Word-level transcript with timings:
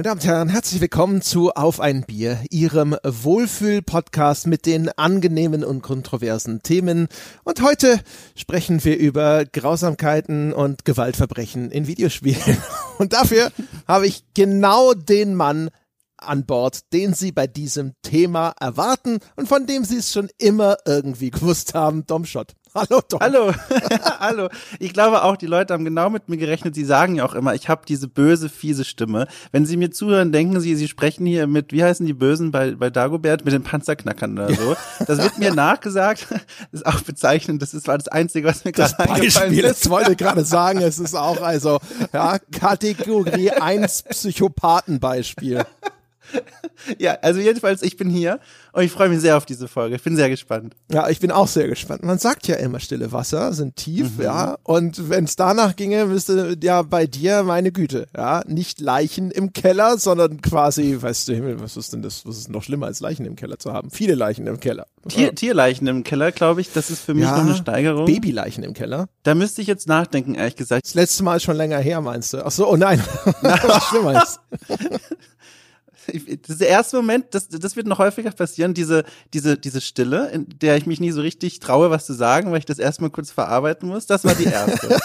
Meine 0.00 0.08
Damen 0.08 0.20
und 0.20 0.26
Herren, 0.26 0.48
herzlich 0.48 0.80
willkommen 0.80 1.20
zu 1.20 1.50
Auf 1.50 1.78
ein 1.78 2.04
Bier, 2.04 2.42
Ihrem 2.48 2.96
Wohlfühl-Podcast 3.04 4.46
mit 4.46 4.64
den 4.64 4.88
angenehmen 4.88 5.62
und 5.62 5.82
kontroversen 5.82 6.62
Themen. 6.62 7.06
Und 7.44 7.60
heute 7.60 8.00
sprechen 8.34 8.82
wir 8.82 8.96
über 8.96 9.44
Grausamkeiten 9.44 10.54
und 10.54 10.86
Gewaltverbrechen 10.86 11.70
in 11.70 11.86
Videospielen. 11.86 12.40
Und 12.98 13.12
dafür 13.12 13.52
habe 13.86 14.06
ich 14.06 14.24
genau 14.32 14.94
den 14.94 15.34
Mann 15.34 15.68
an 16.16 16.46
Bord, 16.46 16.90
den 16.94 17.12
Sie 17.12 17.30
bei 17.30 17.46
diesem 17.46 17.92
Thema 18.00 18.54
erwarten 18.58 19.18
und 19.36 19.48
von 19.48 19.66
dem 19.66 19.84
Sie 19.84 19.96
es 19.96 20.12
schon 20.12 20.30
immer 20.38 20.78
irgendwie 20.86 21.30
gewusst 21.30 21.74
haben, 21.74 22.06
Dom 22.06 22.24
Schott. 22.24 22.54
Hallo 22.72 23.00
Tom. 23.00 23.18
Hallo, 23.20 23.52
hallo. 24.20 24.48
Ich 24.78 24.92
glaube 24.92 25.24
auch, 25.24 25.36
die 25.36 25.46
Leute 25.46 25.74
haben 25.74 25.84
genau 25.84 26.08
mit 26.08 26.28
mir 26.28 26.36
gerechnet. 26.36 26.76
Sie 26.76 26.84
sagen 26.84 27.16
ja 27.16 27.24
auch 27.24 27.34
immer, 27.34 27.54
ich 27.54 27.68
habe 27.68 27.82
diese 27.86 28.06
böse, 28.06 28.48
fiese 28.48 28.84
Stimme. 28.84 29.26
Wenn 29.50 29.66
Sie 29.66 29.76
mir 29.76 29.90
zuhören, 29.90 30.30
denken 30.30 30.60
Sie, 30.60 30.76
Sie 30.76 30.86
sprechen 30.86 31.26
hier 31.26 31.48
mit, 31.48 31.72
wie 31.72 31.82
heißen 31.82 32.06
die 32.06 32.12
Bösen 32.12 32.52
bei, 32.52 32.72
bei 32.72 32.88
Dagobert, 32.88 33.44
mit 33.44 33.54
den 33.54 33.64
Panzerknackern 33.64 34.38
oder 34.38 34.54
so. 34.54 34.76
Das 35.04 35.18
wird 35.18 35.38
mir 35.38 35.52
nachgesagt. 35.54 36.28
Das 36.30 36.82
ist 36.82 36.86
auch 36.86 37.00
bezeichnend. 37.00 37.60
Das 37.60 37.74
ist, 37.74 37.88
war 37.88 37.98
das 37.98 38.08
Einzige, 38.08 38.46
was 38.46 38.64
mir 38.64 38.70
gerade 38.70 38.96
eingefallen 39.00 39.50
Beispiel, 39.50 39.64
ist. 39.64 39.84
das 39.84 39.90
wollte 39.90 40.12
ich 40.12 40.18
gerade 40.18 40.44
sagen, 40.44 40.80
es 40.80 41.00
ist 41.00 41.16
auch 41.16 41.40
also, 41.42 41.80
ja, 42.12 42.38
Kategorie 42.52 43.50
1 43.50 44.04
Psychopathenbeispiel. 44.04 45.64
Ja, 46.98 47.18
also 47.22 47.40
jedenfalls, 47.40 47.82
ich 47.82 47.96
bin 47.96 48.08
hier 48.08 48.40
und 48.72 48.82
ich 48.82 48.92
freue 48.92 49.08
mich 49.08 49.20
sehr 49.20 49.36
auf 49.36 49.44
diese 49.46 49.68
Folge. 49.68 49.96
Ich 49.96 50.02
bin 50.02 50.16
sehr 50.16 50.28
gespannt. 50.28 50.74
Ja, 50.90 51.08
ich 51.08 51.20
bin 51.20 51.30
auch 51.30 51.48
sehr 51.48 51.68
gespannt. 51.68 52.02
Man 52.04 52.18
sagt 52.18 52.46
ja 52.48 52.56
immer, 52.56 52.80
stille 52.80 53.12
Wasser 53.12 53.52
sind 53.52 53.76
tief, 53.76 54.16
Mhm. 54.18 54.22
ja. 54.22 54.56
Und 54.62 55.08
wenn 55.10 55.24
es 55.24 55.36
danach 55.36 55.76
ginge, 55.76 56.06
müsste 56.06 56.56
ja 56.62 56.82
bei 56.82 57.06
dir, 57.06 57.42
meine 57.42 57.72
Güte, 57.72 58.06
ja, 58.16 58.42
nicht 58.46 58.80
Leichen 58.80 59.30
im 59.30 59.52
Keller, 59.52 59.98
sondern 59.98 60.40
quasi, 60.40 60.96
weißt 61.00 61.28
du 61.28 61.34
Himmel, 61.34 61.60
was 61.60 61.76
ist 61.76 61.92
denn 61.92 62.02
das, 62.02 62.26
was 62.26 62.36
ist 62.38 62.48
noch 62.50 62.62
schlimmer 62.62 62.86
als 62.86 63.00
Leichen 63.00 63.26
im 63.26 63.36
Keller 63.36 63.58
zu 63.58 63.72
haben? 63.72 63.90
Viele 63.90 64.14
Leichen 64.14 64.46
im 64.46 64.60
Keller. 64.60 64.86
Tier, 65.08 65.34
Tierleichen 65.34 65.86
im 65.86 66.04
Keller, 66.04 66.30
glaube 66.30 66.60
ich, 66.60 66.72
das 66.72 66.90
ist 66.90 67.00
für 67.00 67.14
mich 67.14 67.24
Ja, 67.24 67.36
noch 67.38 67.44
eine 67.46 67.54
Steigerung. 67.56 68.04
Babyleichen 68.04 68.62
im 68.64 68.74
Keller. 68.74 69.08
Da 69.22 69.34
müsste 69.34 69.62
ich 69.62 69.66
jetzt 69.66 69.88
nachdenken, 69.88 70.34
ehrlich 70.34 70.56
gesagt. 70.56 70.84
Das 70.84 70.94
letzte 70.94 71.22
Mal 71.22 71.36
ist 71.36 71.44
schon 71.44 71.56
länger 71.56 71.78
her, 71.78 72.00
meinst 72.02 72.32
du? 72.34 72.44
Ach 72.44 72.50
so, 72.50 72.68
oh 72.70 72.76
nein. 72.76 73.02
was 73.42 73.84
schlimmer 73.84 74.22
ist. 74.22 74.40
Der 76.12 76.68
erste 76.68 76.96
Moment, 76.96 77.26
das, 77.32 77.48
das 77.48 77.76
wird 77.76 77.86
noch 77.86 77.98
häufiger 77.98 78.30
passieren, 78.30 78.74
diese, 78.74 79.04
diese, 79.32 79.56
diese 79.56 79.80
Stille, 79.80 80.30
in 80.30 80.46
der 80.60 80.76
ich 80.76 80.86
mich 80.86 81.00
nie 81.00 81.10
so 81.10 81.20
richtig 81.20 81.60
traue, 81.60 81.90
was 81.90 82.06
zu 82.06 82.14
sagen, 82.14 82.50
weil 82.50 82.58
ich 82.58 82.66
das 82.66 82.78
erstmal 82.78 83.10
kurz 83.10 83.30
verarbeiten 83.30 83.88
muss. 83.88 84.06
Das 84.06 84.24
war 84.24 84.34
die 84.34 84.44
erste. 84.44 84.88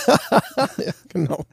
ja, 0.78 0.94
genau. 1.10 1.46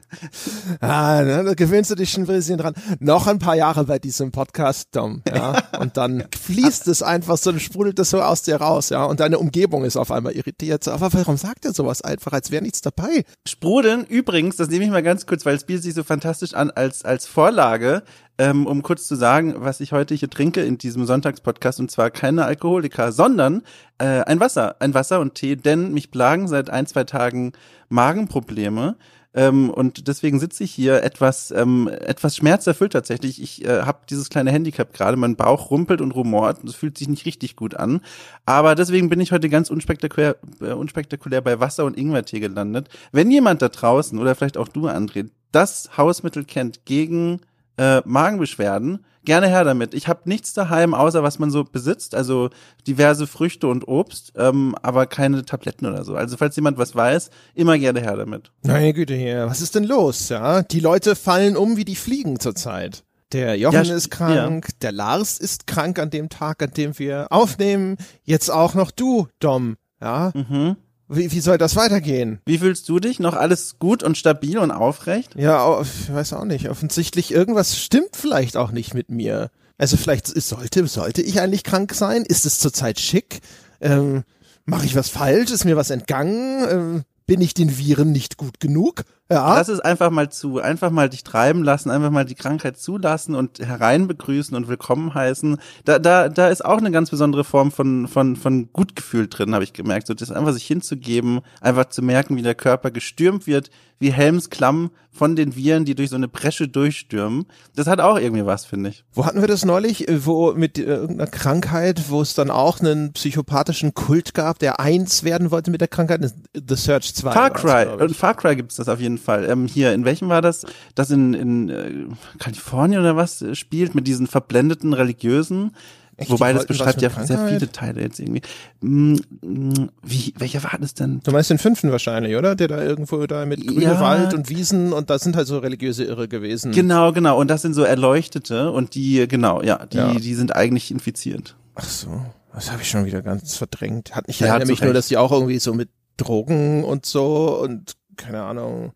Ah, 0.79 1.21
ne, 1.21 1.43
da 1.43 1.53
gewöhnst 1.53 1.91
du 1.91 1.95
dich 1.95 2.11
schon 2.11 2.23
ein 2.23 2.27
bisschen 2.27 2.57
dran. 2.57 2.73
Noch 2.99 3.27
ein 3.27 3.39
paar 3.39 3.55
Jahre 3.55 3.85
bei 3.85 3.99
diesem 3.99 4.31
Podcast, 4.31 4.89
Dom, 4.95 5.21
ja. 5.27 5.61
Und 5.79 5.97
dann 5.97 6.25
fließt 6.37 6.87
es 6.87 7.01
einfach 7.03 7.37
so, 7.37 7.57
sprudelt 7.59 7.99
das 7.99 8.09
so 8.09 8.21
aus 8.21 8.43
dir 8.43 8.57
raus, 8.57 8.89
ja. 8.89 9.05
Und 9.05 9.19
deine 9.19 9.39
Umgebung 9.39 9.85
ist 9.85 9.97
auf 9.97 10.11
einmal 10.11 10.33
irritiert. 10.33 10.87
Aber 10.87 11.13
warum 11.13 11.37
sagt 11.37 11.65
er 11.65 11.73
sowas 11.73 12.01
einfach, 12.01 12.33
als 12.33 12.51
wäre 12.51 12.63
nichts 12.63 12.81
dabei? 12.81 13.25
Sprudeln, 13.47 14.05
übrigens, 14.05 14.55
das 14.55 14.69
nehme 14.69 14.85
ich 14.85 14.91
mal 14.91 15.03
ganz 15.03 15.25
kurz, 15.25 15.45
weil 15.45 15.55
es 15.55 15.63
bietet 15.63 15.83
sich 15.83 15.93
so 15.93 16.03
fantastisch 16.03 16.53
an 16.53 16.71
als, 16.71 17.03
als 17.03 17.25
Vorlage, 17.25 18.03
ähm, 18.37 18.65
um 18.65 18.81
kurz 18.81 19.07
zu 19.07 19.15
sagen, 19.15 19.55
was 19.57 19.79
ich 19.79 19.91
heute 19.91 20.15
hier 20.15 20.29
trinke 20.29 20.61
in 20.61 20.77
diesem 20.77 21.05
Sonntagspodcast 21.05 21.79
und 21.79 21.91
zwar 21.91 22.09
keine 22.09 22.45
Alkoholiker, 22.45 23.11
sondern 23.11 23.61
äh, 23.99 24.21
ein 24.21 24.39
Wasser, 24.39 24.75
ein 24.79 24.93
Wasser 24.93 25.19
und 25.19 25.35
Tee, 25.35 25.55
denn 25.55 25.93
mich 25.93 26.11
plagen 26.11 26.47
seit 26.47 26.69
ein, 26.69 26.87
zwei 26.87 27.03
Tagen 27.03 27.53
Magenprobleme. 27.89 28.95
Ähm, 29.35 29.69
und 29.71 30.07
deswegen 30.07 30.39
sitze 30.39 30.63
ich 30.63 30.71
hier 30.71 31.03
etwas, 31.03 31.51
ähm, 31.51 31.87
etwas 31.87 32.35
schmerzerfüllt 32.35 32.93
tatsächlich. 32.93 33.41
Ich 33.41 33.65
äh, 33.65 33.81
habe 33.81 34.01
dieses 34.09 34.29
kleine 34.29 34.51
Handicap 34.51 34.93
gerade, 34.93 35.17
mein 35.17 35.35
Bauch 35.35 35.71
rumpelt 35.71 36.01
und 36.01 36.11
rumort 36.11 36.61
und 36.61 36.69
es 36.69 36.75
fühlt 36.75 36.97
sich 36.97 37.09
nicht 37.09 37.25
richtig 37.25 37.55
gut 37.55 37.75
an. 37.75 38.01
Aber 38.45 38.75
deswegen 38.75 39.09
bin 39.09 39.19
ich 39.19 39.31
heute 39.31 39.49
ganz 39.49 39.71
unspektakulär, 39.71 40.35
äh, 40.61 40.73
unspektakulär 40.73 41.41
bei 41.41 41.59
Wasser 41.59 41.85
und 41.85 41.97
Ingwertee 41.97 42.39
gelandet. 42.39 42.89
Wenn 43.11 43.31
jemand 43.31 43.63
da 43.63 43.69
draußen 43.69 44.19
oder 44.19 44.35
vielleicht 44.35 44.57
auch 44.57 44.67
du, 44.67 44.87
André, 44.87 45.29
das 45.51 45.97
Hausmittel 45.97 46.45
kennt 46.45 46.85
gegen 46.85 47.41
äh, 47.77 48.01
Magenbeschwerden, 48.05 49.05
gerne 49.25 49.47
her 49.47 49.63
damit. 49.63 49.93
Ich 49.93 50.07
habe 50.07 50.21
nichts 50.25 50.53
daheim, 50.53 50.93
außer 50.93 51.23
was 51.23 51.39
man 51.39 51.49
so 51.49 51.63
besitzt, 51.63 52.15
also 52.15 52.49
diverse 52.87 53.27
Früchte 53.27 53.67
und 53.67 53.87
Obst, 53.87 54.33
ähm, 54.35 54.75
aber 54.81 55.05
keine 55.07 55.43
Tabletten 55.45 55.85
oder 55.85 56.03
so. 56.03 56.15
Also 56.15 56.37
falls 56.37 56.55
jemand 56.55 56.77
was 56.77 56.95
weiß, 56.95 57.29
immer 57.55 57.77
gerne 57.77 58.01
her 58.01 58.15
damit. 58.17 58.51
Meine 58.63 58.93
Güte 58.93 59.15
hier, 59.15 59.47
was 59.47 59.61
ist 59.61 59.75
denn 59.75 59.85
los, 59.85 60.29
ja? 60.29 60.63
Die 60.63 60.79
Leute 60.79 61.15
fallen 61.15 61.55
um 61.57 61.77
wie 61.77 61.85
die 61.85 61.95
Fliegen 61.95 62.39
zurzeit. 62.39 63.03
Der 63.31 63.57
Jochen 63.57 63.85
Ja, 63.85 63.95
ist 63.95 64.11
krank, 64.11 64.69
der 64.81 64.91
Lars 64.91 65.39
ist 65.39 65.65
krank 65.65 65.97
an 65.97 66.11
dem 66.11 66.29
Tag, 66.29 66.61
an 66.61 66.71
dem 66.71 66.97
wir 66.99 67.27
aufnehmen. 67.31 67.97
Jetzt 68.23 68.51
auch 68.51 68.75
noch 68.75 68.91
du, 68.91 69.27
Dom, 69.39 69.77
ja? 69.99 70.31
Mhm. 70.35 70.75
Wie, 71.15 71.31
wie 71.31 71.39
soll 71.39 71.57
das 71.57 71.75
weitergehen? 71.75 72.39
Wie 72.45 72.57
fühlst 72.57 72.87
du 72.89 72.99
dich? 72.99 73.19
Noch 73.19 73.35
alles 73.35 73.79
gut 73.79 74.03
und 74.03 74.17
stabil 74.17 74.57
und 74.57 74.71
aufrecht? 74.71 75.35
Ja, 75.35 75.81
ich 75.81 76.13
weiß 76.13 76.33
auch 76.33 76.45
nicht. 76.45 76.69
Offensichtlich 76.69 77.31
irgendwas 77.31 77.77
stimmt 77.77 78.15
vielleicht 78.15 78.57
auch 78.57 78.71
nicht 78.71 78.93
mit 78.93 79.09
mir. 79.09 79.49
Also 79.77 79.97
vielleicht 79.97 80.27
sollte, 80.27 80.87
sollte 80.87 81.21
ich 81.21 81.41
eigentlich 81.41 81.63
krank 81.63 81.93
sein? 81.93 82.23
Ist 82.23 82.45
es 82.45 82.59
zurzeit 82.59 82.99
schick? 82.99 83.41
Ähm, 83.81 84.23
Mache 84.65 84.85
ich 84.85 84.95
was 84.95 85.09
falsch? 85.09 85.51
Ist 85.51 85.65
mir 85.65 85.75
was 85.75 85.89
entgangen? 85.89 86.65
Ähm, 86.69 87.03
bin 87.25 87.41
ich 87.41 87.53
den 87.53 87.77
Viren 87.77 88.11
nicht 88.11 88.37
gut 88.37 88.59
genug? 88.59 89.03
Ja. 89.31 89.55
Lass 89.55 89.69
es 89.69 89.79
einfach 89.79 90.11
mal 90.11 90.29
zu, 90.29 90.59
einfach 90.59 90.91
mal 90.91 91.09
dich 91.09 91.23
treiben 91.23 91.63
lassen, 91.63 91.89
einfach 91.89 92.11
mal 92.11 92.25
die 92.25 92.35
Krankheit 92.35 92.77
zulassen 92.77 93.35
und 93.35 93.59
hereinbegrüßen 93.59 94.55
und 94.55 94.67
willkommen 94.67 95.13
heißen. 95.13 95.57
Da, 95.85 95.97
da, 95.97 96.27
da 96.27 96.49
ist 96.49 96.63
auch 96.63 96.77
eine 96.77 96.91
ganz 96.91 97.09
besondere 97.09 97.45
Form 97.45 97.71
von, 97.71 98.09
von, 98.09 98.35
von 98.35 98.69
Gutgefühl 98.73 99.29
drin, 99.29 99.53
habe 99.53 99.63
ich 99.63 99.71
gemerkt. 99.71 100.07
So, 100.07 100.13
das 100.13 100.31
einfach 100.31 100.51
sich 100.51 100.67
hinzugeben, 100.67 101.39
einfach 101.61 101.85
zu 101.85 102.01
merken, 102.01 102.35
wie 102.35 102.41
der 102.41 102.53
Körper 102.53 102.91
gestürmt 102.91 103.47
wird, 103.47 103.71
wie 103.99 104.11
Helmsklamm 104.11 104.91
von 105.13 105.35
den 105.35 105.55
Viren, 105.55 105.85
die 105.85 105.95
durch 105.95 106.09
so 106.09 106.15
eine 106.15 106.27
Bresche 106.27 106.67
durchstürmen. 106.67 107.45
Das 107.75 107.87
hat 107.87 107.99
auch 107.99 108.17
irgendwie 108.17 108.45
was, 108.45 108.65
finde 108.65 108.89
ich. 108.89 109.05
Wo 109.13 109.25
hatten 109.25 109.41
wir 109.41 109.47
das 109.47 109.63
neulich? 109.63 110.07
Äh, 110.07 110.25
Wo 110.25 110.53
mit 110.53 110.77
äh, 110.77 110.83
irgendeiner 110.83 111.29
Krankheit, 111.29 112.09
wo 112.09 112.21
es 112.21 112.33
dann 112.33 112.49
auch 112.49 112.79
einen 112.79 113.13
psychopathischen 113.13 113.93
Kult 113.93 114.33
gab, 114.33 114.59
der 114.59 114.79
eins 114.79 115.23
werden 115.23 115.51
wollte 115.51 115.71
mit 115.71 115.81
der 115.81 115.87
Krankheit? 115.87 116.33
The 116.53 116.75
Search 116.75 117.13
2. 117.13 117.31
Far 117.31 117.51
Cry, 117.51 117.85
und 118.03 118.15
Far 118.15 118.33
Cry 118.33 118.55
gibt's 118.55 118.75
das 118.75 118.89
auf 118.89 118.99
jeden 118.99 119.12
Fall. 119.17 119.49
Ähm, 119.49 119.67
hier, 119.67 119.93
in 119.93 120.05
welchem 120.05 120.29
war 120.29 120.41
das? 120.41 120.65
Das 120.95 121.09
in, 121.11 121.33
in 121.33 121.69
äh, 121.69 121.91
Kalifornien 122.39 122.99
oder 123.01 123.15
was 123.15 123.41
äh, 123.41 123.55
spielt 123.55 123.95
mit 123.95 124.07
diesen 124.07 124.27
verblendeten 124.27 124.93
Religiösen? 124.93 125.75
Echt, 126.15 126.29
Wobei 126.29 126.53
das 126.53 126.67
beschreibt 126.67 127.01
ja 127.01 127.09
mit 127.09 127.25
sehr 127.25 127.37
Krankheit? 127.37 127.59
viele 127.59 127.71
Teile 127.71 128.01
jetzt 128.01 128.19
irgendwie. 128.19 128.43
Mm, 128.81 129.15
mm, 129.41 129.89
Wie, 130.03 130.33
welcher 130.37 130.63
war 130.63 130.77
das 130.79 130.93
denn? 130.93 131.21
Du 131.23 131.31
meinst 131.31 131.49
den 131.49 131.57
fünften 131.57 131.91
wahrscheinlich, 131.91 132.35
oder? 132.35 132.55
Der 132.55 132.67
da 132.67 132.83
irgendwo 132.83 133.25
da 133.25 133.47
mit 133.47 133.65
grünem 133.65 133.81
Ja. 133.81 133.99
Wald 133.99 134.35
und 134.35 134.47
Wiesen 134.49 134.93
und 134.93 135.09
da 135.09 135.17
sind 135.17 135.35
halt 135.35 135.47
so 135.47 135.57
religiöse 135.57 136.03
Irre 136.03 136.27
gewesen. 136.27 136.71
Genau, 136.71 137.13
genau. 137.13 137.39
Und 137.39 137.47
das 137.49 137.63
sind 137.63 137.73
so 137.73 137.81
Erleuchtete 137.81 138.71
und 138.71 138.93
die, 138.93 139.27
genau, 139.27 139.63
ja, 139.63 139.87
die, 139.87 139.97
Ja. 139.97 140.13
die 140.13 140.35
sind 140.35 140.55
eigentlich 140.55 140.91
infiziert. 140.91 141.55
Ach 141.73 141.83
so, 141.83 142.23
das 142.53 142.71
habe 142.71 142.83
ich 142.83 142.89
schon 142.89 143.05
wieder 143.05 143.23
ganz 143.23 143.55
verdrängt. 143.57 144.15
Hat 144.15 144.27
nicht 144.27 144.39
Ja, 144.39 144.59
zu 144.59 144.67
mich 144.67 144.81
nur, 144.83 144.93
dass 144.93 145.07
die 145.07 145.17
auch 145.17 145.31
irgendwie 145.31 145.57
so 145.57 145.73
mit 145.73 145.89
Drogen 146.17 146.83
und 146.83 147.07
so 147.07 147.59
und 147.59 147.93
keine 148.17 148.43
Ahnung. 148.43 148.93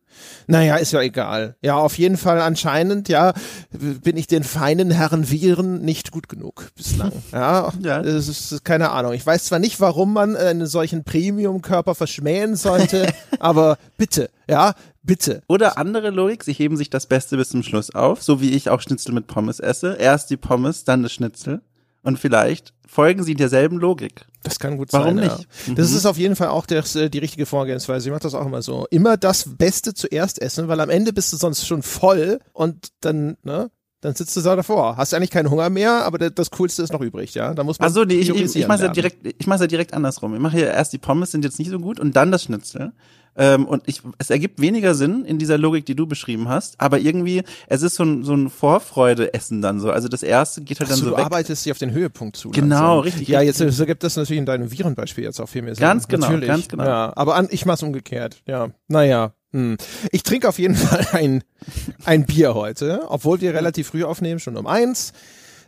Naja, 0.48 0.78
ist 0.78 0.94
ja 0.94 1.02
egal. 1.02 1.56
Ja, 1.62 1.76
auf 1.76 1.98
jeden 1.98 2.18
Fall 2.18 2.42
anscheinend, 2.42 3.10
ja, 3.10 3.34
bin 3.72 4.18
ich 4.18 4.28
den 4.28 4.44
feinen 4.44 4.92
Herren 4.92 5.30
Viren 5.30 5.82
nicht 5.82 6.12
gut 6.12 6.30
genug 6.30 6.70
bislang. 6.76 7.12
Ja, 7.32 7.72
Ja. 7.82 8.02
Das 8.02 8.28
ist 8.28 8.64
keine 8.64 8.92
Ahnung. 8.92 9.14
Ich 9.14 9.26
weiß 9.26 9.46
zwar 9.46 9.60
nicht, 9.60 9.80
warum 9.80 10.14
man 10.14 10.36
einen 10.36 10.68
solchen 10.68 11.04
Premium-Körper 11.04 11.96
verschmähen 11.96 12.56
sollte, 12.56 13.14
aber 13.40 13.78
bitte, 13.98 14.30
ja, 14.50 14.74
bitte. 15.04 15.42
Oder 15.48 15.78
andere 15.78 16.10
Logik, 16.10 16.44
sie 16.44 16.54
heben 16.54 16.78
sich 16.78 16.90
das 16.90 17.06
Beste 17.06 17.38
bis 17.38 17.50
zum 17.50 17.64
Schluss 17.64 17.94
auf, 17.94 18.24
so 18.24 18.42
wie 18.42 18.52
ich 18.52 18.70
auch 18.70 18.82
Schnitzel 18.82 19.14
mit 19.14 19.28
Pommes 19.28 19.60
esse. 19.60 19.96
Erst 19.96 20.30
die 20.30 20.38
Pommes, 20.38 20.84
dann 20.84 21.04
das 21.04 21.14
Schnitzel. 21.14 21.62
Und 22.08 22.18
vielleicht 22.18 22.74
folgen 22.88 23.22
sie 23.24 23.34
derselben 23.34 23.80
Logik. 23.80 24.28
Das 24.42 24.60
kann 24.60 24.78
gut 24.78 24.94
Warum 24.94 25.18
sein. 25.18 25.26
nicht? 25.26 25.40
Ja. 25.40 25.72
Mhm. 25.72 25.76
Das 25.76 25.92
ist 25.92 26.06
auf 26.06 26.18
jeden 26.18 26.38
Fall 26.38 26.48
auch 26.48 26.66
das, 26.66 26.96
äh, 26.96 27.10
die 27.10 27.18
richtige 27.18 27.46
Vorgehensweise. 27.46 28.08
Ich 28.08 28.12
mache 28.14 28.22
das 28.22 28.34
auch 28.34 28.46
immer 28.46 28.62
so. 28.62 28.88
Immer 28.92 29.18
das 29.18 29.58
Beste 29.58 29.94
zuerst 29.94 30.42
essen, 30.42 30.70
weil 30.70 30.80
am 30.80 30.90
Ende 30.90 31.12
bist 31.12 31.34
du 31.34 31.36
sonst 31.36 31.68
schon 31.68 31.84
voll 31.84 32.40
und 32.54 32.94
dann, 33.02 33.36
ne? 33.44 33.72
Dann 34.00 34.16
sitzt 34.16 34.38
du 34.38 34.42
da 34.42 34.56
davor. 34.56 34.96
Hast 34.96 35.14
eigentlich 35.14 35.32
keinen 35.32 35.50
Hunger 35.50 35.70
mehr, 35.70 36.06
aber 36.06 36.18
das, 36.18 36.50
Coolste 36.50 36.82
ist 36.82 36.94
noch 36.94 37.02
übrig, 37.02 37.34
ja? 37.34 37.54
Da 37.54 37.66
muss 37.66 37.78
man 37.78 37.88
Also 37.88 38.06
nee, 38.06 38.14
ich, 38.14 38.30
ich, 38.30 38.56
ich 38.56 38.68
mache 38.70 38.84
ja 38.84 38.88
direkt, 38.88 39.18
ich 39.38 39.48
mache 39.48 39.60
ja 39.60 39.68
direkt 39.68 39.94
andersrum. 39.94 40.34
Ich 40.34 40.40
mache 40.40 40.56
hier 40.56 40.68
erst 40.68 40.94
die 40.94 41.00
Pommes 41.00 41.32
sind 41.32 41.44
jetzt 41.44 41.60
nicht 41.60 41.72
so 41.72 41.80
gut 41.80 42.00
und 42.00 42.16
dann 42.16 42.32
das 42.32 42.44
Schnitzel. 42.44 42.94
Ähm, 43.38 43.66
und 43.66 43.84
ich, 43.86 44.02
es 44.18 44.30
ergibt 44.30 44.60
weniger 44.60 44.96
Sinn 44.96 45.24
in 45.24 45.38
dieser 45.38 45.58
Logik, 45.58 45.86
die 45.86 45.96
du 45.96 46.08
beschrieben 46.08 46.50
hast, 46.50 46.80
aber 46.82 47.00
irgendwie, 47.00 47.44
es 47.68 47.84
ist 47.84 47.96
so 47.96 48.04
ein, 48.04 48.24
so 48.24 48.34
ein 48.34 48.50
Vorfreude-Essen 48.50 49.62
dann 49.62 49.80
so. 49.80 49.92
Also 49.92 50.08
das 50.08 50.24
erste 50.24 50.62
geht 50.62 50.80
halt 50.80 50.88
Ach 50.88 50.94
dann 50.94 51.00
so, 51.00 51.06
so 51.06 51.12
du 51.12 51.18
weg. 51.18 51.26
arbeitest 51.26 51.66
dich 51.66 51.72
auf 51.72 51.78
den 51.78 51.92
Höhepunkt 51.92 52.36
zu. 52.36 52.50
Genau, 52.50 52.96
langsam. 52.96 53.00
richtig, 53.00 53.28
Ja, 53.28 53.42
jetzt 53.42 53.60
so 53.60 53.86
gibt 53.86 54.04
das 54.04 54.16
natürlich 54.16 54.40
in 54.40 54.46
deinem 54.46 54.72
Virenbeispiel 54.72 55.24
jetzt 55.24 55.40
auch 55.40 55.50
viel 55.50 55.62
mehr 55.62 55.76
Sinn. 55.76 55.82
Ganz 55.82 56.08
genau, 56.08 56.28
natürlich. 56.28 56.48
ganz 56.48 56.68
genau. 56.68 56.86
Ja, 56.86 57.14
aber 57.16 57.36
an, 57.36 57.48
ich 57.52 57.66
mach's 57.66 57.84
umgekehrt. 57.84 58.42
Ja, 58.48 58.70
naja. 58.88 59.34
Hm. 59.54 59.78
Ich 60.12 60.24
trinke 60.24 60.50
auf 60.50 60.60
jeden 60.60 60.76
Fall 60.76 61.08
ein, 61.14 61.44
ein 62.06 62.26
Bier 62.26 62.54
heute, 62.56 63.04
obwohl 63.08 63.40
wir 63.40 63.54
relativ 63.54 63.88
früh 63.90 64.04
aufnehmen, 64.04 64.40
schon 64.40 64.58
um 64.58 64.68
eins. 64.68 65.14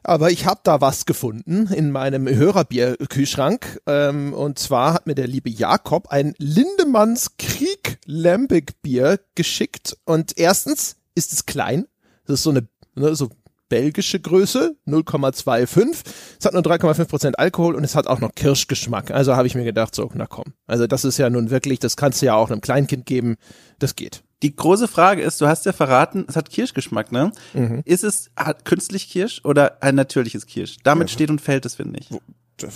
Aber 0.09 0.31
ich 0.31 0.47
habe 0.47 0.61
da 0.63 0.81
was 0.81 1.05
gefunden 1.05 1.67
in 1.71 1.91
meinem 1.91 2.27
Hörerbierkühlschrank. 2.27 3.79
Ähm, 3.85 4.33
und 4.33 4.57
zwar 4.57 4.95
hat 4.95 5.05
mir 5.05 5.13
der 5.13 5.27
liebe 5.27 5.51
Jakob 5.51 6.07
ein 6.07 6.33
Lindemanns 6.39 7.37
Krieg 7.37 7.99
Lambic 8.07 8.81
Bier 8.81 9.19
geschickt. 9.35 9.95
Und 10.05 10.35
erstens 10.39 10.95
ist 11.13 11.31
es 11.31 11.45
klein. 11.45 11.85
Das 12.25 12.39
ist 12.39 12.43
so 12.43 12.49
eine, 12.49 12.67
ne, 12.95 13.13
so 13.13 13.29
belgische 13.69 14.19
Größe, 14.19 14.77
0,25. 14.87 16.03
Es 16.39 16.45
hat 16.47 16.53
nur 16.53 16.63
3,5 16.63 17.05
Prozent 17.05 17.37
Alkohol 17.37 17.75
und 17.75 17.83
es 17.83 17.95
hat 17.95 18.07
auch 18.07 18.19
noch 18.19 18.33
Kirschgeschmack. 18.33 19.11
Also 19.11 19.35
habe 19.35 19.45
ich 19.45 19.53
mir 19.53 19.63
gedacht, 19.63 19.93
so, 19.93 20.09
na 20.15 20.25
komm. 20.25 20.55
Also 20.65 20.87
das 20.87 21.05
ist 21.05 21.19
ja 21.19 21.29
nun 21.29 21.51
wirklich, 21.51 21.77
das 21.77 21.97
kannst 21.97 22.23
du 22.23 22.25
ja 22.25 22.33
auch 22.33 22.49
einem 22.49 22.61
Kleinkind 22.61 23.05
geben. 23.05 23.35
Das 23.77 23.95
geht. 23.95 24.23
Die 24.41 24.55
große 24.55 24.87
Frage 24.87 25.21
ist, 25.21 25.41
du 25.41 25.47
hast 25.47 25.65
ja 25.65 25.73
verraten, 25.73 26.25
es 26.27 26.35
hat 26.35 26.49
Kirschgeschmack, 26.49 27.11
ne? 27.11 27.31
Mhm. 27.53 27.81
Ist 27.85 28.03
es 28.03 28.31
künstlich 28.63 29.09
Kirsch 29.09 29.41
oder 29.43 29.83
ein 29.83 29.95
natürliches 29.95 30.45
Kirsch? 30.45 30.77
Damit 30.83 31.09
ja. 31.09 31.13
steht 31.13 31.29
und 31.29 31.41
fällt 31.41 31.65
es, 31.65 31.75
finde 31.75 31.99
ich. 31.99 32.09
Du, 32.09 32.67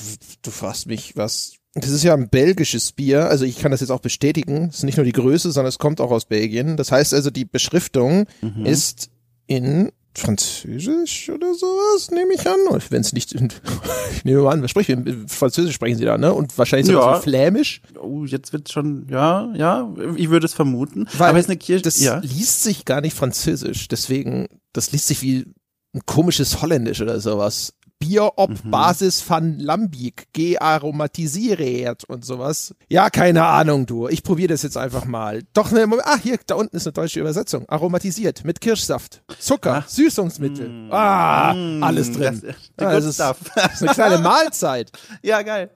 du 0.42 0.52
fragst 0.52 0.88
mich, 0.88 1.16
was 1.16 1.54
das 1.76 1.90
ist 1.90 2.04
ja 2.04 2.14
ein 2.14 2.30
belgisches 2.30 2.92
Bier, 2.92 3.30
also 3.30 3.46
ich 3.46 3.58
kann 3.58 3.72
das 3.72 3.82
jetzt 3.82 3.90
auch 3.90 4.00
bestätigen. 4.00 4.68
Es 4.70 4.78
ist 4.78 4.84
nicht 4.84 4.98
nur 4.98 5.06
die 5.06 5.12
Größe, 5.12 5.52
sondern 5.52 5.70
es 5.70 5.80
kommt 5.80 6.02
auch 6.02 6.12
aus 6.12 6.26
Belgien. 6.26 6.78
Das 6.78 6.92
heißt 6.92 7.16
also, 7.16 7.32
die 7.32 7.46
Beschriftung 7.46 8.28
mhm. 8.42 8.66
ist 8.66 9.10
in 9.48 9.92
Französisch 10.16 11.30
oder 11.30 11.54
sowas, 11.56 12.12
nehme 12.12 12.34
ich 12.36 12.48
an. 12.48 12.58
Wenn 12.90 13.02
es 13.02 13.14
nicht, 13.14 13.34
ich 14.16 14.26
nehme 14.26 14.48
an, 14.50 14.62
was 14.62 14.70
sprechen 14.70 15.28
Französisch 15.28 15.76
sprechen 15.76 15.98
sie 15.98 16.06
da, 16.06 16.18
ne? 16.18 16.34
Und 16.34 16.58
wahrscheinlich 16.58 16.88
sowas 16.88 17.06
ja. 17.06 17.18
wie 17.18 17.24
Flämisch. 17.24 17.82
Oh, 18.00 18.24
jetzt 18.26 18.54
wird 18.54 18.72
schon, 18.72 19.08
ja, 19.10 19.52
ja, 19.56 19.92
ich 20.16 20.30
würde 20.30 20.46
es 20.46 20.54
vermuten. 20.54 21.08
Weil 21.18 21.30
Aber 21.30 21.40
es 21.40 21.46
ist 21.46 21.50
eine 21.50 21.58
Kirche. 21.58 21.84
Das 21.84 22.00
ja. 22.00 22.20
liest 22.20 22.64
sich 22.64 22.86
gar 22.86 23.02
nicht 23.02 23.16
Französisch, 23.16 23.88
deswegen, 23.88 24.48
das 24.72 24.92
liest 24.92 25.08
sich 25.08 25.22
wie 25.24 25.46
ein 25.94 26.02
komisches 26.06 26.62
Holländisch 26.62 27.02
oder 27.02 27.20
sowas. 27.20 27.74
Bier 28.04 28.34
ob 28.36 28.50
mhm. 28.50 28.72
Basis 28.72 29.24
van 29.28 29.60
Lambic 29.60 30.28
gearomatisiert 30.34 32.04
und 32.04 32.26
sowas. 32.26 32.76
Ja, 32.90 33.10
keine 33.10 33.46
Ahnung, 33.46 33.86
du. 33.86 34.10
Ich 34.10 34.24
probiere 34.24 34.50
das 34.50 34.64
jetzt 34.64 34.76
einfach 34.78 35.06
mal. 35.06 35.44
Doch, 35.54 35.72
ne. 35.72 35.88
Ah, 36.04 36.18
hier, 36.22 36.38
da 36.46 36.56
unten 36.56 36.76
ist 36.76 36.86
eine 36.86 36.92
deutsche 36.92 37.22
Übersetzung. 37.22 37.68
Aromatisiert 37.70 38.44
mit 38.44 38.60
Kirschsaft, 38.60 39.24
Zucker, 39.40 39.84
Ach. 39.86 39.90
Süßungsmittel. 39.90 40.68
Mm. 40.68 40.92
Ah, 40.92 41.54
mm. 41.54 41.84
alles 41.84 42.12
drin. 42.12 42.42
Das, 42.76 42.88
ah, 42.88 42.92
das, 42.92 43.06
ist, 43.06 43.20
das 43.20 43.38
ist 43.76 43.84
eine 43.84 43.94
kleine 43.94 44.18
Mahlzeit. 44.18 44.92
ja, 45.22 45.42
geil. 45.42 45.70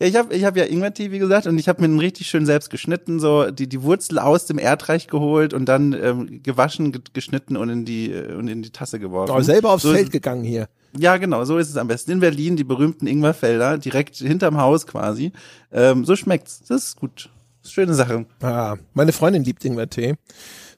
Ja, 0.00 0.06
ich 0.06 0.16
habe 0.16 0.34
ich 0.34 0.44
hab 0.44 0.56
ja 0.56 0.64
Ingwer-Tee, 0.64 1.10
wie 1.10 1.18
gesagt, 1.18 1.46
und 1.46 1.58
ich 1.58 1.68
habe 1.68 1.80
mir 1.82 1.86
einen 1.86 1.98
richtig 1.98 2.28
schön 2.28 2.46
selbst 2.46 2.70
geschnitten, 2.70 3.18
so 3.20 3.50
die, 3.50 3.68
die 3.68 3.82
Wurzel 3.82 4.18
aus 4.18 4.46
dem 4.46 4.58
Erdreich 4.58 5.08
geholt 5.08 5.52
und 5.52 5.66
dann 5.66 5.92
ähm, 5.92 6.42
gewaschen, 6.42 7.02
geschnitten 7.12 7.56
und 7.56 7.68
in 7.68 7.84
die 7.84 8.12
äh, 8.12 8.32
und 8.34 8.48
in 8.48 8.62
die 8.62 8.70
Tasse 8.70 9.00
geworfen. 9.00 9.34
Oh, 9.36 9.40
selber 9.40 9.70
aufs 9.70 9.82
so 9.82 9.92
Feld 9.92 10.12
gegangen 10.12 10.44
hier. 10.44 10.68
Ja, 10.96 11.16
genau, 11.16 11.44
so 11.44 11.58
ist 11.58 11.68
es 11.68 11.76
am 11.76 11.88
besten. 11.88 12.12
In 12.12 12.20
Berlin, 12.20 12.56
die 12.56 12.64
berühmten 12.64 13.06
Ingwerfelder, 13.06 13.78
direkt 13.78 14.16
hinterm 14.16 14.58
Haus 14.58 14.86
quasi. 14.86 15.32
Ähm, 15.70 16.04
so 16.04 16.16
schmeckt's. 16.16 16.62
Das 16.66 16.84
ist 16.84 16.96
gut. 16.96 17.30
Das 17.60 17.70
ist 17.70 17.74
schöne 17.74 17.94
Sache. 17.94 18.26
Ah, 18.40 18.76
meine 18.94 19.12
Freundin 19.12 19.44
liebt 19.44 19.64
Ingwertee. 19.64 20.14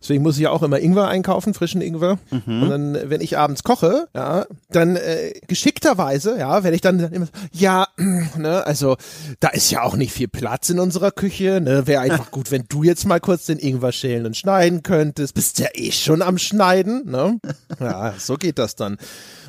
Deswegen 0.00 0.22
muss 0.22 0.36
ich 0.36 0.42
ja 0.42 0.50
auch 0.50 0.62
immer 0.62 0.78
Ingwer 0.78 1.08
einkaufen, 1.08 1.52
frischen 1.52 1.82
Ingwer. 1.82 2.18
Mhm. 2.30 2.62
Und 2.62 2.70
dann, 2.70 2.98
wenn 3.10 3.20
ich 3.20 3.36
abends 3.36 3.62
koche, 3.62 4.08
ja, 4.14 4.46
dann 4.70 4.96
äh, 4.96 5.34
geschickterweise, 5.46 6.38
ja, 6.38 6.64
wenn 6.64 6.72
ich 6.72 6.80
dann 6.80 6.98
immer, 7.12 7.28
ja, 7.52 7.86
ne, 8.36 8.66
also 8.66 8.96
da 9.40 9.48
ist 9.48 9.70
ja 9.70 9.82
auch 9.82 9.96
nicht 9.96 10.12
viel 10.12 10.28
Platz 10.28 10.70
in 10.70 10.80
unserer 10.80 11.10
Küche, 11.10 11.60
ne, 11.60 11.86
wäre 11.86 12.00
einfach 12.00 12.30
gut, 12.30 12.50
wenn 12.50 12.64
du 12.68 12.82
jetzt 12.82 13.04
mal 13.04 13.20
kurz 13.20 13.44
den 13.44 13.58
Ingwer 13.58 13.92
schälen 13.92 14.24
und 14.24 14.38
schneiden 14.38 14.82
könntest. 14.82 15.34
Bist 15.34 15.58
ja 15.58 15.68
eh 15.74 15.92
schon 15.92 16.22
am 16.22 16.38
Schneiden, 16.38 17.10
ne? 17.10 17.38
Ja, 17.78 18.14
so 18.18 18.36
geht 18.36 18.58
das 18.58 18.76
dann. 18.76 18.98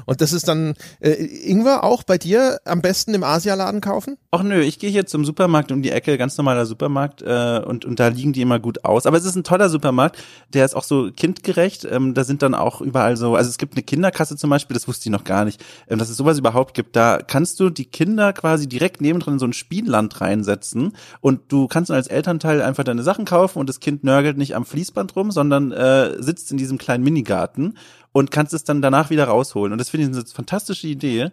Und 0.06 0.22
das 0.22 0.34
ist 0.34 0.48
dann 0.48 0.74
äh, 1.00 1.12
Ingwer 1.12 1.84
auch 1.84 2.04
bei 2.04 2.18
dir 2.18 2.60
am 2.66 2.82
besten 2.82 3.14
im 3.14 3.24
Asialaden 3.24 3.82
kaufen? 3.82 4.18
Ach 4.32 4.44
nö, 4.44 4.62
ich 4.62 4.80
gehe 4.80 4.90
hier 4.90 5.06
zum 5.06 5.26
Supermarkt 5.26 5.72
um 5.72 5.82
die 5.82 5.92
Ecke, 5.92 6.18
ganz 6.18 6.38
normaler 6.38 6.66
Supermarkt, 6.66 7.22
äh, 7.22 7.62
und, 7.66 7.86
und 7.86 8.00
da 8.00 8.08
liegen 8.08 8.34
die 8.34 8.42
immer 8.42 8.60
gut 8.60 8.84
aus. 8.84 9.06
Aber 9.06 9.18
es 9.18 9.26
ist 9.26 9.36
ein 9.36 9.44
toller 9.44 9.70
Supermarkt 9.70 10.18
der 10.54 10.66
ist 10.66 10.76
auch 10.76 10.84
so 10.84 11.12
kindgerecht. 11.12 11.86
Ähm, 11.86 12.14
da 12.14 12.24
sind 12.24 12.42
dann 12.42 12.54
auch 12.54 12.82
überall 12.82 13.18
so, 13.18 13.36
also 13.36 13.50
es 13.50 13.58
gibt 13.58 13.74
eine 13.74 13.84
Kinderkasse 13.84 14.36
zum 14.38 14.50
Beispiel, 14.50 14.74
das 14.74 14.88
wusste 14.88 15.08
ich 15.08 15.12
noch 15.12 15.24
gar 15.24 15.46
nicht, 15.46 15.64
ähm, 15.88 16.00
dass 16.00 16.10
es 16.10 16.18
sowas 16.18 16.38
überhaupt 16.38 16.74
gibt. 16.74 16.96
Da 16.96 17.20
kannst 17.26 17.60
du 17.60 17.70
die 17.70 17.86
Kinder 17.86 18.34
quasi 18.34 18.68
direkt 18.68 19.02
nebendran 19.02 19.36
in 19.36 19.40
so 19.40 19.46
ein 19.46 19.54
Spielland 19.54 20.22
reinsetzen 20.22 20.94
und 21.22 21.52
du 21.52 21.68
kannst 21.68 21.90
dann 21.90 21.98
als 21.98 22.08
Elternteil 22.08 22.62
einfach 22.62 22.84
deine 22.84 23.04
Sachen 23.04 23.26
kaufen 23.26 23.60
und 23.60 23.70
das 23.70 23.80
Kind 23.80 24.04
nörgelt 24.04 24.38
nicht 24.38 24.56
am 24.56 24.66
Fließband 24.66 25.16
rum, 25.16 25.32
sondern 25.32 25.72
äh, 25.72 26.22
sitzt 26.22 26.52
in 26.52 26.58
diesem 26.58 26.78
kleinen 26.78 27.04
Minigarten 27.04 27.78
und 28.12 28.32
kannst 28.32 28.54
es 28.54 28.64
dann 28.64 28.82
danach 28.82 29.10
wieder 29.10 29.26
rausholen. 29.26 29.72
Und 29.72 29.78
das 29.78 29.90
finde 29.90 30.08
ich 30.08 30.16
eine 30.16 30.26
fantastische 30.26 30.88
Idee. 30.88 31.32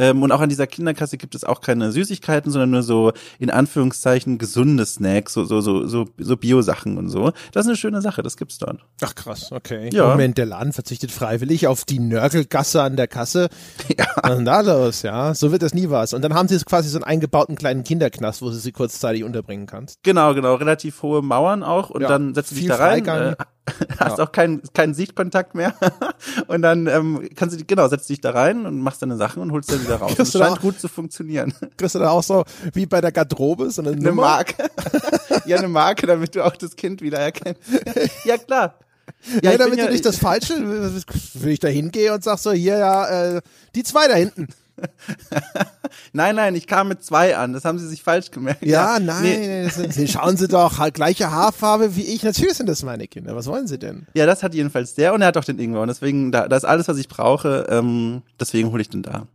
Ähm, 0.00 0.22
und 0.22 0.32
auch 0.32 0.40
an 0.40 0.48
dieser 0.48 0.66
Kinderkasse 0.66 1.18
gibt 1.18 1.34
es 1.34 1.44
auch 1.44 1.60
keine 1.60 1.92
Süßigkeiten, 1.92 2.50
sondern 2.50 2.70
nur 2.70 2.82
so 2.82 3.12
in 3.38 3.50
Anführungszeichen 3.50 4.38
gesunde 4.38 4.86
Snacks, 4.86 5.34
so 5.34 5.44
so 5.44 5.60
so 5.60 5.86
so, 5.86 6.06
so 6.18 6.36
Bio-Sachen 6.36 6.96
und 6.96 7.10
so. 7.10 7.32
Das 7.52 7.66
ist 7.66 7.68
eine 7.68 7.76
schöne 7.76 8.00
Sache, 8.00 8.22
das 8.22 8.36
gibt's 8.36 8.58
dort. 8.58 8.80
Ach 9.02 9.14
krass, 9.14 9.52
okay. 9.52 9.90
Ja. 9.92 10.08
Moment, 10.08 10.38
der 10.38 10.46
Laden 10.46 10.72
verzichtet 10.72 11.12
freiwillig 11.12 11.66
auf 11.66 11.84
die 11.84 11.98
Nörgelgasse 11.98 12.82
an 12.82 12.96
der 12.96 13.06
Kasse. 13.06 13.48
Ja. 13.98 14.06
Was 14.22 14.38
ist 14.38 14.44
da 14.44 14.60
los? 14.60 15.02
Ja, 15.02 15.34
so 15.34 15.52
wird 15.52 15.62
das 15.62 15.74
nie 15.74 15.90
was. 15.90 16.14
Und 16.14 16.22
dann 16.22 16.32
haben 16.32 16.48
sie 16.48 16.56
quasi 16.60 16.88
so 16.88 16.98
einen 16.98 17.04
eingebauten 17.04 17.56
kleinen 17.56 17.82
Kinderknast, 17.82 18.40
wo 18.40 18.46
du 18.46 18.54
sie 18.54 18.72
kurzzeitig 18.72 19.24
unterbringen 19.24 19.66
kannst. 19.66 19.98
Genau, 20.04 20.32
genau, 20.32 20.54
relativ 20.54 21.02
hohe 21.02 21.20
Mauern 21.20 21.62
auch 21.62 21.90
und 21.90 22.02
ja, 22.02 22.08
dann 22.08 22.34
setzt 22.34 22.52
du 22.52 22.54
dich 22.54 22.66
da 22.68 22.76
rein. 22.76 23.04
Äh, 23.04 23.34
hast 23.98 24.18
ja. 24.18 24.24
auch 24.24 24.32
keinen 24.32 24.62
keinen 24.72 24.94
Sichtkontakt 24.94 25.54
mehr 25.54 25.74
und 26.48 26.62
dann 26.62 26.86
ähm, 26.86 27.28
kannst 27.36 27.58
du 27.58 27.64
genau 27.64 27.88
setzt 27.88 28.08
dich 28.08 28.20
da 28.20 28.30
rein 28.30 28.66
und 28.66 28.80
machst 28.80 29.02
deine 29.02 29.16
Sachen 29.16 29.42
und 29.42 29.52
holst 29.52 29.70
dann 29.70 29.86
wieder 29.90 30.00
raus. 30.00 30.14
Das 30.16 30.32
scheint 30.32 30.44
auch, 30.44 30.60
gut 30.60 30.80
zu 30.80 30.88
funktionieren. 30.88 31.52
Kriegst 31.76 31.94
du 31.94 31.98
da 31.98 32.10
auch 32.10 32.22
so 32.22 32.44
wie 32.72 32.86
bei 32.86 33.00
der 33.00 33.12
Garderobe 33.12 33.70
so 33.70 33.82
eine, 33.82 33.92
eine 33.92 34.12
Marke? 34.12 34.70
ja, 35.46 35.58
eine 35.58 35.68
Marke, 35.68 36.06
damit 36.06 36.34
du 36.34 36.44
auch 36.44 36.56
das 36.56 36.76
Kind 36.76 37.02
wieder 37.02 37.18
erkennst. 37.18 37.60
ja 38.24 38.38
klar. 38.38 38.74
Ja, 39.42 39.52
ja 39.52 39.58
damit 39.58 39.78
du 39.78 39.84
ja, 39.84 39.90
nicht 39.90 40.06
das 40.06 40.18
Falsche, 40.18 40.54
will 40.54 41.52
ich 41.52 41.58
da 41.58 41.68
hingehe 41.68 42.14
und 42.14 42.22
sag 42.22 42.38
so, 42.38 42.52
hier 42.52 42.78
ja, 42.78 43.36
äh, 43.36 43.40
die 43.74 43.82
zwei 43.82 44.06
da 44.06 44.14
hinten. 44.14 44.48
nein, 46.14 46.36
nein, 46.36 46.54
ich 46.54 46.66
kam 46.66 46.88
mit 46.88 47.04
zwei 47.04 47.36
an. 47.36 47.52
Das 47.52 47.66
haben 47.66 47.78
Sie 47.78 47.86
sich 47.86 48.02
falsch 48.02 48.30
gemerkt. 48.30 48.64
Ja, 48.64 48.94
ja. 48.94 49.00
nein, 49.00 49.22
nee. 49.22 49.68
Sie 49.68 50.08
schauen 50.08 50.38
Sie 50.38 50.48
doch, 50.48 50.78
halt 50.78 50.94
gleiche 50.94 51.30
Haarfarbe 51.30 51.96
wie 51.96 52.04
ich. 52.04 52.22
Natürlich 52.22 52.54
sind 52.54 52.66
das 52.66 52.82
meine 52.82 53.06
Kinder. 53.06 53.36
Was 53.36 53.46
wollen 53.46 53.66
Sie 53.66 53.78
denn? 53.78 54.06
Ja, 54.14 54.24
das 54.24 54.42
hat 54.42 54.54
jedenfalls 54.54 54.94
der 54.94 55.12
und 55.12 55.20
er 55.20 55.28
hat 55.28 55.36
auch 55.36 55.44
den 55.44 55.58
Ingwer. 55.58 55.82
Und 55.82 55.88
deswegen, 55.88 56.32
da, 56.32 56.48
das 56.48 56.62
ist 56.62 56.68
alles, 56.68 56.88
was 56.88 56.96
ich 56.96 57.08
brauche. 57.08 57.66
Ähm, 57.68 58.22
deswegen 58.38 58.70
hole 58.70 58.80
ich 58.80 58.88
den 58.88 59.02
da. 59.02 59.26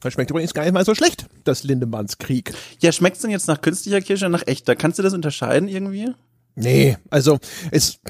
Das 0.00 0.14
schmeckt 0.14 0.30
übrigens 0.30 0.54
gar 0.54 0.64
nicht 0.64 0.72
mal 0.72 0.84
so 0.84 0.94
schlecht, 0.94 1.26
das 1.44 1.62
Lindemanns 1.62 2.18
Krieg. 2.18 2.52
Ja, 2.80 2.90
schmeckt 2.92 3.16
es 3.16 3.22
denn 3.22 3.30
jetzt 3.30 3.48
nach 3.48 3.60
künstlicher 3.60 4.00
Kirsche 4.00 4.24
oder 4.26 4.38
nach 4.38 4.46
echter? 4.46 4.76
Kannst 4.76 4.98
du 4.98 5.02
das 5.02 5.12
unterscheiden 5.12 5.68
irgendwie? 5.68 6.12
Nee, 6.54 6.96
also 7.10 7.38
es, 7.70 8.00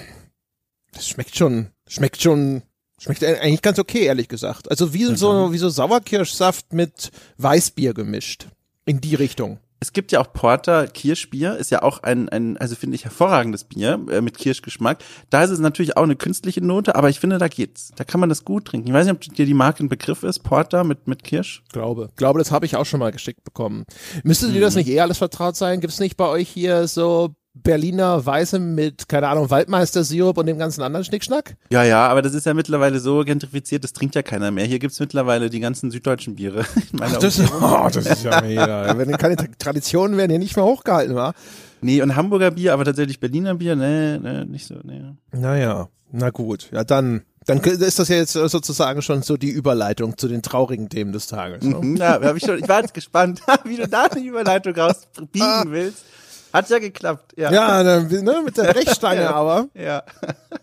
es 0.97 1.09
schmeckt 1.09 1.37
schon, 1.37 1.69
schmeckt 1.89 2.23
schon 2.23 2.63
Schmeckt 3.03 3.25
eigentlich 3.25 3.63
ganz 3.63 3.79
okay, 3.79 4.05
ehrlich 4.05 4.29
gesagt. 4.29 4.71
Also 4.71 4.93
wie 4.93 5.05
so, 5.17 5.53
wie 5.53 5.59
so 5.59 5.71
Sauerkirschsaft 5.71 6.75
mit 6.75 7.11
Weißbier 7.39 7.95
gemischt. 7.95 8.49
In 8.85 9.01
die 9.01 9.15
Richtung. 9.15 9.59
Es 9.83 9.95
gibt 9.95 10.13
ja 10.13 10.21
auch 10.21 10.33
Porter 10.33 10.87
Kirschbier, 10.87 11.57
ist 11.57 11.71
ja 11.71 11.83
auch 11.83 12.03
ein, 12.03 12.29
ein 12.29 12.59
also 12.59 12.77
finde 12.77 12.97
ich, 12.97 13.05
hervorragendes 13.05 13.65
Bier 13.65 13.99
äh, 14.11 14.21
mit 14.21 14.37
Kirschgeschmack. 14.37 14.99
Da 15.31 15.43
ist 15.43 15.51
es 15.51 15.59
natürlich 15.59 15.97
auch 15.97 16.03
eine 16.03 16.17
künstliche 16.17 16.61
Note, 16.61 16.97
aber 16.97 17.09
ich 17.09 17.19
finde, 17.19 17.39
da 17.39 17.49
geht's. 17.49 17.91
Da 17.97 18.05
kann 18.05 18.21
man 18.21 18.29
das 18.29 18.45
gut 18.45 18.67
trinken. 18.67 18.89
Ich 18.89 18.93
weiß 18.93 19.07
nicht, 19.07 19.15
ob 19.15 19.35
dir 19.35 19.47
die 19.47 19.55
Marke 19.55 19.83
ein 19.83 19.89
Begriff 19.89 20.23
ist, 20.23 20.41
Porter 20.41 20.85
mit, 20.85 21.09
mit 21.09 21.25
Kirsch? 21.25 21.63
Glaube. 21.73 22.11
Glaube, 22.17 22.39
das 22.39 22.51
habe 22.51 22.67
ich 22.67 22.77
auch 22.77 22.85
schon 22.85 23.01
mal 23.01 23.11
geschickt 23.11 23.43
bekommen. 23.43 23.85
Müsste 24.23 24.51
dir 24.51 24.61
das 24.61 24.75
mhm. 24.75 24.81
nicht 24.81 24.91
eh 24.91 25.01
alles 25.01 25.17
vertraut 25.17 25.57
sein? 25.57 25.81
Gibt's 25.81 25.99
nicht 25.99 26.19
bei 26.19 26.29
euch 26.29 26.49
hier 26.49 26.87
so 26.87 27.35
Berliner 27.53 28.25
Weiße 28.25 28.61
mit, 28.61 29.09
keine 29.09 29.29
Ahnung, 29.29 29.51
Waldmeister-Sirup 29.51 30.39
und 30.39 30.47
dem 30.47 30.59
ganzen 30.59 30.83
anderen 30.83 31.05
Schnickschnack? 31.05 31.57
Ja, 31.73 31.83
ja, 31.83 32.07
aber 32.07 32.23
das 32.23 32.33
ist 32.35 32.47
ja 32.47 32.55
mittlerweile 32.55 33.01
so 33.01 33.25
gentrifiziert, 33.25 33.83
das 33.83 33.93
trinkt 33.93 34.15
ja 34.15 34.23
keiner 34.23 34.51
mehr. 34.51 34.65
Hier 34.67 34.79
gibt's 34.79 35.01
mittlerweile 35.01 35.51
die 35.51 35.61
ganzen 35.61 35.91
süddeutschen 35.91 36.37
Biere. 36.37 36.65
Ach, 37.01 37.17
das, 37.19 37.39
ist, 37.39 37.53
oh, 37.61 37.89
das 37.93 38.07
ist 38.07 38.25
ja 38.25 38.41
mega. 38.41 38.97
Wenn 38.97 39.11
keine 39.19 39.37
Traditionen 39.59 40.17
werden 40.17 40.31
hier 40.31 40.39
nicht 40.39 40.57
mehr 40.57 40.65
hochgehalten, 40.65 41.17
wa? 41.17 41.33
Nee, 41.81 42.03
und 42.03 42.15
Hamburger 42.15 42.53
Bier, 42.53 42.73
aber 42.73 42.85
tatsächlich 42.85 43.19
Berliner 43.19 43.55
Bier, 43.57 43.75
nee, 43.75 44.19
nee, 44.19 44.45
nicht 44.45 44.67
so, 44.67 44.77
nee. 44.85 45.03
Naja, 45.33 45.89
na 46.13 46.31
gut. 46.31 46.69
Ja, 46.73 46.85
dann, 46.85 47.23
dann 47.47 47.59
ist 47.59 47.99
das 47.99 48.09
ja 48.09 48.17
jetzt 48.17 48.33
sozusagen 48.33 49.03
schon 49.03 49.23
so 49.23 49.37
die 49.37 49.51
Überleitung 49.51 50.17
zu 50.17 50.29
den 50.29 50.43
traurigen 50.43 50.89
Themen 50.89 51.13
des 51.13 51.27
Tages. 51.27 51.65
Ne? 51.65 51.77
Mhm, 51.77 51.97
ja, 51.97 52.21
hab 52.21 52.37
ich 52.37 52.45
schon, 52.45 52.59
ich 52.59 52.69
war 52.69 52.81
jetzt 52.81 52.95
gespannt, 52.95 53.41
wie 53.65 53.77
du 53.77 53.89
da 53.89 54.05
eine 54.05 54.25
Überleitung 54.25 54.75
rausbiegen 54.75 55.43
ah. 55.43 55.65
willst. 55.67 56.05
Hat 56.53 56.69
ja 56.69 56.79
geklappt, 56.79 57.35
ja. 57.37 57.53
Ja, 57.53 57.83
ne, 57.83 58.43
mit 58.45 58.57
der 58.57 58.73
Brechstange 58.73 59.21
ja. 59.23 59.35
aber. 59.35 59.69
Ja. 59.75 60.03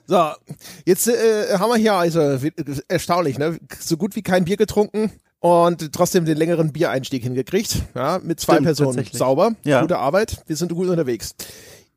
So, 0.06 0.32
jetzt 0.86 1.08
äh, 1.08 1.58
haben 1.58 1.70
wir 1.70 1.78
hier 1.78 1.94
also 1.94 2.38
erstaunlich, 2.88 3.38
ne? 3.38 3.58
So 3.80 3.98
gut 3.98 4.16
wie 4.16 4.22
kein 4.22 4.46
Bier 4.46 4.58
getrunken 4.58 5.12
und 5.40 5.94
trotzdem 5.94 6.26
den 6.26 6.38
längeren 6.38 6.74
Biereinstieg 6.74 7.24
hingekriegt. 7.24 7.84
Ja, 7.96 8.20
mit 8.22 8.40
zwei 8.40 8.54
Stimmt, 8.54 8.66
Personen. 8.66 9.06
Sauber, 9.12 9.54
ja. 9.64 9.82
gute 9.82 9.98
Arbeit. 9.98 10.44
Wir 10.48 10.56
sind 10.56 10.74
gut 10.74 10.88
unterwegs. 10.88 11.36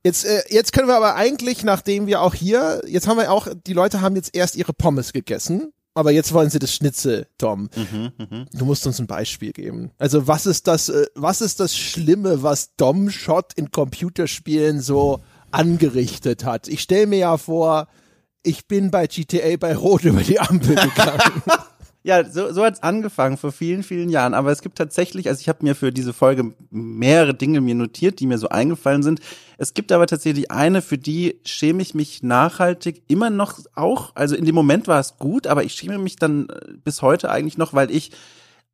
Jetzt, 0.02 0.25
äh, 0.25 0.42
jetzt 0.49 0.73
können 0.73 0.88
wir 0.88 0.97
aber 0.97 1.14
eigentlich, 1.14 1.62
nachdem 1.62 2.06
wir 2.06 2.23
auch 2.23 2.35
hier, 2.35 2.80
jetzt 2.87 3.06
haben 3.06 3.18
wir 3.18 3.30
auch, 3.30 3.49
die 3.66 3.75
Leute 3.75 4.00
haben 4.00 4.16
jetzt 4.16 4.35
erst 4.35 4.56
ihre 4.56 4.73
Pommes 4.73 5.12
gegessen, 5.12 5.73
aber 5.94 6.12
jetzt 6.12 6.32
wollen 6.32 6.50
sie 6.50 6.59
das 6.59 6.75
Schnitzel, 6.75 7.26
Tom. 7.38 7.68
Mhm, 7.75 8.12
mh. 8.16 8.47
Du 8.52 8.64
musst 8.64 8.87
uns 8.87 9.00
ein 9.00 9.06
Beispiel 9.06 9.52
geben. 9.52 9.90
Also 9.99 10.26
was 10.26 10.47
ist 10.47 10.66
das, 10.66 10.88
äh, 10.88 11.06
was 11.14 11.40
ist 11.40 11.61
das 11.61 11.76
Schlimme, 11.76 12.42
was 12.42 12.75
Dom 12.76 13.11
Shot 13.11 13.52
in 13.54 13.70
Computerspielen 13.70 14.80
so 14.80 15.20
angerichtet 15.50 16.44
hat? 16.44 16.68
Ich 16.68 16.82
stelle 16.82 17.06
mir 17.06 17.18
ja 17.18 17.37
vor, 17.37 17.88
ich 18.42 18.66
bin 18.66 18.90
bei 18.90 19.06
GTA 19.06 19.56
bei 19.59 19.75
Rot 19.75 20.04
über 20.04 20.23
die 20.23 20.40
Ampel 20.40 20.76
gegangen. 20.76 21.42
Ja, 22.02 22.25
so, 22.25 22.50
so 22.50 22.64
hat's 22.64 22.83
angefangen 22.83 23.37
vor 23.37 23.52
vielen, 23.52 23.83
vielen 23.83 24.09
Jahren. 24.09 24.33
Aber 24.33 24.50
es 24.50 24.62
gibt 24.62 24.78
tatsächlich, 24.78 25.28
also 25.28 25.40
ich 25.40 25.50
habe 25.50 25.59
mir 25.62 25.75
für 25.75 25.92
diese 25.92 26.14
Folge 26.14 26.54
mehrere 26.71 27.35
Dinge 27.35 27.61
mir 27.61 27.75
notiert, 27.75 28.21
die 28.21 28.26
mir 28.26 28.38
so 28.38 28.49
eingefallen 28.49 29.02
sind. 29.02 29.21
Es 29.59 29.75
gibt 29.75 29.92
aber 29.92 30.07
tatsächlich 30.07 30.50
eine, 30.50 30.80
für 30.80 30.97
die 30.97 31.37
schäme 31.45 31.83
ich 31.83 31.95
mich 31.95 32.23
nachhaltig 32.23 33.02
immer 33.09 33.28
noch 33.28 33.59
auch. 33.75 34.12
Also 34.14 34.35
in 34.35 34.47
dem 34.47 34.54
Moment 34.54 34.88
war 34.88 34.99
es 34.99 35.19
gut, 35.19 35.47
aber 35.47 35.62
ich 35.62 35.75
schäme 35.75 35.99
mich 35.99 36.16
dann 36.16 36.49
äh, 36.49 36.73
bis 36.83 37.02
heute 37.02 37.30
eigentlich 37.30 37.59
noch, 37.59 37.75
weil 37.75 37.90
ich 37.90 38.12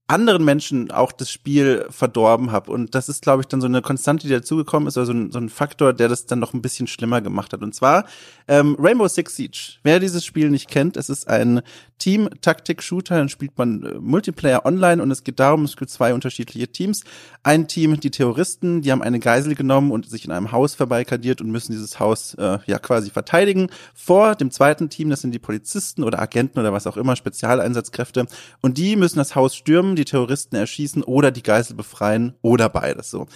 anderen 0.08 0.44
Menschen 0.44 0.90
auch 0.92 1.10
das 1.10 1.30
Spiel 1.30 1.86
verdorben 1.90 2.52
habe. 2.52 2.70
Und 2.70 2.94
das 2.94 3.08
ist, 3.08 3.22
glaube 3.22 3.42
ich, 3.42 3.48
dann 3.48 3.60
so 3.60 3.66
eine 3.66 3.82
Konstante, 3.82 4.28
die 4.28 4.32
dazugekommen 4.32 4.88
ist, 4.88 4.96
oder 4.96 5.06
so 5.06 5.12
ein, 5.12 5.32
so 5.32 5.38
ein 5.38 5.48
Faktor, 5.48 5.92
der 5.92 6.08
das 6.08 6.26
dann 6.26 6.38
noch 6.38 6.54
ein 6.54 6.62
bisschen 6.62 6.86
schlimmer 6.86 7.20
gemacht 7.20 7.52
hat. 7.52 7.62
Und 7.62 7.74
zwar 7.74 8.06
ähm, 8.46 8.76
Rainbow 8.78 9.08
Six 9.08 9.34
Siege. 9.34 9.78
Wer 9.82 9.98
dieses 9.98 10.24
Spiel 10.24 10.50
nicht 10.50 10.70
kennt, 10.70 10.96
es 10.96 11.10
ist 11.10 11.28
ein 11.28 11.60
Team-Taktik-Shooter, 11.98 13.16
dann 13.16 13.28
spielt 13.28 13.56
man 13.58 13.82
äh, 13.82 13.94
Multiplayer 13.98 14.64
online 14.64 15.02
und 15.02 15.10
es 15.10 15.24
geht 15.24 15.40
darum, 15.40 15.64
es 15.64 15.76
gibt 15.76 15.90
zwei 15.90 16.14
unterschiedliche 16.14 16.68
Teams. 16.68 17.02
Ein 17.42 17.68
Team, 17.68 17.98
die 17.98 18.10
Terroristen, 18.10 18.82
die 18.82 18.92
haben 18.92 19.02
eine 19.02 19.18
Geisel 19.18 19.54
genommen 19.54 19.90
und 19.90 20.08
sich 20.08 20.24
in 20.24 20.30
einem 20.30 20.52
Haus 20.52 20.74
verbarrikadiert 20.74 21.40
und 21.40 21.50
müssen 21.50 21.72
dieses 21.72 21.98
Haus 21.98 22.34
äh, 22.34 22.58
ja 22.66 22.78
quasi 22.78 23.10
verteidigen. 23.10 23.70
Vor 23.94 24.34
dem 24.34 24.50
zweiten 24.50 24.90
Team, 24.90 25.10
das 25.10 25.22
sind 25.22 25.32
die 25.32 25.38
Polizisten 25.38 26.04
oder 26.04 26.20
Agenten 26.20 26.60
oder 26.60 26.72
was 26.72 26.86
auch 26.86 26.96
immer, 26.96 27.16
Spezialeinsatzkräfte. 27.16 28.26
Und 28.60 28.78
die 28.78 28.96
müssen 28.96 29.18
das 29.18 29.34
Haus 29.34 29.56
stürmen, 29.56 29.95
die 29.96 30.04
Terroristen 30.04 30.56
erschießen 30.56 31.02
oder 31.02 31.30
die 31.30 31.42
Geisel 31.42 31.74
befreien 31.74 32.34
oder 32.42 32.68
beides 32.68 33.10
so. 33.10 33.26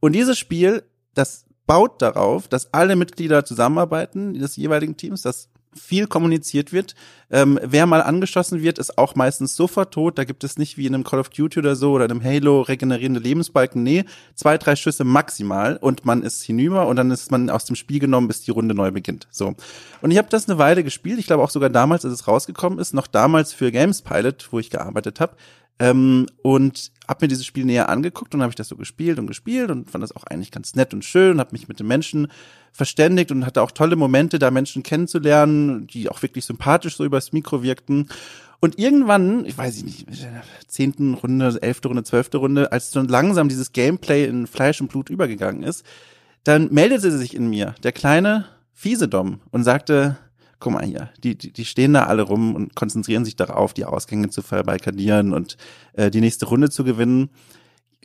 Und 0.00 0.12
dieses 0.12 0.38
Spiel, 0.38 0.82
das 1.14 1.44
baut 1.66 2.02
darauf, 2.02 2.48
dass 2.48 2.72
alle 2.72 2.96
Mitglieder 2.96 3.44
zusammenarbeiten 3.44 4.34
des 4.34 4.56
jeweiligen 4.56 4.96
Teams, 4.96 5.22
dass 5.22 5.48
viel 5.72 6.06
kommuniziert 6.06 6.72
wird. 6.72 6.94
Ähm, 7.30 7.58
wer 7.62 7.86
mal 7.86 8.02
angeschossen 8.02 8.62
wird, 8.62 8.78
ist 8.78 8.98
auch 8.98 9.14
meistens 9.14 9.54
sofort 9.54 9.94
tot. 9.94 10.18
Da 10.18 10.24
gibt 10.24 10.42
es 10.42 10.58
nicht 10.58 10.76
wie 10.76 10.86
in 10.86 10.94
einem 10.94 11.04
Call 11.04 11.20
of 11.20 11.28
Duty 11.28 11.60
oder 11.60 11.76
so 11.76 11.92
oder 11.92 12.04
einem 12.04 12.24
Halo 12.24 12.62
regenerierende 12.62 13.20
Lebensbalken. 13.20 13.82
Nee, 13.82 14.04
zwei, 14.34 14.58
drei 14.58 14.74
Schüsse 14.74 15.04
maximal 15.04 15.76
und 15.76 16.04
man 16.04 16.22
ist 16.22 16.42
hinüber 16.42 16.88
und 16.88 16.96
dann 16.96 17.10
ist 17.10 17.30
man 17.30 17.50
aus 17.50 17.64
dem 17.64 17.76
Spiel 17.76 18.00
genommen, 18.00 18.26
bis 18.26 18.42
die 18.42 18.50
Runde 18.50 18.74
neu 18.74 18.90
beginnt. 18.90 19.28
So. 19.30 19.54
Und 20.02 20.10
ich 20.10 20.18
habe 20.18 20.28
das 20.28 20.48
eine 20.48 20.58
Weile 20.58 20.82
gespielt. 20.82 21.18
Ich 21.18 21.26
glaube 21.26 21.42
auch 21.42 21.50
sogar 21.50 21.70
damals, 21.70 22.04
als 22.04 22.14
es 22.14 22.26
rausgekommen 22.26 22.78
ist, 22.78 22.92
noch 22.92 23.06
damals 23.06 23.52
für 23.52 23.70
Games 23.70 24.02
Pilot, 24.02 24.48
wo 24.50 24.58
ich 24.58 24.70
gearbeitet 24.70 25.20
habe. 25.20 25.36
Ähm, 25.80 26.26
und 26.42 26.92
habe 27.08 27.24
mir 27.24 27.28
dieses 27.28 27.46
Spiel 27.46 27.64
näher 27.64 27.88
angeguckt 27.88 28.34
und 28.34 28.42
habe 28.42 28.50
ich 28.50 28.56
das 28.56 28.68
so 28.68 28.76
gespielt 28.76 29.18
und 29.18 29.26
gespielt 29.26 29.70
und 29.70 29.90
fand 29.90 30.04
das 30.04 30.14
auch 30.14 30.24
eigentlich 30.24 30.50
ganz 30.50 30.76
nett 30.76 30.92
und 30.92 31.04
schön 31.04 31.32
und 31.32 31.40
habe 31.40 31.52
mich 31.52 31.68
mit 31.68 31.80
den 31.80 31.86
Menschen 31.86 32.28
verständigt 32.70 33.32
und 33.32 33.46
hatte 33.46 33.62
auch 33.62 33.70
tolle 33.70 33.96
Momente, 33.96 34.38
da 34.38 34.50
Menschen 34.50 34.82
kennenzulernen, 34.82 35.86
die 35.86 36.10
auch 36.10 36.22
wirklich 36.22 36.44
sympathisch 36.44 36.96
so 36.96 37.04
übers 37.04 37.32
Mikro 37.32 37.62
wirkten. 37.62 38.08
Und 38.60 38.78
irgendwann, 38.78 39.46
ich 39.46 39.56
weiß 39.56 39.82
nicht, 39.84 40.06
zehnten 40.68 41.14
Runde, 41.14 41.58
elfte 41.62 41.88
Runde, 41.88 42.04
zwölfte 42.04 42.36
Runde, 42.36 42.70
als 42.72 42.90
dann 42.90 43.08
langsam 43.08 43.48
dieses 43.48 43.72
Gameplay 43.72 44.26
in 44.26 44.46
Fleisch 44.46 44.82
und 44.82 44.88
Blut 44.88 45.08
übergegangen 45.08 45.62
ist, 45.62 45.84
dann 46.44 46.68
meldete 46.70 47.10
sich 47.10 47.34
in 47.34 47.48
mir 47.48 47.74
der 47.82 47.92
kleine 47.92 48.44
fiese 48.74 49.08
Dom 49.08 49.40
und 49.50 49.64
sagte, 49.64 50.18
guck 50.60 50.72
mal 50.72 50.84
hier, 50.84 51.10
die, 51.24 51.36
die, 51.36 51.52
die 51.52 51.64
stehen 51.64 51.94
da 51.94 52.04
alle 52.04 52.22
rum 52.22 52.54
und 52.54 52.76
konzentrieren 52.76 53.24
sich 53.24 53.36
darauf, 53.36 53.72
die 53.72 53.84
Ausgänge 53.84 54.28
zu 54.30 54.42
verbarrikadieren 54.42 55.32
und 55.32 55.56
äh, 55.94 56.10
die 56.10 56.20
nächste 56.20 56.46
Runde 56.46 56.70
zu 56.70 56.84
gewinnen. 56.84 57.30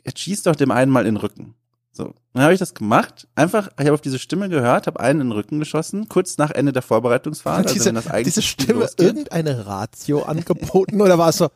Jetzt 0.04 0.20
schießt 0.20 0.46
doch 0.46 0.56
dem 0.56 0.70
einen 0.70 0.90
mal 0.90 1.06
in 1.06 1.14
den 1.14 1.16
Rücken. 1.16 1.54
So, 1.92 2.14
dann 2.34 2.42
habe 2.42 2.52
ich 2.52 2.58
das 2.58 2.74
gemacht. 2.74 3.26
Einfach, 3.34 3.68
ich 3.78 3.86
habe 3.86 3.94
auf 3.94 4.02
diese 4.02 4.18
Stimme 4.18 4.50
gehört, 4.50 4.86
habe 4.86 5.00
einen 5.00 5.22
in 5.22 5.26
den 5.28 5.32
Rücken 5.32 5.58
geschossen, 5.58 6.08
kurz 6.08 6.36
nach 6.36 6.50
Ende 6.50 6.72
der 6.72 6.82
Vorbereitungsphase. 6.82 7.68
Also 7.68 7.72
diese, 7.72 7.92
das 7.92 8.06
diese 8.22 8.42
Stimme 8.42 8.80
losgeht. 8.80 9.06
irgendeine 9.06 9.66
Ratio 9.66 10.22
angeboten 10.22 11.00
oder 11.00 11.16
war 11.16 11.30
es 11.30 11.38
so, 11.38 11.48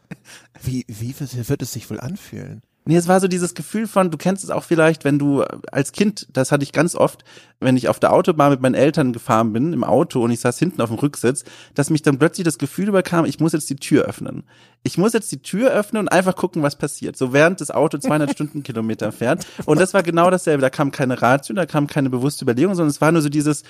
wie, 0.62 0.87
wie 0.88 1.14
wird 1.19 1.61
es 1.61 1.73
sich 1.73 1.90
wohl 1.90 2.00
anfühlen? 2.00 2.62
Nee, 2.87 2.96
es 2.96 3.08
war 3.08 3.20
so 3.20 3.28
dieses 3.28 3.54
Gefühl 3.54 3.87
von, 3.87 4.10
du 4.10 4.16
kennst 4.16 4.42
es 4.42 4.49
auch 4.49 4.64
vielleicht, 4.64 5.04
wenn 5.04 5.18
du 5.18 5.42
als 5.70 5.92
Kind, 5.92 6.26
das 6.32 6.50
hatte 6.50 6.62
ich 6.62 6.72
ganz 6.72 6.94
oft, 6.94 7.25
wenn 7.60 7.76
ich 7.76 7.88
auf 7.88 8.00
der 8.00 8.12
Autobahn 8.12 8.50
mit 8.50 8.62
meinen 8.62 8.75
Eltern 8.75 9.12
gefahren 9.12 9.52
bin, 9.52 9.75
im 9.75 9.84
Auto 9.84 10.22
und 10.25 10.30
ich 10.30 10.40
saß 10.40 10.58
hinten 10.58 10.80
auf 10.80 10.88
dem 10.88 10.99
Rücksitz, 10.99 11.44
dass 11.75 11.90
mich 11.90 12.00
dann 12.00 12.18
plötzlich 12.18 12.44
das 12.44 12.56
Gefühl 12.56 12.88
überkam, 12.88 13.26
ich 13.26 13.38
muss 13.38 13.52
jetzt 13.52 13.68
die 13.68 13.76
Tür 13.76 14.04
öffnen. 14.04 14.44
Ich 14.82 14.96
muss 14.96 15.12
jetzt 15.12 15.30
die 15.30 15.42
Tür 15.42 15.70
öffnen 15.70 16.00
und 16.00 16.08
einfach 16.08 16.34
gucken, 16.34 16.62
was 16.62 16.76
passiert. 16.76 17.18
So 17.18 17.34
während 17.34 17.60
das 17.60 17.70
Auto 17.70 17.99
200 17.99 18.30
Stundenkilometer 18.32 19.12
fährt. 19.12 19.46
Und 19.66 19.78
das 19.78 19.92
war 19.92 20.02
genau 20.02 20.30
dasselbe. 20.30 20.62
Da 20.62 20.70
kam 20.70 20.90
keine 20.90 21.20
Ratio, 21.20 21.54
da 21.54 21.66
kam 21.66 21.87
keine 21.87 22.08
bewusste 22.08 22.44
Überlegung, 22.44 22.75
sondern 22.75 22.90
es 22.90 23.02
war 23.02 23.12
nur 23.12 23.20
so 23.20 23.28
dieses, 23.28 23.62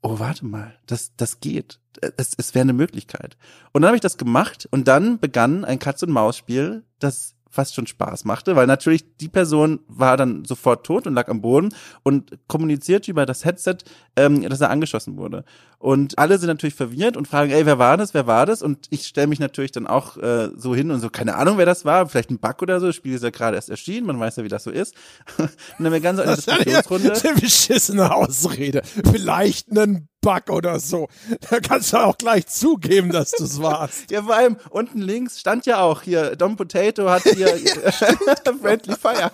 oh, 0.00 0.18
warte 0.18 0.46
mal, 0.46 0.74
das, 0.86 1.12
das 1.16 1.40
geht. 1.40 1.80
Es, 2.16 2.32
es 2.36 2.54
wäre 2.54 2.62
eine 2.62 2.72
Möglichkeit. 2.72 3.36
Und 3.72 3.82
dann 3.82 3.88
habe 3.88 3.96
ich 3.96 4.02
das 4.02 4.16
gemacht 4.16 4.66
und 4.70 4.88
dann 4.88 5.18
begann 5.18 5.64
ein 5.64 5.78
Katz-und-Maus-Spiel, 5.78 6.84
das 6.98 7.33
fast 7.54 7.74
schon 7.74 7.86
Spaß 7.86 8.24
machte, 8.24 8.56
weil 8.56 8.66
natürlich 8.66 9.16
die 9.16 9.28
Person 9.28 9.80
war 9.86 10.16
dann 10.16 10.44
sofort 10.44 10.84
tot 10.84 11.06
und 11.06 11.14
lag 11.14 11.28
am 11.28 11.40
Boden 11.40 11.72
und 12.02 12.32
kommunizierte 12.48 13.10
über 13.10 13.26
das 13.26 13.44
Headset, 13.44 13.78
ähm, 14.16 14.42
dass 14.42 14.60
er 14.60 14.70
angeschossen 14.70 15.16
wurde. 15.16 15.44
Und 15.84 16.18
alle 16.18 16.38
sind 16.38 16.46
natürlich 16.46 16.74
verwirrt 16.74 17.14
und 17.14 17.28
fragen, 17.28 17.50
ey, 17.50 17.66
wer 17.66 17.78
war 17.78 17.98
das, 17.98 18.14
wer 18.14 18.26
war 18.26 18.46
das? 18.46 18.62
Und 18.62 18.86
ich 18.88 19.06
stelle 19.06 19.26
mich 19.26 19.38
natürlich 19.38 19.70
dann 19.70 19.86
auch 19.86 20.16
äh, 20.16 20.48
so 20.56 20.74
hin 20.74 20.90
und 20.90 21.00
so, 21.00 21.10
keine 21.10 21.34
Ahnung, 21.34 21.58
wer 21.58 21.66
das 21.66 21.84
war, 21.84 22.08
vielleicht 22.08 22.30
ein 22.30 22.38
Bug 22.38 22.62
oder 22.62 22.80
so, 22.80 22.86
das 22.86 22.96
Spiel 22.96 23.12
ist 23.12 23.22
ja 23.22 23.28
gerade 23.28 23.56
erst 23.56 23.68
erschienen, 23.68 24.06
man 24.06 24.18
weiß 24.18 24.36
ja, 24.36 24.44
wie 24.44 24.48
das 24.48 24.64
so 24.64 24.70
ist. 24.70 24.94
und 25.36 25.50
dann 25.76 25.84
haben 25.84 25.92
wir 25.92 26.00
ganz 26.00 26.20
eine 26.20 26.36
Diskussionsrunde. 26.36 27.08
Das 27.10 27.18
ist 27.18 27.26
eine 27.26 27.34
beschissene 27.38 28.14
Ausrede. 28.14 28.80
Vielleicht 29.12 29.72
einen 29.72 30.08
Bug 30.24 30.48
oder 30.48 30.80
so. 30.80 31.08
Da 31.50 31.60
kannst 31.60 31.92
du 31.92 31.98
auch 31.98 32.16
gleich 32.16 32.46
zugeben, 32.46 33.12
dass 33.12 33.32
du 33.32 33.44
es 33.44 33.60
warst. 33.60 34.10
ja, 34.10 34.22
vor 34.22 34.34
allem 34.34 34.56
unten 34.70 35.02
links 35.02 35.38
stand 35.38 35.66
ja 35.66 35.80
auch 35.80 36.00
hier, 36.00 36.34
Dom 36.34 36.56
Potato 36.56 37.10
hat 37.10 37.24
hier 37.24 37.48
Friendly 38.62 38.94
Fire. 38.96 39.30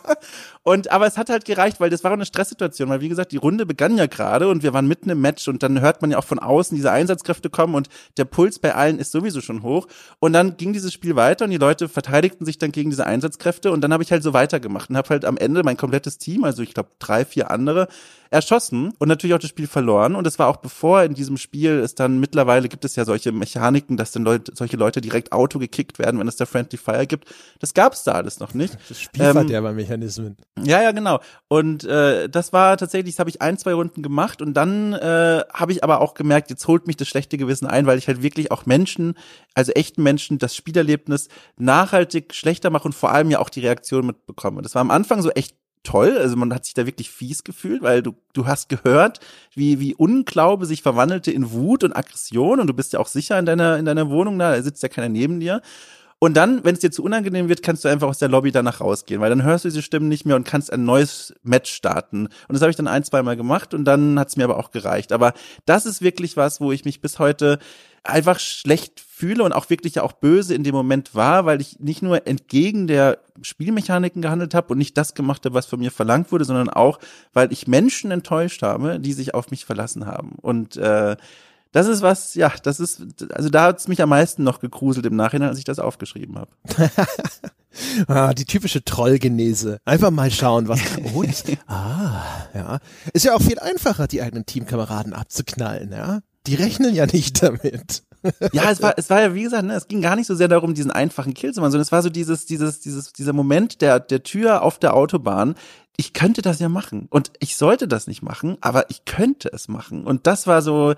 Und 0.63 0.91
aber 0.91 1.07
es 1.07 1.17
hat 1.17 1.31
halt 1.31 1.47
gereicht, 1.47 1.81
weil 1.81 1.89
das 1.89 2.05
war 2.05 2.13
eine 2.13 2.27
Stresssituation, 2.27 2.91
weil 2.91 3.01
wie 3.01 3.09
gesagt, 3.09 3.33
die 3.33 3.39
Runde 3.39 3.65
begann 3.65 3.97
ja 3.97 4.07
gerade 4.07 4.49
und 4.49 4.63
wir 4.63 4.75
waren 4.75 4.87
mitten 4.87 5.09
im 5.09 5.21
Match 5.21 5.49
und 5.49 5.63
dann 5.63 5.81
hört 5.81 6.03
man 6.03 6.11
ja 6.11 6.19
auch 6.19 6.25
von 6.25 6.39
außen 6.39 6.77
diese 6.77 6.93
Einsatzkräfte 6.93 7.49
kommen 7.49 7.75
und 7.75 7.89
der 8.19 8.27
Puls 8.27 8.59
bei 8.59 8.75
allen 8.75 8.99
ist 8.99 9.11
sowieso 9.11 9.41
schon 9.41 9.63
hoch. 9.63 9.87
Und 10.19 10.35
dann 10.35 10.59
ging 10.59 10.75
dieses 10.75 10.93
Spiel 10.93 11.17
weiter 11.17 11.47
und 11.47 11.51
die 11.51 11.57
Leute 11.57 11.89
verteidigten 11.89 12.45
sich 12.45 12.59
dann 12.59 12.73
gegen 12.73 12.91
diese 12.91 13.07
Einsatzkräfte 13.07 13.73
und 13.73 13.81
dann 13.81 13.93
habe 13.93 14.03
ich 14.03 14.13
halt 14.13 14.23
so 14.23 14.35
weitergemacht 14.35 14.91
und 14.91 14.99
habe 14.99 15.09
halt 15.09 15.25
am 15.25 15.39
Ende 15.39 15.63
mein 15.63 15.79
komplettes 15.79 16.19
Team, 16.19 16.45
also 16.45 16.63
ich 16.63 16.75
glaube 16.75 16.91
drei, 16.99 17.25
vier 17.25 17.51
andere, 17.51 17.89
erschossen 18.31 18.93
und 18.99 19.09
natürlich 19.09 19.35
auch 19.35 19.41
das 19.41 19.51
Spiel 19.51 19.67
verloren. 19.67 20.15
Und 20.15 20.27
es 20.27 20.39
war 20.39 20.49
auch 20.49 20.59
bevor 20.59 21.03
in 21.03 21.15
diesem 21.15 21.37
Spiel 21.37 21.81
es 21.81 21.95
dann 21.95 22.21
mittlerweile 22.21 22.69
gibt 22.69 22.85
es 22.85 22.97
ja 22.97 23.05
solche 23.05 23.33
Mechaniken, 23.33 23.97
dass 23.97 24.13
dann 24.13 24.25
Leute, 24.25 24.53
solche 24.55 24.77
Leute 24.77 25.01
direkt 25.01 25.33
Auto 25.33 25.59
gekickt 25.59 25.99
werden, 25.99 26.21
wenn 26.21 26.29
es 26.29 26.37
der 26.37 26.47
Friendly 26.47 26.79
Fire 26.79 27.07
gibt. 27.07 27.33
Das 27.59 27.75
gab 27.75 27.93
es 27.93 28.05
da 28.05 28.13
alles 28.13 28.39
noch 28.39 28.55
nicht. 28.55 28.79
Das 28.89 29.01
Spielverderber-Mechanismen. 29.01 30.37
Ähm, 30.39 30.47
ja, 30.59 30.83
ja, 30.83 30.93
genau. 30.93 31.21
Und 31.49 31.85
äh, 31.85 32.29
das 32.29 32.53
war 32.53 32.77
tatsächlich, 32.77 33.15
das 33.15 33.21
habe 33.21 33.31
ich 33.31 33.41
ein, 33.41 33.57
zwei 33.57 33.73
Runden 33.73 34.03
gemacht 34.03 34.43
und 34.43 34.55
dann 34.55 34.93
äh, 34.93 35.43
habe 35.53 35.73
ich 35.73 35.85
aber 35.85 36.01
auch 36.01 36.15
gemerkt, 36.15 36.51
jetzt 36.51 36.67
holt 36.67 36.87
mich 36.87 36.97
das 36.97 37.09
schlechte 37.09 37.39
Gewissen 37.39 37.67
ein, 37.67 37.87
weil 37.87 37.99
ich 37.99 38.09
halt 38.09 38.23
wirklich 38.23 38.51
auch 38.51 38.67
Menschen, 38.67 39.15
also 39.55 39.73
echten 39.73 40.03
Menschen, 40.03 40.39
das 40.39 40.55
Spielerlebnis 40.57 41.29
nachhaltig 41.57 42.35
schlechter 42.35 42.71
mache 42.71 42.85
und 42.85 42.95
vor 42.95 43.13
allem 43.13 43.31
ja 43.31 43.39
auch 43.39 43.49
die 43.49 43.61
Reaktion 43.61 44.07
mitbekomme. 44.07 44.61
Das 44.61 44.75
war 44.75 44.83
am 44.83 44.91
Anfang 44.91 45.23
so 45.23 45.31
echt 45.31 45.55
toll. 45.83 46.19
Also 46.19 46.37
man 46.37 46.53
hat 46.53 46.65
sich 46.65 46.75
da 46.75 46.87
wirklich 46.87 47.11
fies 47.11 47.45
gefühlt, 47.45 47.83
weil 47.83 48.03
du, 48.03 48.15
du 48.33 48.47
hast 48.47 48.69
gehört, 48.69 49.21
wie, 49.55 49.81
wie 49.81 49.95
Unglaube 49.95 50.67
sich 50.67 50.83
verwandelte 50.83 51.31
in 51.31 51.53
Wut 51.53 51.85
und 51.85 51.97
Aggression 51.97 52.61
und 52.61 52.67
du 52.67 52.75
bist 52.75 52.93
ja 52.93 53.01
auch 53.01 53.07
sicher 53.07 53.39
in 53.39 53.47
deiner, 53.47 53.79
in 53.79 53.85
deiner 53.85 54.11
Wohnung 54.11 54.39
da, 54.39 54.55
da 54.55 54.63
sitzt 54.63 54.83
ja 54.83 54.89
keiner 54.89 55.09
neben 55.09 55.41
dir. 55.41 55.63
Und 56.23 56.37
dann, 56.37 56.63
wenn 56.65 56.75
es 56.75 56.81
dir 56.81 56.91
zu 56.91 57.03
unangenehm 57.03 57.49
wird, 57.49 57.63
kannst 57.63 57.83
du 57.83 57.89
einfach 57.89 58.07
aus 58.07 58.19
der 58.19 58.29
Lobby 58.29 58.53
danach 58.53 58.83
rausgehen, 58.83 59.23
weil 59.23 59.31
dann 59.31 59.43
hörst 59.43 59.65
du 59.65 59.69
diese 59.69 59.81
Stimmen 59.81 60.09
nicht 60.09 60.27
mehr 60.27 60.37
und 60.37 60.45
kannst 60.47 60.71
ein 60.71 60.85
neues 60.85 61.35
Match 61.43 61.73
starten. 61.73 62.27
Und 62.27 62.53
das 62.53 62.61
habe 62.61 62.71
ich 62.71 62.77
dann 62.77 62.89
ein, 62.89 63.05
zwei 63.05 63.23
Mal 63.23 63.37
gemacht 63.39 63.73
und 63.73 63.87
dann 63.87 64.21
hat 64.21 64.29
es 64.29 64.37
mir 64.37 64.45
aber 64.45 64.59
auch 64.59 64.71
gereicht. 64.71 65.13
Aber 65.13 65.33
das 65.65 65.87
ist 65.87 66.03
wirklich 66.03 66.37
was, 66.37 66.61
wo 66.61 66.73
ich 66.73 66.85
mich 66.85 67.01
bis 67.01 67.19
heute 67.19 67.59
einfach 68.05 68.39
schlecht 68.39 69.01
fühle 69.01 69.45
und 69.45 69.53
auch 69.53 69.71
wirklich 69.71 69.99
auch 70.01 70.13
böse 70.13 70.55
in 70.55 70.63
dem 70.63 70.75
Moment 70.75 71.15
war, 71.15 71.47
weil 71.47 71.63
ich 71.63 71.81
nicht 71.81 72.03
nur 72.03 72.27
entgegen 72.27 72.87
der 72.87 73.19
Spielmechaniken 73.41 74.21
gehandelt 74.21 74.55
habe 74.55 74.73
und 74.73 74.79
nicht 74.79 74.99
das 74.99 75.15
gemacht 75.15 75.47
habe, 75.47 75.55
was 75.55 75.65
von 75.65 75.81
mir 75.81 75.91
verlangt 75.91 76.33
wurde, 76.33 76.45
sondern 76.45 76.69
auch, 76.69 76.99
weil 77.33 77.51
ich 77.51 77.67
Menschen 77.67 78.11
enttäuscht 78.11 78.63
habe, 78.63 79.01
die 79.01 79.15
sich 79.15 79.33
auf 79.33 79.51
mich 79.51 79.65
verlassen 79.65 80.07
haben. 80.07 80.37
Und 80.43 80.77
äh, 80.77 81.17
Das 81.73 81.87
ist 81.87 82.03
was, 82.03 82.35
ja, 82.35 82.53
das 82.63 82.81
ist, 82.81 83.03
also 83.33 83.49
da 83.49 83.65
hat's 83.65 83.87
mich 83.87 84.03
am 84.03 84.09
meisten 84.09 84.43
noch 84.43 84.61
gegruselt 84.61 85.07
im 85.07 85.15
Nachhinein, 85.15 85.51
als 85.51 85.59
ich 85.59 85.65
das 85.65 85.79
aufgeschrieben 85.79 86.37
habe. 86.37 86.51
ah, 88.09 88.35
die 88.35 88.45
typische 88.45 88.85
Trollgenese. 88.85 89.79
Einfach 89.85 90.11
mal 90.11 90.31
schauen, 90.31 90.67
was. 90.69 90.81
Oh, 91.15 91.23
das, 91.23 91.45
ah, 91.69 92.23
ja. 92.55 92.79
Ist 93.13 93.25
ja 93.25 93.35
auch 93.35 93.43
viel 93.43 93.59
einfacher, 93.59 94.09
die 94.09 94.21
eigenen 94.21 94.47
Teamkameraden 94.47 95.13
abzuknallen, 95.13 95.93
ja. 95.93 96.21
Die 96.47 96.55
rechnen 96.55 96.95
ja 96.95 97.07
nicht 97.07 97.43
damit. 97.43 98.03
ja, 98.53 98.71
es 98.71 98.83
war, 98.83 98.95
es 98.97 99.09
war 99.09 99.21
ja, 99.21 99.35
wie 99.35 99.43
gesagt, 99.43 99.65
ne, 99.65 99.75
es 99.75 99.89
ging 99.89 100.03
gar 100.03 100.17
nicht 100.17 100.27
so 100.27 100.35
sehr 100.35 100.49
darum, 100.49 100.75
diesen 100.75 100.91
einfachen 100.91 101.35
Kill 101.35 101.53
zu 101.53 101.61
machen, 101.61 101.73
sondern 101.73 101.83
es 101.83 101.93
war 101.93 102.03
so 102.03 102.11
dieses, 102.11 102.47
dieses, 102.47 102.81
dieses, 102.81 103.13
dieser 103.13 103.33
Moment 103.33 103.81
der, 103.81 104.01
der 104.01 104.23
Tür 104.23 104.63
auf 104.63 104.79
der 104.79 104.95
Autobahn. 104.95 105.55
Ich 105.97 106.13
könnte 106.13 106.43
das 106.43 106.59
ja 106.61 106.69
machen. 106.69 107.07
Und 107.11 107.33
ich 107.41 107.57
sollte 107.57 107.89
das 107.89 108.07
nicht 108.07 108.23
machen, 108.23 108.57
aber 108.61 108.91
ich 108.91 109.05
könnte 109.05 109.51
es 109.53 109.69
machen. 109.69 110.07
Und 110.07 110.27
das 110.27 110.47
war 110.47 110.63
so, 110.63 110.95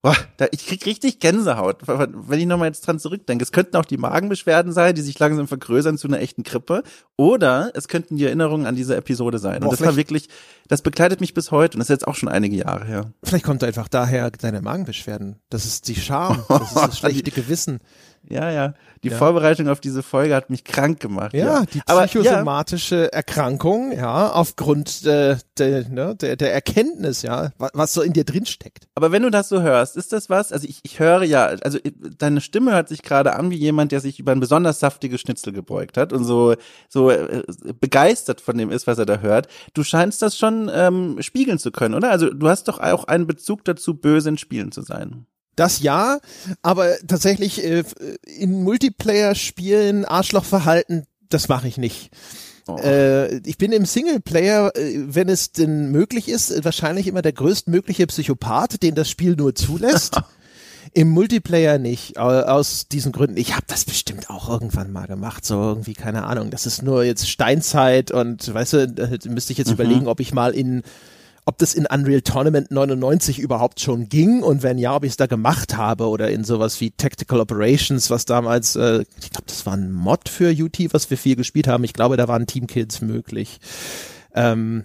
Boah, 0.00 0.16
da, 0.36 0.46
ich 0.52 0.64
krieg 0.64 0.86
richtig 0.86 1.18
Gänsehaut, 1.18 1.82
wenn 1.86 2.38
ich 2.38 2.46
nochmal 2.46 2.68
jetzt 2.68 2.86
dran 2.86 3.00
zurückdenke. 3.00 3.42
Es 3.42 3.50
könnten 3.50 3.76
auch 3.76 3.84
die 3.84 3.96
Magenbeschwerden 3.96 4.72
sein, 4.72 4.94
die 4.94 5.00
sich 5.02 5.18
langsam 5.18 5.48
vergrößern 5.48 5.98
zu 5.98 6.06
einer 6.06 6.20
echten 6.20 6.44
Grippe. 6.44 6.84
Oder 7.16 7.72
es 7.74 7.88
könnten 7.88 8.16
die 8.16 8.24
Erinnerungen 8.24 8.66
an 8.66 8.76
diese 8.76 8.94
Episode 8.94 9.40
sein. 9.40 9.60
Boah, 9.60 9.70
und 9.70 9.72
das 9.72 9.84
war 9.84 9.96
wirklich, 9.96 10.28
das 10.68 10.82
begleitet 10.82 11.20
mich 11.20 11.34
bis 11.34 11.50
heute 11.50 11.76
und 11.76 11.80
das 11.80 11.86
ist 11.86 11.94
jetzt 11.94 12.06
auch 12.06 12.14
schon 12.14 12.28
einige 12.28 12.56
Jahre 12.56 12.84
her. 12.84 13.12
Vielleicht 13.24 13.44
kommt 13.44 13.64
einfach 13.64 13.88
daher 13.88 14.30
deine 14.30 14.62
Magenbeschwerden. 14.62 15.40
Das 15.50 15.64
ist 15.64 15.88
die 15.88 15.96
Scham, 15.96 16.44
das 16.48 16.68
ist 16.68 16.76
das 16.76 16.98
schlechte 17.00 17.32
Gewissen. 17.32 17.80
Ja, 18.28 18.50
ja. 18.50 18.74
Die 19.04 19.08
ja. 19.08 19.16
Vorbereitung 19.16 19.68
auf 19.68 19.80
diese 19.80 20.02
Folge 20.02 20.34
hat 20.34 20.50
mich 20.50 20.64
krank 20.64 21.00
gemacht. 21.00 21.32
Ja, 21.32 21.60
ja. 21.60 21.64
die 21.64 21.80
psychosomatische 21.80 22.96
Aber, 22.96 23.04
ja. 23.04 23.08
Erkrankung, 23.10 23.92
ja, 23.92 24.30
aufgrund 24.30 25.04
äh, 25.06 25.36
der, 25.56 25.88
ne, 25.88 26.14
der, 26.16 26.36
der 26.36 26.52
Erkenntnis, 26.52 27.22
ja, 27.22 27.52
was, 27.58 27.70
was 27.74 27.92
so 27.92 28.02
in 28.02 28.12
dir 28.12 28.24
drin 28.24 28.46
steckt. 28.46 28.88
Aber 28.94 29.12
wenn 29.12 29.22
du 29.22 29.30
das 29.30 29.48
so 29.48 29.62
hörst, 29.62 29.96
ist 29.96 30.12
das 30.12 30.28
was? 30.28 30.52
Also 30.52 30.66
ich, 30.68 30.80
ich 30.82 30.98
höre 30.98 31.22
ja, 31.22 31.46
also 31.46 31.78
deine 32.18 32.40
Stimme 32.40 32.72
hört 32.72 32.88
sich 32.88 33.02
gerade 33.02 33.34
an 33.34 33.50
wie 33.50 33.56
jemand, 33.56 33.92
der 33.92 34.00
sich 34.00 34.18
über 34.18 34.32
ein 34.32 34.40
besonders 34.40 34.80
saftiges 34.80 35.20
Schnitzel 35.20 35.52
gebeugt 35.52 35.96
hat 35.96 36.12
und 36.12 36.24
so 36.24 36.54
so 36.88 37.10
äh, 37.10 37.42
begeistert 37.80 38.40
von 38.40 38.58
dem 38.58 38.70
ist, 38.70 38.86
was 38.86 38.98
er 38.98 39.06
da 39.06 39.18
hört. 39.20 39.48
Du 39.74 39.84
scheinst 39.84 40.22
das 40.22 40.36
schon 40.36 40.70
ähm, 40.72 41.16
spiegeln 41.20 41.58
zu 41.58 41.70
können, 41.70 41.94
oder? 41.94 42.10
Also 42.10 42.32
du 42.32 42.48
hast 42.48 42.68
doch 42.68 42.78
auch 42.78 43.04
einen 43.04 43.26
Bezug 43.26 43.64
dazu, 43.64 43.94
böse 43.94 44.30
in 44.30 44.38
Spielen 44.38 44.72
zu 44.72 44.82
sein. 44.82 45.26
Das 45.58 45.80
ja, 45.80 46.20
aber 46.62 46.98
tatsächlich 47.04 47.64
äh, 47.64 47.82
in 48.22 48.62
Multiplayer-Spielen 48.62 50.04
Arschlochverhalten, 50.04 51.04
das 51.30 51.48
mache 51.48 51.66
ich 51.66 51.78
nicht. 51.78 52.10
Oh. 52.68 52.76
Äh, 52.76 53.38
ich 53.38 53.58
bin 53.58 53.72
im 53.72 53.84
Singleplayer, 53.84 54.70
äh, 54.76 55.02
wenn 55.08 55.28
es 55.28 55.50
denn 55.50 55.90
möglich 55.90 56.28
ist, 56.28 56.64
wahrscheinlich 56.64 57.08
immer 57.08 57.22
der 57.22 57.32
größtmögliche 57.32 58.06
Psychopath, 58.06 58.84
den 58.84 58.94
das 58.94 59.10
Spiel 59.10 59.34
nur 59.34 59.56
zulässt. 59.56 60.20
Im 60.94 61.10
Multiplayer 61.10 61.78
nicht, 61.78 62.18
aus 62.18 62.88
diesen 62.88 63.12
Gründen. 63.12 63.36
Ich 63.36 63.54
habe 63.54 63.64
das 63.66 63.84
bestimmt 63.84 64.30
auch 64.30 64.48
irgendwann 64.48 64.90
mal 64.90 65.06
gemacht, 65.06 65.44
so 65.44 65.54
irgendwie, 65.54 65.92
keine 65.92 66.24
Ahnung. 66.24 66.50
Das 66.50 66.64
ist 66.64 66.82
nur 66.82 67.04
jetzt 67.04 67.28
Steinzeit 67.28 68.10
und 68.10 68.54
weißt 68.54 68.72
du, 68.72 68.88
da 68.88 69.08
müsste 69.28 69.52
ich 69.52 69.58
jetzt 69.58 69.68
mhm. 69.68 69.74
überlegen, 69.74 70.06
ob 70.06 70.18
ich 70.18 70.32
mal 70.32 70.54
in 70.54 70.82
ob 71.48 71.56
das 71.56 71.72
in 71.72 71.86
Unreal 71.86 72.20
Tournament 72.20 72.70
99 72.70 73.38
überhaupt 73.38 73.80
schon 73.80 74.10
ging 74.10 74.42
und 74.42 74.62
wenn 74.62 74.76
ja, 74.76 74.94
ob 74.94 75.04
ich 75.04 75.12
es 75.12 75.16
da 75.16 75.24
gemacht 75.24 75.78
habe 75.78 76.08
oder 76.08 76.30
in 76.30 76.44
sowas 76.44 76.78
wie 76.82 76.90
Tactical 76.90 77.40
Operations, 77.40 78.10
was 78.10 78.26
damals, 78.26 78.76
äh, 78.76 79.06
ich 79.18 79.30
glaube, 79.30 79.46
das 79.46 79.64
war 79.64 79.72
ein 79.72 79.90
Mod 79.90 80.28
für 80.28 80.52
UT, 80.52 80.78
was 80.92 81.08
wir 81.08 81.16
viel 81.16 81.36
gespielt 81.36 81.66
haben. 81.66 81.84
Ich 81.84 81.94
glaube, 81.94 82.18
da 82.18 82.28
waren 82.28 82.46
Teamkills 82.46 83.00
möglich. 83.00 83.60
Ähm, 84.34 84.84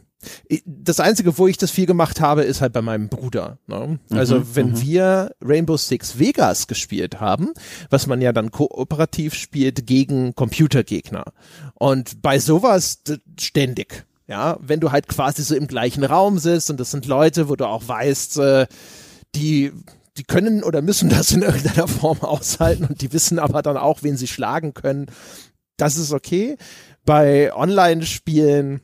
das 0.66 1.02
Einzige, 1.02 1.38
wo 1.38 1.48
ich 1.48 1.58
das 1.58 1.70
viel 1.70 1.86
gemacht 1.86 2.22
habe, 2.22 2.44
ist 2.44 2.62
halt 2.62 2.72
bei 2.72 2.82
meinem 2.82 3.10
Bruder. 3.10 3.58
Ne? 3.68 4.00
Also 4.12 4.40
mhm, 4.40 4.48
wenn 4.54 4.70
mhm. 4.70 4.82
wir 4.82 5.36
Rainbow 5.44 5.76
Six 5.76 6.18
Vegas 6.18 6.68
gespielt 6.68 7.20
haben, 7.20 7.52
was 7.90 8.08
man 8.08 8.22
ja 8.22 8.32
dann 8.32 8.52
kooperativ 8.52 9.34
spielt 9.34 9.86
gegen 9.86 10.34
Computergegner. 10.34 11.26
Und 11.74 12.22
bei 12.22 12.40
sowas 12.40 13.02
ständig. 13.38 14.06
Ja, 14.28 14.58
wenn 14.62 14.80
du 14.80 14.92
halt 14.92 15.08
quasi 15.08 15.44
so 15.44 15.56
im 15.56 15.68
gleichen 15.68 16.04
Raum 16.04 16.40
sitzt 16.40 16.70
und 16.70 16.80
das 16.80 16.92
sind 16.92 17.06
Leute, 17.06 17.50
wo 17.50 17.56
du 17.56 17.68
auch 17.68 17.88
weißt, 17.88 18.38
äh, 18.38 18.68
die 19.36 19.74
die 20.18 20.24
können 20.24 20.64
oder 20.64 20.82
müssen 20.82 21.10
das 21.10 21.32
in 21.32 21.42
irgendeiner 21.42 21.88
Form 21.88 22.22
aushalten 22.22 22.86
und 22.86 23.02
die 23.02 23.14
wissen 23.14 23.40
aber 23.40 23.62
dann 23.62 23.78
auch, 23.78 24.04
wen 24.04 24.18
sie 24.18 24.28
schlagen 24.28 24.74
können. 24.74 25.08
Das 25.78 25.98
ist 25.98 26.14
okay. 26.14 26.58
Bei 27.06 27.54
Online-Spielen, 27.54 28.82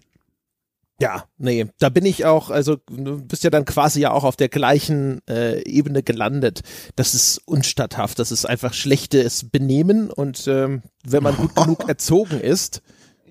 ja, 1.00 1.24
nee, 1.38 1.68
da 1.80 1.90
bin 1.90 2.06
ich 2.06 2.26
auch, 2.26 2.50
also 2.50 2.78
du 2.90 3.24
bist 3.24 3.44
ja 3.44 3.50
dann 3.50 3.64
quasi 3.64 4.02
ja 4.02 4.12
auch 4.12 4.26
auf 4.26 4.36
der 4.36 4.50
gleichen 4.50 5.22
äh, 5.30 5.62
Ebene 5.64 6.04
gelandet. 6.04 6.62
Das 6.96 7.14
ist 7.14 7.38
unstatthaft, 7.46 8.20
das 8.20 8.32
ist 8.32 8.46
einfach 8.46 8.74
schlechtes 8.74 9.50
Benehmen 9.50 10.12
und 10.12 10.48
ähm, 10.48 10.82
wenn 11.06 11.24
man 11.24 11.38
gut 11.38 11.56
genug 11.56 11.84
erzogen 11.88 12.42
ist, 12.42 12.82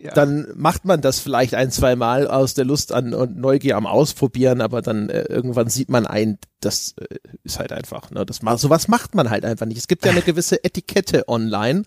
ja. 0.03 0.13
dann 0.13 0.47
macht 0.57 0.85
man 0.85 1.01
das 1.01 1.19
vielleicht 1.21 1.55
ein, 1.55 1.71
zwei 1.71 1.97
Mal 1.97 2.27
aus 2.27 2.55
der 2.55 2.65
Lust 2.65 2.93
an 2.93 3.15
und 3.15 3.37
Neugier 3.37 3.77
am 3.77 3.87
Ausprobieren, 3.87 4.61
aber 4.61 4.83
dann 4.83 5.09
äh, 5.09 5.23
irgendwann 5.23 5.69
sieht 5.69 5.91
man 5.91 6.07
ein, 6.07 6.39
das 6.61 6.95
äh, 6.99 7.17
ist 7.43 7.59
halt 7.59 7.73
einfach, 7.73 8.11
ne, 8.11 8.25
das 8.25 8.43
macht, 8.43 8.61
sowas 8.61 8.89
macht 8.89 9.15
man 9.15 9.31
halt 9.31 9.45
einfach 9.45 9.67
nicht. 9.67 9.79
Es 9.79 9.89
gibt 9.89 10.05
ja 10.05 10.13
eine 10.13 10.23
gewisse 10.29 10.63
Etikette 10.65 11.29
online 11.29 11.83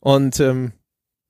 und 0.00 0.40
ähm, 0.40 0.72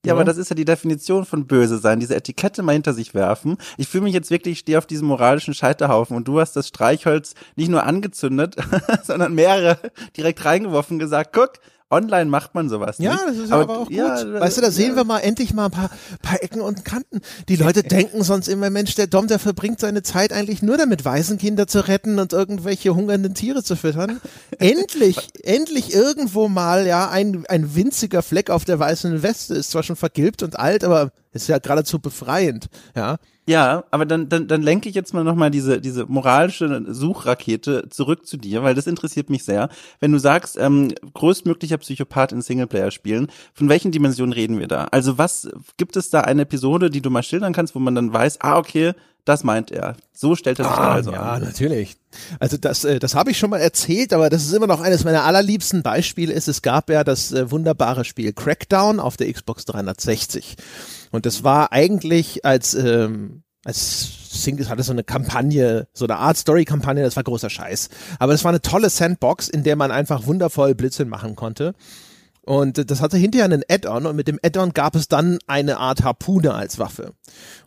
ja, 0.06 0.14
aber 0.14 0.24
das 0.24 0.38
ist 0.38 0.48
ja 0.48 0.54
die 0.54 0.64
Definition 0.64 1.24
von 1.24 1.46
böse 1.46 1.78
sein, 1.78 1.98
diese 1.98 2.14
Etikette 2.14 2.62
mal 2.62 2.72
hinter 2.72 2.94
sich 2.94 3.14
werfen. 3.14 3.58
Ich 3.76 3.88
fühle 3.88 4.04
mich 4.04 4.14
jetzt 4.14 4.30
wirklich, 4.30 4.52
ich 4.52 4.58
stehe 4.60 4.78
auf 4.78 4.86
diesem 4.86 5.08
moralischen 5.08 5.54
Scheiterhaufen 5.54 6.16
und 6.16 6.28
du 6.28 6.40
hast 6.40 6.54
das 6.54 6.68
Streichholz 6.68 7.34
nicht 7.56 7.68
nur 7.68 7.82
angezündet, 7.82 8.56
sondern 9.02 9.34
mehrere 9.34 9.78
direkt 10.16 10.44
reingeworfen 10.44 11.00
gesagt, 11.00 11.32
guck, 11.32 11.54
Online 11.90 12.26
macht 12.26 12.54
man 12.54 12.68
sowas 12.68 12.98
nicht. 12.98 13.06
Ja, 13.06 13.18
das 13.26 13.36
ist 13.36 13.50
aber, 13.50 13.62
aber 13.62 13.78
auch 13.78 13.86
gut. 13.86 13.96
Ja, 13.96 14.40
weißt 14.40 14.58
du, 14.58 14.60
da 14.60 14.70
sehen 14.70 14.90
ja. 14.90 14.96
wir 14.96 15.04
mal 15.04 15.20
endlich 15.20 15.54
mal 15.54 15.66
ein 15.66 15.70
paar, 15.70 15.90
paar 16.20 16.42
Ecken 16.42 16.60
und 16.60 16.84
Kanten. 16.84 17.22
Die 17.48 17.56
Leute 17.56 17.82
denken 17.82 18.22
sonst 18.22 18.48
immer, 18.48 18.68
Mensch, 18.68 18.94
der 18.94 19.06
Dom, 19.06 19.26
der 19.26 19.38
verbringt 19.38 19.80
seine 19.80 20.02
Zeit 20.02 20.32
eigentlich 20.32 20.60
nur 20.62 20.76
damit, 20.76 21.06
Waisenkinder 21.06 21.66
zu 21.66 21.86
retten 21.88 22.18
und 22.18 22.34
irgendwelche 22.34 22.94
hungernden 22.94 23.34
Tiere 23.34 23.62
zu 23.62 23.74
füttern. 23.74 24.20
endlich, 24.58 25.30
endlich 25.42 25.94
irgendwo 25.94 26.48
mal, 26.48 26.86
ja, 26.86 27.08
ein, 27.08 27.46
ein 27.48 27.74
winziger 27.74 28.22
Fleck 28.22 28.50
auf 28.50 28.66
der 28.66 28.78
weißen 28.78 29.22
Weste 29.22 29.54
ist 29.54 29.70
zwar 29.70 29.82
schon 29.82 29.96
vergilbt 29.96 30.42
und 30.42 30.58
alt, 30.58 30.84
aber 30.84 31.10
ist 31.42 31.48
ja 31.48 31.58
geradezu 31.58 31.98
befreiend, 31.98 32.68
ja. 32.94 33.18
Ja, 33.48 33.84
aber 33.90 34.04
dann, 34.04 34.28
dann, 34.28 34.46
dann 34.46 34.60
lenke 34.60 34.90
ich 34.90 34.94
jetzt 34.94 35.14
mal 35.14 35.24
nochmal 35.24 35.50
diese, 35.50 35.80
diese 35.80 36.04
moralische 36.04 36.84
Suchrakete 36.86 37.88
zurück 37.88 38.26
zu 38.26 38.36
dir, 38.36 38.62
weil 38.62 38.74
das 38.74 38.86
interessiert 38.86 39.30
mich 39.30 39.42
sehr. 39.42 39.70
Wenn 40.00 40.12
du 40.12 40.18
sagst, 40.18 40.58
ähm, 40.58 40.92
größtmöglicher 41.14 41.78
Psychopath 41.78 42.32
in 42.32 42.42
Singleplayer-Spielen, 42.42 43.28
von 43.54 43.70
welchen 43.70 43.90
Dimensionen 43.90 44.34
reden 44.34 44.58
wir 44.58 44.68
da? 44.68 44.84
Also 44.90 45.16
was, 45.16 45.48
gibt 45.78 45.96
es 45.96 46.10
da 46.10 46.20
eine 46.20 46.42
Episode, 46.42 46.90
die 46.90 47.00
du 47.00 47.08
mal 47.08 47.22
schildern 47.22 47.54
kannst, 47.54 47.74
wo 47.74 47.78
man 47.78 47.94
dann 47.94 48.12
weiß, 48.12 48.42
ah, 48.42 48.58
okay, 48.58 48.92
das 49.28 49.44
meint 49.44 49.70
er. 49.70 49.96
So 50.12 50.34
stellt 50.34 50.58
er 50.58 50.66
sich 50.66 50.74
ah, 50.74 50.76
da 50.76 50.92
also 50.92 51.12
ja, 51.12 51.20
an. 51.20 51.42
Ja, 51.42 51.48
natürlich. 51.48 51.96
Also 52.40 52.56
das, 52.56 52.84
äh, 52.84 52.98
das 52.98 53.14
habe 53.14 53.30
ich 53.30 53.38
schon 53.38 53.50
mal 53.50 53.60
erzählt, 53.60 54.12
aber 54.12 54.30
das 54.30 54.44
ist 54.44 54.52
immer 54.52 54.66
noch 54.66 54.80
eines 54.80 55.04
meiner 55.04 55.24
allerliebsten 55.24 55.82
Beispiele. 55.82 56.32
Ist 56.32 56.48
es 56.48 56.62
gab 56.62 56.90
ja 56.90 57.04
das 57.04 57.32
äh, 57.32 57.50
wunderbare 57.50 58.04
Spiel 58.04 58.32
Crackdown 58.32 59.00
auf 59.00 59.16
der 59.16 59.32
Xbox 59.32 59.64
360. 59.66 60.56
Und 61.10 61.26
das 61.26 61.44
war 61.44 61.72
eigentlich 61.72 62.44
als, 62.44 62.74
ähm, 62.74 63.42
als 63.64 64.42
Singles 64.42 64.68
hatte 64.68 64.82
so 64.82 64.92
eine 64.92 65.04
Kampagne, 65.04 65.88
so 65.92 66.04
eine 66.04 66.16
Art 66.16 66.36
Story-Kampagne, 66.36 67.02
das 67.02 67.16
war 67.16 67.24
großer 67.24 67.50
Scheiß. 67.50 67.88
Aber 68.18 68.34
es 68.34 68.44
war 68.44 68.50
eine 68.50 68.62
tolle 68.62 68.90
Sandbox, 68.90 69.48
in 69.48 69.64
der 69.64 69.76
man 69.76 69.90
einfach 69.90 70.26
wundervoll 70.26 70.74
Blödsinn 70.74 71.08
machen 71.08 71.36
konnte. 71.36 71.74
Und 72.42 72.90
das 72.90 73.02
hatte 73.02 73.18
hinterher 73.18 73.44
einen 73.44 73.62
Add-on 73.68 74.06
und 74.06 74.16
mit 74.16 74.26
dem 74.26 74.38
Add-on 74.42 74.72
gab 74.72 74.94
es 74.94 75.08
dann 75.08 75.38
eine 75.46 75.76
Art 75.78 76.02
Harpune 76.02 76.54
als 76.54 76.78
Waffe. 76.78 77.12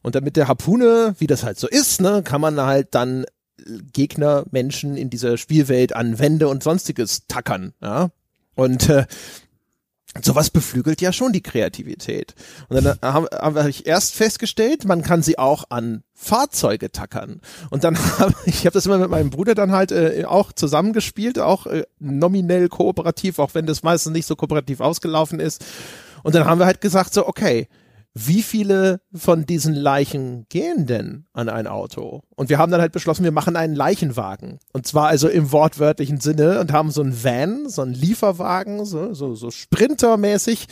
Und 0.02 0.16
damit 0.16 0.38
der 0.38 0.48
Harpune, 0.48 1.14
wie 1.20 1.28
das 1.28 1.44
halt 1.44 1.60
so 1.60 1.68
ist, 1.68 2.02
ne, 2.02 2.24
kann 2.24 2.42
man 2.42 2.60
halt 2.60 2.96
dann 2.96 3.26
Gegner, 3.94 4.46
Menschen 4.50 4.98
in 4.98 5.12
dieser 5.12 5.38
Spielwelt 5.38 5.96
an 5.96 6.18
Wände 6.18 6.48
und 6.48 6.64
sonstiges 6.64 7.28
tackern, 7.28 7.74
ja. 7.82 8.10
Und 8.56 8.90
äh, 8.90 9.06
sowas 10.22 10.50
beflügelt 10.50 11.02
ja 11.02 11.14
schon 11.14 11.32
die 11.32 11.42
Kreativität. 11.42 12.36
Und 12.68 12.84
dann 12.84 12.98
habe 13.02 13.30
hab 13.32 13.68
ich 13.68 13.88
erst 13.88 14.14
festgestellt, 14.16 14.86
man 14.86 15.04
kann 15.04 15.24
sie 15.24 15.38
auch 15.40 15.66
an 15.70 16.04
Fahrzeuge 16.14 16.92
tackern. 16.92 17.42
Und 17.70 17.84
dann 17.84 17.98
habe 18.20 18.34
ich 18.46 18.66
habe 18.66 18.74
das 18.74 18.86
immer 18.86 18.98
mit 18.98 19.10
meinem 19.10 19.30
Bruder 19.30 19.56
dann 19.56 19.72
halt 19.72 19.92
äh, 19.92 20.26
auch 20.26 20.52
zusammengespielt, 20.52 21.40
auch 21.40 21.66
äh, 21.66 21.84
nominell 22.00 22.68
kooperativ, 22.68 23.40
auch 23.40 23.54
wenn 23.54 23.66
das 23.66 23.84
meistens 23.84 24.12
nicht 24.12 24.26
so 24.26 24.36
kooperativ 24.36 24.82
ausgelaufen 24.82 25.40
ist. 25.40 25.64
Und 26.24 26.36
dann 26.36 26.46
haben 26.46 26.60
wir 26.60 26.66
halt 26.66 26.82
gesagt 26.82 27.14
so, 27.14 27.28
okay, 27.28 27.68
wie 28.14 28.44
viele 28.44 29.00
von 29.14 29.46
diesen 29.46 29.74
Leichen 29.74 30.46
gehen 30.50 30.86
denn 30.86 31.26
an 31.34 31.48
ein 31.48 31.68
Auto? 31.68 32.22
Und 32.36 32.50
wir 32.50 32.58
haben 32.58 32.72
dann 32.72 32.82
halt 32.82 32.92
beschlossen, 32.92 33.24
wir 33.24 33.32
machen 33.32 33.56
einen 33.56 33.76
Leichenwagen. 33.76 34.60
Und 34.74 34.86
zwar 34.86 35.08
also 35.08 35.30
im 35.30 35.52
wortwörtlichen 35.52 36.20
Sinne 36.20 36.60
und 36.60 36.74
haben 36.74 36.92
so 36.92 37.02
einen 37.02 37.24
Van, 37.24 37.70
so 37.70 37.82
einen 37.82 37.94
Lieferwagen, 37.94 38.86
so, 38.86 39.14
so, 39.14 39.36
so 39.36 39.50
Sprintermäßig, 39.50 40.68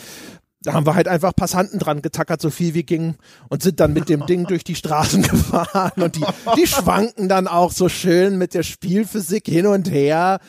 da 0.62 0.74
haben 0.74 0.86
wir 0.86 0.96
halt 0.96 1.08
einfach 1.08 1.34
Passanten 1.34 1.80
dran 1.80 2.02
getackert, 2.02 2.42
so 2.42 2.50
viel 2.50 2.74
wie 2.74 2.84
ging 2.84 3.16
und 3.48 3.64
sind 3.64 3.80
dann 3.80 3.94
mit 3.94 4.10
dem 4.10 4.26
Ding 4.26 4.46
durch 4.46 4.66
die 4.66 4.76
Straßen 4.76 5.22
gefahren 5.24 6.02
und 6.02 6.18
die, 6.18 6.26
die 6.58 6.68
schwanken 6.68 7.30
dann 7.30 7.48
auch 7.48 7.72
so 7.72 7.88
schön 7.88 8.38
mit 8.38 8.54
der 8.54 8.64
Spielphysik 8.64 9.48
hin 9.48 9.68
und 9.68 9.90
her. 9.90 10.40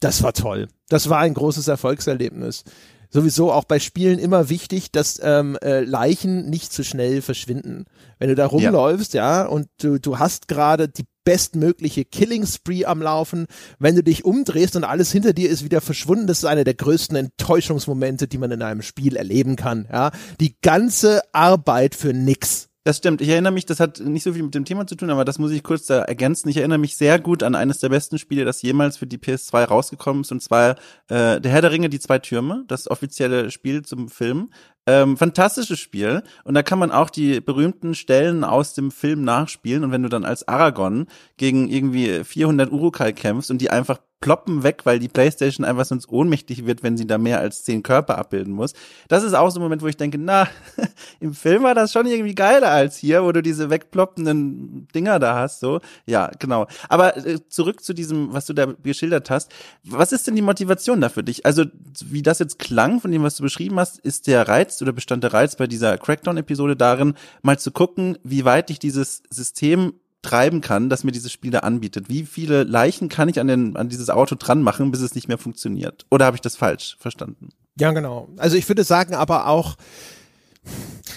Das 0.00 0.22
war 0.22 0.32
toll. 0.32 0.68
Das 0.88 1.10
war 1.10 1.18
ein 1.18 1.34
großes 1.34 1.68
Erfolgserlebnis. 1.68 2.64
Sowieso 3.12 3.52
auch 3.52 3.64
bei 3.64 3.78
Spielen 3.78 4.18
immer 4.18 4.48
wichtig, 4.48 4.90
dass 4.90 5.20
ähm, 5.22 5.58
äh, 5.62 5.80
Leichen 5.80 6.48
nicht 6.48 6.72
zu 6.72 6.82
schnell 6.82 7.20
verschwinden. 7.20 7.84
Wenn 8.18 8.30
du 8.30 8.34
da 8.34 8.46
rumläufst, 8.46 9.12
ja, 9.12 9.42
ja 9.42 9.46
und 9.46 9.68
du, 9.80 10.00
du 10.00 10.18
hast 10.18 10.48
gerade 10.48 10.88
die 10.88 11.04
bestmögliche 11.24 12.04
Killing 12.04 12.46
Spree 12.46 12.86
am 12.86 13.02
Laufen. 13.02 13.46
Wenn 13.78 13.96
du 13.96 14.02
dich 14.02 14.24
umdrehst 14.24 14.76
und 14.76 14.84
alles 14.84 15.12
hinter 15.12 15.34
dir 15.34 15.50
ist 15.50 15.62
wieder 15.62 15.80
verschwunden, 15.80 16.26
das 16.26 16.38
ist 16.38 16.46
einer 16.46 16.64
der 16.64 16.74
größten 16.74 17.16
Enttäuschungsmomente, 17.16 18.28
die 18.28 18.38
man 18.38 18.50
in 18.50 18.62
einem 18.62 18.82
Spiel 18.82 19.16
erleben 19.16 19.56
kann. 19.56 19.86
Ja, 19.92 20.10
die 20.40 20.56
ganze 20.62 21.22
Arbeit 21.34 21.94
für 21.94 22.14
nix. 22.14 22.71
Das 22.84 22.96
stimmt. 22.96 23.20
Ich 23.20 23.28
erinnere 23.28 23.52
mich, 23.52 23.64
das 23.64 23.78
hat 23.78 24.00
nicht 24.00 24.24
so 24.24 24.32
viel 24.32 24.42
mit 24.42 24.56
dem 24.56 24.64
Thema 24.64 24.88
zu 24.88 24.96
tun, 24.96 25.10
aber 25.10 25.24
das 25.24 25.38
muss 25.38 25.52
ich 25.52 25.62
kurz 25.62 25.86
da 25.86 26.02
ergänzen. 26.02 26.48
Ich 26.48 26.56
erinnere 26.56 26.78
mich 26.78 26.96
sehr 26.96 27.20
gut 27.20 27.44
an 27.44 27.54
eines 27.54 27.78
der 27.78 27.90
besten 27.90 28.18
Spiele, 28.18 28.44
das 28.44 28.60
jemals 28.60 28.96
für 28.96 29.06
die 29.06 29.18
PS2 29.18 29.64
rausgekommen 29.64 30.22
ist, 30.22 30.32
und 30.32 30.42
zwar 30.42 30.70
äh, 31.08 31.40
Der 31.40 31.52
Herr 31.52 31.60
der 31.60 31.70
Ringe, 31.70 31.88
die 31.88 32.00
zwei 32.00 32.18
Türme, 32.18 32.64
das 32.66 32.90
offizielle 32.90 33.52
Spiel 33.52 33.82
zum 33.82 34.08
Film. 34.08 34.50
Ähm, 34.84 35.16
fantastisches 35.16 35.78
Spiel. 35.78 36.24
Und 36.42 36.54
da 36.54 36.64
kann 36.64 36.80
man 36.80 36.90
auch 36.90 37.10
die 37.10 37.40
berühmten 37.40 37.94
Stellen 37.94 38.42
aus 38.42 38.74
dem 38.74 38.90
Film 38.90 39.22
nachspielen. 39.22 39.84
Und 39.84 39.92
wenn 39.92 40.02
du 40.02 40.08
dann 40.08 40.24
als 40.24 40.48
Aragorn 40.48 41.06
gegen 41.36 41.68
irgendwie 41.68 42.24
400 42.24 42.72
Urukai 42.72 43.12
kämpfst 43.12 43.52
und 43.52 43.58
die 43.58 43.70
einfach 43.70 43.98
ploppen 44.22 44.62
weg, 44.62 44.82
weil 44.84 44.98
die 44.98 45.08
Playstation 45.08 45.66
einfach 45.66 45.84
sonst 45.84 46.08
ohnmächtig 46.08 46.64
wird, 46.64 46.82
wenn 46.82 46.96
sie 46.96 47.06
da 47.06 47.18
mehr 47.18 47.40
als 47.40 47.64
zehn 47.64 47.82
Körper 47.82 48.16
abbilden 48.16 48.54
muss. 48.54 48.72
Das 49.08 49.24
ist 49.24 49.34
auch 49.34 49.50
so 49.50 49.58
ein 49.58 49.62
Moment, 49.62 49.82
wo 49.82 49.88
ich 49.88 49.96
denke, 49.98 50.16
na, 50.16 50.48
im 51.20 51.34
Film 51.34 51.64
war 51.64 51.74
das 51.74 51.92
schon 51.92 52.06
irgendwie 52.06 52.34
geiler 52.34 52.70
als 52.70 52.96
hier, 52.96 53.24
wo 53.24 53.32
du 53.32 53.42
diese 53.42 53.68
wegploppenden 53.68 54.88
Dinger 54.94 55.18
da 55.18 55.34
hast, 55.34 55.60
so. 55.60 55.80
Ja, 56.06 56.30
genau. 56.38 56.66
Aber 56.88 57.16
äh, 57.16 57.40
zurück 57.48 57.82
zu 57.84 57.92
diesem, 57.92 58.32
was 58.32 58.46
du 58.46 58.54
da 58.54 58.66
geschildert 58.82 59.28
hast. 59.28 59.52
Was 59.84 60.12
ist 60.12 60.26
denn 60.26 60.36
die 60.36 60.42
Motivation 60.42 61.00
da 61.00 61.08
für 61.08 61.24
dich? 61.24 61.44
Also, 61.44 61.64
wie 62.04 62.22
das 62.22 62.38
jetzt 62.38 62.60
klang 62.60 63.00
von 63.00 63.10
dem, 63.10 63.24
was 63.24 63.36
du 63.36 63.42
beschrieben 63.42 63.78
hast, 63.80 63.98
ist 63.98 64.28
der 64.28 64.46
Reiz 64.46 64.80
oder 64.80 64.92
bestand 64.92 65.24
der 65.24 65.34
Reiz 65.34 65.56
bei 65.56 65.66
dieser 65.66 65.98
Crackdown-Episode 65.98 66.76
darin, 66.76 67.14
mal 67.42 67.58
zu 67.58 67.72
gucken, 67.72 68.18
wie 68.22 68.44
weit 68.44 68.68
dich 68.68 68.78
dieses 68.78 69.24
System 69.30 69.94
treiben 70.22 70.60
kann, 70.60 70.88
dass 70.88 71.04
mir 71.04 71.12
dieses 71.12 71.32
Spiel 71.32 71.50
da 71.50 71.60
anbietet. 71.60 72.08
Wie 72.08 72.24
viele 72.24 72.62
Leichen 72.62 73.08
kann 73.08 73.28
ich 73.28 73.40
an, 73.40 73.48
den, 73.48 73.76
an 73.76 73.88
dieses 73.88 74.08
Auto 74.08 74.36
dran 74.38 74.62
machen, 74.62 74.90
bis 74.90 75.00
es 75.00 75.14
nicht 75.14 75.28
mehr 75.28 75.38
funktioniert? 75.38 76.06
Oder 76.10 76.26
habe 76.26 76.36
ich 76.36 76.40
das 76.40 76.56
falsch 76.56 76.96
verstanden? 76.98 77.50
Ja, 77.78 77.90
genau. 77.92 78.28
Also 78.36 78.56
ich 78.56 78.68
würde 78.68 78.84
sagen, 78.84 79.14
aber 79.14 79.48
auch, 79.48 79.76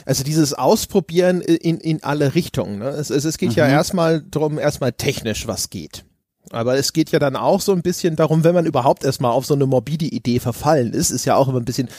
also 0.06 0.24
dieses 0.24 0.54
Ausprobieren 0.54 1.42
in, 1.42 1.80
in 1.80 2.04
alle 2.04 2.36
Richtungen. 2.36 2.80
Ne? 2.80 2.90
Es, 2.90 3.10
es, 3.10 3.26
es 3.26 3.38
geht 3.38 3.52
mhm. 3.52 3.58
ja 3.58 3.68
erstmal 3.68 4.24
drum, 4.30 4.58
erstmal 4.58 4.92
technisch, 4.92 5.48
was 5.48 5.70
geht. 5.70 6.06
Aber 6.52 6.78
es 6.78 6.94
geht 6.94 7.12
ja 7.12 7.20
dann 7.20 7.36
auch 7.36 7.62
so 7.62 7.74
ein 7.74 7.82
bisschen 7.82 8.16
darum, 8.16 8.44
wenn 8.44 8.56
man 8.56 8.66
überhaupt 8.66 9.04
erstmal 9.04 9.32
auf 9.32 9.46
so 9.46 9.54
eine 9.54 9.66
morbide 9.66 10.06
Idee 10.06 10.40
verfallen 10.40 10.94
ist, 10.94 11.10
ist 11.10 11.26
ja 11.26 11.36
auch 11.36 11.48
immer 11.48 11.60
ein 11.60 11.66
bisschen, 11.66 11.90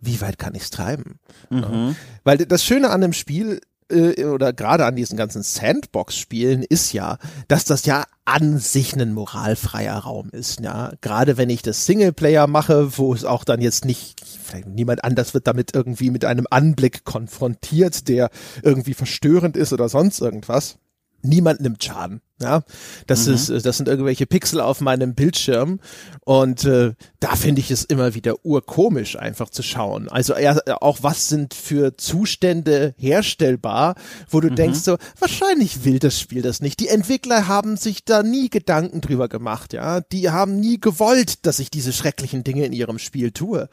wie 0.00 0.20
weit 0.20 0.38
kann 0.38 0.54
ich 0.54 0.62
es 0.62 0.70
treiben? 0.70 1.18
Mhm. 1.50 1.60
Ja. 1.60 1.94
Weil 2.24 2.38
das 2.38 2.64
Schöne 2.64 2.90
an 2.90 3.02
dem 3.02 3.12
Spiel 3.12 3.60
äh, 3.90 4.24
oder 4.24 4.52
gerade 4.52 4.84
an 4.84 4.96
diesen 4.96 5.16
ganzen 5.16 5.42
Sandbox-Spielen 5.42 6.62
ist 6.62 6.92
ja, 6.92 7.18
dass 7.48 7.64
das 7.64 7.86
ja 7.86 8.04
an 8.24 8.58
sich 8.58 8.94
ein 8.94 9.12
moralfreier 9.12 9.98
Raum 9.98 10.30
ist. 10.30 10.60
Ja, 10.60 10.92
gerade 11.00 11.36
wenn 11.36 11.50
ich 11.50 11.62
das 11.62 11.86
Singleplayer 11.86 12.46
mache, 12.46 12.96
wo 12.98 13.12
es 13.12 13.24
auch 13.24 13.44
dann 13.44 13.60
jetzt 13.60 13.84
nicht, 13.84 14.22
niemand 14.66 15.04
anders 15.04 15.34
wird 15.34 15.46
damit 15.46 15.74
irgendwie 15.74 16.10
mit 16.10 16.24
einem 16.24 16.46
Anblick 16.50 17.04
konfrontiert, 17.04 18.08
der 18.08 18.30
irgendwie 18.62 18.94
verstörend 18.94 19.56
ist 19.56 19.72
oder 19.72 19.88
sonst 19.88 20.20
irgendwas. 20.20 20.78
Niemand 21.22 21.60
nimmt 21.60 21.82
Schaden. 21.82 22.20
Ja, 22.42 22.62
das 23.06 23.26
mhm. 23.26 23.34
ist, 23.34 23.66
das 23.66 23.76
sind 23.76 23.86
irgendwelche 23.86 24.24
Pixel 24.24 24.62
auf 24.62 24.80
meinem 24.80 25.14
Bildschirm 25.14 25.78
und 26.24 26.64
äh, 26.64 26.94
da 27.18 27.36
finde 27.36 27.60
ich 27.60 27.70
es 27.70 27.84
immer 27.84 28.14
wieder 28.14 28.46
urkomisch 28.46 29.16
einfach 29.16 29.50
zu 29.50 29.62
schauen. 29.62 30.08
Also 30.08 30.32
eher, 30.32 30.62
auch 30.82 31.00
was 31.02 31.28
sind 31.28 31.52
für 31.52 31.98
Zustände 31.98 32.94
herstellbar, 32.96 33.94
wo 34.30 34.40
du 34.40 34.48
mhm. 34.48 34.56
denkst 34.56 34.80
so, 34.80 34.96
wahrscheinlich 35.18 35.84
will 35.84 35.98
das 35.98 36.18
Spiel 36.18 36.40
das 36.40 36.62
nicht. 36.62 36.80
Die 36.80 36.88
Entwickler 36.88 37.46
haben 37.46 37.76
sich 37.76 38.06
da 38.06 38.22
nie 38.22 38.48
Gedanken 38.48 39.02
drüber 39.02 39.28
gemacht, 39.28 39.74
ja. 39.74 40.00
Die 40.00 40.30
haben 40.30 40.58
nie 40.60 40.80
gewollt, 40.80 41.44
dass 41.44 41.58
ich 41.58 41.70
diese 41.70 41.92
schrecklichen 41.92 42.42
Dinge 42.42 42.64
in 42.64 42.72
ihrem 42.72 42.98
Spiel 42.98 43.32
tue. 43.32 43.68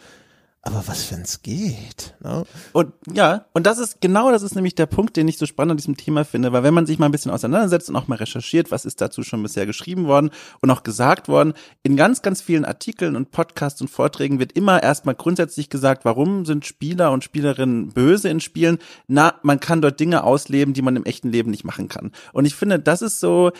Aber 0.68 0.86
was, 0.86 1.10
wenn 1.14 1.22
es 1.22 1.42
geht? 1.44 2.14
Ne? 2.20 2.44
Und 2.74 2.92
ja, 3.14 3.46
und 3.54 3.66
das 3.66 3.80
ist 3.80 4.02
genau 4.02 4.34
das 4.34 4.44
ist 4.44 4.54
nämlich 4.54 4.76
der 4.76 4.86
Punkt, 4.86 5.16
den 5.16 5.26
ich 5.30 5.38
so 5.38 5.46
spannend 5.46 5.72
an 5.72 5.78
diesem 5.78 5.96
Thema 5.96 6.26
finde, 6.26 6.52
weil 6.52 6.62
wenn 6.64 6.74
man 6.74 6.86
sich 6.86 7.00
mal 7.00 7.06
ein 7.06 7.14
bisschen 7.14 7.32
auseinandersetzt 7.32 7.90
und 7.90 7.96
auch 7.96 8.10
mal 8.10 8.16
recherchiert, 8.16 8.70
was 8.70 8.84
ist 8.84 9.00
dazu 9.00 9.24
schon 9.24 9.42
bisher 9.42 9.66
geschrieben 9.66 10.08
worden 10.08 10.30
und 10.60 10.70
auch 10.70 10.84
gesagt 10.84 11.30
worden, 11.30 11.54
in 11.84 11.96
ganz, 11.96 12.22
ganz 12.22 12.42
vielen 12.42 12.66
Artikeln 12.66 13.16
und 13.16 13.32
Podcasts 13.32 13.80
und 13.80 13.88
Vorträgen 13.88 14.40
wird 14.40 14.52
immer 14.52 14.84
erstmal 14.84 15.16
grundsätzlich 15.16 15.70
gesagt, 15.70 16.04
warum 16.04 16.46
sind 16.46 16.66
Spieler 16.66 17.14
und 17.14 17.24
Spielerinnen 17.24 17.94
böse 17.94 18.28
in 18.28 18.42
Spielen? 18.42 18.80
Na, 19.08 19.36
man 19.44 19.62
kann 19.62 19.82
dort 19.82 20.02
Dinge 20.02 20.26
ausleben, 20.26 20.74
die 20.74 20.82
man 20.82 20.98
im 20.98 21.06
echten 21.06 21.32
Leben 21.32 21.50
nicht 21.50 21.64
machen 21.64 21.88
kann. 21.88 22.12
Und 22.34 22.44
ich 22.44 22.56
finde, 22.56 22.78
das 22.78 23.02
ist 23.02 23.22
so 23.22 23.54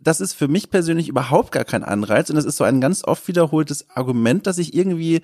das 0.00 0.20
ist 0.20 0.34
für 0.34 0.46
mich 0.46 0.70
persönlich 0.70 1.08
überhaupt 1.08 1.50
gar 1.50 1.64
kein 1.64 1.82
Anreiz 1.82 2.30
und 2.30 2.36
das 2.36 2.44
ist 2.44 2.56
so 2.56 2.62
ein 2.62 2.80
ganz 2.80 3.02
oft 3.02 3.26
wiederholtes 3.26 3.90
Argument, 3.90 4.46
dass 4.46 4.58
ich 4.58 4.74
irgendwie, 4.74 5.22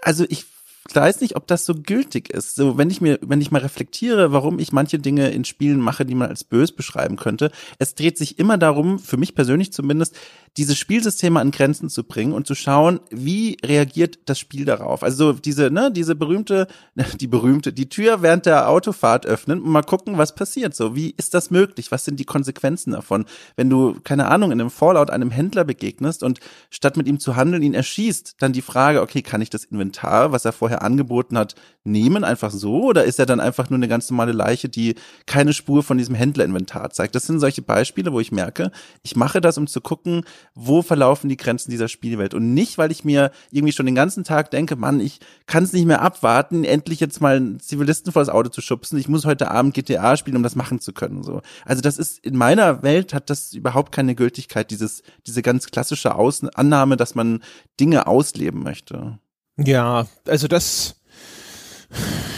also 0.00 0.24
ich 0.30 0.46
ich 0.61 0.61
weiß 0.90 1.20
nicht, 1.20 1.36
ob 1.36 1.46
das 1.46 1.64
so 1.64 1.74
gültig 1.74 2.30
ist. 2.30 2.56
So, 2.56 2.76
wenn 2.76 2.90
ich 2.90 3.00
mir, 3.00 3.18
wenn 3.22 3.40
ich 3.40 3.50
mal 3.50 3.60
reflektiere, 3.60 4.32
warum 4.32 4.58
ich 4.58 4.72
manche 4.72 4.98
Dinge 4.98 5.30
in 5.30 5.44
Spielen 5.44 5.78
mache, 5.78 6.04
die 6.04 6.14
man 6.14 6.28
als 6.28 6.44
bös 6.44 6.72
beschreiben 6.72 7.16
könnte, 7.16 7.50
es 7.78 7.94
dreht 7.94 8.18
sich 8.18 8.38
immer 8.38 8.58
darum, 8.58 8.98
für 8.98 9.16
mich 9.16 9.34
persönlich 9.34 9.72
zumindest, 9.72 10.16
diese 10.58 10.76
Spielsysteme 10.76 11.40
an 11.40 11.50
Grenzen 11.50 11.88
zu 11.88 12.04
bringen 12.04 12.32
und 12.34 12.46
zu 12.46 12.54
schauen, 12.54 13.00
wie 13.10 13.56
reagiert 13.64 14.18
das 14.26 14.38
Spiel 14.38 14.66
darauf. 14.66 15.02
Also 15.02 15.32
diese, 15.32 15.70
ne, 15.70 15.90
diese 15.90 16.14
berühmte, 16.14 16.66
die 17.20 17.26
berühmte, 17.26 17.72
die 17.72 17.88
Tür 17.88 18.20
während 18.20 18.44
der 18.44 18.68
Autofahrt 18.68 19.24
öffnen 19.24 19.62
und 19.62 19.70
mal 19.70 19.82
gucken, 19.82 20.18
was 20.18 20.34
passiert. 20.34 20.74
So, 20.74 20.94
wie 20.94 21.14
ist 21.16 21.32
das 21.32 21.50
möglich? 21.50 21.90
Was 21.90 22.04
sind 22.04 22.20
die 22.20 22.26
Konsequenzen 22.26 22.92
davon? 22.92 23.24
Wenn 23.56 23.70
du, 23.70 23.96
keine 24.04 24.28
Ahnung, 24.28 24.52
in 24.52 24.60
einem 24.60 24.70
Fallout 24.70 25.10
einem 25.10 25.30
Händler 25.30 25.64
begegnest 25.64 26.22
und 26.22 26.40
statt 26.68 26.98
mit 26.98 27.08
ihm 27.08 27.18
zu 27.18 27.34
handeln, 27.36 27.62
ihn 27.62 27.74
erschießt, 27.74 28.36
dann 28.40 28.52
die 28.52 28.62
Frage, 28.62 29.00
okay, 29.00 29.22
kann 29.22 29.40
ich 29.40 29.48
das 29.48 29.64
Inventar, 29.64 30.32
was 30.32 30.44
er 30.44 30.52
vorher 30.52 30.82
angeboten 30.82 31.38
hat, 31.38 31.54
nehmen, 31.84 32.24
einfach 32.24 32.50
so? 32.50 32.82
Oder 32.82 33.04
ist 33.04 33.18
er 33.18 33.26
dann 33.26 33.40
einfach 33.40 33.70
nur 33.70 33.78
eine 33.78 33.88
ganz 33.88 34.10
normale 34.10 34.32
Leiche, 34.32 34.68
die 34.68 34.96
keine 35.26 35.52
Spur 35.54 35.82
von 35.82 35.96
diesem 35.96 36.14
Händlerinventar 36.14 36.90
zeigt? 36.90 37.14
Das 37.14 37.26
sind 37.26 37.40
solche 37.40 37.62
Beispiele, 37.62 38.12
wo 38.12 38.20
ich 38.20 38.32
merke, 38.32 38.70
ich 39.02 39.16
mache 39.16 39.40
das, 39.40 39.56
um 39.56 39.66
zu 39.66 39.80
gucken, 39.80 40.24
wo 40.54 40.82
verlaufen 40.82 41.28
die 41.28 41.36
Grenzen 41.36 41.70
dieser 41.70 41.88
Spielwelt 41.88 42.34
und 42.34 42.54
nicht, 42.54 42.78
weil 42.78 42.90
ich 42.90 43.04
mir 43.04 43.30
irgendwie 43.50 43.72
schon 43.72 43.86
den 43.86 43.94
ganzen 43.94 44.24
Tag 44.24 44.50
denke, 44.50 44.76
Mann, 44.76 45.00
ich 45.00 45.20
kann 45.46 45.64
es 45.64 45.72
nicht 45.72 45.86
mehr 45.86 46.02
abwarten, 46.02 46.64
endlich 46.64 47.00
jetzt 47.00 47.20
mal 47.20 47.36
einen 47.36 47.60
Zivilisten 47.60 48.12
vor 48.12 48.22
das 48.22 48.28
Auto 48.28 48.48
zu 48.48 48.60
schubsen. 48.60 48.98
Ich 48.98 49.08
muss 49.08 49.24
heute 49.24 49.50
Abend 49.50 49.74
GTA 49.74 50.16
spielen, 50.16 50.36
um 50.36 50.42
das 50.42 50.56
machen 50.56 50.80
zu 50.80 50.92
können. 50.92 51.22
So, 51.22 51.42
also 51.64 51.82
das 51.82 51.98
ist 51.98 52.18
in 52.24 52.36
meiner 52.36 52.82
Welt 52.82 53.14
hat 53.14 53.30
das 53.30 53.52
überhaupt 53.52 53.92
keine 53.92 54.14
Gültigkeit. 54.14 54.70
Dieses 54.70 55.02
diese 55.26 55.42
ganz 55.42 55.66
klassische 55.66 56.14
Außen 56.14 56.48
Annahme, 56.50 56.96
dass 56.96 57.14
man 57.14 57.42
Dinge 57.80 58.06
ausleben 58.06 58.62
möchte. 58.62 59.18
Ja, 59.58 60.06
also 60.26 60.48
das 60.48 60.96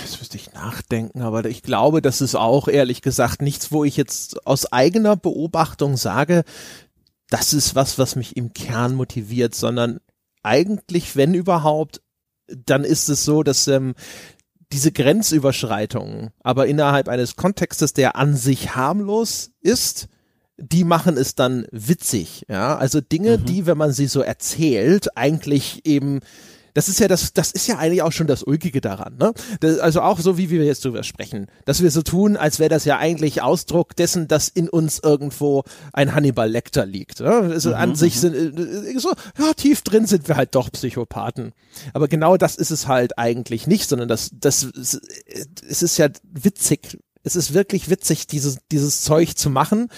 Jetzt 0.03 0.19
müsste 0.19 0.37
ich 0.37 0.53
nachdenken, 0.53 1.23
aber 1.23 1.45
ich 1.45 1.63
glaube, 1.63 2.03
das 2.03 2.21
ist 2.21 2.35
auch 2.35 2.69
ehrlich 2.69 3.03
gesagt 3.03 3.41
nichts, 3.41 3.71
wo 3.73 3.85
ich 3.85 3.97
jetzt 3.97 4.47
aus 4.47 4.73
eigener 4.73 5.17
Beobachtung 5.17 5.97
sage, 5.97 6.45
das 7.35 7.53
ist 7.53 7.75
was, 7.75 7.99
was 7.99 8.15
mich 8.15 8.37
im 8.37 8.53
Kern 8.53 8.95
motiviert, 8.95 9.57
sondern 9.57 9.99
eigentlich, 10.45 11.17
wenn 11.17 11.35
überhaupt, 11.35 12.01
dann 12.47 12.85
ist 12.85 13.09
es 13.09 13.25
so, 13.25 13.43
dass 13.43 13.67
ähm, 13.67 13.97
diese 14.71 14.93
Grenzüberschreitungen, 14.93 16.31
aber 16.45 16.69
innerhalb 16.69 17.09
eines 17.09 17.35
Kontextes, 17.35 17.93
der 17.93 18.15
an 18.15 18.37
sich 18.37 18.77
harmlos 18.77 19.51
ist, 19.61 20.07
die 20.59 20.85
machen 20.85 21.17
es 21.17 21.35
dann 21.35 21.67
witzig, 21.73 22.47
ja. 22.49 22.77
Also 22.77 23.01
Dinge, 23.01 23.39
mhm. 23.39 23.45
die, 23.47 23.67
wenn 23.67 23.79
man 23.79 23.91
sie 23.93 24.07
so 24.07 24.21
erzählt, 24.21 25.17
eigentlich 25.17 25.85
eben 25.85 26.21
das 26.75 26.89
ist 26.89 26.99
ja 26.99 27.09
das, 27.09 27.33
das 27.33 27.53
ist 27.53 27.69
ja 27.69 27.79
eigentlich 27.79 28.03
auch 28.03 28.13
schon 28.13 28.27
das 28.27 28.43
Ulkige 28.43 28.81
daran, 28.81 29.17
ne? 29.17 29.33
Das, 29.61 29.79
also 29.79 30.03
auch 30.03 30.19
so, 30.19 30.37
wie 30.37 30.51
wir 30.51 30.65
jetzt 30.65 30.85
drüber 30.85 31.05
sprechen, 31.05 31.47
dass 31.65 31.83
wir 31.83 31.91
so 31.91 32.03
tun, 32.03 32.37
als 32.37 32.59
wäre 32.59 32.69
das 32.69 32.85
ja 32.85 32.99
eigentlich 32.99 33.43
Ausdruck 33.43 33.95
dessen, 33.97 34.27
dass 34.29 34.49
in 34.49 34.69
uns 34.69 34.99
irgendwo 34.99 35.63
ein 35.93 36.15
Hannibal 36.15 36.51
Lecter 36.51 36.85
liegt. 36.85 37.21
Ne? 37.21 37.31
Also 37.31 37.71
mhm, 37.71 37.75
an 37.77 37.95
sich 37.95 38.17
mhm. 38.17 38.21
sind 38.21 38.59
äh, 38.59 38.99
so, 38.99 39.13
ja, 39.39 39.55
tief 39.55 39.83
drin 39.83 40.07
sind 40.07 40.27
wir 40.29 40.37
halt 40.37 40.55
doch 40.55 40.71
Psychopathen. 40.73 41.53
Aber 41.93 42.09
genau 42.09 42.37
das 42.37 42.57
ist 42.57 42.73
es 42.73 42.89
halt 42.89 43.19
eigentlich 43.19 43.67
nicht, 43.67 43.89
sondern 43.89 44.09
das, 44.09 44.31
das, 44.33 44.65
es 44.65 45.83
ist 45.83 45.97
ja 45.97 46.09
witzig. 46.25 46.99
Es 47.23 47.37
ist 47.37 47.55
wirklich 47.55 47.89
witzig, 47.89 48.27
dieses, 48.27 48.59
dieses 48.71 49.01
Zeug 49.01 49.37
zu 49.37 49.49
machen, 49.49 49.89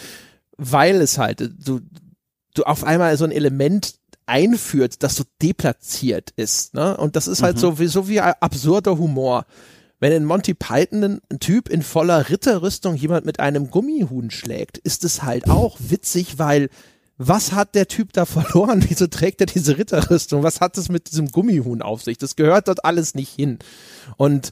weil 0.59 1.01
es 1.01 1.19
halt, 1.19 1.41
du, 1.41 1.81
du 2.55 2.63
auf 2.65 2.85
einmal 2.85 3.17
so 3.17 3.25
ein 3.25 3.33
Element 3.33 3.95
einführt, 4.27 5.03
das 5.03 5.17
so 5.17 5.25
deplatziert 5.41 6.33
ist. 6.37 6.75
Ne? 6.75 6.97
Und 6.97 7.17
das 7.17 7.29
ist 7.29 7.43
halt 7.43 7.57
mhm. 7.57 7.61
so, 7.61 7.79
wie, 7.79 7.87
so 7.87 8.09
wie 8.09 8.21
absurder 8.21 8.99
Humor. 8.99 9.47
wenn 10.01 10.13
in 10.13 10.25
Monty 10.25 10.55
Python 10.55 11.21
ein 11.31 11.41
Typ 11.41 11.69
in 11.69 11.83
voller 11.83 12.29
Ritterrüstung 12.29 12.97
jemand 12.97 13.25
mit 13.25 13.41
einem 13.41 13.71
Gummihuhn 13.71 14.31
schlägt, 14.31 14.79
ist 14.79 15.05
es 15.05 15.23
halt 15.23 15.49
auch 15.49 15.79
witzig, 15.81 16.39
weil 16.39 16.69
was 17.19 17.53
hat 17.53 17.75
der 17.75 17.89
Typ 17.89 18.13
da 18.13 18.25
verloren? 18.27 18.85
Wieso 18.89 19.07
trägt 19.07 19.41
er 19.41 19.47
diese 19.47 19.79
Ritterrüstung? 19.79 20.43
Was 20.43 20.61
hat 20.61 20.77
es 20.77 20.89
mit 20.89 21.11
diesem 21.11 21.31
Gummihuhn 21.31 21.83
auf 21.83 22.03
sich? 22.03 22.19
Das 22.19 22.37
gehört 22.37 22.69
dort 22.69 22.85
alles 22.85 23.15
nicht 23.15 23.33
hin. 23.33 23.59
Und 24.17 24.51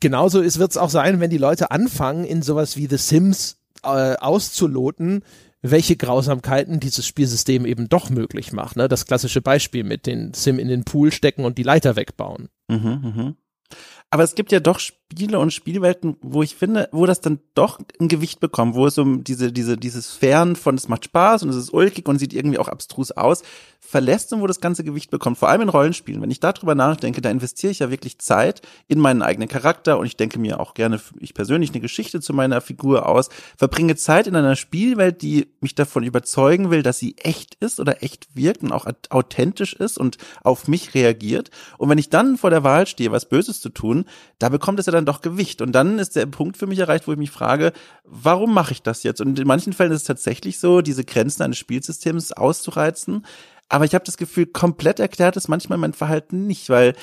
genauso 0.00 0.42
wird 0.42 0.70
es 0.70 0.76
auch 0.76 0.90
sein, 0.90 1.20
wenn 1.20 1.30
die 1.30 1.38
Leute 1.38 1.70
anfangen, 1.70 2.24
in 2.24 2.42
sowas 2.42 2.76
wie 2.76 2.86
The 2.86 2.98
Sims 2.98 3.56
äh, 3.82 4.16
auszuloten, 4.16 5.22
welche 5.70 5.96
Grausamkeiten 5.96 6.80
dieses 6.80 7.06
Spielsystem 7.06 7.66
eben 7.66 7.88
doch 7.88 8.10
möglich 8.10 8.52
macht. 8.52 8.76
Ne? 8.76 8.88
Das 8.88 9.06
klassische 9.06 9.40
Beispiel 9.40 9.84
mit 9.84 10.06
den 10.06 10.34
Sim 10.34 10.58
in 10.58 10.68
den 10.68 10.84
Pool 10.84 11.12
stecken 11.12 11.44
und 11.44 11.58
die 11.58 11.62
Leiter 11.62 11.96
wegbauen. 11.96 12.48
Mhm, 12.68 13.12
mh. 13.16 13.34
Aber 14.10 14.22
es 14.22 14.34
gibt 14.34 14.52
ja 14.52 14.60
doch 14.60 14.80
Spiele 15.12 15.38
und 15.38 15.52
Spielwelten, 15.52 16.16
wo 16.20 16.42
ich 16.42 16.56
finde, 16.56 16.88
wo 16.90 17.06
das 17.06 17.20
dann 17.20 17.38
doch 17.54 17.78
ein 18.00 18.08
Gewicht 18.08 18.40
bekommt, 18.40 18.74
wo 18.74 18.86
es 18.86 18.98
um 18.98 19.22
diese, 19.22 19.52
diese, 19.52 19.76
dieses 19.76 20.10
Fern 20.10 20.56
von 20.56 20.74
es 20.74 20.88
macht 20.88 21.04
Spaß 21.04 21.44
und 21.44 21.50
es 21.50 21.56
ist 21.56 21.72
ulkig 21.72 22.08
und 22.08 22.18
sieht 22.18 22.32
irgendwie 22.32 22.58
auch 22.58 22.66
abstrus 22.66 23.12
aus, 23.12 23.42
verlässt 23.78 24.32
und 24.32 24.40
wo 24.40 24.48
das 24.48 24.60
ganze 24.60 24.82
Gewicht 24.82 25.10
bekommt. 25.10 25.38
Vor 25.38 25.48
allem 25.48 25.60
in 25.60 25.68
Rollenspielen. 25.68 26.20
Wenn 26.20 26.30
ich 26.32 26.40
darüber 26.40 26.74
nachdenke, 26.74 27.20
da 27.20 27.30
investiere 27.30 27.70
ich 27.70 27.78
ja 27.78 27.90
wirklich 27.90 28.18
Zeit 28.18 28.62
in 28.88 28.98
meinen 28.98 29.22
eigenen 29.22 29.48
Charakter 29.48 29.98
und 29.98 30.06
ich 30.06 30.16
denke 30.16 30.40
mir 30.40 30.58
auch 30.58 30.74
gerne, 30.74 31.00
ich 31.20 31.34
persönlich 31.34 31.70
eine 31.70 31.80
Geschichte 31.80 32.20
zu 32.20 32.32
meiner 32.32 32.60
Figur 32.60 33.08
aus, 33.08 33.28
verbringe 33.56 33.94
Zeit 33.94 34.26
in 34.26 34.34
einer 34.34 34.56
Spielwelt, 34.56 35.22
die 35.22 35.46
mich 35.60 35.76
davon 35.76 36.02
überzeugen 36.02 36.70
will, 36.70 36.82
dass 36.82 36.98
sie 36.98 37.16
echt 37.18 37.54
ist 37.60 37.78
oder 37.78 38.02
echt 38.02 38.26
wirkt 38.34 38.64
und 38.64 38.72
auch 38.72 38.86
authentisch 39.10 39.72
ist 39.72 39.98
und 39.98 40.18
auf 40.42 40.66
mich 40.66 40.94
reagiert. 40.94 41.50
Und 41.78 41.88
wenn 41.88 41.98
ich 41.98 42.10
dann 42.10 42.36
vor 42.36 42.50
der 42.50 42.64
Wahl 42.64 42.88
stehe, 42.88 43.12
was 43.12 43.28
Böses 43.28 43.60
zu 43.60 43.68
tun, 43.68 44.06
da 44.40 44.48
bekommt 44.48 44.80
es 44.80 44.86
ja 44.86 44.95
dann 44.96 45.06
doch 45.06 45.20
Gewicht. 45.20 45.62
Und 45.62 45.72
dann 45.72 45.98
ist 45.98 46.16
der 46.16 46.26
Punkt 46.26 46.56
für 46.56 46.66
mich 46.66 46.78
erreicht, 46.78 47.06
wo 47.06 47.12
ich 47.12 47.18
mich 47.18 47.30
frage, 47.30 47.72
warum 48.04 48.52
mache 48.52 48.72
ich 48.72 48.82
das 48.82 49.02
jetzt? 49.02 49.20
Und 49.20 49.38
in 49.38 49.46
manchen 49.46 49.72
Fällen 49.72 49.92
ist 49.92 50.02
es 50.02 50.06
tatsächlich 50.06 50.58
so, 50.58 50.80
diese 50.80 51.04
Grenzen 51.04 51.42
eines 51.42 51.58
Spielsystems 51.58 52.32
auszureizen. 52.32 53.24
Aber 53.68 53.84
ich 53.84 53.94
habe 53.94 54.04
das 54.04 54.16
Gefühl, 54.16 54.46
komplett 54.46 55.00
erklärt 55.00 55.36
ist 55.36 55.48
manchmal 55.48 55.78
mein 55.78 55.92
Verhalten 55.92 56.46
nicht, 56.46 56.68
weil 56.70 56.94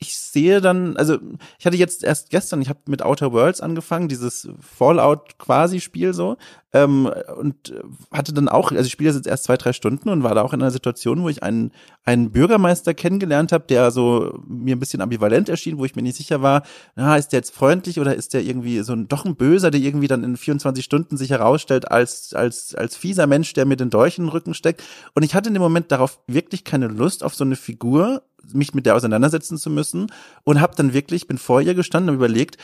ich 0.00 0.16
sehe 0.16 0.60
dann, 0.60 0.96
also 0.96 1.18
ich 1.58 1.66
hatte 1.66 1.76
jetzt 1.76 2.04
erst 2.04 2.30
gestern, 2.30 2.62
ich 2.62 2.68
habe 2.68 2.78
mit 2.86 3.02
Outer 3.02 3.32
Worlds 3.32 3.60
angefangen, 3.60 4.08
dieses 4.08 4.48
Fallout 4.60 5.38
quasi 5.38 5.80
Spiel 5.80 6.14
so, 6.14 6.36
ähm, 6.72 7.10
und 7.36 7.74
hatte 8.12 8.32
dann 8.32 8.48
auch, 8.48 8.70
also 8.70 8.84
ich 8.84 8.92
spiele 8.92 9.10
jetzt 9.10 9.26
erst 9.26 9.44
zwei, 9.44 9.56
drei 9.56 9.72
Stunden 9.72 10.08
und 10.08 10.22
war 10.22 10.36
da 10.36 10.42
auch 10.42 10.52
in 10.52 10.62
einer 10.62 10.70
Situation, 10.70 11.22
wo 11.22 11.28
ich 11.28 11.42
einen, 11.42 11.72
einen 12.04 12.30
Bürgermeister 12.30 12.94
kennengelernt 12.94 13.50
habe, 13.50 13.64
der 13.68 13.90
so 13.90 14.38
mir 14.46 14.76
ein 14.76 14.78
bisschen 14.78 15.00
ambivalent 15.00 15.48
erschien, 15.48 15.78
wo 15.78 15.84
ich 15.84 15.96
mir 15.96 16.02
nicht 16.02 16.16
sicher 16.16 16.42
war, 16.42 16.62
na, 16.94 17.16
ist 17.16 17.32
der 17.32 17.38
jetzt 17.38 17.54
freundlich 17.54 17.98
oder 17.98 18.14
ist 18.14 18.34
der 18.34 18.42
irgendwie 18.42 18.80
so 18.82 18.92
ein, 18.92 19.08
doch 19.08 19.24
ein 19.24 19.34
Böser, 19.34 19.72
der 19.72 19.80
irgendwie 19.80 20.08
dann 20.08 20.22
in 20.22 20.36
24 20.36 20.84
Stunden 20.84 21.16
sich 21.16 21.30
herausstellt 21.30 21.90
als, 21.90 22.34
als, 22.34 22.74
als 22.76 22.96
fieser 22.96 23.26
Mensch, 23.26 23.52
der 23.54 23.66
mir 23.66 23.76
den 23.76 23.90
Dolch 23.90 24.18
in 24.18 24.24
den 24.24 24.30
Rücken 24.30 24.54
steckt. 24.54 24.84
Und 25.14 25.24
ich 25.24 25.34
hatte 25.34 25.48
in 25.48 25.54
dem 25.54 25.62
Moment 25.62 25.90
darauf 25.90 26.20
wirklich 26.28 26.62
keine 26.62 26.86
Lust 26.86 27.24
auf 27.24 27.34
so 27.34 27.42
eine 27.42 27.56
Figur, 27.56 28.22
mich 28.52 28.74
mit 28.74 28.86
der 28.86 28.96
auseinandersetzen 28.96 29.58
zu 29.58 29.70
müssen 29.70 30.12
und 30.44 30.60
habe 30.60 30.76
dann 30.76 30.92
wirklich, 30.92 31.26
bin 31.26 31.38
vor 31.38 31.60
ihr 31.60 31.74
gestanden 31.74 32.10
und 32.10 32.16
überlegt, 32.16 32.56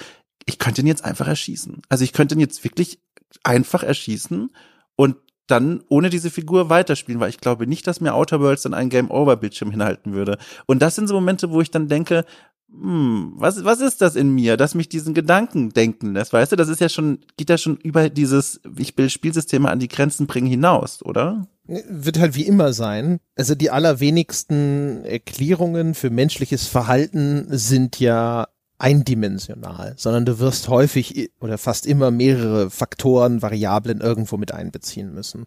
ich 0.47 0.59
könnte 0.59 0.83
ihn 0.83 0.87
jetzt 0.87 1.05
einfach 1.05 1.27
erschießen. 1.27 1.83
Also 1.88 2.05
ich 2.05 2.12
könnte 2.12 2.35
ihn 2.35 2.40
jetzt 2.40 2.64
wirklich 2.64 3.01
einfach 3.42 3.83
erschießen 3.83 4.51
und 4.97 5.16
dann 5.47 5.83
ohne 5.88 6.09
diese 6.09 6.31
Figur 6.31 6.70
weiterspielen, 6.70 7.20
weil 7.20 7.29
ich 7.29 7.40
glaube 7.40 7.66
nicht, 7.66 7.87
dass 7.87 8.01
mir 8.01 8.14
Outer 8.14 8.40
Worlds 8.40 8.62
dann 8.62 8.75
einen 8.75 8.88
Game-Over-Bildschirm 8.88 9.70
hinhalten 9.70 10.14
würde. 10.14 10.38
Und 10.66 10.81
das 10.81 10.94
sind 10.94 11.07
so 11.07 11.14
Momente, 11.14 11.51
wo 11.51 11.61
ich 11.61 11.70
dann 11.70 11.88
denke, 11.88 12.25
hm, 12.70 13.35
was, 13.37 13.64
was 13.64 13.81
ist 13.81 14.00
das 14.00 14.16
in 14.16 14.35
mir, 14.35 14.57
dass 14.57 14.74
mich 14.74 14.88
diesen 14.88 15.14
Gedanken 15.14 15.70
denken 15.70 16.12
lässt? 16.12 16.33
Weißt 16.33 16.53
du, 16.53 16.57
das 16.57 16.68
ist 16.68 16.81
ja 16.81 16.88
schon, 16.88 17.18
geht 17.37 17.50
ja 17.50 17.59
schon 17.59 17.77
über 17.77 18.11
dieses, 18.11 18.61
ich 18.77 18.96
will 18.98 19.11
Spielsysteme 19.11 19.70
an 19.70 19.79
die 19.79 19.88
Grenzen 19.88 20.27
bringen 20.27 20.46
hinaus, 20.46 21.05
oder? 21.05 21.46
Wird 21.66 22.18
halt 22.18 22.35
wie 22.35 22.46
immer 22.46 22.72
sein. 22.72 23.20
Also 23.37 23.55
die 23.55 23.70
allerwenigsten 23.70 25.05
Erklärungen 25.05 25.94
für 25.94 26.11
menschliches 26.11 26.66
Verhalten 26.66 27.46
sind 27.50 28.00
ja 28.00 28.48
eindimensional, 28.78 29.94
sondern 29.96 30.24
du 30.24 30.40
wirst 30.40 30.68
häufig 30.68 31.30
oder 31.40 31.58
fast 31.58 31.87
immer 31.87 32.10
mehrere 32.10 32.70
Faktoren, 32.70 33.40
Variablen 33.40 34.00
irgendwo 34.00 34.37
mit 34.37 34.52
einbeziehen 34.52 35.14
müssen. 35.14 35.46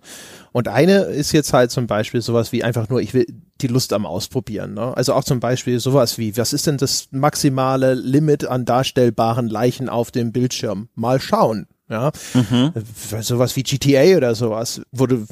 Und 0.54 0.68
eine 0.70 1.00
ist 1.02 1.34
jetzt 1.34 1.54
halt 1.54 1.72
zum 1.72 1.88
Beispiel 1.88 2.22
sowas 2.22 2.52
wie 2.52 2.64
einfach 2.64 2.90
nur, 2.90 3.02
ich 3.02 3.14
will 3.14 3.26
die 3.62 3.68
Lust 3.68 3.92
am 3.92 4.06
Ausprobieren. 4.06 4.74
Ne? 4.74 4.96
Also 4.96 5.14
auch 5.14 5.24
zum 5.24 5.40
Beispiel 5.40 5.80
sowas 5.80 6.18
wie, 6.18 6.38
was 6.38 6.54
ist 6.54 6.68
denn 6.68 6.78
das 6.78 7.10
maximale 7.12 7.96
Limit 7.96 8.46
an 8.46 8.66
darstellbaren 8.66 9.50
Leichen 9.50 9.90
auf 9.90 10.12
dem 10.12 10.32
Bildschirm? 10.32 10.88
Mal 10.96 11.20
schauen. 11.20 11.68
Ja, 11.90 12.12
mhm. 12.34 12.74
sowas 13.22 13.56
wie 13.56 13.64
GTA 13.64 14.18
oder 14.18 14.36
sowas, 14.36 14.82
wo 14.92 15.08
du 15.08 15.26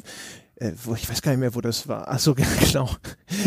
äh, 0.58 0.72
wo 0.84 0.94
ich 0.94 1.08
weiß 1.08 1.20
gar 1.20 1.32
nicht 1.32 1.40
mehr, 1.40 1.54
wo 1.54 1.60
das 1.60 1.86
war. 1.86 2.06
Ach 2.08 2.18
so, 2.18 2.34
genau. 2.60 2.88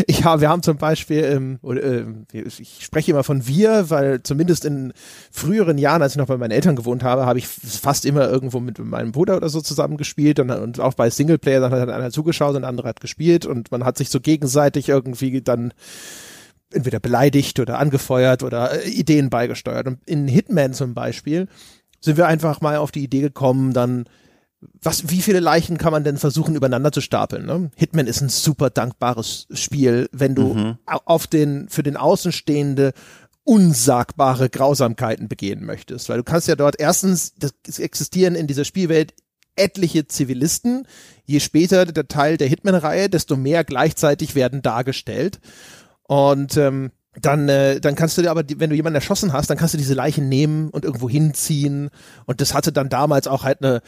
Ich 0.06 0.24
habe, 0.24 0.42
wir 0.42 0.50
haben 0.50 0.62
zum 0.62 0.78
Beispiel, 0.78 1.24
ähm, 1.24 1.60
oder, 1.62 1.84
äh, 1.84 2.06
ich 2.32 2.80
spreche 2.82 3.12
immer 3.12 3.24
von 3.24 3.48
wir, 3.48 3.90
weil 3.90 4.22
zumindest 4.22 4.64
in 4.66 4.94
früheren 5.32 5.78
Jahren, 5.78 6.02
als 6.02 6.14
ich 6.14 6.18
noch 6.18 6.28
bei 6.28 6.38
meinen 6.38 6.52
Eltern 6.52 6.76
gewohnt 6.76 7.04
habe, 7.04 7.26
habe 7.26 7.40
ich 7.40 7.48
fast 7.48 8.06
immer 8.06 8.30
irgendwo 8.30 8.60
mit 8.60 8.78
meinem 8.80 9.12
Bruder 9.12 9.38
oder 9.38 9.50
so 9.50 9.62
zusammen 9.62 9.98
gespielt 9.98 10.40
und, 10.40 10.52
und 10.52 10.80
auch 10.80 10.94
bei 10.94 11.10
Singleplayer, 11.10 11.62
dann 11.62 11.72
hat 11.72 11.90
einer 11.90 12.12
zugeschaut 12.12 12.56
und 12.56 12.62
der 12.62 12.70
andere 12.70 12.88
hat 12.88 13.02
gespielt 13.02 13.46
und 13.46 13.72
man 13.72 13.84
hat 13.84 13.98
sich 13.98 14.10
so 14.10 14.20
gegenseitig 14.20 14.90
irgendwie 14.90 15.42
dann 15.42 15.74
entweder 16.72 17.00
beleidigt 17.00 17.60
oder 17.60 17.80
angefeuert 17.80 18.44
oder 18.44 18.84
äh, 18.84 18.90
Ideen 18.90 19.32
beigesteuert. 19.32 19.88
Und 19.88 20.00
in 20.06 20.28
Hitman 20.28 20.74
zum 20.74 20.94
Beispiel 20.94 21.48
sind 22.02 22.18
wir 22.18 22.28
einfach 22.28 22.62
mal 22.62 22.78
auf 22.78 22.92
die 22.92 23.04
Idee 23.04 23.22
gekommen, 23.22 23.74
dann 23.74 24.06
was, 24.82 25.10
wie 25.10 25.22
viele 25.22 25.40
Leichen 25.40 25.78
kann 25.78 25.92
man 25.92 26.04
denn 26.04 26.18
versuchen 26.18 26.56
übereinander 26.56 26.92
zu 26.92 27.02
stapeln? 27.02 27.46
Ne? 27.46 27.72
Hitman 27.76 28.08
ist 28.08 28.22
ein 28.22 28.30
super 28.30 28.70
dankbares 28.70 29.48
Spiel, 29.52 30.10
wenn 30.12 30.36
du 30.36 30.54
mhm. 30.54 30.78
auf 30.86 31.28
den, 31.28 31.70
für 31.70 31.84
den 31.84 31.96
Außenstehende 31.96 32.94
unsagbare 33.44 34.50
Grausamkeiten 34.50 35.28
begehen 35.28 35.66
möchtest. 35.66 36.10
Weil 36.10 36.18
du 36.18 36.24
kannst 36.24 36.48
ja 36.48 36.56
dort 36.56 36.80
erstens, 36.80 37.34
das 37.36 37.80
existieren 37.80 38.36
in 38.36 38.48
dieser 38.48 38.66
Spielwelt 38.66 39.14
etliche 39.56 40.08
Zivilisten. 40.08 40.88
Je 41.26 41.40
später 41.40 41.86
der 41.86 42.08
Teil 42.08 42.38
der 42.38 42.48
Hitman-Reihe, 42.48 43.10
desto 43.10 43.36
mehr 43.36 43.64
gleichzeitig 43.64 44.36
werden 44.36 44.62
dargestellt. 44.62 45.40
Und 46.04 46.58
ähm, 46.58 46.92
dann, 47.20 47.50
äh, 47.50 47.80
dann 47.80 47.96
kannst 47.96 48.18
du 48.18 48.22
dir 48.22 48.32
aber, 48.32 48.44
wenn 48.48 48.70
du 48.70 48.76
jemanden 48.76 48.96
erschossen 48.96 49.34
hast, 49.34 49.50
dann 49.50 49.58
kannst 49.58 49.74
du 49.74 49.78
diese 49.78 49.94
Leichen 49.94 50.30
nehmen 50.30 50.70
und 50.70 50.86
irgendwo 50.86 51.10
hinziehen. 51.10 51.90
Und 52.26 52.42
das 52.42 52.54
hatte 52.54 52.72
dann 52.72 52.90
damals 52.90 53.28
auch 53.28 53.44
halt 53.44 53.64
eine, 53.64 53.82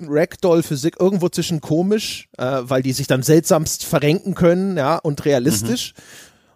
Ragdoll-Physik 0.00 0.96
irgendwo 0.98 1.28
zwischen 1.28 1.60
komisch, 1.60 2.28
äh, 2.38 2.60
weil 2.62 2.82
die 2.82 2.92
sich 2.92 3.06
dann 3.06 3.22
seltsamst 3.22 3.84
verrenken 3.84 4.34
können, 4.34 4.76
ja, 4.76 4.96
und 4.96 5.24
realistisch. 5.24 5.94
Mhm. 5.96 6.02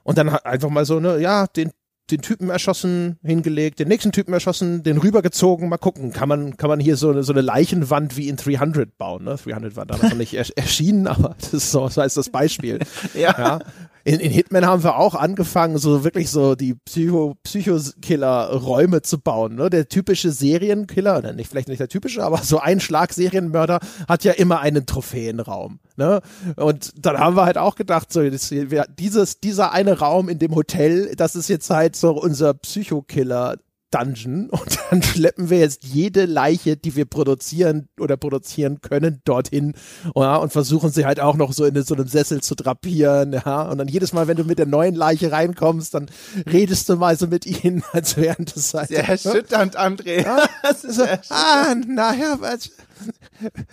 Und 0.04 0.18
dann 0.18 0.28
einfach 0.28 0.70
mal 0.70 0.84
so, 0.84 1.00
ne, 1.00 1.18
ja, 1.18 1.46
den, 1.46 1.70
den 2.10 2.22
Typen 2.22 2.50
erschossen, 2.50 3.18
hingelegt, 3.22 3.80
den 3.80 3.88
nächsten 3.88 4.12
Typen 4.12 4.32
erschossen, 4.32 4.82
den 4.82 4.98
rübergezogen, 4.98 5.68
mal 5.68 5.78
gucken, 5.78 6.12
kann 6.12 6.28
man, 6.28 6.56
kann 6.56 6.68
man 6.68 6.78
hier 6.78 6.96
so 6.96 7.10
eine, 7.10 7.24
so 7.24 7.32
eine 7.32 7.40
Leichenwand 7.40 8.16
wie 8.16 8.28
in 8.28 8.36
300 8.36 8.96
bauen, 8.96 9.24
ne? 9.24 9.36
300 9.36 9.74
war 9.74 9.86
da 9.86 9.96
noch 9.96 10.14
nicht 10.14 10.34
erschienen, 10.34 11.08
aber 11.08 11.34
das 11.40 11.54
ist 11.54 11.72
so, 11.72 11.84
das 11.84 11.96
heißt 11.96 12.16
das 12.16 12.30
Beispiel. 12.30 12.78
ja. 13.14 13.34
ja 13.36 13.58
in, 14.06 14.20
in 14.20 14.30
Hitman 14.30 14.64
haben 14.64 14.84
wir 14.84 14.98
auch 14.98 15.16
angefangen, 15.16 15.78
so 15.78 16.04
wirklich 16.04 16.30
so 16.30 16.54
die 16.54 16.74
Psycho, 16.74 17.36
Psychokiller-Räume 17.42 19.02
zu 19.02 19.18
bauen. 19.18 19.56
Ne? 19.56 19.68
Der 19.68 19.88
typische 19.88 20.30
Serienkiller, 20.30 21.18
oder 21.18 21.32
nicht, 21.32 21.50
vielleicht 21.50 21.66
nicht 21.66 21.80
der 21.80 21.88
typische, 21.88 22.22
aber 22.22 22.38
so 22.38 22.60
ein 22.60 22.78
Schlag-Serienmörder 22.78 23.80
hat 24.08 24.22
ja 24.22 24.30
immer 24.30 24.60
einen 24.60 24.86
Trophäenraum. 24.86 25.80
Ne? 25.96 26.20
Und 26.54 26.92
dann 27.04 27.18
haben 27.18 27.34
wir 27.34 27.46
halt 27.46 27.58
auch 27.58 27.74
gedacht, 27.74 28.12
so 28.12 28.22
dieses, 28.30 29.40
dieser 29.40 29.72
eine 29.72 29.98
Raum 29.98 30.28
in 30.28 30.38
dem 30.38 30.54
Hotel, 30.54 31.16
das 31.16 31.34
ist 31.34 31.48
jetzt 31.48 31.68
halt 31.70 31.96
so 31.96 32.12
unser 32.12 32.54
Psychokiller 32.54 33.56
Dungeon 33.90 34.50
und 34.50 34.78
dann 34.90 35.02
schleppen 35.02 35.50
wir 35.50 35.58
jetzt 35.58 35.84
jede 35.84 36.24
Leiche, 36.24 36.76
die 36.76 36.96
wir 36.96 37.04
produzieren 37.04 37.88
oder 38.00 38.16
produzieren 38.16 38.80
können, 38.80 39.20
dorthin 39.24 39.74
ja, 40.14 40.36
und 40.36 40.52
versuchen 40.52 40.90
sie 40.90 41.06
halt 41.06 41.20
auch 41.20 41.36
noch 41.36 41.52
so 41.52 41.64
in 41.64 41.82
so 41.82 41.94
einem 41.94 42.08
Sessel 42.08 42.40
zu 42.40 42.54
drapieren, 42.54 43.32
ja, 43.32 43.62
und 43.62 43.78
dann 43.78 43.88
jedes 43.88 44.12
Mal, 44.12 44.28
wenn 44.28 44.36
du 44.36 44.44
mit 44.44 44.58
der 44.58 44.66
neuen 44.66 44.94
Leiche 44.94 45.32
reinkommst, 45.32 45.94
dann 45.94 46.10
redest 46.50 46.88
du 46.88 46.96
mal 46.96 47.16
so 47.16 47.26
mit 47.26 47.46
ihnen, 47.46 47.82
als 47.92 48.16
wären 48.16 48.44
das 48.44 48.74
halt. 48.74 48.88
Sehr 48.88 49.08
erschütternd, 49.08 49.78
André. 49.78 50.22
Ja, 50.24 50.48
so, 50.74 51.04
ah, 51.30 51.74
naja, 51.86 52.36
was, 52.40 52.70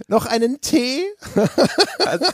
noch 0.08 0.26
einen 0.26 0.62
Tee? 0.62 1.04
Also, 2.00 2.26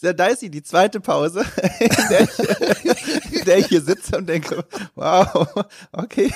sehr 0.00 0.14
dicey, 0.14 0.48
die 0.48 0.62
zweite 0.62 1.00
Pause, 1.00 1.44
in 1.80 1.88
der, 2.08 2.20
ich, 2.20 3.34
in 3.34 3.44
der 3.44 3.58
ich 3.58 3.66
hier 3.66 3.80
sitze 3.80 4.16
und 4.16 4.28
denke, 4.28 4.64
wow, 4.94 5.48
okay. 5.90 6.32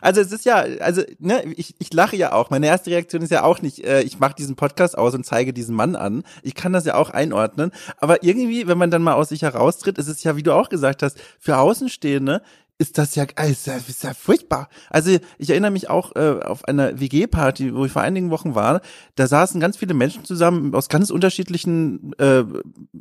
Also 0.00 0.20
es 0.20 0.32
ist 0.32 0.44
ja, 0.44 0.56
also 0.80 1.02
ne, 1.20 1.44
ich, 1.56 1.76
ich 1.78 1.92
lache 1.92 2.16
ja 2.16 2.32
auch. 2.32 2.50
Meine 2.50 2.66
erste 2.66 2.90
Reaktion 2.90 3.22
ist 3.22 3.30
ja 3.30 3.44
auch 3.44 3.62
nicht, 3.62 3.84
äh, 3.84 4.02
ich 4.02 4.18
mache 4.18 4.34
diesen 4.34 4.56
Podcast 4.56 4.98
aus 4.98 5.14
und 5.14 5.24
zeige 5.24 5.52
diesen 5.52 5.76
Mann 5.76 5.94
an. 5.94 6.24
Ich 6.42 6.56
kann 6.56 6.72
das 6.72 6.86
ja 6.86 6.96
auch 6.96 7.10
einordnen. 7.10 7.70
Aber 7.98 8.24
irgendwie, 8.24 8.66
wenn 8.66 8.78
man 8.78 8.90
dann 8.90 9.02
mal 9.02 9.14
aus 9.14 9.28
sich 9.28 9.42
heraustritt, 9.42 9.98
ist 9.98 10.08
es 10.08 10.24
ja, 10.24 10.34
wie 10.34 10.42
du 10.42 10.52
auch 10.52 10.68
gesagt 10.68 11.04
hast, 11.04 11.18
für 11.38 11.58
Außenstehende 11.58 12.42
ist 12.80 12.96
das 12.96 13.16
ja, 13.16 13.24
ist 13.24 13.66
ja, 13.66 13.74
ist 13.74 14.04
ja 14.04 14.14
furchtbar. 14.14 14.68
Also 14.88 15.18
ich 15.36 15.50
erinnere 15.50 15.72
mich 15.72 15.90
auch 15.90 16.14
äh, 16.14 16.38
auf 16.44 16.64
einer 16.64 17.00
WG-Party, 17.00 17.74
wo 17.74 17.84
ich 17.84 17.90
vor 17.90 18.02
einigen 18.02 18.30
Wochen 18.30 18.54
war. 18.54 18.80
Da 19.16 19.26
saßen 19.26 19.60
ganz 19.60 19.76
viele 19.76 19.94
Menschen 19.94 20.24
zusammen 20.24 20.72
aus 20.76 20.88
ganz 20.88 21.10
unterschiedlichen, 21.10 22.12
äh, 22.18 22.44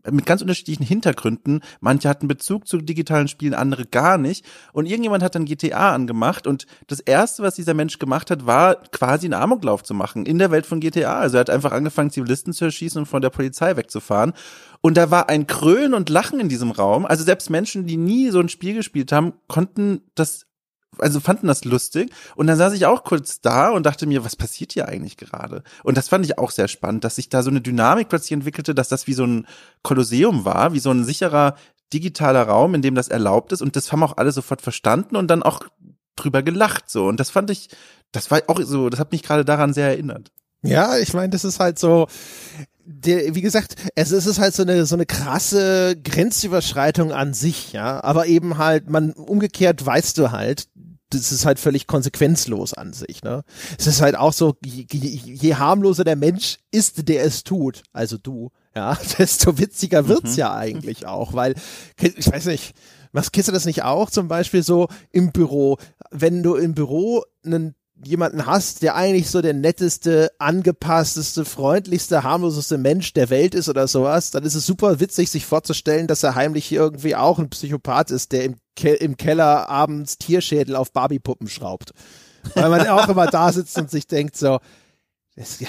mit 0.10 0.26
ganz 0.26 0.42
unterschiedlichen 0.42 0.84
Hintergründen. 0.84 1.62
Manche 1.80 2.10
hatten 2.10 2.28
Bezug 2.28 2.68
zu 2.68 2.80
digitalen 2.80 3.28
Spielen, 3.28 3.54
andere 3.54 3.86
gar 3.86 4.18
nicht. 4.18 4.44
Und 4.74 4.88
irgendjemand 4.88 5.22
hat 5.22 5.36
dann 5.36 5.46
GTA 5.46 5.94
angemacht 5.94 6.48
und 6.48 6.66
das 6.88 7.00
erste, 7.00 7.44
was 7.44 7.54
dieser 7.54 7.76
Mensch 7.76 8.00
gemacht 8.00 8.32
hat, 8.32 8.48
war 8.48 8.78
quasi 8.92 9.28
einen 9.28 9.36
Amoklauf 9.36 9.84
zu 9.84 9.94
machen 9.94 10.26
in 10.26 10.40
der 10.40 10.50
Welt 10.50 10.66
von 10.66 10.80
GTA. 10.80 11.20
Also 11.20 11.38
er 11.38 11.42
hat 11.42 11.52
einfach 11.52 11.72
angefangen, 11.72 12.10
Zivilisten 12.10 12.52
zu 12.52 12.66
erschießen 12.66 13.00
und 13.02 13.06
von 13.06 13.22
der 13.22 13.30
Polizei 13.30 13.76
wegzufahren. 13.78 14.34
Und 14.88 14.96
da 14.96 15.12
war 15.12 15.28
ein 15.28 15.48
Krölen 15.48 15.94
und 15.94 16.08
Lachen 16.08 16.40
in 16.40 16.48
diesem 16.48 16.72
Raum. 16.72 17.06
Also 17.06 17.26
selbst 17.26 17.50
Menschen, 17.50 17.88
die 17.88 17.98
nie 17.98 18.30
so 18.30 18.40
ein 18.40 18.48
Spiel 18.48 18.74
gespielt 18.74 19.12
haben, 19.12 19.34
konnten 19.50 20.00
das 20.16 20.46
also 20.98 21.20
fanden 21.20 21.48
das 21.48 21.66
lustig 21.66 22.10
und 22.38 22.48
dann 22.48 22.56
saß 22.56 22.72
ich 22.72 22.86
auch 22.86 23.04
kurz 23.04 23.42
da 23.42 23.72
und 23.72 23.86
dachte 23.86 24.06
mir, 24.06 24.24
was 24.24 24.38
passiert 24.38 24.72
hier 24.72 24.88
eigentlich 24.88 25.18
gerade? 25.18 25.64
Und 25.84 25.98
das 25.98 26.08
fand 26.08 26.24
ich 26.24 26.38
auch 26.38 26.52
sehr 26.52 26.70
spannend, 26.70 27.04
dass 27.04 27.18
sich 27.18 27.28
da 27.28 27.44
so 27.44 27.50
eine 27.50 27.60
Dynamik 27.60 28.08
plötzlich 28.08 28.32
entwickelte, 28.32 28.74
dass 28.74 28.88
das 28.88 29.08
wie 29.08 29.14
so 29.14 29.26
ein 29.26 29.46
Kolosseum 29.84 30.46
war, 30.46 30.72
wie 30.72 30.80
so 30.80 30.90
ein 30.90 31.04
sicherer 31.04 31.56
digitaler 31.92 32.44
Raum, 32.44 32.74
in 32.74 32.82
dem 32.82 32.96
das 32.96 33.10
erlaubt 33.10 33.52
ist 33.52 33.62
und 33.62 33.76
das 33.76 33.92
haben 33.92 34.04
auch 34.04 34.16
alle 34.16 34.32
sofort 34.32 34.62
verstanden 34.62 35.18
und 35.18 35.28
dann 35.28 35.44
auch 35.44 35.64
drüber 36.16 36.44
gelacht 36.44 36.90
so 36.90 37.08
und 37.08 37.20
das 37.20 37.30
fand 37.30 37.52
ich, 37.52 37.68
das 38.14 38.32
war 38.32 38.42
auch 38.48 38.62
so, 38.62 38.90
das 38.90 39.02
hat 39.02 39.12
mich 39.12 39.22
gerade 39.22 39.44
daran 39.44 39.74
sehr 39.74 39.90
erinnert. 39.90 40.32
Ja, 40.64 40.98
ich 40.98 41.14
meine, 41.14 41.30
das 41.30 41.44
ist 41.44 41.60
halt 41.60 41.78
so, 41.78 42.08
der, 42.90 43.36
wie 43.36 43.42
gesagt, 43.42 43.76
es 43.96 44.12
ist 44.12 44.40
halt 44.40 44.56
so 44.56 44.64
eine 44.64 44.86
so 44.86 44.96
eine 44.96 45.06
krasse 45.06 45.98
Grenzüberschreitung 46.02 47.12
an 47.12 47.34
sich, 47.34 47.74
ja. 47.74 48.02
Aber 48.02 48.28
eben 48.28 48.58
halt, 48.58 48.90
man 48.90 49.12
umgekehrt 49.12 49.86
weißt 49.86 50.18
du 50.18 50.32
halt, 50.32 50.70
das 51.10 51.34
ist 51.34 51.46
halt 51.46 51.60
völlig 51.60 51.86
konsequenzlos 51.86 52.74
an 52.74 52.94
sich, 52.94 53.24
ne? 53.24 53.44
Es 53.78 53.88
ist 53.88 54.02
halt 54.02 54.16
auch 54.16 54.32
so, 54.32 54.56
je, 54.64 54.86
je 54.90 55.56
harmloser 55.56 56.06
der 56.06 56.16
Mensch 56.16 56.60
ist, 56.72 57.10
der 57.10 57.26
es 57.26 57.44
tut, 57.44 57.84
also 57.92 58.18
du, 58.18 58.52
ja, 58.74 58.98
desto 59.18 59.58
witziger 59.58 60.08
wird's 60.08 60.34
mhm. 60.34 60.40
ja 60.40 60.56
eigentlich 60.56 61.06
auch, 61.06 61.34
weil, 61.34 61.56
ich 62.00 62.32
weiß 62.32 62.46
nicht, 62.46 62.74
was 63.12 63.34
kennst 63.34 63.50
du 63.50 63.54
das 63.54 63.66
nicht 63.66 63.84
auch? 63.84 64.10
Zum 64.10 64.30
Beispiel 64.30 64.64
so 64.64 64.88
im 65.12 65.32
Büro, 65.32 65.78
wenn 66.12 66.42
du 66.42 66.56
im 66.56 66.74
Büro 66.74 67.24
einen 67.46 67.76
jemanden 68.04 68.46
hast, 68.46 68.82
der 68.84 68.96
eigentlich 68.96 69.30
so 69.30 69.42
der 69.42 69.54
netteste, 69.54 70.32
angepassteste, 70.40 71.46
freundlichste, 71.46 72.24
harmloseste 72.24 72.78
Mensch 72.78 73.14
der 73.14 73.30
Welt 73.30 73.56
ist 73.56 73.70
oder 73.70 73.88
sowas, 73.88 74.32
dann 74.32 74.44
ist 74.44 74.56
es 74.56 74.66
super 74.66 75.00
witzig, 75.00 75.30
sich 75.30 75.46
vorzustellen, 75.46 76.08
dass 76.08 76.24
er 76.24 76.36
heimlich 76.36 76.72
irgendwie 76.72 77.16
auch 77.16 77.40
ein 77.40 77.50
Psychopath 77.50 78.12
ist, 78.12 78.32
der 78.32 78.46
im, 78.46 78.56
Ke 78.76 78.94
im 78.94 79.18
Keller 79.18 79.70
abends 79.70 80.18
Tierschädel 80.18 80.76
auf 80.76 80.92
Barbiepuppen 80.92 81.48
schraubt. 81.48 81.92
Weil 82.54 82.70
man 82.70 82.88
auch 82.88 83.10
immer 83.10 83.28
da 83.28 83.52
sitzt 83.52 83.78
und 83.78 83.90
sich 83.90 84.08
denkt 84.08 84.38
so, 84.38 84.60
das, 85.36 85.60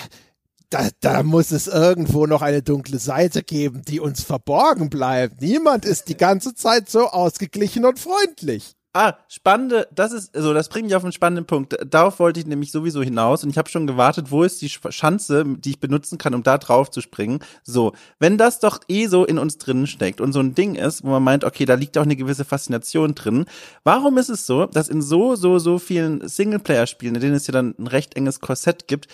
da, 0.70 0.88
da 1.00 1.22
muss 1.22 1.50
es 1.50 1.66
irgendwo 1.66 2.26
noch 2.26 2.42
eine 2.42 2.62
dunkle 2.62 2.98
Seite 2.98 3.42
geben, 3.42 3.82
die 3.86 4.00
uns 4.00 4.22
verborgen 4.22 4.90
bleibt. 4.90 5.40
Niemand 5.40 5.84
ist 5.84 6.08
die 6.08 6.16
ganze 6.16 6.54
Zeit 6.54 6.90
so 6.90 7.08
ausgeglichen 7.08 7.84
und 7.84 7.98
freundlich. 7.98 8.74
Ah, 8.94 9.14
spannende, 9.28 9.86
das 9.94 10.12
ist, 10.12 10.32
so, 10.32 10.38
also 10.38 10.54
das 10.54 10.70
bringt 10.70 10.86
mich 10.86 10.96
auf 10.96 11.04
einen 11.04 11.12
spannenden 11.12 11.44
Punkt. 11.44 11.76
Darauf 11.86 12.18
wollte 12.18 12.40
ich 12.40 12.46
nämlich 12.46 12.72
sowieso 12.72 13.02
hinaus 13.02 13.44
und 13.44 13.50
ich 13.50 13.58
habe 13.58 13.68
schon 13.68 13.86
gewartet, 13.86 14.30
wo 14.30 14.42
ist 14.42 14.62
die 14.62 14.70
Schanze, 14.70 15.44
die 15.46 15.70
ich 15.70 15.80
benutzen 15.80 16.16
kann, 16.16 16.34
um 16.34 16.42
da 16.42 16.56
drauf 16.56 16.90
zu 16.90 17.02
springen. 17.02 17.40
So, 17.62 17.92
wenn 18.18 18.38
das 18.38 18.60
doch 18.60 18.80
eh 18.88 19.06
so 19.06 19.26
in 19.26 19.38
uns 19.38 19.58
drinnen 19.58 19.86
steckt 19.86 20.22
und 20.22 20.32
so 20.32 20.40
ein 20.40 20.54
Ding 20.54 20.74
ist, 20.74 21.04
wo 21.04 21.10
man 21.10 21.22
meint, 21.22 21.44
okay, 21.44 21.66
da 21.66 21.74
liegt 21.74 21.98
auch 21.98 22.02
eine 22.02 22.16
gewisse 22.16 22.46
Faszination 22.46 23.14
drin, 23.14 23.44
warum 23.84 24.16
ist 24.16 24.30
es 24.30 24.46
so, 24.46 24.64
dass 24.64 24.88
in 24.88 25.02
so, 25.02 25.36
so, 25.36 25.58
so 25.58 25.78
vielen 25.78 26.26
Singleplayer-Spielen, 26.26 27.14
in 27.16 27.20
denen 27.20 27.34
es 27.34 27.46
ja 27.46 27.52
dann 27.52 27.74
ein 27.78 27.88
recht 27.88 28.16
enges 28.16 28.40
Korsett 28.40 28.88
gibt, 28.88 29.06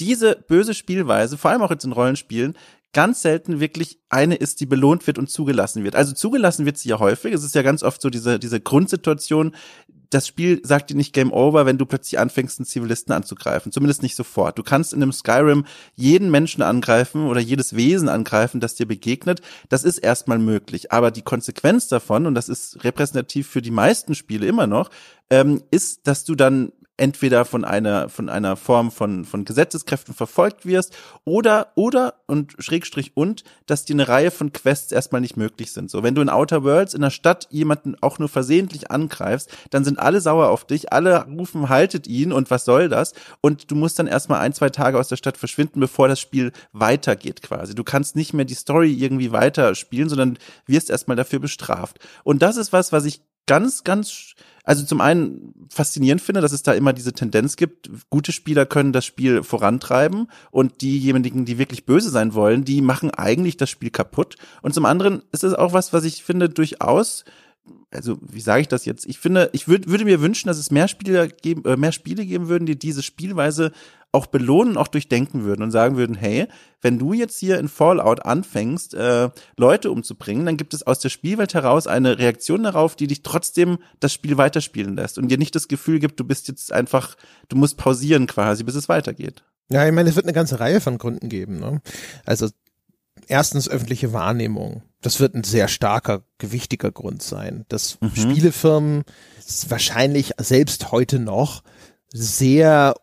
diese 0.00 0.36
böse 0.36 0.74
Spielweise, 0.74 1.36
vor 1.36 1.50
allem 1.50 1.62
auch 1.62 1.70
jetzt 1.70 1.84
in 1.84 1.92
Rollenspielen, 1.92 2.56
ganz 2.98 3.22
selten 3.22 3.60
wirklich 3.60 4.00
eine 4.08 4.34
ist, 4.34 4.58
die 4.60 4.66
belohnt 4.66 5.06
wird 5.06 5.18
und 5.18 5.30
zugelassen 5.30 5.84
wird. 5.84 5.94
Also 5.94 6.14
zugelassen 6.14 6.66
wird 6.66 6.78
sie 6.78 6.88
ja 6.88 6.98
häufig. 6.98 7.32
Es 7.32 7.44
ist 7.44 7.54
ja 7.54 7.62
ganz 7.62 7.84
oft 7.84 8.02
so 8.02 8.10
diese, 8.10 8.40
diese 8.40 8.60
Grundsituation. 8.60 9.54
Das 10.10 10.26
Spiel 10.26 10.60
sagt 10.64 10.90
dir 10.90 10.96
nicht 10.96 11.12
Game 11.12 11.32
Over, 11.32 11.64
wenn 11.64 11.78
du 11.78 11.86
plötzlich 11.86 12.18
anfängst, 12.18 12.58
einen 12.58 12.66
Zivilisten 12.66 13.14
anzugreifen. 13.14 13.70
Zumindest 13.70 14.02
nicht 14.02 14.16
sofort. 14.16 14.58
Du 14.58 14.64
kannst 14.64 14.92
in 14.92 15.00
einem 15.00 15.12
Skyrim 15.12 15.64
jeden 15.94 16.28
Menschen 16.32 16.60
angreifen 16.60 17.28
oder 17.28 17.38
jedes 17.38 17.76
Wesen 17.76 18.08
angreifen, 18.08 18.58
das 18.58 18.74
dir 18.74 18.88
begegnet. 18.88 19.42
Das 19.68 19.84
ist 19.84 19.98
erstmal 19.98 20.40
möglich. 20.40 20.90
Aber 20.90 21.12
die 21.12 21.22
Konsequenz 21.22 21.86
davon, 21.86 22.26
und 22.26 22.34
das 22.34 22.48
ist 22.48 22.82
repräsentativ 22.82 23.46
für 23.46 23.62
die 23.62 23.70
meisten 23.70 24.16
Spiele 24.16 24.48
immer 24.48 24.66
noch, 24.66 24.90
ähm, 25.30 25.62
ist, 25.70 26.08
dass 26.08 26.24
du 26.24 26.34
dann 26.34 26.72
entweder 26.98 27.44
von 27.44 27.64
einer 27.64 28.08
von 28.08 28.28
einer 28.28 28.56
Form 28.56 28.90
von 28.90 29.24
von 29.24 29.44
Gesetzeskräften 29.44 30.14
verfolgt 30.14 30.66
wirst 30.66 30.96
oder 31.24 31.68
oder 31.76 32.14
und 32.26 32.54
Schrägstrich 32.58 33.16
und 33.16 33.44
dass 33.66 33.84
dir 33.84 33.94
eine 33.94 34.08
Reihe 34.08 34.30
von 34.30 34.52
Quests 34.52 34.92
erstmal 34.92 35.20
nicht 35.20 35.36
möglich 35.36 35.72
sind. 35.72 35.90
So, 35.90 36.02
wenn 36.02 36.14
du 36.14 36.20
in 36.20 36.28
Outer 36.28 36.64
Worlds 36.64 36.94
in 36.94 37.00
der 37.00 37.10
Stadt 37.10 37.46
jemanden 37.50 37.96
auch 38.00 38.18
nur 38.18 38.28
versehentlich 38.28 38.90
angreifst, 38.90 39.50
dann 39.70 39.84
sind 39.84 39.98
alle 39.98 40.20
sauer 40.20 40.50
auf 40.50 40.66
dich, 40.66 40.92
alle 40.92 41.24
rufen 41.26 41.68
haltet 41.68 42.06
ihn 42.06 42.32
und 42.32 42.50
was 42.50 42.64
soll 42.64 42.88
das? 42.88 43.14
Und 43.40 43.70
du 43.70 43.76
musst 43.76 43.98
dann 43.98 44.08
erstmal 44.08 44.40
ein, 44.40 44.52
zwei 44.52 44.68
Tage 44.68 44.98
aus 44.98 45.08
der 45.08 45.16
Stadt 45.16 45.36
verschwinden, 45.36 45.80
bevor 45.80 46.08
das 46.08 46.20
Spiel 46.20 46.52
weitergeht 46.72 47.42
quasi. 47.42 47.74
Du 47.74 47.84
kannst 47.84 48.16
nicht 48.16 48.34
mehr 48.34 48.44
die 48.44 48.54
Story 48.54 48.92
irgendwie 48.92 49.32
weiterspielen, 49.32 50.08
sondern 50.08 50.38
wirst 50.66 50.90
erstmal 50.90 51.16
dafür 51.16 51.38
bestraft. 51.38 52.00
Und 52.24 52.42
das 52.42 52.56
ist 52.56 52.72
was, 52.72 52.92
was 52.92 53.04
ich 53.04 53.22
ganz 53.46 53.84
ganz 53.84 54.34
also 54.68 54.84
zum 54.84 55.00
einen 55.00 55.54
faszinierend 55.70 56.20
finde, 56.20 56.42
dass 56.42 56.52
es 56.52 56.62
da 56.62 56.74
immer 56.74 56.92
diese 56.92 57.14
Tendenz 57.14 57.56
gibt, 57.56 57.88
gute 58.10 58.32
Spieler 58.32 58.66
können 58.66 58.92
das 58.92 59.06
Spiel 59.06 59.42
vorantreiben 59.42 60.30
und 60.50 60.82
diejenigen, 60.82 61.46
die 61.46 61.56
wirklich 61.56 61.86
böse 61.86 62.10
sein 62.10 62.34
wollen, 62.34 62.66
die 62.66 62.82
machen 62.82 63.10
eigentlich 63.10 63.56
das 63.56 63.70
Spiel 63.70 63.88
kaputt. 63.88 64.36
Und 64.60 64.74
zum 64.74 64.84
anderen 64.84 65.22
ist 65.32 65.42
es 65.42 65.54
auch 65.54 65.72
was, 65.72 65.94
was 65.94 66.04
ich 66.04 66.22
finde 66.22 66.50
durchaus 66.50 67.24
also 67.90 68.18
wie 68.20 68.40
sage 68.40 68.60
ich 68.60 68.68
das 68.68 68.84
jetzt? 68.84 69.06
Ich 69.06 69.18
finde, 69.18 69.50
ich 69.52 69.66
würd, 69.66 69.88
würde 69.88 70.04
mir 70.04 70.20
wünschen, 70.20 70.48
dass 70.48 70.58
es 70.58 70.70
mehr 70.70 70.88
Spiele 70.88 71.28
geben, 71.28 71.64
äh, 71.64 71.76
mehr 71.76 71.92
Spiele 71.92 72.26
geben 72.26 72.48
würden, 72.48 72.66
die 72.66 72.78
diese 72.78 73.02
Spielweise 73.02 73.72
auch 74.12 74.26
belohnen, 74.26 74.76
auch 74.76 74.88
durchdenken 74.88 75.44
würden 75.44 75.62
und 75.62 75.70
sagen 75.70 75.96
würden, 75.96 76.14
hey, 76.14 76.46
wenn 76.80 76.98
du 76.98 77.12
jetzt 77.12 77.38
hier 77.38 77.58
in 77.58 77.68
Fallout 77.68 78.24
anfängst, 78.24 78.94
äh, 78.94 79.30
Leute 79.56 79.90
umzubringen, 79.90 80.46
dann 80.46 80.56
gibt 80.56 80.72
es 80.72 80.86
aus 80.86 80.98
der 80.98 81.10
Spielwelt 81.10 81.54
heraus 81.54 81.86
eine 81.86 82.18
Reaktion 82.18 82.62
darauf, 82.62 82.96
die 82.96 83.06
dich 83.06 83.22
trotzdem 83.22 83.78
das 84.00 84.12
Spiel 84.12 84.38
weiterspielen 84.38 84.96
lässt 84.96 85.18
und 85.18 85.28
dir 85.28 85.38
nicht 85.38 85.54
das 85.54 85.68
Gefühl 85.68 85.98
gibt, 85.98 86.18
du 86.20 86.24
bist 86.24 86.48
jetzt 86.48 86.72
einfach, 86.72 87.16
du 87.48 87.56
musst 87.56 87.76
pausieren 87.76 88.26
quasi, 88.26 88.64
bis 88.64 88.74
es 88.74 88.88
weitergeht. 88.88 89.44
Ja, 89.70 89.86
ich 89.86 89.92
meine, 89.92 90.08
es 90.08 90.16
wird 90.16 90.24
eine 90.24 90.32
ganze 90.32 90.60
Reihe 90.60 90.80
von 90.80 90.96
Gründen 90.96 91.28
geben. 91.28 91.58
Ne? 91.58 91.82
Also 92.24 92.48
erstens 93.28 93.68
öffentliche 93.68 94.12
Wahrnehmung. 94.12 94.82
Das 95.00 95.20
wird 95.20 95.34
ein 95.34 95.44
sehr 95.44 95.68
starker, 95.68 96.22
gewichtiger 96.38 96.90
Grund 96.90 97.22
sein. 97.22 97.64
Dass 97.68 97.98
mhm. 98.00 98.14
Spielefirmen 98.14 99.04
wahrscheinlich 99.68 100.32
selbst 100.38 100.90
heute 100.90 101.18
noch 101.18 101.62
sehr 102.12 102.94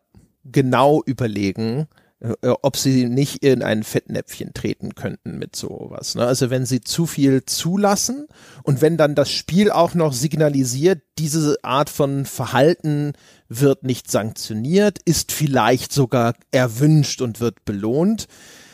genau 0.43 1.01
überlegen, 1.05 1.87
äh, 2.19 2.33
ob 2.61 2.77
sie 2.77 3.05
nicht 3.05 3.43
in 3.43 3.63
ein 3.63 3.83
Fettnäpfchen 3.83 4.53
treten 4.53 4.95
könnten 4.95 5.37
mit 5.37 5.55
sowas. 5.55 6.15
Ne? 6.15 6.25
Also 6.25 6.49
wenn 6.49 6.65
sie 6.65 6.81
zu 6.81 7.05
viel 7.05 7.45
zulassen 7.45 8.27
und 8.63 8.81
wenn 8.81 8.97
dann 8.97 9.15
das 9.15 9.31
Spiel 9.31 9.71
auch 9.71 9.93
noch 9.93 10.13
signalisiert, 10.13 11.01
diese 11.17 11.57
Art 11.63 11.89
von 11.89 12.25
Verhalten 12.25 13.13
wird 13.47 13.83
nicht 13.83 14.11
sanktioniert, 14.11 14.99
ist 15.05 15.31
vielleicht 15.31 15.93
sogar 15.93 16.33
erwünscht 16.51 17.21
und 17.21 17.39
wird 17.39 17.63
belohnt, 17.65 18.23
äh, 18.23 18.64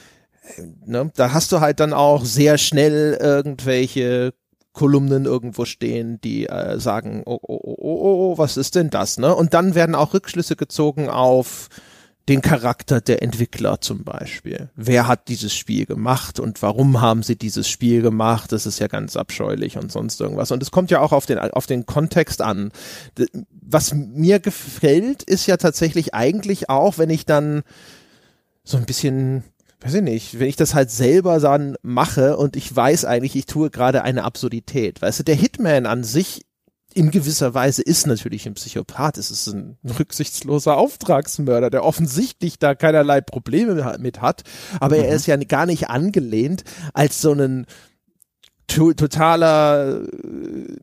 ne? 0.86 1.12
da 1.16 1.34
hast 1.34 1.52
du 1.52 1.60
halt 1.60 1.80
dann 1.80 1.94
auch 1.94 2.26
sehr 2.26 2.58
schnell 2.58 3.18
irgendwelche 3.20 4.34
Kolumnen 4.74 5.26
irgendwo 5.26 5.66
stehen, 5.66 6.20
die 6.22 6.48
äh, 6.48 6.80
sagen, 6.80 7.24
oh, 7.26 7.40
oh, 7.42 7.60
oh, 7.62 7.78
oh, 7.78 8.32
oh, 8.34 8.38
was 8.38 8.56
ist 8.56 8.76
denn 8.76 8.90
das, 8.90 9.18
ne? 9.18 9.36
Und 9.36 9.54
dann 9.54 9.76
werden 9.76 9.96
auch 9.96 10.14
Rückschlüsse 10.14 10.56
gezogen 10.56 11.10
auf 11.10 11.68
den 12.30 12.42
Charakter 12.42 13.02
der 13.02 13.22
Entwickler 13.22 13.82
zum 13.82 14.04
Beispiel. 14.04 14.70
Wer 14.76 15.08
hat 15.08 15.28
dieses 15.28 15.54
Spiel 15.54 15.86
gemacht 15.86 16.40
und 16.40 16.62
warum 16.62 17.02
haben 17.02 17.24
sie 17.24 17.36
dieses 17.36 17.68
Spiel 17.68 18.02
gemacht? 18.02 18.52
Das 18.52 18.66
ist 18.66 18.80
ja 18.80 18.88
ganz 18.88 19.18
abscheulich 19.18 19.78
und 19.78 19.92
sonst 19.92 20.22
irgendwas. 20.22 20.52
Und 20.52 20.62
es 20.62 20.72
kommt 20.72 20.92
ja 20.92 21.02
auch 21.02 21.12
auf 21.12 21.26
den, 21.26 21.40
auf 21.40 21.66
den 21.66 21.86
Kontext 21.86 22.42
an. 22.42 22.72
Was 23.62 23.94
mir 23.94 24.40
gefällt, 24.40 25.24
ist 25.24 25.48
ja 25.48 25.58
tatsächlich 25.58 26.14
eigentlich 26.14 26.70
auch, 26.70 26.98
wenn 26.98 27.10
ich 27.10 27.26
dann 27.26 27.64
so 28.64 28.78
ein 28.78 28.86
bisschen 28.86 29.44
weiß 29.82 29.96
ich 29.96 30.02
nicht, 30.02 30.40
wenn 30.40 30.48
ich 30.48 30.56
das 30.56 30.76
halt 30.76 30.92
selber 30.92 31.40
dann 31.40 31.76
mache 31.82 32.38
und 32.38 32.56
ich 32.56 32.74
weiß 32.74 33.06
eigentlich, 33.06 33.36
ich 33.36 33.48
tue 33.48 33.70
gerade 33.70 34.04
eine 34.04 34.24
Absurdität. 34.24 35.02
Weißt 35.02 35.20
du, 35.20 35.24
der 35.24 35.36
Hitman 35.36 35.86
an 35.86 36.04
sich 36.04 36.46
in 36.94 37.10
gewisser 37.10 37.54
Weise 37.54 37.82
ist 37.82 38.06
natürlich 38.06 38.46
ein 38.46 38.54
Psychopath. 38.54 39.18
Es 39.18 39.32
ist 39.32 39.48
ein 39.48 39.78
rücksichtsloser 39.98 40.78
Auftragsmörder, 40.78 41.70
der 41.70 41.84
offensichtlich 41.84 42.60
da 42.60 42.76
keinerlei 42.76 43.22
Probleme 43.22 43.98
mit 44.00 44.22
hat. 44.22 44.44
Aber 44.80 44.98
mhm. 44.98 45.04
er 45.04 45.16
ist 45.16 45.26
ja 45.26 45.38
gar 45.38 45.66
nicht 45.66 45.90
angelehnt 45.90 46.64
als 46.94 47.22
so 47.22 47.32
ein 47.34 47.66
totaler, 48.68 50.02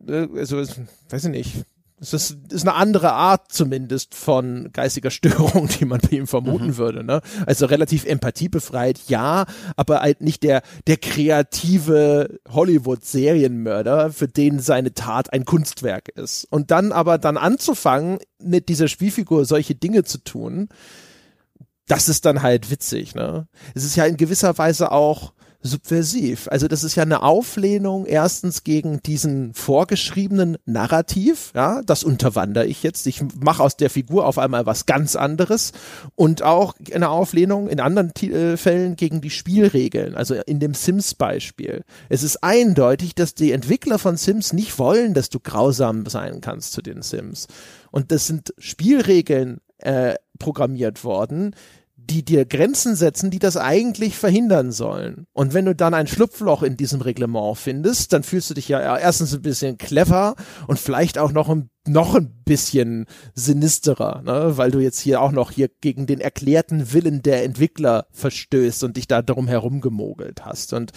äh, 0.09 0.29
also, 0.37 0.59
weiß 0.59 1.25
ich 1.25 1.31
nicht, 1.31 1.65
Es 2.01 2.13
ist, 2.13 2.39
ist 2.53 2.67
eine 2.67 2.75
andere 2.75 3.13
Art 3.13 3.51
zumindest 3.51 4.15
von 4.15 4.71
geistiger 4.73 5.11
Störung, 5.11 5.69
die 5.69 5.85
man 5.85 6.01
bei 6.01 6.17
ihm 6.17 6.27
vermuten 6.27 6.69
mhm. 6.69 6.77
würde. 6.77 7.05
Ne? 7.05 7.21
Also 7.47 7.67
relativ 7.67 8.05
empathiebefreit, 8.05 9.01
ja, 9.09 9.47
aber 9.77 10.01
halt 10.01 10.21
nicht 10.21 10.43
der, 10.43 10.63
der 10.87 10.97
kreative 10.97 12.41
Hollywood-Serienmörder, 12.49 14.13
für 14.13 14.29
den 14.29 14.61
seine 14.61 14.95
Tat 14.95 15.33
ein 15.33 15.45
Kunstwerk 15.45 16.09
ist. 16.11 16.47
Und 16.51 16.71
dann 16.71 16.93
aber 16.93 17.19
dann 17.19 17.37
anzufangen, 17.37 18.19
mit 18.41 18.69
dieser 18.69 18.89
Spielfigur 18.89 19.45
solche 19.45 19.75
Dinge 19.75 20.05
zu 20.05 20.19
tun, 20.19 20.69
das 21.89 22.09
ist 22.09 22.25
dann 22.25 22.43
halt 22.43 22.71
witzig. 22.71 23.15
Ne? 23.15 23.49
Es 23.75 23.85
ist 23.85 23.97
ja 23.97 24.05
in 24.05 24.17
gewisser 24.17 24.57
Weise 24.59 24.93
auch 24.93 25.33
subversiv. 25.61 26.47
Also 26.51 26.69
das 26.69 26.85
ist 26.85 26.95
ja 26.95 27.03
eine 27.03 27.23
Auflehnung 27.23 28.07
erstens 28.07 28.63
gegen 28.63 29.03
diesen 29.03 29.55
vorgeschriebenen 29.55 30.57
Narrativ, 30.67 31.53
ja, 31.55 31.83
das 31.85 32.05
unterwandere 32.05 32.67
ich 32.67 32.85
jetzt. 32.85 33.07
Ich 33.09 33.23
mache 33.41 33.63
aus 33.63 33.77
der 33.77 33.91
Figur 33.91 34.27
auf 34.27 34.39
einmal 34.39 34.67
was 34.67 34.87
ganz 34.87 35.17
anderes 35.17 35.73
und 36.15 36.43
auch 36.43 36.75
eine 36.93 37.09
Auflehnung 37.09 37.69
in 37.69 37.81
anderen 37.81 38.15
äh, 38.23 38.57
Fällen 38.57 38.95
gegen 38.95 39.21
die 39.21 39.31
Spielregeln, 39.31 40.15
also 40.15 40.35
in 40.35 40.61
dem 40.61 40.75
Sims 40.75 41.15
Beispiel. 41.15 41.83
Es 42.09 42.23
ist 42.23 42.45
eindeutig, 42.45 43.17
dass 43.17 43.35
die 43.35 43.51
Entwickler 43.51 43.99
von 43.99 44.17
Sims 44.17 44.53
nicht 44.53 44.79
wollen, 44.79 45.13
dass 45.13 45.29
du 45.29 45.41
grausam 45.41 46.07
sein 46.07 46.41
kannst 46.41 46.73
zu 46.73 46.83
den 46.83 47.03
Sims. 47.03 47.49
Und 47.91 48.13
das 48.13 48.29
sind 48.29 48.55
Spielregeln 48.59 49.61
äh, 49.79 50.15
programmiert 50.39 51.03
worden, 51.05 51.55
die 52.11 52.25
dir 52.25 52.45
Grenzen 52.47 52.97
setzen, 52.97 53.31
die 53.31 53.39
das 53.39 53.57
eigentlich 53.57 54.17
verhindern 54.17 54.73
sollen. 54.73 55.27
Und 55.33 55.53
wenn 55.53 55.67
du 55.67 55.75
dann 55.75 55.95
ein 55.95 56.07
Schlupfloch 56.07 56.63
in 56.63 56.77
diesem 56.77 57.01
Reglement 57.01 57.59
findest, 57.59 58.13
dann 58.13 58.23
fühlst 58.23 58.49
du 58.51 58.55
dich 58.55 58.69
ja 58.69 58.97
erstens 58.97 59.35
ein 59.35 59.43
bisschen 59.43 59.77
clever 59.77 60.35
und 60.67 60.79
vielleicht 60.79 61.19
auch 61.19 61.33
noch 61.33 61.49
ein, 61.49 61.69
noch 61.87 62.15
ein 62.15 62.43
bisschen 62.45 63.07
sinisterer, 63.35 64.23
ne? 64.23 64.57
weil 64.57 64.71
du 64.71 64.79
jetzt 64.79 65.01
hier 65.01 65.21
auch 65.21 65.33
noch 65.33 65.51
hier 65.51 65.69
gegen 65.81 66.07
den 66.07 66.21
erklärten 66.21 66.93
Willen 66.93 67.23
der 67.23 67.45
Entwickler 67.45 68.07
verstößt 68.13 68.85
und 68.85 68.97
dich 68.97 69.07
da 69.07 69.21
darum 69.21 69.47
herumgemogelt 69.47 70.45
hast. 70.47 70.73
Und 70.73 70.93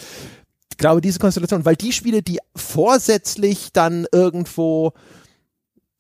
ich 0.70 0.78
glaube, 0.78 1.01
diese 1.01 1.20
Konstellation, 1.20 1.66
weil 1.66 1.76
die 1.76 1.91
Spiele, 1.91 2.22
die 2.22 2.39
vorsätzlich 2.55 3.74
dann 3.74 4.07
irgendwo 4.12 4.93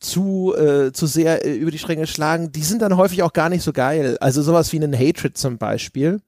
zu, 0.01 0.53
äh, 0.57 0.91
zu 0.91 1.07
sehr 1.07 1.45
äh, 1.45 1.53
über 1.53 1.71
die 1.71 1.77
Stränge 1.77 2.07
schlagen, 2.07 2.51
die 2.51 2.63
sind 2.63 2.81
dann 2.81 2.97
häufig 2.97 3.23
auch 3.23 3.33
gar 3.33 3.49
nicht 3.49 3.63
so 3.63 3.71
geil. 3.71 4.17
Also 4.19 4.41
sowas 4.41 4.73
wie 4.73 4.77
einen 4.77 4.97
Hatred 4.97 5.37
zum 5.37 5.57
Beispiel. 5.57 6.19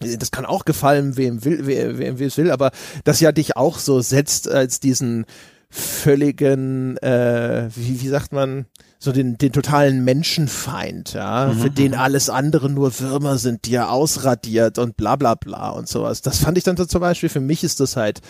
Das 0.00 0.30
kann 0.30 0.46
auch 0.46 0.64
gefallen, 0.64 1.16
wem 1.16 1.44
will, 1.44 1.66
wem, 1.66 2.18
wem 2.18 2.26
es 2.26 2.36
will, 2.36 2.50
aber 2.50 2.72
das 3.04 3.20
ja 3.20 3.30
dich 3.30 3.56
auch 3.56 3.78
so 3.78 4.00
setzt 4.00 4.50
als 4.50 4.80
diesen 4.80 5.26
völligen, 5.68 6.96
äh, 6.98 7.68
wie, 7.74 8.00
wie 8.00 8.08
sagt 8.08 8.32
man, 8.32 8.66
so 8.98 9.10
den, 9.10 9.38
den 9.38 9.52
totalen 9.52 10.04
Menschenfeind, 10.04 11.14
ja, 11.14 11.52
mhm. 11.52 11.58
für 11.58 11.70
den 11.70 11.92
mhm. 11.92 11.98
alles 11.98 12.30
andere 12.30 12.68
nur 12.68 12.98
Würmer 13.00 13.38
sind, 13.38 13.64
die 13.64 13.74
er 13.74 13.90
ausradiert 13.90 14.78
und 14.78 14.96
bla 14.96 15.16
bla 15.16 15.34
bla 15.34 15.70
und 15.70 15.88
sowas. 15.88 16.20
Das 16.20 16.38
fand 16.38 16.58
ich 16.58 16.64
dann 16.64 16.76
so 16.76 16.84
zum 16.84 17.00
Beispiel, 17.00 17.28
für 17.28 17.40
mich 17.40 17.64
ist 17.64 17.80
das 17.80 17.96
halt 17.96 18.20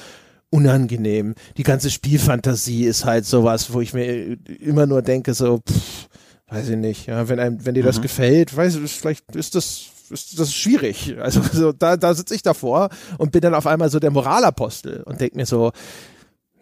unangenehm. 0.53 1.34
Die 1.57 1.62
ganze 1.62 1.90
Spielfantasie 1.90 2.84
ist 2.84 3.05
halt 3.05 3.24
sowas, 3.24 3.72
wo 3.72 3.80
ich 3.80 3.94
mir 3.94 4.36
immer 4.61 4.86
nur 4.86 5.03
denke, 5.03 5.34
so, 5.34 5.59
pff, 5.59 6.09
weiß 6.48 6.68
ich 6.68 6.76
nicht, 6.76 7.07
ja, 7.07 7.28
wenn 7.28 7.40
einem, 7.40 7.64
wenn 7.64 7.74
dir 7.74 7.82
das 7.82 7.98
mhm. 7.98 8.03
gefällt, 8.03 8.55
weiß 8.57 8.76
ich, 8.76 8.92
vielleicht 8.92 9.34
ist 9.34 9.55
das 9.55 9.86
ist 10.11 10.38
das 10.38 10.53
schwierig. 10.53 11.16
Also 11.22 11.40
so, 11.53 11.72
da, 11.72 11.96
da 11.96 12.14
sitze 12.14 12.34
ich 12.34 12.42
davor 12.42 12.90
und 13.16 13.32
bin 13.32 13.40
dann 13.40 13.55
auf 13.55 13.66
einmal 13.66 13.88
so 13.88 13.98
der 13.98 14.11
Moralapostel 14.11 15.03
und 15.05 15.20
denk 15.20 15.34
mir 15.34 15.46
so, 15.46 15.72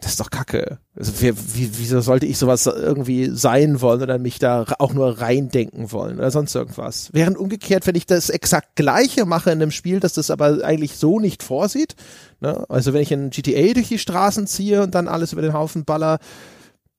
das 0.01 0.13
ist 0.13 0.19
doch 0.19 0.31
Kacke. 0.31 0.79
Also 0.95 1.21
wie, 1.21 1.31
wie, 1.35 1.69
wieso 1.77 2.01
sollte 2.01 2.25
ich 2.25 2.39
sowas 2.39 2.65
irgendwie 2.65 3.29
sein 3.29 3.81
wollen 3.81 4.01
oder 4.01 4.17
mich 4.17 4.39
da 4.39 4.65
auch 4.79 4.93
nur 4.93 5.21
reindenken 5.21 5.91
wollen 5.91 6.17
oder 6.17 6.31
sonst 6.31 6.55
irgendwas? 6.55 7.09
Während 7.13 7.37
umgekehrt, 7.37 7.85
wenn 7.85 7.95
ich 7.95 8.07
das 8.07 8.29
exakt 8.29 8.75
gleiche 8.75 9.25
mache 9.25 9.51
in 9.51 9.61
einem 9.61 9.71
Spiel, 9.71 9.99
dass 9.99 10.13
das 10.13 10.31
aber 10.31 10.63
eigentlich 10.63 10.97
so 10.97 11.19
nicht 11.19 11.43
vorsieht, 11.43 11.95
ne? 12.39 12.65
also 12.67 12.93
wenn 12.93 13.03
ich 13.03 13.11
in 13.11 13.29
GTA 13.29 13.73
durch 13.73 13.89
die 13.89 13.99
Straßen 13.99 14.47
ziehe 14.47 14.81
und 14.81 14.95
dann 14.95 15.07
alles 15.07 15.33
über 15.33 15.43
den 15.43 15.53
Haufen 15.53 15.85
baller, 15.85 16.17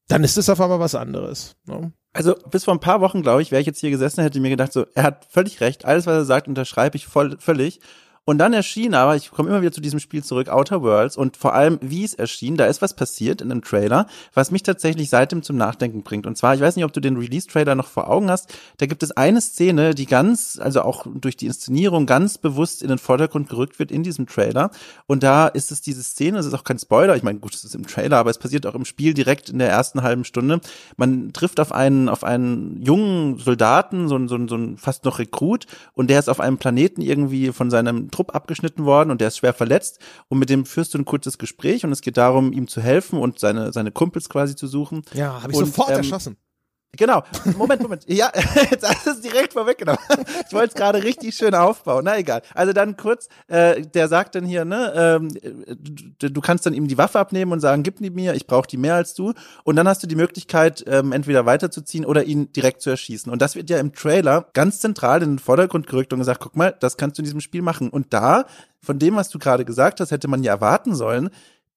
dann 0.06 0.22
ist 0.22 0.36
das 0.36 0.48
auf 0.48 0.60
einmal 0.60 0.80
was 0.80 0.94
anderes. 0.94 1.56
Ne? 1.66 1.92
Also 2.12 2.36
bis 2.50 2.64
vor 2.64 2.74
ein 2.74 2.80
paar 2.80 3.00
Wochen, 3.00 3.22
glaube 3.22 3.42
ich, 3.42 3.50
wäre 3.50 3.60
ich 3.60 3.66
jetzt 3.66 3.80
hier 3.80 3.90
gesessen, 3.90 4.22
hätte 4.22 4.38
mir 4.38 4.50
gedacht, 4.50 4.72
so, 4.72 4.86
er 4.94 5.02
hat 5.02 5.26
völlig 5.28 5.60
recht, 5.60 5.86
alles, 5.86 6.06
was 6.06 6.14
er 6.14 6.24
sagt, 6.24 6.46
unterschreibe 6.46 6.96
ich 6.96 7.06
voll, 7.06 7.36
völlig. 7.40 7.80
Und 8.24 8.38
dann 8.38 8.52
erschien 8.52 8.94
aber, 8.94 9.16
ich 9.16 9.32
komme 9.32 9.48
immer 9.48 9.62
wieder 9.62 9.72
zu 9.72 9.80
diesem 9.80 9.98
Spiel 9.98 10.22
zurück, 10.22 10.48
Outer 10.48 10.82
Worlds 10.82 11.16
und 11.16 11.36
vor 11.36 11.54
allem, 11.54 11.80
wie 11.82 12.04
es 12.04 12.14
erschien, 12.14 12.56
da 12.56 12.66
ist 12.66 12.80
was 12.80 12.94
passiert 12.94 13.40
in 13.40 13.50
einem 13.50 13.62
Trailer, 13.62 14.06
was 14.32 14.52
mich 14.52 14.62
tatsächlich 14.62 15.10
seitdem 15.10 15.42
zum 15.42 15.56
Nachdenken 15.56 16.04
bringt. 16.04 16.24
Und 16.26 16.38
zwar, 16.38 16.54
ich 16.54 16.60
weiß 16.60 16.76
nicht, 16.76 16.84
ob 16.84 16.92
du 16.92 17.00
den 17.00 17.16
Release-Trailer 17.16 17.74
noch 17.74 17.88
vor 17.88 18.08
Augen 18.08 18.30
hast, 18.30 18.54
da 18.76 18.86
gibt 18.86 19.02
es 19.02 19.10
eine 19.10 19.40
Szene, 19.40 19.96
die 19.96 20.06
ganz, 20.06 20.60
also 20.62 20.82
auch 20.82 21.04
durch 21.12 21.36
die 21.36 21.46
Inszenierung 21.46 22.06
ganz 22.06 22.38
bewusst 22.38 22.82
in 22.82 22.90
den 22.90 22.98
Vordergrund 22.98 23.48
gerückt 23.48 23.80
wird 23.80 23.90
in 23.90 24.04
diesem 24.04 24.28
Trailer. 24.28 24.70
Und 25.08 25.24
da 25.24 25.48
ist 25.48 25.72
es 25.72 25.82
diese 25.82 26.04
Szene, 26.04 26.38
es 26.38 26.46
ist 26.46 26.54
auch 26.54 26.62
kein 26.62 26.78
Spoiler, 26.78 27.16
ich 27.16 27.24
meine, 27.24 27.40
gut, 27.40 27.56
es 27.56 27.64
ist 27.64 27.74
im 27.74 27.88
Trailer, 27.88 28.18
aber 28.18 28.30
es 28.30 28.38
passiert 28.38 28.66
auch 28.66 28.76
im 28.76 28.84
Spiel 28.84 29.14
direkt 29.14 29.48
in 29.48 29.58
der 29.58 29.68
ersten 29.68 30.02
halben 30.02 30.24
Stunde. 30.24 30.60
Man 30.96 31.32
trifft 31.32 31.58
auf 31.58 31.72
einen, 31.72 32.08
auf 32.08 32.22
einen 32.22 32.80
jungen 32.82 33.38
Soldaten, 33.38 34.06
so 34.06 34.14
ein, 34.14 34.28
so 34.28 34.36
ein, 34.36 34.46
so 34.46 34.54
ein 34.54 34.76
fast 34.76 35.04
noch 35.04 35.18
Rekrut, 35.18 35.66
und 35.94 36.08
der 36.08 36.20
ist 36.20 36.28
auf 36.28 36.38
einem 36.38 36.58
Planeten 36.58 37.02
irgendwie 37.02 37.50
von 37.50 37.68
seinem 37.68 38.11
Trupp 38.12 38.34
abgeschnitten 38.34 38.84
worden 38.84 39.10
und 39.10 39.20
der 39.20 39.28
ist 39.28 39.38
schwer 39.38 39.52
verletzt 39.52 39.98
und 40.28 40.38
mit 40.38 40.48
dem 40.48 40.64
führst 40.64 40.94
du 40.94 40.98
ein 40.98 41.04
kurzes 41.04 41.38
Gespräch 41.38 41.84
und 41.84 41.90
es 41.90 42.00
geht 42.00 42.16
darum, 42.16 42.52
ihm 42.52 42.68
zu 42.68 42.80
helfen 42.80 43.18
und 43.18 43.40
seine, 43.40 43.72
seine 43.72 43.90
Kumpels 43.90 44.28
quasi 44.28 44.54
zu 44.54 44.68
suchen. 44.68 45.02
Ja, 45.14 45.42
habe 45.42 45.52
ich 45.52 45.58
und, 45.58 45.66
sofort 45.66 45.90
ähm, 45.90 45.96
erschossen. 45.96 46.36
Genau. 46.98 47.22
Moment, 47.56 47.80
Moment. 47.80 48.04
Ja, 48.06 48.30
jetzt 48.70 48.86
hast 48.86 49.24
direkt 49.24 49.54
vorweggenommen. 49.54 49.98
Ich 50.46 50.52
wollte 50.52 50.68
es 50.68 50.74
gerade 50.74 51.02
richtig 51.02 51.34
schön 51.34 51.54
aufbauen. 51.54 52.04
Na 52.04 52.18
egal. 52.18 52.42
Also 52.54 52.74
dann 52.74 52.98
kurz, 52.98 53.28
äh, 53.48 53.80
der 53.80 54.08
sagt 54.08 54.34
dann 54.34 54.44
hier, 54.44 54.66
ne, 54.66 54.92
ähm, 54.94 55.28
du, 56.18 56.30
du 56.30 56.40
kannst 56.42 56.66
dann 56.66 56.74
ihm 56.74 56.88
die 56.88 56.98
Waffe 56.98 57.18
abnehmen 57.18 57.52
und 57.52 57.60
sagen, 57.60 57.82
gib 57.82 57.96
die 57.96 58.10
mir, 58.10 58.34
ich 58.34 58.46
brauche 58.46 58.66
die 58.66 58.76
mehr 58.76 58.94
als 58.94 59.14
du. 59.14 59.32
Und 59.64 59.76
dann 59.76 59.88
hast 59.88 60.02
du 60.02 60.06
die 60.06 60.16
Möglichkeit, 60.16 60.84
ähm, 60.86 61.12
entweder 61.12 61.46
weiterzuziehen 61.46 62.04
oder 62.04 62.24
ihn 62.24 62.52
direkt 62.52 62.82
zu 62.82 62.90
erschießen. 62.90 63.32
Und 63.32 63.40
das 63.40 63.56
wird 63.56 63.70
ja 63.70 63.78
im 63.78 63.94
Trailer 63.94 64.48
ganz 64.52 64.80
zentral 64.80 65.22
in 65.22 65.30
den 65.30 65.38
Vordergrund 65.38 65.86
gerückt 65.86 66.12
und 66.12 66.18
gesagt, 66.18 66.40
guck 66.40 66.56
mal, 66.56 66.76
das 66.78 66.98
kannst 66.98 67.16
du 67.16 67.22
in 67.22 67.24
diesem 67.24 67.40
Spiel 67.40 67.62
machen. 67.62 67.88
Und 67.88 68.12
da, 68.12 68.44
von 68.82 68.98
dem, 68.98 69.16
was 69.16 69.30
du 69.30 69.38
gerade 69.38 69.64
gesagt 69.64 70.00
hast, 70.00 70.10
hätte 70.10 70.28
man 70.28 70.42
ja 70.42 70.52
erwarten 70.52 70.94
sollen, 70.94 71.30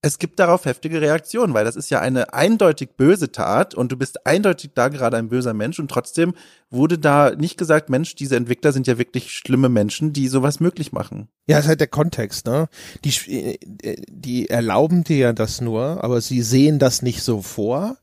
es 0.05 0.19
gibt 0.19 0.39
darauf 0.39 0.65
heftige 0.65 1.01
Reaktionen, 1.01 1.55
weil 1.55 1.65
das 1.65 1.75
ist 1.75 1.89
ja 1.89 1.99
eine 1.99 2.31
eindeutig 2.31 2.89
böse 2.95 3.31
Tat 3.31 3.73
und 3.73 3.91
du 3.91 3.97
bist 3.97 4.27
eindeutig 4.27 4.69
da 4.75 4.89
gerade 4.89 5.17
ein 5.17 5.29
böser 5.29 5.55
Mensch 5.55 5.79
und 5.79 5.89
trotzdem 5.89 6.35
wurde 6.69 6.99
da 6.99 7.31
nicht 7.31 7.57
gesagt, 7.57 7.89
Mensch, 7.89 8.13
diese 8.13 8.35
Entwickler 8.35 8.71
sind 8.71 8.85
ja 8.85 8.99
wirklich 8.99 9.31
schlimme 9.31 9.67
Menschen, 9.67 10.13
die 10.13 10.27
sowas 10.27 10.59
möglich 10.59 10.91
machen. 10.91 11.27
Ja, 11.47 11.57
ist 11.57 11.67
halt 11.67 11.79
der 11.79 11.87
Kontext, 11.87 12.45
ne? 12.45 12.69
Die, 13.03 13.57
äh, 13.81 13.95
die 14.07 14.47
erlauben 14.47 15.03
dir 15.03 15.17
ja 15.17 15.33
das 15.33 15.59
nur, 15.59 16.03
aber 16.03 16.21
sie 16.21 16.43
sehen 16.43 16.77
das 16.77 17.01
nicht 17.01 17.23
so 17.23 17.41
vor. 17.41 17.97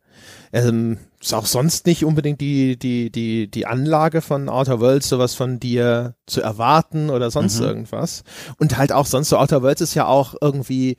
Ähm, 0.52 0.98
ist 1.20 1.34
auch 1.34 1.46
sonst 1.46 1.86
nicht 1.86 2.04
unbedingt 2.04 2.40
die, 2.40 2.76
die, 2.76 3.10
die, 3.10 3.48
die 3.48 3.66
Anlage 3.66 4.22
von 4.22 4.48
Outer 4.48 4.80
Worlds, 4.80 5.08
sowas 5.08 5.36
von 5.36 5.60
dir 5.60 6.16
zu 6.26 6.42
erwarten 6.42 7.10
oder 7.10 7.30
sonst 7.30 7.60
mhm. 7.60 7.66
irgendwas. 7.66 8.24
Und 8.58 8.76
halt 8.76 8.90
auch 8.90 9.06
sonst 9.06 9.28
so 9.28 9.38
Outer 9.38 9.62
Worlds 9.62 9.82
ist 9.82 9.94
ja 9.94 10.06
auch 10.06 10.34
irgendwie 10.40 10.96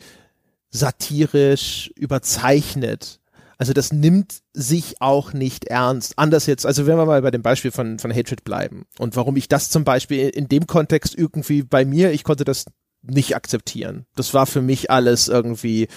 satirisch 0.73 1.91
überzeichnet. 1.95 3.19
Also 3.57 3.71
das 3.71 3.93
nimmt 3.93 4.41
sich 4.51 4.99
auch 4.99 5.31
nicht 5.31 5.65
ernst. 5.65 6.13
Anders 6.17 6.47
jetzt, 6.47 6.65
also 6.65 6.85
wenn 6.85 6.97
wir 6.97 7.05
mal 7.05 7.21
bei 7.21 7.31
dem 7.31 7.43
Beispiel 7.43 7.71
von, 7.71 7.99
von 7.99 8.13
Hatred 8.13 8.43
bleiben 8.43 8.85
und 8.97 9.15
warum 9.15 9.37
ich 9.37 9.47
das 9.47 9.69
zum 9.69 9.85
Beispiel 9.85 10.27
in 10.29 10.49
dem 10.49 10.67
Kontext 10.67 11.15
irgendwie 11.15 11.61
bei 11.61 11.85
mir, 11.85 12.11
ich 12.11 12.23
konnte 12.23 12.43
das 12.43 12.65
nicht 13.03 13.35
akzeptieren. 13.35 14.05
Das 14.15 14.33
war 14.33 14.47
für 14.47 14.61
mich 14.61 14.89
alles 14.89 15.27
irgendwie 15.27 15.87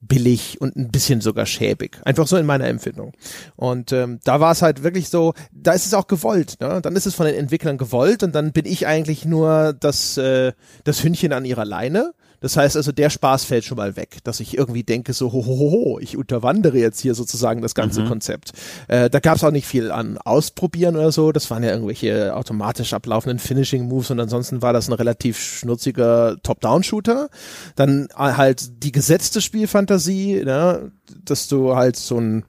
billig 0.00 0.60
und 0.60 0.76
ein 0.76 0.90
bisschen 0.90 1.20
sogar 1.20 1.46
schäbig. 1.46 1.98
Einfach 2.04 2.28
so 2.28 2.36
in 2.36 2.46
meiner 2.46 2.68
Empfindung. 2.68 3.12
Und 3.56 3.92
ähm, 3.92 4.20
da 4.22 4.38
war 4.40 4.52
es 4.52 4.62
halt 4.62 4.84
wirklich 4.84 5.08
so, 5.08 5.34
da 5.50 5.72
ist 5.72 5.86
es 5.86 5.94
auch 5.94 6.06
gewollt. 6.06 6.60
Ne? 6.60 6.80
Dann 6.80 6.94
ist 6.94 7.06
es 7.06 7.14
von 7.14 7.26
den 7.26 7.34
Entwicklern 7.34 7.78
gewollt 7.78 8.22
und 8.22 8.34
dann 8.34 8.52
bin 8.52 8.66
ich 8.66 8.86
eigentlich 8.86 9.24
nur 9.24 9.72
das, 9.72 10.16
äh, 10.18 10.52
das 10.84 11.02
Hündchen 11.02 11.32
an 11.32 11.44
ihrer 11.44 11.64
Leine 11.64 12.12
das 12.40 12.56
heißt 12.56 12.76
also, 12.76 12.92
der 12.92 13.10
Spaß 13.10 13.44
fällt 13.44 13.64
schon 13.64 13.76
mal 13.76 13.96
weg, 13.96 14.18
dass 14.24 14.40
ich 14.40 14.56
irgendwie 14.56 14.82
denke, 14.82 15.12
so, 15.12 15.32
hohoho, 15.32 15.98
ich 16.00 16.16
unterwandere 16.16 16.78
jetzt 16.78 17.00
hier 17.00 17.14
sozusagen 17.14 17.62
das 17.62 17.74
ganze 17.74 18.02
mhm. 18.02 18.08
Konzept. 18.08 18.52
Äh, 18.88 19.10
da 19.10 19.20
gab 19.20 19.36
es 19.36 19.44
auch 19.44 19.50
nicht 19.50 19.66
viel 19.66 19.90
an 19.90 20.18
Ausprobieren 20.18 20.96
oder 20.96 21.12
so. 21.12 21.32
Das 21.32 21.50
waren 21.50 21.62
ja 21.62 21.70
irgendwelche 21.70 22.34
automatisch 22.34 22.92
ablaufenden 22.92 23.38
Finishing-Moves 23.38 24.10
und 24.10 24.20
ansonsten 24.20 24.62
war 24.62 24.72
das 24.72 24.88
ein 24.88 24.94
relativ 24.94 25.38
schnurziger 25.38 26.36
Top-Down-Shooter. 26.42 27.28
Dann 27.74 28.08
halt 28.16 28.82
die 28.82 28.92
gesetzte 28.92 29.40
Spielfantasie, 29.40 30.42
ne, 30.44 30.92
dass 31.24 31.48
du 31.48 31.76
halt 31.76 31.96
so 31.96 32.18
ein 32.18 32.44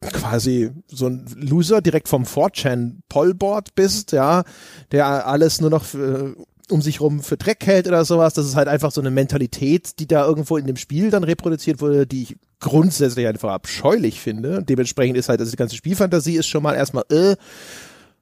quasi 0.00 0.70
so 0.86 1.08
ein 1.08 1.26
Loser 1.36 1.80
direkt 1.80 2.08
vom 2.08 2.24
4chan 2.24 2.98
Pollboard 3.08 3.74
bist, 3.74 4.12
ja, 4.12 4.44
der 4.92 5.26
alles 5.26 5.60
nur 5.60 5.70
noch 5.70 5.84
für, 5.84 6.36
um 6.70 6.82
sich 6.82 7.00
rum 7.00 7.22
für 7.22 7.36
Dreck 7.36 7.66
hält 7.66 7.86
oder 7.86 8.04
sowas. 8.04 8.34
Das 8.34 8.46
ist 8.46 8.56
halt 8.56 8.68
einfach 8.68 8.90
so 8.90 9.00
eine 9.00 9.10
Mentalität, 9.10 9.98
die 9.98 10.06
da 10.06 10.26
irgendwo 10.26 10.56
in 10.56 10.66
dem 10.66 10.76
Spiel 10.76 11.10
dann 11.10 11.24
reproduziert 11.24 11.80
wurde, 11.80 12.06
die 12.06 12.22
ich 12.22 12.36
grundsätzlich 12.60 13.26
einfach 13.26 13.50
abscheulich 13.50 14.20
finde. 14.20 14.62
Dementsprechend 14.62 15.16
ist 15.16 15.28
halt, 15.28 15.40
also 15.40 15.50
die 15.50 15.56
ganze 15.56 15.76
Spielfantasie 15.76 16.36
ist 16.36 16.46
schon 16.46 16.62
mal 16.62 16.74
erstmal 16.74 17.04
äh. 17.10 17.36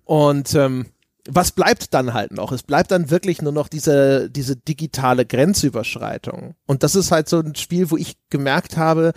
Und 0.04 0.54
ähm, 0.54 0.86
was 1.28 1.52
bleibt 1.52 1.92
dann 1.94 2.14
halt 2.14 2.32
noch? 2.32 2.52
Es 2.52 2.62
bleibt 2.62 2.90
dann 2.90 3.10
wirklich 3.10 3.42
nur 3.42 3.52
noch 3.52 3.68
diese, 3.68 4.30
diese 4.30 4.56
digitale 4.56 5.26
Grenzüberschreitung. 5.26 6.54
Und 6.66 6.82
das 6.82 6.94
ist 6.94 7.10
halt 7.10 7.28
so 7.28 7.40
ein 7.40 7.54
Spiel, 7.54 7.90
wo 7.90 7.96
ich 7.96 8.16
gemerkt 8.30 8.76
habe, 8.76 9.12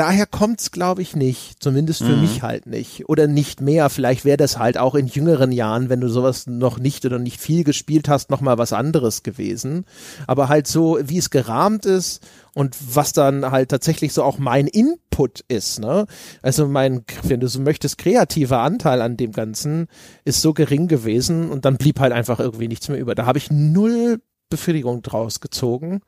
daher 0.00 0.24
kommt's, 0.24 0.70
glaube 0.70 1.02
ich, 1.02 1.14
nicht. 1.14 1.62
Zumindest 1.62 2.02
für 2.02 2.16
mhm. 2.16 2.22
mich 2.22 2.42
halt 2.42 2.64
nicht. 2.64 3.06
Oder 3.10 3.26
nicht 3.26 3.60
mehr. 3.60 3.90
Vielleicht 3.90 4.24
wäre 4.24 4.38
das 4.38 4.58
halt 4.58 4.78
auch 4.78 4.94
in 4.94 5.06
jüngeren 5.06 5.52
Jahren, 5.52 5.90
wenn 5.90 6.00
du 6.00 6.08
sowas 6.08 6.46
noch 6.46 6.78
nicht 6.78 7.04
oder 7.04 7.18
nicht 7.18 7.38
viel 7.38 7.64
gespielt 7.64 8.08
hast, 8.08 8.30
nochmal 8.30 8.56
was 8.56 8.72
anderes 8.72 9.22
gewesen. 9.22 9.84
Aber 10.26 10.48
halt 10.48 10.66
so, 10.66 10.98
wie 11.02 11.18
es 11.18 11.28
gerahmt 11.28 11.84
ist 11.84 12.22
und 12.54 12.74
was 12.94 13.12
dann 13.12 13.50
halt 13.50 13.68
tatsächlich 13.68 14.14
so 14.14 14.22
auch 14.22 14.38
mein 14.38 14.68
Input 14.68 15.44
ist, 15.48 15.80
ne? 15.80 16.06
Also 16.40 16.66
mein, 16.66 17.04
wenn 17.24 17.40
du 17.40 17.48
so 17.48 17.60
möchtest, 17.60 17.98
kreativer 17.98 18.60
Anteil 18.60 19.02
an 19.02 19.18
dem 19.18 19.32
Ganzen 19.32 19.86
ist 20.24 20.40
so 20.40 20.54
gering 20.54 20.88
gewesen 20.88 21.50
und 21.50 21.66
dann 21.66 21.76
blieb 21.76 22.00
halt 22.00 22.14
einfach 22.14 22.40
irgendwie 22.40 22.68
nichts 22.68 22.88
mehr 22.88 22.98
über. 22.98 23.14
Da 23.14 23.26
habe 23.26 23.36
ich 23.36 23.50
null 23.50 24.22
Befriedigung 24.48 25.02
draus 25.02 25.40
gezogen. 25.40 26.00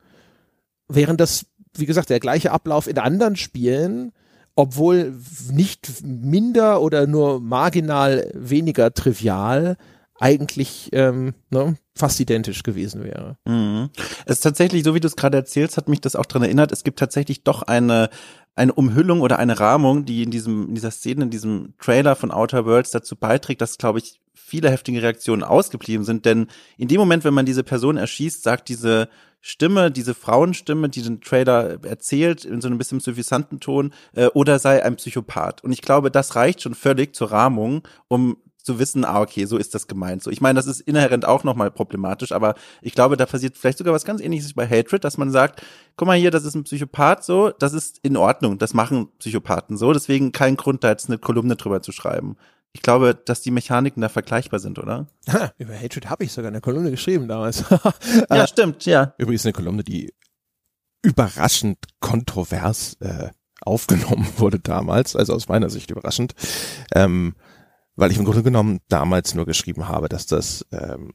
Während 0.87 1.21
das 1.21 1.45
wie 1.77 1.85
gesagt, 1.85 2.09
der 2.09 2.19
gleiche 2.19 2.51
Ablauf 2.51 2.87
in 2.87 2.97
anderen 2.97 3.35
Spielen, 3.35 4.11
obwohl 4.55 5.13
nicht 5.51 6.03
minder 6.03 6.81
oder 6.81 7.07
nur 7.07 7.39
marginal 7.39 8.29
weniger 8.33 8.93
trivial, 8.93 9.77
eigentlich 10.19 10.89
ähm, 10.93 11.33
ne, 11.49 11.75
fast 11.95 12.19
identisch 12.19 12.63
gewesen 12.63 13.03
wäre. 13.03 13.37
Mhm. 13.45 13.89
Es 14.25 14.37
ist 14.37 14.41
tatsächlich, 14.41 14.83
so 14.83 14.93
wie 14.93 14.99
du 14.99 15.07
es 15.07 15.15
gerade 15.15 15.37
erzählst, 15.37 15.75
hat 15.75 15.89
mich 15.89 16.01
das 16.01 16.15
auch 16.15 16.25
dran 16.25 16.43
erinnert, 16.43 16.71
es 16.71 16.83
gibt 16.83 16.99
tatsächlich 16.99 17.43
doch 17.43 17.63
eine 17.63 18.09
eine 18.55 18.73
Umhüllung 18.73 19.21
oder 19.21 19.39
eine 19.39 19.59
Rahmung, 19.59 20.05
die 20.05 20.21
in 20.21 20.29
diesem 20.29 20.69
in 20.69 20.75
dieser 20.75 20.91
Szene, 20.91 21.23
in 21.23 21.29
diesem 21.31 21.73
Trailer 21.79 22.15
von 22.15 22.31
Outer 22.31 22.65
Worlds 22.65 22.91
dazu 22.91 23.15
beiträgt, 23.15 23.61
dass, 23.61 23.79
glaube 23.79 23.99
ich, 23.99 24.21
viele 24.33 24.69
heftige 24.69 25.01
Reaktionen 25.01 25.43
ausgeblieben 25.43 26.05
sind. 26.05 26.25
Denn 26.25 26.47
in 26.77 26.87
dem 26.87 26.99
Moment, 26.99 27.23
wenn 27.23 27.33
man 27.33 27.47
diese 27.47 27.63
Person 27.63 27.97
erschießt, 27.97 28.43
sagt 28.43 28.69
diese 28.69 29.09
Stimme, 29.45 29.91
diese 29.91 30.13
Frauenstimme, 30.13 30.87
die 30.87 31.01
den 31.01 31.19
Trailer 31.19 31.83
erzählt, 31.83 32.45
in 32.45 32.61
so 32.61 32.69
einem 32.69 32.77
bisschen 32.77 33.01
suffisanten 33.01 33.59
Ton, 33.59 33.93
äh, 34.15 34.27
oder 34.27 34.57
sei 34.57 34.81
ein 34.81 34.95
Psychopath. 34.95 35.65
Und 35.65 35.73
ich 35.73 35.81
glaube, 35.81 36.09
das 36.09 36.37
reicht 36.37 36.61
schon 36.61 36.75
völlig 36.75 37.13
zur 37.13 37.31
Rahmung, 37.33 37.85
um 38.07 38.37
zu 38.63 38.79
wissen, 38.79 39.03
ah, 39.03 39.19
okay, 39.19 39.43
so 39.43 39.57
ist 39.57 39.75
das 39.75 39.87
gemeint. 39.87 40.23
So, 40.23 40.31
ich 40.31 40.39
meine, 40.39 40.55
das 40.55 40.67
ist 40.67 40.79
inhärent 40.79 41.25
auch 41.25 41.43
nochmal 41.43 41.71
problematisch, 41.71 42.31
aber 42.31 42.55
ich 42.81 42.93
glaube, 42.93 43.17
da 43.17 43.25
passiert 43.25 43.57
vielleicht 43.57 43.79
sogar 43.79 43.93
was 43.93 44.05
ganz 44.05 44.21
ähnliches 44.21 44.53
bei 44.53 44.65
Hatred, 44.65 45.03
dass 45.03 45.17
man 45.17 45.29
sagt, 45.29 45.61
guck 45.97 46.07
mal 46.07 46.17
hier, 46.17 46.31
das 46.31 46.45
ist 46.45 46.55
ein 46.55 46.63
Psychopath, 46.63 47.25
so, 47.25 47.49
das 47.49 47.73
ist 47.73 47.99
in 48.01 48.15
Ordnung, 48.15 48.57
das 48.59 48.73
machen 48.73 49.09
Psychopathen 49.19 49.75
so, 49.75 49.91
deswegen 49.91 50.31
kein 50.31 50.55
Grund, 50.55 50.85
da 50.85 50.89
jetzt 50.91 51.09
eine 51.09 51.17
Kolumne 51.17 51.57
drüber 51.57 51.81
zu 51.81 51.91
schreiben. 51.91 52.37
Ich 52.73 52.81
glaube, 52.81 53.13
dass 53.13 53.41
die 53.41 53.51
Mechaniken 53.51 54.01
da 54.01 54.09
vergleichbar 54.09 54.59
sind, 54.59 54.79
oder? 54.79 55.07
Ha, 55.29 55.53
über 55.59 55.79
Hatred 55.79 56.09
habe 56.09 56.23
ich 56.23 56.31
sogar 56.31 56.49
eine 56.49 56.59
Kolumne 56.59 56.89
geschrieben 56.89 57.27
damals. 57.27 57.63
ja, 58.29 58.47
stimmt, 58.47 58.85
ja. 58.85 59.13
Übrigens 59.19 59.45
eine 59.45 59.53
Kolumne, 59.53 59.83
die 59.83 60.11
überraschend 61.03 61.77
kontrovers 61.99 62.97
äh, 62.99 63.29
aufgenommen 63.61 64.27
wurde 64.37 64.59
damals, 64.59 65.15
also 65.15 65.33
aus 65.33 65.47
meiner 65.47 65.69
Sicht 65.69 65.91
überraschend. 65.91 66.33
Ähm, 66.95 67.35
weil 67.95 68.11
ich 68.11 68.17
im 68.17 68.25
Grunde 68.25 68.41
genommen 68.41 68.79
damals 68.87 69.35
nur 69.35 69.45
geschrieben 69.45 69.87
habe, 69.87 70.09
dass 70.09 70.25
das 70.25 70.65
ähm, 70.71 71.11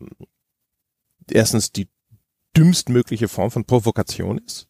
erstens 1.28 1.72
die 1.72 1.88
dümmstmögliche 2.56 3.26
Form 3.26 3.50
von 3.50 3.64
Provokation 3.64 4.38
ist. 4.38 4.67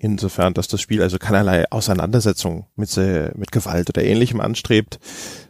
Insofern, 0.00 0.54
dass 0.54 0.68
das 0.68 0.80
Spiel 0.80 1.02
also 1.02 1.18
keinerlei 1.18 1.68
Auseinandersetzung 1.72 2.66
mit, 2.76 2.96
äh, 2.96 3.32
mit 3.34 3.50
Gewalt 3.50 3.88
oder 3.88 4.04
ähnlichem 4.04 4.40
anstrebt, 4.40 5.00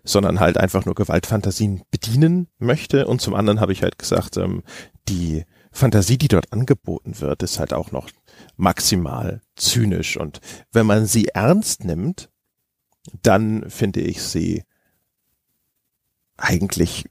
sondern 0.05 0.41
halt 0.41 0.57
einfach 0.57 0.87
nur 0.87 0.95
Gewaltfantasien 0.95 1.83
bedienen 1.91 2.49
möchte. 2.59 3.07
Und 3.07 3.21
zum 3.21 3.35
anderen 3.35 3.61
habe 3.61 3.73
ich 3.73 3.83
halt 3.83 3.99
gesagt, 3.99 4.39
ähm, 4.39 4.63
die 5.07 5.45
Fantasie, 5.71 6.17
die 6.17 6.29
dort 6.29 6.51
angeboten 6.53 7.21
wird, 7.21 7.43
ist 7.43 7.59
halt 7.59 7.75
auch 7.75 7.93
noch 7.93 8.09
maximal 8.57 9.43
zynisch. 9.55 10.17
Und 10.17 10.41
wenn 10.73 10.87
man 10.87 11.05
sie 11.05 11.27
ernst 11.29 11.85
nimmt, 11.85 12.31
dann 13.23 13.69
finde 13.69 14.01
ich 14.01 14.23
sie 14.23 14.65
eigentlich 16.39 17.05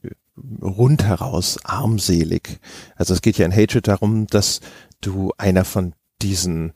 rundheraus 0.61 1.63
armselig. 1.63 2.59
Also 2.95 3.13
es 3.13 3.21
geht 3.21 3.38
ja 3.38 3.45
in 3.45 3.55
Hatred 3.55 3.88
darum, 3.88 4.25
dass 4.25 4.59
du 5.01 5.33
einer 5.38 5.65
von 5.65 5.93
diesen 6.21 6.73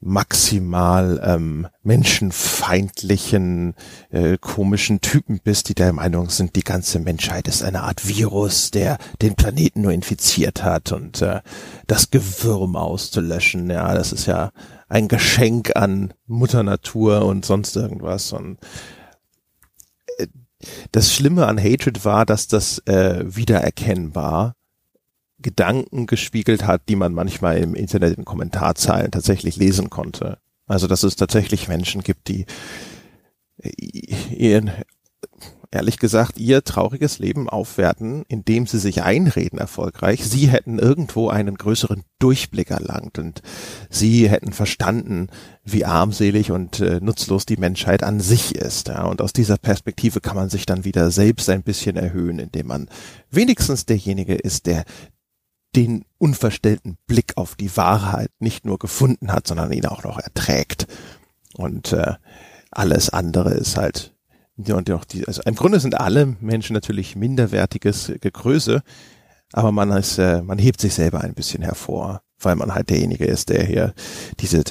maximal 0.00 1.20
ähm, 1.24 1.66
menschenfeindlichen, 1.82 3.74
äh, 4.10 4.36
komischen 4.38 5.00
Typen 5.00 5.40
bist, 5.42 5.68
die 5.68 5.74
der 5.74 5.92
Meinung 5.92 6.28
sind, 6.30 6.54
die 6.54 6.62
ganze 6.62 6.98
Menschheit 6.98 7.48
ist 7.48 7.62
eine 7.62 7.82
Art 7.82 8.06
Virus, 8.06 8.70
der 8.70 8.98
den 9.22 9.34
Planeten 9.34 9.80
nur 9.82 9.92
infiziert 9.92 10.62
hat 10.62 10.92
und 10.92 11.22
äh, 11.22 11.40
das 11.86 12.10
Gewürm 12.10 12.76
auszulöschen. 12.76 13.70
Ja, 13.70 13.94
das 13.94 14.12
ist 14.12 14.26
ja 14.26 14.52
ein 14.88 15.08
Geschenk 15.08 15.74
an 15.76 16.14
Mutter 16.26 16.62
Natur 16.62 17.24
und 17.24 17.44
sonst 17.44 17.74
irgendwas. 17.76 18.32
Und 18.32 18.58
das 20.92 21.12
Schlimme 21.12 21.46
an 21.46 21.58
Hatred 21.58 22.04
war, 22.04 22.24
dass 22.26 22.48
das 22.48 22.78
äh, 22.86 23.24
wiedererkennbar 23.26 24.55
Gedanken 25.46 26.06
gespiegelt 26.06 26.66
hat, 26.66 26.88
die 26.88 26.96
man 26.96 27.14
manchmal 27.14 27.58
im 27.58 27.76
Internet 27.76 28.18
in 28.18 28.24
Kommentarzeilen 28.24 29.12
tatsächlich 29.12 29.54
lesen 29.54 29.90
konnte. 29.90 30.38
Also 30.66 30.88
dass 30.88 31.04
es 31.04 31.14
tatsächlich 31.14 31.68
Menschen 31.68 32.02
gibt, 32.02 32.26
die 32.26 32.46
äh, 33.62 33.70
ihren 34.34 34.72
ehrlich 35.70 35.98
gesagt, 35.98 36.38
ihr 36.38 36.64
trauriges 36.64 37.18
Leben 37.18 37.48
aufwerten, 37.48 38.24
indem 38.28 38.66
sie 38.66 38.78
sich 38.78 39.02
einreden 39.02 39.58
erfolgreich, 39.58 40.24
sie 40.24 40.48
hätten 40.48 40.78
irgendwo 40.78 41.28
einen 41.28 41.56
größeren 41.56 42.02
Durchblick 42.18 42.70
erlangt 42.70 43.18
und 43.18 43.42
sie 43.90 44.28
hätten 44.28 44.52
verstanden, 44.52 45.28
wie 45.64 45.84
armselig 45.84 46.50
und 46.50 46.80
äh, 46.80 46.98
nutzlos 47.00 47.46
die 47.46 47.56
Menschheit 47.56 48.02
an 48.02 48.20
sich 48.20 48.54
ist. 48.54 48.88
Ja. 48.88 49.04
Und 49.04 49.20
aus 49.20 49.32
dieser 49.32 49.58
Perspektive 49.58 50.20
kann 50.20 50.36
man 50.36 50.48
sich 50.48 50.66
dann 50.66 50.84
wieder 50.84 51.10
selbst 51.10 51.48
ein 51.50 51.62
bisschen 51.62 51.96
erhöhen, 51.96 52.38
indem 52.38 52.68
man 52.68 52.88
wenigstens 53.30 53.86
derjenige 53.86 54.34
ist, 54.34 54.66
der 54.66 54.84
den 55.76 56.04
unverstellten 56.18 56.96
Blick 57.06 57.36
auf 57.36 57.54
die 57.54 57.76
Wahrheit 57.76 58.30
nicht 58.38 58.64
nur 58.64 58.78
gefunden 58.78 59.32
hat, 59.32 59.46
sondern 59.46 59.72
ihn 59.72 59.86
auch 59.86 60.02
noch 60.02 60.18
erträgt. 60.18 60.86
Und 61.54 61.92
äh, 61.92 62.14
alles 62.70 63.10
andere 63.10 63.54
ist 63.54 63.76
halt 63.76 64.16
ja, 64.56 64.74
und 64.74 64.90
auch 64.90 65.04
die, 65.04 65.26
also 65.26 65.42
im 65.44 65.54
Grunde 65.54 65.80
sind 65.80 66.00
alle 66.00 66.36
Menschen 66.40 66.72
natürlich 66.72 67.14
minderwertiges 67.14 68.12
Gegröße, 68.20 68.82
aber 69.52 69.70
man 69.70 69.90
ist, 69.90 70.18
äh, 70.18 70.42
man 70.42 70.58
hebt 70.58 70.80
sich 70.80 70.94
selber 70.94 71.20
ein 71.20 71.34
bisschen 71.34 71.62
hervor, 71.62 72.22
weil 72.40 72.56
man 72.56 72.74
halt 72.74 72.90
derjenige 72.90 73.24
ist, 73.24 73.48
der 73.48 73.64
hier 73.64 73.94
diese 74.40 74.62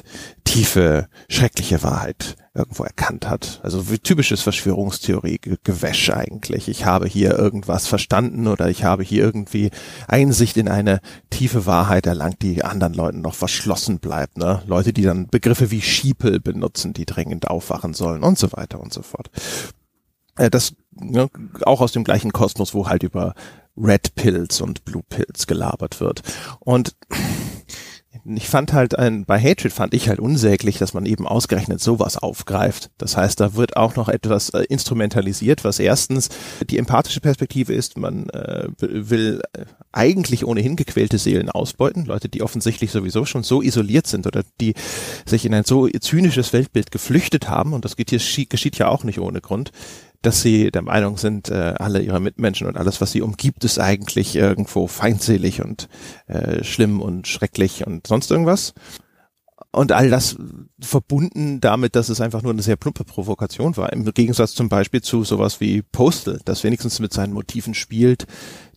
tiefe, 0.44 1.08
schreckliche 1.28 1.84
Wahrheit 1.84 2.36
irgendwo 2.54 2.84
erkannt 2.84 3.28
hat. 3.28 3.60
Also 3.64 3.92
wie 3.92 4.00
typisches 4.00 4.42
Verschwörungstheorie-Gewäsch 4.42 6.10
eigentlich. 6.12 6.70
Ich 6.70 6.86
habe 6.86 7.06
hier 7.08 7.38
irgendwas 7.38 7.88
verstanden 7.88 8.48
oder 8.48 8.70
ich 8.70 8.84
habe 8.84 9.04
hier 9.04 9.24
irgendwie 9.24 9.72
Einsicht 10.08 10.56
in 10.56 10.70
eine 10.70 11.02
tiefe 11.30 11.66
Wahrheit 11.66 12.06
erlangt, 12.06 12.42
die 12.42 12.64
anderen 12.64 12.94
Leuten 12.94 13.22
noch 13.22 13.36
verschlossen 13.36 14.00
bleibt. 14.00 14.38
Ne? 14.38 14.62
Leute, 14.68 14.94
die 14.94 15.02
dann 15.02 15.28
Begriffe 15.28 15.70
wie 15.72 15.82
Schiepel 15.82 16.40
benutzen, 16.40 16.94
die 16.94 17.06
dringend 17.06 17.50
aufwachen 17.50 17.94
sollen 17.94 18.24
und 18.24 18.40
so 18.40 18.54
weiter 18.54 18.80
und 18.80 18.94
so 18.94 19.02
fort. 19.02 19.30
Äh, 20.38 20.50
das 20.50 20.76
ne, 20.92 21.30
auch 21.64 21.82
aus 21.82 21.92
dem 21.92 22.06
gleichen 22.06 22.32
Kosmos, 22.32 22.74
wo 22.74 22.88
halt 22.88 23.04
über 23.04 23.34
Red 23.78 24.16
Pills 24.16 24.62
und 24.62 24.86
Blue 24.86 25.04
Pills 25.10 25.48
gelabert 25.48 26.00
wird. 26.00 26.22
Und 26.60 26.96
ich 28.26 28.50
fand 28.50 28.74
halt 28.74 28.98
ein, 28.98 29.26
bei 29.26 29.40
Hatred 29.40 29.72
fand 29.72 29.94
ich 29.94 30.10
halt 30.10 30.20
unsäglich, 30.20 30.80
dass 30.80 30.94
man 30.94 31.06
eben 31.06 31.28
ausgerechnet 31.28 31.80
sowas 31.80 32.18
aufgreift. 32.18 32.90
Das 32.98 33.16
heißt, 33.16 33.40
da 33.40 33.56
wird 33.56 33.78
auch 33.78 33.96
noch 33.96 34.10
etwas 34.10 34.50
äh, 34.50 34.64
instrumentalisiert, 34.64 35.64
was 35.64 35.78
erstens 35.78 36.30
die 36.68 36.80
empathische 36.80 37.22
Perspektive 37.22 37.74
ist, 37.74 37.98
man 37.98 38.30
äh, 38.32 38.68
will 38.80 39.42
äh, 39.54 39.66
eigentlich 39.92 40.46
ohnehin 40.46 40.76
gequälte 40.76 41.20
Seelen 41.20 41.50
ausbeuten, 41.50 42.06
Leute, 42.06 42.28
die 42.28 42.42
offensichtlich 42.42 42.92
sowieso 42.92 43.26
schon 43.26 43.44
so 43.44 43.62
isoliert 43.62 44.08
sind 44.08 44.26
oder 44.26 44.44
die 44.60 44.74
sich 45.26 45.46
in 45.46 45.54
ein 45.54 45.64
so 45.64 45.88
zynisches 45.88 46.52
Weltbild 46.52 46.92
geflüchtet 46.92 47.48
haben, 47.48 47.74
und 47.74 47.86
das 47.86 47.96
geht 47.96 48.10
hier, 48.10 48.46
geschieht 48.48 48.78
ja 48.78 48.88
auch 48.88 49.04
nicht 49.04 49.20
ohne 49.20 49.42
Grund, 49.42 49.72
dass 50.26 50.42
sie 50.42 50.72
der 50.72 50.82
Meinung 50.82 51.18
sind, 51.18 51.50
äh, 51.50 51.74
alle 51.78 52.02
ihre 52.02 52.20
Mitmenschen 52.20 52.68
und 52.68 52.78
alles, 52.78 53.02
was 53.02 53.12
sie 53.12 53.22
umgibt, 53.22 53.64
ist 53.64 53.80
eigentlich 53.80 54.36
irgendwo 54.36 54.88
feindselig 54.88 55.62
und 55.62 55.88
äh, 56.28 56.64
schlimm 56.64 57.02
und 57.02 57.28
schrecklich 57.28 57.86
und 57.86 58.08
sonst 58.08 58.32
irgendwas. 58.32 58.74
Und 59.72 59.92
all 59.92 60.10
das 60.10 60.38
verbunden 60.80 61.60
damit, 61.60 61.96
dass 61.96 62.10
es 62.10 62.22
einfach 62.22 62.42
nur 62.42 62.54
eine 62.54 62.62
sehr 62.62 62.78
plumpe 62.78 63.04
Provokation 63.04 63.76
war. 63.76 63.92
Im 63.92 64.06
Gegensatz 64.06 64.54
zum 64.54 64.70
Beispiel 64.70 65.02
zu 65.02 65.24
sowas 65.24 65.60
wie 65.60 65.82
Postal, 65.82 66.40
das 66.46 66.64
wenigstens 66.64 67.00
mit 67.00 67.14
seinen 67.14 67.34
Motiven 67.34 67.74
spielt, 67.74 68.26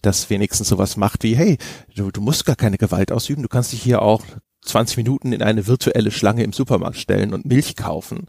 das 0.03 0.28
wenigstens 0.28 0.68
sowas 0.68 0.96
macht 0.96 1.22
wie, 1.22 1.36
hey, 1.36 1.57
du, 1.94 2.11
du 2.11 2.20
musst 2.20 2.44
gar 2.46 2.57
keine 2.57 2.78
Gewalt 2.78 3.12
ausüben, 3.12 3.42
du 3.42 3.49
kannst 3.49 3.72
dich 3.72 3.82
hier 3.82 4.03
auch 4.03 4.22
20 4.62 4.96
Minuten 4.99 5.32
in 5.32 5.42
eine 5.42 5.66
virtuelle 5.66 6.11
Schlange 6.11 6.42
im 6.42 6.53
Supermarkt 6.53 6.99
stellen 6.99 7.32
und 7.32 7.46
Milch 7.46 7.76
kaufen. 7.76 8.26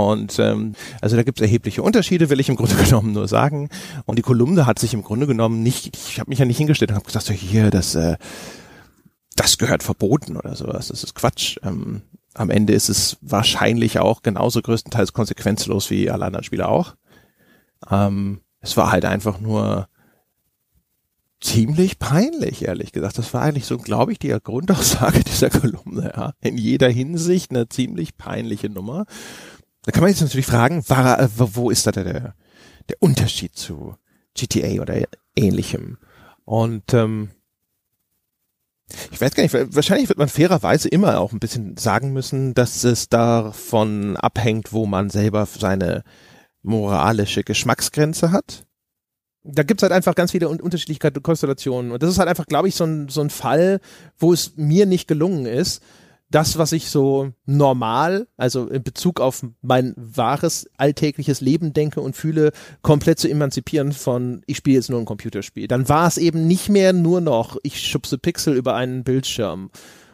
Und 0.00 0.38
ähm, 0.38 0.74
also 1.00 1.16
da 1.16 1.22
gibt 1.22 1.40
es 1.40 1.42
erhebliche 1.42 1.82
Unterschiede, 1.82 2.30
will 2.30 2.40
ich 2.40 2.48
im 2.48 2.56
Grunde 2.56 2.74
genommen 2.84 3.12
nur 3.12 3.28
sagen. 3.28 3.68
Und 4.06 4.18
die 4.18 4.22
Kolumne 4.22 4.66
hat 4.66 4.78
sich 4.78 4.94
im 4.94 5.02
Grunde 5.02 5.26
genommen 5.26 5.62
nicht, 5.62 5.96
ich 5.96 6.18
habe 6.18 6.30
mich 6.30 6.38
ja 6.38 6.44
nicht 6.44 6.58
hingestellt 6.58 6.90
und 6.90 6.96
habe 6.96 7.06
gesagt, 7.06 7.26
so 7.26 7.32
hier, 7.32 7.70
das 7.70 7.94
äh, 7.94 8.16
das 9.36 9.58
gehört 9.58 9.82
verboten 9.82 10.36
oder 10.36 10.54
sowas. 10.54 10.88
Das 10.88 11.02
ist 11.02 11.14
Quatsch. 11.14 11.56
Ähm, 11.62 12.02
am 12.34 12.50
Ende 12.50 12.74
ist 12.74 12.88
es 12.88 13.16
wahrscheinlich 13.20 13.98
auch 13.98 14.22
genauso 14.22 14.60
größtenteils 14.60 15.12
konsequenzlos 15.12 15.90
wie 15.90 16.10
alle 16.10 16.26
anderen 16.26 16.44
Spieler 16.44 16.68
auch. 16.68 16.94
Ähm, 17.90 18.40
es 18.60 18.76
war 18.76 18.92
halt 18.92 19.04
einfach 19.04 19.40
nur 19.40 19.88
ziemlich 21.40 21.98
peinlich, 21.98 22.66
ehrlich 22.66 22.92
gesagt. 22.92 23.16
Das 23.16 23.32
war 23.32 23.42
eigentlich 23.42 23.64
so, 23.64 23.78
glaube 23.78 24.12
ich, 24.12 24.18
die 24.18 24.28
Grundaussage 24.28 25.20
dieser 25.24 25.50
Kolumne. 25.50 26.12
Ja. 26.14 26.32
In 26.40 26.58
jeder 26.58 26.90
Hinsicht 26.90 27.50
eine 27.50 27.68
ziemlich 27.68 28.16
peinliche 28.16 28.68
Nummer. 28.68 29.06
Da 29.82 29.92
kann 29.92 30.02
man 30.02 30.10
jetzt 30.10 30.20
natürlich 30.20 30.46
fragen, 30.46 30.88
war, 30.88 31.20
äh, 31.20 31.28
wo 31.36 31.70
ist 31.70 31.86
da 31.86 31.92
der, 31.92 32.34
der 32.88 32.96
Unterschied 33.00 33.56
zu 33.56 33.96
GTA 34.34 34.80
oder 34.82 35.02
ähnlichem? 35.36 35.98
Und 36.44 36.92
ähm, 36.94 37.30
ich 39.10 39.20
weiß 39.20 39.34
gar 39.34 39.42
nicht, 39.42 39.54
wahrscheinlich 39.74 40.08
wird 40.08 40.18
man 40.18 40.28
fairerweise 40.28 40.88
immer 40.88 41.20
auch 41.20 41.32
ein 41.32 41.40
bisschen 41.40 41.76
sagen 41.76 42.12
müssen, 42.12 42.54
dass 42.54 42.84
es 42.84 43.08
davon 43.08 44.16
abhängt, 44.16 44.72
wo 44.72 44.86
man 44.86 45.10
selber 45.10 45.46
seine 45.46 46.02
moralische 46.62 47.44
Geschmacksgrenze 47.44 48.32
hat. 48.32 48.66
Da 49.42 49.62
gibt's 49.62 49.82
halt 49.82 49.92
einfach 49.92 50.14
ganz 50.14 50.32
viele 50.32 50.48
unterschiedliche 50.48 51.10
Konstellationen. 51.12 51.92
Und 51.92 52.02
das 52.02 52.10
ist 52.10 52.18
halt 52.18 52.28
einfach, 52.28 52.46
glaube 52.46 52.68
ich, 52.68 52.74
so 52.74 52.84
ein, 52.84 53.08
so 53.08 53.22
ein 53.22 53.30
Fall, 53.30 53.80
wo 54.18 54.32
es 54.32 54.56
mir 54.56 54.84
nicht 54.84 55.08
gelungen 55.08 55.46
ist, 55.46 55.82
das, 56.30 56.58
was 56.58 56.72
ich 56.72 56.90
so 56.90 57.32
normal, 57.44 58.28
also 58.36 58.68
in 58.68 58.82
Bezug 58.82 59.20
auf 59.20 59.44
mein 59.62 59.94
wahres 59.96 60.68
alltägliches 60.76 61.40
Leben 61.40 61.72
denke 61.72 62.00
und 62.00 62.16
fühle, 62.16 62.52
komplett 62.82 63.18
zu 63.18 63.28
emanzipieren 63.28 63.92
von, 63.92 64.42
ich 64.46 64.58
spiele 64.58 64.76
jetzt 64.76 64.90
nur 64.90 65.00
ein 65.00 65.06
Computerspiel. 65.06 65.66
Dann 65.66 65.88
war 65.88 66.06
es 66.06 66.18
eben 66.18 66.46
nicht 66.46 66.68
mehr 66.68 66.92
nur 66.92 67.20
noch, 67.20 67.56
ich 67.64 67.80
schubse 67.80 68.16
Pixel 68.16 68.54
über 68.56 68.74
einen 68.74 69.02
Bildschirm. 69.02 69.70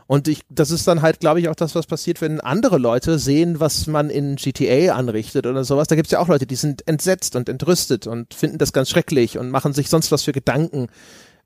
Und 0.06 0.28
ich, 0.28 0.42
das 0.48 0.70
ist 0.70 0.86
dann 0.86 1.02
halt, 1.02 1.20
glaube 1.20 1.40
ich, 1.40 1.48
auch 1.48 1.54
das, 1.56 1.74
was 1.74 1.86
passiert, 1.86 2.20
wenn 2.20 2.40
andere 2.40 2.78
Leute 2.78 3.18
sehen, 3.18 3.58
was 3.60 3.86
man 3.86 4.08
in 4.08 4.36
GTA 4.36 4.94
anrichtet 4.94 5.46
oder 5.46 5.64
sowas. 5.64 5.88
Da 5.88 5.96
gibt's 5.96 6.12
ja 6.12 6.20
auch 6.20 6.28
Leute, 6.28 6.46
die 6.46 6.54
sind 6.54 6.86
entsetzt 6.86 7.34
und 7.34 7.48
entrüstet 7.48 8.06
und 8.06 8.32
finden 8.32 8.58
das 8.58 8.72
ganz 8.72 8.88
schrecklich 8.88 9.36
und 9.36 9.50
machen 9.50 9.72
sich 9.72 9.90
sonst 9.90 10.12
was 10.12 10.22
für 10.22 10.32
Gedanken, 10.32 10.86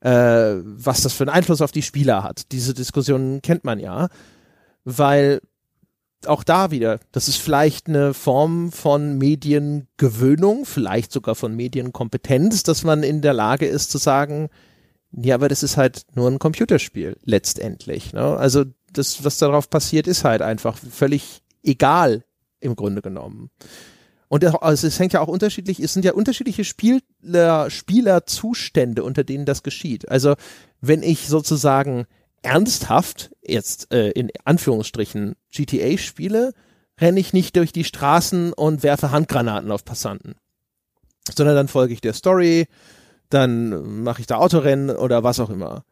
äh, 0.00 0.56
was 0.62 1.02
das 1.02 1.14
für 1.14 1.24
einen 1.24 1.30
Einfluss 1.30 1.62
auf 1.62 1.72
die 1.72 1.82
Spieler 1.82 2.22
hat. 2.22 2.52
Diese 2.52 2.74
Diskussion 2.74 3.40
kennt 3.42 3.64
man 3.64 3.80
ja 3.80 4.08
weil 4.84 5.40
auch 6.26 6.44
da 6.44 6.70
wieder, 6.70 7.00
das 7.12 7.28
ist 7.28 7.38
vielleicht 7.38 7.88
eine 7.88 8.12
Form 8.12 8.72
von 8.72 9.16
Mediengewöhnung, 9.16 10.66
vielleicht 10.66 11.12
sogar 11.12 11.34
von 11.34 11.56
Medienkompetenz, 11.56 12.62
dass 12.62 12.84
man 12.84 13.02
in 13.02 13.22
der 13.22 13.32
Lage 13.32 13.66
ist 13.66 13.90
zu 13.90 13.98
sagen, 13.98 14.48
ja, 15.12 15.34
aber 15.34 15.48
das 15.48 15.62
ist 15.62 15.76
halt 15.76 16.02
nur 16.14 16.28
ein 16.28 16.38
Computerspiel 16.38 17.16
letztendlich. 17.24 18.12
Ne? 18.12 18.36
Also 18.36 18.64
das, 18.92 19.24
was 19.24 19.38
darauf 19.38 19.70
passiert, 19.70 20.06
ist 20.06 20.24
halt 20.24 20.42
einfach 20.42 20.76
völlig 20.76 21.42
egal 21.62 22.24
im 22.60 22.76
Grunde 22.76 23.02
genommen. 23.02 23.50
Und 24.28 24.44
also 24.62 24.86
es 24.86 24.98
hängt 25.00 25.12
ja 25.12 25.20
auch 25.20 25.28
unterschiedlich, 25.28 25.80
es 25.80 25.92
sind 25.92 26.04
ja 26.04 26.12
unterschiedliche 26.12 26.64
Spieler, 26.64 27.68
Spielerzustände, 27.68 29.02
unter 29.02 29.24
denen 29.24 29.44
das 29.44 29.64
geschieht. 29.64 30.08
Also 30.08 30.36
wenn 30.80 31.02
ich 31.02 31.26
sozusagen 31.26 32.06
ernsthaft 32.42 33.30
jetzt 33.42 33.92
äh, 33.92 34.10
in 34.10 34.30
Anführungsstrichen 34.44 35.36
GTA 35.52 35.98
spiele, 35.98 36.52
renne 37.00 37.20
ich 37.20 37.32
nicht 37.32 37.56
durch 37.56 37.72
die 37.72 37.84
Straßen 37.84 38.52
und 38.52 38.82
werfe 38.82 39.10
Handgranaten 39.10 39.70
auf 39.70 39.84
Passanten, 39.84 40.34
sondern 41.34 41.56
dann 41.56 41.68
folge 41.68 41.94
ich 41.94 42.00
der 42.00 42.14
Story, 42.14 42.66
dann 43.30 44.02
mache 44.02 44.20
ich 44.20 44.26
da 44.26 44.36
Autorennen 44.36 44.90
oder 44.90 45.22
was 45.22 45.40
auch 45.40 45.50
immer. 45.50 45.84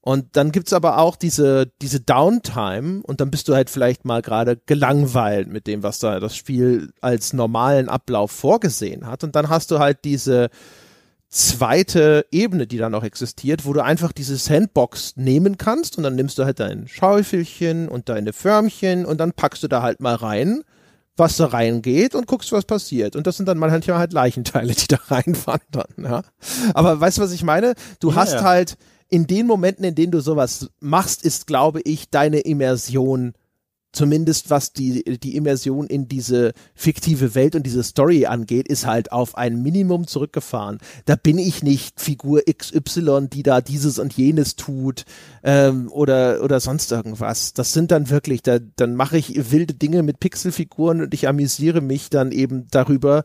Und 0.00 0.36
dann 0.36 0.52
gibt's 0.52 0.74
aber 0.74 0.98
auch 0.98 1.16
diese, 1.16 1.72
diese 1.80 1.98
Downtime 1.98 3.02
und 3.04 3.22
dann 3.22 3.30
bist 3.30 3.48
du 3.48 3.54
halt 3.54 3.70
vielleicht 3.70 4.04
mal 4.04 4.20
gerade 4.20 4.60
gelangweilt 4.66 5.48
mit 5.48 5.66
dem, 5.66 5.82
was 5.82 5.98
da 5.98 6.20
das 6.20 6.36
Spiel 6.36 6.92
als 7.00 7.32
normalen 7.32 7.88
Ablauf 7.88 8.30
vorgesehen 8.30 9.06
hat. 9.06 9.24
Und 9.24 9.34
dann 9.34 9.48
hast 9.48 9.70
du 9.70 9.78
halt 9.78 10.04
diese, 10.04 10.50
zweite 11.34 12.26
Ebene, 12.30 12.68
die 12.68 12.78
da 12.78 12.88
noch 12.88 13.02
existiert, 13.02 13.66
wo 13.66 13.72
du 13.72 13.82
einfach 13.82 14.12
diese 14.12 14.36
Sandbox 14.36 15.16
nehmen 15.16 15.58
kannst 15.58 15.98
und 15.98 16.04
dann 16.04 16.14
nimmst 16.14 16.38
du 16.38 16.44
halt 16.44 16.60
dein 16.60 16.86
Schaufelchen 16.86 17.88
und 17.88 18.08
deine 18.08 18.32
Förmchen 18.32 19.04
und 19.04 19.18
dann 19.18 19.32
packst 19.32 19.64
du 19.64 19.68
da 19.68 19.82
halt 19.82 20.00
mal 20.00 20.14
rein, 20.14 20.62
was 21.16 21.36
da 21.36 21.46
reingeht 21.46 22.14
und 22.14 22.28
guckst, 22.28 22.52
was 22.52 22.64
passiert. 22.64 23.16
Und 23.16 23.26
das 23.26 23.36
sind 23.36 23.46
dann 23.46 23.58
manchmal 23.58 23.98
halt 23.98 24.12
Leichenteile, 24.12 24.74
die 24.74 24.86
da 24.86 24.98
reinwandern. 25.08 25.92
Ja? 25.98 26.22
Aber 26.72 27.00
weißt 27.00 27.18
du, 27.18 27.22
was 27.22 27.32
ich 27.32 27.42
meine? 27.42 27.74
Du 27.98 28.10
ja, 28.10 28.16
hast 28.16 28.34
ja. 28.34 28.42
halt 28.44 28.76
in 29.08 29.26
den 29.26 29.48
Momenten, 29.48 29.84
in 29.84 29.96
denen 29.96 30.12
du 30.12 30.20
sowas 30.20 30.70
machst, 30.78 31.24
ist, 31.24 31.48
glaube 31.48 31.80
ich, 31.82 32.10
deine 32.10 32.40
Immersion 32.40 33.34
zumindest 33.94 34.50
was 34.50 34.72
die, 34.72 35.04
die 35.18 35.36
Immersion 35.36 35.86
in 35.86 36.08
diese 36.08 36.52
fiktive 36.74 37.34
Welt 37.34 37.54
und 37.54 37.64
diese 37.64 37.82
Story 37.82 38.26
angeht, 38.26 38.68
ist 38.68 38.86
halt 38.86 39.12
auf 39.12 39.36
ein 39.36 39.62
Minimum 39.62 40.06
zurückgefahren. 40.06 40.78
Da 41.06 41.16
bin 41.16 41.38
ich 41.38 41.62
nicht 41.62 42.00
Figur 42.00 42.42
XY, 42.42 43.28
die 43.32 43.42
da 43.42 43.60
dieses 43.60 43.98
und 43.98 44.12
jenes 44.14 44.56
tut 44.56 45.04
ähm, 45.42 45.90
oder, 45.90 46.42
oder 46.42 46.60
sonst 46.60 46.92
irgendwas. 46.92 47.54
Das 47.54 47.72
sind 47.72 47.90
dann 47.90 48.10
wirklich, 48.10 48.42
da, 48.42 48.58
dann 48.58 48.96
mache 48.96 49.16
ich 49.16 49.50
wilde 49.52 49.74
Dinge 49.74 50.02
mit 50.02 50.20
Pixelfiguren 50.20 51.00
und 51.00 51.14
ich 51.14 51.28
amüsiere 51.28 51.80
mich 51.80 52.10
dann 52.10 52.32
eben 52.32 52.66
darüber, 52.70 53.24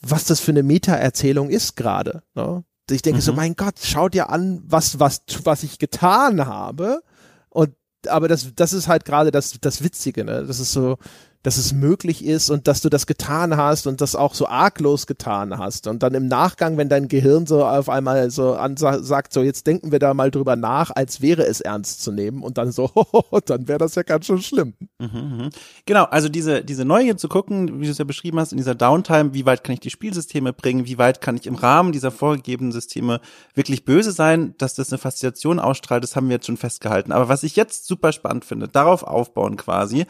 was 0.00 0.24
das 0.24 0.40
für 0.40 0.52
eine 0.52 0.62
Meta-Erzählung 0.62 1.50
ist 1.50 1.76
gerade. 1.76 2.22
Ne? 2.34 2.64
Ich 2.90 3.02
denke 3.02 3.18
mhm. 3.18 3.24
so, 3.24 3.32
mein 3.32 3.54
Gott, 3.54 3.74
schau 3.82 4.08
dir 4.08 4.30
an, 4.30 4.62
was, 4.64 4.98
was, 4.98 5.22
was 5.44 5.62
ich 5.62 5.78
getan 5.78 6.46
habe. 6.46 7.02
Und 7.48 7.74
aber 8.08 8.28
das, 8.28 8.54
das 8.54 8.72
ist 8.72 8.88
halt 8.88 9.04
gerade 9.04 9.30
das, 9.30 9.58
das 9.60 9.82
Witzige, 9.82 10.24
ne? 10.24 10.44
Das 10.46 10.60
ist 10.60 10.72
so, 10.72 10.98
dass 11.42 11.56
es 11.56 11.72
möglich 11.72 12.24
ist 12.24 12.50
und 12.50 12.68
dass 12.68 12.82
du 12.82 12.90
das 12.90 13.06
getan 13.06 13.56
hast 13.56 13.86
und 13.86 14.02
das 14.02 14.14
auch 14.14 14.34
so 14.34 14.46
arglos 14.46 15.06
getan 15.06 15.56
hast. 15.56 15.86
Und 15.86 16.02
dann 16.02 16.12
im 16.12 16.26
Nachgang, 16.26 16.76
wenn 16.76 16.90
dein 16.90 17.08
Gehirn 17.08 17.46
so 17.46 17.64
auf 17.64 17.88
einmal 17.88 18.30
so 18.30 18.58
sagt, 18.76 19.32
so 19.32 19.42
jetzt 19.42 19.66
denken 19.66 19.90
wir 19.90 19.98
da 19.98 20.12
mal 20.12 20.30
drüber 20.30 20.56
nach, 20.56 20.90
als 20.94 21.22
wäre 21.22 21.46
es 21.46 21.62
ernst 21.62 22.02
zu 22.02 22.12
nehmen 22.12 22.42
und 22.42 22.58
dann 22.58 22.72
so, 22.72 22.90
dann 23.46 23.68
wäre 23.68 23.78
das 23.78 23.94
ja 23.94 24.02
ganz 24.02 24.26
schön 24.26 24.42
schlimm. 24.42 24.74
Mhm, 24.98 25.08
mhm. 25.08 25.50
Genau, 25.86 26.04
also 26.04 26.28
diese, 26.28 26.62
diese 26.62 26.84
Neugier 26.84 27.16
zu 27.16 27.28
gucken, 27.28 27.80
wie 27.80 27.86
du 27.86 27.90
es 27.90 27.98
ja 27.98 28.04
beschrieben 28.04 28.38
hast, 28.38 28.52
in 28.52 28.58
dieser 28.58 28.74
Downtime, 28.74 29.32
wie 29.32 29.46
weit 29.46 29.64
kann 29.64 29.72
ich 29.72 29.80
die 29.80 29.90
Spielsysteme 29.90 30.52
bringen, 30.52 30.84
wie 30.84 30.98
weit 30.98 31.22
kann 31.22 31.36
ich 31.36 31.46
im 31.46 31.54
Rahmen 31.54 31.92
dieser 31.92 32.10
vorgegebenen 32.10 32.72
Systeme 32.72 33.20
wirklich 33.54 33.86
böse 33.86 34.12
sein, 34.12 34.54
dass 34.58 34.74
das 34.74 34.92
eine 34.92 34.98
Faszination 34.98 35.58
ausstrahlt, 35.58 36.04
das 36.04 36.16
haben 36.16 36.28
wir 36.28 36.36
jetzt 36.36 36.46
schon 36.46 36.58
festgehalten. 36.58 37.12
Aber 37.12 37.30
was 37.30 37.44
ich 37.44 37.56
jetzt 37.56 37.86
super 37.86 38.12
spannend 38.12 38.44
finde, 38.44 38.68
darauf 38.68 39.04
aufbauen 39.04 39.56
quasi, 39.56 40.04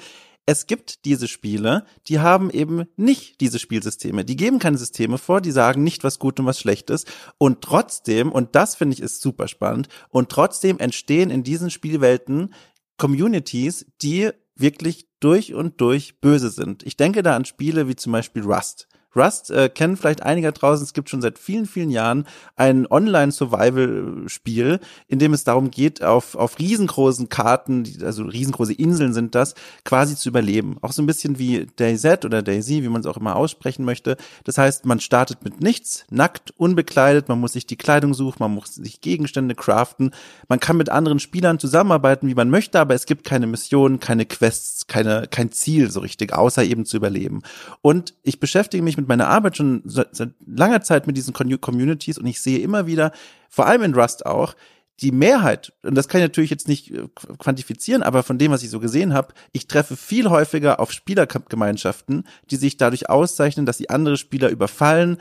es 0.51 0.67
gibt 0.67 1.05
diese 1.05 1.29
Spiele, 1.29 1.85
die 2.09 2.19
haben 2.19 2.51
eben 2.51 2.87
nicht 2.97 3.41
diese 3.41 3.61
Spielsysteme. 3.61 4.25
Die 4.25 4.35
geben 4.35 4.59
keine 4.59 4.79
Systeme 4.79 5.17
vor, 5.17 5.41
die 5.41 5.53
sagen 5.53 5.85
nicht, 5.85 6.03
was 6.03 6.19
gut 6.19 6.41
und 6.41 6.47
was 6.47 6.59
schlecht 6.59 6.91
ist. 6.91 7.07
Und 7.39 7.61
trotzdem, 7.61 8.33
und 8.33 8.57
das 8.57 8.75
finde 8.75 8.95
ich 8.95 9.01
ist 9.01 9.23
super 9.23 9.47
spannend, 9.47 9.89
und 10.09 10.29
trotzdem 10.29 10.81
entstehen 10.81 11.31
in 11.31 11.45
diesen 11.45 11.71
Spielwelten 11.71 12.53
Communities, 12.97 13.87
die 14.03 14.31
wirklich 14.57 15.07
durch 15.21 15.55
und 15.55 15.81
durch 15.81 16.21
böse 16.21 16.51
sind. 16.51 16.83
Ich 16.83 16.97
denke 16.97 17.23
da 17.23 17.37
an 17.37 17.45
Spiele 17.45 17.87
wie 17.87 17.95
zum 17.95 18.11
Beispiel 18.11 18.43
Rust. 18.43 18.89
Rust 19.15 19.51
äh, 19.51 19.69
kennen 19.69 19.97
vielleicht 19.97 20.23
einige 20.23 20.53
draußen. 20.53 20.85
Es 20.85 20.93
gibt 20.93 21.11
schon 21.11 21.23
seit 21.23 21.39
vielen, 21.39 21.67
vielen 21.67 21.91
Jahren 21.91 22.27
ein 22.57 22.87
Online-Survival-Spiel, 22.87 24.81
in 25.09 25.19
dem 25.19 25.33
es 25.33 25.45
darum 25.45 25.71
geht, 25.71 26.03
auf, 26.03 26.37
auf 26.37 26.59
riesengroßen 26.59 27.29
Karten, 27.29 27.85
also 28.03 28.23
riesengroße 28.25 28.73
Inseln 28.73 29.13
sind 29.13 29.35
das, 29.35 29.55
quasi 29.85 30.17
zu 30.17 30.29
überleben. 30.29 30.77
Auch 30.81 30.93
so 30.93 31.03
ein 31.03 31.07
bisschen 31.07 31.39
wie 31.39 31.67
DayZ 31.77 32.25
oder 32.25 32.43
Daisy, 32.43 32.83
wie 32.83 32.89
man 32.89 33.01
es 33.01 33.07
auch 33.07 33.17
immer 33.17 33.37
aussprechen 33.37 33.85
möchte. 33.85 34.17
Das 34.45 34.59
heißt, 34.59 34.87
man 34.87 35.01
startet 35.01 35.45
mit 35.45 35.61
nichts, 35.61 36.05
nackt, 36.11 36.53
unbekleidet, 36.57 37.29
man 37.29 37.41
muss 37.41 37.55
sich 37.55 37.67
die 37.67 37.77
Kleidung 37.77 38.15
suchen, 38.15 38.37
man 38.39 38.55
muss 38.55 38.75
sich 38.77 39.01
Gegenstände 39.01 39.55
craften. 39.55 40.13
Man 40.49 40.61
kann 40.61 40.77
mit 40.77 40.89
anderen 40.89 41.19
Spielern 41.19 41.59
zusammenarbeiten, 41.59 42.29
wie 42.29 42.35
man 42.35 42.51
möchte, 42.51 42.79
aber 42.79 42.95
es 42.95 43.07
gibt 43.07 43.25
keine 43.25 43.47
Missionen, 43.47 43.99
keine 43.99 44.25
Quests, 44.27 44.87
keine, 44.87 45.27
kein 45.29 45.51
Ziel 45.51 45.91
so 45.91 46.01
richtig, 46.01 46.33
außer 46.33 46.63
eben 46.63 46.85
zu 46.85 46.97
überleben. 46.97 47.43
Und 47.83 48.15
ich 48.23 48.39
beschäftige 48.39 48.83
mich 48.83 49.00
mit 49.01 49.09
meiner 49.09 49.29
Arbeit 49.29 49.57
schon 49.57 49.83
seit, 49.85 50.15
seit 50.15 50.31
langer 50.47 50.83
Zeit 50.83 51.07
mit 51.07 51.17
diesen 51.17 51.33
Communities 51.33 52.19
und 52.19 52.27
ich 52.27 52.41
sehe 52.41 52.59
immer 52.59 52.87
wieder, 52.87 53.13
vor 53.49 53.67
allem 53.67 53.83
in 53.83 53.95
Rust 53.95 54.27
auch, 54.27 54.55
die 55.01 55.13
Mehrheit, 55.13 55.73
und 55.83 55.95
das 55.95 56.09
kann 56.09 56.21
ich 56.21 56.27
natürlich 56.27 56.51
jetzt 56.51 56.69
nicht 56.69 56.91
äh, 56.91 57.09
quantifizieren, 57.39 58.03
aber 58.03 58.23
von 58.23 58.39
dem, 58.39 58.53
was 58.53 58.63
ich 58.63 58.71
so 58.71 58.81
gesehen 58.81 59.15
habe, 59.15 59.33
ich 59.53 59.67
treffe 59.67 59.97
viel 59.97 60.29
häufiger 60.29 60.79
auf 60.79 60.93
Spielergemeinschaften, 60.93 62.25
die 62.51 62.57
sich 62.57 62.77
dadurch 62.77 63.09
auszeichnen, 63.09 63.65
dass 63.67 63.79
sie 63.79 63.89
andere 63.89 64.19
Spieler 64.19 64.51
überfallen, 64.51 65.17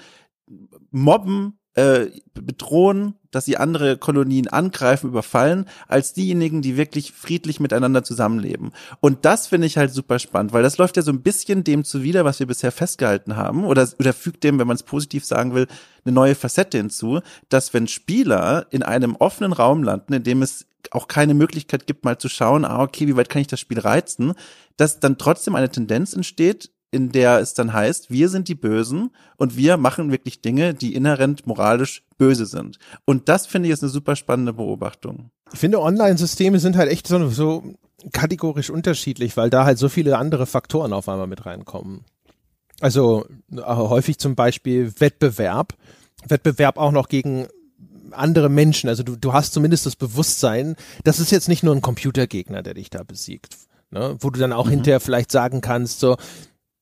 mobben, 0.91 1.58
äh, 1.79 2.11
bedrohen, 2.33 3.15
dass 3.31 3.45
sie 3.45 3.57
andere 3.57 3.97
Kolonien 3.97 4.47
angreifen, 4.47 5.07
überfallen, 5.07 5.65
als 5.87 6.13
diejenigen, 6.13 6.61
die 6.61 6.77
wirklich 6.77 7.11
friedlich 7.11 7.59
miteinander 7.59 8.03
zusammenleben. 8.03 8.71
Und 8.99 9.25
das 9.25 9.47
finde 9.47 9.67
ich 9.67 9.77
halt 9.77 9.93
super 9.93 10.19
spannend, 10.19 10.51
weil 10.51 10.63
das 10.63 10.77
läuft 10.77 10.97
ja 10.97 11.03
so 11.03 11.11
ein 11.11 11.21
bisschen 11.21 11.63
dem 11.63 11.83
zuwider, 11.83 12.25
was 12.25 12.39
wir 12.39 12.47
bisher 12.47 12.71
festgehalten 12.71 13.35
haben, 13.35 13.63
oder, 13.63 13.87
oder 13.99 14.13
fügt 14.13 14.43
dem, 14.43 14.59
wenn 14.59 14.67
man 14.67 14.75
es 14.75 14.83
positiv 14.83 15.25
sagen 15.25 15.53
will, 15.53 15.67
eine 16.05 16.13
neue 16.13 16.35
Facette 16.35 16.77
hinzu, 16.77 17.21
dass 17.49 17.73
wenn 17.73 17.87
Spieler 17.87 18.67
in 18.71 18.83
einem 18.83 19.15
offenen 19.15 19.53
Raum 19.53 19.83
landen, 19.83 20.13
in 20.13 20.23
dem 20.23 20.41
es 20.41 20.65
auch 20.91 21.07
keine 21.07 21.33
Möglichkeit 21.33 21.87
gibt, 21.87 22.05
mal 22.05 22.17
zu 22.17 22.29
schauen, 22.29 22.65
ah, 22.65 22.81
okay, 22.81 23.07
wie 23.07 23.15
weit 23.15 23.29
kann 23.29 23.41
ich 23.41 23.47
das 23.47 23.59
Spiel 23.59 23.79
reizen, 23.79 24.33
dass 24.77 24.99
dann 24.99 25.17
trotzdem 25.17 25.55
eine 25.55 25.69
Tendenz 25.69 26.13
entsteht, 26.13 26.71
in 26.91 27.11
der 27.11 27.39
es 27.39 27.53
dann 27.53 27.73
heißt, 27.73 28.09
wir 28.09 28.29
sind 28.29 28.47
die 28.47 28.55
Bösen 28.55 29.11
und 29.37 29.55
wir 29.55 29.77
machen 29.77 30.11
wirklich 30.11 30.41
Dinge, 30.41 30.73
die 30.73 30.95
inhärent 30.95 31.45
moralisch 31.45 32.03
böse 32.17 32.45
sind. 32.45 32.79
Und 33.05 33.29
das 33.29 33.45
finde 33.45 33.67
ich 33.67 33.73
ist 33.73 33.83
eine 33.83 33.91
super 33.91 34.15
spannende 34.15 34.53
Beobachtung. 34.53 35.29
Ich 35.53 35.59
finde, 35.59 35.81
Online-Systeme 35.81 36.59
sind 36.59 36.77
halt 36.77 36.91
echt 36.91 37.07
so, 37.07 37.29
so 37.29 37.63
kategorisch 38.11 38.69
unterschiedlich, 38.69 39.37
weil 39.37 39.49
da 39.49 39.65
halt 39.65 39.77
so 39.77 39.89
viele 39.89 40.17
andere 40.17 40.45
Faktoren 40.45 40.93
auf 40.93 41.09
einmal 41.09 41.27
mit 41.27 41.45
reinkommen. 41.45 42.05
Also 42.81 43.25
äh, 43.51 43.61
häufig 43.61 44.17
zum 44.19 44.35
Beispiel 44.35 44.93
Wettbewerb. 44.99 45.75
Wettbewerb 46.27 46.77
auch 46.77 46.91
noch 46.91 47.07
gegen 47.07 47.47
andere 48.11 48.49
Menschen. 48.49 48.89
Also 48.89 49.03
du, 49.03 49.15
du 49.15 49.33
hast 49.33 49.53
zumindest 49.53 49.85
das 49.85 49.95
Bewusstsein, 49.95 50.75
das 51.03 51.19
ist 51.19 51.31
jetzt 51.31 51.49
nicht 51.49 51.63
nur 51.63 51.75
ein 51.75 51.81
Computergegner, 51.81 52.63
der 52.63 52.73
dich 52.73 52.89
da 52.89 53.03
besiegt. 53.03 53.55
Ne? 53.91 54.17
Wo 54.19 54.29
du 54.29 54.39
dann 54.39 54.53
auch 54.53 54.65
mhm. 54.65 54.71
hinterher 54.71 54.99
vielleicht 54.99 55.31
sagen 55.31 55.61
kannst, 55.61 55.99
so, 55.99 56.17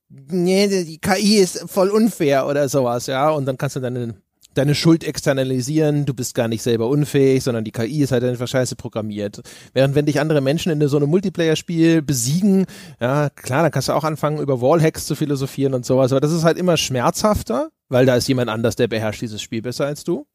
nee, 0.09 0.67
die 0.67 0.99
KI 0.99 1.37
ist 1.37 1.69
voll 1.69 1.89
unfair 1.89 2.47
oder 2.47 2.69
sowas, 2.69 3.07
ja, 3.07 3.29
und 3.29 3.45
dann 3.45 3.57
kannst 3.57 3.75
du 3.75 3.79
deine, 3.79 4.15
deine 4.53 4.75
Schuld 4.75 5.03
externalisieren, 5.03 6.05
du 6.05 6.13
bist 6.13 6.33
gar 6.33 6.47
nicht 6.47 6.63
selber 6.63 6.87
unfähig, 6.87 7.43
sondern 7.43 7.63
die 7.63 7.71
KI 7.71 8.01
ist 8.01 8.11
halt 8.11 8.23
einfach 8.23 8.47
scheiße 8.47 8.75
programmiert. 8.75 9.41
Während 9.73 9.95
wenn 9.95 10.05
dich 10.05 10.19
andere 10.19 10.41
Menschen 10.41 10.71
in 10.71 10.87
so 10.87 10.97
einem 10.97 11.09
Multiplayer-Spiel 11.09 12.01
besiegen, 12.01 12.65
ja, 12.99 13.29
klar, 13.29 13.63
dann 13.63 13.71
kannst 13.71 13.89
du 13.89 13.93
auch 13.93 14.03
anfangen, 14.03 14.39
über 14.39 14.61
Wallhacks 14.61 15.05
zu 15.05 15.15
philosophieren 15.15 15.73
und 15.73 15.85
sowas, 15.85 16.11
aber 16.11 16.21
das 16.21 16.31
ist 16.31 16.43
halt 16.43 16.57
immer 16.57 16.77
schmerzhafter, 16.77 17.69
weil 17.89 18.05
da 18.05 18.15
ist 18.15 18.27
jemand 18.27 18.49
anders, 18.49 18.75
der 18.75 18.87
beherrscht 18.87 19.21
dieses 19.21 19.41
Spiel 19.41 19.61
besser 19.61 19.85
als 19.85 20.03
du. 20.03 20.25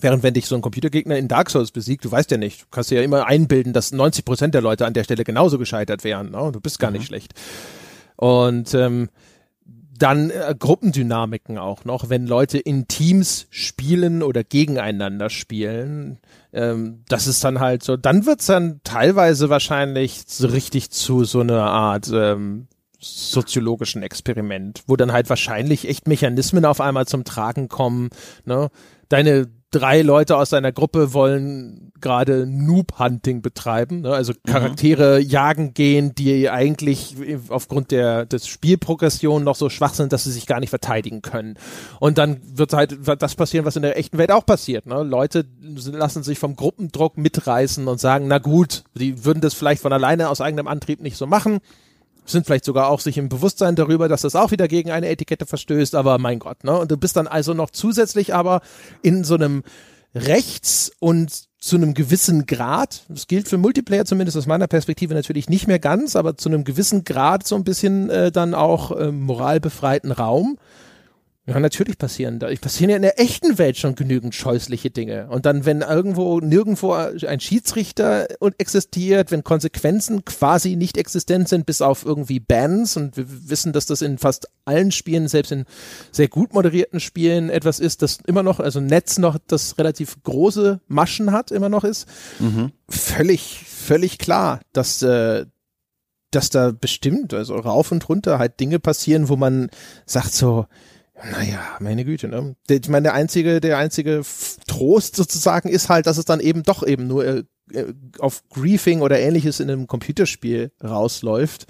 Während 0.00 0.24
wenn 0.24 0.34
dich 0.34 0.46
so 0.46 0.56
ein 0.56 0.60
Computergegner 0.60 1.16
in 1.16 1.28
Dark 1.28 1.50
Souls 1.50 1.70
besiegt, 1.70 2.04
du 2.04 2.10
weißt 2.10 2.30
ja 2.30 2.36
nicht, 2.36 2.62
du 2.62 2.66
kannst 2.70 2.90
dir 2.90 2.96
ja 2.96 3.02
immer 3.02 3.26
einbilden, 3.26 3.72
dass 3.72 3.92
90 3.92 4.24
Prozent 4.24 4.54
der 4.54 4.60
Leute 4.60 4.86
an 4.86 4.92
der 4.92 5.04
Stelle 5.04 5.22
genauso 5.22 5.56
gescheitert 5.56 6.02
wären. 6.02 6.32
Ne? 6.32 6.50
Du 6.52 6.60
bist 6.60 6.80
gar 6.80 6.90
mhm. 6.90 6.96
nicht 6.96 7.06
schlecht. 7.06 7.32
Und 8.16 8.74
ähm, 8.74 9.08
dann 9.96 10.30
äh, 10.30 10.54
Gruppendynamiken 10.58 11.58
auch 11.58 11.84
noch, 11.84 12.10
wenn 12.10 12.26
Leute 12.26 12.58
in 12.58 12.88
Teams 12.88 13.46
spielen 13.50 14.22
oder 14.22 14.42
gegeneinander 14.42 15.30
spielen, 15.30 16.18
ähm, 16.52 17.04
das 17.08 17.26
ist 17.26 17.44
dann 17.44 17.60
halt 17.60 17.82
so, 17.82 17.96
dann 17.96 18.26
wird's 18.26 18.46
dann 18.46 18.80
teilweise 18.84 19.50
wahrscheinlich 19.50 20.24
so 20.26 20.48
richtig 20.48 20.90
zu 20.90 21.24
so 21.24 21.40
einer 21.40 21.62
Art 21.62 22.10
ähm, 22.12 22.66
soziologischen 22.98 24.02
Experiment, 24.02 24.82
wo 24.86 24.96
dann 24.96 25.12
halt 25.12 25.28
wahrscheinlich 25.28 25.88
echt 25.88 26.08
Mechanismen 26.08 26.64
auf 26.64 26.80
einmal 26.80 27.06
zum 27.06 27.24
Tragen 27.24 27.68
kommen. 27.68 28.10
Ne? 28.44 28.70
Deine 29.08 29.46
drei 29.74 30.02
Leute 30.02 30.36
aus 30.36 30.50
deiner 30.50 30.70
Gruppe 30.70 31.12
wollen 31.12 31.92
gerade 32.00 32.46
Noob-Hunting 32.46 33.42
betreiben, 33.42 34.02
ne? 34.02 34.12
also 34.12 34.32
mhm. 34.32 34.50
Charaktere 34.50 35.20
mhm. 35.20 35.28
jagen 35.28 35.74
gehen, 35.74 36.14
die 36.14 36.48
eigentlich 36.48 37.16
aufgrund 37.48 37.90
der 37.90 38.24
des 38.26 38.46
Spielprogression 38.46 39.42
noch 39.42 39.56
so 39.56 39.68
schwach 39.70 39.94
sind, 39.94 40.12
dass 40.12 40.24
sie 40.24 40.30
sich 40.30 40.46
gar 40.46 40.60
nicht 40.60 40.70
verteidigen 40.70 41.22
können. 41.22 41.56
Und 41.98 42.18
dann 42.18 42.40
wird 42.44 42.72
halt 42.72 42.98
das 43.18 43.34
passieren, 43.34 43.64
was 43.64 43.76
in 43.76 43.82
der 43.82 43.98
echten 43.98 44.18
Welt 44.18 44.30
auch 44.30 44.46
passiert. 44.46 44.86
Ne? 44.86 45.02
Leute 45.02 45.44
lassen 45.60 46.22
sich 46.22 46.38
vom 46.38 46.54
Gruppendruck 46.54 47.18
mitreißen 47.18 47.88
und 47.88 47.98
sagen, 47.98 48.28
na 48.28 48.38
gut, 48.38 48.84
die 48.94 49.24
würden 49.24 49.40
das 49.40 49.54
vielleicht 49.54 49.82
von 49.82 49.92
alleine 49.92 50.28
aus 50.28 50.40
eigenem 50.40 50.68
Antrieb 50.68 51.00
nicht 51.00 51.16
so 51.16 51.26
machen 51.26 51.60
sind 52.24 52.46
vielleicht 52.46 52.64
sogar 52.64 52.88
auch 52.88 53.00
sich 53.00 53.18
im 53.18 53.28
Bewusstsein 53.28 53.76
darüber, 53.76 54.08
dass 54.08 54.22
das 54.22 54.36
auch 54.36 54.50
wieder 54.50 54.68
gegen 54.68 54.90
eine 54.90 55.08
Etikette 55.08 55.46
verstößt, 55.46 55.94
aber 55.94 56.18
mein 56.18 56.38
Gott, 56.38 56.64
ne? 56.64 56.78
Und 56.78 56.90
du 56.90 56.96
bist 56.96 57.16
dann 57.16 57.26
also 57.26 57.54
noch 57.54 57.70
zusätzlich 57.70 58.34
aber 58.34 58.60
in 59.02 59.24
so 59.24 59.34
einem 59.34 59.62
Rechts- 60.14 60.92
und 61.00 61.32
zu 61.58 61.76
einem 61.76 61.94
gewissen 61.94 62.46
Grad, 62.46 63.04
das 63.08 63.26
gilt 63.26 63.48
für 63.48 63.56
Multiplayer 63.56 64.04
zumindest 64.04 64.36
aus 64.36 64.46
meiner 64.46 64.66
Perspektive 64.66 65.14
natürlich 65.14 65.48
nicht 65.48 65.66
mehr 65.66 65.78
ganz, 65.78 66.14
aber 66.14 66.36
zu 66.36 66.50
einem 66.50 66.64
gewissen 66.64 67.04
Grad 67.04 67.46
so 67.46 67.56
ein 67.56 67.64
bisschen 67.64 68.10
äh, 68.10 68.30
dann 68.30 68.54
auch 68.54 68.92
äh, 68.92 69.10
moralbefreiten 69.10 70.12
Raum, 70.12 70.58
ja, 71.46 71.60
natürlich 71.60 71.98
passieren 71.98 72.38
da. 72.38 72.48
Passieren 72.58 72.88
ja 72.88 72.96
in 72.96 73.02
der 73.02 73.20
echten 73.20 73.58
Welt 73.58 73.76
schon 73.76 73.94
genügend 73.94 74.34
scheußliche 74.34 74.90
Dinge. 74.90 75.28
Und 75.28 75.44
dann, 75.44 75.66
wenn 75.66 75.82
irgendwo, 75.82 76.40
nirgendwo 76.40 76.92
ein 76.92 77.38
Schiedsrichter 77.38 78.28
existiert, 78.56 79.30
wenn 79.30 79.44
Konsequenzen 79.44 80.24
quasi 80.24 80.74
nicht 80.76 80.96
existent 80.96 81.50
sind, 81.50 81.66
bis 81.66 81.82
auf 81.82 82.06
irgendwie 82.06 82.40
Bans, 82.40 82.96
und 82.96 83.18
wir 83.18 83.26
wissen, 83.28 83.74
dass 83.74 83.84
das 83.84 84.00
in 84.00 84.16
fast 84.16 84.48
allen 84.64 84.90
Spielen, 84.90 85.28
selbst 85.28 85.52
in 85.52 85.66
sehr 86.12 86.28
gut 86.28 86.54
moderierten 86.54 86.98
Spielen 86.98 87.50
etwas 87.50 87.78
ist, 87.78 88.00
das 88.00 88.20
immer 88.26 88.42
noch, 88.42 88.58
also 88.58 88.80
Netz 88.80 89.18
noch 89.18 89.36
das 89.46 89.76
relativ 89.76 90.22
große 90.22 90.80
Maschen 90.88 91.30
hat, 91.30 91.50
immer 91.50 91.68
noch 91.68 91.84
ist, 91.84 92.08
mhm. 92.38 92.72
völlig, 92.88 93.66
völlig 93.68 94.16
klar, 94.16 94.60
dass, 94.72 95.02
äh, 95.02 95.44
dass 96.30 96.48
da 96.48 96.72
bestimmt, 96.72 97.34
also 97.34 97.54
rauf 97.54 97.92
und 97.92 98.08
runter 98.08 98.38
halt 98.38 98.60
Dinge 98.60 98.78
passieren, 98.78 99.28
wo 99.28 99.36
man 99.36 99.68
sagt 100.06 100.32
so, 100.32 100.64
naja, 101.30 101.60
meine 101.80 102.04
Güte, 102.04 102.28
ne? 102.28 102.56
Ich 102.68 102.88
meine, 102.88 103.04
der 103.04 103.14
einzige, 103.14 103.60
der 103.60 103.78
einzige 103.78 104.22
Trost 104.66 105.16
sozusagen 105.16 105.68
ist 105.68 105.88
halt, 105.88 106.06
dass 106.06 106.18
es 106.18 106.24
dann 106.24 106.40
eben 106.40 106.62
doch 106.62 106.86
eben 106.86 107.06
nur 107.06 107.24
äh, 107.24 107.42
äh, 107.72 107.94
auf 108.18 108.42
Griefing 108.50 109.00
oder 109.00 109.18
ähnliches 109.18 109.60
in 109.60 109.70
einem 109.70 109.86
Computerspiel 109.86 110.72
rausläuft, 110.82 111.66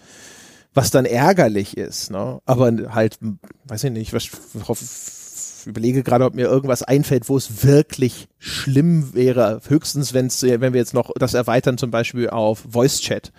was 0.72 0.90
dann 0.90 1.04
ärgerlich 1.04 1.76
ist, 1.76 2.10
ne? 2.10 2.40
Aber 2.44 2.72
halt, 2.94 3.18
weiß 3.64 3.84
ich 3.84 3.92
nicht, 3.92 4.12
was, 4.12 4.24
ich 4.24 5.66
überlege 5.66 6.02
gerade, 6.02 6.24
ob 6.24 6.34
mir 6.34 6.46
irgendwas 6.46 6.82
einfällt, 6.82 7.28
wo 7.28 7.36
es 7.36 7.64
wirklich 7.64 8.28
schlimm 8.38 9.14
wäre. 9.14 9.60
Höchstens, 9.66 10.12
wenn's, 10.14 10.42
wenn 10.42 10.72
wir 10.72 10.80
jetzt 10.80 10.94
noch 10.94 11.10
das 11.18 11.34
erweitern, 11.34 11.78
zum 11.78 11.90
Beispiel 11.90 12.28
auf 12.28 12.64
Voice 12.70 13.00
Chat 13.00 13.32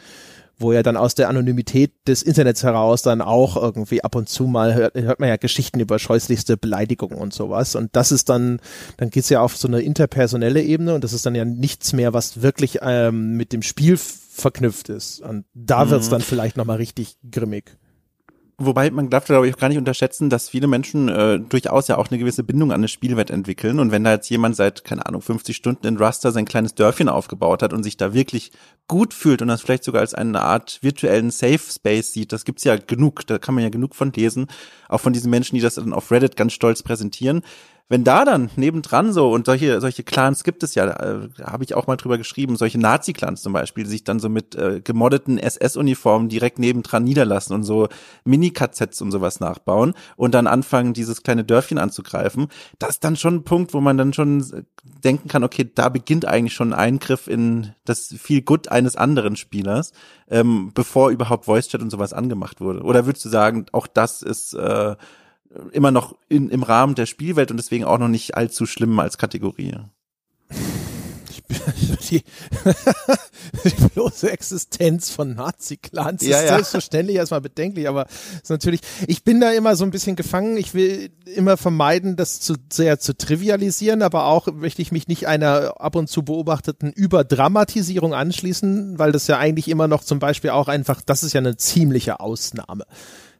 wo 0.57 0.71
ja 0.73 0.83
dann 0.83 0.97
aus 0.97 1.15
der 1.15 1.29
Anonymität 1.29 1.91
des 2.07 2.23
Internets 2.23 2.63
heraus 2.63 3.01
dann 3.01 3.21
auch 3.21 3.55
irgendwie 3.57 4.03
ab 4.03 4.15
und 4.15 4.29
zu 4.29 4.45
mal 4.45 4.73
hört, 4.73 4.95
hört 4.95 5.19
man 5.19 5.29
ja 5.29 5.37
Geschichten 5.37 5.79
über 5.79 5.99
scheußlichste 5.99 6.57
Beleidigungen 6.57 7.17
und 7.17 7.33
sowas. 7.33 7.75
Und 7.75 7.95
das 7.95 8.11
ist 8.11 8.29
dann, 8.29 8.59
dann 8.97 9.09
geht's 9.09 9.29
ja 9.29 9.41
auf 9.41 9.57
so 9.57 9.67
eine 9.67 9.81
interpersonelle 9.81 10.61
Ebene 10.61 10.95
und 10.95 11.03
das 11.03 11.13
ist 11.13 11.25
dann 11.25 11.35
ja 11.35 11.45
nichts 11.45 11.93
mehr, 11.93 12.13
was 12.13 12.41
wirklich 12.41 12.79
ähm, 12.81 13.37
mit 13.37 13.53
dem 13.53 13.61
Spiel 13.61 13.97
verknüpft 13.97 14.89
ist. 14.89 15.21
Und 15.21 15.45
da 15.53 15.89
wird's 15.89 16.07
mhm. 16.07 16.11
dann 16.11 16.21
vielleicht 16.21 16.57
nochmal 16.57 16.77
richtig 16.77 17.17
grimmig. 17.29 17.77
Wobei 18.57 18.89
man 18.89 19.09
darf, 19.09 19.25
glaube 19.25 19.47
ich, 19.47 19.53
auch 19.53 19.59
gar 19.59 19.67
nicht 19.67 19.77
unterschätzen, 19.77 20.29
dass 20.29 20.47
viele 20.47 20.67
Menschen 20.67 21.09
äh, 21.09 21.39
durchaus 21.39 21.89
ja 21.89 21.97
auch 21.97 22.09
eine 22.09 22.17
gewisse 22.17 22.43
Bindung 22.43 22.71
an 22.71 22.79
eine 22.79 22.87
Spielwelt 22.87 23.29
entwickeln. 23.29 23.79
Und 23.79 23.91
wenn 23.91 24.05
da 24.05 24.13
jetzt 24.13 24.29
jemand 24.29 24.55
seit, 24.55 24.85
keine 24.85 25.05
Ahnung, 25.05 25.21
50 25.21 25.53
Stunden 25.53 25.85
in 25.85 25.97
Raster 25.97 26.31
sein 26.31 26.45
kleines 26.45 26.73
Dörfchen 26.73 27.09
aufgebaut 27.09 27.61
hat 27.61 27.73
und 27.73 27.83
sich 27.83 27.97
da 27.97 28.13
wirklich 28.13 28.53
gut 28.87 29.13
fühlt 29.13 29.41
und 29.41 29.49
das 29.49 29.61
vielleicht 29.61 29.83
sogar 29.83 29.99
als 29.99 30.13
eine 30.13 30.41
Art 30.41 30.79
virtuellen 30.81 31.31
Safe 31.31 31.59
Space 31.59 32.13
sieht, 32.13 32.31
das 32.31 32.45
gibt's 32.45 32.63
ja 32.63 32.77
genug, 32.77 33.27
da 33.27 33.39
kann 33.39 33.55
man 33.55 33.63
ja 33.63 33.69
genug 33.69 33.93
von 33.93 34.13
lesen, 34.13 34.47
auch 34.87 35.01
von 35.01 35.11
diesen 35.11 35.31
Menschen, 35.31 35.55
die 35.55 35.61
das 35.61 35.75
dann 35.75 35.91
auf 35.91 36.09
Reddit 36.09 36.37
ganz 36.37 36.53
stolz 36.53 36.81
präsentieren 36.81 37.41
wenn 37.87 38.03
da 38.03 38.25
dann 38.25 38.49
nebendran 38.55 39.13
so 39.13 39.31
und 39.31 39.45
solche 39.45 39.79
solche 39.79 40.03
Clans 40.03 40.43
gibt 40.43 40.63
es 40.63 40.73
ja, 40.73 40.85
äh, 40.87 41.29
habe 41.43 41.63
ich 41.63 41.75
auch 41.75 41.85
mal 41.85 41.97
drüber 41.97 42.17
geschrieben, 42.17 42.55
solche 42.55 42.79
Nazi-Clans 42.79 43.43
zum 43.43 43.53
Beispiel, 43.53 43.83
die 43.83 43.91
sich 43.91 44.03
dann 44.03 44.19
so 44.19 44.27
mit 44.27 44.55
äh, 44.55 44.81
gemoddeten 44.81 45.37
SS-Uniformen 45.37 46.27
direkt 46.27 46.57
nebendran 46.57 47.03
niederlassen 47.03 47.53
und 47.53 47.63
so 47.63 47.87
Mini-KZs 48.23 49.01
und 49.01 49.11
sowas 49.11 49.39
nachbauen 49.39 49.93
und 50.15 50.33
dann 50.33 50.47
anfangen, 50.47 50.93
dieses 50.93 51.21
kleine 51.21 51.43
Dörfchen 51.43 51.77
anzugreifen. 51.77 52.47
Das 52.79 52.91
ist 52.91 53.03
dann 53.03 53.17
schon 53.17 53.35
ein 53.35 53.43
Punkt, 53.43 53.73
wo 53.75 53.81
man 53.81 53.97
dann 53.97 54.13
schon 54.13 54.65
denken 55.03 55.27
kann, 55.27 55.43
okay, 55.43 55.69
da 55.73 55.89
beginnt 55.89 56.27
eigentlich 56.27 56.53
schon 56.53 56.73
ein 56.73 56.79
Eingriff 56.79 57.27
in 57.27 57.73
das 57.85 58.15
viel 58.17 58.41
Gut 58.41 58.69
eines 58.69 58.95
anderen 58.95 59.35
Spielers, 59.35 59.91
ähm, 60.27 60.71
bevor 60.73 61.11
überhaupt 61.11 61.45
Voice-Chat 61.45 61.81
und 61.81 61.91
sowas 61.91 62.13
angemacht 62.13 62.61
wurde. 62.61 62.81
Oder 62.81 63.05
würdest 63.05 63.25
du 63.25 63.29
sagen, 63.29 63.67
auch 63.71 63.85
das 63.85 64.23
ist 64.23 64.53
äh, 64.53 64.95
immer 65.71 65.91
noch 65.91 66.15
in, 66.29 66.49
im 66.49 66.63
Rahmen 66.63 66.95
der 66.95 67.05
Spielwelt 67.05 67.51
und 67.51 67.57
deswegen 67.57 67.85
auch 67.85 67.97
noch 67.97 68.07
nicht 68.07 68.35
allzu 68.35 68.65
schlimm 68.65 68.99
als 68.99 69.17
Kategorie. 69.17 69.75
Ich 71.29 71.43
die, 72.09 72.23
die 73.63 73.87
bloße 73.93 74.31
Existenz 74.31 75.09
von 75.09 75.35
Nazi-Clans 75.35 76.23
Ja, 76.23 76.37
ist 76.37 76.43
ja. 76.43 76.55
selbstverständlich 76.55 77.17
erstmal 77.17 77.41
bedenklich, 77.41 77.87
aber 77.87 78.07
ist 78.41 78.49
natürlich, 78.49 78.81
ich 79.07 79.23
bin 79.23 79.39
da 79.39 79.51
immer 79.51 79.75
so 79.75 79.83
ein 79.83 79.91
bisschen 79.91 80.15
gefangen. 80.15 80.57
Ich 80.57 80.73
will 80.73 81.11
immer 81.35 81.57
vermeiden, 81.57 82.15
das 82.15 82.39
zu 82.39 82.55
sehr 82.71 82.99
zu 82.99 83.15
trivialisieren, 83.15 84.01
aber 84.01 84.25
auch 84.25 84.47
möchte 84.53 84.81
ich 84.81 84.91
mich 84.91 85.07
nicht 85.07 85.27
einer 85.27 85.79
ab 85.79 85.95
und 85.95 86.09
zu 86.09 86.23
beobachteten 86.23 86.91
Überdramatisierung 86.91 88.13
anschließen, 88.13 88.97
weil 88.97 89.11
das 89.11 89.27
ja 89.27 89.37
eigentlich 89.37 89.67
immer 89.67 89.87
noch 89.87 90.03
zum 90.03 90.19
Beispiel 90.19 90.51
auch 90.51 90.67
einfach, 90.67 91.01
das 91.01 91.23
ist 91.23 91.33
ja 91.33 91.39
eine 91.39 91.57
ziemliche 91.57 92.19
Ausnahme. 92.19 92.85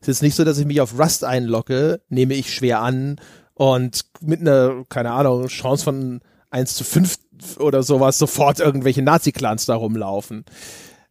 Es 0.08 0.18
ist 0.18 0.22
nicht 0.22 0.36
so, 0.36 0.44
dass 0.44 0.58
ich 0.58 0.66
mich 0.66 0.82
auf 0.82 1.00
Rust 1.00 1.24
einlogge, 1.24 2.02
nehme 2.10 2.36
ich 2.36 2.54
schwer 2.54 2.82
an 2.82 3.18
und 3.56 4.02
mit 4.22 4.42
einer, 4.42 4.84
keine 4.90 5.12
Ahnung, 5.12 5.48
Chance 5.48 5.84
von 5.84 6.22
1 6.52 6.76
zu 6.76 6.84
5 6.84 7.18
oder 7.58 7.84
sowas 7.84 8.18
sofort 8.18 8.60
irgendwelche 8.60 9.02
Nazi-Clans 9.02 9.66
da 9.66 9.76
rumlaufen. 9.76 10.46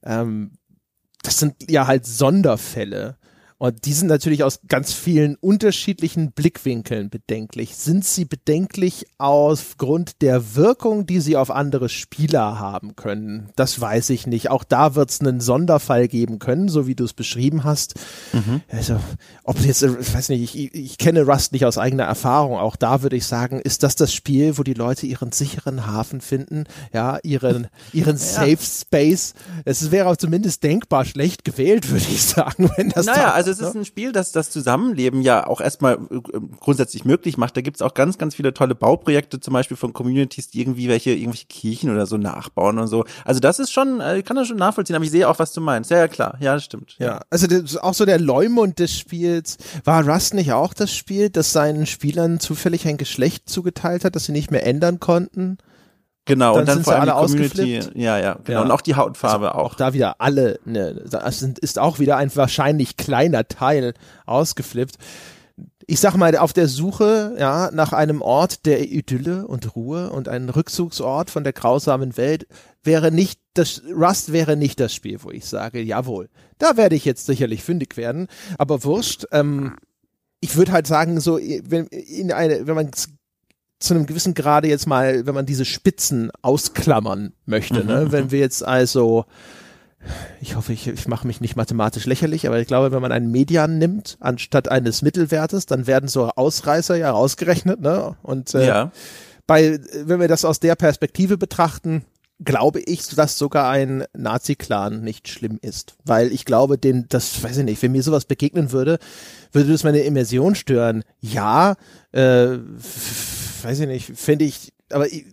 Ähm, 0.05 0.53
das 1.23 1.39
sind 1.39 1.71
ja 1.71 1.87
halt 1.87 2.07
Sonderfälle. 2.07 3.17
Und 3.65 3.87
die 3.87 3.95
sind 3.95 4.09
natürlich 4.09 4.45
aus 4.45 4.61
ganz 4.69 4.93
vielen 4.93 5.37
unterschiedlichen 5.37 6.33
Blickwinkeln 6.33 7.09
bedenklich. 7.09 7.77
Sind 7.77 8.05
sie 8.05 8.27
bedenklich 8.27 9.07
aufgrund 9.17 10.21
der 10.21 10.55
Wirkung, 10.55 11.07
die 11.07 11.19
sie 11.21 11.39
auf 11.39 11.51
andere 11.51 11.89
Spieler 11.89 12.59
haben 12.59 12.95
können? 12.95 13.49
Das 13.57 13.81
weiß 13.81 14.11
ich 14.11 14.27
nicht. 14.27 14.51
Auch 14.51 14.65
da 14.65 14.95
wird 14.97 15.09
es 15.09 15.23
einen 15.23 15.41
Sonderfall 15.41 16.09
geben 16.09 16.41
können, 16.41 16.69
so 16.69 16.87
wie 16.87 16.95
du 16.95 17.05
es 17.05 17.15
beschrieben 17.15 17.65
hast. 17.65 17.95
Also, 18.71 19.01
ob 19.45 19.59
jetzt, 19.61 19.83
äh, 19.83 19.97
ich 19.99 20.13
weiß 20.13 20.29
nicht, 20.29 20.55
ich, 20.55 20.75
ich 20.75 20.99
kenne 20.99 21.23
Rust 21.23 21.53
nicht 21.53 21.65
aus 21.65 21.79
eigener 21.79 22.05
Erfahrung. 22.05 22.59
Auch 22.59 22.77
da 22.77 23.01
würde 23.03 23.17
ich 23.17 23.25
sagen, 23.25 23.61
ist 23.61 23.83
das 23.83 23.97
das 23.97 24.13
Spiel, 24.13 24.59
wo 24.59 24.63
die 24.63 24.75
Leute 24.75 25.07
ihren 25.07 25.33
sicheren 25.33 25.87
Hafen 25.87 26.21
finden? 26.21 26.65
Ja, 26.93 27.19
ihren, 27.23 27.69
ihren 27.95 28.19
Safe 28.19 28.59
Space. 28.61 29.33
Es 29.65 29.91
wäre 29.91 30.11
auch 30.11 30.17
zumindest 30.19 30.63
denkbar 30.65 31.07
schlecht 31.07 31.47
gewählt, 31.47 31.89
würde 31.91 32.05
ich 32.11 32.23
sagen, 32.25 32.71
wenn 32.77 32.91
das 32.91 33.07
Naja, 33.07 33.23
da- 33.29 33.31
also 33.31 33.54
es 33.63 33.69
ist 33.69 33.75
ein 33.77 33.85
Spiel, 33.85 34.13
das 34.13 34.33
das 34.33 34.51
Zusammenleben 34.51 35.23
ja 35.23 35.47
auch 35.47 35.61
erstmal 35.61 35.95
äh, 35.95 36.21
grundsätzlich 36.61 37.05
möglich 37.05 37.37
macht. 37.37 37.57
Da 37.57 37.61
gibt's 37.61 37.83
auch 37.83 37.95
ganz, 37.95 38.19
ganz 38.19 38.35
viele 38.35 38.55
tolle 38.55 38.75
Bauprojekte, 38.75 39.41
zum 39.41 39.55
Beispiel 39.55 39.77
von 39.77 39.93
Communities, 39.93 40.49
die 40.49 40.61
irgendwie 40.61 40.89
welche, 40.89 41.11
irgendwelche 41.11 41.47
Kirchen 41.47 41.91
oder 41.91 42.07
so 42.07 42.17
nachbauen 42.17 42.79
und 42.79 42.87
so. 42.87 43.05
Also 43.25 43.41
das 43.41 43.59
ist 43.59 43.73
schon, 43.73 44.01
äh, 44.01 44.19
ich 44.19 44.25
kann 44.25 44.37
das 44.37 44.49
schon 44.49 44.57
nachvollziehen, 44.57 44.97
aber 44.97 45.05
ich 45.05 45.11
sehe 45.11 45.29
auch, 45.29 45.39
was 45.39 45.53
du 45.53 45.61
meinst. 45.61 45.91
Ja, 45.91 45.99
ja, 45.99 46.09
klar. 46.09 46.37
Ja, 46.41 46.55
das 46.55 46.65
stimmt. 46.65 46.97
Ja, 46.99 47.21
also 47.31 47.47
das, 47.47 47.77
auch 47.77 47.95
so 47.95 48.05
der 48.05 48.19
Leumund 48.19 48.79
des 48.79 48.97
Spiels. 48.97 49.59
War 49.85 50.07
Rust 50.07 50.35
nicht 50.35 50.53
auch 50.53 50.75
das 50.75 50.95
Spiel, 50.95 51.31
das 51.31 51.53
seinen 51.53 51.87
Spielern 51.87 52.41
zufällig 52.41 52.87
ein 52.87 52.97
Geschlecht 52.97 53.49
zugeteilt 53.49 54.05
hat, 54.05 54.17
das 54.17 54.25
sie 54.25 54.33
nicht 54.33 54.51
mehr 54.51 54.67
ändern 54.67 55.01
konnten? 55.01 55.59
Genau, 56.27 56.53
Dann 56.53 56.61
und 56.61 56.69
dann 56.69 56.75
sind 56.77 56.85
vor 56.85 56.95
allem 56.95 57.09
alle 57.11 57.27
die 57.27 57.33
Community. 57.33 57.77
ausgeflippt. 57.79 57.97
Ja, 57.97 58.19
ja, 58.19 58.39
genau. 58.45 58.59
Ja. 58.59 58.65
Und 58.65 58.71
auch 58.71 58.81
die 58.81 58.95
Hautfarbe 58.95 59.55
Auch 59.55 59.73
auch. 59.73 59.75
da 59.75 59.93
wieder 59.93 60.21
alle, 60.21 60.59
ne, 60.65 61.05
das 61.11 61.39
sind, 61.39 61.59
ist 61.59 61.79
auch 61.79 61.99
wieder 61.99 62.17
ein 62.17 62.35
wahrscheinlich 62.35 62.97
kleiner 62.97 63.47
Teil 63.47 63.93
ausgeflippt. 64.25 64.97
Ich 65.87 66.01
sag 66.01 66.17
mal, 66.17 66.35
auf 66.39 66.55
der 66.55 66.67
Suche, 66.67 67.37
ja, 67.39 67.71
nach 67.71 67.93
einem 67.93 68.23
Ort 68.23 68.65
der 68.65 68.91
Idylle 68.91 69.47
und 69.47 69.77
Ruhe 69.77 70.11
und 70.11 70.29
einem 70.29 70.49
Rückzugsort 70.49 71.31
von 71.31 71.45
der 71.45 71.53
grausamen 71.53 72.17
Welt 72.17 72.47
wäre 72.83 73.11
nicht 73.13 73.39
das, 73.53 73.83
Rust 73.95 74.33
wäre 74.33 74.57
nicht 74.57 74.81
das 74.81 74.95
Spiel, 74.95 75.19
wo 75.23 75.31
ich 75.31 75.45
sage, 75.45 75.81
jawohl, 75.83 76.31
da 76.59 76.79
werde 76.79 76.97
ich 76.97 77.05
jetzt 77.05 77.27
sicherlich 77.27 77.63
fündig 77.63 77.99
werden, 77.99 78.29
aber 78.57 78.83
wurscht, 78.83 79.27
ähm, 79.31 79.77
ich 80.41 80.57
würde 80.57 80.73
halt 80.73 80.87
sagen, 80.87 81.21
so, 81.21 81.37
wenn, 81.39 81.87
in 81.89 82.33
eine, 82.33 82.67
wenn 82.67 82.75
man 82.75 82.91
zu 83.85 83.95
einem 83.95 84.07
gewissen 84.07 84.35
Grade 84.35 84.69
jetzt 84.69 84.87
mal, 84.87 85.27
wenn 85.27 85.35
man 85.35 85.47
diese 85.47 85.65
Spitzen 85.65 86.31
ausklammern 86.43 87.33
möchte, 87.47 87.85
ne? 87.85 88.11
wenn 88.11 88.31
wir 88.31 88.39
jetzt 88.39 88.65
also, 88.65 89.25
ich 90.41 90.57
hoffe, 90.57 90.73
ich, 90.73 90.87
ich 90.87 91.09
mache 91.09 91.27
mich 91.27 91.41
nicht 91.41 91.57
mathematisch 91.57 92.07
lächerlich, 92.07 92.47
aber 92.47 92.61
ich 92.61 92.67
glaube, 92.67 92.93
wenn 92.93 93.03
man 93.03 93.13
einen 93.13 93.31
Median 93.31 93.79
nimmt 93.79 94.17
anstatt 94.21 94.69
eines 94.69 95.03
Mittelwertes, 95.03 95.67
dann 95.67 95.87
werden 95.87 96.09
so 96.09 96.31
Ausreißer 96.31 96.97
ja 96.97 97.11
rausgerechnet, 97.11 97.81
ne? 97.81 98.17
Und 98.23 98.55
äh, 98.55 98.67
ja. 98.67 98.93
bei, 99.47 99.79
wenn 100.05 100.21
wir 100.21 100.29
das 100.29 100.45
aus 100.45 100.61
der 100.61 100.75
Perspektive 100.75 101.39
betrachten, 101.39 102.05
glaube 102.43 102.81
ich, 102.81 103.07
dass 103.09 103.39
sogar 103.39 103.71
ein 103.71 104.05
Nazi-Clan 104.13 105.03
nicht 105.03 105.29
schlimm 105.29 105.59
ist. 105.63 105.97
Weil 106.05 106.33
ich 106.33 106.45
glaube, 106.45 106.79
den, 106.79 107.07
das 107.09 107.43
weiß 107.43 107.59
ich 107.59 107.65
nicht, 107.65 107.83
wenn 107.83 107.93
mir 107.93 108.03
sowas 108.03 108.25
begegnen 108.25 108.73
würde, 108.73 108.99
würde 109.53 109.73
das 109.73 109.85
meine 109.85 110.01
Immersion 110.01 110.55
stören. 110.55 111.05
Ja, 111.21 111.77
äh, 112.13 112.59
weiß 113.65 113.81
ich 113.81 113.89
nicht, 113.89 114.13
fände 114.17 114.45
ich, 114.45 114.73
aber 114.91 115.07
ich, 115.07 115.25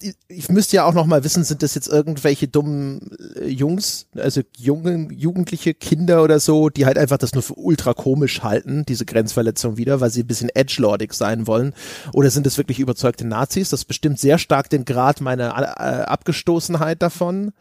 ich, 0.00 0.14
ich 0.28 0.48
müsste 0.48 0.76
ja 0.76 0.84
auch 0.84 0.94
noch 0.94 1.06
mal 1.06 1.24
wissen, 1.24 1.44
sind 1.44 1.62
das 1.62 1.74
jetzt 1.74 1.88
irgendwelche 1.88 2.48
dummen 2.48 3.16
äh, 3.36 3.48
Jungs, 3.48 4.06
also 4.16 4.42
junge, 4.56 5.08
jugendliche 5.12 5.74
Kinder 5.74 6.22
oder 6.22 6.40
so, 6.40 6.68
die 6.68 6.86
halt 6.86 6.98
einfach 6.98 7.18
das 7.18 7.32
nur 7.32 7.42
für 7.42 7.58
ultra 7.58 7.94
komisch 7.94 8.42
halten, 8.42 8.84
diese 8.86 9.04
Grenzverletzung 9.04 9.76
wieder, 9.76 10.00
weil 10.00 10.10
sie 10.10 10.22
ein 10.22 10.26
bisschen 10.26 10.50
edgelordig 10.50 11.12
sein 11.14 11.46
wollen? 11.46 11.74
Oder 12.12 12.30
sind 12.30 12.46
es 12.46 12.58
wirklich 12.58 12.78
überzeugte 12.78 13.26
Nazis? 13.26 13.70
Das 13.70 13.84
bestimmt 13.84 14.18
sehr 14.18 14.38
stark 14.38 14.70
den 14.70 14.84
Grad 14.84 15.20
meiner 15.20 15.48
äh, 15.48 16.04
Abgestoßenheit 16.04 17.02
davon. 17.02 17.52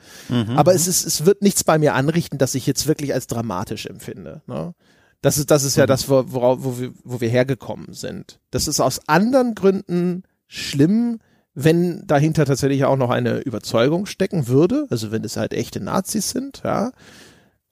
Aber 0.56 0.76
es 0.76 0.88
ist, 0.88 1.06
es 1.06 1.26
wird 1.26 1.42
nichts 1.42 1.64
bei 1.64 1.78
mir 1.78 1.96
anrichten, 1.96 2.38
dass 2.38 2.56
ich 2.56 2.68
jetzt 2.68 2.88
wirklich 2.88 3.14
als 3.14 3.28
dramatisch 3.28 3.86
empfinde. 3.86 4.42
Ne? 4.48 4.74
Das 5.22 5.38
ist, 5.38 5.50
das 5.52 5.64
ist 5.64 5.76
ja 5.76 5.86
das, 5.86 6.10
wo, 6.10 6.24
worauf, 6.28 6.64
wo, 6.64 6.80
wir, 6.80 6.94
wo 7.04 7.22
wir 7.22 7.30
hergekommen 7.30 7.94
sind. 7.94 8.40
Das 8.52 8.68
ist 8.68 8.80
aus 8.80 9.08
anderen 9.08 9.56
Gründen 9.56 10.24
schlimm, 10.48 11.20
wenn 11.54 12.06
dahinter 12.06 12.46
tatsächlich 12.46 12.86
auch 12.86 12.98
noch 12.98 13.10
eine 13.10 13.40
Überzeugung 13.40 14.06
stecken 14.06 14.48
würde, 14.48 14.86
also 14.90 15.12
wenn 15.12 15.24
es 15.24 15.38
halt 15.38 15.54
echte 15.54 15.80
Nazis 15.80 16.30
sind, 16.30 16.62
ja. 16.64 16.92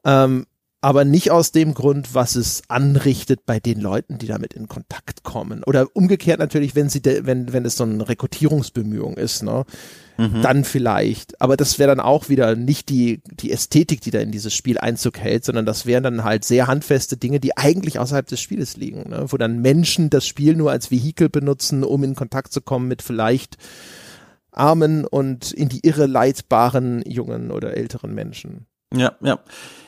Ähm, 0.03 0.47
aber 0.85 1.03
nicht 1.03 1.31
aus 1.31 1.51
dem 1.51 1.73
Grund, 1.73 2.13
was 2.13 2.35
es 2.35 2.61
anrichtet 2.67 3.47
bei 3.47 3.59
den 3.59 3.81
Leuten, 3.81 4.19
die 4.19 4.27
damit 4.27 4.53
in 4.53 4.67
Kontakt 4.67 5.23
kommen. 5.23 5.63
Oder 5.63 5.87
umgekehrt 5.95 6.37
natürlich, 6.37 6.75
wenn 6.75 6.89
sie, 6.89 7.01
wenn, 7.03 7.51
wenn 7.51 7.65
es 7.65 7.77
so 7.77 7.85
eine 7.85 8.07
Rekrutierungsbemühung 8.07 9.17
ist, 9.17 9.41
ne, 9.41 9.65
dann 10.15 10.63
vielleicht. 10.63 11.41
Aber 11.41 11.57
das 11.57 11.79
wäre 11.79 11.89
dann 11.89 11.99
auch 11.99 12.29
wieder 12.29 12.55
nicht 12.55 12.89
die, 12.89 13.23
die 13.25 13.51
Ästhetik, 13.51 14.01
die 14.01 14.11
da 14.11 14.19
in 14.19 14.31
dieses 14.31 14.53
Spiel 14.53 14.77
Einzug 14.77 15.17
hält, 15.17 15.43
sondern 15.43 15.65
das 15.65 15.87
wären 15.87 16.03
dann 16.03 16.23
halt 16.23 16.45
sehr 16.45 16.67
handfeste 16.67 17.17
Dinge, 17.17 17.39
die 17.39 17.57
eigentlich 17.57 17.97
außerhalb 17.97 18.27
des 18.27 18.39
Spieles 18.39 18.77
liegen, 18.77 19.09
ne, 19.09 19.25
wo 19.29 19.37
dann 19.37 19.63
Menschen 19.63 20.11
das 20.11 20.27
Spiel 20.27 20.55
nur 20.55 20.69
als 20.69 20.91
Vehikel 20.91 21.29
benutzen, 21.29 21.83
um 21.83 22.03
in 22.03 22.13
Kontakt 22.13 22.53
zu 22.53 22.61
kommen 22.61 22.87
mit 22.87 23.01
vielleicht 23.01 23.57
armen 24.51 25.03
und 25.03 25.51
in 25.51 25.67
die 25.67 25.79
Irre 25.79 26.05
leitbaren 26.05 27.01
jungen 27.07 27.49
oder 27.49 27.75
älteren 27.75 28.13
Menschen. 28.13 28.67
Ja, 28.93 29.13
ja. 29.21 29.39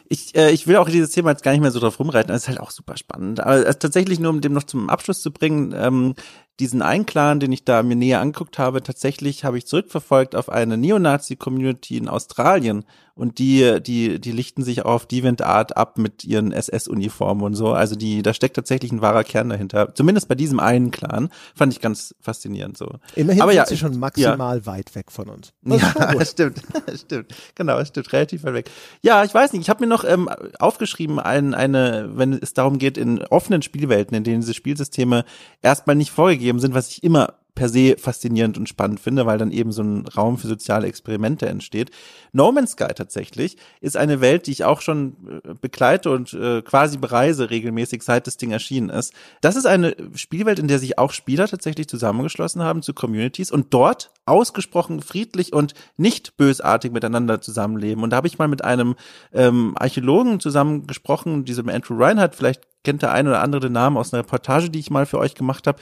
Ich, 0.10 0.36
äh, 0.36 0.52
ich 0.52 0.68
will 0.68 0.78
auch 0.78 0.90
dieses 0.90 1.12
Thema 1.12 1.32
jetzt 1.32 1.44
gar 1.44 1.52
nicht 1.52 1.62
mehr 1.62 1.72
so 1.72 1.80
drauf 1.80 2.00
rumreiten, 2.00 2.30
das 2.30 2.44
ist 2.44 2.48
halt 2.48 2.60
auch 2.60 2.72
super 2.72 2.98
spannend. 2.98 3.40
Aber 3.42 3.66
äh, 3.66 3.76
tatsächlich 3.76 4.20
nur, 4.20 4.32
um 4.32 4.42
dem 4.42 4.54
noch 4.54 4.64
zum 4.64 4.90
Abschluss 4.90 5.22
zu 5.22 5.32
bringen, 5.32 5.74
ähm, 5.76 6.16
diesen 6.60 6.82
einen 6.82 7.06
Clan, 7.06 7.40
den 7.40 7.52
ich 7.52 7.66
da 7.66 7.84
mir 7.84 7.96
näher 7.96 8.22
angeguckt 8.22 8.58
habe, 8.58 8.82
tatsächlich 8.82 9.44
habe 9.44 9.58
ich 9.58 9.68
zurückverfolgt 9.68 10.36
auf 10.36 10.50
eine 10.50 10.78
Neonazi-Community 10.78 11.98
in 11.98 12.08
Australien 12.08 12.86
und 13.18 13.40
die, 13.40 13.82
die, 13.82 14.22
die 14.22 14.32
lichten 14.32 14.64
sich 14.64 14.86
auf 14.86 15.08
DeviantArt 15.08 15.76
ab 15.76 15.98
mit 15.98 16.24
ihren 16.24 16.52
SS-Uniformen 16.52 17.44
und 17.44 17.56
so. 17.56 17.74
Also 17.74 17.96
die, 17.96 18.22
da 18.22 18.34
steckt 18.34 18.56
tatsächlich 18.56 18.92
ein 18.92 19.02
wahrer 19.02 19.24
Kern 19.24 19.50
dahinter. 19.50 19.94
Zumindest 19.96 20.28
bei 20.28 20.36
diesem 20.36 20.60
einen 20.60 20.92
Clan 20.92 21.30
fand 21.56 21.74
ich 21.74 21.82
ganz 21.82 22.14
faszinierend 22.22 22.78
so. 22.78 22.90
Immerhin 23.16 23.42
Aber 23.42 23.52
sind 23.52 23.58
ja, 23.58 23.66
sie 23.66 23.78
schon 23.78 23.98
maximal 23.98 24.66
weit 24.66 24.94
weg 24.96 25.12
von 25.12 25.30
uns. 25.30 25.54
Das 25.64 25.82
Ja, 25.82 26.26
stimmt, 26.26 26.62
stimmt. 26.96 27.34
Genau, 27.56 27.78
es 27.80 27.90
stimmt, 27.90 28.14
relativ 28.14 28.44
weit 28.44 28.54
weg. 28.54 28.72
Ja, 29.02 29.24
ich 29.24 29.34
weiß 29.34 29.54
nicht, 29.54 29.64
ich 29.64 29.70
habe 29.70 29.84
mir 29.84 29.90
noch 29.90 30.04
ähm, 30.04 30.30
aufgeschrieben, 30.60 31.20
ein, 31.20 31.54
eine, 31.54 32.12
wenn 32.14 32.34
es 32.34 32.54
darum 32.54 32.78
geht, 32.78 32.98
in 32.98 33.20
offenen 33.24 33.62
Spielwelten, 33.62 34.16
in 34.16 34.24
denen 34.24 34.42
diese 34.42 34.54
Spielsysteme 34.54 35.26
erstmal 35.62 35.96
nicht 35.96 36.12
vorgegeben 36.12 36.60
sind, 36.60 36.74
was 36.74 36.90
ich 36.90 37.04
immer 37.04 37.34
per 37.58 37.70
se 37.70 37.96
faszinierend 37.98 38.58
und 38.60 38.70
spannend 38.70 39.00
finde, 39.00 39.26
weil 39.26 39.40
dann 39.40 39.52
eben 39.52 39.72
so 39.72 39.82
ein 39.82 40.06
Raum 40.06 40.38
für 40.38 40.48
soziale 40.48 40.86
Experimente 40.86 41.48
entsteht. 41.48 41.90
No 42.32 42.52
Man's 42.52 42.74
Sky 42.74 42.94
tatsächlich 42.96 43.58
ist 43.82 43.98
eine 43.98 44.22
Welt, 44.22 44.46
die 44.46 44.52
ich 44.52 44.64
auch 44.64 44.80
schon 44.80 45.42
äh, 45.44 45.56
begleite 45.60 46.12
und 46.12 46.34
äh, 46.34 46.62
quasi 46.62 47.00
bereise 47.00 47.50
regelmäßig, 47.50 48.04
seit 48.04 48.28
das 48.28 48.38
Ding 48.38 48.52
erschienen 48.52 48.90
ist. 48.90 49.12
Das 49.42 49.56
ist 49.56 49.66
eine 49.66 49.96
Spielwelt, 50.14 50.60
in 50.60 50.68
der 50.68 50.78
sich 50.78 51.00
auch 51.00 51.12
Spieler 51.12 51.48
tatsächlich 51.48 51.88
zusammengeschlossen 51.88 52.62
haben 52.62 52.84
zu 52.84 52.94
Communities 52.94 53.52
und 53.52 53.74
dort 53.74 54.12
ausgesprochen 54.28 55.02
friedlich 55.02 55.52
und 55.52 55.74
nicht 55.98 56.38
bösartig 56.38 56.92
miteinander 56.92 57.42
zusammenleben. 57.42 58.04
Und 58.04 58.12
da 58.12 58.18
habe 58.18 58.28
ich 58.28 58.38
mal 58.38 58.48
mit 58.48 58.64
einem 58.64 58.96
ähm, 59.34 59.74
Archäologen 59.80 60.40
zusammen 60.40 60.86
gesprochen, 60.86 61.44
diesem 61.44 61.70
Andrew 61.70 61.98
Reinhardt, 61.98 62.36
vielleicht 62.36 62.62
kennt 62.84 63.02
der 63.02 63.12
ein 63.12 63.28
oder 63.28 63.42
andere 63.42 63.62
den 63.62 63.74
Namen 63.74 63.98
aus 63.98 64.14
einer 64.14 64.22
Reportage, 64.22 64.70
die 64.70 64.80
ich 64.80 64.92
mal 64.92 65.08
für 65.08 65.18
euch 65.18 65.34
gemacht 65.34 65.66
habe 65.66 65.80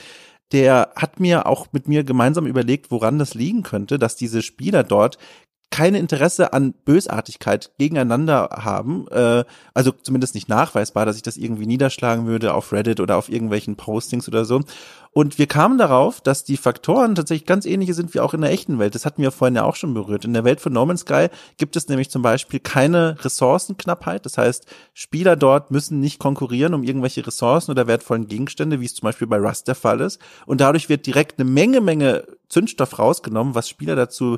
der 0.52 0.92
hat 0.96 1.20
mir 1.20 1.46
auch 1.46 1.68
mit 1.72 1.88
mir 1.88 2.04
gemeinsam 2.04 2.46
überlegt, 2.46 2.90
woran 2.90 3.18
das 3.18 3.34
liegen 3.34 3.62
könnte, 3.62 3.98
dass 3.98 4.16
diese 4.16 4.42
Spieler 4.42 4.84
dort 4.84 5.18
keine 5.70 5.98
Interesse 5.98 6.52
an 6.52 6.74
Bösartigkeit 6.84 7.72
gegeneinander 7.78 8.48
haben, 8.52 9.08
äh, 9.08 9.44
also 9.74 9.90
zumindest 9.90 10.34
nicht 10.34 10.48
nachweisbar, 10.48 11.04
dass 11.06 11.16
ich 11.16 11.22
das 11.22 11.36
irgendwie 11.36 11.66
niederschlagen 11.66 12.26
würde 12.26 12.54
auf 12.54 12.72
Reddit 12.72 13.00
oder 13.00 13.16
auf 13.16 13.28
irgendwelchen 13.28 13.76
Postings 13.76 14.28
oder 14.28 14.44
so. 14.44 14.62
Und 15.16 15.38
wir 15.38 15.46
kamen 15.46 15.78
darauf, 15.78 16.20
dass 16.20 16.44
die 16.44 16.58
Faktoren 16.58 17.14
tatsächlich 17.14 17.46
ganz 17.46 17.64
ähnliche 17.64 17.94
sind 17.94 18.12
wie 18.12 18.20
auch 18.20 18.34
in 18.34 18.42
der 18.42 18.50
echten 18.50 18.78
Welt. 18.78 18.94
Das 18.94 19.06
hatten 19.06 19.22
wir 19.22 19.30
vorhin 19.30 19.54
ja 19.54 19.64
auch 19.64 19.74
schon 19.74 19.94
berührt. 19.94 20.26
In 20.26 20.34
der 20.34 20.44
Welt 20.44 20.60
von 20.60 20.74
No 20.74 20.84
Man's 20.84 21.00
Sky 21.00 21.28
gibt 21.56 21.74
es 21.74 21.88
nämlich 21.88 22.10
zum 22.10 22.20
Beispiel 22.20 22.60
keine 22.60 23.16
Ressourcenknappheit. 23.24 24.26
Das 24.26 24.36
heißt, 24.36 24.66
Spieler 24.92 25.34
dort 25.34 25.70
müssen 25.70 26.00
nicht 26.00 26.18
konkurrieren 26.18 26.74
um 26.74 26.82
irgendwelche 26.82 27.26
Ressourcen 27.26 27.70
oder 27.70 27.86
wertvollen 27.86 28.28
Gegenstände, 28.28 28.82
wie 28.82 28.84
es 28.84 28.94
zum 28.94 29.06
Beispiel 29.06 29.26
bei 29.26 29.38
Rust 29.38 29.68
der 29.68 29.74
Fall 29.74 30.02
ist. 30.02 30.20
Und 30.44 30.60
dadurch 30.60 30.90
wird 30.90 31.06
direkt 31.06 31.40
eine 31.40 31.48
Menge, 31.48 31.80
Menge 31.80 32.24
Zündstoff 32.50 32.98
rausgenommen, 32.98 33.54
was 33.54 33.70
Spieler 33.70 33.96
dazu 33.96 34.36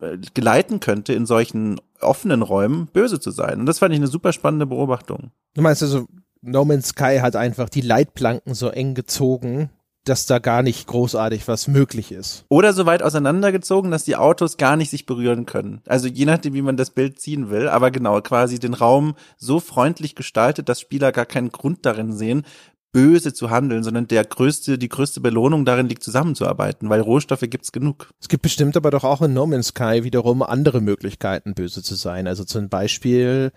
äh, 0.00 0.18
geleiten 0.34 0.80
könnte, 0.80 1.12
in 1.12 1.26
solchen 1.26 1.80
offenen 2.00 2.42
Räumen 2.42 2.88
böse 2.92 3.20
zu 3.20 3.30
sein. 3.30 3.60
Und 3.60 3.66
das 3.66 3.78
fand 3.78 3.94
ich 3.94 4.00
eine 4.00 4.08
super 4.08 4.32
spannende 4.32 4.66
Beobachtung. 4.66 5.30
Du 5.54 5.62
meinst 5.62 5.84
also, 5.84 6.08
No 6.42 6.64
Man's 6.64 6.88
Sky 6.88 7.20
hat 7.22 7.36
einfach 7.36 7.68
die 7.68 7.82
Leitplanken 7.82 8.54
so 8.54 8.68
eng 8.68 8.94
gezogen, 8.94 9.70
dass 10.08 10.26
da 10.26 10.38
gar 10.38 10.62
nicht 10.62 10.86
großartig 10.86 11.46
was 11.48 11.68
möglich 11.68 12.12
ist. 12.12 12.44
Oder 12.48 12.72
so 12.72 12.86
weit 12.86 13.02
auseinandergezogen, 13.02 13.90
dass 13.90 14.04
die 14.04 14.16
Autos 14.16 14.56
gar 14.56 14.76
nicht 14.76 14.90
sich 14.90 15.06
berühren 15.06 15.46
können. 15.46 15.80
Also 15.86 16.08
je 16.08 16.24
nachdem, 16.24 16.54
wie 16.54 16.62
man 16.62 16.76
das 16.76 16.90
Bild 16.90 17.20
ziehen 17.20 17.50
will, 17.50 17.68
aber 17.68 17.90
genau, 17.90 18.20
quasi 18.20 18.58
den 18.58 18.74
Raum 18.74 19.14
so 19.36 19.60
freundlich 19.60 20.14
gestaltet, 20.14 20.68
dass 20.68 20.80
Spieler 20.80 21.12
gar 21.12 21.26
keinen 21.26 21.50
Grund 21.50 21.84
darin 21.86 22.12
sehen, 22.12 22.44
böse 22.92 23.34
zu 23.34 23.50
handeln, 23.50 23.82
sondern 23.82 24.08
der 24.08 24.24
größte, 24.24 24.78
die 24.78 24.88
größte 24.88 25.20
Belohnung 25.20 25.64
darin 25.64 25.88
liegt, 25.88 26.02
zusammenzuarbeiten, 26.02 26.88
weil 26.88 27.00
Rohstoffe 27.00 27.44
gibt's 27.48 27.72
genug. 27.72 28.10
Es 28.20 28.28
gibt 28.28 28.42
bestimmt 28.42 28.76
aber 28.76 28.90
doch 28.90 29.04
auch 29.04 29.22
in 29.22 29.34
No 29.34 29.46
Man's 29.46 29.68
Sky 29.68 30.04
wiederum 30.04 30.42
andere 30.42 30.80
Möglichkeiten, 30.80 31.54
böse 31.54 31.82
zu 31.82 31.94
sein. 31.94 32.26
Also 32.26 32.44
zum 32.44 32.68
Beispiel 32.68 33.52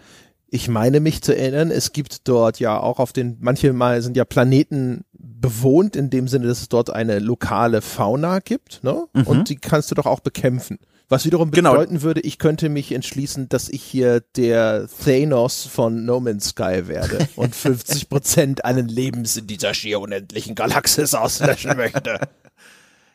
ich 0.53 0.67
meine 0.67 0.99
mich 0.99 1.21
zu 1.21 1.35
erinnern, 1.35 1.71
es 1.71 1.93
gibt 1.93 2.27
dort 2.27 2.59
ja 2.59 2.77
auch 2.77 2.99
auf 2.99 3.13
den, 3.13 3.37
manche 3.39 3.71
Mal 3.71 4.01
sind 4.01 4.17
ja 4.17 4.25
Planeten 4.25 5.05
bewohnt, 5.13 5.95
in 5.95 6.09
dem 6.09 6.27
Sinne, 6.27 6.47
dass 6.47 6.61
es 6.61 6.69
dort 6.69 6.89
eine 6.89 7.19
lokale 7.19 7.81
Fauna 7.81 8.39
gibt, 8.39 8.83
ne? 8.83 9.05
Mhm. 9.13 9.23
Und 9.23 9.49
die 9.49 9.55
kannst 9.55 9.89
du 9.89 9.95
doch 9.95 10.05
auch 10.05 10.19
bekämpfen. 10.19 10.77
Was 11.07 11.25
wiederum 11.25 11.51
genau. 11.51 11.71
bedeuten 11.71 11.95
genau. 11.95 12.03
würde, 12.03 12.21
ich 12.21 12.37
könnte 12.37 12.67
mich 12.67 12.91
entschließen, 12.91 13.47
dass 13.47 13.69
ich 13.69 13.81
hier 13.81 14.21
der 14.35 14.87
Thanos 15.03 15.65
von 15.65 16.05
No 16.05 16.19
Man's 16.19 16.49
Sky 16.49 16.87
werde 16.87 17.27
und 17.35 17.55
50 17.55 18.09
Prozent 18.09 18.65
allen 18.65 18.89
Lebens 18.89 19.37
in 19.37 19.47
dieser 19.47 19.73
schier 19.73 20.01
unendlichen 20.01 20.55
Galaxis 20.55 21.13
auslöschen 21.13 21.77
möchte. 21.77 22.19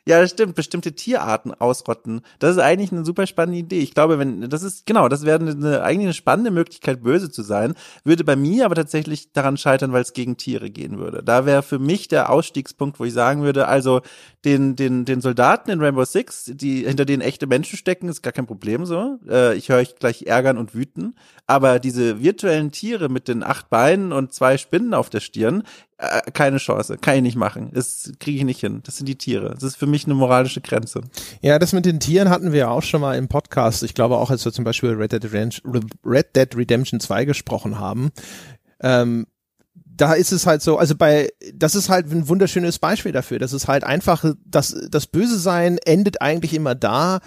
Ja, 0.09 0.21
das 0.21 0.31
stimmt. 0.31 0.55
Bestimmte 0.55 0.93
Tierarten 0.93 1.53
ausrotten. 1.53 2.21
Das 2.39 2.53
ist 2.53 2.63
eigentlich 2.63 2.93
eine 2.93 3.05
super 3.05 3.27
spannende 3.27 3.59
Idee. 3.59 3.81
Ich 3.81 3.93
glaube, 3.93 4.21
wenn, 4.21 4.49
das 4.49 4.63
ist, 4.63 4.87
genau, 4.87 5.09
das 5.09 5.25
wäre 5.25 5.41
eine, 5.41 5.83
eigentlich 5.83 6.07
eine 6.07 6.15
spannende 6.15 6.53
Möglichkeit, 6.53 7.03
böse 7.03 7.29
zu 7.29 7.43
sein. 7.43 7.75
Würde 8.05 8.23
bei 8.23 8.37
mir 8.37 8.67
aber 8.67 8.77
tatsächlich 8.77 9.33
daran 9.33 9.57
scheitern, 9.57 9.93
weil 9.93 10.03
es 10.03 10.13
gegen 10.13 10.37
Tiere 10.37 10.71
gehen 10.71 10.99
würde. 10.99 11.25
Da 11.25 11.45
wäre 11.45 11.65
für 11.65 11.81
mich 11.81 12.07
der 12.07 12.31
Ausstiegspunkt, 12.31 13.01
wo 13.01 13.05
ich 13.05 13.13
sagen 13.15 13.43
würde, 13.43 13.67
also 13.67 14.01
den, 14.47 14.77
den, 14.77 15.05
den 15.05 15.21
Soldaten 15.21 15.71
in 15.71 15.81
Rainbow 15.81 16.05
Six, 16.05 16.53
die, 16.55 16.87
hinter 16.87 17.05
denen 17.05 17.21
echte 17.21 17.49
Menschen 17.49 17.77
stecken, 17.77 18.09
ist 18.09 18.23
gar 18.23 18.33
kein 18.33 18.47
Problem 18.47 18.87
so. 18.87 19.19
Äh, 19.29 19.57
ich 19.57 19.69
höre 19.69 19.79
euch 19.79 19.97
gleich 19.97 20.23
ärgern 20.23 20.57
und 20.57 20.73
wüten. 20.73 21.17
Aber 21.49 21.81
diese 21.81 22.23
virtuellen 22.23 22.71
Tiere 22.71 23.09
mit 23.09 23.27
den 23.27 23.43
acht 23.43 23.69
Beinen 23.71 24.13
und 24.13 24.33
zwei 24.33 24.57
Spinnen 24.57 24.95
auf 24.95 25.11
der 25.11 25.19
Stirn, 25.19 25.65
äh, 25.99 26.31
keine 26.31 26.59
Chance, 26.59 26.97
kann 26.97 27.17
ich 27.17 27.23
nicht 27.23 27.37
machen. 27.37 27.71
Das 27.73 28.13
kriege 28.21 28.39
ich 28.39 28.45
nicht 28.45 28.61
hin. 28.61 28.83
Das 28.85 28.97
sind 28.97 29.07
die 29.07 29.19
Tiere. 29.19 29.51
Das 29.55 29.65
ist 29.65 29.77
für 29.77 29.87
mich 29.87 30.05
eine 30.05 30.15
moralische 30.15 30.61
Grenze. 30.61 31.01
Ja, 31.43 31.59
das 31.59 31.73
mit 31.73 31.85
den 31.85 31.99
Tieren 31.99 32.31
hatten 32.31 32.53
wir 32.53 32.61
ja 32.61 32.69
auch 32.69 32.85
schon 32.85 33.01
mal 33.01 33.19
im 33.19 33.27
Podcast. 33.27 33.83
Ich 33.83 33.95
glaube 33.95 34.17
auch, 34.17 34.31
als 34.31 34.45
wir 34.45 34.53
zum 34.53 34.65
Beispiel 34.65 34.91
Red 34.91 35.11
Dead 35.11 35.25
Redemption, 35.25 35.87
Red 36.05 36.37
Dead 36.37 36.57
Redemption 36.57 37.01
2 37.01 37.25
gesprochen 37.25 37.81
haben. 37.81 38.13
Ähm, 38.81 39.27
da 39.97 40.13
ist 40.13 40.33
es 40.33 40.47
halt 40.47 40.63
so, 40.63 40.79
also 40.79 40.95
bei, 40.95 41.31
das 41.55 41.75
ist 41.75 41.89
halt 41.89 42.11
ein 42.11 42.29
wunderschönes 42.29 42.79
Beispiel 42.79 43.13
dafür. 43.13 43.39
Das 43.39 43.53
ist 43.53 43.69
halt 43.69 43.85
einfach, 43.85 44.25
das, 44.45 44.77
das 44.91 45.07
Böse 45.07 45.39
sein 45.39 45.79
endet 45.79 46.21
eigentlich 46.21 46.55
immer 46.55 46.75
da, 46.75 47.21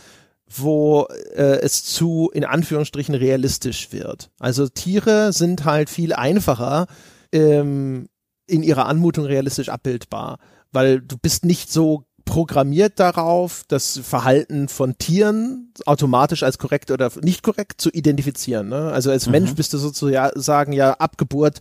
wo 0.47 1.07
äh, 1.35 1.59
es 1.61 1.83
zu, 1.83 2.29
in 2.33 2.45
Anführungsstrichen, 2.45 3.15
realistisch 3.15 3.91
wird. 3.91 4.31
Also 4.39 4.67
Tiere 4.67 5.33
sind 5.33 5.65
halt 5.65 5.89
viel 5.89 6.13
einfacher 6.13 6.87
ähm, 7.31 8.09
in 8.47 8.63
ihrer 8.63 8.87
Anmutung 8.87 9.25
realistisch 9.25 9.69
abbildbar, 9.69 10.39
weil 10.71 11.01
du 11.01 11.17
bist 11.17 11.45
nicht 11.45 11.71
so 11.71 12.03
programmiert 12.25 12.99
darauf, 12.99 13.63
das 13.67 13.99
Verhalten 14.03 14.67
von 14.67 14.97
Tieren 14.97 15.73
automatisch 15.87 16.43
als 16.43 16.59
korrekt 16.59 16.91
oder 16.91 17.11
nicht 17.21 17.41
korrekt 17.41 17.81
zu 17.81 17.89
identifizieren. 17.89 18.69
Ne? 18.69 18.91
Also 18.91 19.09
als 19.09 19.25
mhm. 19.25 19.31
Mensch 19.31 19.55
bist 19.55 19.73
du 19.73 19.79
sozusagen 19.79 20.73
ja 20.73 20.93
ab 20.93 21.17
Geburt 21.17 21.59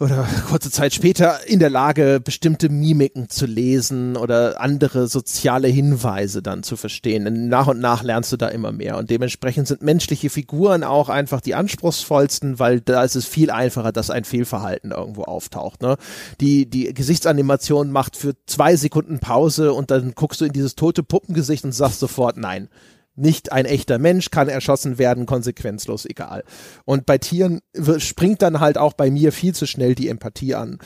oder 0.00 0.26
kurze 0.48 0.70
Zeit 0.70 0.94
später 0.94 1.46
in 1.46 1.58
der 1.60 1.70
Lage, 1.70 2.20
bestimmte 2.22 2.68
Mimiken 2.68 3.28
zu 3.28 3.46
lesen 3.46 4.16
oder 4.16 4.60
andere 4.60 5.06
soziale 5.06 5.68
Hinweise 5.68 6.42
dann 6.42 6.62
zu 6.62 6.76
verstehen. 6.76 7.26
Und 7.26 7.48
nach 7.48 7.66
und 7.66 7.80
nach 7.80 8.02
lernst 8.02 8.32
du 8.32 8.36
da 8.36 8.48
immer 8.48 8.72
mehr. 8.72 8.98
Und 8.98 9.10
dementsprechend 9.10 9.68
sind 9.68 9.82
menschliche 9.82 10.30
Figuren 10.30 10.84
auch 10.84 11.08
einfach 11.08 11.40
die 11.40 11.54
anspruchsvollsten, 11.54 12.58
weil 12.58 12.80
da 12.80 13.02
ist 13.04 13.14
es 13.16 13.26
viel 13.26 13.50
einfacher, 13.50 13.92
dass 13.92 14.10
ein 14.10 14.24
Fehlverhalten 14.24 14.90
irgendwo 14.90 15.22
auftaucht. 15.22 15.82
Ne? 15.82 15.96
Die, 16.40 16.68
die 16.68 16.92
Gesichtsanimation 16.92 17.90
macht 17.90 18.16
für 18.16 18.34
zwei 18.46 18.76
Sekunden 18.76 19.20
Pause 19.20 19.72
und 19.72 19.90
dann 19.90 20.14
guckst 20.14 20.40
du 20.40 20.44
in 20.44 20.52
dieses 20.52 20.74
tote 20.74 21.02
Puppengesicht 21.02 21.64
und 21.64 21.72
sagst 21.72 22.00
sofort 22.00 22.36
nein 22.36 22.68
nicht 23.16 23.52
ein 23.52 23.64
echter 23.64 23.98
Mensch 23.98 24.30
kann 24.30 24.48
erschossen 24.48 24.98
werden, 24.98 25.26
konsequenzlos 25.26 26.04
egal. 26.04 26.44
Und 26.84 27.06
bei 27.06 27.18
Tieren 27.18 27.60
springt 27.98 28.42
dann 28.42 28.60
halt 28.60 28.78
auch 28.78 28.92
bei 28.92 29.10
mir 29.10 29.32
viel 29.32 29.54
zu 29.54 29.66
schnell 29.66 29.94
die 29.94 30.08
Empathie 30.08 30.54
an. 30.54 30.78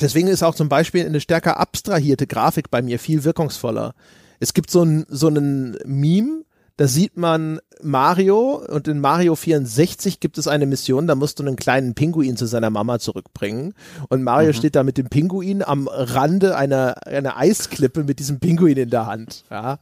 Deswegen 0.00 0.28
ist 0.28 0.42
auch 0.42 0.54
zum 0.54 0.68
Beispiel 0.68 1.04
eine 1.04 1.20
stärker 1.20 1.58
abstrahierte 1.58 2.26
Grafik 2.26 2.70
bei 2.70 2.82
mir 2.82 2.98
viel 2.98 3.24
wirkungsvoller. 3.24 3.94
Es 4.38 4.54
gibt 4.54 4.70
so 4.70 4.82
ein, 4.82 5.04
so 5.08 5.26
einen 5.26 5.76
Meme, 5.84 6.44
da 6.80 6.88
sieht 6.88 7.18
man 7.18 7.60
Mario 7.82 8.64
und 8.66 8.88
in 8.88 9.00
Mario 9.00 9.36
64 9.36 10.18
gibt 10.18 10.38
es 10.38 10.48
eine 10.48 10.64
Mission, 10.64 11.06
da 11.06 11.14
musst 11.14 11.38
du 11.38 11.42
einen 11.42 11.56
kleinen 11.56 11.94
Pinguin 11.94 12.38
zu 12.38 12.46
seiner 12.46 12.70
Mama 12.70 12.98
zurückbringen. 12.98 13.74
Und 14.08 14.22
Mario 14.22 14.48
mhm. 14.48 14.54
steht 14.54 14.76
da 14.76 14.82
mit 14.82 14.96
dem 14.96 15.10
Pinguin 15.10 15.62
am 15.62 15.88
Rande 15.88 16.56
einer, 16.56 17.06
einer 17.06 17.36
Eisklippe 17.36 18.04
mit 18.04 18.18
diesem 18.18 18.40
Pinguin 18.40 18.78
in 18.78 18.88
der 18.88 19.04
Hand. 19.04 19.44
Ja. 19.50 19.78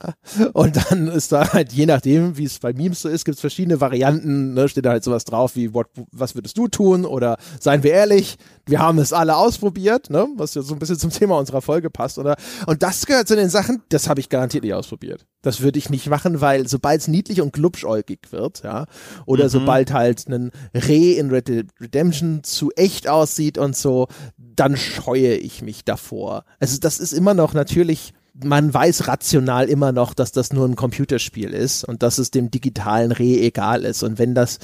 Und 0.54 0.90
dann 0.90 1.06
ist 1.06 1.30
da 1.30 1.52
halt, 1.52 1.72
je 1.72 1.86
nachdem, 1.86 2.36
wie 2.36 2.44
es 2.44 2.58
bei 2.58 2.72
Memes 2.72 3.02
so 3.02 3.08
ist, 3.08 3.24
gibt 3.24 3.36
es 3.36 3.40
verschiedene 3.42 3.80
Varianten, 3.80 4.54
ne, 4.54 4.68
steht 4.68 4.84
da 4.84 4.90
halt 4.90 5.04
sowas 5.04 5.24
drauf 5.24 5.54
wie, 5.54 5.74
what, 5.74 5.86
was 6.10 6.34
würdest 6.34 6.58
du 6.58 6.66
tun? 6.66 7.04
Oder 7.04 7.38
seien 7.60 7.84
wir 7.84 7.92
ehrlich, 7.92 8.38
wir 8.66 8.80
haben 8.80 8.98
es 8.98 9.12
alle 9.12 9.36
ausprobiert, 9.36 10.10
ne? 10.10 10.26
was 10.34 10.54
ja 10.54 10.62
so 10.62 10.74
ein 10.74 10.80
bisschen 10.80 10.98
zum 10.98 11.10
Thema 11.10 11.38
unserer 11.38 11.62
Folge 11.62 11.90
passt, 11.90 12.18
oder? 12.18 12.36
Und 12.66 12.82
das 12.82 13.06
gehört 13.06 13.28
zu 13.28 13.36
den 13.36 13.50
Sachen, 13.50 13.82
das 13.88 14.08
habe 14.08 14.18
ich 14.18 14.28
garantiert 14.28 14.64
nicht 14.64 14.74
ausprobiert. 14.74 15.26
Das 15.48 15.60
würde 15.60 15.78
ich 15.78 15.90
nicht 15.90 16.08
machen, 16.08 16.40
weil 16.40 16.68
sobald 16.68 17.00
es 17.00 17.08
niedlich 17.08 17.40
und 17.40 17.52
glubschäugig 17.52 18.20
wird, 18.30 18.62
ja, 18.62 18.86
oder 19.26 19.44
mhm. 19.44 19.48
sobald 19.48 19.92
halt 19.92 20.28
ein 20.28 20.50
Reh 20.74 21.12
in 21.14 21.30
Red 21.30 21.48
Dead 21.48 21.66
Redemption 21.80 22.44
zu 22.44 22.70
echt 22.76 23.08
aussieht 23.08 23.58
und 23.58 23.76
so, 23.76 24.08
dann 24.36 24.76
scheue 24.76 25.34
ich 25.34 25.62
mich 25.62 25.84
davor. 25.84 26.44
Also 26.60 26.78
das 26.78 26.98
ist 26.98 27.12
immer 27.12 27.34
noch 27.34 27.54
natürlich 27.54 28.12
man 28.40 28.72
weiß 28.72 29.08
rational 29.08 29.68
immer 29.68 29.90
noch, 29.90 30.14
dass 30.14 30.30
das 30.30 30.52
nur 30.52 30.64
ein 30.64 30.76
Computerspiel 30.76 31.52
ist 31.52 31.82
und 31.82 32.04
dass 32.04 32.18
es 32.18 32.30
dem 32.30 32.52
digitalen 32.52 33.10
Reh 33.10 33.44
egal 33.44 33.84
ist. 33.84 34.04
Und 34.04 34.20
wenn 34.20 34.36
das 34.36 34.58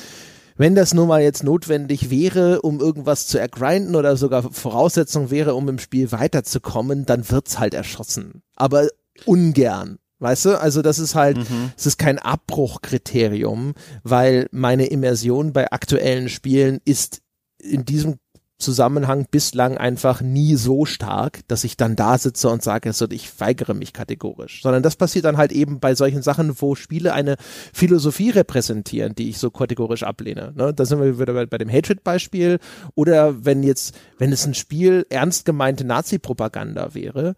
wenn 0.56 0.76
das 0.76 0.94
nun 0.94 1.08
mal 1.08 1.20
jetzt 1.20 1.42
notwendig 1.42 2.10
wäre, 2.10 2.62
um 2.62 2.78
irgendwas 2.78 3.26
zu 3.26 3.38
ergrinden 3.38 3.96
oder 3.96 4.16
sogar 4.16 4.52
Voraussetzung 4.52 5.30
wäre, 5.30 5.54
um 5.56 5.68
im 5.68 5.80
Spiel 5.80 6.12
weiterzukommen, 6.12 7.06
dann 7.06 7.28
wird's 7.28 7.58
halt 7.58 7.74
erschossen. 7.74 8.42
Aber 8.54 8.86
ungern. 9.24 9.98
Weißt 10.24 10.46
du, 10.46 10.58
also 10.58 10.80
das 10.80 10.98
ist 10.98 11.14
halt, 11.14 11.36
mhm. 11.36 11.72
es 11.76 11.84
ist 11.84 11.98
kein 11.98 12.18
Abbruchkriterium, 12.18 13.74
weil 14.04 14.48
meine 14.52 14.86
Immersion 14.86 15.52
bei 15.52 15.70
aktuellen 15.70 16.30
Spielen 16.30 16.80
ist 16.86 17.20
in 17.58 17.84
diesem 17.84 18.16
Zusammenhang 18.56 19.26
bislang 19.30 19.76
einfach 19.76 20.22
nie 20.22 20.56
so 20.56 20.86
stark, 20.86 21.40
dass 21.48 21.64
ich 21.64 21.76
dann 21.76 21.94
da 21.94 22.16
sitze 22.16 22.48
und 22.48 22.62
sage, 22.62 22.88
also 22.88 23.06
ich 23.10 23.38
weigere 23.38 23.74
mich 23.74 23.92
kategorisch. 23.92 24.62
Sondern 24.62 24.82
das 24.82 24.96
passiert 24.96 25.26
dann 25.26 25.36
halt 25.36 25.52
eben 25.52 25.78
bei 25.78 25.94
solchen 25.94 26.22
Sachen, 26.22 26.58
wo 26.58 26.74
Spiele 26.74 27.12
eine 27.12 27.36
Philosophie 27.74 28.30
repräsentieren, 28.30 29.14
die 29.14 29.28
ich 29.28 29.36
so 29.36 29.50
kategorisch 29.50 30.04
ablehne. 30.04 30.54
Ne? 30.56 30.72
Da 30.72 30.86
sind 30.86 31.02
wir 31.02 31.18
wieder 31.18 31.34
bei, 31.34 31.44
bei 31.44 31.58
dem 31.58 31.70
Hatred-Beispiel. 31.70 32.60
Oder 32.94 33.44
wenn 33.44 33.62
jetzt, 33.62 33.94
wenn 34.16 34.32
es 34.32 34.46
ein 34.46 34.54
Spiel 34.54 35.04
ernst 35.10 35.44
gemeinte 35.44 35.84
Nazi-Propaganda 35.84 36.94
wäre, 36.94 37.34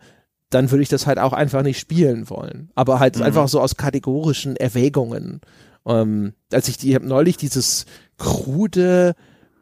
dann 0.50 0.70
würde 0.70 0.82
ich 0.82 0.88
das 0.88 1.06
halt 1.06 1.18
auch 1.18 1.32
einfach 1.32 1.62
nicht 1.62 1.78
spielen 1.78 2.30
wollen. 2.30 2.70
Aber 2.74 3.00
halt 3.00 3.16
mhm. 3.16 3.22
einfach 3.22 3.48
so 3.48 3.60
aus 3.60 3.76
kategorischen 3.76 4.56
Erwägungen. 4.56 5.40
Ähm, 5.86 6.34
als 6.52 6.68
ich, 6.68 6.78
die, 6.78 6.90
ich 6.90 6.94
habe 6.94 7.06
neulich 7.06 7.36
dieses 7.36 7.86
krude 8.18 9.14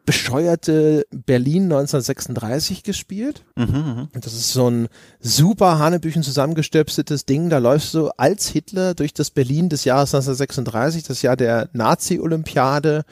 bescheuerte 0.05 1.05
Berlin 1.09 1.63
1936 1.63 2.83
gespielt. 2.83 3.43
Mhm, 3.55 4.09
Das 4.13 4.33
ist 4.33 4.53
so 4.53 4.69
ein 4.69 4.87
super 5.19 5.79
Hanebüchen 5.79 6.21
zusammengestöpseltes 6.21 7.25
Ding. 7.25 7.49
Da 7.49 7.57
läufst 7.57 7.93
du 7.95 8.09
als 8.09 8.47
Hitler 8.47 8.93
durch 8.93 9.13
das 9.13 9.31
Berlin 9.31 9.69
des 9.69 9.83
Jahres 9.83 10.13
1936, 10.13 11.03
das 11.03 11.21
Jahr 11.23 11.35
der 11.35 11.69
Nazi-Olympiade. 11.73 13.03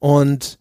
Und 0.00 0.58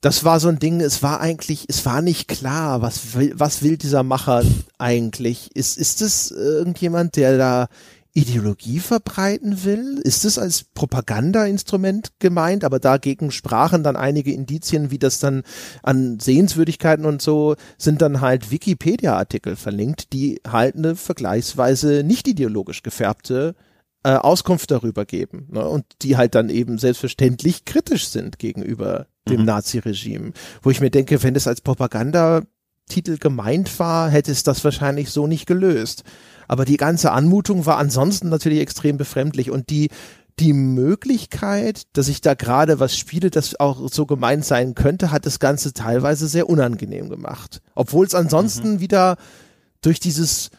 das 0.00 0.24
war 0.24 0.40
so 0.40 0.48
ein 0.48 0.58
Ding, 0.58 0.80
es 0.80 1.02
war 1.02 1.20
eigentlich, 1.20 1.64
es 1.68 1.84
war 1.86 2.02
nicht 2.02 2.28
klar, 2.28 2.82
was 2.82 3.14
will, 3.14 3.32
was 3.34 3.62
will 3.62 3.76
dieser 3.76 4.02
Macher 4.02 4.42
eigentlich? 4.78 5.54
Ist, 5.56 5.78
ist 5.78 6.02
es 6.02 6.30
irgendjemand, 6.30 7.16
der 7.16 7.38
da 7.38 7.68
Ideologie 8.16 8.78
verbreiten 8.78 9.64
will? 9.64 10.00
Ist 10.02 10.24
es 10.24 10.38
als 10.38 10.64
Propagandainstrument 10.64 12.12
gemeint? 12.18 12.64
Aber 12.64 12.78
dagegen 12.78 13.30
sprachen 13.30 13.82
dann 13.82 13.94
einige 13.94 14.32
Indizien, 14.32 14.90
wie 14.90 14.98
das 14.98 15.18
dann 15.18 15.42
an 15.82 16.18
Sehenswürdigkeiten 16.18 17.04
und 17.04 17.20
so 17.20 17.56
sind 17.76 18.00
dann 18.00 18.22
halt 18.22 18.50
Wikipedia-Artikel 18.50 19.54
verlinkt, 19.54 20.14
die 20.14 20.40
halt 20.48 20.76
eine 20.76 20.96
vergleichsweise 20.96 22.02
nicht 22.04 22.26
ideologisch 22.26 22.82
gefärbte 22.82 23.54
äh, 24.02 24.14
Auskunft 24.14 24.70
darüber 24.70 25.04
geben 25.04 25.48
ne? 25.50 25.68
und 25.68 25.84
die 26.00 26.16
halt 26.16 26.34
dann 26.34 26.48
eben 26.48 26.78
selbstverständlich 26.78 27.66
kritisch 27.66 28.08
sind 28.08 28.38
gegenüber 28.38 29.08
dem 29.28 29.40
Mhm. 29.40 29.46
Naziregime. 29.46 30.32
Wo 30.62 30.70
ich 30.70 30.80
mir 30.80 30.90
denke, 30.90 31.22
wenn 31.22 31.34
das 31.34 31.46
als 31.46 31.60
Propagandatitel 31.60 33.18
gemeint 33.18 33.78
war, 33.78 34.10
hätte 34.10 34.32
es 34.32 34.42
das 34.42 34.64
wahrscheinlich 34.64 35.10
so 35.10 35.26
nicht 35.26 35.46
gelöst. 35.46 36.04
Aber 36.48 36.64
die 36.64 36.76
ganze 36.76 37.12
Anmutung 37.12 37.66
war 37.66 37.78
ansonsten 37.78 38.28
natürlich 38.28 38.60
extrem 38.60 38.96
befremdlich 38.96 39.50
und 39.50 39.70
die 39.70 39.88
die 40.38 40.52
Möglichkeit, 40.52 41.84
dass 41.94 42.08
ich 42.08 42.20
da 42.20 42.34
gerade 42.34 42.78
was 42.78 42.96
spiele, 42.96 43.30
das 43.30 43.58
auch 43.58 43.90
so 43.90 44.04
gemeint 44.04 44.44
sein 44.44 44.74
könnte, 44.74 45.10
hat 45.10 45.24
das 45.24 45.38
Ganze 45.38 45.72
teilweise 45.72 46.28
sehr 46.28 46.48
unangenehm 46.50 47.08
gemacht. 47.08 47.62
Obwohl 47.74 48.04
es 48.04 48.14
ansonsten 48.14 48.80
wieder 48.80 49.16
durch 49.80 49.98
dieses, 49.98 50.50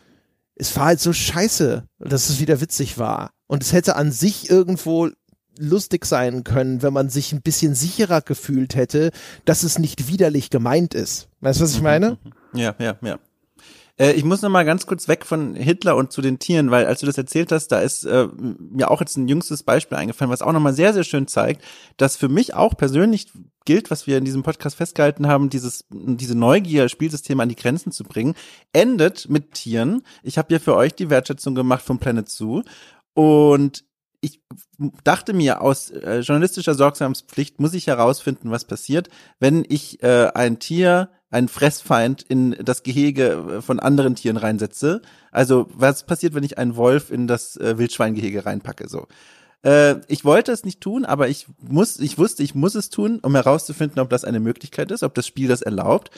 es 0.56 0.76
war 0.76 0.86
halt 0.86 1.00
so 1.00 1.14
scheiße, 1.14 1.84
dass 2.00 2.30
es 2.30 2.40
wieder 2.40 2.60
witzig 2.60 2.98
war. 2.98 3.30
Und 3.46 3.62
es 3.62 3.72
hätte 3.72 3.96
an 3.96 4.12
sich 4.12 4.50
irgendwo 4.50 5.10
lustig 5.60 6.06
sein 6.06 6.44
können, 6.44 6.82
wenn 6.82 6.94
man 6.94 7.10
sich 7.10 7.34
ein 7.34 7.42
bisschen 7.42 7.76
sicherer 7.76 8.22
gefühlt 8.22 8.76
hätte, 8.76 9.12
dass 9.46 9.64
es 9.64 9.80
nicht 9.80 10.08
widerlich 10.08 10.50
gemeint 10.50 10.94
ist. 10.94 11.30
Weißt 11.42 11.60
du, 11.60 11.64
was 11.64 11.74
ich 11.74 11.82
meine? 11.82 12.18
Ja, 12.54 12.76
ja, 12.80 12.98
ja. 13.02 13.20
Äh, 13.98 14.14
ich 14.14 14.24
muss 14.24 14.42
noch 14.42 14.50
mal 14.50 14.66
ganz 14.66 14.86
kurz 14.86 15.08
weg 15.08 15.26
von 15.26 15.56
Hitler 15.56 15.96
und 15.96 16.12
zu 16.12 16.22
den 16.22 16.40
Tieren, 16.40 16.72
weil 16.72 16.86
als 16.86 17.00
du 17.00 17.06
das 17.06 17.18
erzählt 17.18 17.52
hast, 17.52 17.70
da 17.70 17.80
ist 17.80 18.06
äh, 18.06 18.28
mir 18.36 18.90
auch 18.90 19.02
jetzt 19.02 19.18
ein 19.18 19.28
jüngstes 19.28 19.64
Beispiel 19.64 19.98
eingefallen, 19.98 20.32
was 20.32 20.42
auch 20.42 20.54
noch 20.54 20.60
mal 20.60 20.74
sehr, 20.74 20.94
sehr 20.94 21.04
schön 21.04 21.28
zeigt, 21.28 21.64
dass 21.98 22.16
für 22.16 22.30
mich 22.30 22.54
auch 22.54 22.78
persönlich 22.78 23.32
gilt, 23.66 23.92
was 23.92 24.08
wir 24.08 24.18
in 24.18 24.26
diesem 24.26 24.44
Podcast 24.44 24.78
festgehalten 24.78 25.28
haben, 25.28 25.50
dieses, 25.50 25.86
diese 25.90 26.38
Neugier, 26.38 26.88
Spielsysteme 26.88 27.44
an 27.44 27.50
die 27.50 27.56
Grenzen 27.56 27.92
zu 27.92 28.04
bringen, 28.04 28.36
endet 28.72 29.30
mit 29.30 29.54
Tieren. 29.54 30.04
Ich 30.24 30.38
habe 30.38 30.54
ja 30.54 30.60
für 30.60 30.76
euch 30.76 30.94
die 30.94 31.10
Wertschätzung 31.10 31.54
gemacht 31.54 31.84
vom 31.84 32.00
Planet 32.00 32.30
Zoo 32.30 32.62
und 33.14 33.84
ich 34.22 34.42
dachte 35.04 35.34
mir, 35.34 35.62
aus 35.62 35.92
äh, 35.92 36.20
journalistischer 36.20 36.74
Sorgsamspflicht 36.74 37.60
muss 37.60 37.74
ich 37.74 37.88
herausfinden, 37.88 38.52
was 38.52 38.66
passiert, 38.66 39.10
wenn 39.40 39.64
ich 39.68 40.02
äh, 40.04 40.32
ein 40.34 40.60
Tier, 40.60 41.10
einen 41.30 41.50
Fressfeind 41.50 42.24
in 42.24 42.56
das 42.64 42.84
Gehege 42.84 43.58
äh, 43.58 43.62
von 43.62 43.80
anderen 43.80 44.16
Tieren 44.16 44.38
reinsetze. 44.38 45.02
Also 45.32 45.68
was 45.74 46.06
passiert, 46.06 46.34
wenn 46.34 46.44
ich 46.44 46.58
einen 46.58 46.76
Wolf 46.76 47.12
in 47.12 47.28
das 47.28 47.58
äh, 47.58 47.78
Wildschweingehege 47.78 48.46
reinpacke? 48.46 48.88
So. 48.88 49.08
Äh, 49.64 49.98
ich 50.08 50.26
wollte 50.26 50.52
es 50.52 50.64
nicht 50.64 50.82
tun, 50.82 51.06
aber 51.06 51.28
ich 51.28 51.48
muss, 51.60 52.00
ich 52.00 52.18
wusste, 52.18 52.44
ich 52.44 52.56
muss 52.56 52.76
es 52.76 52.90
tun, 52.90 53.20
um 53.22 53.36
herauszufinden, 53.36 54.00
ob 54.00 54.10
das 54.10 54.26
eine 54.26 54.40
Möglichkeit 54.40 54.92
ist, 54.92 55.04
ob 55.04 55.14
das 55.14 55.28
Spiel 55.28 55.48
das 55.48 55.62
erlaubt. 55.62 56.12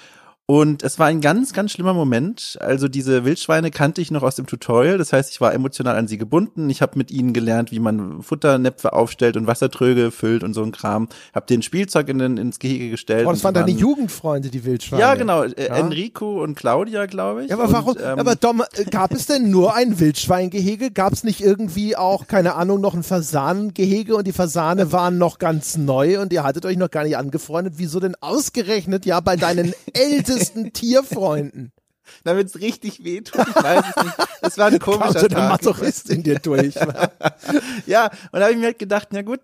Und 0.50 0.82
es 0.82 0.98
war 0.98 1.06
ein 1.06 1.22
ganz, 1.22 1.54
ganz 1.54 1.74
schlimmer 1.74 1.94
Moment. 1.94 2.58
Also 2.60 2.88
diese 2.88 3.24
Wildschweine 3.24 3.70
kannte 3.70 4.02
ich 4.02 4.10
noch 4.10 4.24
aus 4.24 4.34
dem 4.34 4.48
Tutorial. 4.48 4.98
Das 4.98 5.14
heißt, 5.14 5.30
ich 5.32 5.40
war 5.42 5.54
emotional 5.54 5.96
an 5.96 6.08
sie 6.08 6.18
gebunden. 6.18 6.72
Ich 6.72 6.82
habe 6.82 6.98
mit 6.98 7.12
ihnen 7.12 7.34
gelernt, 7.34 7.72
wie 7.72 7.78
man 7.78 8.24
Futternäpfe 8.24 8.94
aufstellt 8.94 9.38
und 9.38 9.46
Wassertröge 9.46 10.10
füllt 10.10 10.44
und 10.44 10.56
so 10.56 10.64
ein 10.64 10.72
Kram. 10.72 11.08
Habe 11.36 11.46
den 11.46 11.62
Spielzeug 11.62 12.10
in 12.10 12.18
den, 12.18 12.38
ins 12.38 12.58
Gehege 12.58 12.90
gestellt. 12.90 13.28
Oh, 13.28 13.30
das 13.30 13.42
und 13.42 13.44
waren 13.44 13.54
deine 13.54 13.70
Jugendfreunde, 13.70 14.50
die 14.50 14.66
Wildschweine. 14.66 15.00
Ja, 15.00 15.14
genau. 15.14 15.44
Äh, 15.44 15.68
Ja. 15.68 15.76
Enrico 15.76 16.42
und 16.42 16.56
Claudia, 16.56 17.06
glaube 17.06 17.44
ich. 17.44 17.52
Ja, 17.52 17.56
aber 17.56 17.66
und, 17.66 17.74
warum? 17.74 17.96
ähm, 18.04 18.18
aber 18.18 18.36
Dom, 18.36 18.64
äh, 18.74 18.86
gab 18.86 19.12
es 19.12 19.28
denn 19.28 19.52
nur 19.52 19.76
ein 19.76 20.00
Wildschweingehege? 20.00 20.90
Gab 20.90 21.14
es 21.14 21.24
nicht 21.24 21.42
irgendwie 21.42 21.96
auch, 21.96 22.26
keine 22.26 22.56
Ahnung, 22.56 22.82
noch 22.82 22.96
ein 22.96 23.04
Fasanengehege 23.04 24.16
und 24.16 24.26
die 24.26 24.34
Fasane 24.34 24.92
waren 24.92 25.20
noch 25.20 25.38
ganz 25.38 25.78
neu 25.78 26.20
und 26.20 26.34
ihr 26.34 26.44
hattet 26.44 26.66
euch 26.66 26.78
noch 26.78 26.90
gar 26.90 27.04
nicht 27.04 27.18
angefreundet? 27.18 27.76
Wieso 27.78 28.00
denn 28.00 28.16
ausgerechnet 28.20 29.06
ja 29.06 29.20
bei 29.20 29.36
deinen 29.36 29.76
ältesten 29.94 30.39
Tierfreunden? 30.74 31.72
damit 32.24 32.48
es 32.48 32.60
richtig 32.60 33.04
wehtut. 33.04 33.48
Ich 33.48 33.64
weiß 33.64 33.86
es 33.96 34.04
nicht. 34.04 34.18
Es 34.42 34.58
war 34.58 34.68
ein 34.68 34.80
komischer 34.80 35.28
der 35.28 35.30
Tag. 35.30 35.50
Masochist 35.50 36.10
in 36.10 36.24
dir 36.24 36.40
durch. 36.40 36.76
ja, 37.86 38.06
und 38.32 38.40
da 38.40 38.42
habe 38.42 38.52
ich 38.52 38.58
mir 38.58 38.66
halt 38.66 38.80
gedacht, 38.80 39.10
na 39.12 39.22
gut, 39.22 39.42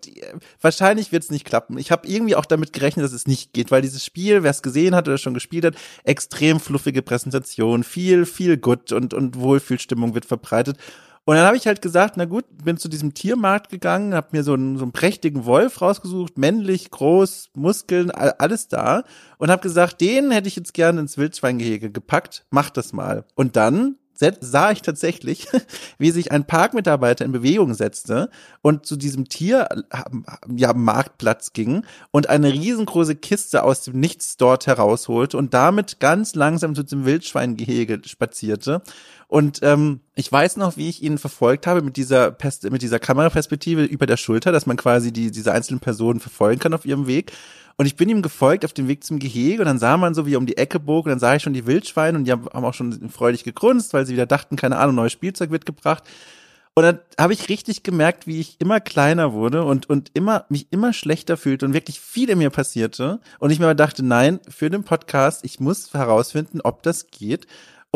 wahrscheinlich 0.60 1.12
wird's 1.12 1.30
nicht 1.30 1.44
klappen. 1.44 1.78
Ich 1.78 1.90
habe 1.90 2.06
irgendwie 2.08 2.36
auch 2.36 2.46
damit 2.46 2.72
gerechnet, 2.72 3.04
dass 3.04 3.12
es 3.12 3.26
nicht 3.26 3.52
geht, 3.52 3.70
weil 3.70 3.82
dieses 3.82 4.04
Spiel, 4.04 4.42
wer 4.42 4.50
es 4.50 4.62
gesehen 4.62 4.94
hat 4.94 5.08
oder 5.08 5.18
schon 5.18 5.34
gespielt 5.34 5.64
hat, 5.64 5.74
extrem 6.04 6.60
fluffige 6.60 7.02
Präsentation, 7.02 7.84
viel, 7.84 8.26
viel 8.26 8.56
gut 8.56 8.92
und, 8.92 9.14
und 9.14 9.38
Wohlfühlstimmung 9.38 10.14
wird 10.14 10.26
verbreitet. 10.26 10.78
Und 11.26 11.34
dann 11.34 11.44
habe 11.44 11.56
ich 11.56 11.66
halt 11.66 11.82
gesagt, 11.82 12.16
na 12.16 12.24
gut, 12.24 12.44
bin 12.64 12.76
zu 12.76 12.88
diesem 12.88 13.12
Tiermarkt 13.12 13.68
gegangen, 13.68 14.14
habe 14.14 14.28
mir 14.30 14.44
so 14.44 14.54
einen, 14.54 14.78
so 14.78 14.84
einen 14.84 14.92
prächtigen 14.92 15.44
Wolf 15.44 15.82
rausgesucht, 15.82 16.38
männlich, 16.38 16.90
groß, 16.92 17.50
Muskeln, 17.54 18.12
all- 18.12 18.36
alles 18.38 18.68
da 18.68 19.02
und 19.38 19.50
habe 19.50 19.60
gesagt, 19.60 20.00
den 20.00 20.30
hätte 20.30 20.46
ich 20.46 20.54
jetzt 20.54 20.72
gerne 20.72 21.00
ins 21.00 21.18
Wildschweingehege 21.18 21.90
gepackt, 21.90 22.46
mach 22.50 22.70
das 22.70 22.92
mal. 22.92 23.24
Und 23.34 23.56
dann 23.56 23.96
sah 24.40 24.70
ich 24.70 24.82
tatsächlich, 24.82 25.46
wie 25.98 26.10
sich 26.10 26.32
ein 26.32 26.46
Parkmitarbeiter 26.46 27.24
in 27.24 27.32
Bewegung 27.32 27.74
setzte 27.74 28.30
und 28.62 28.86
zu 28.86 28.96
diesem 28.96 29.28
Tier 29.28 29.68
ja, 30.54 30.72
Marktplatz 30.72 31.52
ging 31.52 31.84
und 32.12 32.28
eine 32.30 32.52
riesengroße 32.52 33.16
Kiste 33.16 33.62
aus 33.64 33.82
dem 33.82 33.98
Nichts 34.00 34.36
dort 34.36 34.66
herausholte 34.66 35.36
und 35.36 35.52
damit 35.54 36.00
ganz 36.00 36.34
langsam 36.34 36.74
zu 36.74 36.82
dem 36.84 37.04
Wildschweingehege 37.04 38.00
spazierte. 38.06 38.80
Und 39.28 39.60
ähm, 39.62 40.00
ich 40.14 40.30
weiß 40.30 40.56
noch, 40.56 40.76
wie 40.76 40.88
ich 40.88 41.02
ihn 41.02 41.18
verfolgt 41.18 41.66
habe 41.66 41.82
mit 41.82 41.96
dieser 41.96 42.30
Pest 42.30 42.70
mit 42.70 42.82
dieser 42.82 43.00
Kameraperspektive 43.00 43.84
über 43.84 44.06
der 44.06 44.16
Schulter, 44.16 44.52
dass 44.52 44.66
man 44.66 44.76
quasi 44.76 45.12
die 45.12 45.30
diese 45.30 45.52
einzelnen 45.52 45.80
Personen 45.80 46.20
verfolgen 46.20 46.60
kann 46.60 46.74
auf 46.74 46.84
ihrem 46.84 47.06
Weg. 47.06 47.32
Und 47.76 47.86
ich 47.86 47.96
bin 47.96 48.08
ihm 48.08 48.22
gefolgt 48.22 48.64
auf 48.64 48.72
dem 48.72 48.88
Weg 48.88 49.04
zum 49.04 49.18
Gehege 49.18 49.60
und 49.60 49.66
dann 49.66 49.78
sah 49.78 49.96
man 49.96 50.14
so, 50.14 50.26
wie 50.26 50.34
er 50.34 50.38
um 50.38 50.46
die 50.46 50.56
Ecke 50.56 50.80
bog 50.80 51.04
und 51.04 51.10
dann 51.10 51.18
sah 51.18 51.34
ich 51.34 51.42
schon 51.42 51.52
die 51.52 51.66
Wildschweine 51.66 52.16
und 52.16 52.24
die 52.24 52.32
haben 52.32 52.46
auch 52.48 52.72
schon 52.72 53.10
freudig 53.10 53.44
gegrunzt, 53.44 53.92
weil 53.92 54.06
sie 54.06 54.14
wieder 54.14 54.26
dachten, 54.26 54.56
keine 54.56 54.78
Ahnung, 54.78 54.94
neues 54.94 55.12
Spielzeug 55.12 55.50
wird 55.50 55.66
gebracht. 55.66 56.04
Und 56.78 56.82
dann 56.82 56.98
habe 57.18 57.32
ich 57.32 57.48
richtig 57.48 57.82
gemerkt, 57.82 58.26
wie 58.26 58.38
ich 58.38 58.60
immer 58.60 58.80
kleiner 58.80 59.32
wurde 59.32 59.64
und, 59.64 59.88
und 59.88 60.10
immer, 60.12 60.44
mich 60.50 60.66
immer 60.70 60.92
schlechter 60.92 61.38
fühlte 61.38 61.64
und 61.64 61.72
wirklich 61.72 62.00
viel 62.00 62.28
in 62.28 62.38
mir 62.38 62.50
passierte. 62.50 63.18
Und 63.38 63.50
ich 63.50 63.58
mir 63.58 63.64
aber 63.64 63.74
dachte, 63.74 64.02
nein, 64.02 64.40
für 64.48 64.68
den 64.68 64.84
Podcast, 64.84 65.42
ich 65.44 65.58
muss 65.58 65.94
herausfinden, 65.94 66.60
ob 66.60 66.82
das 66.82 67.06
geht. 67.10 67.46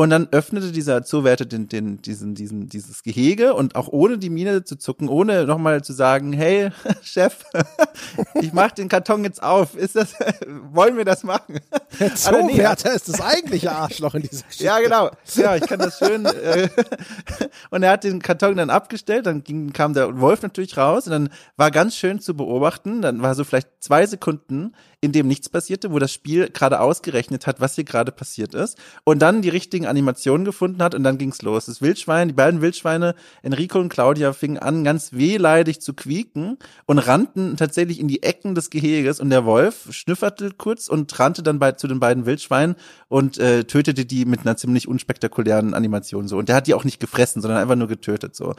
Und 0.00 0.08
dann 0.08 0.28
öffnete 0.30 0.72
dieser 0.72 1.02
Zoowärter 1.04 1.44
den, 1.44 1.68
den, 1.68 2.00
diesen, 2.00 2.34
diesen, 2.34 2.70
dieses 2.70 3.02
Gehege 3.02 3.52
und 3.52 3.76
auch 3.76 3.88
ohne 3.88 4.16
die 4.16 4.30
Miene 4.30 4.64
zu 4.64 4.76
zucken, 4.76 5.10
ohne 5.10 5.44
nochmal 5.44 5.84
zu 5.84 5.92
sagen, 5.92 6.32
hey, 6.32 6.70
Chef, 7.02 7.44
ich 8.40 8.54
mach 8.54 8.70
den 8.70 8.88
Karton 8.88 9.24
jetzt 9.24 9.42
auf. 9.42 9.76
Ist 9.76 9.96
das, 9.96 10.14
wollen 10.72 10.96
wir 10.96 11.04
das 11.04 11.22
machen? 11.22 11.60
Der 11.98 12.08
nee, 12.08 12.14
Zoowärter 12.14 12.94
ist 12.94 13.10
das 13.10 13.20
eigentliche 13.20 13.72
Arschloch 13.72 14.14
in 14.14 14.22
dieser 14.22 14.46
Geschichte. 14.46 14.64
ja, 14.64 14.80
genau. 14.80 15.10
Ja, 15.34 15.56
ich 15.56 15.66
kann 15.66 15.78
das 15.78 15.98
schön. 15.98 16.24
Äh, 16.24 16.70
und 17.68 17.82
er 17.82 17.90
hat 17.90 18.04
den 18.04 18.22
Karton 18.22 18.56
dann 18.56 18.70
abgestellt, 18.70 19.26
dann 19.26 19.44
ging, 19.44 19.74
kam 19.74 19.92
der 19.92 20.18
Wolf 20.18 20.40
natürlich 20.40 20.78
raus 20.78 21.08
und 21.08 21.12
dann 21.12 21.28
war 21.58 21.70
ganz 21.70 21.94
schön 21.94 22.20
zu 22.20 22.34
beobachten. 22.34 23.02
Dann 23.02 23.20
war 23.20 23.34
so 23.34 23.44
vielleicht 23.44 23.68
zwei 23.80 24.06
Sekunden, 24.06 24.72
in 25.02 25.12
dem 25.12 25.26
nichts 25.28 25.48
passierte, 25.48 25.92
wo 25.92 25.98
das 25.98 26.12
Spiel 26.12 26.50
gerade 26.50 26.78
ausgerechnet 26.80 27.46
hat, 27.46 27.58
was 27.58 27.74
hier 27.74 27.84
gerade 27.84 28.12
passiert 28.12 28.54
ist 28.54 28.76
und 29.04 29.20
dann 29.22 29.40
die 29.40 29.48
richtigen 29.48 29.86
Animationen 29.86 30.44
gefunden 30.44 30.82
hat 30.82 30.94
und 30.94 31.02
dann 31.04 31.16
ging's 31.16 31.40
los. 31.40 31.64
Das 31.66 31.80
Wildschwein, 31.80 32.28
die 32.28 32.34
beiden 32.34 32.60
Wildschweine, 32.60 33.14
Enrico 33.42 33.78
und 33.78 33.88
Claudia, 33.88 34.34
fingen 34.34 34.58
an, 34.58 34.84
ganz 34.84 35.12
wehleidig 35.14 35.80
zu 35.80 35.94
quieken 35.94 36.58
und 36.84 36.98
rannten 36.98 37.56
tatsächlich 37.56 37.98
in 37.98 38.08
die 38.08 38.22
Ecken 38.22 38.54
des 38.54 38.68
Geheges 38.68 39.20
und 39.20 39.30
der 39.30 39.46
Wolf 39.46 39.88
schnüfferte 39.90 40.50
kurz 40.56 40.88
und 40.88 41.18
rannte 41.18 41.42
dann 41.42 41.58
bei, 41.58 41.72
zu 41.72 41.88
den 41.88 41.98
beiden 41.98 42.26
Wildschweinen 42.26 42.76
und 43.08 43.38
äh, 43.38 43.64
tötete 43.64 44.04
die 44.04 44.26
mit 44.26 44.40
einer 44.40 44.58
ziemlich 44.58 44.86
unspektakulären 44.86 45.72
Animation 45.72 46.28
so. 46.28 46.36
Und 46.36 46.50
der 46.50 46.56
hat 46.56 46.66
die 46.66 46.74
auch 46.74 46.84
nicht 46.84 47.00
gefressen, 47.00 47.40
sondern 47.40 47.58
einfach 47.60 47.76
nur 47.76 47.88
getötet 47.88 48.36
so. 48.36 48.54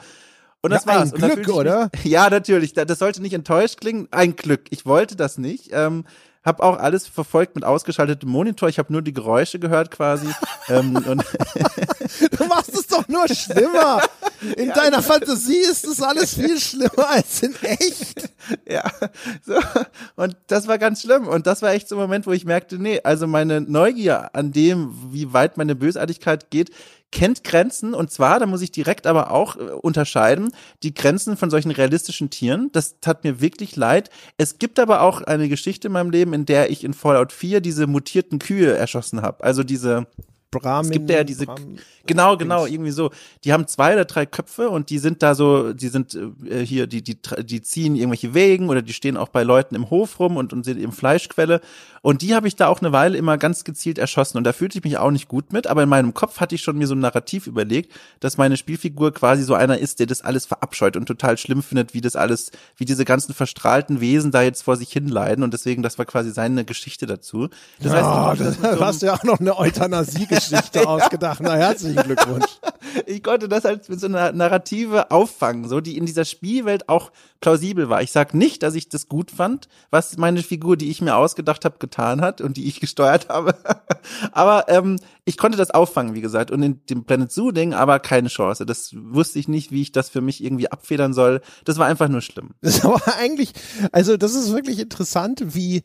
Und 0.64 0.70
das 0.70 0.84
Ja, 0.86 0.92
ein 0.92 1.12
war's. 1.12 1.12
Glück, 1.12 1.48
oder? 1.50 1.90
Mich, 1.92 2.04
ja, 2.12 2.30
natürlich. 2.30 2.72
Da- 2.72 2.84
Das 2.84 2.98
sollte 3.00 3.20
nicht 3.22 3.32
enttäuscht 3.32 3.80
klingen. 3.80 4.06
Ein 4.12 4.36
Glück. 4.36 4.62
Ich 4.70 4.86
wollte 4.86 5.16
das 5.16 5.36
nicht. 5.38 5.70
Ähm, 5.72 6.04
hab 6.44 6.60
auch 6.60 6.78
alles 6.78 7.06
verfolgt 7.06 7.54
mit 7.54 7.64
ausgeschaltetem 7.64 8.28
Monitor. 8.28 8.68
Ich 8.68 8.78
habe 8.78 8.92
nur 8.92 9.02
die 9.02 9.12
Geräusche 9.12 9.58
gehört 9.58 9.90
quasi. 9.90 10.26
ähm, 10.68 10.94
Du 12.36 12.44
machst 12.46 12.74
es 12.74 12.86
doch 12.86 13.06
nur 13.08 13.26
schlimmer. 13.28 14.02
In 14.56 14.68
ja, 14.68 14.74
deiner 14.74 15.02
Fantasie 15.02 15.58
ist 15.58 15.86
das 15.86 16.02
alles 16.02 16.34
viel 16.34 16.58
schlimmer 16.58 17.08
als 17.08 17.42
in 17.42 17.54
echt. 17.62 18.28
Ja, 18.68 18.90
so. 19.46 19.54
Und 20.16 20.36
das 20.48 20.66
war 20.66 20.78
ganz 20.78 21.02
schlimm. 21.02 21.28
Und 21.28 21.46
das 21.46 21.62
war 21.62 21.72
echt 21.72 21.88
so 21.88 21.94
ein 21.94 22.00
Moment, 22.00 22.26
wo 22.26 22.32
ich 22.32 22.44
merkte, 22.44 22.76
nee, 22.76 23.00
also 23.02 23.26
meine 23.26 23.60
Neugier 23.60 24.34
an 24.34 24.52
dem, 24.52 24.92
wie 25.12 25.32
weit 25.32 25.56
meine 25.56 25.74
Bösartigkeit 25.74 26.50
geht, 26.50 26.70
kennt 27.12 27.44
Grenzen 27.44 27.94
und 27.94 28.10
zwar, 28.10 28.40
da 28.40 28.46
muss 28.46 28.62
ich 28.62 28.72
direkt 28.72 29.06
aber 29.06 29.30
auch 29.30 29.56
äh, 29.56 29.60
unterscheiden, 29.60 30.52
die 30.82 30.94
Grenzen 30.94 31.36
von 31.36 31.50
solchen 31.50 31.70
realistischen 31.70 32.30
Tieren. 32.30 32.70
Das 32.72 32.98
tat 33.00 33.22
mir 33.22 33.40
wirklich 33.40 33.76
leid. 33.76 34.10
Es 34.38 34.58
gibt 34.58 34.80
aber 34.80 35.02
auch 35.02 35.22
eine 35.22 35.48
Geschichte 35.48 35.86
in 35.86 35.92
meinem 35.92 36.10
Leben, 36.10 36.32
in 36.32 36.46
der 36.46 36.70
ich 36.70 36.82
in 36.82 36.94
Fallout 36.94 37.32
4 37.32 37.60
diese 37.60 37.86
mutierten 37.86 38.38
Kühe 38.38 38.74
erschossen 38.74 39.22
habe. 39.22 39.44
Also 39.44 39.62
diese 39.62 40.06
Brahmin, 40.52 40.90
es 40.90 40.98
gibt 40.98 41.10
ja 41.10 41.24
diese, 41.24 41.46
Bram 41.46 41.78
genau, 42.06 42.36
genau, 42.36 42.66
irgendwie 42.66 42.90
so. 42.90 43.10
Die 43.44 43.52
haben 43.52 43.66
zwei 43.66 43.94
oder 43.94 44.04
drei 44.04 44.26
Köpfe 44.26 44.68
und 44.68 44.90
die 44.90 44.98
sind 44.98 45.22
da 45.22 45.34
so, 45.34 45.72
die 45.72 45.88
sind 45.88 46.14
äh, 46.14 46.64
hier, 46.64 46.86
die, 46.86 47.02
die, 47.02 47.16
die 47.40 47.62
ziehen 47.62 47.96
irgendwelche 47.96 48.34
Wegen 48.34 48.68
oder 48.68 48.82
die 48.82 48.92
stehen 48.92 49.16
auch 49.16 49.28
bei 49.28 49.42
Leuten 49.42 49.74
im 49.74 49.90
Hof 49.90 50.20
rum 50.20 50.36
und, 50.36 50.52
und 50.52 50.64
sind 50.64 50.78
eben 50.78 50.92
Fleischquelle. 50.92 51.60
Und 52.02 52.22
die 52.22 52.34
habe 52.34 52.48
ich 52.48 52.56
da 52.56 52.66
auch 52.66 52.80
eine 52.80 52.92
Weile 52.92 53.16
immer 53.16 53.38
ganz 53.38 53.64
gezielt 53.64 53.96
erschossen 53.96 54.36
und 54.36 54.44
da 54.44 54.52
fühlte 54.52 54.76
ich 54.76 54.84
mich 54.84 54.98
auch 54.98 55.10
nicht 55.10 55.28
gut 55.28 55.52
mit, 55.52 55.68
aber 55.68 55.84
in 55.84 55.88
meinem 55.88 56.14
Kopf 56.14 56.40
hatte 56.40 56.54
ich 56.54 56.62
schon 56.62 56.76
mir 56.76 56.88
so 56.88 56.94
ein 56.94 57.00
Narrativ 57.00 57.46
überlegt, 57.46 57.92
dass 58.20 58.36
meine 58.36 58.56
Spielfigur 58.56 59.14
quasi 59.14 59.44
so 59.44 59.54
einer 59.54 59.78
ist, 59.78 60.00
der 60.00 60.06
das 60.06 60.20
alles 60.20 60.44
verabscheut 60.44 60.96
und 60.96 61.06
total 61.06 61.38
schlimm 61.38 61.62
findet, 61.62 61.94
wie 61.94 62.00
das 62.00 62.16
alles, 62.16 62.50
wie 62.76 62.84
diese 62.84 63.04
ganzen 63.04 63.34
verstrahlten 63.34 64.00
Wesen 64.00 64.32
da 64.32 64.42
jetzt 64.42 64.62
vor 64.62 64.76
sich 64.76 64.90
hinleiden 64.92 65.44
und 65.44 65.54
deswegen, 65.54 65.82
das 65.82 65.96
war 65.96 66.04
quasi 66.04 66.32
seine 66.32 66.64
Geschichte 66.64 67.06
dazu. 67.06 67.48
Das 67.80 67.92
heißt, 67.92 68.58
du, 68.58 68.62
das 68.62 68.80
hast 68.80 69.02
ja 69.02 69.14
auch 69.14 69.22
noch 69.22 69.38
eine 69.38 69.56
Euthanasie-Geschichte 70.42 70.88
ausgedacht. 70.88 71.40
Na, 71.42 71.54
herzlichen 71.54 72.02
Glückwunsch. 72.02 72.58
Ich 73.06 73.22
konnte 73.22 73.48
das 73.48 73.64
halt 73.64 73.88
mit 73.88 74.00
so 74.00 74.06
einer 74.06 74.32
Narrative 74.32 75.10
auffangen, 75.10 75.68
so 75.68 75.80
die 75.80 75.96
in 75.96 76.06
dieser 76.06 76.24
Spielwelt 76.24 76.88
auch 76.88 77.10
plausibel 77.40 77.88
war. 77.88 78.02
Ich 78.02 78.12
sag 78.12 78.34
nicht, 78.34 78.62
dass 78.62 78.74
ich 78.74 78.88
das 78.88 79.08
gut 79.08 79.30
fand, 79.30 79.68
was 79.90 80.16
meine 80.18 80.42
Figur, 80.42 80.76
die 80.76 80.90
ich 80.90 81.00
mir 81.00 81.16
ausgedacht 81.16 81.64
habe, 81.64 81.78
getan 81.78 82.20
hat 82.20 82.40
und 82.40 82.56
die 82.56 82.66
ich 82.66 82.80
gesteuert 82.80 83.28
habe. 83.28 83.54
aber 84.32 84.68
ähm, 84.68 84.98
ich 85.24 85.36
konnte 85.36 85.58
das 85.58 85.70
auffangen, 85.70 86.14
wie 86.14 86.20
gesagt. 86.20 86.50
Und 86.50 86.62
in 86.62 86.80
dem 86.86 87.04
Planet 87.04 87.30
Zoo 87.30 87.52
Ding 87.52 87.74
aber 87.74 87.98
keine 88.00 88.28
Chance. 88.28 88.66
Das 88.66 88.94
wusste 88.94 89.38
ich 89.38 89.48
nicht, 89.48 89.70
wie 89.70 89.82
ich 89.82 89.92
das 89.92 90.08
für 90.08 90.20
mich 90.20 90.42
irgendwie 90.42 90.70
abfedern 90.70 91.14
soll. 91.14 91.40
Das 91.64 91.78
war 91.78 91.86
einfach 91.86 92.08
nur 92.08 92.20
schlimm. 92.20 92.50
Das 92.60 92.84
aber 92.84 93.00
eigentlich, 93.18 93.52
also 93.92 94.16
das 94.16 94.34
ist 94.34 94.52
wirklich 94.52 94.78
interessant, 94.78 95.54
wie 95.54 95.82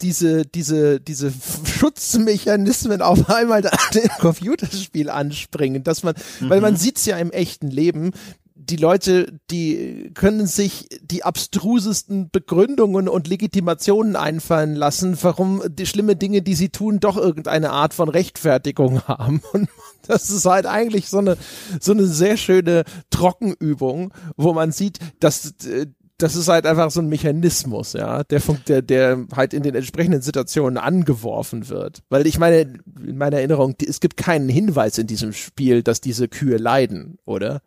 diese, 0.00 0.46
diese, 0.46 1.00
diese 1.00 1.32
Schutzmechanismen 1.64 3.02
auf 3.02 3.28
einmal 3.28 3.64
im 3.92 4.08
Computerspiel 4.18 5.10
anspringen, 5.10 5.84
dass 5.84 6.02
man, 6.02 6.14
mhm. 6.40 6.50
weil 6.50 6.60
man 6.60 6.74
mhm. 6.74 6.78
sieht's 6.78 7.04
ja 7.04 7.18
im 7.18 7.30
echten 7.30 7.68
Leben, 7.68 8.12
die 8.54 8.76
Leute, 8.76 9.38
die 9.50 10.10
können 10.14 10.46
sich 10.46 10.88
die 11.02 11.24
abstrusesten 11.24 12.30
Begründungen 12.30 13.08
und 13.08 13.28
Legitimationen 13.28 14.16
einfallen 14.16 14.74
lassen, 14.74 15.18
warum 15.20 15.62
die 15.68 15.86
schlimme 15.86 16.16
Dinge, 16.16 16.42
die 16.42 16.54
sie 16.54 16.70
tun, 16.70 17.00
doch 17.00 17.16
irgendeine 17.16 17.70
Art 17.70 17.94
von 17.94 18.08
Rechtfertigung 18.08 19.02
haben. 19.02 19.42
Und 19.52 19.68
das 20.06 20.30
ist 20.30 20.46
halt 20.46 20.66
eigentlich 20.66 21.08
so 21.08 21.18
eine, 21.18 21.36
so 21.80 21.92
eine 21.92 22.06
sehr 22.06 22.36
schöne 22.36 22.84
Trockenübung, 23.10 24.14
wo 24.36 24.52
man 24.52 24.72
sieht, 24.72 24.98
dass 25.20 25.54
äh, 25.66 25.86
das 26.18 26.36
ist 26.36 26.48
halt 26.48 26.64
einfach 26.64 26.90
so 26.90 27.00
ein 27.00 27.08
Mechanismus, 27.08 27.92
ja, 27.92 28.22
der, 28.24 28.40
der, 28.68 28.82
der 28.82 29.26
halt 29.34 29.52
in 29.52 29.62
den 29.64 29.74
entsprechenden 29.74 30.22
Situationen 30.22 30.78
angeworfen 30.78 31.68
wird. 31.68 32.02
Weil 32.08 32.26
ich 32.26 32.38
meine, 32.38 32.74
in 33.04 33.18
meiner 33.18 33.38
Erinnerung, 33.38 33.74
es 33.84 34.00
gibt 34.00 34.16
keinen 34.16 34.48
Hinweis 34.48 34.96
in 34.98 35.08
diesem 35.08 35.32
Spiel, 35.32 35.82
dass 35.82 36.00
diese 36.00 36.28
Kühe 36.28 36.56
leiden, 36.56 37.18
oder? 37.24 37.62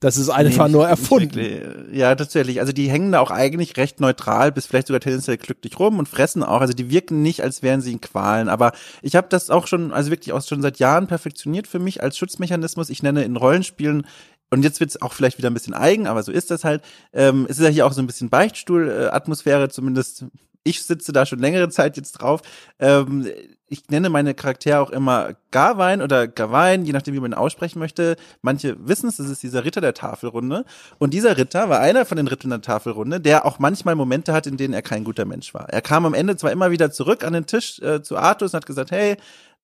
Das 0.00 0.18
ist 0.18 0.28
einfach 0.28 0.66
nee, 0.66 0.74
nur 0.74 0.86
erfunden. 0.86 1.88
Ja, 1.90 2.14
tatsächlich. 2.14 2.60
Also 2.60 2.74
die 2.74 2.90
hängen 2.90 3.12
da 3.12 3.20
auch 3.20 3.30
eigentlich 3.30 3.78
recht 3.78 3.98
neutral, 3.98 4.52
bis 4.52 4.66
vielleicht 4.66 4.88
sogar 4.88 5.00
tendenziell 5.00 5.38
glücklich 5.38 5.78
rum 5.78 5.98
und 5.98 6.06
fressen 6.06 6.42
auch. 6.42 6.60
Also 6.60 6.74
die 6.74 6.90
wirken 6.90 7.22
nicht, 7.22 7.42
als 7.42 7.62
wären 7.62 7.80
sie 7.80 7.92
in 7.92 8.02
Qualen. 8.02 8.50
Aber 8.50 8.72
ich 9.00 9.16
habe 9.16 9.28
das 9.30 9.48
auch 9.48 9.66
schon, 9.66 9.92
also 9.92 10.10
wirklich 10.10 10.34
auch 10.34 10.42
schon 10.42 10.60
seit 10.60 10.78
Jahren 10.78 11.06
perfektioniert 11.06 11.66
für 11.66 11.78
mich 11.78 12.02
als 12.02 12.18
Schutzmechanismus. 12.18 12.90
Ich 12.90 13.02
nenne 13.02 13.24
in 13.24 13.36
Rollenspielen 13.36 14.06
und 14.50 14.62
jetzt 14.62 14.80
wird's 14.80 15.00
auch 15.02 15.12
vielleicht 15.12 15.38
wieder 15.38 15.50
ein 15.50 15.54
bisschen 15.54 15.74
eigen, 15.74 16.06
aber 16.06 16.22
so 16.22 16.32
ist 16.32 16.50
das 16.50 16.64
halt. 16.64 16.82
Ähm, 17.12 17.46
es 17.48 17.58
ist 17.58 17.64
ja 17.64 17.70
hier 17.70 17.86
auch 17.86 17.92
so 17.92 18.00
ein 18.00 18.06
bisschen 18.06 18.30
Beichtstuhl-Atmosphäre, 18.30 19.68
zumindest 19.68 20.24
ich 20.66 20.82
sitze 20.82 21.12
da 21.12 21.24
schon 21.24 21.38
längere 21.38 21.68
Zeit 21.68 21.96
jetzt 21.96 22.12
drauf. 22.12 22.42
Ähm, 22.78 23.28
ich 23.68 23.88
nenne 23.88 24.10
meine 24.10 24.34
Charaktere 24.34 24.80
auch 24.80 24.90
immer 24.90 25.34
Garwein 25.50 26.02
oder 26.02 26.28
Gawain, 26.28 26.84
je 26.84 26.92
nachdem, 26.92 27.14
wie 27.14 27.20
man 27.20 27.32
ihn 27.32 27.34
aussprechen 27.34 27.78
möchte. 27.78 28.16
Manche 28.42 28.76
wissen 28.78 29.08
es, 29.08 29.16
das 29.16 29.28
ist 29.28 29.42
dieser 29.42 29.64
Ritter 29.64 29.80
der 29.80 29.94
Tafelrunde. 29.94 30.64
Und 30.98 31.14
dieser 31.14 31.36
Ritter 31.36 31.68
war 31.68 31.80
einer 31.80 32.04
von 32.04 32.16
den 32.16 32.28
Rittern 32.28 32.50
der 32.50 32.60
Tafelrunde, 32.60 33.20
der 33.20 33.44
auch 33.44 33.58
manchmal 33.58 33.94
Momente 33.94 34.32
hat, 34.32 34.46
in 34.46 34.56
denen 34.56 34.74
er 34.74 34.82
kein 34.82 35.04
guter 35.04 35.24
Mensch 35.24 35.52
war. 35.54 35.68
Er 35.68 35.82
kam 35.82 36.06
am 36.06 36.14
Ende 36.14 36.36
zwar 36.36 36.52
immer 36.52 36.70
wieder 36.70 36.90
zurück 36.90 37.24
an 37.24 37.32
den 37.32 37.46
Tisch 37.46 37.80
äh, 37.80 38.02
zu 38.02 38.16
Artus 38.16 38.52
und 38.52 38.58
hat 38.58 38.66
gesagt, 38.66 38.90
hey, 38.90 39.16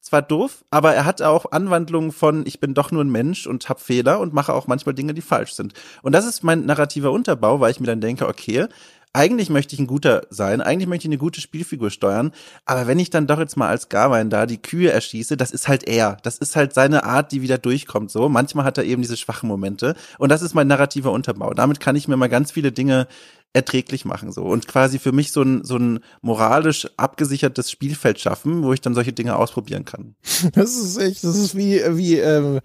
zwar 0.02 0.20
doof, 0.20 0.64
aber 0.70 0.94
er 0.94 1.04
hat 1.04 1.22
auch 1.22 1.52
Anwandlungen 1.52 2.12
von 2.12 2.44
ich 2.44 2.60
bin 2.60 2.74
doch 2.74 2.90
nur 2.90 3.04
ein 3.04 3.10
Mensch 3.10 3.46
und 3.46 3.68
hab 3.68 3.80
Fehler 3.80 4.20
und 4.20 4.34
mache 4.34 4.52
auch 4.52 4.66
manchmal 4.66 4.94
Dinge, 4.94 5.14
die 5.14 5.22
falsch 5.22 5.52
sind. 5.54 5.72
Und 6.02 6.12
das 6.12 6.26
ist 6.26 6.42
mein 6.42 6.66
narrativer 6.66 7.12
Unterbau, 7.12 7.60
weil 7.60 7.70
ich 7.70 7.80
mir 7.80 7.86
dann 7.86 8.00
denke, 8.00 8.26
okay, 8.28 8.66
eigentlich 9.12 9.50
möchte 9.50 9.74
ich 9.74 9.80
ein 9.80 9.86
guter 9.86 10.22
sein, 10.30 10.60
eigentlich 10.60 10.88
möchte 10.88 11.04
ich 11.04 11.10
eine 11.10 11.18
gute 11.18 11.40
Spielfigur 11.40 11.90
steuern, 11.90 12.32
aber 12.64 12.86
wenn 12.86 12.98
ich 12.98 13.10
dann 13.10 13.26
doch 13.26 13.38
jetzt 13.38 13.56
mal 13.56 13.68
als 13.68 13.88
Garwein 13.88 14.30
da 14.30 14.46
die 14.46 14.60
Kühe 14.60 14.90
erschieße, 14.90 15.36
das 15.36 15.50
ist 15.50 15.68
halt 15.68 15.86
er. 15.86 16.16
Das 16.22 16.38
ist 16.38 16.56
halt 16.56 16.72
seine 16.72 17.04
Art, 17.04 17.32
die 17.32 17.42
wieder 17.42 17.58
durchkommt 17.58 18.10
so. 18.10 18.28
Manchmal 18.28 18.64
hat 18.64 18.78
er 18.78 18.84
eben 18.84 19.02
diese 19.02 19.16
schwachen 19.16 19.48
Momente 19.48 19.94
und 20.18 20.30
das 20.30 20.42
ist 20.42 20.54
mein 20.54 20.66
narrativer 20.66 21.12
Unterbau. 21.12 21.52
Damit 21.52 21.80
kann 21.80 21.96
ich 21.96 22.08
mir 22.08 22.16
mal 22.16 22.28
ganz 22.28 22.52
viele 22.52 22.72
Dinge 22.72 23.06
erträglich 23.54 24.06
machen 24.06 24.32
so 24.32 24.44
und 24.44 24.66
quasi 24.66 24.98
für 24.98 25.12
mich 25.12 25.30
so 25.30 25.42
ein 25.42 25.62
so 25.62 25.76
ein 25.76 26.00
moralisch 26.22 26.88
abgesichertes 26.96 27.70
Spielfeld 27.70 28.18
schaffen, 28.18 28.62
wo 28.62 28.72
ich 28.72 28.80
dann 28.80 28.94
solche 28.94 29.12
Dinge 29.12 29.36
ausprobieren 29.36 29.84
kann. 29.84 30.14
Das 30.54 30.76
ist 30.76 30.96
echt, 30.98 31.22
das 31.24 31.36
ist 31.36 31.56
wie 31.56 31.82
wie 31.90 32.18
ähm, 32.18 32.60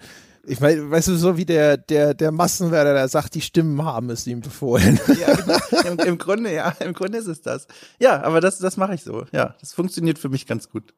ich 0.48 0.62
meine, 0.62 0.90
weißt 0.90 1.10
du, 1.10 1.18
so 1.18 1.36
wie 1.36 1.46
der, 1.46 1.76
der, 1.76 2.14
der 2.14 2.32
Massenwerder, 2.32 2.94
der 2.94 3.08
sagt, 3.10 3.36
die 3.36 3.42
Stimmen 3.42 3.84
haben 3.84 4.10
es 4.10 4.26
ihm 4.28 4.40
befohlen. 4.40 5.00
Ja, 5.20 5.36
genau. 5.36 5.58
Im, 5.92 6.00
Im, 6.00 6.18
Grunde, 6.18 6.54
ja, 6.54 6.70
im 6.80 6.94
Grunde 6.94 7.18
ist 7.18 7.28
es 7.28 7.42
das. 7.42 7.68
Ja, 8.00 8.24
aber 8.24 8.40
das, 8.40 8.58
das 8.58 8.78
mache 8.78 8.96
ich 8.96 9.04
so. 9.04 9.26
Ja, 9.34 9.56
das 9.60 9.74
funktioniert 9.74 10.20
für 10.20 10.30
mich 10.30 10.48
ganz 10.48 10.70
gut. 10.70 10.94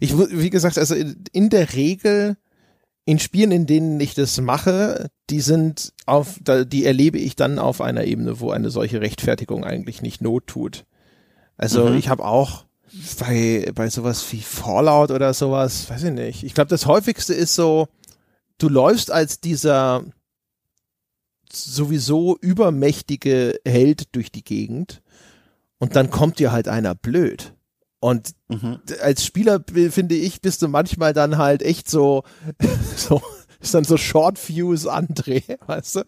Ich, 0.00 0.16
wie 0.16 0.50
gesagt, 0.50 0.76
also 0.76 0.94
in, 0.94 1.24
in 1.32 1.48
der 1.48 1.72
Regel 1.74 2.36
in 3.04 3.18
Spielen, 3.18 3.52
in 3.52 3.66
denen 3.66 3.98
ich 4.00 4.14
das 4.14 4.40
mache, 4.40 5.08
die 5.30 5.40
sind 5.40 5.92
auf, 6.06 6.38
die 6.40 6.84
erlebe 6.84 7.18
ich 7.18 7.34
dann 7.34 7.58
auf 7.58 7.80
einer 7.80 8.04
Ebene, 8.04 8.38
wo 8.38 8.50
eine 8.50 8.70
solche 8.70 9.00
Rechtfertigung 9.00 9.64
eigentlich 9.64 10.02
nicht 10.02 10.20
Not 10.20 10.46
tut. 10.46 10.84
Also 11.56 11.86
mhm. 11.86 11.96
ich 11.96 12.08
habe 12.08 12.24
auch 12.24 12.64
bei, 13.18 13.70
bei 13.74 13.88
sowas 13.88 14.24
wie 14.30 14.40
Fallout 14.40 15.10
oder 15.10 15.32
sowas, 15.34 15.88
weiß 15.88 16.04
ich 16.04 16.12
nicht. 16.12 16.42
Ich 16.44 16.54
glaube, 16.54 16.68
das 16.68 16.86
häufigste 16.86 17.34
ist 17.34 17.54
so, 17.54 17.88
du 18.58 18.68
läufst 18.68 19.10
als 19.10 19.40
dieser 19.40 20.04
sowieso 21.52 22.36
übermächtige 22.40 23.60
Held 23.66 24.14
durch 24.14 24.32
die 24.32 24.44
Gegend 24.44 25.02
und 25.78 25.96
dann 25.96 26.10
kommt 26.10 26.38
dir 26.38 26.52
halt 26.52 26.68
einer 26.68 26.94
blöd. 26.94 27.54
Und 28.00 28.34
mhm. 28.48 28.80
als 29.00 29.24
Spieler, 29.24 29.62
finde 29.90 30.16
ich, 30.16 30.40
bist 30.40 30.62
du 30.62 30.68
manchmal 30.68 31.12
dann 31.12 31.38
halt 31.38 31.62
echt 31.62 31.88
so, 31.88 32.24
so, 32.96 33.22
ist 33.62 33.74
dann 33.74 33.84
so 33.84 33.96
Short 33.96 34.38
Fuse 34.38 34.92
André, 34.92 35.42
weißt 35.66 35.96
du? 35.96 36.02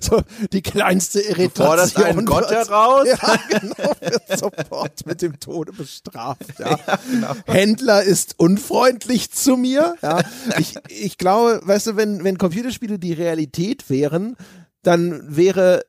So 0.00 0.22
die 0.52 0.62
kleinste 0.62 1.20
Irritation. 1.20 1.66
Forderst 1.66 1.96
einen 1.96 2.24
Gott 2.24 2.50
heraus. 2.50 3.06
Ja, 3.06 3.36
genau, 3.48 3.94
wird 4.00 4.38
sofort 4.38 5.06
mit 5.06 5.20
dem 5.20 5.38
Tode 5.40 5.72
bestraft, 5.72 6.58
ja. 6.58 6.70
ja 6.86 6.98
genau. 7.10 7.34
Händler 7.46 8.02
ist 8.02 8.34
unfreundlich 8.38 9.30
zu 9.32 9.56
mir, 9.56 9.96
ja. 10.02 10.20
Ich, 10.58 10.74
ich 10.88 11.18
glaube, 11.18 11.60
weißt 11.64 11.88
du, 11.88 11.96
wenn, 11.96 12.24
wenn 12.24 12.38
Computerspiele 12.38 12.98
die 12.98 13.12
Realität 13.12 13.90
wären, 13.90 14.36
dann 14.82 15.22
wäre 15.24 15.82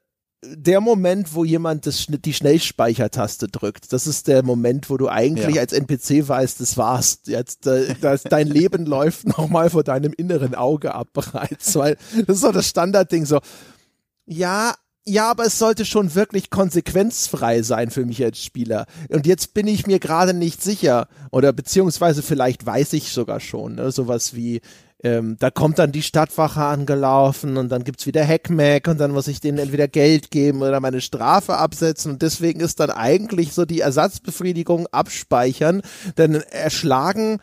der 0.44 0.82
Moment, 0.82 1.36
wo 1.36 1.46
jemand 1.46 1.86
das, 1.86 2.08
die 2.08 2.34
Schnellspeichertaste 2.34 3.48
drückt, 3.48 3.94
das 3.94 4.08
ist 4.08 4.28
der 4.28 4.44
Moment, 4.44 4.90
wo 4.90 4.98
du 4.98 5.08
eigentlich 5.08 5.56
ja. 5.56 5.62
als 5.62 5.74
NPC 5.74 6.28
weißt, 6.28 6.60
das 6.60 6.78
war's. 6.78 7.20
Jetzt, 7.26 7.68
äh, 7.68 7.96
das, 8.02 8.24
dein 8.24 8.48
Leben 8.48 8.86
läuft 8.88 9.28
nochmal 9.28 9.70
vor 9.70 9.84
deinem 9.84 10.14
inneren 10.14 10.56
Auge 10.56 10.96
ab 10.96 11.10
bereits, 11.14 11.76
weil 11.76 11.98
das 12.26 12.38
ist 12.38 12.42
so 12.42 12.52
das 12.52 12.68
Standardding 12.68 13.26
so. 13.26 13.40
Ja, 14.26 14.74
ja, 15.06 15.32
aber 15.32 15.46
es 15.46 15.58
sollte 15.58 15.84
schon 15.84 16.14
wirklich 16.14 16.52
konsequenzfrei 16.52 17.64
sein 17.64 17.90
für 17.90 18.06
mich 18.06 18.24
als 18.24 18.44
Spieler. 18.44 18.86
Und 19.10 19.26
jetzt 19.26 19.54
bin 19.54 19.68
ich 19.68 19.88
mir 19.88 20.00
gerade 20.00 20.34
nicht 20.34 20.62
sicher. 20.62 21.08
Oder 21.32 21.54
beziehungsweise 21.54 22.22
vielleicht 22.22 22.66
weiß 22.66 22.94
ich 22.94 23.12
sogar 23.12 23.40
schon. 23.40 23.76
Ne? 23.76 23.92
Sowas 23.92 24.36
wie, 24.36 24.62
ähm, 25.04 25.38
da 25.40 25.50
kommt 25.50 25.80
dann 25.80 25.92
die 25.92 26.04
Stadtwache 26.04 26.62
angelaufen 26.62 27.58
und 27.58 27.70
dann 27.70 27.84
gibt's 27.84 28.06
wieder 28.06 28.26
Hackmack 28.26 28.88
und 28.88 29.00
dann 29.00 29.12
muss 29.12 29.28
ich 29.28 29.40
denen 29.40 29.58
entweder 29.58 29.88
Geld 29.88 30.30
geben 30.30 30.62
oder 30.62 30.80
meine 30.80 31.02
Strafe 31.02 31.58
absetzen 31.58 32.12
und 32.12 32.22
deswegen 32.22 32.60
ist 32.60 32.80
dann 32.80 32.92
eigentlich 32.92 33.54
so 33.54 33.66
die 33.66 33.80
Ersatzbefriedigung 33.80 34.86
abspeichern, 34.92 35.82
denn 36.18 36.36
erschlagen 36.36 37.40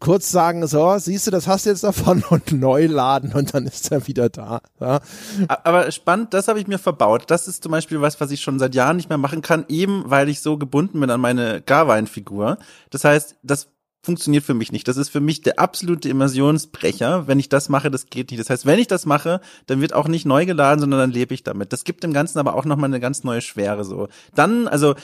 kurz 0.00 0.30
sagen, 0.30 0.66
so, 0.66 0.96
siehst 0.98 1.26
du, 1.26 1.30
das 1.30 1.46
hast 1.46 1.66
du 1.66 1.70
jetzt 1.70 1.84
davon 1.84 2.22
und 2.30 2.52
neu 2.52 2.86
laden 2.86 3.32
und 3.32 3.54
dann 3.54 3.66
ist 3.66 3.90
er 3.90 4.06
wieder 4.06 4.28
da. 4.28 4.60
Ja. 4.80 5.00
Aber 5.48 5.90
spannend, 5.90 6.34
das 6.34 6.48
habe 6.48 6.60
ich 6.60 6.66
mir 6.66 6.78
verbaut. 6.78 7.24
Das 7.28 7.48
ist 7.48 7.62
zum 7.62 7.72
Beispiel 7.72 8.00
was, 8.00 8.20
was 8.20 8.30
ich 8.30 8.40
schon 8.40 8.58
seit 8.58 8.74
Jahren 8.74 8.96
nicht 8.96 9.08
mehr 9.08 9.18
machen 9.18 9.42
kann, 9.42 9.64
eben 9.68 10.04
weil 10.06 10.28
ich 10.28 10.40
so 10.40 10.58
gebunden 10.58 11.00
bin 11.00 11.10
an 11.10 11.20
meine 11.20 11.62
Garwein-Figur. 11.62 12.58
Das 12.90 13.04
heißt, 13.04 13.36
das 13.42 13.68
funktioniert 14.04 14.44
für 14.44 14.54
mich 14.54 14.72
nicht. 14.72 14.86
Das 14.86 14.96
ist 14.96 15.08
für 15.08 15.20
mich 15.20 15.42
der 15.42 15.58
absolute 15.58 16.08
Immersionsbrecher. 16.08 17.26
Wenn 17.26 17.38
ich 17.38 17.48
das 17.48 17.68
mache, 17.68 17.90
das 17.90 18.06
geht 18.06 18.30
nicht. 18.30 18.40
Das 18.40 18.50
heißt, 18.50 18.66
wenn 18.66 18.78
ich 18.78 18.86
das 18.86 19.06
mache, 19.06 19.40
dann 19.66 19.80
wird 19.80 19.92
auch 19.94 20.08
nicht 20.08 20.26
neu 20.26 20.46
geladen, 20.46 20.80
sondern 20.80 21.00
dann 21.00 21.10
lebe 21.10 21.34
ich 21.34 21.42
damit. 21.42 21.72
Das 21.72 21.84
gibt 21.84 22.04
dem 22.04 22.12
Ganzen 22.12 22.38
aber 22.38 22.54
auch 22.54 22.64
nochmal 22.64 22.90
eine 22.90 23.00
ganz 23.00 23.24
neue 23.24 23.40
Schwere 23.40 23.84
so. 23.84 24.08
Dann, 24.34 24.68
also 24.68 24.94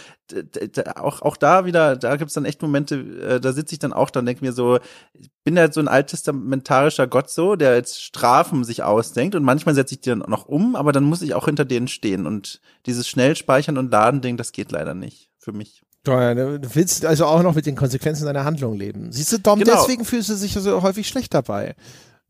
auch, 0.96 1.22
auch 1.22 1.36
da 1.36 1.64
wieder, 1.64 1.96
da 1.96 2.16
gibt's 2.16 2.34
dann 2.34 2.44
echt 2.44 2.62
Momente, 2.62 2.96
äh, 2.96 3.40
da 3.40 3.52
sitze 3.52 3.74
ich 3.74 3.78
dann 3.78 3.92
auch 3.92 4.10
da 4.10 4.20
und 4.20 4.26
denke 4.26 4.44
mir 4.44 4.52
so, 4.52 4.78
ich 5.12 5.30
bin 5.44 5.56
ja 5.56 5.70
so 5.72 5.80
ein 5.80 5.88
alttestamentarischer 5.88 7.06
Gott 7.06 7.30
so, 7.30 7.56
der 7.56 7.74
jetzt 7.74 8.02
Strafen 8.02 8.64
sich 8.64 8.82
ausdenkt 8.82 9.34
und 9.34 9.42
manchmal 9.42 9.74
setze 9.74 9.94
ich 9.94 10.00
die 10.00 10.10
dann 10.10 10.24
noch 10.28 10.46
um, 10.46 10.76
aber 10.76 10.92
dann 10.92 11.04
muss 11.04 11.22
ich 11.22 11.34
auch 11.34 11.46
hinter 11.46 11.64
denen 11.64 11.88
stehen 11.88 12.26
und 12.26 12.60
dieses 12.86 13.08
Schnellspeichern 13.08 13.78
und 13.78 13.90
Laden-Ding, 13.90 14.36
das 14.36 14.52
geht 14.52 14.70
leider 14.70 14.94
nicht 14.94 15.30
für 15.38 15.52
mich. 15.52 15.82
Du 16.04 16.74
willst 16.74 17.04
also 17.04 17.26
auch 17.26 17.42
noch 17.42 17.54
mit 17.54 17.66
den 17.66 17.76
Konsequenzen 17.76 18.24
deiner 18.24 18.44
Handlung 18.44 18.76
leben. 18.76 19.12
Siehst 19.12 19.32
du, 19.32 19.38
Dom, 19.38 19.58
genau. 19.58 19.74
deswegen 19.74 20.04
fühlst 20.04 20.30
du 20.30 20.34
dich 20.34 20.54
so 20.54 20.82
häufig 20.82 21.06
schlecht 21.06 21.34
dabei. 21.34 21.74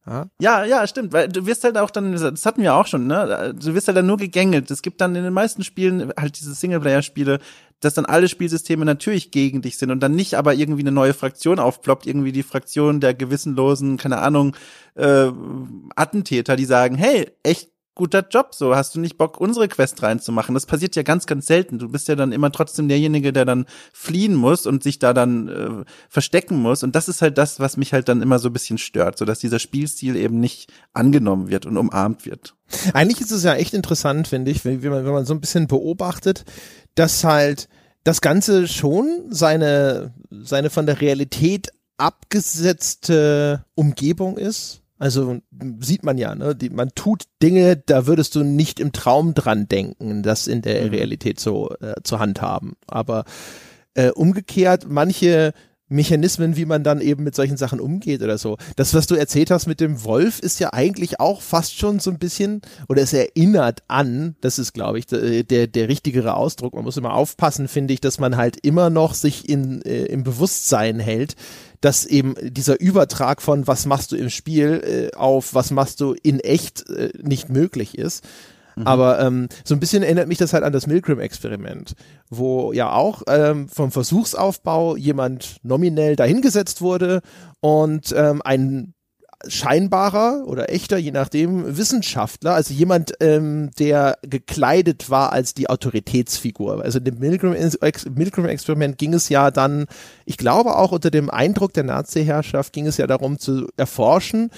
Ja? 0.07 0.27
ja, 0.41 0.65
ja, 0.65 0.87
stimmt, 0.87 1.13
weil 1.13 1.29
du 1.29 1.47
wirst 1.47 1.63
halt 1.63 1.77
auch 1.77 1.91
dann, 1.91 2.13
das 2.13 2.47
hatten 2.47 2.63
wir 2.63 2.75
auch 2.75 2.87
schon, 2.87 3.07
ne? 3.07 3.55
Du 3.57 3.75
wirst 3.75 3.87
halt 3.87 3.97
dann 3.97 4.07
nur 4.07 4.17
gegängelt. 4.17 4.71
Es 4.71 4.83
gibt 4.83 5.01
dann 5.01 5.15
in 5.15 5.23
den 5.23 5.33
meisten 5.33 5.63
Spielen 5.63 6.13
halt 6.19 6.41
diese 6.41 6.55
Singleplayer-Spiele, 6.55 7.39
dass 7.81 7.95
dann 7.95 8.07
alle 8.07 8.29
Spielsysteme 8.29 8.85
natürlich 8.85 9.31
gegen 9.31 9.63
dich 9.63 9.79
sind 9.79 9.91
und 9.91 10.01
dann 10.01 10.15
nicht 10.15 10.35
aber 10.35 10.55
irgendwie 10.55 10.83
eine 10.83 10.93
neue 10.93 11.15
Fraktion 11.15 11.59
aufploppt, 11.59 12.07
irgendwie 12.07 12.33
die 12.33 12.43
Fraktion 12.43 13.01
der 13.01 13.15
gewissenlosen, 13.15 13.99
keine 13.99 14.19
Ahnung, 14.19 14.57
äh, 14.95 15.31
Attentäter, 15.97 16.57
die 16.57 16.65
sagen, 16.65 16.97
hey, 16.97 17.31
echt 17.43 17.71
guter 18.01 18.27
Job, 18.27 18.55
so 18.55 18.75
hast 18.75 18.95
du 18.95 19.01
nicht 19.01 19.19
Bock, 19.19 19.39
unsere 19.39 19.69
Quest 19.69 20.03
reinzumachen. 20.03 20.55
Das 20.55 20.65
passiert 20.65 20.97
ja 20.97 21.03
ganz, 21.03 21.27
ganz 21.27 21.47
selten. 21.47 21.79
Du 21.79 21.91
bist 21.91 22.09
ja 22.09 22.17
dann 22.17 22.33
immer 22.33 22.51
trotzdem 22.51 22.89
derjenige, 22.89 23.31
der 23.31 23.45
dann 23.45 23.67
fliehen 23.93 24.35
muss 24.35 24.65
und 24.65 24.83
sich 24.83 24.99
da 24.99 25.13
dann 25.13 25.49
äh, 25.49 25.85
verstecken 26.09 26.57
muss. 26.57 26.83
Und 26.83 26.97
das 26.97 27.11
ist 27.11 27.21
halt 27.21 27.37
das, 27.37 27.61
was 27.61 27.77
mich 27.77 27.93
halt 27.93 28.09
dann 28.09 28.23
immer 28.23 28.39
so 28.39 28.49
ein 28.49 28.55
bisschen 28.55 28.79
stört, 28.79 29.19
so 29.19 29.27
dass 29.27 29.39
dieser 29.39 29.59
Spielstil 29.59 30.17
eben 30.17 30.41
nicht 30.41 30.73
angenommen 30.95 31.51
wird 31.51 31.67
und 31.67 31.77
umarmt 31.77 32.25
wird. 32.25 32.55
Eigentlich 32.95 33.21
ist 33.21 33.33
es 33.33 33.45
ja 33.45 33.55
echt 33.55 33.75
interessant, 33.75 34.29
finde 34.29 34.51
ich, 34.51 34.65
wenn, 34.65 34.83
wenn, 34.83 34.91
man, 34.93 35.05
wenn 35.05 35.13
man 35.13 35.27
so 35.27 35.35
ein 35.35 35.43
bisschen 35.43 35.67
beobachtet, 35.67 36.47
dass 36.95 37.23
halt 37.23 37.69
das 38.03 38.23
Ganze 38.23 38.67
schon 38.67 39.27
seine, 39.29 40.15
seine 40.31 40.71
von 40.71 40.87
der 40.87 41.03
Realität 41.03 41.69
abgesetzte 41.99 43.67
Umgebung 43.75 44.39
ist 44.39 44.81
also 45.01 45.39
sieht 45.81 46.05
man 46.05 46.19
ja, 46.19 46.35
ne? 46.35 46.55
Die, 46.55 46.69
man 46.69 46.91
tut 46.95 47.25
Dinge, 47.43 47.77
da 47.77 48.07
würdest 48.07 48.35
du 48.35 48.45
nicht 48.45 48.79
im 48.79 48.93
Traum 48.93 49.33
dran 49.33 49.67
denken, 49.67 50.23
das 50.23 50.47
in 50.47 50.61
der 50.61 50.85
mhm. 50.85 50.91
Realität 50.91 51.41
so 51.41 51.71
äh, 51.81 51.95
zu 52.05 52.19
handhaben. 52.19 52.77
Aber 52.87 53.25
äh, 53.95 54.11
umgekehrt, 54.11 54.85
manche 54.89 55.55
Mechanismen, 55.89 56.57
wie 56.57 56.67
man 56.67 56.85
dann 56.85 57.01
eben 57.01 57.25
mit 57.25 57.35
solchen 57.35 57.57
Sachen 57.57 57.81
umgeht 57.81 58.23
oder 58.23 58.39
so. 58.39 58.59
Das, 58.77 58.95
was 58.95 59.07
du 59.09 59.17
erzählt 59.17 59.51
hast 59.51 59.67
mit 59.67 59.81
dem 59.81 60.05
Wolf, 60.05 60.39
ist 60.39 60.61
ja 60.61 60.73
eigentlich 60.73 61.19
auch 61.19 61.41
fast 61.41 61.77
schon 61.77 61.99
so 61.99 62.11
ein 62.11 62.19
bisschen, 62.19 62.61
oder 62.89 63.03
es 63.03 63.13
erinnert 63.13 63.83
an, 63.89 64.37
das 64.41 64.59
ist, 64.59 64.73
glaube 64.73 65.01
ich, 65.01 65.07
der, 65.07 65.43
der, 65.43 65.67
der 65.67 65.89
richtigere 65.89 66.35
Ausdruck. 66.35 66.75
Man 66.75 66.85
muss 66.85 66.97
immer 66.97 67.15
aufpassen, 67.15 67.67
finde 67.67 67.93
ich, 67.93 68.01
dass 68.01 68.21
man 68.21 68.37
halt 68.37 68.59
immer 68.65 68.89
noch 68.89 69.15
sich 69.15 69.49
in, 69.49 69.83
äh, 69.83 70.05
im 70.05 70.23
Bewusstsein 70.23 71.01
hält, 71.01 71.35
dass 71.81 72.05
eben 72.05 72.35
dieser 72.41 72.81
Übertrag 72.81 73.41
von 73.43 73.67
was 73.67 73.87
machst 73.87 74.13
du 74.13 74.17
im 74.17 74.31
Spiel 74.31 75.11
äh, 75.13 75.17
auf 75.17 75.55
was 75.55 75.71
machst 75.71 76.01
du 76.01 76.15
in 76.23 76.41
echt 76.41 76.89
äh, 76.91 77.13
nicht 77.23 77.49
möglich 77.49 77.97
ist. 77.97 78.25
Mhm. 78.77 78.87
Aber 78.87 79.21
ähm, 79.21 79.49
so 79.65 79.75
ein 79.75 79.81
bisschen 79.81 80.03
erinnert 80.03 80.29
mich 80.29 80.39
das 80.39 80.53
halt 80.53 80.65
an 80.65 80.73
das 80.73 80.87
Milgram-Experiment, 80.87 81.95
wo 82.29 82.73
ja 82.73 82.93
auch 82.93 83.23
ähm, 83.29 83.69
vom 83.69 83.91
Versuchsaufbau 83.91 84.97
jemand 84.97 85.57
nominell 85.63 86.17
dahingesetzt 86.17 86.81
wurde 86.81 87.21
und 87.61 88.15
ähm, 88.17 88.43
ein 88.45 88.95
scheinbarer 89.47 90.45
oder 90.47 90.71
echter, 90.71 90.99
je 90.99 91.13
nachdem, 91.13 91.77
Wissenschaftler, 91.77 92.55
also 92.55 92.75
jemand, 92.75 93.13
ähm, 93.21 93.71
der 93.79 94.19
gekleidet 94.23 95.11
war 95.11 95.33
als 95.33 95.55
die 95.55 95.71
Autoritätsfigur. 95.71 96.83
Also 96.83 96.99
in 96.99 97.05
dem 97.05 97.19
Milgram-Experiment 97.19 98.99
ging 98.99 99.15
es 99.15 99.29
ja 99.29 99.51
dann, 99.51 99.87
ich 100.25 100.37
glaube 100.37 100.77
auch 100.77 100.93
unter 100.93 101.11
dem 101.11 101.31
Eindruck 101.31 101.73
der 101.73 101.85
Nazi-Herrschaft 101.85 102.73
ging 102.73 102.87
es 102.87 102.97
ja 102.97 103.07
darum 103.07 103.39
zu 103.39 103.69
erforschen, 103.77 104.51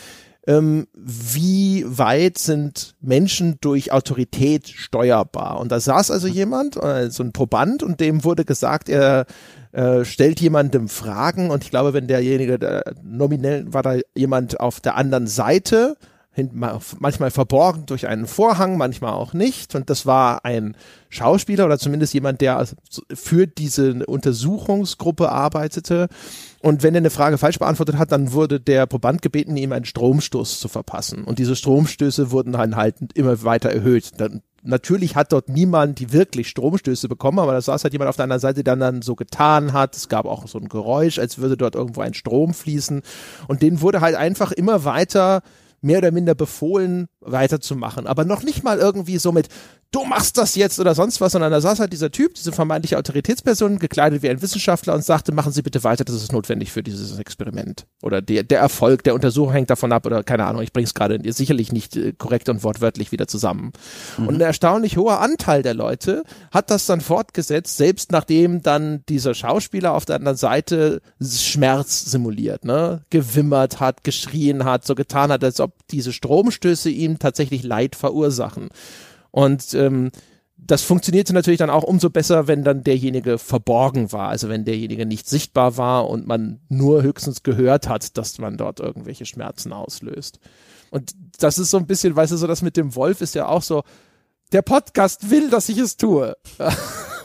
ähm, 0.46 0.88
wie 0.94 1.84
weit 1.86 2.38
sind 2.38 2.96
Menschen 3.00 3.58
durch 3.60 3.92
Autorität 3.92 4.68
steuerbar. 4.68 5.60
Und 5.60 5.70
da 5.70 5.78
saß 5.78 6.10
also 6.10 6.26
jemand, 6.26 6.76
äh, 6.76 7.10
so 7.10 7.22
ein 7.22 7.32
Proband, 7.32 7.82
und 7.82 8.00
dem 8.00 8.24
wurde 8.24 8.44
gesagt, 8.44 8.88
er 8.88 9.26
äh, 9.72 10.04
stellt 10.04 10.40
jemandem 10.40 10.88
Fragen 10.88 11.50
und 11.50 11.64
ich 11.64 11.70
glaube, 11.70 11.92
wenn 11.92 12.06
derjenige, 12.06 12.58
der 12.58 12.84
nominell 13.02 13.72
war 13.72 13.82
da 13.82 13.96
jemand 14.14 14.60
auf 14.60 14.80
der 14.80 14.96
anderen 14.96 15.26
Seite, 15.26 15.96
manchmal 16.54 17.30
verborgen 17.30 17.84
durch 17.86 18.06
einen 18.06 18.26
Vorhang, 18.26 18.78
manchmal 18.78 19.12
auch 19.12 19.34
nicht. 19.34 19.74
Und 19.74 19.90
das 19.90 20.06
war 20.06 20.44
ein 20.44 20.76
Schauspieler 21.10 21.66
oder 21.66 21.78
zumindest 21.78 22.14
jemand, 22.14 22.40
der 22.40 22.66
für 23.12 23.46
diese 23.46 24.06
Untersuchungsgruppe 24.06 25.30
arbeitete. 25.30 26.08
Und 26.60 26.82
wenn 26.82 26.94
er 26.94 26.98
eine 26.98 27.10
Frage 27.10 27.36
falsch 27.36 27.58
beantwortet 27.58 27.98
hat, 27.98 28.12
dann 28.12 28.32
wurde 28.32 28.60
der 28.60 28.86
Proband 28.86 29.20
gebeten, 29.20 29.56
ihm 29.58 29.72
einen 29.72 29.84
Stromstoß 29.84 30.58
zu 30.58 30.68
verpassen. 30.68 31.24
Und 31.24 31.38
diese 31.38 31.54
Stromstöße 31.54 32.30
wurden 32.30 32.52
dann 32.52 32.76
halt 32.76 32.96
immer 33.14 33.42
weiter 33.42 33.70
erhöht. 33.70 34.12
Dann, 34.18 34.42
natürlich 34.62 35.16
hat 35.16 35.32
dort 35.32 35.48
niemand 35.48 35.98
die 35.98 36.12
wirklich 36.12 36.48
Stromstöße 36.48 37.08
bekommen, 37.08 37.38
aber 37.38 37.52
da 37.52 37.60
saß 37.60 37.84
halt 37.84 37.92
jemand 37.92 38.08
auf 38.08 38.16
der 38.16 38.24
anderen 38.24 38.40
Seite, 38.40 38.64
der 38.64 38.76
dann 38.76 39.02
so 39.02 39.14
getan 39.14 39.72
hat. 39.72 39.96
Es 39.96 40.08
gab 40.08 40.26
auch 40.26 40.46
so 40.48 40.58
ein 40.58 40.68
Geräusch, 40.68 41.18
als 41.18 41.38
würde 41.38 41.56
dort 41.56 41.74
irgendwo 41.74 42.00
ein 42.00 42.14
Strom 42.14 42.54
fließen. 42.54 43.02
Und 43.48 43.62
den 43.62 43.80
wurde 43.80 44.00
halt 44.00 44.14
einfach 44.16 44.52
immer 44.52 44.84
weiter 44.84 45.42
mehr 45.80 45.98
oder 45.98 46.12
minder 46.12 46.34
befohlen, 46.34 47.08
weiterzumachen. 47.24 48.06
Aber 48.06 48.24
noch 48.24 48.42
nicht 48.42 48.64
mal 48.64 48.78
irgendwie 48.78 49.18
so 49.18 49.32
mit, 49.32 49.48
du 49.92 50.04
machst 50.04 50.38
das 50.38 50.54
jetzt 50.56 50.80
oder 50.80 50.94
sonst 50.94 51.20
was, 51.20 51.32
sondern 51.32 51.52
da 51.52 51.60
saß 51.60 51.78
halt 51.78 51.92
dieser 51.92 52.10
Typ, 52.10 52.34
diese 52.34 52.50
vermeintliche 52.50 52.98
Autoritätsperson, 52.98 53.78
gekleidet 53.78 54.22
wie 54.22 54.30
ein 54.30 54.42
Wissenschaftler 54.42 54.94
und 54.94 55.04
sagte, 55.04 55.32
machen 55.32 55.52
Sie 55.52 55.62
bitte 55.62 55.84
weiter, 55.84 56.04
das 56.04 56.16
ist 56.16 56.32
notwendig 56.32 56.72
für 56.72 56.82
dieses 56.82 57.18
Experiment. 57.18 57.86
Oder 58.02 58.22
der, 58.22 58.42
der 58.42 58.58
Erfolg 58.58 59.04
der 59.04 59.14
Untersuchung 59.14 59.52
hängt 59.52 59.70
davon 59.70 59.92
ab 59.92 60.06
oder 60.06 60.22
keine 60.24 60.46
Ahnung, 60.46 60.62
ich 60.62 60.72
bringe 60.72 60.86
es 60.86 60.94
gerade 60.94 61.20
sicherlich 61.32 61.72
nicht 61.72 61.96
äh, 61.96 62.12
korrekt 62.12 62.48
und 62.48 62.64
wortwörtlich 62.64 63.12
wieder 63.12 63.28
zusammen. 63.28 63.72
Mhm. 64.16 64.28
Und 64.28 64.34
ein 64.36 64.40
erstaunlich 64.40 64.96
hoher 64.96 65.20
Anteil 65.20 65.62
der 65.62 65.74
Leute 65.74 66.24
hat 66.50 66.70
das 66.70 66.86
dann 66.86 67.02
fortgesetzt, 67.02 67.76
selbst 67.76 68.12
nachdem 68.12 68.62
dann 68.62 69.02
dieser 69.08 69.34
Schauspieler 69.34 69.92
auf 69.92 70.06
der 70.06 70.16
anderen 70.16 70.38
Seite 70.38 71.02
Schmerz 71.22 72.06
simuliert, 72.06 72.64
ne, 72.64 73.02
gewimmert 73.10 73.80
hat, 73.80 74.04
geschrien 74.04 74.64
hat, 74.64 74.86
so 74.86 74.94
getan 74.94 75.30
hat, 75.30 75.44
als 75.44 75.60
ob 75.60 75.74
diese 75.90 76.12
Stromstöße 76.12 76.88
ihm 76.88 77.11
tatsächlich 77.18 77.62
Leid 77.62 77.96
verursachen. 77.96 78.68
Und 79.30 79.74
ähm, 79.74 80.10
das 80.64 80.82
funktionierte 80.82 81.32
natürlich 81.32 81.58
dann 81.58 81.70
auch 81.70 81.82
umso 81.82 82.10
besser, 82.10 82.46
wenn 82.46 82.62
dann 82.62 82.84
derjenige 82.84 83.38
verborgen 83.38 84.12
war, 84.12 84.28
also 84.28 84.48
wenn 84.48 84.64
derjenige 84.64 85.06
nicht 85.06 85.28
sichtbar 85.28 85.76
war 85.76 86.08
und 86.08 86.26
man 86.26 86.60
nur 86.68 87.02
höchstens 87.02 87.42
gehört 87.42 87.88
hat, 87.88 88.16
dass 88.16 88.38
man 88.38 88.56
dort 88.56 88.78
irgendwelche 88.78 89.26
Schmerzen 89.26 89.72
auslöst. 89.72 90.38
Und 90.90 91.12
das 91.38 91.58
ist 91.58 91.70
so 91.70 91.78
ein 91.78 91.86
bisschen, 91.86 92.14
weißt 92.14 92.32
du, 92.32 92.36
so 92.36 92.46
das 92.46 92.62
mit 92.62 92.76
dem 92.76 92.94
Wolf 92.94 93.22
ist 93.22 93.34
ja 93.34 93.48
auch 93.48 93.62
so, 93.62 93.82
der 94.52 94.62
Podcast 94.62 95.30
will, 95.30 95.50
dass 95.50 95.68
ich 95.68 95.78
es 95.78 95.96
tue. 95.96 96.36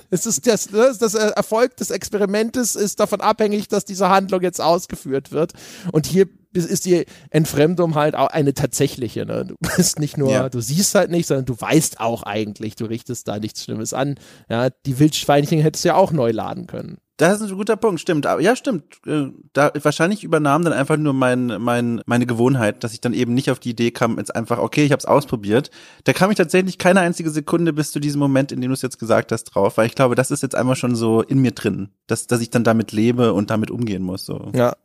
es 0.09 0.25
ist 0.25 0.47
das, 0.47 0.71
ne, 0.71 0.95
das 0.99 1.13
Erfolg 1.13 1.75
des 1.77 1.91
Experimentes 1.91 2.75
ist 2.75 2.99
davon 2.99 3.21
abhängig, 3.21 3.67
dass 3.67 3.85
diese 3.85 4.09
Handlung 4.09 4.41
jetzt 4.41 4.61
ausgeführt 4.61 5.31
wird. 5.31 5.53
Und 5.91 6.07
hier 6.07 6.27
ist 6.53 6.85
die 6.85 7.05
Entfremdung 7.29 7.95
halt 7.95 8.15
auch 8.15 8.27
eine 8.27 8.53
tatsächliche. 8.53 9.25
Ne? 9.25 9.45
Du 9.45 9.55
bist 9.75 9.99
nicht 9.99 10.17
nur, 10.17 10.31
ja. 10.31 10.49
du 10.49 10.61
siehst 10.61 10.95
halt 10.95 11.11
nicht, 11.11 11.27
sondern 11.27 11.45
du 11.45 11.59
weißt 11.59 11.99
auch 11.99 12.23
eigentlich, 12.23 12.75
du 12.75 12.85
richtest 12.85 13.27
da 13.27 13.39
nichts 13.39 13.63
Schlimmes 13.63 13.93
an. 13.93 14.15
Ja, 14.49 14.69
die 14.69 14.99
Wildschweinchen 14.99 15.59
hättest 15.59 15.85
du 15.85 15.89
ja 15.89 15.95
auch 15.95 16.11
neu 16.11 16.31
laden 16.31 16.67
können. 16.67 16.97
Das 17.17 17.41
ist 17.41 17.49
ein 17.49 17.57
guter 17.57 17.77
Punkt, 17.77 17.99
stimmt. 17.99 18.27
Aber 18.27 18.41
ja, 18.41 18.55
stimmt. 18.55 18.83
Äh, 19.07 19.29
da 19.53 19.71
wahrscheinlich 19.81 20.23
übernahm 20.23 20.63
dann 20.63 20.73
einfach 20.73 20.97
nur 20.97 21.13
mein, 21.13 21.47
mein, 21.59 22.01
meine 22.05 22.27
Gewohnheit, 22.27 22.83
dass 22.83 22.93
ich 22.93 23.01
dann 23.01 23.13
eben 23.13 23.33
nicht 23.33 23.49
auf 23.49 23.59
die 23.59 23.71
Idee 23.71 23.89
kam, 23.89 24.19
jetzt 24.19 24.35
einfach, 24.35 24.59
okay, 24.59 24.83
ich 24.83 24.91
habe 24.91 24.99
es 24.99 25.05
ausprobiert. 25.05 25.71
Da 26.03 26.13
kam 26.13 26.29
ich 26.29 26.37
tatsächlich 26.37 26.77
keine 26.77 26.99
einzige 26.99 27.31
Sekunde 27.31 27.73
bis 27.73 27.91
zu 27.91 27.99
diesem 27.99 28.19
Moment, 28.19 28.51
in 28.51 28.61
dem 28.61 28.69
du 28.69 28.73
es 28.75 28.83
jetzt 28.83 28.99
gesagt 28.99 29.31
hast, 29.31 29.45
drauf, 29.45 29.77
weil 29.77 29.87
ich 29.87 29.95
glaube, 29.95 30.13
das 30.13 30.29
ist 30.29 30.43
jetzt 30.43 30.53
einfach 30.53 30.75
schon 30.75 30.95
so 30.95 31.23
in 31.23 31.39
mir 31.39 31.51
drin, 31.51 31.89
dass, 32.05 32.27
dass 32.27 32.39
ich 32.39 32.51
dann 32.51 32.63
damit 32.63 32.91
lebe 32.91 33.33
und 33.33 33.49
damit 33.49 33.71
umgehen 33.71 34.03
muss. 34.03 34.23
So. 34.23 34.51
Ja. 34.53 34.75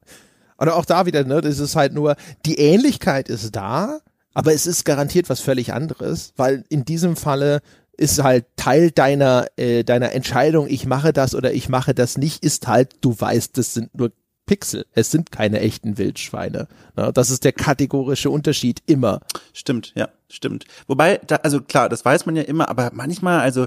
Oder 0.58 0.76
auch 0.76 0.84
da 0.84 1.06
wieder, 1.06 1.24
ne, 1.24 1.40
das 1.40 1.58
ist 1.58 1.76
halt 1.76 1.92
nur, 1.92 2.16
die 2.46 2.58
Ähnlichkeit 2.58 3.28
ist 3.28 3.54
da, 3.54 4.00
aber 4.34 4.52
es 4.52 4.66
ist 4.66 4.84
garantiert 4.84 5.28
was 5.28 5.40
völlig 5.40 5.72
anderes, 5.72 6.32
weil 6.36 6.64
in 6.68 6.84
diesem 6.84 7.16
Falle 7.16 7.60
ist 7.96 8.22
halt 8.22 8.46
Teil 8.56 8.90
deiner, 8.90 9.46
äh, 9.56 9.84
deiner 9.84 10.12
Entscheidung, 10.12 10.66
ich 10.68 10.86
mache 10.86 11.12
das 11.12 11.34
oder 11.34 11.52
ich 11.52 11.68
mache 11.68 11.94
das 11.94 12.16
nicht, 12.16 12.42
ist 12.42 12.66
halt, 12.66 12.96
du 13.00 13.14
weißt, 13.18 13.58
das 13.58 13.74
sind 13.74 13.94
nur 13.94 14.12
Pixel. 14.46 14.86
Es 14.92 15.10
sind 15.10 15.30
keine 15.30 15.60
echten 15.60 15.98
Wildschweine. 15.98 16.66
Ja, 16.96 17.12
das 17.12 17.30
ist 17.30 17.44
der 17.44 17.52
kategorische 17.52 18.28
Unterschied 18.28 18.82
immer. 18.86 19.20
Stimmt, 19.52 19.92
ja, 19.94 20.08
stimmt. 20.32 20.64
Wobei, 20.86 21.20
da, 21.26 21.36
also 21.36 21.60
klar, 21.60 21.88
das 21.88 22.04
weiß 22.04 22.26
man 22.26 22.36
ja 22.36 22.42
immer, 22.42 22.68
aber 22.68 22.90
manchmal, 22.94 23.40
also, 23.40 23.66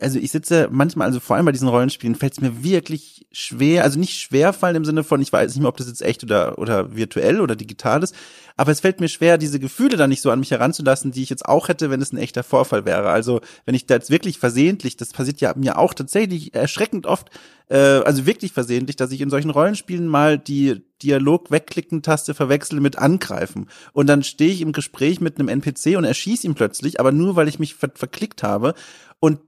also 0.00 0.18
ich 0.18 0.30
sitze 0.30 0.68
manchmal, 0.70 1.06
also 1.06 1.20
vor 1.20 1.36
allem 1.36 1.46
bei 1.46 1.52
diesen 1.52 1.68
Rollenspielen, 1.68 2.14
fällt 2.14 2.34
es 2.34 2.40
mir 2.40 2.62
wirklich 2.62 3.26
schwer, 3.32 3.84
also 3.84 3.98
nicht 3.98 4.20
schwer 4.20 4.52
fallen 4.52 4.76
im 4.76 4.84
Sinne 4.84 5.04
von, 5.04 5.22
ich 5.22 5.32
weiß 5.32 5.54
nicht 5.54 5.60
mehr, 5.60 5.68
ob 5.68 5.76
das 5.76 5.88
jetzt 5.88 6.02
echt 6.02 6.22
oder, 6.22 6.58
oder 6.58 6.94
virtuell 6.94 7.40
oder 7.40 7.56
digital 7.56 8.02
ist, 8.02 8.14
aber 8.56 8.72
es 8.72 8.80
fällt 8.80 9.00
mir 9.00 9.08
schwer, 9.08 9.38
diese 9.38 9.58
Gefühle 9.58 9.96
da 9.96 10.06
nicht 10.06 10.22
so 10.22 10.30
an 10.30 10.40
mich 10.40 10.50
heranzulassen, 10.50 11.12
die 11.12 11.22
ich 11.22 11.30
jetzt 11.30 11.46
auch 11.46 11.68
hätte, 11.68 11.90
wenn 11.90 12.02
es 12.02 12.12
ein 12.12 12.18
echter 12.18 12.42
Vorfall 12.42 12.84
wäre. 12.84 13.10
Also 13.10 13.40
wenn 13.64 13.74
ich 13.74 13.86
da 13.86 13.94
jetzt 13.94 14.10
wirklich 14.10 14.38
versehentlich, 14.38 14.96
das 14.96 15.12
passiert 15.12 15.40
ja 15.40 15.54
mir 15.56 15.78
auch 15.78 15.94
tatsächlich 15.94 16.54
erschreckend 16.54 17.06
oft, 17.06 17.30
äh, 17.68 17.76
also 17.76 18.26
wirklich 18.26 18.52
versehentlich, 18.52 18.96
dass 18.96 19.12
ich 19.12 19.20
in 19.20 19.30
solchen 19.30 19.50
Rollenspielen 19.50 20.06
mal 20.06 20.38
die 20.38 20.82
Dialog 21.02 21.50
wegklicken 21.50 22.02
Taste 22.02 22.34
verwechsel 22.34 22.80
mit 22.80 22.96
angreifen 22.96 23.68
und 23.92 24.06
dann 24.06 24.22
stehe 24.22 24.52
ich 24.52 24.60
im 24.60 24.72
Gespräch 24.72 25.20
mit 25.20 25.38
einem 25.38 25.48
NPC 25.48 25.96
erschieße 26.04 26.46
ihn 26.46 26.54
plötzlich, 26.54 27.00
aber 27.00 27.12
nur 27.12 27.36
weil 27.36 27.48
ich 27.48 27.58
mich 27.58 27.74
ver 27.74 27.90
verklickt 27.94 28.42
habe. 28.42 28.74
Und 29.20 29.40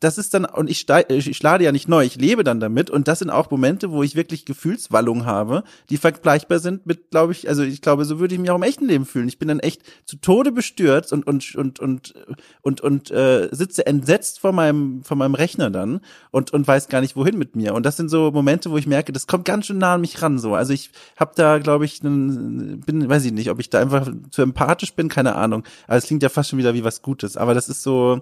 das 0.00 0.18
ist 0.18 0.34
dann, 0.34 0.44
und 0.44 0.70
ich, 0.70 0.86
ich 0.88 1.36
schlage 1.36 1.64
ja 1.64 1.72
nicht 1.72 1.88
neu, 1.88 2.04
ich 2.04 2.16
lebe 2.16 2.44
dann 2.44 2.60
damit 2.60 2.90
und 2.90 3.08
das 3.08 3.20
sind 3.20 3.30
auch 3.30 3.50
Momente, 3.50 3.90
wo 3.90 4.02
ich 4.02 4.16
wirklich 4.16 4.44
Gefühlswallung 4.44 5.26
habe, 5.26 5.64
die 5.90 5.96
vergleichbar 5.96 6.58
sind 6.58 6.86
mit, 6.86 7.10
glaube 7.10 7.32
ich, 7.32 7.48
also 7.48 7.62
ich 7.62 7.82
glaube, 7.82 8.04
so 8.04 8.18
würde 8.18 8.34
ich 8.34 8.40
mich 8.40 8.50
auch 8.50 8.56
im 8.56 8.62
echten 8.62 8.86
Leben 8.86 9.06
fühlen. 9.06 9.28
Ich 9.28 9.38
bin 9.38 9.48
dann 9.48 9.60
echt 9.60 9.82
zu 10.04 10.16
Tode 10.16 10.52
bestürzt 10.52 11.12
und 11.12 11.26
und 11.26 11.54
und 11.54 11.80
und 11.80 12.14
und 12.62 12.80
und 12.80 13.10
äh, 13.10 13.48
sitze 13.52 13.86
entsetzt 13.86 14.40
vor 14.40 14.52
meinem 14.52 15.02
vor 15.02 15.16
meinem 15.16 15.34
Rechner 15.34 15.70
dann 15.70 16.00
und 16.30 16.52
und 16.52 16.66
weiß 16.66 16.88
gar 16.88 17.00
nicht 17.00 17.16
wohin 17.16 17.38
mit 17.38 17.56
mir. 17.56 17.74
Und 17.74 17.86
das 17.86 17.96
sind 17.96 18.08
so 18.08 18.30
Momente, 18.30 18.70
wo 18.70 18.78
ich 18.78 18.86
merke, 18.86 19.12
das 19.12 19.26
kommt 19.26 19.44
ganz 19.44 19.66
schön 19.66 19.78
nah 19.78 19.94
an 19.94 20.00
mich 20.00 20.22
ran. 20.22 20.38
So, 20.38 20.54
also 20.54 20.72
ich 20.72 20.90
habe 21.16 21.32
da, 21.34 21.58
glaube 21.58 21.84
ich, 21.84 22.02
einen, 22.04 22.80
bin, 22.80 23.08
weiß 23.08 23.24
ich 23.24 23.32
nicht, 23.32 23.50
ob 23.50 23.60
ich 23.60 23.70
da 23.70 23.80
einfach 23.80 24.10
zu 24.30 24.42
empathisch 24.42 24.94
bin, 24.94 25.08
keine 25.08 25.34
Ahnung. 25.36 25.64
Aber 25.86 25.96
es 25.96 26.06
klingt 26.06 26.22
ja 26.22 26.28
fast 26.28 26.50
schon 26.50 26.58
wieder 26.58 26.74
wie 26.74 26.84
was 26.84 27.02
Gutes. 27.02 27.36
Aber 27.36 27.54
das 27.54 27.68
ist 27.68 27.82
so 27.82 28.20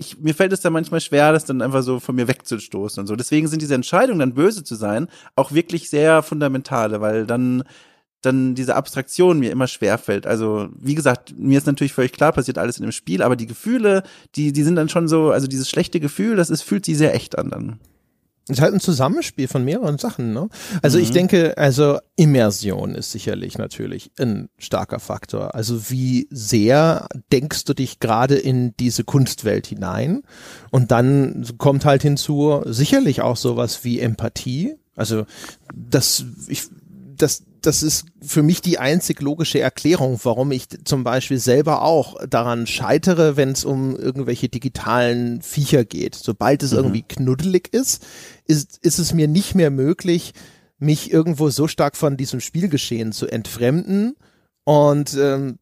ich, 0.00 0.18
mir 0.18 0.34
fällt 0.34 0.52
es 0.52 0.62
dann 0.62 0.72
manchmal 0.72 1.00
schwer, 1.00 1.30
das 1.30 1.44
dann 1.44 1.60
einfach 1.60 1.82
so 1.82 2.00
von 2.00 2.16
mir 2.16 2.26
wegzustoßen 2.26 3.02
und 3.02 3.06
so. 3.06 3.16
Deswegen 3.16 3.48
sind 3.48 3.60
diese 3.60 3.74
Entscheidungen, 3.74 4.18
dann 4.18 4.34
böse 4.34 4.64
zu 4.64 4.74
sein, 4.74 5.08
auch 5.36 5.52
wirklich 5.52 5.90
sehr 5.90 6.22
fundamentale, 6.22 7.00
weil 7.00 7.26
dann 7.26 7.64
dann 8.22 8.54
diese 8.54 8.76
Abstraktion 8.76 9.38
mir 9.38 9.50
immer 9.50 9.66
schwer 9.66 9.96
fällt. 9.96 10.26
Also, 10.26 10.68
wie 10.78 10.94
gesagt, 10.94 11.34
mir 11.38 11.56
ist 11.56 11.66
natürlich 11.66 11.94
völlig 11.94 12.12
klar, 12.12 12.32
passiert 12.32 12.58
alles 12.58 12.76
in 12.76 12.82
dem 12.82 12.92
Spiel, 12.92 13.22
aber 13.22 13.34
die 13.34 13.46
Gefühle, 13.46 14.02
die, 14.36 14.52
die 14.52 14.62
sind 14.62 14.76
dann 14.76 14.90
schon 14.90 15.08
so, 15.08 15.30
also 15.30 15.46
dieses 15.46 15.70
schlechte 15.70 16.00
Gefühl, 16.00 16.36
das 16.36 16.50
ist, 16.50 16.60
fühlt 16.62 16.84
sich 16.84 16.98
sehr 16.98 17.14
echt 17.14 17.38
an 17.38 17.48
dann. 17.48 17.80
Es 18.52 18.58
ist 18.58 18.62
halt 18.62 18.74
ein 18.74 18.80
Zusammenspiel 18.80 19.48
von 19.48 19.64
mehreren 19.64 19.98
Sachen, 19.98 20.32
ne? 20.32 20.48
Also 20.82 20.98
mhm. 20.98 21.04
ich 21.04 21.10
denke, 21.12 21.56
also 21.56 21.98
Immersion 22.16 22.94
ist 22.94 23.12
sicherlich 23.12 23.58
natürlich 23.58 24.10
ein 24.18 24.48
starker 24.58 25.00
Faktor. 25.00 25.54
Also 25.54 25.90
wie 25.90 26.28
sehr 26.30 27.06
denkst 27.32 27.64
du 27.64 27.74
dich 27.74 28.00
gerade 28.00 28.36
in 28.36 28.74
diese 28.78 29.04
Kunstwelt 29.04 29.66
hinein? 29.66 30.22
Und 30.70 30.90
dann 30.90 31.46
kommt 31.58 31.84
halt 31.84 32.02
hinzu 32.02 32.62
sicherlich 32.66 33.22
auch 33.22 33.36
sowas 33.36 33.84
wie 33.84 34.00
Empathie. 34.00 34.76
Also 34.96 35.24
das, 35.74 36.24
ich, 36.48 36.68
das, 37.20 37.44
das 37.60 37.82
ist 37.82 38.06
für 38.22 38.42
mich 38.42 38.62
die 38.62 38.78
einzig 38.78 39.20
logische 39.20 39.60
Erklärung, 39.60 40.18
warum 40.22 40.50
ich 40.50 40.66
zum 40.84 41.04
Beispiel 41.04 41.38
selber 41.38 41.82
auch 41.82 42.16
daran 42.26 42.66
scheitere, 42.66 43.36
wenn 43.36 43.50
es 43.50 43.64
um 43.64 43.96
irgendwelche 43.96 44.48
digitalen 44.48 45.42
Viecher 45.42 45.84
geht. 45.84 46.14
Sobald 46.14 46.62
es 46.62 46.72
mhm. 46.72 46.78
irgendwie 46.78 47.02
knuddelig 47.02 47.72
ist, 47.72 48.04
ist, 48.46 48.78
ist 48.78 48.98
es 48.98 49.12
mir 49.14 49.28
nicht 49.28 49.54
mehr 49.54 49.70
möglich, 49.70 50.32
mich 50.78 51.12
irgendwo 51.12 51.50
so 51.50 51.68
stark 51.68 51.96
von 51.96 52.16
diesem 52.16 52.40
Spielgeschehen 52.40 53.12
zu 53.12 53.28
entfremden 53.28 54.16
und 54.64 55.16
ähm, 55.18 55.59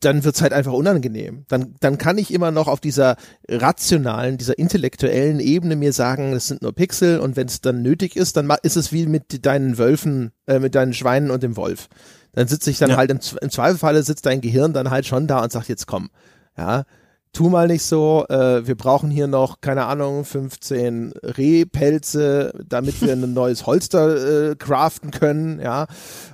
dann 0.00 0.24
wird's 0.24 0.42
halt 0.42 0.52
einfach 0.52 0.72
unangenehm. 0.72 1.44
Dann, 1.48 1.74
dann 1.80 1.98
kann 1.98 2.18
ich 2.18 2.32
immer 2.32 2.50
noch 2.50 2.68
auf 2.68 2.80
dieser 2.80 3.16
rationalen, 3.48 4.36
dieser 4.36 4.58
intellektuellen 4.58 5.40
Ebene 5.40 5.76
mir 5.76 5.92
sagen, 5.92 6.32
es 6.32 6.48
sind 6.48 6.62
nur 6.62 6.74
Pixel 6.74 7.18
und 7.18 7.36
wenn 7.36 7.46
es 7.46 7.60
dann 7.60 7.82
nötig 7.82 8.16
ist, 8.16 8.36
dann 8.36 8.52
ist 8.62 8.76
es 8.76 8.92
wie 8.92 9.06
mit 9.06 9.46
deinen 9.46 9.78
Wölfen, 9.78 10.32
äh, 10.46 10.58
mit 10.58 10.74
deinen 10.74 10.92
Schweinen 10.92 11.30
und 11.30 11.42
dem 11.42 11.56
Wolf. 11.56 11.88
Dann 12.32 12.46
sitze 12.48 12.70
ich 12.70 12.78
dann 12.78 12.90
ja. 12.90 12.96
halt 12.96 13.10
im, 13.10 13.20
im 13.40 13.50
Zweifelfalle 13.50 14.02
sitzt 14.02 14.26
dein 14.26 14.42
Gehirn 14.42 14.74
dann 14.74 14.90
halt 14.90 15.06
schon 15.06 15.26
da 15.26 15.42
und 15.42 15.50
sagt, 15.50 15.68
jetzt 15.68 15.86
komm, 15.86 16.10
ja, 16.58 16.84
tu 17.32 17.48
mal 17.48 17.66
nicht 17.66 17.82
so, 17.82 18.26
äh, 18.28 18.66
wir 18.66 18.76
brauchen 18.76 19.10
hier 19.10 19.26
noch, 19.26 19.60
keine 19.60 19.86
Ahnung, 19.86 20.24
15 20.24 21.12
Rehpelze, 21.22 22.52
damit 22.66 23.00
wir 23.00 23.12
ein 23.12 23.32
neues 23.34 23.66
Holster 23.66 24.50
äh, 24.50 24.56
craften 24.56 25.10
können, 25.10 25.60
ja. 25.60 25.86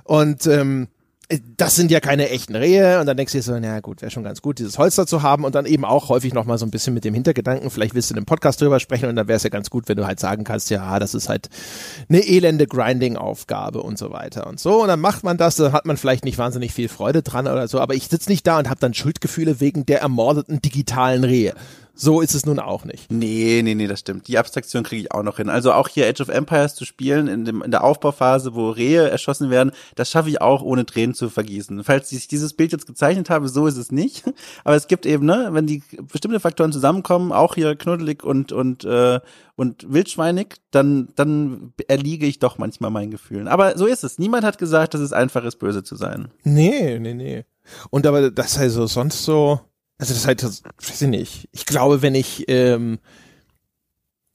Und 0.03 0.47
ähm, 0.47 0.83
äh, 0.83 1.02
das 1.57 1.75
sind 1.75 1.89
ja 1.89 1.99
keine 1.99 2.29
echten 2.29 2.55
Rehe. 2.55 2.99
Und 2.99 3.05
dann 3.05 3.17
denkst 3.17 3.31
du 3.31 3.37
dir 3.37 3.43
so, 3.43 3.57
na 3.57 3.79
gut, 3.79 4.01
wäre 4.01 4.11
schon 4.11 4.23
ganz 4.23 4.41
gut, 4.41 4.59
dieses 4.59 4.77
Holster 4.77 5.07
zu 5.07 5.23
haben. 5.23 5.45
Und 5.45 5.55
dann 5.55 5.65
eben 5.65 5.85
auch 5.85 6.09
häufig 6.09 6.33
nochmal 6.33 6.57
so 6.57 6.65
ein 6.65 6.71
bisschen 6.71 6.93
mit 6.93 7.05
dem 7.05 7.13
Hintergedanken, 7.13 7.69
vielleicht 7.69 7.95
willst 7.95 8.09
du 8.09 8.13
in 8.13 8.17
einem 8.17 8.25
Podcast 8.25 8.61
drüber 8.61 8.79
sprechen 8.79 9.09
und 9.09 9.15
dann 9.15 9.27
wäre 9.27 9.37
es 9.37 9.43
ja 9.43 9.49
ganz 9.49 9.69
gut, 9.69 9.87
wenn 9.87 9.97
du 9.97 10.05
halt 10.05 10.19
sagen 10.19 10.43
kannst, 10.43 10.69
ja, 10.69 10.99
das 10.99 11.13
ist 11.13 11.29
halt 11.29 11.49
eine 12.09 12.19
elende 12.19 12.67
Grinding-Aufgabe 12.67 13.81
und 13.81 13.97
so 13.97 14.11
weiter 14.11 14.47
und 14.47 14.59
so. 14.59 14.81
Und 14.81 14.87
dann 14.87 14.99
macht 14.99 15.23
man 15.23 15.37
das, 15.37 15.55
dann 15.55 15.71
hat 15.71 15.85
man 15.85 15.97
vielleicht 15.97 16.25
nicht 16.25 16.37
wahnsinnig 16.37 16.73
viel 16.73 16.89
Freude 16.89 17.23
dran 17.23 17.47
oder 17.47 17.67
so, 17.67 17.79
aber 17.79 17.95
ich 17.95 18.07
sitze 18.07 18.29
nicht 18.29 18.45
da 18.45 18.59
und 18.59 18.69
habe 18.69 18.79
dann 18.79 18.93
Schuldgefühle 18.93 19.59
wegen 19.59 19.85
der 19.85 20.01
ermordeten 20.01 20.61
digitalen 20.61 21.23
Rehe. 21.23 21.53
So 21.95 22.21
ist 22.21 22.33
es 22.33 22.45
nun 22.45 22.57
auch 22.57 22.85
nicht. 22.85 23.11
Nee, 23.11 23.61
nee, 23.63 23.75
nee, 23.75 23.85
das 23.85 23.99
stimmt. 23.99 24.27
Die 24.27 24.39
Abstraktion 24.39 24.83
kriege 24.83 25.03
ich 25.03 25.11
auch 25.11 25.21
noch 25.21 25.37
hin. 25.37 25.49
Also 25.49 25.71
auch 25.73 25.87
hier 25.87 26.07
Age 26.07 26.21
of 26.21 26.29
Empires 26.29 26.73
zu 26.73 26.85
spielen 26.85 27.27
in, 27.27 27.45
dem, 27.45 27.61
in 27.61 27.69
der 27.69 27.83
Aufbauphase, 27.83 28.55
wo 28.55 28.71
Rehe 28.71 29.09
erschossen 29.09 29.51
werden, 29.51 29.71
das 29.95 30.09
schaffe 30.09 30.29
ich 30.29 30.41
auch 30.41 30.63
ohne 30.63 30.87
Tränen 30.87 31.13
zu 31.13 31.29
vergießen. 31.29 31.83
Falls 31.83 32.11
ich 32.11 32.27
dieses 32.27 32.53
Bild 32.53 32.71
jetzt 32.71 32.87
gezeichnet 32.87 33.29
habe, 33.29 33.47
so 33.47 33.67
ist 33.67 33.77
es 33.77 33.91
nicht. 33.91 34.23
Aber 34.63 34.75
es 34.75 34.87
gibt 34.87 35.05
eben, 35.05 35.27
ne, 35.27 35.49
wenn 35.51 35.67
die 35.67 35.83
bestimmte 36.11 36.39
Faktoren 36.39 36.71
zusammenkommen, 36.71 37.31
auch 37.31 37.53
hier 37.53 37.75
knuddelig 37.75 38.23
und 38.23 38.51
und 38.51 38.85
äh, 38.85 39.19
und 39.55 39.85
wildschweinig, 39.93 40.55
dann 40.71 41.09
dann 41.15 41.73
erliege 41.87 42.25
ich 42.25 42.39
doch 42.39 42.57
manchmal 42.57 42.89
meinen 42.89 43.11
Gefühlen. 43.11 43.47
Aber 43.47 43.77
so 43.77 43.85
ist 43.85 44.03
es. 44.03 44.17
Niemand 44.17 44.45
hat 44.45 44.57
gesagt, 44.57 44.95
dass 44.95 45.01
es 45.01 45.13
einfach 45.13 45.43
ist, 45.43 45.57
böse 45.57 45.83
zu 45.83 45.95
sein. 45.95 46.29
Nee, 46.43 46.97
nee, 46.97 47.13
nee. 47.13 47.45
Und 47.91 48.07
aber 48.07 48.31
das 48.31 48.57
also 48.57 48.87
sonst 48.87 49.23
so 49.23 49.61
also 49.97 50.13
das 50.13 50.21
ist 50.21 50.27
halt, 50.27 50.43
weiß 50.43 51.01
ich 51.01 51.07
nicht. 51.07 51.49
Ich 51.51 51.65
glaube, 51.65 52.01
wenn 52.01 52.15
ich, 52.15 52.45
ähm, 52.47 52.99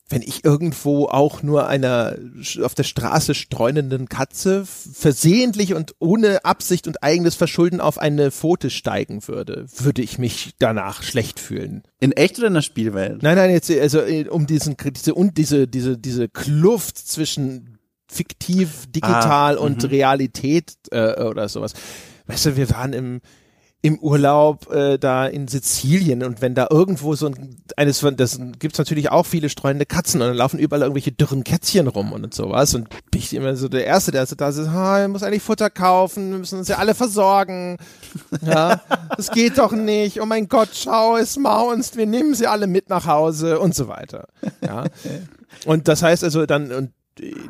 wenn 0.08 0.22
ich 0.22 0.44
irgendwo 0.44 1.06
auch 1.06 1.42
nur 1.42 1.66
einer 1.68 2.16
auf 2.62 2.74
der 2.74 2.84
Straße 2.84 3.34
streunenden 3.34 4.08
Katze 4.08 4.64
versehentlich 4.64 5.74
und 5.74 5.94
ohne 5.98 6.46
Absicht 6.46 6.86
und 6.86 7.02
eigenes 7.02 7.34
Verschulden 7.34 7.80
auf 7.80 7.98
eine 7.98 8.30
Pfote 8.30 8.70
steigen 8.70 9.26
würde, 9.28 9.66
würde 9.76 10.00
ich 10.00 10.18
mich 10.18 10.54
danach 10.58 11.02
schlecht 11.02 11.38
fühlen. 11.40 11.82
In 12.00 12.12
echt 12.12 12.38
oder 12.38 12.46
in 12.46 12.54
der 12.54 12.62
Spielwelt? 12.62 13.22
Nein, 13.22 13.36
nein, 13.36 13.50
jetzt 13.50 13.70
also 13.70 14.00
äh, 14.00 14.28
um 14.28 14.46
diesen 14.46 14.76
diese 14.78 15.14
und 15.14 15.36
diese 15.36 15.68
diese 15.68 15.98
diese 15.98 16.28
Kluft 16.28 16.96
zwischen 16.96 17.78
fiktiv, 18.10 18.86
digital 18.88 19.58
ah, 19.58 19.60
und 19.60 19.82
mhm. 19.82 19.88
Realität 19.90 20.72
äh, 20.90 21.22
oder 21.22 21.48
sowas. 21.48 21.74
Weißt 22.26 22.46
du, 22.46 22.56
wir 22.56 22.70
waren 22.70 22.94
im 22.94 23.20
im 23.80 23.98
Urlaub 24.00 24.72
äh, 24.72 24.98
da 24.98 25.26
in 25.26 25.46
Sizilien 25.46 26.24
und 26.24 26.42
wenn 26.42 26.56
da 26.56 26.66
irgendwo 26.68 27.14
so 27.14 27.26
ein 27.26 27.56
eines 27.76 28.00
von 28.00 28.16
das 28.16 28.40
gibt's 28.58 28.78
natürlich 28.78 29.10
auch 29.10 29.24
viele 29.24 29.48
streunende 29.48 29.86
Katzen 29.86 30.20
und 30.20 30.26
dann 30.26 30.36
laufen 30.36 30.58
überall 30.58 30.82
irgendwelche 30.82 31.12
dürren 31.12 31.44
Kätzchen 31.44 31.86
rum 31.86 32.12
und 32.12 32.34
sowas 32.34 32.74
und 32.74 32.88
bin 33.10 33.20
ich 33.20 33.32
immer 33.34 33.54
so 33.54 33.68
der 33.68 33.86
erste 33.86 34.10
der 34.10 34.26
so 34.26 34.34
da 34.34 34.48
ist 34.48 34.58
ich 34.58 35.08
muss 35.08 35.22
eigentlich 35.22 35.44
Futter 35.44 35.70
kaufen 35.70 36.32
wir 36.32 36.38
müssen 36.38 36.58
uns 36.58 36.66
ja 36.66 36.78
alle 36.78 36.94
versorgen. 36.94 37.76
Ja 38.44 38.80
das 39.16 39.30
geht 39.30 39.58
doch 39.58 39.72
nicht. 39.72 40.20
Oh 40.20 40.26
mein 40.26 40.48
Gott 40.48 40.70
schau 40.72 41.16
es 41.16 41.36
maunst 41.36 41.96
wir 41.96 42.06
nehmen 42.06 42.34
sie 42.34 42.48
alle 42.48 42.66
mit 42.66 42.88
nach 42.90 43.06
Hause 43.06 43.60
und 43.60 43.76
so 43.76 43.86
weiter. 43.86 44.26
Ja. 44.60 44.84
Und 45.66 45.86
das 45.86 46.02
heißt 46.02 46.24
also 46.24 46.46
dann 46.46 46.72
und 46.72 46.90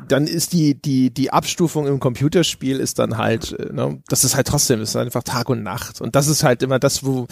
dann 0.07 0.27
ist 0.27 0.53
die, 0.53 0.75
die, 0.75 1.11
die 1.11 1.31
Abstufung 1.31 1.87
im 1.87 1.99
Computerspiel 1.99 2.79
ist 2.79 2.99
dann 2.99 3.17
halt, 3.17 3.53
äh, 3.53 3.73
ne, 3.73 4.01
das 4.07 4.23
ist 4.23 4.35
halt 4.35 4.47
trotzdem, 4.47 4.81
ist 4.81 4.95
einfach 4.95 5.23
Tag 5.23 5.49
und 5.49 5.63
Nacht. 5.63 6.01
Und 6.01 6.15
das 6.15 6.27
ist 6.27 6.43
halt 6.43 6.63
immer 6.63 6.79
das, 6.79 7.05
wo 7.05 7.27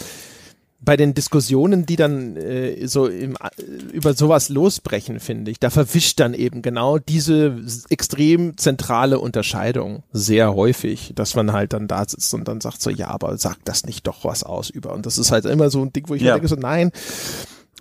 bei 0.80 0.96
den 0.96 1.12
Diskussionen, 1.12 1.86
die 1.86 1.96
dann 1.96 2.36
äh, 2.36 2.86
so 2.86 3.06
im, 3.06 3.34
äh, 3.34 3.62
über 3.92 4.14
sowas 4.14 4.48
losbrechen, 4.48 5.18
finde 5.18 5.50
ich, 5.50 5.58
da 5.58 5.70
verwischt 5.70 6.20
dann 6.20 6.34
eben 6.34 6.62
genau 6.62 6.98
diese 6.98 7.60
extrem 7.88 8.56
zentrale 8.56 9.18
Unterscheidung 9.18 10.04
sehr 10.12 10.54
häufig, 10.54 11.12
dass 11.16 11.34
man 11.34 11.52
halt 11.52 11.72
dann 11.72 11.88
da 11.88 12.04
sitzt 12.06 12.32
und 12.32 12.46
dann 12.46 12.60
sagt 12.60 12.80
so, 12.80 12.90
ja, 12.90 13.08
aber 13.08 13.36
sagt 13.38 13.62
das 13.64 13.84
nicht 13.86 14.06
doch 14.06 14.24
was 14.24 14.44
aus 14.44 14.70
über. 14.70 14.94
Und 14.94 15.04
das 15.04 15.18
ist 15.18 15.32
halt 15.32 15.46
immer 15.46 15.70
so 15.70 15.82
ein 15.82 15.92
Ding, 15.92 16.08
wo 16.08 16.14
ich 16.14 16.22
ja. 16.22 16.34
denke 16.34 16.48
so, 16.48 16.56
nein, 16.56 16.92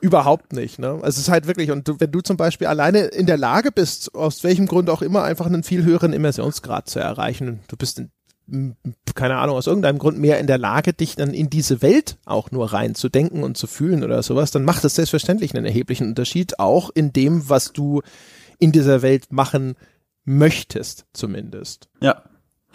Überhaupt 0.01 0.53
nicht, 0.53 0.77
ne? 0.79 0.89
Also 0.89 1.07
es 1.07 1.17
ist 1.17 1.29
halt 1.29 1.47
wirklich, 1.47 1.71
und 1.71 1.87
du, 1.87 1.99
wenn 1.99 2.11
du 2.11 2.21
zum 2.21 2.37
Beispiel 2.37 2.67
alleine 2.67 2.99
in 2.99 3.25
der 3.25 3.37
Lage 3.37 3.71
bist, 3.71 4.13
aus 4.13 4.43
welchem 4.43 4.67
Grund 4.67 4.89
auch 4.89 5.01
immer, 5.01 5.23
einfach 5.23 5.47
einen 5.47 5.63
viel 5.63 5.83
höheren 5.83 6.13
Immersionsgrad 6.13 6.87
zu 6.87 6.99
erreichen, 6.99 7.61
du 7.67 7.77
bist 7.77 7.99
in, 7.99 8.75
keine 9.15 9.37
Ahnung, 9.37 9.57
aus 9.57 9.67
irgendeinem 9.67 9.97
Grund 9.97 10.19
mehr 10.19 10.39
in 10.39 10.47
der 10.47 10.59
Lage, 10.59 10.93
dich 10.93 11.15
dann 11.15 11.33
in 11.33 11.49
diese 11.49 11.81
Welt 11.81 12.17
auch 12.25 12.51
nur 12.51 12.71
reinzudenken 12.73 13.43
und 13.43 13.57
zu 13.57 13.67
fühlen 13.67 14.03
oder 14.03 14.21
sowas, 14.23 14.51
dann 14.51 14.63
macht 14.63 14.85
es 14.85 14.95
selbstverständlich 14.95 15.55
einen 15.55 15.65
erheblichen 15.65 16.07
Unterschied, 16.07 16.59
auch 16.59 16.91
in 16.93 17.11
dem, 17.11 17.49
was 17.49 17.73
du 17.73 18.01
in 18.59 18.71
dieser 18.71 19.01
Welt 19.01 19.31
machen 19.31 19.75
möchtest, 20.25 21.05
zumindest. 21.13 21.89
Ja. 22.01 22.21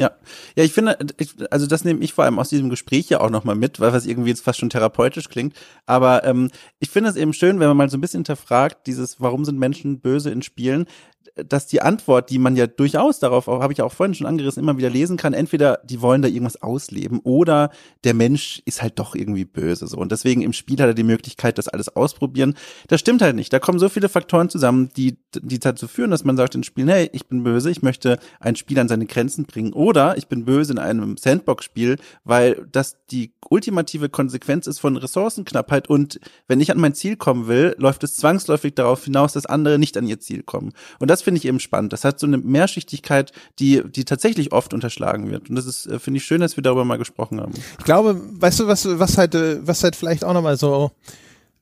Ja, 0.03 0.11
ja, 0.57 0.65
ich 0.65 0.73
finde, 0.73 0.99
ich, 1.17 1.31
also 1.53 1.69
das 1.69 1.85
nehme 1.85 2.03
ich 2.03 2.13
vor 2.13 2.25
allem 2.25 2.41
aus 2.41 2.49
diesem 2.49 2.71
Gespräch 2.71 3.09
ja 3.09 3.21
auch 3.21 3.31
nochmal 3.31 3.55
mit, 3.55 3.79
weil 3.79 3.93
was 3.93 4.05
irgendwie 4.05 4.31
jetzt 4.31 4.43
fast 4.43 4.59
schon 4.59 4.69
therapeutisch 4.69 5.29
klingt. 5.29 5.55
Aber 5.87 6.25
ähm, 6.25 6.51
ich 6.81 6.91
finde 6.91 7.09
es 7.11 7.15
eben 7.15 7.33
schön, 7.33 7.61
wenn 7.61 7.69
man 7.69 7.77
mal 7.77 7.89
so 7.89 7.99
ein 7.99 8.01
bisschen 8.01 8.19
hinterfragt, 8.19 8.89
dieses, 8.89 9.21
warum 9.21 9.45
sind 9.45 9.61
Menschen 9.61 10.01
böse 10.01 10.31
in 10.31 10.43
Spielen, 10.43 10.87
dass 11.35 11.67
die 11.67 11.81
Antwort, 11.81 12.31
die 12.31 12.39
man 12.39 12.57
ja 12.57 12.67
durchaus 12.67 13.19
darauf, 13.19 13.47
habe 13.47 13.73
ich 13.73 13.79
ja 13.79 13.85
auch 13.85 13.93
vorhin 13.93 14.15
schon 14.15 14.27
angerissen, 14.27 14.63
immer 14.63 14.77
wieder 14.77 14.91
lesen 14.91 15.17
kann, 15.17 15.33
entweder 15.33 15.81
die 15.85 16.01
wollen 16.03 16.23
da 16.23 16.29
irgendwas 16.29 16.61
ausleben 16.61 17.21
oder 17.25 17.71
der 18.05 18.15
Mensch 18.15 18.63
ist 18.65 18.83
halt 18.83 18.99
doch 18.99 19.15
irgendwie 19.15 19.45
böse 19.45 19.87
so. 19.87 19.97
Und 19.97 20.13
deswegen 20.13 20.43
im 20.43 20.53
Spiel 20.53 20.81
hat 20.81 20.89
er 20.89 20.95
die 20.95 21.03
Möglichkeit, 21.03 21.59
das 21.59 21.69
alles 21.69 21.89
ausprobieren. 21.89 22.55
Das 22.89 23.01
stimmt 23.01 23.23
halt 23.23 23.37
nicht. 23.37 23.53
Da 23.53 23.59
kommen 23.59 23.79
so 23.79 23.89
viele 23.89 24.09
Faktoren 24.09 24.51
zusammen, 24.51 24.91
die, 24.97 25.19
die 25.35 25.59
dazu 25.59 25.89
führen, 25.89 26.11
dass 26.11 26.25
man 26.25 26.37
sagt 26.37 26.55
in 26.55 26.65
Spielen, 26.65 26.89
hey, 26.89 27.09
ich 27.13 27.27
bin 27.27 27.43
böse, 27.45 27.71
ich 27.71 27.83
möchte 27.83 28.19
ein 28.41 28.57
Spiel 28.57 28.79
an 28.79 28.89
seine 28.89 29.07
Grenzen 29.07 29.47
bringen. 29.47 29.73
Oder 29.73 30.19
ich 30.19 30.29
bin 30.29 30.45
böse 30.45 30.73
in 30.73 30.79
einem 30.79 31.17
Sandbox-Spiel, 31.17 31.97
weil 32.25 32.67
das 32.71 32.97
die 33.11 33.33
ultimative 33.49 34.09
Konsequenz 34.09 34.67
ist 34.67 34.81
von 34.81 34.97
Ressourcenknappheit 34.97 35.89
und 35.89 36.21
wenn 36.49 36.61
ich 36.61 36.71
an 36.71 36.79
mein 36.79 36.95
Ziel 36.95 37.17
kommen 37.17 37.47
will, 37.47 37.75
läuft 37.79 38.03
es 38.05 38.17
zwangsläufig 38.17 38.75
darauf 38.75 39.05
hinaus, 39.05 39.35
dass 39.35 39.47
andere 39.47 39.79
nicht 39.79 39.97
an 39.97 40.07
ihr 40.07 40.21
Ziel 40.21 40.43
kommen. 40.43 40.73
Und 40.99 41.11
das 41.11 41.22
finde 41.23 41.39
ich 41.39 41.45
eben 41.45 41.61
spannend. 41.61 41.93
Das 41.93 42.05
hat 42.05 42.19
so 42.21 42.27
eine 42.27 42.39
Mehrschichtigkeit, 42.39 43.33
die, 43.59 43.83
die 43.85 44.05
tatsächlich 44.05 44.53
oft 44.53 44.75
unterschlagen 44.75 45.31
wird. 45.31 45.49
Und 45.49 45.57
das 45.57 45.67
ist, 45.67 45.87
äh, 45.87 45.99
finde 45.99 46.19
ich 46.19 46.25
schön, 46.25 46.41
dass 46.41 46.57
wir 46.57 46.63
darüber 46.63 46.85
mal 46.85 46.99
gesprochen 46.99 47.41
haben. 47.41 47.53
Ich 47.79 47.85
glaube, 47.85 48.21
weißt 48.41 48.61
du, 48.61 48.67
was, 48.67 48.87
was 48.99 49.19
halt, 49.19 49.35
äh, 49.35 49.67
was 49.67 49.83
halt 49.83 49.97
vielleicht 49.97 50.25
auch 50.25 50.35
nochmal 50.35 50.57
so, 50.57 50.93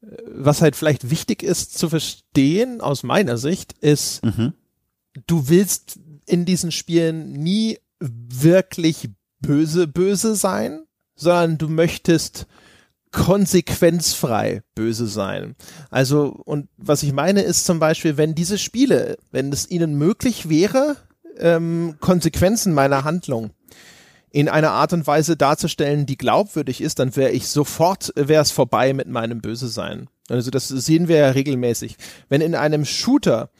äh, 0.03 0.07
was 0.27 0.62
halt 0.62 0.77
vielleicht 0.77 1.11
wichtig 1.11 1.43
ist 1.43 1.78
zu 1.78 1.89
verstehen, 1.89 2.81
aus 2.81 3.03
meiner 3.03 3.39
Sicht, 3.39 3.74
ist, 3.81 4.24
mhm. 4.24 4.53
du 5.27 5.49
willst 5.49 6.01
in 6.27 6.45
diesen 6.45 6.73
Spielen 6.73 7.32
nie 7.32 7.78
wirklich 7.99 9.11
böse, 9.41 9.87
böse 9.87 10.35
sein, 10.37 10.85
sondern 11.15 11.59
du 11.59 11.69
möchtest 11.69 12.47
konsequenzfrei 13.12 14.62
böse 14.74 15.07
sein. 15.07 15.57
Also, 15.91 16.41
und 16.45 16.69
was 16.77 17.03
ich 17.03 17.12
meine 17.12 17.43
ist 17.43 17.66
zum 17.66 17.78
Beispiel, 17.78 18.16
wenn 18.16 18.35
diese 18.35 18.59
Spiele, 18.59 19.19
wenn 19.31 19.53
es 19.53 19.70
ihnen 19.70 19.95
möglich 19.95 20.49
wäre, 20.49 20.97
ähm, 21.39 21.97
Konsequenzen 22.01 22.73
meiner 22.73 23.05
Handlung 23.05 23.51
in 24.31 24.49
einer 24.49 24.70
Art 24.70 24.93
und 24.93 25.07
Weise 25.07 25.37
darzustellen, 25.37 26.07
die 26.07 26.16
glaubwürdig 26.16 26.81
ist, 26.81 27.01
dann 27.01 27.16
wäre 27.16 27.32
ich 27.32 27.49
sofort, 27.49 28.12
wäre 28.15 28.43
es 28.43 28.53
vorbei 28.53 28.93
mit 28.93 29.09
meinem 29.09 29.41
Böse 29.41 29.69
sein. 29.69 30.09
Also 30.28 30.51
das 30.51 30.69
sehen 30.69 31.09
wir 31.09 31.16
ja 31.16 31.31
regelmäßig. 31.31 31.97
Wenn 32.28 32.41
in 32.41 32.55
einem 32.55 32.85
Shooter 32.85 33.51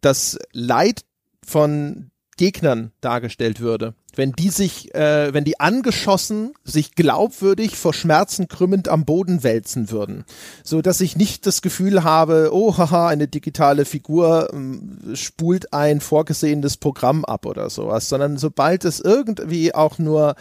das 0.00 0.38
Leid 0.52 1.02
von 1.44 2.09
Gegnern 2.40 2.90
dargestellt 3.02 3.60
würde, 3.60 3.92
wenn 4.16 4.32
die 4.32 4.48
sich, 4.48 4.94
äh, 4.94 5.34
wenn 5.34 5.44
die 5.44 5.60
angeschossen 5.60 6.54
sich 6.64 6.94
glaubwürdig 6.94 7.76
vor 7.76 7.92
Schmerzen 7.92 8.48
krümmend 8.48 8.88
am 8.88 9.04
Boden 9.04 9.42
wälzen 9.42 9.90
würden, 9.90 10.24
so 10.64 10.80
dass 10.80 11.02
ich 11.02 11.16
nicht 11.16 11.44
das 11.44 11.60
Gefühl 11.60 12.02
habe, 12.02 12.48
oh 12.50 12.78
haha, 12.78 13.08
eine 13.08 13.28
digitale 13.28 13.84
Figur 13.84 14.48
äh, 14.54 15.16
spult 15.16 15.74
ein 15.74 16.00
vorgesehenes 16.00 16.78
Programm 16.78 17.26
ab 17.26 17.44
oder 17.44 17.68
sowas, 17.68 18.08
sondern 18.08 18.38
sobald 18.38 18.86
es 18.86 19.00
irgendwie 19.00 19.74
auch 19.74 19.98
nur 19.98 20.34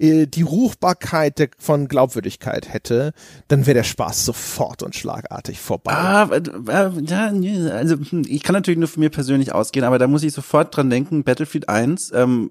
äh, 0.00 0.26
die 0.26 0.42
Ruchbarkeit 0.42 1.38
der, 1.38 1.50
von 1.58 1.86
Glaubwürdigkeit 1.86 2.72
hätte, 2.72 3.12
dann 3.48 3.66
wäre 3.66 3.74
der 3.74 3.84
Spaß 3.84 4.24
sofort 4.24 4.82
und 4.82 4.96
schlagartig 4.96 5.60
vorbei. 5.60 5.92
Ah, 5.92 6.28
äh, 6.32 6.90
ja, 7.02 7.26
also 7.72 7.96
hm, 7.96 8.24
ich 8.26 8.42
kann 8.42 8.54
natürlich 8.54 8.78
nur 8.78 8.88
von 8.88 9.00
mir 9.00 9.10
persönlich 9.10 9.52
ausgehen, 9.52 9.84
aber 9.84 9.98
da 9.98 10.06
muss 10.06 10.22
ich 10.22 10.32
sofort 10.32 10.76
dran 10.76 10.90
denken, 10.90 11.22
Battlefield 11.22 11.68
1, 11.68 12.12
ähm, 12.14 12.50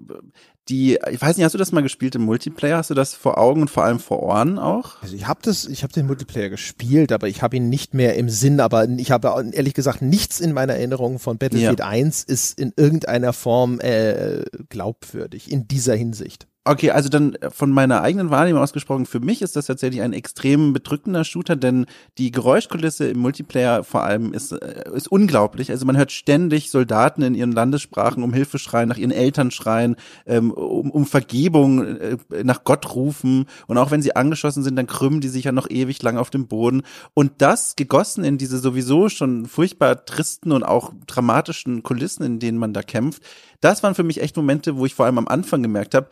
die, 0.68 0.98
ich 1.10 1.20
weiß 1.20 1.36
nicht, 1.36 1.44
hast 1.44 1.54
du 1.54 1.58
das 1.58 1.72
mal 1.72 1.82
gespielt 1.82 2.14
im 2.14 2.22
Multiplayer? 2.22 2.76
Hast 2.76 2.90
du 2.90 2.94
das 2.94 3.14
vor 3.14 3.38
Augen 3.38 3.62
und 3.62 3.70
vor 3.70 3.84
allem 3.84 3.98
vor 3.98 4.22
Ohren 4.22 4.58
auch? 4.58 5.02
Also 5.02 5.16
ich 5.16 5.26
habe 5.26 5.40
das, 5.42 5.66
ich 5.66 5.82
habe 5.82 5.92
den 5.92 6.06
Multiplayer 6.06 6.48
gespielt, 6.48 7.10
aber 7.10 7.26
ich 7.26 7.42
habe 7.42 7.56
ihn 7.56 7.68
nicht 7.68 7.92
mehr 7.92 8.14
im 8.14 8.28
Sinn. 8.28 8.60
Aber 8.60 8.88
ich 8.88 9.10
habe 9.10 9.50
ehrlich 9.52 9.74
gesagt 9.74 10.00
nichts 10.00 10.38
in 10.38 10.52
meiner 10.52 10.74
Erinnerung 10.74 11.18
von 11.18 11.38
Battlefield 11.38 11.80
ja. 11.80 11.86
1 11.86 12.22
ist 12.22 12.58
in 12.58 12.72
irgendeiner 12.76 13.32
Form 13.32 13.80
äh, 13.80 14.44
glaubwürdig 14.68 15.50
in 15.50 15.66
dieser 15.66 15.96
Hinsicht. 15.96 16.46
Okay, 16.62 16.90
also 16.90 17.08
dann 17.08 17.34
äh, 17.36 17.48
von 17.50 17.70
meiner 17.70 18.02
eigenen 18.02 18.28
Wahrnehmung 18.28 18.62
ausgesprochen, 18.62 19.06
für 19.06 19.20
mich 19.20 19.40
ist 19.40 19.56
das 19.56 19.64
tatsächlich 19.64 20.02
ein 20.02 20.12
extrem 20.12 20.74
bedrückender 20.74 21.24
Shooter, 21.24 21.56
denn 21.56 21.86
die 22.18 22.30
Geräuschkulisse 22.30 23.08
im 23.08 23.18
Multiplayer 23.18 23.82
vor 23.82 24.04
allem 24.04 24.34
ist, 24.34 24.52
äh, 24.52 24.84
ist 24.94 25.10
unglaublich. 25.10 25.70
Also 25.70 25.86
man 25.86 25.96
hört 25.96 26.12
ständig 26.12 26.70
Soldaten 26.70 27.22
in 27.22 27.34
ihren 27.34 27.52
Landessprachen 27.52 28.22
um 28.22 28.34
Hilfe 28.34 28.58
schreien, 28.58 28.90
nach 28.90 28.98
ihren 28.98 29.10
Eltern 29.10 29.50
schreien, 29.50 29.96
ähm, 30.26 30.50
um, 30.50 30.90
um 30.90 31.06
Vergebung, 31.06 31.82
äh, 31.96 32.18
nach 32.44 32.62
Gott 32.64 32.94
rufen. 32.94 33.46
Und 33.66 33.78
auch 33.78 33.90
wenn 33.90 34.02
sie 34.02 34.14
angeschossen 34.14 34.62
sind, 34.62 34.76
dann 34.76 34.86
krümmen 34.86 35.22
die 35.22 35.28
sich 35.28 35.44
ja 35.44 35.52
noch 35.52 35.70
ewig 35.70 36.02
lang 36.02 36.18
auf 36.18 36.28
dem 36.28 36.46
Boden. 36.46 36.82
Und 37.14 37.32
das 37.38 37.74
gegossen 37.74 38.22
in 38.22 38.36
diese 38.36 38.58
sowieso 38.58 39.08
schon 39.08 39.46
furchtbar 39.46 40.04
tristen 40.04 40.52
und 40.52 40.62
auch 40.62 40.92
dramatischen 41.06 41.82
Kulissen, 41.82 42.22
in 42.22 42.38
denen 42.38 42.58
man 42.58 42.74
da 42.74 42.82
kämpft, 42.82 43.22
das 43.60 43.82
waren 43.82 43.94
für 43.94 44.02
mich 44.02 44.22
echt 44.22 44.36
Momente, 44.36 44.76
wo 44.76 44.86
ich 44.86 44.94
vor 44.94 45.06
allem 45.06 45.18
am 45.18 45.28
Anfang 45.28 45.62
gemerkt 45.62 45.94
habe, 45.94 46.08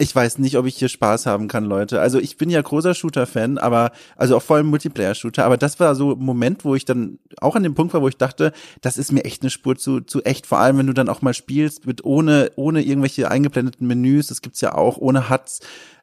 ich 0.00 0.16
weiß 0.16 0.38
nicht, 0.38 0.56
ob 0.56 0.64
ich 0.64 0.76
hier 0.76 0.88
Spaß 0.88 1.26
haben 1.26 1.46
kann, 1.46 1.66
Leute. 1.66 2.00
Also 2.00 2.18
ich 2.18 2.38
bin 2.38 2.48
ja 2.48 2.62
großer 2.62 2.94
Shooter-Fan, 2.94 3.58
aber, 3.58 3.92
also 4.16 4.36
auch 4.36 4.42
vor 4.42 4.56
allem 4.56 4.68
Multiplayer-Shooter, 4.68 5.44
aber 5.44 5.58
das 5.58 5.78
war 5.78 5.94
so 5.94 6.12
ein 6.12 6.18
Moment, 6.18 6.64
wo 6.64 6.74
ich 6.74 6.86
dann 6.86 7.18
auch 7.38 7.54
an 7.54 7.62
dem 7.62 7.74
Punkt 7.74 7.92
war, 7.92 8.00
wo 8.00 8.08
ich 8.08 8.16
dachte, 8.16 8.52
das 8.80 8.96
ist 8.96 9.12
mir 9.12 9.24
echt 9.24 9.42
eine 9.42 9.50
Spur 9.50 9.76
zu, 9.76 10.00
zu 10.00 10.22
echt. 10.22 10.46
Vor 10.46 10.58
allem, 10.58 10.78
wenn 10.78 10.86
du 10.86 10.94
dann 10.94 11.10
auch 11.10 11.20
mal 11.20 11.34
spielst 11.34 11.86
mit 11.86 12.02
ohne, 12.02 12.50
ohne 12.56 12.82
irgendwelche 12.82 13.30
eingeblendeten 13.30 13.86
Menüs, 13.86 14.28
das 14.28 14.40
gibt's 14.40 14.62
ja 14.62 14.74
auch, 14.74 14.96
ohne 14.96 15.28
Huts. 15.28 15.60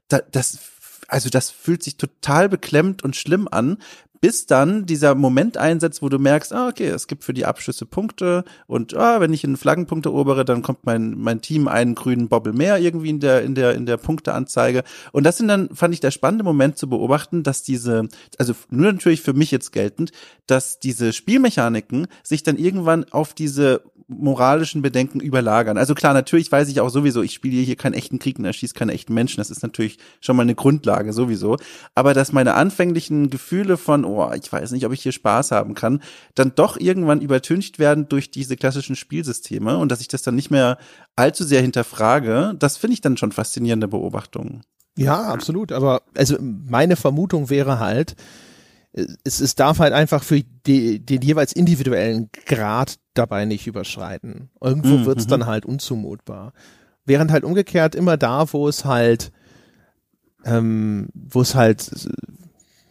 Da, 0.10 0.20
das, 0.32 0.60
also 1.08 1.30
das 1.30 1.50
fühlt 1.50 1.82
sich 1.82 1.98
total 1.98 2.50
beklemmt 2.50 3.04
und 3.04 3.16
schlimm 3.16 3.48
an, 3.50 3.78
bis 4.22 4.46
dann 4.46 4.86
dieser 4.86 5.16
Moment 5.16 5.58
einsetzt, 5.58 6.02
wo 6.02 6.10
du 6.10 6.20
merkst, 6.20 6.54
ah, 6.54 6.68
okay, 6.68 6.88
es 6.88 7.08
gibt 7.08 7.24
für 7.24 7.34
die 7.34 7.46
Abschüsse 7.46 7.86
Punkte 7.86 8.44
und 8.68 8.96
ah, 8.96 9.20
wenn 9.20 9.34
ich 9.34 9.44
einen 9.44 9.58
Flaggenpunkt 9.58 10.06
erobere, 10.06 10.46
dann 10.46 10.62
kommt 10.62 10.86
mein, 10.86 11.18
mein 11.18 11.42
Team 11.42 11.68
einen 11.68 11.96
grünen 11.96 12.30
Bobbel 12.30 12.54
mehr 12.54 12.80
irgendwie 12.80 13.10
in 13.10 13.20
der, 13.20 13.44
in 13.44 13.56
der, 13.56 13.76
in 13.76 13.86
der 13.86 13.98
Punkteanzeige. 13.98 14.84
Und 15.12 15.24
das 15.24 15.38
sind 15.38 15.48
dann, 15.48 15.70
fand 15.76 15.94
ich, 15.94 16.00
der 16.00 16.12
spannende 16.12 16.44
Moment 16.44 16.78
zu 16.78 16.90
beobachten, 16.90 17.44
dass 17.44 17.64
diese, 17.64 18.08
also 18.38 18.54
nur 18.70 18.92
natürlich 18.92 19.22
für 19.22 19.34
mich 19.34 19.52
jetzt 19.52 19.72
geltend, 19.72 20.12
dass 20.46 20.80
diese 20.80 21.14
Spielmechaniken 21.14 22.08
sich 22.24 22.44
dann 22.44 22.58
irgendwann 22.58 23.06
auf 23.12 23.34
diese 23.34 23.82
moralischen 24.08 24.82
Bedenken 24.82 25.20
überlagern. 25.20 25.78
Also 25.78 25.94
klar, 25.94 26.14
natürlich 26.14 26.50
weiß 26.52 26.70
ich 26.70 26.80
auch 26.80 26.90
sowieso, 26.90 27.22
ich 27.22 27.34
spiele 27.34 27.62
hier 27.62 27.76
keinen 27.76 27.94
echten 27.94 28.20
Krieg 28.20 28.40
und 28.40 28.46
erschieße 28.46 28.74
keine 28.74 28.94
echten 28.94 29.14
Menschen. 29.14 29.38
Das 29.38 29.52
ist 29.52 29.64
natürlich 29.64 29.98
schon 30.22 30.38
mal 30.38 30.44
eine 30.44 30.56
Grundlage 30.56 31.12
sowieso. 31.12 31.58
Aber 31.94 32.14
dass 32.14 32.32
meine 32.32 32.54
anfänglichen 32.54 33.30
Gefühle 33.30 33.76
von, 33.76 34.06
oh, 34.06 34.32
ich 34.34 34.52
weiß 34.52 34.72
nicht, 34.72 34.86
ob 34.86 34.94
ich 34.94 35.04
hier 35.04 35.12
Spaß 35.12 35.52
haben 35.52 35.74
kann, 35.74 36.02
dann 36.36 36.54
doch 36.56 36.78
irgendwann 36.78 37.20
übertüncht 37.20 37.80
werden 37.80 38.08
durch 38.08 38.32
diese 38.32 38.56
klassischen 38.56 38.96
Spielsysteme 38.96 39.78
und 39.78 39.92
dass 39.92 40.02
ich 40.02 40.08
das 40.08 40.22
dann 40.22 40.36
nicht 40.36 40.52
mehr 40.52 40.78
allzu 41.18 41.44
sehr 41.44 41.62
hinterfrage, 41.62 42.56
das 42.58 42.78
finde 42.78 42.94
ich 42.94 43.02
dann 43.02 43.18
schon 43.18 43.34
faszinierende 43.34 43.90
Beobachtungen. 43.90 44.64
Ja, 44.98 45.24
absolut. 45.24 45.72
Aber 45.72 46.02
also 46.16 46.38
meine 46.40 46.96
Vermutung 46.96 47.50
wäre 47.50 47.80
halt, 47.80 48.16
es, 48.94 49.40
es 49.40 49.56
darf 49.56 49.80
halt 49.80 49.94
einfach 49.94 50.24
für 50.24 50.42
die, 50.66 51.00
den 51.00 51.22
jeweils 51.22 51.54
individuellen 51.54 52.30
Grad 52.46 52.98
dabei 53.14 53.46
nicht 53.46 53.68
überschreiten. 53.68 54.50
Irgendwo 54.62 54.98
mhm. 54.98 55.06
wird's 55.06 55.26
mhm. 55.26 55.30
dann 55.30 55.46
halt 55.46 55.66
unzumutbar. 55.66 56.54
Während 57.06 57.32
halt 57.32 57.44
umgekehrt 57.44 57.96
immer 57.96 58.18
da, 58.18 58.52
wo 58.52 58.68
es 58.68 58.86
halt, 58.86 59.32
ähm, 60.46 61.10
wo 61.14 61.42
es 61.42 61.56
halt, 61.56 61.90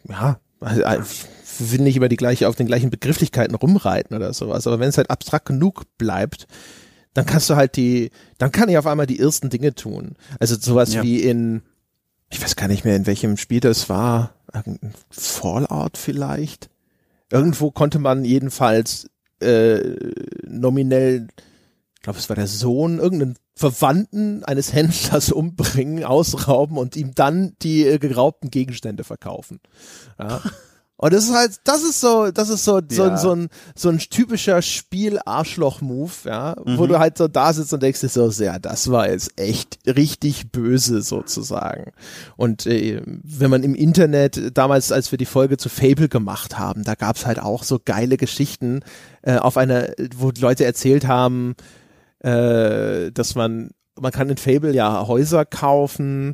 ja, 0.07 0.39
ich 0.61 1.71
will 1.71 1.81
nicht 1.81 1.97
über 1.97 2.09
die 2.09 2.15
gleiche, 2.15 2.47
auf 2.47 2.55
den 2.55 2.67
gleichen 2.67 2.89
Begrifflichkeiten 2.89 3.55
rumreiten 3.55 4.15
oder 4.15 4.33
sowas, 4.33 4.65
aber 4.65 4.79
wenn 4.79 4.89
es 4.89 4.97
halt 4.97 5.11
abstrakt 5.11 5.45
genug 5.45 5.83
bleibt, 5.97 6.47
dann 7.13 7.25
kannst 7.25 7.49
du 7.49 7.55
halt 7.55 7.75
die, 7.77 8.11
dann 8.37 8.51
kann 8.51 8.69
ich 8.69 8.77
auf 8.77 8.87
einmal 8.87 9.07
die 9.07 9.19
ersten 9.19 9.49
Dinge 9.49 9.73
tun. 9.73 10.15
Also 10.39 10.55
sowas 10.55 10.93
ja. 10.93 11.03
wie 11.03 11.21
in, 11.21 11.63
ich 12.29 12.41
weiß 12.41 12.55
gar 12.55 12.67
nicht 12.67 12.85
mehr, 12.85 12.95
in 12.95 13.07
welchem 13.07 13.37
Spiel 13.37 13.59
das 13.59 13.89
war, 13.89 14.33
Fallout 15.09 15.97
vielleicht. 15.97 16.69
Irgendwo 17.29 17.71
konnte 17.71 17.99
man 17.99 18.25
jedenfalls 18.25 19.09
äh, 19.41 19.95
nominell, 20.45 21.27
ich 21.95 22.01
glaube, 22.01 22.19
es 22.19 22.29
war 22.29 22.35
der 22.35 22.47
Sohn, 22.47 22.99
irgendeinen 22.99 23.37
Verwandten 23.55 24.43
eines 24.43 24.73
Händlers 24.73 25.31
umbringen, 25.33 26.03
ausrauben 26.03 26.77
und 26.77 26.95
ihm 26.95 27.13
dann 27.15 27.53
die 27.61 27.85
äh, 27.85 27.97
geraubten 27.97 28.49
Gegenstände 28.49 29.03
verkaufen. 29.03 29.59
Ja. 30.19 30.41
Und 30.99 31.13
das 31.13 31.25
ist 31.25 31.35
halt, 31.35 31.59
das 31.63 31.83
ist 31.83 32.01
so, 32.01 32.31
das 32.31 32.49
ist 32.49 32.65
so, 32.65 32.81
so, 32.89 33.05
ja. 33.05 33.17
so, 33.17 33.31
ein, 33.31 33.49
so 33.75 33.89
ein 33.89 33.99
typischer 33.99 34.63
Spiel-Arschloch-Move, 34.63 36.11
ja, 36.25 36.55
mhm. 36.65 36.77
wo 36.79 36.87
du 36.87 36.97
halt 36.97 37.19
so 37.19 37.27
da 37.27 37.53
sitzt 37.53 37.71
und 37.71 37.83
denkst 37.83 38.01
dir 38.01 38.09
so, 38.09 38.29
ja, 38.43 38.57
das 38.57 38.89
war 38.91 39.09
jetzt 39.09 39.39
echt 39.39 39.77
richtig 39.85 40.51
böse 40.51 41.03
sozusagen. 41.03 41.91
Und 42.35 42.65
äh, 42.65 43.01
wenn 43.05 43.51
man 43.51 43.61
im 43.61 43.75
Internet, 43.75 44.57
damals, 44.57 44.91
als 44.91 45.11
wir 45.11 45.19
die 45.19 45.25
Folge 45.25 45.57
zu 45.57 45.69
Fable 45.69 46.09
gemacht 46.09 46.57
haben, 46.57 46.83
da 46.83 46.95
gab's 46.95 47.27
halt 47.27 47.39
auch 47.39 47.63
so 47.63 47.79
geile 47.83 48.17
Geschichten 48.17 48.81
äh, 49.21 49.37
auf 49.37 49.57
einer, 49.57 49.89
wo 50.15 50.31
Leute 50.39 50.65
erzählt 50.65 51.07
haben, 51.07 51.55
äh, 52.19 53.11
dass 53.11 53.35
man, 53.35 53.69
man 53.99 54.11
kann 54.11 54.31
in 54.31 54.37
Fable 54.37 54.73
ja 54.73 55.07
Häuser 55.07 55.45
kaufen 55.45 56.33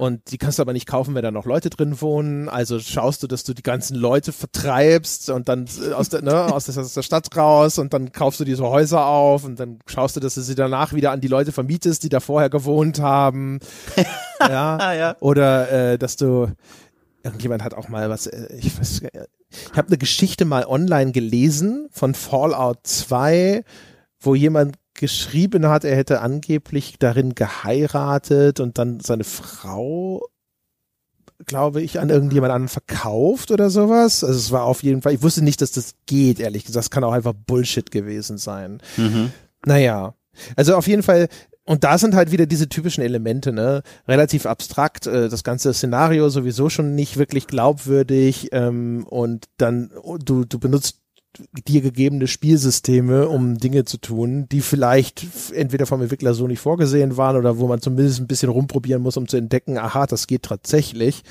und 0.00 0.30
die 0.30 0.38
kannst 0.38 0.58
du 0.58 0.62
aber 0.62 0.72
nicht 0.72 0.86
kaufen, 0.86 1.14
wenn 1.14 1.22
da 1.22 1.30
noch 1.30 1.44
Leute 1.44 1.68
drin 1.68 2.00
wohnen. 2.00 2.48
Also 2.48 2.80
schaust 2.80 3.22
du, 3.22 3.26
dass 3.26 3.44
du 3.44 3.52
die 3.52 3.62
ganzen 3.62 3.96
Leute 3.96 4.32
vertreibst 4.32 5.28
und 5.28 5.50
dann 5.50 5.66
äh, 5.86 5.92
aus 5.92 6.08
der, 6.08 6.22
ne, 6.22 6.46
aus 6.46 6.64
der, 6.64 6.78
aus 6.78 6.94
der 6.94 7.02
Stadt 7.02 7.36
raus 7.36 7.78
und 7.78 7.92
dann 7.92 8.10
kaufst 8.10 8.40
du 8.40 8.44
diese 8.44 8.64
Häuser 8.64 9.04
auf 9.04 9.44
und 9.44 9.60
dann 9.60 9.78
schaust 9.84 10.16
du, 10.16 10.20
dass 10.20 10.36
du 10.36 10.40
sie 10.40 10.54
danach 10.54 10.94
wieder 10.94 11.10
an 11.10 11.20
die 11.20 11.28
Leute 11.28 11.52
vermietest, 11.52 12.02
die 12.02 12.08
da 12.08 12.20
vorher 12.20 12.48
gewohnt 12.48 12.98
haben. 12.98 13.58
ja. 14.40 14.94
ja. 14.94 15.16
Oder 15.20 15.92
äh, 15.92 15.98
dass 15.98 16.16
du 16.16 16.48
irgendjemand 17.22 17.62
hat 17.62 17.74
auch 17.74 17.90
mal 17.90 18.08
was, 18.08 18.26
äh, 18.26 18.48
ich 18.56 18.78
weiß, 18.78 19.02
ich 19.02 19.76
habe 19.76 19.88
eine 19.88 19.98
Geschichte 19.98 20.46
mal 20.46 20.64
online 20.64 21.12
gelesen 21.12 21.88
von 21.90 22.14
Fallout 22.14 22.86
2, 22.86 23.64
wo 24.18 24.34
jemand 24.34 24.76
geschrieben 25.00 25.66
hat, 25.66 25.84
er 25.84 25.96
hätte 25.96 26.20
angeblich 26.20 26.96
darin 26.98 27.34
geheiratet 27.34 28.60
und 28.60 28.76
dann 28.76 29.00
seine 29.00 29.24
Frau, 29.24 30.28
glaube 31.46 31.80
ich, 31.80 31.98
an 31.98 32.10
irgendjemand 32.10 32.52
anderen 32.52 32.68
verkauft 32.68 33.50
oder 33.50 33.70
sowas. 33.70 34.22
Also 34.22 34.38
es 34.38 34.52
war 34.52 34.64
auf 34.64 34.82
jeden 34.82 35.00
Fall, 35.00 35.14
ich 35.14 35.22
wusste 35.22 35.42
nicht, 35.42 35.62
dass 35.62 35.72
das 35.72 35.94
geht, 36.04 36.38
ehrlich 36.38 36.64
gesagt. 36.66 36.84
Das 36.84 36.90
kann 36.90 37.02
auch 37.02 37.12
einfach 37.12 37.32
Bullshit 37.32 37.90
gewesen 37.90 38.36
sein. 38.36 38.82
Mhm. 38.98 39.32
Naja. 39.64 40.14
Also 40.54 40.76
auf 40.76 40.86
jeden 40.86 41.02
Fall, 41.02 41.28
und 41.64 41.82
da 41.82 41.96
sind 41.96 42.14
halt 42.14 42.30
wieder 42.30 42.44
diese 42.44 42.68
typischen 42.68 43.02
Elemente, 43.02 43.52
ne? 43.52 43.82
Relativ 44.06 44.44
abstrakt, 44.44 45.06
äh, 45.06 45.30
das 45.30 45.44
ganze 45.44 45.72
Szenario 45.72 46.28
sowieso 46.28 46.68
schon 46.68 46.94
nicht 46.94 47.16
wirklich 47.16 47.46
glaubwürdig 47.46 48.50
ähm, 48.52 49.06
und 49.08 49.46
dann 49.56 49.90
du 50.22 50.44
du 50.44 50.58
benutzt 50.58 50.99
dir 51.66 51.80
gegebene 51.80 52.26
Spielsysteme, 52.26 53.28
um 53.28 53.58
Dinge 53.58 53.84
zu 53.84 53.98
tun, 53.98 54.48
die 54.50 54.60
vielleicht 54.60 55.26
entweder 55.54 55.86
vom 55.86 56.02
Entwickler 56.02 56.34
so 56.34 56.46
nicht 56.46 56.60
vorgesehen 56.60 57.16
waren 57.16 57.36
oder 57.36 57.58
wo 57.58 57.68
man 57.68 57.80
zumindest 57.80 58.20
ein 58.20 58.26
bisschen 58.26 58.50
rumprobieren 58.50 59.02
muss, 59.02 59.16
um 59.16 59.28
zu 59.28 59.36
entdecken, 59.36 59.78
aha, 59.78 60.06
das 60.06 60.26
geht 60.26 60.42
tatsächlich. 60.42 61.22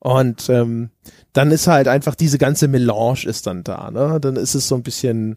Und 0.00 0.48
ähm, 0.48 0.90
dann 1.32 1.50
ist 1.50 1.66
halt 1.66 1.88
einfach 1.88 2.14
diese 2.14 2.38
ganze 2.38 2.68
Melange 2.68 3.24
ist 3.26 3.46
dann 3.46 3.64
da, 3.64 3.90
ne? 3.90 4.18
Dann 4.20 4.36
ist 4.36 4.54
es 4.54 4.68
so 4.68 4.76
ein 4.76 4.82
bisschen, 4.82 5.36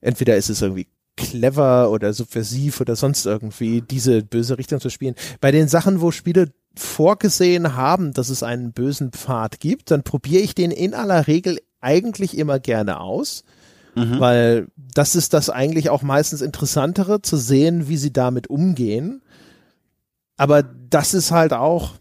entweder 0.00 0.36
ist 0.36 0.50
es 0.50 0.62
irgendwie 0.62 0.88
clever 1.16 1.90
oder 1.90 2.12
subversiv 2.12 2.80
oder 2.80 2.96
sonst 2.96 3.26
irgendwie 3.26 3.82
diese 3.82 4.22
böse 4.22 4.58
Richtung 4.58 4.80
zu 4.80 4.90
spielen. 4.90 5.14
Bei 5.40 5.50
den 5.50 5.68
Sachen, 5.68 6.00
wo 6.00 6.10
Spiele 6.10 6.52
vorgesehen 6.76 7.74
haben, 7.74 8.12
dass 8.12 8.28
es 8.28 8.42
einen 8.42 8.72
bösen 8.72 9.12
Pfad 9.12 9.60
gibt, 9.60 9.90
dann 9.90 10.04
probiere 10.04 10.42
ich 10.42 10.54
den 10.54 10.70
in 10.70 10.94
aller 10.94 11.26
Regel 11.26 11.58
eigentlich 11.80 12.36
immer 12.36 12.58
gerne 12.58 13.00
aus, 13.00 13.44
mhm. 13.94 14.20
weil 14.20 14.68
das 14.76 15.14
ist 15.14 15.34
das 15.34 15.50
eigentlich 15.50 15.90
auch 15.90 16.02
meistens 16.02 16.40
Interessantere, 16.40 17.22
zu 17.22 17.36
sehen, 17.36 17.88
wie 17.88 17.96
sie 17.96 18.12
damit 18.12 18.48
umgehen. 18.48 19.22
Aber 20.36 20.62
das 20.62 21.14
ist 21.14 21.30
halt 21.30 21.52
auch 21.52 21.94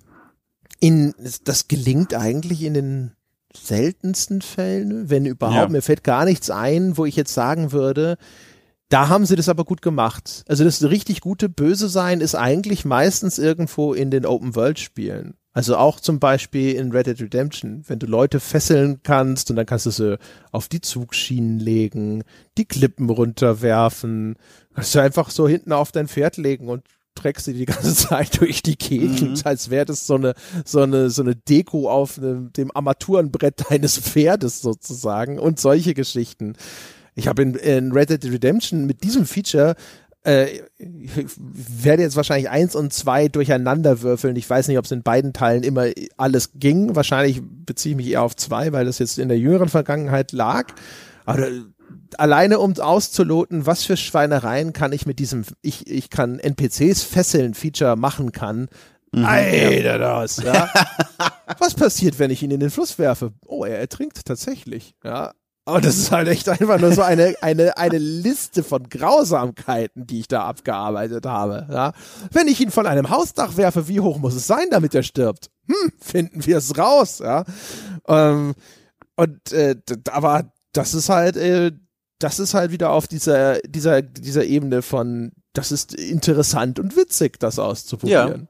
in, 0.79 1.13
das 1.43 1.67
gelingt 1.67 2.13
eigentlich 2.13 2.63
in 2.63 2.73
den 2.73 3.11
seltensten 3.55 4.41
Fällen, 4.41 5.09
wenn 5.09 5.25
überhaupt. 5.25 5.55
Ja. 5.55 5.69
Mir 5.69 5.81
fällt 5.81 6.03
gar 6.03 6.25
nichts 6.25 6.49
ein, 6.49 6.97
wo 6.97 7.05
ich 7.05 7.15
jetzt 7.15 7.33
sagen 7.33 7.71
würde, 7.71 8.17
da 8.89 9.09
haben 9.09 9.25
sie 9.25 9.35
das 9.35 9.49
aber 9.49 9.65
gut 9.65 9.81
gemacht. 9.81 10.43
Also 10.47 10.63
das 10.63 10.83
richtig 10.83 11.21
gute 11.21 11.49
Böse 11.49 11.89
sein 11.89 12.21
ist 12.21 12.35
eigentlich 12.35 12.85
meistens 12.85 13.37
irgendwo 13.37 13.93
in 13.93 14.11
den 14.11 14.25
Open 14.25 14.55
World 14.55 14.79
Spielen. 14.79 15.33
Also 15.57 15.75
auch 15.75 15.99
zum 15.99 16.19
Beispiel 16.19 16.75
in 16.75 16.91
Red 16.91 17.07
Dead 17.07 17.19
Redemption, 17.19 17.83
wenn 17.87 17.97
du 17.97 18.05
Leute 18.05 18.39
fesseln 18.39 18.99
kannst 19.01 19.49
und 19.49 19.55
dann 19.55 19.65
kannst 19.65 19.87
du 19.87 19.89
sie 19.89 20.19
auf 20.51 20.67
die 20.67 20.81
Zugschienen 20.81 21.59
legen, 21.59 22.23
die 22.59 22.65
Klippen 22.65 23.09
runterwerfen, 23.09 24.35
kannst 24.75 24.93
du 24.93 24.99
einfach 24.99 25.31
so 25.31 25.47
hinten 25.47 25.71
auf 25.71 25.91
dein 25.91 26.07
Pferd 26.07 26.37
legen 26.37 26.67
und 26.67 26.83
trägst 27.15 27.45
sie 27.45 27.55
die 27.55 27.65
ganze 27.65 27.95
Zeit 28.07 28.39
durch 28.39 28.61
die 28.61 28.77
Gegend, 28.77 29.39
mhm. 29.39 29.41
als 29.45 29.71
wäre 29.71 29.85
das 29.85 30.05
so 30.05 30.13
eine, 30.13 30.35
so 30.63 30.81
eine, 30.81 31.09
so 31.09 31.23
eine 31.23 31.35
Deko 31.35 31.89
auf 31.89 32.19
ne, 32.19 32.51
dem 32.55 32.69
Armaturenbrett 32.75 33.63
deines 33.71 33.97
Pferdes 33.97 34.61
sozusagen 34.61 35.39
und 35.39 35.59
solche 35.59 35.95
Geschichten. 35.95 36.53
Ich 37.15 37.27
habe 37.27 37.41
in, 37.41 37.55
in 37.55 37.93
Red 37.93 38.11
Dead 38.11 38.25
Redemption 38.25 38.85
mit 38.85 39.03
diesem 39.03 39.25
Feature 39.25 39.75
äh, 40.27 40.61
ich 40.77 41.11
werde 41.37 42.03
jetzt 42.03 42.17
wahrscheinlich 42.17 42.49
eins 42.49 42.75
und 42.75 42.91
zwei 42.91 43.29
durcheinander 43.29 44.01
würfeln. 44.01 44.35
Ich 44.35 44.49
weiß 44.49 44.67
nicht, 44.67 44.77
ob 44.77 44.85
es 44.85 44.91
in 44.91 45.01
beiden 45.01 45.31
Teilen 45.31 45.63
immer 45.63 45.87
alles 46.17 46.51
ging. 46.55 46.95
Wahrscheinlich 46.95 47.41
beziehe 47.41 47.93
ich 47.93 47.97
mich 47.97 48.07
eher 48.09 48.23
auf 48.23 48.35
zwei, 48.35 48.73
weil 48.73 48.85
das 48.85 48.99
jetzt 48.99 49.19
in 49.19 49.29
der 49.29 49.39
jüngeren 49.39 49.69
Vergangenheit 49.69 50.33
lag. 50.33 50.73
Aber 51.25 51.47
alleine 52.17 52.59
um 52.59 52.77
auszuloten, 52.77 53.65
was 53.65 53.85
für 53.85 53.95
Schweinereien 53.95 54.73
kann 54.73 54.91
ich 54.91 55.05
mit 55.05 55.19
diesem, 55.19 55.45
ich, 55.61 55.87
ich 55.87 56.09
kann 56.09 56.39
NPCs 56.39 57.03
fesseln 57.03 57.53
Feature 57.53 57.95
machen 57.95 58.33
kann. 58.33 58.67
Mhm, 59.13 59.25
Alter, 59.25 59.97
das, 59.99 60.43
ja. 60.43 60.69
was 61.57 61.73
passiert, 61.73 62.19
wenn 62.19 62.31
ich 62.31 62.43
ihn 62.43 62.51
in 62.51 62.59
den 62.59 62.69
Fluss 62.69 62.99
werfe? 62.99 63.31
Oh, 63.45 63.63
er 63.63 63.79
ertrinkt 63.79 64.25
tatsächlich, 64.25 64.93
ja. 65.03 65.31
Aber 65.67 65.81
das 65.81 65.97
ist 65.97 66.13
halt 66.13 66.29
echt 66.29 66.47
einfach 66.47 66.79
nur 66.79 66.93
so 66.93 67.01
eine, 67.01 67.35
eine, 67.41 67.75
eine 67.75 67.97
Liste 67.97 68.63
von 68.63 68.87
Grausamkeiten, 68.87 70.07
die 70.07 70.21
ich 70.21 70.29
da 70.29 70.45
abgearbeitet 70.45 71.25
habe. 71.25 71.67
Ja? 71.69 71.91
Wenn 72.31 72.47
ich 72.47 72.61
ihn 72.61 72.71
von 72.71 72.87
einem 72.87 73.09
Hausdach 73.09 73.57
werfe, 73.57 73.89
wie 73.89 73.99
hoch 73.99 74.17
muss 74.17 74.33
es 74.33 74.47
sein, 74.47 74.67
damit 74.71 74.95
er 74.95 75.03
stirbt? 75.03 75.49
Hm, 75.67 75.91
finden 75.99 76.45
wir 76.45 76.55
es 76.59 76.77
raus, 76.77 77.19
ja. 77.19 77.43
Ähm, 78.07 78.53
und 79.17 79.51
äh, 79.51 79.75
aber 80.09 80.53
das 80.71 80.93
ist 80.93 81.09
halt, 81.09 81.35
äh, 81.35 81.73
das 82.17 82.39
ist 82.39 82.53
halt 82.53 82.71
wieder 82.71 82.91
auf 82.91 83.09
dieser, 83.09 83.59
dieser, 83.59 84.01
dieser 84.01 84.45
Ebene 84.45 84.81
von, 84.81 85.33
das 85.51 85.73
ist 85.73 85.93
interessant 85.93 86.79
und 86.79 86.95
witzig, 86.95 87.41
das 87.41 87.59
auszuprobieren. 87.59 88.47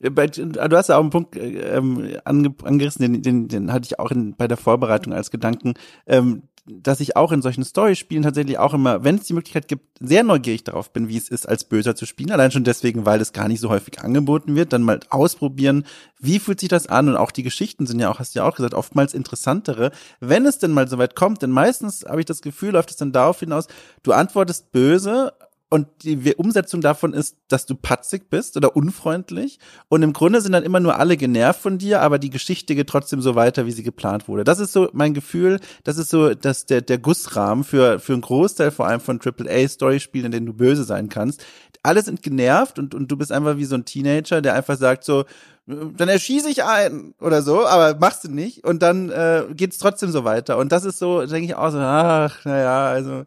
Ja. 0.00 0.10
Bei, 0.10 0.26
du 0.26 0.76
hast 0.76 0.88
ja 0.88 0.96
auch 0.96 1.02
einen 1.02 1.10
Punkt 1.10 1.36
äh, 1.36 1.76
ähm, 1.76 2.16
ange, 2.24 2.54
angerissen, 2.62 3.02
den, 3.02 3.22
den, 3.22 3.48
den 3.48 3.72
hatte 3.72 3.86
ich 3.86 3.98
auch 3.98 4.10
in, 4.10 4.34
bei 4.36 4.46
der 4.46 4.56
Vorbereitung 4.56 5.12
als 5.12 5.30
Gedanken, 5.30 5.74
ähm, 6.06 6.42
dass 6.68 7.00
ich 7.00 7.16
auch 7.16 7.32
in 7.32 7.42
solchen 7.42 7.64
Story-Spielen 7.64 8.22
tatsächlich 8.22 8.58
auch 8.58 8.74
immer, 8.74 9.04
wenn 9.04 9.16
es 9.16 9.24
die 9.24 9.32
Möglichkeit 9.32 9.68
gibt, 9.68 9.98
sehr 10.00 10.22
neugierig 10.22 10.64
darauf 10.64 10.92
bin, 10.92 11.08
wie 11.08 11.16
es 11.16 11.28
ist, 11.28 11.48
als 11.48 11.64
Böser 11.64 11.96
zu 11.96 12.06
spielen. 12.06 12.30
Allein 12.30 12.50
schon 12.50 12.64
deswegen, 12.64 13.06
weil 13.06 13.20
es 13.20 13.32
gar 13.32 13.48
nicht 13.48 13.60
so 13.60 13.68
häufig 13.68 14.00
angeboten 14.00 14.54
wird. 14.54 14.72
Dann 14.72 14.82
mal 14.82 15.00
ausprobieren, 15.10 15.84
wie 16.20 16.38
fühlt 16.38 16.60
sich 16.60 16.68
das 16.68 16.86
an? 16.86 17.08
Und 17.08 17.16
auch 17.16 17.30
die 17.30 17.42
Geschichten 17.42 17.86
sind 17.86 18.00
ja 18.00 18.10
auch, 18.10 18.18
hast 18.18 18.34
du 18.34 18.40
ja 18.40 18.44
auch 18.44 18.56
gesagt, 18.56 18.74
oftmals 18.74 19.14
interessantere. 19.14 19.90
Wenn 20.20 20.46
es 20.46 20.58
denn 20.58 20.72
mal 20.72 20.88
so 20.88 20.98
weit 20.98 21.16
kommt, 21.16 21.42
denn 21.42 21.50
meistens 21.50 22.04
habe 22.06 22.20
ich 22.20 22.26
das 22.26 22.42
Gefühl, 22.42 22.70
läuft 22.70 22.90
es 22.90 22.96
dann 22.96 23.12
darauf 23.12 23.40
hinaus, 23.40 23.66
du 24.02 24.12
antwortest 24.12 24.70
böse, 24.72 25.32
und 25.70 25.86
die 26.02 26.34
Umsetzung 26.34 26.80
davon 26.80 27.12
ist, 27.12 27.36
dass 27.48 27.66
du 27.66 27.74
patzig 27.74 28.30
bist 28.30 28.56
oder 28.56 28.74
unfreundlich. 28.74 29.58
Und 29.88 30.02
im 30.02 30.14
Grunde 30.14 30.40
sind 30.40 30.52
dann 30.52 30.62
immer 30.62 30.80
nur 30.80 30.98
alle 30.98 31.18
genervt 31.18 31.60
von 31.60 31.76
dir, 31.76 32.00
aber 32.00 32.18
die 32.18 32.30
Geschichte 32.30 32.74
geht 32.74 32.88
trotzdem 32.88 33.20
so 33.20 33.34
weiter, 33.34 33.66
wie 33.66 33.72
sie 33.72 33.82
geplant 33.82 34.28
wurde. 34.28 34.44
Das 34.44 34.60
ist 34.60 34.72
so 34.72 34.88
mein 34.94 35.12
Gefühl, 35.12 35.60
das 35.84 35.98
ist 35.98 36.08
so 36.08 36.32
dass 36.34 36.64
der, 36.64 36.80
der 36.80 36.96
Gussrahmen 36.96 37.64
für, 37.64 37.98
für 38.00 38.14
einen 38.14 38.22
Großteil 38.22 38.70
vor 38.70 38.86
allem 38.86 39.00
von 39.00 39.20
AAA-Story-Spielen, 39.20 40.26
in 40.26 40.32
denen 40.32 40.46
du 40.46 40.54
böse 40.54 40.84
sein 40.84 41.10
kannst. 41.10 41.44
Alle 41.82 42.02
sind 42.02 42.22
genervt 42.22 42.78
und, 42.78 42.94
und 42.94 43.08
du 43.08 43.18
bist 43.18 43.30
einfach 43.30 43.58
wie 43.58 43.66
so 43.66 43.74
ein 43.74 43.84
Teenager, 43.84 44.40
der 44.40 44.54
einfach 44.54 44.78
sagt 44.78 45.04
so, 45.04 45.26
dann 45.66 46.08
erschieße 46.08 46.48
ich 46.48 46.64
einen 46.64 47.14
oder 47.20 47.42
so, 47.42 47.66
aber 47.66 47.98
machst 47.98 48.24
du 48.24 48.30
nicht. 48.30 48.64
Und 48.64 48.80
dann 48.80 49.10
äh, 49.10 49.44
geht's 49.52 49.76
trotzdem 49.76 50.10
so 50.10 50.24
weiter. 50.24 50.56
Und 50.56 50.72
das 50.72 50.86
ist 50.86 50.98
so, 50.98 51.26
denke 51.26 51.44
ich 51.44 51.54
auch 51.56 51.70
so, 51.70 51.78
ach, 51.78 52.42
naja, 52.46 52.86
also 52.86 53.24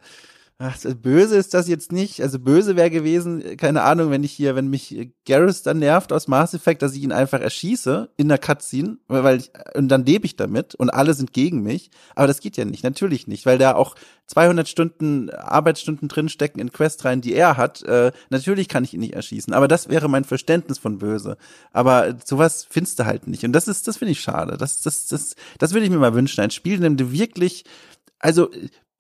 Ach, 0.63 0.77
böse 1.01 1.37
ist 1.37 1.55
das 1.55 1.67
jetzt 1.67 1.91
nicht. 1.91 2.21
Also 2.21 2.37
böse 2.37 2.75
wäre 2.75 2.91
gewesen, 2.91 3.57
keine 3.57 3.81
Ahnung, 3.81 4.11
wenn 4.11 4.23
ich 4.23 4.31
hier, 4.31 4.55
wenn 4.55 4.67
mich 4.67 5.09
Garrus 5.25 5.63
dann 5.63 5.79
nervt 5.79 6.13
aus 6.13 6.27
Mass 6.27 6.53
Effect, 6.53 6.83
dass 6.83 6.93
ich 6.93 7.01
ihn 7.01 7.11
einfach 7.11 7.39
erschieße 7.39 8.11
in 8.15 8.29
der 8.29 8.37
Cutscene, 8.37 8.99
weil 9.07 9.39
ich, 9.39 9.51
und 9.73 9.87
dann 9.87 10.05
lebe 10.05 10.27
ich 10.27 10.35
damit 10.35 10.75
und 10.75 10.91
alle 10.91 11.15
sind 11.15 11.33
gegen 11.33 11.63
mich. 11.63 11.89
Aber 12.13 12.27
das 12.27 12.41
geht 12.41 12.57
ja 12.57 12.65
nicht, 12.65 12.83
natürlich 12.83 13.25
nicht, 13.25 13.47
weil 13.47 13.57
da 13.57 13.73
auch 13.73 13.95
200 14.27 14.69
Stunden 14.69 15.31
Arbeitsstunden 15.31 16.07
drinstecken 16.07 16.61
in 16.61 16.71
Questreihen, 16.71 17.21
die 17.21 17.33
er 17.33 17.57
hat. 17.57 17.81
Äh, 17.81 18.11
natürlich 18.29 18.67
kann 18.67 18.83
ich 18.83 18.93
ihn 18.93 18.99
nicht 18.99 19.15
erschießen, 19.15 19.53
aber 19.53 19.67
das 19.67 19.89
wäre 19.89 20.09
mein 20.09 20.25
Verständnis 20.25 20.77
von 20.77 20.99
böse. 20.99 21.37
Aber 21.71 22.19
sowas 22.23 22.67
findest 22.69 22.99
du 22.99 23.07
halt 23.07 23.25
nicht. 23.25 23.43
Und 23.43 23.53
das 23.53 23.67
ist, 23.67 23.87
das 23.87 23.97
finde 23.97 24.11
ich 24.11 24.21
schade. 24.21 24.57
Das, 24.57 24.83
das, 24.83 25.07
das, 25.07 25.35
das 25.57 25.73
würde 25.73 25.85
ich 25.85 25.91
mir 25.91 25.97
mal 25.97 26.13
wünschen. 26.13 26.41
Ein 26.41 26.51
Spiel, 26.51 26.75
in 26.75 26.83
dem 26.83 26.97
du 26.97 27.11
wirklich 27.11 27.63
also 28.21 28.51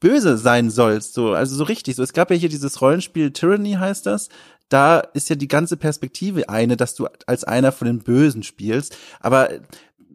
böse 0.01 0.37
sein 0.37 0.69
sollst, 0.69 1.13
so, 1.13 1.31
also 1.31 1.55
so 1.55 1.63
richtig, 1.63 1.95
so. 1.95 2.03
Es 2.03 2.11
gab 2.11 2.29
ja 2.29 2.35
hier 2.35 2.49
dieses 2.49 2.81
Rollenspiel 2.81 3.31
Tyranny 3.31 3.73
heißt 3.73 4.05
das. 4.05 4.27
Da 4.67 4.99
ist 4.99 5.29
ja 5.29 5.35
die 5.35 5.47
ganze 5.49 5.77
Perspektive 5.77 6.49
eine, 6.49 6.75
dass 6.75 6.95
du 6.95 7.07
als 7.27 7.43
einer 7.43 7.71
von 7.71 7.87
den 7.87 7.99
Bösen 7.99 8.41
spielst. 8.43 8.97
Aber 9.19 9.49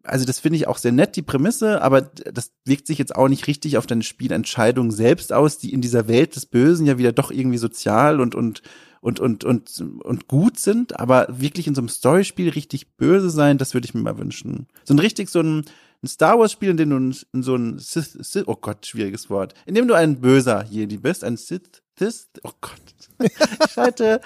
also 0.02 0.24
das 0.24 0.40
finde 0.40 0.56
ich 0.56 0.66
auch 0.66 0.78
sehr 0.78 0.92
nett, 0.92 1.16
die 1.16 1.22
Prämisse, 1.22 1.82
aber 1.82 2.00
das 2.00 2.52
wirkt 2.64 2.86
sich 2.86 2.98
jetzt 2.98 3.14
auch 3.14 3.28
nicht 3.28 3.46
richtig 3.46 3.76
auf 3.76 3.86
deine 3.86 4.02
Spielentscheidungen 4.02 4.92
selbst 4.92 5.32
aus, 5.32 5.58
die 5.58 5.72
in 5.72 5.80
dieser 5.80 6.08
Welt 6.08 6.36
des 6.36 6.46
Bösen 6.46 6.86
ja 6.86 6.98
wieder 6.98 7.12
doch 7.12 7.30
irgendwie 7.30 7.58
sozial 7.58 8.20
und, 8.20 8.34
und, 8.34 8.62
und, 9.00 9.20
und, 9.20 9.44
und, 9.44 9.80
und 9.80 10.28
gut 10.28 10.58
sind, 10.58 10.98
aber 10.98 11.26
wirklich 11.30 11.66
in 11.66 11.74
so 11.74 11.80
einem 11.80 11.88
Storyspiel 11.88 12.50
richtig 12.50 12.96
böse 12.96 13.30
sein, 13.30 13.58
das 13.58 13.74
würde 13.74 13.86
ich 13.86 13.94
mir 13.94 14.00
mal 14.00 14.18
wünschen. 14.18 14.66
So 14.84 14.94
ein 14.94 14.98
richtig 14.98 15.28
so 15.28 15.40
ein, 15.40 15.64
ein 16.02 16.08
Star 16.08 16.38
Wars 16.38 16.52
Spiel, 16.52 16.70
in 16.70 16.76
dem 16.76 16.90
du 16.90 16.96
in 17.32 17.42
so 17.42 17.56
ein 17.56 17.78
Sith, 17.78 18.16
Sith, 18.20 18.44
oh 18.46 18.56
Gott, 18.56 18.86
schwieriges 18.86 19.30
Wort, 19.30 19.54
in 19.66 19.74
dem 19.74 19.88
du 19.88 19.94
ein 19.94 20.20
böser 20.20 20.64
Jedi 20.70 20.98
bist, 20.98 21.24
ein 21.24 21.36
Sith, 21.36 21.82
this, 21.96 22.28
oh 22.42 22.52
Gott. 22.60 22.72
Ich 23.68 23.76
halte 23.76 24.20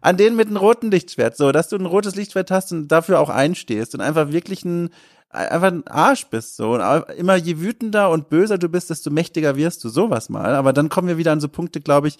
an 0.00 0.16
denen 0.16 0.36
mit 0.36 0.48
einem 0.48 0.56
roten 0.58 0.90
Lichtschwert, 0.90 1.36
so, 1.36 1.52
dass 1.52 1.68
du 1.68 1.76
ein 1.76 1.86
rotes 1.86 2.14
Lichtschwert 2.14 2.50
hast 2.50 2.72
und 2.72 2.88
dafür 2.88 3.20
auch 3.20 3.30
einstehst 3.30 3.94
und 3.94 4.00
einfach 4.00 4.30
wirklich 4.30 4.64
ein, 4.64 4.90
einfach 5.30 5.68
ein 5.68 5.86
Arsch 5.86 6.26
bist, 6.26 6.56
so. 6.56 6.74
Und 6.74 6.82
immer 7.16 7.36
je 7.36 7.58
wütender 7.58 8.10
und 8.10 8.28
böser 8.28 8.58
du 8.58 8.68
bist, 8.68 8.90
desto 8.90 9.10
mächtiger 9.10 9.56
wirst 9.56 9.82
du, 9.84 9.88
sowas 9.88 10.28
mal. 10.28 10.54
Aber 10.54 10.72
dann 10.72 10.88
kommen 10.88 11.08
wir 11.08 11.18
wieder 11.18 11.32
an 11.32 11.40
so 11.40 11.48
Punkte, 11.48 11.80
glaube 11.80 12.08
ich, 12.08 12.18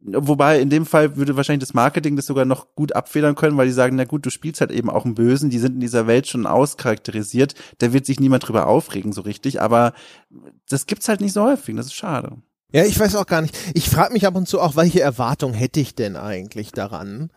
Wobei 0.00 0.60
in 0.60 0.68
dem 0.68 0.84
Fall 0.84 1.16
würde 1.16 1.36
wahrscheinlich 1.36 1.66
das 1.66 1.72
Marketing 1.72 2.14
das 2.14 2.26
sogar 2.26 2.44
noch 2.44 2.74
gut 2.74 2.94
abfedern 2.94 3.34
können, 3.34 3.56
weil 3.56 3.66
die 3.66 3.72
sagen, 3.72 3.96
na 3.96 4.04
gut, 4.04 4.26
du 4.26 4.30
spielst 4.30 4.60
halt 4.60 4.70
eben 4.70 4.90
auch 4.90 5.06
einen 5.06 5.14
Bösen, 5.14 5.48
die 5.48 5.58
sind 5.58 5.74
in 5.74 5.80
dieser 5.80 6.06
Welt 6.06 6.26
schon 6.26 6.46
auscharakterisiert, 6.46 7.54
da 7.78 7.94
wird 7.94 8.04
sich 8.04 8.20
niemand 8.20 8.46
drüber 8.46 8.66
aufregen 8.66 9.12
so 9.12 9.22
richtig, 9.22 9.62
aber 9.62 9.94
das 10.68 10.84
gibt's 10.84 11.08
halt 11.08 11.22
nicht 11.22 11.32
so 11.32 11.42
häufig, 11.42 11.74
das 11.76 11.86
ist 11.86 11.94
schade. 11.94 12.36
Ja, 12.70 12.84
ich 12.84 12.98
weiß 12.98 13.14
auch 13.16 13.26
gar 13.26 13.40
nicht. 13.40 13.56
Ich 13.72 13.88
frage 13.88 14.12
mich 14.12 14.26
ab 14.26 14.34
und 14.34 14.48
zu 14.48 14.60
auch, 14.60 14.76
welche 14.76 15.00
Erwartung 15.00 15.54
hätte 15.54 15.80
ich 15.80 15.94
denn 15.94 16.16
eigentlich 16.16 16.72
daran? 16.72 17.30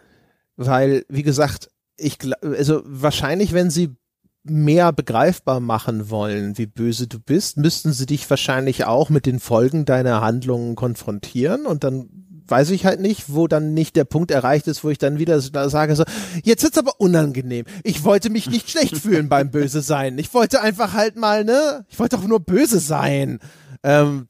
Weil, 0.55 1.05
wie 1.09 1.23
gesagt, 1.23 1.69
ich 1.95 2.17
also 2.41 2.81
wahrscheinlich, 2.85 3.53
wenn 3.53 3.69
sie 3.69 3.95
mehr 4.43 4.91
begreifbar 4.91 5.59
machen 5.59 6.09
wollen, 6.09 6.57
wie 6.57 6.65
böse 6.65 7.07
du 7.07 7.19
bist, 7.19 7.57
müssten 7.57 7.93
sie 7.93 8.05
dich 8.05 8.29
wahrscheinlich 8.29 8.85
auch 8.85 9.09
mit 9.09 9.25
den 9.25 9.39
Folgen 9.39 9.85
deiner 9.85 10.21
Handlungen 10.21 10.75
konfrontieren 10.75 11.65
und 11.65 11.83
dann 11.83 12.09
weiß 12.47 12.69
ich 12.71 12.85
halt 12.85 12.99
nicht, 12.99 13.25
wo 13.27 13.47
dann 13.47 13.73
nicht 13.73 13.95
der 13.95 14.05
Punkt 14.05 14.31
erreicht 14.31 14.67
ist, 14.67 14.83
wo 14.83 14.89
ich 14.89 14.97
dann 14.97 15.19
wieder 15.19 15.39
sage 15.41 15.95
so, 15.95 16.03
jetzt 16.43 16.63
wird's 16.63 16.77
aber 16.77 16.99
unangenehm. 16.99 17.65
Ich 17.83 18.03
wollte 18.03 18.29
mich 18.29 18.49
nicht 18.49 18.69
schlecht 18.69 18.97
fühlen 19.01 19.29
beim 19.29 19.51
böse 19.51 19.81
sein. 19.81 20.17
Ich 20.17 20.33
wollte 20.33 20.61
einfach 20.61 20.93
halt 20.93 21.15
mal, 21.15 21.43
ne, 21.43 21.85
ich 21.89 21.99
wollte 21.99 22.17
auch 22.17 22.23
nur 22.23 22.39
böse 22.39 22.79
sein. 22.79 23.39
Ähm, 23.83 24.27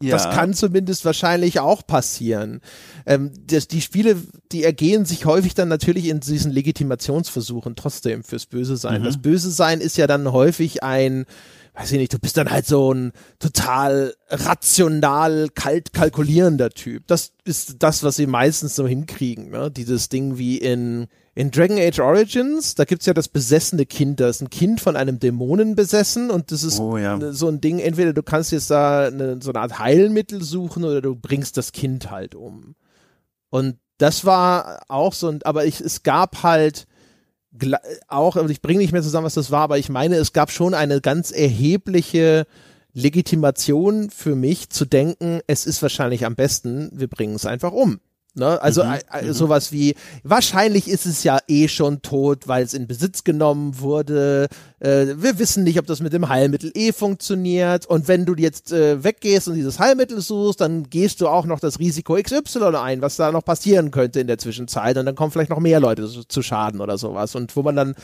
ja. 0.00 0.12
das 0.12 0.30
kann 0.30 0.54
zumindest 0.54 1.04
wahrscheinlich 1.04 1.60
auch 1.60 1.86
passieren. 1.86 2.60
Ähm, 3.06 3.32
das, 3.46 3.68
die 3.68 3.80
Spiele, 3.80 4.16
die 4.52 4.64
ergehen 4.64 5.04
sich 5.04 5.26
häufig 5.26 5.54
dann 5.54 5.68
natürlich 5.68 6.06
in 6.06 6.20
diesen 6.20 6.52
Legitimationsversuchen 6.52 7.76
trotzdem 7.76 8.24
fürs 8.24 8.46
Böse 8.46 8.76
sein. 8.76 9.02
Mhm. 9.02 9.06
Das 9.06 9.20
Böse 9.20 9.50
sein 9.50 9.80
ist 9.80 9.96
ja 9.96 10.06
dann 10.06 10.32
häufig 10.32 10.82
ein 10.82 11.26
weiß 11.74 11.90
ich 11.92 11.98
nicht, 11.98 12.12
du 12.12 12.18
bist 12.18 12.36
dann 12.36 12.50
halt 12.50 12.66
so 12.66 12.92
ein 12.92 13.12
total 13.40 14.14
rational, 14.30 15.48
kalt 15.54 15.92
kalkulierender 15.92 16.70
Typ. 16.70 17.06
Das 17.08 17.32
ist 17.44 17.82
das, 17.82 18.04
was 18.04 18.16
sie 18.16 18.28
meistens 18.28 18.76
so 18.76 18.86
hinkriegen, 18.86 19.50
ne? 19.50 19.72
Dieses 19.72 20.08
Ding 20.08 20.38
wie 20.38 20.58
in, 20.58 21.08
in 21.34 21.50
Dragon 21.50 21.78
Age 21.78 21.98
Origins, 21.98 22.76
da 22.76 22.84
gibt's 22.84 23.06
ja 23.06 23.12
das 23.12 23.26
besessene 23.26 23.86
Kind, 23.86 24.20
da 24.20 24.28
ist 24.28 24.40
ein 24.40 24.50
Kind 24.50 24.80
von 24.80 24.96
einem 24.96 25.18
Dämonen 25.18 25.74
besessen 25.74 26.30
und 26.30 26.52
das 26.52 26.62
ist 26.62 26.78
oh, 26.78 26.96
ja. 26.96 27.18
so 27.32 27.48
ein 27.48 27.60
Ding, 27.60 27.80
entweder 27.80 28.12
du 28.12 28.22
kannst 28.22 28.52
jetzt 28.52 28.70
da 28.70 29.06
eine, 29.06 29.40
so 29.42 29.50
eine 29.50 29.60
Art 29.60 29.80
Heilmittel 29.80 30.42
suchen 30.42 30.84
oder 30.84 31.02
du 31.02 31.16
bringst 31.16 31.56
das 31.56 31.72
Kind 31.72 32.10
halt 32.10 32.36
um. 32.36 32.76
Und 33.50 33.78
das 33.98 34.24
war 34.24 34.82
auch 34.88 35.12
so 35.12 35.28
ein, 35.28 35.42
aber 35.42 35.64
ich, 35.64 35.80
es 35.80 36.04
gab 36.04 36.44
halt, 36.44 36.86
auch, 38.08 38.36
ich 38.36 38.62
bringe 38.62 38.80
nicht 38.80 38.92
mehr 38.92 39.02
zusammen, 39.02 39.26
was 39.26 39.34
das 39.34 39.50
war, 39.50 39.62
aber 39.62 39.78
ich 39.78 39.88
meine, 39.88 40.16
es 40.16 40.32
gab 40.32 40.50
schon 40.50 40.74
eine 40.74 41.00
ganz 41.00 41.30
erhebliche 41.30 42.46
Legitimation 42.92 44.10
für 44.10 44.34
mich 44.34 44.70
zu 44.70 44.84
denken, 44.84 45.40
es 45.46 45.66
ist 45.66 45.82
wahrscheinlich 45.82 46.24
am 46.24 46.36
besten, 46.36 46.90
wir 46.92 47.08
bringen 47.08 47.34
es 47.34 47.46
einfach 47.46 47.72
um. 47.72 48.00
Ne? 48.36 48.60
Also 48.60 48.82
mhm, 48.82 48.98
äh, 49.12 49.32
sowas 49.32 49.70
wie, 49.70 49.94
wahrscheinlich 50.24 50.88
ist 50.88 51.06
es 51.06 51.22
ja 51.22 51.38
eh 51.46 51.68
schon 51.68 52.02
tot, 52.02 52.48
weil 52.48 52.64
es 52.64 52.74
in 52.74 52.88
Besitz 52.88 53.22
genommen 53.22 53.78
wurde. 53.78 54.48
Äh, 54.80 55.14
wir 55.16 55.38
wissen 55.38 55.62
nicht, 55.62 55.78
ob 55.78 55.86
das 55.86 56.00
mit 56.00 56.12
dem 56.12 56.28
Heilmittel 56.28 56.72
eh 56.74 56.92
funktioniert. 56.92 57.86
Und 57.86 58.08
wenn 58.08 58.24
du 58.24 58.34
jetzt 58.34 58.72
äh, 58.72 59.04
weggehst 59.04 59.46
und 59.46 59.54
dieses 59.54 59.78
Heilmittel 59.78 60.20
suchst, 60.20 60.60
dann 60.60 60.90
gehst 60.90 61.20
du 61.20 61.28
auch 61.28 61.46
noch 61.46 61.60
das 61.60 61.78
Risiko 61.78 62.16
XY 62.20 62.74
ein, 62.76 63.02
was 63.02 63.14
da 63.14 63.30
noch 63.30 63.44
passieren 63.44 63.92
könnte 63.92 64.18
in 64.18 64.26
der 64.26 64.38
Zwischenzeit. 64.38 64.96
Und 64.98 65.06
dann 65.06 65.14
kommen 65.14 65.30
vielleicht 65.30 65.50
noch 65.50 65.60
mehr 65.60 65.78
Leute 65.78 66.08
zu, 66.08 66.24
zu 66.24 66.42
Schaden 66.42 66.80
oder 66.80 66.98
sowas. 66.98 67.36
Und 67.36 67.54
wo 67.54 67.62
man 67.62 67.76
dann, 67.76 67.94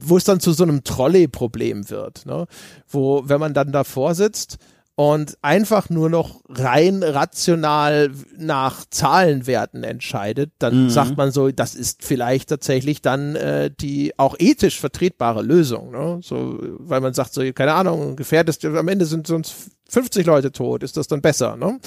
wo 0.00 0.16
es 0.16 0.24
dann 0.24 0.40
zu 0.40 0.52
so 0.52 0.64
einem 0.64 0.82
Trolley-Problem 0.82 1.90
wird, 1.90 2.26
ne? 2.26 2.46
wo, 2.88 3.22
wenn 3.26 3.38
man 3.38 3.54
dann 3.54 3.70
davor 3.70 4.16
sitzt, 4.16 4.58
und 5.00 5.38
einfach 5.40 5.88
nur 5.88 6.10
noch 6.10 6.42
rein 6.50 7.02
rational 7.02 8.10
nach 8.36 8.84
Zahlenwerten 8.90 9.82
entscheidet, 9.82 10.52
dann 10.58 10.84
mhm. 10.84 10.90
sagt 10.90 11.16
man 11.16 11.30
so, 11.30 11.50
das 11.50 11.74
ist 11.74 12.04
vielleicht 12.04 12.50
tatsächlich 12.50 13.00
dann 13.00 13.34
äh, 13.34 13.70
die 13.70 14.12
auch 14.18 14.36
ethisch 14.38 14.78
vertretbare 14.78 15.40
Lösung. 15.40 15.90
Ne? 15.90 16.20
So, 16.22 16.58
weil 16.80 17.00
man 17.00 17.14
sagt 17.14 17.32
so, 17.32 17.40
keine 17.54 17.72
Ahnung, 17.72 18.14
gefährdest, 18.14 18.62
am 18.62 18.88
Ende 18.88 19.06
sind 19.06 19.26
sonst 19.26 19.54
50 19.88 20.26
Leute 20.26 20.52
tot, 20.52 20.82
ist 20.82 20.98
das 20.98 21.06
dann 21.06 21.22
besser, 21.22 21.56
ne? 21.56 21.78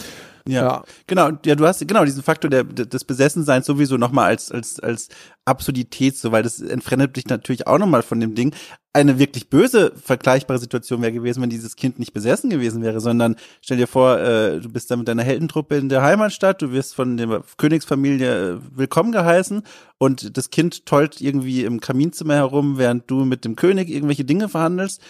Ja, 0.48 0.62
ja, 0.62 0.84
genau. 1.08 1.32
Ja, 1.46 1.56
du 1.56 1.66
hast 1.66 1.88
genau 1.88 2.04
diesen 2.04 2.22
Faktor 2.22 2.50
der, 2.50 2.66
des 2.66 3.06
Besessenseins 3.06 3.66
sowieso 3.66 3.96
nochmal 3.98 4.28
als, 4.28 4.52
als, 4.52 4.80
als 4.80 5.08
Absurdität, 5.46 6.18
so, 6.18 6.32
weil 6.34 6.44
das 6.44 6.60
entfremdet 6.60 7.16
dich 7.16 7.28
natürlich 7.28 7.66
auch 7.66 7.78
nochmal 7.78 8.02
von 8.02 8.20
dem 8.20 8.36
Ding. 8.36 8.54
Eine 8.92 9.20
wirklich 9.20 9.50
böse, 9.50 9.94
vergleichbare 9.96 10.60
Situation 10.60 11.02
wäre 11.02 11.14
gewesen, 11.14 11.42
wenn 11.42 11.50
dieses 11.50 11.78
Kind 11.78 11.98
nicht 11.98 12.14
besessen 12.14 12.50
gewesen 12.50 12.84
wäre, 12.84 13.00
sondern 13.00 13.38
stell 13.62 13.78
dir 13.78 13.88
vor, 13.88 14.20
äh, 14.20 14.60
du 14.60 14.70
bist 14.70 14.92
da 14.92 14.98
mit 14.98 15.08
deiner 15.08 15.24
Heldentruppe 15.24 15.78
in 15.78 15.88
der 15.88 16.02
Heimatstadt, 16.02 16.62
du 16.62 16.72
wirst 16.72 16.94
von 16.94 17.16
der 17.16 17.44
Königsfamilie 17.58 18.52
äh, 18.52 18.60
willkommen 18.76 19.14
geheißen 19.14 19.64
und 19.98 20.38
das 20.38 20.50
Kind 20.50 20.86
tollt 20.86 21.22
irgendwie 21.22 21.64
im 21.64 21.80
Kaminzimmer 21.80 22.36
herum, 22.36 22.78
während 22.78 23.10
du 23.10 23.24
mit 23.24 23.46
dem 23.46 23.56
König 23.56 23.90
irgendwelche 23.90 24.26
Dinge 24.26 24.50
verhandelst 24.50 25.02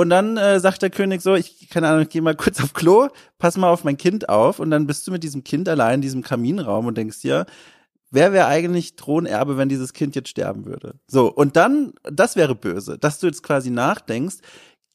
und 0.00 0.08
dann 0.08 0.38
äh, 0.38 0.58
sagt 0.60 0.80
der 0.80 0.88
König 0.88 1.20
so, 1.20 1.34
ich 1.34 1.68
keine 1.68 1.88
Ahnung, 1.88 2.02
ich 2.02 2.08
gehe 2.08 2.22
mal 2.22 2.34
kurz 2.34 2.62
auf 2.62 2.72
Klo, 2.72 3.08
pass 3.38 3.58
mal 3.58 3.68
auf 3.68 3.84
mein 3.84 3.98
Kind 3.98 4.30
auf 4.30 4.58
und 4.58 4.70
dann 4.70 4.86
bist 4.86 5.06
du 5.06 5.12
mit 5.12 5.22
diesem 5.22 5.44
Kind 5.44 5.68
allein 5.68 5.96
in 5.96 6.00
diesem 6.00 6.22
Kaminraum 6.22 6.86
und 6.86 6.96
denkst 6.96 7.20
dir, 7.20 7.44
wer 8.10 8.32
wäre 8.32 8.46
eigentlich 8.46 8.96
Thronerbe, 8.96 9.58
wenn 9.58 9.68
dieses 9.68 9.92
Kind 9.92 10.16
jetzt 10.16 10.30
sterben 10.30 10.64
würde? 10.64 10.94
So, 11.06 11.30
und 11.30 11.56
dann, 11.56 11.92
das 12.02 12.34
wäre 12.34 12.54
böse, 12.54 12.98
dass 12.98 13.18
du 13.18 13.26
jetzt 13.26 13.42
quasi 13.42 13.68
nachdenkst, 13.68 14.38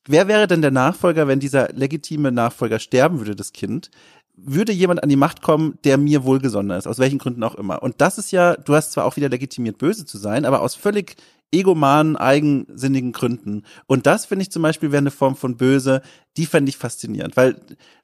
wer 0.08 0.28
wäre 0.28 0.48
denn 0.48 0.64
der 0.64 0.72
Nachfolger, 0.72 1.28
wenn 1.28 1.40
dieser 1.40 1.70
legitime 1.72 2.32
Nachfolger 2.32 2.80
sterben 2.80 3.20
würde, 3.20 3.36
das 3.36 3.54
Kind? 3.54 3.92
Würde 4.38 4.72
jemand 4.72 5.02
an 5.02 5.10
die 5.10 5.16
Macht 5.16 5.42
kommen, 5.42 5.78
der 5.84 5.98
mir 5.98 6.24
wohlgesonnen 6.24 6.78
ist, 6.78 6.88
aus 6.88 7.00
welchen 7.00 7.20
Gründen 7.20 7.44
auch 7.44 7.56
immer. 7.56 7.82
Und 7.82 8.02
das 8.02 8.18
ist 8.18 8.32
ja, 8.32 8.56
du 8.56 8.76
hast 8.76 8.92
zwar 8.92 9.06
auch 9.06 9.16
wieder 9.16 9.30
legitimiert, 9.30 9.78
böse 9.78 10.06
zu 10.06 10.18
sein, 10.18 10.46
aber 10.46 10.62
aus 10.62 10.76
völlig 10.76 11.16
egomanen, 11.52 12.18
eigensinnigen 12.18 13.12
Gründen. 13.12 13.64
Und 13.88 14.06
das 14.06 14.26
finde 14.26 14.44
ich 14.44 14.52
zum 14.52 14.62
Beispiel 14.62 14.92
wäre 14.92 15.00
eine 15.00 15.12
Form 15.12 15.36
von 15.36 15.58
Böse, 15.58 16.02
die 16.38 16.46
fände 16.46 16.70
ich 16.70 16.78
faszinierend, 16.78 17.38
weil 17.38 17.56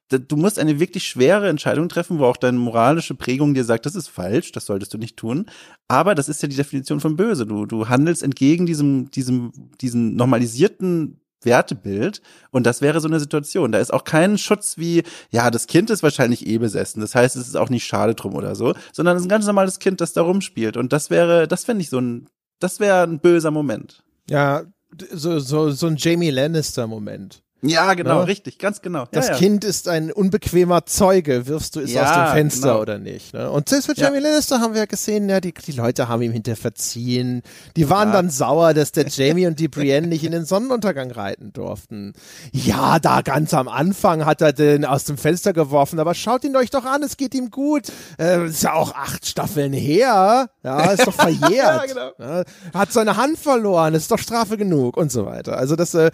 du 0.09 0.35
musst 0.35 0.59
eine 0.59 0.79
wirklich 0.79 1.07
schwere 1.07 1.47
Entscheidung 1.47 1.87
treffen, 1.89 2.19
wo 2.19 2.25
auch 2.25 2.37
deine 2.37 2.57
moralische 2.57 3.15
Prägung 3.15 3.53
dir 3.53 3.63
sagt, 3.63 3.85
das 3.85 3.95
ist 3.95 4.09
falsch, 4.09 4.51
das 4.51 4.65
solltest 4.65 4.93
du 4.93 4.97
nicht 4.97 5.17
tun. 5.17 5.45
Aber 5.87 6.15
das 6.15 6.29
ist 6.29 6.41
ja 6.41 6.49
die 6.49 6.55
Definition 6.55 6.99
von 6.99 7.15
Böse. 7.15 7.45
Du, 7.45 7.65
du 7.65 7.87
handelst 7.87 8.23
entgegen 8.23 8.65
diesem, 8.65 9.09
diesem, 9.11 9.51
diesem 9.79 10.15
normalisierten 10.15 11.20
Wertebild 11.43 12.21
und 12.51 12.65
das 12.65 12.81
wäre 12.81 12.99
so 12.99 13.07
eine 13.07 13.19
Situation. 13.19 13.71
Da 13.71 13.79
ist 13.79 13.93
auch 13.93 14.03
kein 14.03 14.37
Schutz 14.37 14.77
wie, 14.77 15.03
ja, 15.29 15.51
das 15.51 15.67
Kind 15.67 15.89
ist 15.89 16.03
wahrscheinlich 16.03 16.47
eh 16.47 16.57
besessen, 16.57 17.01
das 17.01 17.15
heißt, 17.15 17.35
es 17.35 17.47
ist 17.47 17.57
auch 17.57 17.69
nicht 17.69 17.85
schade 17.85 18.15
drum 18.15 18.35
oder 18.35 18.55
so, 18.55 18.73
sondern 18.91 19.15
es 19.15 19.21
ist 19.21 19.27
ein 19.27 19.29
ganz 19.29 19.45
normales 19.45 19.79
Kind, 19.79 20.01
das 20.01 20.13
da 20.13 20.21
rumspielt 20.21 20.77
und 20.77 20.93
das 20.93 21.09
wäre, 21.09 21.47
das 21.47 21.63
fände 21.63 21.81
ich 21.81 21.89
so 21.89 21.99
ein 21.99 22.27
das 22.61 22.79
wäre 22.79 23.03
ein 23.03 23.19
böser 23.19 23.51
Moment. 23.51 24.03
Ja, 24.29 24.63
so, 25.11 25.39
so, 25.39 25.71
so 25.71 25.87
ein 25.87 25.97
Jamie 25.97 26.29
Lannister-Moment. 26.29 27.43
Ja, 27.63 27.93
genau, 27.93 28.19
ja? 28.19 28.23
richtig, 28.23 28.57
ganz 28.57 28.81
genau. 28.81 29.05
Das 29.11 29.27
ja, 29.27 29.33
ja. 29.33 29.39
Kind 29.39 29.63
ist 29.63 29.87
ein 29.87 30.11
unbequemer 30.11 30.85
Zeuge, 30.87 31.45
wirfst 31.45 31.75
du 31.75 31.81
es 31.81 31.95
aus 31.95 32.11
dem 32.11 32.27
Fenster 32.27 32.69
genau. 32.69 32.81
oder 32.81 32.97
nicht. 32.97 33.33
Ne? 33.33 33.51
Und 33.51 33.69
selbst 33.69 33.87
mit 33.87 33.99
Jamie 33.99 34.19
Lannister 34.19 34.59
haben 34.59 34.73
wir 34.73 34.81
ja 34.81 34.85
gesehen, 34.85 35.29
ja, 35.29 35.39
die, 35.39 35.53
die 35.53 35.71
Leute 35.73 36.07
haben 36.07 36.23
ihm 36.23 36.31
hinter 36.31 36.55
verziehen. 36.55 37.43
Die 37.75 37.89
waren 37.89 38.11
dann 38.11 38.31
sauer, 38.31 38.73
dass 38.73 38.91
der 38.91 39.07
Jamie 39.07 39.45
und 39.45 39.59
die 39.59 39.67
Brienne 39.67 40.07
nicht 40.07 40.23
in 40.23 40.31
den 40.31 40.45
Sonnenuntergang 40.45 41.11
reiten 41.11 41.53
durften. 41.53 42.13
Ja, 42.51 42.97
da 42.97 43.21
ganz 43.21 43.53
am 43.53 43.67
Anfang 43.67 44.25
hat 44.25 44.41
er 44.41 44.53
den 44.53 44.83
aus 44.83 45.03
dem 45.03 45.17
Fenster 45.17 45.53
geworfen, 45.53 45.99
aber 45.99 46.15
schaut 46.15 46.43
ihn 46.43 46.55
euch 46.55 46.71
doch 46.71 46.85
an, 46.85 47.03
es 47.03 47.15
geht 47.15 47.35
ihm 47.35 47.51
gut. 47.51 47.91
Äh, 48.19 48.47
ist 48.47 48.63
ja 48.63 48.73
auch 48.73 48.95
acht 48.95 49.27
Staffeln 49.27 49.73
her. 49.73 50.49
Ja, 50.63 50.91
ist 50.91 51.05
doch 51.05 51.13
verjährt. 51.21 51.51
ja, 51.51 51.85
genau. 51.85 52.43
Hat 52.73 52.91
seine 52.91 53.17
Hand 53.17 53.37
verloren, 53.37 53.93
ist 53.93 54.09
doch 54.09 54.19
Strafe 54.19 54.57
genug 54.57 54.97
und 54.97 55.11
so 55.11 55.27
weiter. 55.27 55.57
Also 55.57 55.75
das, 55.75 55.93
äh, 55.93 56.09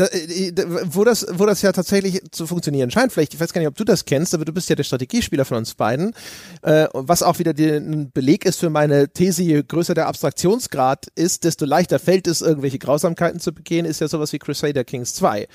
da, 0.00 0.06
äh, 0.06 0.52
da, 0.52 0.64
wo 0.94 1.04
das, 1.04 1.26
wo 1.30 1.46
das 1.46 1.62
ja 1.62 1.72
tatsächlich 1.72 2.22
zu 2.30 2.46
funktionieren 2.46 2.90
scheint, 2.90 3.12
vielleicht, 3.12 3.34
ich 3.34 3.40
weiß 3.40 3.52
gar 3.52 3.60
nicht, 3.60 3.68
ob 3.68 3.76
du 3.76 3.84
das 3.84 4.04
kennst, 4.04 4.34
aber 4.34 4.44
du 4.44 4.52
bist 4.52 4.68
ja 4.68 4.76
der 4.76 4.84
Strategiespieler 4.84 5.44
von 5.44 5.58
uns 5.58 5.74
beiden, 5.74 6.14
äh, 6.62 6.86
was 6.92 7.22
auch 7.22 7.38
wieder 7.38 7.52
ein 7.52 8.10
Beleg 8.12 8.44
ist 8.46 8.60
für 8.60 8.70
meine 8.70 9.10
These, 9.10 9.42
je 9.42 9.62
größer 9.62 9.94
der 9.94 10.06
Abstraktionsgrad 10.06 11.08
ist, 11.14 11.44
desto 11.44 11.66
leichter 11.66 11.98
fällt 11.98 12.26
es, 12.26 12.40
irgendwelche 12.40 12.78
Grausamkeiten 12.78 13.40
zu 13.40 13.52
begehen, 13.52 13.84
ist 13.84 14.00
ja 14.00 14.08
sowas 14.08 14.32
wie 14.32 14.38
Crusader 14.38 14.84
Kings 14.84 15.14
2 15.14 15.46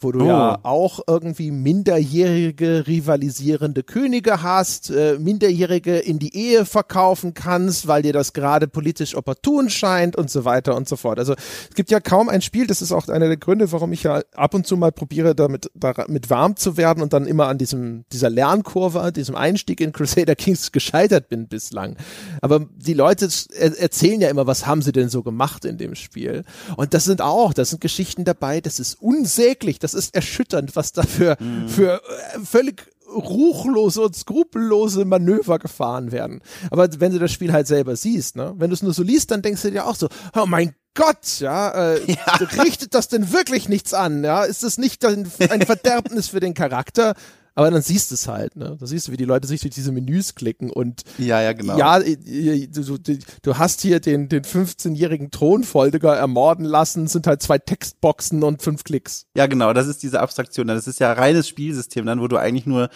wo 0.00 0.12
du 0.12 0.22
oh. 0.22 0.26
ja 0.26 0.58
auch 0.62 1.00
irgendwie 1.06 1.50
minderjährige 1.50 2.86
rivalisierende 2.86 3.82
Könige 3.82 4.42
hast, 4.42 4.90
äh, 4.90 5.18
Minderjährige 5.18 5.98
in 5.98 6.18
die 6.18 6.34
Ehe 6.34 6.64
verkaufen 6.64 7.34
kannst, 7.34 7.86
weil 7.86 8.02
dir 8.02 8.12
das 8.12 8.32
gerade 8.32 8.66
politisch 8.66 9.14
opportun 9.14 9.68
scheint 9.68 10.16
und 10.16 10.30
so 10.30 10.44
weiter 10.44 10.74
und 10.74 10.88
so 10.88 10.96
fort. 10.96 11.18
Also 11.18 11.34
es 11.34 11.74
gibt 11.74 11.90
ja 11.90 12.00
kaum 12.00 12.28
ein 12.28 12.40
Spiel, 12.40 12.66
das 12.66 12.82
ist 12.82 12.92
auch 12.92 13.08
einer 13.08 13.28
der 13.28 13.36
Gründe, 13.36 13.70
warum 13.72 13.92
ich 13.92 14.02
ja 14.02 14.22
ab 14.34 14.54
und 14.54 14.66
zu 14.66 14.76
mal 14.76 14.92
probiere, 14.92 15.34
damit, 15.34 15.70
damit 15.74 16.30
warm 16.30 16.56
zu 16.56 16.76
werden 16.76 17.02
und 17.02 17.12
dann 17.12 17.26
immer 17.26 17.48
an 17.48 17.58
diesem, 17.58 18.04
dieser 18.12 18.30
Lernkurve, 18.30 19.12
diesem 19.12 19.36
Einstieg 19.36 19.80
in 19.80 19.92
Crusader 19.92 20.34
Kings 20.34 20.72
gescheitert 20.72 21.28
bin 21.28 21.48
bislang. 21.48 21.96
Aber 22.40 22.66
die 22.76 22.94
Leute 22.94 23.28
erzählen 23.58 24.20
ja 24.20 24.30
immer, 24.30 24.46
was 24.46 24.66
haben 24.66 24.82
sie 24.82 24.92
denn 24.92 25.08
so 25.08 25.22
gemacht 25.22 25.64
in 25.64 25.76
dem 25.76 25.94
Spiel? 25.94 26.44
Und 26.76 26.94
das 26.94 27.04
sind 27.04 27.20
auch, 27.20 27.52
das 27.52 27.70
sind 27.70 27.80
Geschichten 27.80 28.24
dabei, 28.24 28.60
das 28.60 28.80
ist 28.80 28.94
unsäglich, 29.00 29.78
das 29.78 29.89
ist 29.94 30.14
erschütternd, 30.14 30.76
was 30.76 30.92
da 30.92 31.02
für, 31.02 31.36
mhm. 31.40 31.68
für 31.68 32.02
äh, 32.02 32.40
völlig 32.44 32.86
ruchlose 33.10 34.02
und 34.02 34.16
skrupellose 34.16 35.04
Manöver 35.04 35.58
gefahren 35.58 36.12
werden. 36.12 36.40
Aber 36.70 36.88
wenn 36.98 37.12
du 37.12 37.18
das 37.18 37.32
Spiel 37.32 37.52
halt 37.52 37.66
selber 37.66 37.96
siehst, 37.96 38.36
ne, 38.36 38.54
wenn 38.56 38.70
du 38.70 38.74
es 38.74 38.82
nur 38.82 38.94
so 38.94 39.02
liest, 39.02 39.30
dann 39.30 39.42
denkst 39.42 39.62
du 39.62 39.70
dir 39.70 39.86
auch 39.86 39.96
so, 39.96 40.08
oh 40.36 40.46
mein 40.46 40.74
Gott, 40.94 41.38
ja, 41.38 41.70
äh, 41.70 42.12
ja. 42.12 42.62
richtet 42.62 42.94
das 42.94 43.08
denn 43.08 43.32
wirklich 43.32 43.68
nichts 43.68 43.94
an? 43.94 44.24
Ja, 44.24 44.44
ist 44.44 44.62
das 44.62 44.78
nicht 44.78 45.04
ein, 45.04 45.30
ein 45.50 45.62
Verderbnis 45.62 46.28
für 46.28 46.40
den 46.40 46.54
Charakter? 46.54 47.14
Aber 47.60 47.70
dann 47.70 47.82
siehst 47.82 48.10
du 48.10 48.14
es 48.14 48.26
halt, 48.26 48.56
ne? 48.56 48.78
Da 48.80 48.86
siehst 48.86 49.08
du, 49.08 49.12
wie 49.12 49.18
die 49.18 49.26
Leute 49.26 49.46
sich 49.46 49.60
durch 49.60 49.74
diese 49.74 49.92
Menüs 49.92 50.34
klicken 50.34 50.70
und 50.70 51.02
ja, 51.18 51.42
ja, 51.42 51.52
genau. 51.52 51.76
Ja, 51.76 51.98
du, 51.98 52.96
du, 52.96 53.18
du 53.42 53.58
hast 53.58 53.82
hier 53.82 54.00
den, 54.00 54.30
den 54.30 54.44
15-jährigen 54.44 55.30
Thronfolger 55.30 56.16
ermorden 56.16 56.64
lassen, 56.64 57.06
sind 57.06 57.26
halt 57.26 57.42
zwei 57.42 57.58
Textboxen 57.58 58.42
und 58.44 58.62
fünf 58.62 58.82
Klicks. 58.82 59.26
Ja, 59.36 59.46
genau, 59.46 59.74
das 59.74 59.88
ist 59.88 60.02
diese 60.02 60.20
Abstraktion. 60.20 60.68
Das 60.68 60.86
ist 60.86 61.00
ja 61.00 61.12
reines 61.12 61.48
Spielsystem 61.48 62.06
dann, 62.06 62.22
wo 62.22 62.28
du 62.28 62.38
eigentlich 62.38 62.64
nur 62.64 62.88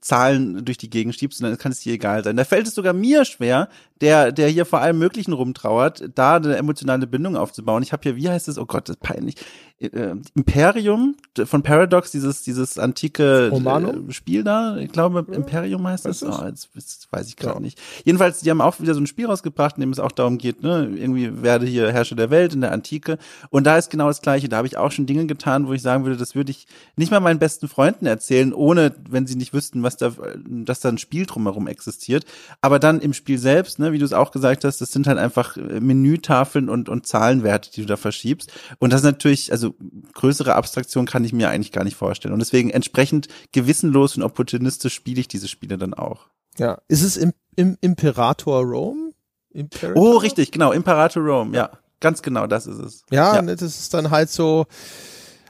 Zahlen 0.00 0.64
durch 0.64 0.78
die 0.78 0.90
Gegend 0.90 1.16
schiebst 1.16 1.42
und 1.42 1.48
dann 1.48 1.58
kann 1.58 1.72
es 1.72 1.80
dir 1.80 1.94
egal 1.94 2.22
sein. 2.22 2.36
Da 2.36 2.44
fällt 2.44 2.68
es 2.68 2.74
sogar 2.76 2.92
mir 2.92 3.24
schwer, 3.24 3.68
der, 4.00 4.30
der 4.30 4.48
hier 4.48 4.64
vor 4.64 4.80
allem 4.80 4.98
Möglichen 4.98 5.32
rumtrauert, 5.32 6.04
da 6.14 6.36
eine 6.36 6.56
emotionale 6.56 7.08
Bindung 7.08 7.36
aufzubauen. 7.36 7.82
Ich 7.82 7.92
habe 7.92 8.02
hier, 8.04 8.14
wie 8.14 8.28
heißt 8.28 8.46
es? 8.46 8.58
Oh 8.58 8.66
Gott, 8.66 8.88
das 8.88 8.94
ist 8.94 9.02
peinlich. 9.02 9.34
Äh, 9.80 10.14
Imperium 10.36 11.16
von 11.46 11.64
Paradox, 11.64 12.12
dieses, 12.12 12.42
dieses 12.42 12.78
antike 12.78 13.50
äh, 13.52 14.12
Spiel 14.12 14.44
da. 14.44 14.76
Ich 14.76 14.92
glaube, 14.92 15.26
ja. 15.28 15.34
Imperium 15.34 15.86
heißt 15.86 16.04
das. 16.04 16.22
Oh, 16.22 16.44
jetzt, 16.46 16.68
jetzt 16.74 17.08
weiß 17.10 17.26
ich 17.26 17.36
gerade 17.36 17.56
ja. 17.56 17.60
nicht. 17.60 17.80
Jedenfalls, 18.04 18.40
die 18.40 18.50
haben 18.50 18.60
auch 18.60 18.78
wieder 18.80 18.94
so 18.94 19.00
ein 19.00 19.08
Spiel 19.08 19.26
rausgebracht, 19.26 19.76
in 19.76 19.80
dem 19.80 19.90
es 19.90 19.98
auch 19.98 20.12
darum 20.12 20.38
geht, 20.38 20.62
ne, 20.62 20.90
irgendwie 20.94 21.42
werde 21.42 21.66
hier 21.66 21.90
Herrscher 21.90 22.14
der 22.14 22.30
Welt 22.30 22.54
in 22.54 22.60
der 22.60 22.70
Antike. 22.70 23.18
Und 23.50 23.64
da 23.64 23.76
ist 23.76 23.90
genau 23.90 24.06
das 24.06 24.22
Gleiche. 24.22 24.48
Da 24.48 24.58
habe 24.58 24.68
ich 24.68 24.76
auch 24.76 24.92
schon 24.92 25.06
Dinge 25.06 25.26
getan, 25.26 25.66
wo 25.66 25.72
ich 25.72 25.82
sagen 25.82 26.04
würde, 26.04 26.16
das 26.16 26.36
würde 26.36 26.52
ich 26.52 26.68
nicht 26.94 27.10
mal 27.10 27.20
meinen 27.20 27.40
besten 27.40 27.66
Freunden 27.66 28.06
erzählen, 28.06 28.52
ohne, 28.52 28.94
wenn 29.10 29.26
sie 29.26 29.34
nicht 29.34 29.52
wüssten, 29.52 29.82
was 29.82 29.96
da, 29.96 30.12
dass 30.46 30.80
da 30.80 30.88
ein 30.88 30.98
Spiel 30.98 31.26
drumherum 31.26 31.66
existiert. 31.66 32.24
Aber 32.60 32.78
dann 32.78 33.00
im 33.00 33.12
Spiel 33.12 33.38
selbst, 33.38 33.80
ne, 33.80 33.92
wie 33.92 33.98
du 33.98 34.04
es 34.04 34.12
auch 34.12 34.30
gesagt 34.30 34.64
hast, 34.64 34.80
das 34.80 34.92
sind 34.92 35.08
halt 35.08 35.18
einfach 35.18 35.56
äh, 35.56 35.80
Menütafeln 35.80 36.68
und, 36.68 36.88
und 36.88 37.08
Zahlenwerte, 37.08 37.72
die 37.72 37.80
du 37.80 37.86
da 37.88 37.96
verschiebst. 37.96 38.52
Und 38.78 38.92
das 38.92 39.00
ist 39.00 39.06
natürlich, 39.06 39.50
also 39.50 39.73
größere 40.12 40.54
Abstraktion 40.54 41.06
kann 41.06 41.24
ich 41.24 41.32
mir 41.32 41.48
eigentlich 41.48 41.72
gar 41.72 41.84
nicht 41.84 41.96
vorstellen. 41.96 42.34
Und 42.34 42.40
deswegen 42.40 42.70
entsprechend 42.70 43.28
gewissenlos 43.52 44.16
und 44.16 44.22
opportunistisch 44.22 44.94
spiele 44.94 45.20
ich 45.20 45.28
diese 45.28 45.48
Spiele 45.48 45.78
dann 45.78 45.94
auch. 45.94 46.28
Ja. 46.58 46.78
Ist 46.88 47.02
es 47.02 47.16
im, 47.16 47.32
im 47.56 47.76
Imperator 47.80 48.62
Rome? 48.62 49.12
Imperator? 49.50 49.96
Oh, 49.96 50.16
richtig, 50.16 50.52
genau, 50.52 50.72
Imperator 50.72 51.22
Rome, 51.22 51.56
ja. 51.56 51.70
Ganz 52.00 52.22
genau, 52.22 52.46
das 52.46 52.66
ist 52.66 52.78
es. 52.78 53.02
Ja, 53.10 53.36
ja. 53.36 53.42
Ne, 53.42 53.56
das 53.56 53.78
ist 53.78 53.94
dann 53.94 54.10
halt 54.10 54.28
so, 54.28 54.66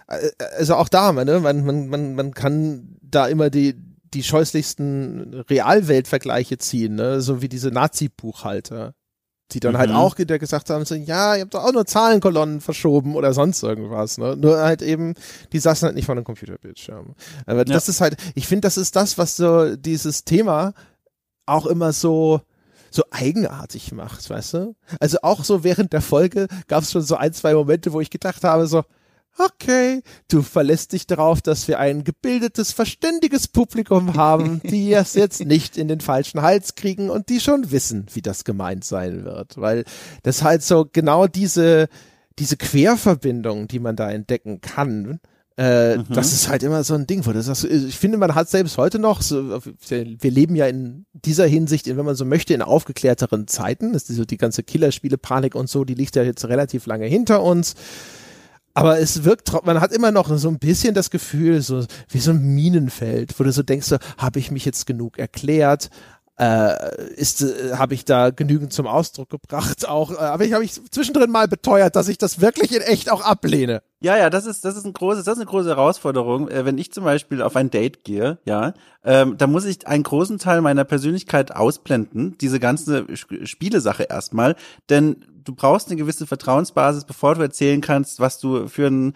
äh, 0.07 0.31
also 0.57 0.77
auch 0.77 0.89
da, 0.89 1.13
ne, 1.13 1.41
man, 1.41 1.65
man, 1.65 1.89
man, 1.89 2.15
man 2.15 2.35
kann 2.35 2.97
da 3.03 3.27
immer 3.27 3.51
die, 3.51 3.75
die 4.15 4.23
scheußlichsten 4.23 5.45
Realweltvergleiche 5.51 6.59
ziehen, 6.59 6.95
ne? 6.95 7.21
so 7.21 7.43
wie 7.43 7.49
diese 7.49 7.71
Nazi-Buchhalter, 7.71 8.95
die 9.53 9.61
dann 9.61 9.77
halt 9.77 9.91
mhm. 9.91 9.97
halt 9.97 10.05
auch 10.05 10.15
der 10.15 10.39
gesagt 10.39 10.71
haben, 10.71 10.85
so, 10.85 10.95
ja, 10.95 11.37
ihr 11.37 11.43
habt 11.43 11.55
doch 11.55 11.65
auch 11.65 11.73
nur 11.73 11.87
Zahlenkolonnen 11.87 12.61
verschoben 12.61 13.15
oder 13.15 13.33
sonst 13.35 13.63
irgendwas, 13.63 14.19
ne? 14.19 14.37
Nur 14.37 14.59
halt 14.59 14.83
eben, 14.83 15.15
die 15.53 15.59
saßen 15.59 15.87
halt 15.87 15.95
nicht 15.95 16.07
vor 16.07 16.15
einem 16.15 16.25
Computerbildschirm. 16.25 17.15
Aber 17.47 17.59
ja. 17.59 17.65
das 17.65 17.89
ist 17.89 18.01
halt, 18.01 18.17
ich 18.35 18.47
finde, 18.47 18.63
das 18.63 18.77
ist 18.77 18.97
das, 18.97 19.19
was 19.19 19.37
so 19.37 19.77
dieses 19.77 20.25
Thema 20.25 20.73
auch 21.47 21.67
immer 21.67 21.93
so 21.93 22.41
so 22.91 23.03
eigenartig 23.11 23.91
macht, 23.91 24.31
weißt 24.31 24.55
du? 24.55 24.77
Also 25.01 25.19
auch 25.23 25.43
so 25.43 25.65
während 25.65 25.93
der 25.93 26.01
Folge 26.01 26.47
gab 26.69 26.85
es 26.85 26.93
schon 26.93 27.03
so 27.03 27.17
ein, 27.17 27.33
zwei 27.33 27.53
Momente, 27.53 27.93
wo 27.93 28.01
ich 28.01 28.09
gedacht 28.09 28.45
habe, 28.45 28.69
so, 28.69 28.85
okay, 29.39 30.03
du 30.29 30.43
verlässt 30.43 30.93
dich 30.93 31.07
darauf, 31.07 31.43
dass 31.43 31.69
wir 31.69 31.79
ein 31.79 32.05
gebildetes, 32.05 32.73
verständiges 32.73 33.49
Publikum 33.49 34.15
haben, 34.15 34.61
die 34.65 34.93
es 34.95 35.15
jetzt 35.15 35.45
nicht 35.45 35.77
in 35.77 35.89
den 35.89 36.01
falschen 36.01 36.43
Hals 36.43 36.75
kriegen 36.75 37.11
und 37.11 37.29
die 37.29 37.41
schon 37.41 37.71
wissen, 37.71 38.07
wie 38.15 38.23
das 38.23 38.45
gemeint 38.45 38.85
sein 38.85 39.25
wird. 39.25 39.61
Weil 39.61 39.85
das 40.23 40.43
halt 40.43 40.63
so 40.63 40.87
genau 40.91 41.27
diese, 41.27 41.89
diese 42.39 42.57
Querverbindung, 42.57 43.69
die 43.69 43.81
man 43.81 43.97
da 43.97 44.11
entdecken 44.11 44.61
kann, 44.61 45.21
äh, 45.57 45.99
mhm. 45.99 46.07
Das 46.13 46.33
ist 46.33 46.49
halt 46.49 46.65
immer 46.65 46.83
so 46.83 46.95
ein 46.95 47.07
Ding, 47.07 47.25
wo 47.27 47.33
das, 47.33 47.63
ich 47.63 47.97
finde, 47.97 48.19
man 48.19 48.35
hat 48.35 48.49
selbst 48.49 48.77
heute 48.77 48.99
noch, 48.99 49.23
so, 49.23 49.61
wir 49.89 50.31
leben 50.31 50.57
ja 50.57 50.67
in 50.67 51.07
dieser 51.13 51.47
Hinsicht, 51.47 51.87
wenn 51.87 52.05
man 52.05 52.17
so 52.17 52.25
möchte, 52.25 52.55
in 52.55 52.63
aufgeklärteren 52.63 53.47
Zeiten. 53.47 53.93
Das 53.93 54.11
ist 54.11 54.17
so 54.17 54.25
die 54.25 54.37
ganze 54.37 54.65
Killerspiele-Panik 54.65 55.55
und 55.55 55.69
so, 55.69 55.85
die 55.85 55.95
liegt 55.95 56.17
ja 56.17 56.25
jetzt 56.25 56.45
relativ 56.47 56.87
lange 56.87 57.07
hinter 57.07 57.43
uns. 57.43 57.77
Aber 58.77 58.99
es 58.99 59.23
wirkt, 59.23 59.53
man 59.65 59.81
hat 59.81 59.93
immer 59.93 60.11
noch 60.11 60.37
so 60.37 60.49
ein 60.49 60.59
bisschen 60.59 60.95
das 60.95 61.11
Gefühl, 61.11 61.63
so 61.63 61.85
wie 62.09 62.19
so 62.19 62.33
ein 62.33 62.43
Minenfeld, 62.43 63.39
wo 63.39 63.45
du 63.45 63.53
so 63.53 63.63
denkst, 63.63 63.87
so, 63.87 63.99
habe 64.19 64.41
ich 64.41 64.51
mich 64.51 64.65
jetzt 64.65 64.85
genug 64.87 65.17
erklärt? 65.17 65.91
Äh, 66.37 67.13
ist, 67.15 67.43
äh, 67.43 67.75
habe 67.75 67.95
ich 67.95 68.05
da 68.05 68.31
genügend 68.31 68.73
zum 68.73 68.89
Ausdruck 68.89 69.31
gebracht? 69.31 69.87
Auch, 69.89 70.11
äh, 70.11 70.17
aber 70.17 70.45
ich 70.45 70.53
habe 70.53 70.65
ich 70.65 70.73
zwischendrin 70.91 71.31
mal 71.31 71.47
beteuert, 71.47 71.95
dass 71.95 72.09
ich 72.09 72.19
das 72.19 72.41
wirklich 72.41 72.75
in 72.75 72.83
echt 72.83 73.13
auch 73.13 73.21
ablehne. 73.21 73.83
Ja, 74.01 74.17
ja, 74.17 74.31
das 74.31 74.45
ist 74.45 74.65
das 74.65 74.77
ist 74.77 74.85
ein 74.85 74.93
großes, 74.93 75.25
das 75.25 75.35
ist 75.35 75.41
eine 75.41 75.49
große 75.49 75.69
Herausforderung. 75.69 76.49
Äh, 76.49 76.65
wenn 76.65 76.77
ich 76.77 76.93
zum 76.93 77.05
Beispiel 77.05 77.41
auf 77.41 77.55
ein 77.55 77.71
Date 77.71 78.03
gehe, 78.03 78.39
ja, 78.45 78.75
ähm, 79.05 79.39
da 79.39 79.47
muss 79.47 79.65
ich 79.65 79.87
einen 79.87 80.03
großen 80.03 80.39
Teil 80.39 80.61
meiner 80.61 80.85
Persönlichkeit 80.85 81.55
ausblenden, 81.55 82.37
diese 82.39 82.59
ganze 82.59 83.07
Spielesache 83.17 84.03
erstmal, 84.03 84.57
denn 84.91 85.25
du 85.45 85.55
brauchst 85.55 85.89
eine 85.89 85.97
gewisse 85.97 86.27
Vertrauensbasis, 86.27 87.05
bevor 87.05 87.35
du 87.35 87.43
erzählen 87.43 87.81
kannst, 87.81 88.19
was 88.19 88.39
du 88.39 88.67
für 88.67 88.89
ein 88.89 89.15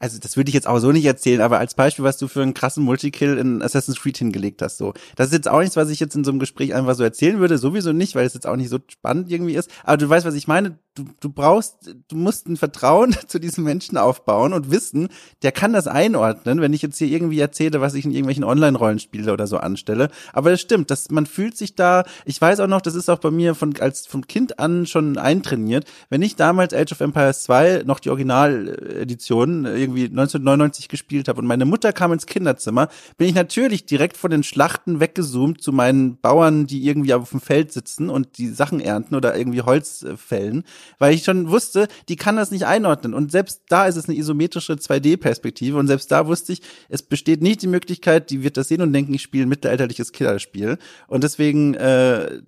also 0.00 0.18
das 0.18 0.36
würde 0.36 0.48
ich 0.48 0.54
jetzt 0.54 0.66
auch 0.66 0.78
so 0.78 0.92
nicht 0.92 1.04
erzählen, 1.04 1.42
aber 1.42 1.58
als 1.58 1.74
Beispiel, 1.74 2.04
was 2.04 2.16
du 2.16 2.26
für 2.26 2.42
einen 2.42 2.54
krassen 2.54 2.82
Multikill 2.82 3.36
in 3.36 3.62
Assassin's 3.62 4.00
Creed 4.00 4.16
hingelegt 4.16 4.62
hast, 4.62 4.78
so. 4.78 4.94
Das 5.14 5.28
ist 5.28 5.34
jetzt 5.34 5.48
auch 5.48 5.60
nichts, 5.60 5.76
was 5.76 5.90
ich 5.90 6.00
jetzt 6.00 6.16
in 6.16 6.24
so 6.24 6.30
einem 6.30 6.40
Gespräch 6.40 6.74
einfach 6.74 6.94
so 6.94 7.04
erzählen 7.04 7.38
würde, 7.38 7.58
sowieso 7.58 7.92
nicht, 7.92 8.14
weil 8.14 8.24
es 8.24 8.32
jetzt 8.32 8.46
auch 8.46 8.56
nicht 8.56 8.70
so 8.70 8.78
spannend 8.88 9.30
irgendwie 9.30 9.54
ist. 9.54 9.70
Aber 9.84 9.98
du 9.98 10.08
weißt, 10.08 10.24
was 10.24 10.34
ich 10.34 10.48
meine 10.48 10.78
du, 11.00 11.12
du 11.20 11.30
brauchst, 11.30 11.94
du 12.08 12.16
musst 12.16 12.48
ein 12.48 12.56
Vertrauen 12.56 13.14
zu 13.26 13.38
diesem 13.38 13.64
Menschen 13.64 13.96
aufbauen 13.96 14.52
und 14.52 14.70
wissen, 14.70 15.08
der 15.42 15.52
kann 15.52 15.72
das 15.72 15.86
einordnen, 15.86 16.60
wenn 16.60 16.72
ich 16.72 16.82
jetzt 16.82 16.98
hier 16.98 17.08
irgendwie 17.08 17.40
erzähle, 17.40 17.80
was 17.80 17.94
ich 17.94 18.04
in 18.04 18.12
irgendwelchen 18.12 18.44
Online-Rollenspielen 18.44 19.30
oder 19.30 19.46
so 19.46 19.58
anstelle. 19.58 20.08
Aber 20.32 20.50
das 20.50 20.60
stimmt, 20.60 20.90
dass 20.90 21.10
man 21.10 21.26
fühlt 21.26 21.56
sich 21.56 21.74
da, 21.74 22.04
ich 22.24 22.40
weiß 22.40 22.60
auch 22.60 22.66
noch, 22.66 22.80
das 22.80 22.94
ist 22.94 23.08
auch 23.08 23.18
bei 23.18 23.30
mir 23.30 23.54
von, 23.54 23.74
als 23.80 24.06
vom 24.06 24.26
Kind 24.26 24.58
an 24.58 24.86
schon 24.86 25.18
eintrainiert. 25.18 25.84
Wenn 26.08 26.22
ich 26.22 26.36
damals 26.36 26.74
Age 26.74 26.92
of 26.92 27.00
Empires 27.00 27.42
2 27.44 27.82
noch 27.86 28.00
die 28.00 28.10
Originaledition 28.10 29.64
irgendwie 29.64 30.04
1999 30.04 30.88
gespielt 30.88 31.28
habe 31.28 31.40
und 31.40 31.46
meine 31.46 31.64
Mutter 31.64 31.92
kam 31.92 32.12
ins 32.12 32.26
Kinderzimmer, 32.26 32.88
bin 33.16 33.28
ich 33.28 33.34
natürlich 33.34 33.86
direkt 33.86 34.16
von 34.16 34.30
den 34.30 34.42
Schlachten 34.42 35.00
weggezoomt 35.00 35.62
zu 35.62 35.72
meinen 35.72 36.18
Bauern, 36.18 36.66
die 36.66 36.86
irgendwie 36.86 37.14
auf 37.14 37.30
dem 37.30 37.40
Feld 37.40 37.72
sitzen 37.72 38.10
und 38.10 38.38
die 38.38 38.48
Sachen 38.48 38.80
ernten 38.80 39.14
oder 39.14 39.36
irgendwie 39.36 39.62
Holz 39.62 40.04
fällen 40.16 40.64
weil 40.98 41.14
ich 41.14 41.24
schon 41.24 41.50
wusste, 41.50 41.88
die 42.08 42.16
kann 42.16 42.36
das 42.36 42.50
nicht 42.50 42.66
einordnen. 42.66 43.14
Und 43.14 43.30
selbst 43.32 43.62
da 43.68 43.86
ist 43.86 43.96
es 43.96 44.08
eine 44.08 44.16
isometrische 44.16 44.74
2D-Perspektive 44.74 45.78
und 45.78 45.86
selbst 45.86 46.10
da 46.10 46.26
wusste 46.26 46.52
ich, 46.52 46.62
es 46.88 47.02
besteht 47.02 47.42
nicht 47.42 47.62
die 47.62 47.66
Möglichkeit, 47.66 48.30
die 48.30 48.42
wird 48.42 48.56
das 48.56 48.68
sehen 48.68 48.82
und 48.82 48.92
denken, 48.92 49.14
ich 49.14 49.22
spiele 49.22 49.44
ein 49.44 49.48
mittelalterliches 49.48 50.12
Killerspiel. 50.12 50.78
Und 51.06 51.24
deswegen, 51.24 51.74
äh, 51.74 52.40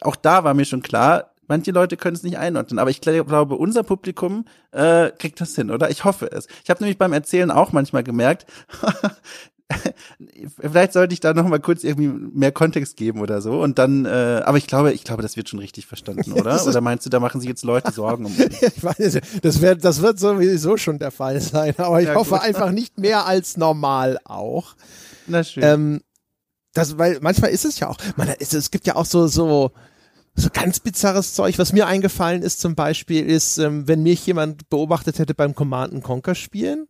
auch 0.00 0.16
da 0.16 0.44
war 0.44 0.54
mir 0.54 0.64
schon 0.64 0.82
klar, 0.82 1.34
manche 1.48 1.70
Leute 1.70 1.96
können 1.96 2.16
es 2.16 2.22
nicht 2.22 2.38
einordnen, 2.38 2.78
aber 2.78 2.90
ich 2.90 3.00
glaube, 3.00 3.56
unser 3.56 3.82
Publikum 3.82 4.46
äh, 4.72 5.10
kriegt 5.10 5.40
das 5.40 5.54
hin, 5.54 5.70
oder? 5.70 5.90
Ich 5.90 6.04
hoffe 6.04 6.30
es. 6.30 6.46
Ich 6.62 6.70
habe 6.70 6.82
nämlich 6.82 6.98
beim 6.98 7.12
Erzählen 7.12 7.50
auch 7.50 7.72
manchmal 7.72 8.02
gemerkt, 8.02 8.46
vielleicht 10.60 10.92
sollte 10.92 11.14
ich 11.14 11.20
da 11.20 11.32
noch 11.32 11.48
mal 11.48 11.58
kurz 11.58 11.84
irgendwie 11.84 12.08
mehr 12.08 12.52
Kontext 12.52 12.96
geben 12.96 13.20
oder 13.20 13.40
so 13.40 13.62
und 13.62 13.78
dann 13.78 14.04
äh, 14.04 14.42
aber 14.44 14.58
ich 14.58 14.66
glaube 14.66 14.92
ich 14.92 15.04
glaube 15.04 15.22
das 15.22 15.36
wird 15.36 15.48
schon 15.48 15.58
richtig 15.58 15.86
verstanden 15.86 16.32
oder? 16.34 16.66
Oder 16.66 16.80
meinst 16.80 17.06
du 17.06 17.10
da 17.10 17.18
machen 17.18 17.40
sich 17.40 17.48
jetzt 17.48 17.64
Leute 17.64 17.90
Sorgen 17.92 18.26
um 18.26 18.34
ich 18.38 18.84
weiß 18.84 19.18
das 19.42 19.60
wird 19.62 19.84
das 19.84 20.02
wird 20.02 20.18
sowieso 20.18 20.76
schon 20.76 20.98
der 20.98 21.10
Fall 21.10 21.40
sein 21.40 21.74
aber 21.78 22.00
ich 22.02 22.08
ja, 22.08 22.14
hoffe 22.14 22.34
gut. 22.34 22.42
einfach 22.42 22.72
nicht 22.72 22.98
mehr 22.98 23.26
als 23.26 23.56
normal 23.56 24.18
auch. 24.24 24.74
Na 25.26 25.42
schön. 25.42 25.62
Ähm, 25.62 26.00
das 26.74 26.98
weil 26.98 27.18
manchmal 27.22 27.50
ist 27.50 27.64
es 27.64 27.78
ja 27.80 27.88
auch 27.88 27.96
man 28.16 28.28
es, 28.38 28.52
es 28.52 28.70
gibt 28.70 28.86
ja 28.86 28.96
auch 28.96 29.06
so 29.06 29.26
so 29.28 29.72
so 30.36 30.48
ganz 30.52 30.80
bizarres 30.80 31.34
Zeug, 31.34 31.58
was 31.58 31.72
mir 31.72 31.86
eingefallen 31.86 32.42
ist 32.42 32.60
zum 32.60 32.74
Beispiel, 32.74 33.24
ist, 33.24 33.58
ähm, 33.58 33.86
wenn 33.86 34.02
mich 34.02 34.26
jemand 34.26 34.68
beobachtet 34.68 35.20
hätte 35.20 35.32
beim 35.32 35.54
Command 35.54 36.02
Conquer 36.02 36.34
spielen, 36.34 36.88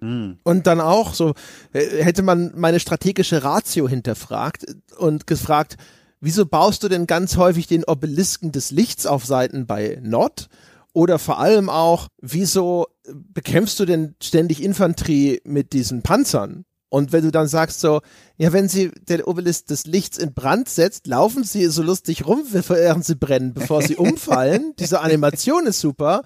Mhm. 0.00 0.38
Und 0.44 0.66
dann 0.66 0.80
auch 0.80 1.14
so, 1.14 1.34
äh, 1.72 2.02
hätte 2.02 2.22
man 2.22 2.52
meine 2.54 2.80
strategische 2.80 3.42
Ratio 3.42 3.88
hinterfragt 3.88 4.66
und 4.96 5.26
gefragt, 5.26 5.76
wieso 6.20 6.46
baust 6.46 6.82
du 6.82 6.88
denn 6.88 7.06
ganz 7.06 7.36
häufig 7.36 7.66
den 7.66 7.84
Obelisken 7.84 8.52
des 8.52 8.70
Lichts 8.70 9.06
auf 9.06 9.24
Seiten 9.24 9.66
bei 9.66 9.98
Nord? 10.02 10.48
Oder 10.92 11.18
vor 11.18 11.38
allem 11.38 11.68
auch, 11.68 12.08
wieso 12.20 12.86
bekämpfst 13.04 13.78
du 13.78 13.84
denn 13.84 14.14
ständig 14.22 14.62
Infanterie 14.62 15.40
mit 15.44 15.72
diesen 15.72 16.02
Panzern? 16.02 16.64
Und 16.90 17.12
wenn 17.12 17.22
du 17.22 17.30
dann 17.30 17.48
sagst 17.48 17.80
so, 17.80 18.00
ja, 18.38 18.52
wenn 18.52 18.68
sie 18.68 18.90
den 19.08 19.22
Obelisk 19.22 19.66
des 19.66 19.84
Lichts 19.84 20.16
in 20.16 20.32
Brand 20.32 20.68
setzt, 20.68 21.06
laufen 21.06 21.44
sie 21.44 21.66
so 21.66 21.82
lustig 21.82 22.26
rum, 22.26 22.42
während 22.50 23.04
sie 23.04 23.14
brennen, 23.14 23.52
bevor 23.52 23.82
sie 23.82 23.96
umfallen. 23.96 24.72
Diese 24.78 25.00
Animation 25.00 25.66
ist 25.66 25.80
super. 25.80 26.22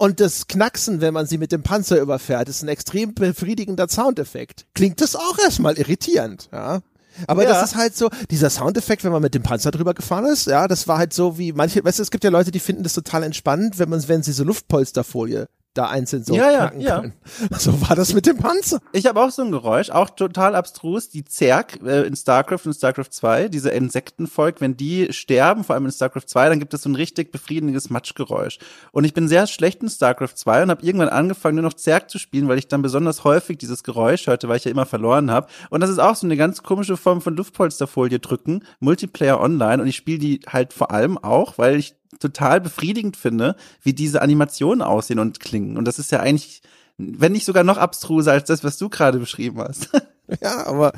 Und 0.00 0.20
das 0.20 0.46
Knacksen, 0.46 1.00
wenn 1.00 1.12
man 1.12 1.26
sie 1.26 1.38
mit 1.38 1.50
dem 1.50 1.64
Panzer 1.64 2.00
überfährt, 2.00 2.48
ist 2.48 2.62
ein 2.62 2.68
extrem 2.68 3.14
befriedigender 3.14 3.88
Soundeffekt. 3.88 4.66
Klingt 4.72 5.00
das 5.00 5.16
auch 5.16 5.38
erstmal 5.40 5.76
irritierend, 5.76 6.48
ja. 6.52 6.80
Aber 7.26 7.42
ja. 7.42 7.48
das 7.48 7.70
ist 7.70 7.76
halt 7.76 7.96
so, 7.96 8.08
dieser 8.30 8.48
Soundeffekt, 8.48 9.02
wenn 9.02 9.10
man 9.10 9.22
mit 9.22 9.34
dem 9.34 9.42
Panzer 9.42 9.72
drüber 9.72 9.94
gefahren 9.94 10.26
ist, 10.26 10.46
ja, 10.46 10.68
das 10.68 10.86
war 10.86 10.98
halt 10.98 11.12
so 11.12 11.36
wie 11.36 11.52
manche, 11.52 11.84
weißt 11.84 11.98
du, 11.98 12.04
es 12.04 12.12
gibt 12.12 12.22
ja 12.22 12.30
Leute, 12.30 12.52
die 12.52 12.60
finden 12.60 12.84
das 12.84 12.92
total 12.92 13.24
entspannend, 13.24 13.80
wenn 13.80 13.88
man, 13.88 14.06
wenn 14.06 14.22
sie 14.22 14.30
so 14.30 14.44
Luftpolsterfolie 14.44 15.48
da 15.78 15.88
einzeln 15.88 16.24
so 16.24 16.34
ja, 16.34 16.50
ja, 16.50 16.72
ja. 16.76 17.00
können. 17.00 17.12
So 17.58 17.80
war 17.88 17.96
das 17.96 18.12
mit 18.14 18.26
dem 18.26 18.36
Panzer. 18.38 18.80
Ich 18.92 19.06
habe 19.06 19.20
auch 19.22 19.30
so 19.30 19.42
ein 19.42 19.50
Geräusch, 19.50 19.90
auch 19.90 20.10
total 20.10 20.54
abstrus, 20.54 21.08
die 21.08 21.24
Zerg 21.24 21.78
äh, 21.84 22.02
in 22.02 22.16
StarCraft 22.16 22.66
und 22.66 22.74
StarCraft 22.74 23.10
2, 23.10 23.48
diese 23.48 23.70
Insektenvolk, 23.70 24.60
wenn 24.60 24.76
die 24.76 25.12
sterben, 25.12 25.64
vor 25.64 25.74
allem 25.74 25.86
in 25.86 25.92
StarCraft 25.92 26.26
2, 26.26 26.48
dann 26.48 26.58
gibt 26.58 26.74
es 26.74 26.82
so 26.82 26.88
ein 26.88 26.94
richtig 26.94 27.32
befriedigendes 27.32 27.90
Matschgeräusch. 27.90 28.58
Und 28.92 29.04
ich 29.04 29.14
bin 29.14 29.28
sehr 29.28 29.46
schlecht 29.46 29.82
in 29.82 29.88
StarCraft 29.88 30.34
2 30.34 30.64
und 30.64 30.70
habe 30.70 30.84
irgendwann 30.84 31.08
angefangen, 31.08 31.56
nur 31.56 31.64
noch 31.64 31.74
Zerg 31.74 32.10
zu 32.10 32.18
spielen, 32.18 32.48
weil 32.48 32.58
ich 32.58 32.68
dann 32.68 32.82
besonders 32.82 33.24
häufig 33.24 33.58
dieses 33.58 33.84
Geräusch 33.84 34.26
hörte, 34.26 34.48
weil 34.48 34.56
ich 34.56 34.64
ja 34.64 34.70
immer 34.70 34.86
verloren 34.86 35.30
habe. 35.30 35.46
Und 35.70 35.80
das 35.80 35.90
ist 35.90 35.98
auch 35.98 36.16
so 36.16 36.26
eine 36.26 36.36
ganz 36.36 36.62
komische 36.62 36.96
Form 36.96 37.20
von 37.20 37.36
Luftpolsterfolie 37.36 38.18
drücken, 38.18 38.64
Multiplayer 38.80 39.40
online. 39.40 39.82
Und 39.82 39.88
ich 39.88 39.96
spiele 39.96 40.18
die 40.18 40.40
halt 40.48 40.72
vor 40.72 40.90
allem 40.90 41.18
auch, 41.18 41.58
weil 41.58 41.76
ich 41.76 41.94
total 42.20 42.60
befriedigend 42.60 43.16
finde, 43.16 43.56
wie 43.82 43.92
diese 43.92 44.22
Animationen 44.22 44.82
aussehen 44.82 45.18
und 45.18 45.40
klingen. 45.40 45.76
Und 45.76 45.84
das 45.84 45.98
ist 45.98 46.12
ja 46.12 46.20
eigentlich, 46.20 46.62
wenn 46.96 47.32
nicht 47.32 47.44
sogar 47.44 47.64
noch 47.64 47.78
abstruser 47.78 48.32
als 48.32 48.48
das, 48.48 48.64
was 48.64 48.78
du 48.78 48.88
gerade 48.88 49.18
beschrieben 49.18 49.60
hast. 49.60 49.90
ja, 50.42 50.66
aber 50.66 50.92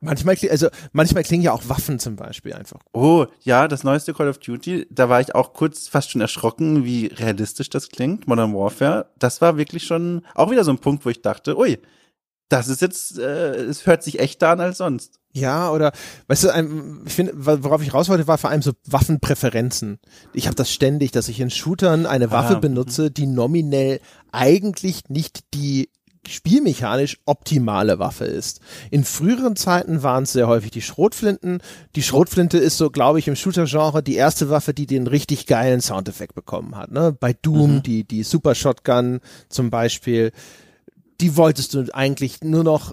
manchmal, 0.00 0.36
also 0.50 0.68
manchmal 0.92 1.24
klingen 1.24 1.42
ja 1.42 1.52
auch 1.52 1.68
Waffen 1.68 1.98
zum 1.98 2.16
Beispiel 2.16 2.52
einfach. 2.52 2.80
Oh, 2.92 3.26
ja, 3.42 3.68
das 3.68 3.84
neueste 3.84 4.14
Call 4.14 4.28
of 4.28 4.38
Duty, 4.38 4.86
da 4.90 5.08
war 5.08 5.20
ich 5.20 5.34
auch 5.34 5.52
kurz 5.52 5.88
fast 5.88 6.10
schon 6.10 6.20
erschrocken, 6.20 6.84
wie 6.84 7.06
realistisch 7.06 7.70
das 7.70 7.88
klingt, 7.88 8.26
Modern 8.26 8.54
Warfare. 8.54 9.06
Das 9.18 9.40
war 9.40 9.56
wirklich 9.56 9.84
schon 9.84 10.22
auch 10.34 10.50
wieder 10.50 10.64
so 10.64 10.70
ein 10.70 10.78
Punkt, 10.78 11.04
wo 11.04 11.10
ich 11.10 11.22
dachte, 11.22 11.58
ui, 11.58 11.78
das 12.48 12.68
ist 12.68 12.80
jetzt, 12.80 13.18
äh, 13.18 13.54
es 13.56 13.86
hört 13.86 14.02
sich 14.02 14.20
echter 14.20 14.50
an 14.50 14.60
als 14.60 14.78
sonst. 14.78 15.20
Ja, 15.32 15.70
oder 15.70 15.92
weißt 16.28 16.44
du, 16.44 17.02
ich 17.04 17.12
finde, 17.12 17.32
worauf 17.36 17.82
ich 17.82 17.92
raus 17.92 18.08
wollte, 18.08 18.26
war 18.26 18.38
vor 18.38 18.48
allem 18.48 18.62
so 18.62 18.72
Waffenpräferenzen. 18.86 19.98
Ich 20.32 20.46
habe 20.46 20.56
das 20.56 20.72
ständig, 20.72 21.10
dass 21.12 21.28
ich 21.28 21.40
in 21.40 21.50
Shootern 21.50 22.06
eine 22.06 22.30
Waffe 22.30 22.56
ah, 22.56 22.60
benutze, 22.60 23.10
die 23.10 23.26
nominell 23.26 24.00
eigentlich 24.32 25.10
nicht 25.10 25.40
die 25.52 25.90
spielmechanisch 26.26 27.18
optimale 27.24 27.98
Waffe 27.98 28.24
ist. 28.24 28.60
In 28.90 29.04
früheren 29.04 29.56
Zeiten 29.56 30.02
waren 30.02 30.24
es 30.24 30.32
sehr 30.32 30.48
häufig 30.48 30.70
die 30.70 30.82
Schrotflinten. 30.82 31.60
Die 31.94 32.02
Schrotflinte 32.02 32.58
ist 32.58 32.78
so, 32.78 32.90
glaube 32.90 33.18
ich, 33.18 33.28
im 33.28 33.36
Shooter-Genre 33.36 34.02
die 34.02 34.16
erste 34.16 34.50
Waffe, 34.50 34.74
die 34.74 34.86
den 34.86 35.06
richtig 35.06 35.46
geilen 35.46 35.80
Soundeffekt 35.80 36.34
bekommen 36.34 36.76
hat. 36.76 36.90
Ne? 36.90 37.12
Bei 37.12 37.32
Doom, 37.32 37.76
mhm. 37.76 37.82
die, 37.82 38.04
die 38.04 38.22
Super 38.22 38.54
Shotgun 38.54 39.20
zum 39.48 39.70
Beispiel 39.70 40.32
die 41.20 41.36
wolltest 41.36 41.74
du 41.74 41.86
eigentlich 41.94 42.42
nur 42.42 42.64
noch 42.64 42.92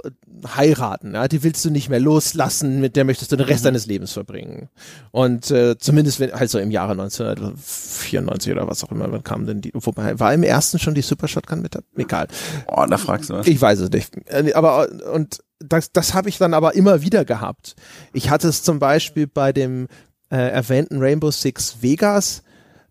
heiraten, 0.56 1.14
ja, 1.14 1.28
die 1.28 1.44
willst 1.44 1.64
du 1.66 1.70
nicht 1.70 1.90
mehr 1.90 2.00
loslassen, 2.00 2.80
mit 2.80 2.95
der 2.95 3.06
möchtest 3.06 3.32
du 3.32 3.36
den 3.36 3.45
Rest 3.45 3.64
mhm. 3.64 3.68
deines 3.68 3.86
Lebens 3.86 4.14
verbringen. 4.14 4.70
Und 5.12 5.52
äh, 5.52 5.78
zumindest 5.78 6.20
wenn, 6.20 6.32
halt 6.34 6.50
so 6.50 6.60
im 6.60 6.72
Jahre 6.72 6.91
1994 6.94 8.52
oder 8.52 8.68
was 8.68 8.84
auch 8.84 8.91
immer, 8.91 9.12
wann 9.12 9.24
kam 9.24 9.45
denn 9.45 9.62
die, 9.62 9.72
wobei, 9.74 10.20
war 10.20 10.34
im 10.34 10.44
ersten 10.44 10.80
schon 10.80 10.94
die 10.94 11.02
Super 11.02 11.28
Shotgun 11.28 11.62
mit? 11.62 11.78
Egal. 11.95 12.28
Oh, 12.68 12.86
da 12.90 12.98
fragst 12.98 13.30
du 13.30 13.36
was. 13.36 13.48
Ich 13.48 13.62
weiß 13.62 13.80
es 13.80 13.90
nicht. 13.90 14.16
Äh, 14.28 14.54
aber, 14.54 14.88
und 15.14 15.40
das, 15.60 15.91
das 15.91 16.14
habe 16.14 16.30
ich 16.30 16.38
dann 16.38 16.54
aber 16.54 16.76
immer 16.76 17.02
wieder 17.02 17.26
gehabt. 17.26 17.76
Ich 18.12 18.30
hatte 18.30 18.48
es 18.48 18.64
zum 18.64 18.80
Beispiel 18.80 19.28
bei 19.28 19.54
dem 19.54 19.88
äh, 20.30 20.38
erwähnten 20.38 21.00
Rainbow 21.00 21.32
Six 21.32 21.78
Vegas, 21.82 22.44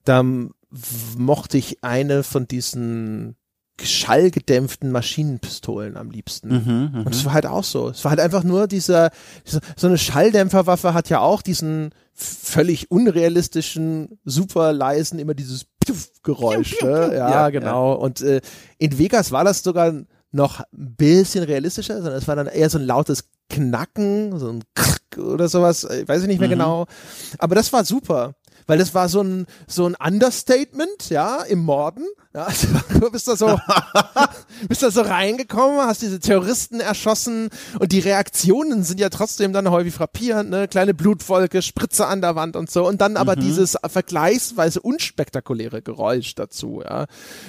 da 0.04 0.24
mochte 1.16 1.58
ich 1.58 1.84
eine 1.84 2.22
von 2.22 2.48
diesen 2.48 3.36
schallgedämpften 3.80 4.90
Maschinenpistolen 4.92 5.96
am 5.96 6.10
liebsten. 6.10 6.48
Mhm, 6.48 6.90
mhm, 6.92 7.06
und 7.06 7.14
es 7.14 7.24
war 7.24 7.32
halt 7.32 7.46
auch 7.46 7.64
so. 7.64 7.88
Es 7.88 8.04
war 8.04 8.10
halt 8.10 8.20
einfach 8.20 8.44
nur 8.44 8.66
dieser, 8.66 9.10
dieser, 9.46 9.60
so 9.76 9.86
eine 9.86 9.98
Schalldämpferwaffe 9.98 10.94
hat 10.94 11.08
ja 11.08 11.20
auch 11.20 11.42
diesen 11.42 11.90
völlig 12.12 12.90
unrealistischen, 12.90 14.18
super 14.24 14.72
leisen, 14.72 15.18
immer 15.18 15.34
dieses 15.34 15.66
Geräusch. 16.22 16.80
Ne? 16.82 17.12
Ja, 17.14 17.30
ja, 17.30 17.50
genau. 17.50 17.92
Ja. 17.92 17.98
Und 17.98 18.20
äh, 18.20 18.40
in 18.78 18.98
Vegas 18.98 19.32
war 19.32 19.44
das 19.44 19.62
sogar 19.62 19.92
noch 20.30 20.60
ein 20.60 20.94
bisschen 20.96 21.44
realistischer, 21.44 21.96
sondern 21.96 22.14
es 22.14 22.28
war 22.28 22.36
dann 22.36 22.46
eher 22.46 22.70
so 22.70 22.78
ein 22.78 22.86
lautes 22.86 23.28
Knacken, 23.48 24.38
so 24.38 24.48
ein 24.48 24.62
Krrk 24.74 25.18
oder 25.18 25.48
sowas, 25.48 25.84
ich 25.84 26.08
weiß 26.08 26.22
ich 26.22 26.28
nicht 26.28 26.38
mehr 26.38 26.48
mhm. 26.48 26.52
genau. 26.52 26.86
Aber 27.38 27.54
das 27.54 27.72
war 27.72 27.84
super 27.84 28.34
weil 28.66 28.78
das 28.78 28.94
war 28.94 29.08
so 29.08 29.22
ein 29.22 29.46
so 29.66 29.86
ein 29.86 29.94
Understatement, 29.94 31.10
ja, 31.10 31.42
im 31.42 31.60
Morden. 31.60 32.04
Ja, 32.34 32.44
also, 32.44 32.66
du 33.00 33.10
bist 33.12 33.28
da 33.28 33.36
so 33.36 33.58
bist 34.68 34.82
da 34.82 34.90
so 34.90 35.02
reingekommen, 35.02 35.80
hast 35.80 36.02
diese 36.02 36.20
Terroristen 36.20 36.80
erschossen 36.80 37.50
und 37.78 37.92
die 37.92 37.98
Reaktionen 37.98 38.84
sind 38.84 39.00
ja 39.00 39.10
trotzdem 39.10 39.52
dann 39.52 39.70
häufig 39.70 39.92
frappierend, 39.94 40.50
ne, 40.50 40.68
kleine 40.68 40.94
Blutwolke, 40.94 41.62
Spritze 41.62 42.06
an 42.06 42.20
der 42.20 42.34
Wand 42.34 42.56
und 42.56 42.70
so 42.70 42.86
und 42.86 43.00
dann 43.00 43.16
aber 43.16 43.36
mhm. 43.36 43.40
dieses 43.40 43.76
vergleichsweise 43.84 44.80
unspektakuläre 44.80 45.82
Geräusch 45.82 46.34
dazu, 46.34 46.82
ja. 46.82 47.06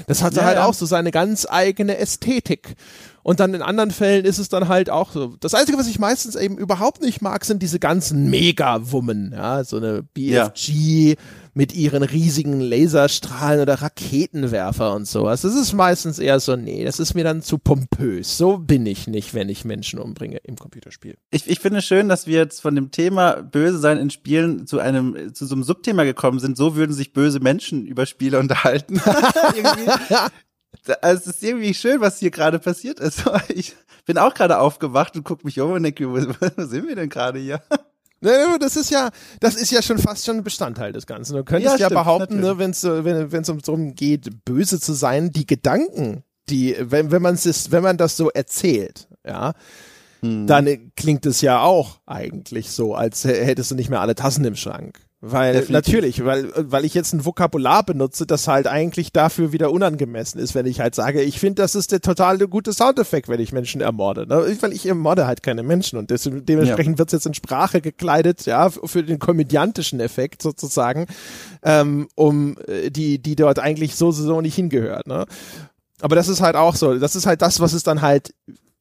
Das 0.08 0.22
hatte 0.22 0.38
ja, 0.38 0.46
halt 0.46 0.58
ja. 0.58 0.66
auch 0.66 0.74
so 0.74 0.86
seine 0.86 1.12
ganz 1.12 1.48
eigene 1.50 1.98
Ästhetik. 1.98 2.76
Und 3.24 3.40
dann 3.40 3.54
in 3.54 3.62
anderen 3.62 3.92
Fällen 3.92 4.26
ist 4.26 4.38
es 4.38 4.50
dann 4.50 4.68
halt 4.68 4.90
auch 4.90 5.12
so. 5.14 5.38
Das 5.40 5.54
Einzige, 5.54 5.78
was 5.78 5.88
ich 5.88 5.98
meistens 5.98 6.36
eben 6.36 6.58
überhaupt 6.58 7.02
nicht 7.02 7.22
mag, 7.22 7.46
sind 7.46 7.64
diese 7.64 7.80
ganzen 7.80 8.30
Mega-Wummen. 8.30 9.32
Ja, 9.34 9.64
so 9.64 9.78
eine 9.78 10.04
BFG 10.04 11.12
ja. 11.12 11.16
Mit 11.54 11.74
ihren 11.74 12.04
riesigen 12.04 12.60
Laserstrahlen 12.60 13.62
oder 13.62 13.82
Raketenwerfer 13.82 14.94
und 14.94 15.08
sowas. 15.08 15.42
Das 15.42 15.56
ist 15.56 15.74
meistens 15.74 16.20
eher 16.20 16.40
so, 16.40 16.56
nee, 16.56 16.84
das 16.84 17.00
ist 17.00 17.14
mir 17.14 17.24
dann 17.24 17.42
zu 17.42 17.58
pompös. 17.58 18.38
So 18.38 18.58
bin 18.58 18.86
ich 18.86 19.08
nicht, 19.08 19.34
wenn 19.34 19.50
ich 19.50 19.66
Menschen 19.66 20.00
umbringe 20.00 20.38
im 20.38 20.56
Computerspiel. 20.56 21.18
Ich, 21.32 21.48
ich 21.48 21.60
finde 21.60 21.82
schön, 21.82 22.10
dass 22.10 22.28
wir 22.28 22.38
jetzt 22.38 22.62
von 22.62 22.76
dem 22.76 22.92
Thema 22.92 23.42
Böse 23.44 23.78
sein 23.78 23.98
in 23.98 24.10
Spielen 24.10 24.66
zu 24.66 24.80
einem, 24.80 25.34
zu 25.34 25.46
so 25.46 25.56
einem 25.56 25.64
Subthema 25.64 26.04
gekommen 26.04 26.40
sind. 26.40 26.58
So 26.58 26.76
würden 26.76 26.94
sich 26.94 27.14
böse 27.14 27.40
Menschen 27.40 27.86
über 27.86 28.06
Spiele 28.06 28.40
unterhalten. 28.40 29.00
also 31.02 31.30
es 31.30 31.36
ist 31.36 31.44
irgendwie 31.44 31.74
schön, 31.74 32.02
was 32.02 32.20
hier 32.20 32.32
gerade 32.32 32.60
passiert 32.60 33.00
ist. 33.00 33.24
Ich 33.50 33.76
bin 34.06 34.18
auch 34.18 34.34
gerade 34.34 34.60
aufgewacht 34.60 35.16
und 35.16 35.24
gucke 35.24 35.46
mich 35.46 35.62
um 35.62 35.72
und 35.72 35.84
denke, 35.84 36.10
wo, 36.10 36.16
wo 36.16 36.64
sind 36.66 36.88
wir 36.88 36.96
denn 36.96 37.08
gerade 37.08 37.40
hier? 37.40 37.64
Das 38.24 38.76
ist 38.76 38.90
ja, 38.90 39.10
das 39.40 39.56
ist 39.56 39.72
ja 39.72 39.82
schon 39.82 39.98
fast 39.98 40.26
schon 40.26 40.38
ein 40.38 40.44
Bestandteil 40.44 40.92
des 40.92 41.06
Ganzen. 41.06 41.36
Du 41.36 41.44
könntest 41.44 41.76
ja, 41.76 41.80
ja 41.80 41.86
stimmt, 41.88 42.02
behaupten, 42.02 42.40
ne, 42.40 42.58
wenn's, 42.58 42.84
wenn 42.84 43.42
es 43.42 43.50
um 43.50 43.60
darum 43.60 43.96
geht, 43.96 44.46
böse 44.46 44.80
zu 44.80 44.94
sein, 44.94 45.32
die 45.32 45.46
Gedanken, 45.46 46.24
die, 46.50 46.76
wenn, 46.80 47.12
wenn 47.12 47.22
man 47.22 47.36
es, 47.36 47.72
wenn 47.72 47.84
man 47.84 47.98
das 47.98 48.18
so 48.18 48.30
erzählt, 48.30 49.08
ja, 49.26 49.54
hm. 50.22 50.48
dann 50.48 50.92
klingt 50.96 51.26
es 51.26 51.42
ja 51.42 51.62
auch 51.62 52.00
eigentlich 52.06 52.72
so, 52.72 52.96
als 52.96 53.26
hättest 53.26 53.72
du 53.72 53.76
nicht 53.76 53.90
mehr 53.90 54.02
alle 54.02 54.16
Tassen 54.16 54.46
im 54.46 54.56
Schrank. 54.56 55.00
Weil 55.26 55.54
Definitiv. 55.54 55.72
natürlich, 55.74 56.26
weil 56.26 56.52
weil 56.58 56.84
ich 56.84 56.94
jetzt 56.94 57.14
ein 57.14 57.24
Vokabular 57.24 57.84
benutze, 57.84 58.26
das 58.26 58.50
halt 58.50 58.68
eigentlich 58.68 59.14
dafür 59.14 59.54
wieder 59.54 59.72
unangemessen 59.72 60.38
ist, 60.38 60.54
wenn 60.54 60.66
ich 60.66 60.82
halt 60.82 60.96
sage, 60.96 61.22
ich 61.22 61.40
finde, 61.40 61.62
das 61.62 61.76
ist 61.76 61.94
der 61.94 62.02
total 62.02 62.40
gute 62.40 62.74
Soundeffekt, 62.74 63.30
wenn 63.30 63.40
ich 63.40 63.54
Menschen 63.54 63.80
ermorde. 63.80 64.28
Ne? 64.28 64.58
Weil 64.60 64.74
ich 64.74 64.86
ermorde 64.86 65.26
halt 65.26 65.42
keine 65.42 65.64
Menschen 65.64 65.98
und 65.98 66.12
des, 66.12 66.24
dementsprechend 66.24 66.96
ja. 66.96 67.00
wird 67.00 67.08
es 67.08 67.14
jetzt 67.14 67.26
in 67.26 67.34
Sprache 67.34 67.80
gekleidet, 67.80 68.46
ja, 68.46 68.70
für 68.70 69.02
den 69.02 69.18
komödiantischen 69.18 70.02
Effekt 70.02 70.42
sozusagen, 70.42 71.06
ähm, 71.64 72.10
um 72.16 72.58
äh, 72.68 72.90
die 72.90 73.20
die 73.20 73.38
dort 73.38 73.60
eigentlich 73.60 73.96
so 73.96 74.12
so 74.12 74.42
nicht 74.42 74.56
hingehört. 74.56 75.08
Ne? 75.08 75.26
Aber 76.02 76.18
das 76.18 76.28
ist 76.28 76.42
halt 76.42 76.58
auch 76.58 76.76
so. 76.76 77.00
Das 77.00 77.16
ist 77.16 77.28
halt 77.28 77.42
das, 77.42 77.62
was 77.62 77.72
es 77.72 77.84
dann 77.84 78.02
halt 78.02 78.34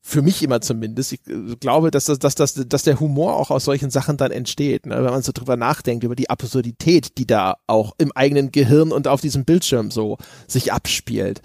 für 0.05 0.21
mich 0.21 0.43
immer 0.43 0.61
zumindest. 0.61 1.13
Ich 1.13 1.21
äh, 1.29 1.57
glaube, 1.57 1.91
dass, 1.93 2.07
das, 2.07 2.19
dass, 2.19 2.35
dass, 2.35 2.55
dass 2.55 2.83
der 2.83 2.99
Humor 2.99 3.37
auch 3.37 3.51
aus 3.51 3.65
solchen 3.65 3.91
Sachen 3.91 4.17
dann 4.17 4.33
entsteht, 4.33 4.85
ne? 4.85 4.97
wenn 4.97 5.13
man 5.13 5.23
so 5.23 5.33
drüber 5.33 5.57
nachdenkt, 5.57 6.05
über 6.05 6.17
die 6.17 6.29
Absurdität, 6.29 7.17
die 7.19 7.27
da 7.27 7.57
auch 7.69 7.95
im 7.99 8.11
eigenen 8.13 8.51
Gehirn 8.51 8.91
und 8.91 9.07
auf 9.07 9.21
diesem 9.21 9.45
Bildschirm 9.45 9.91
so 9.91 10.19
sich 10.49 10.73
abspielt. 10.73 11.41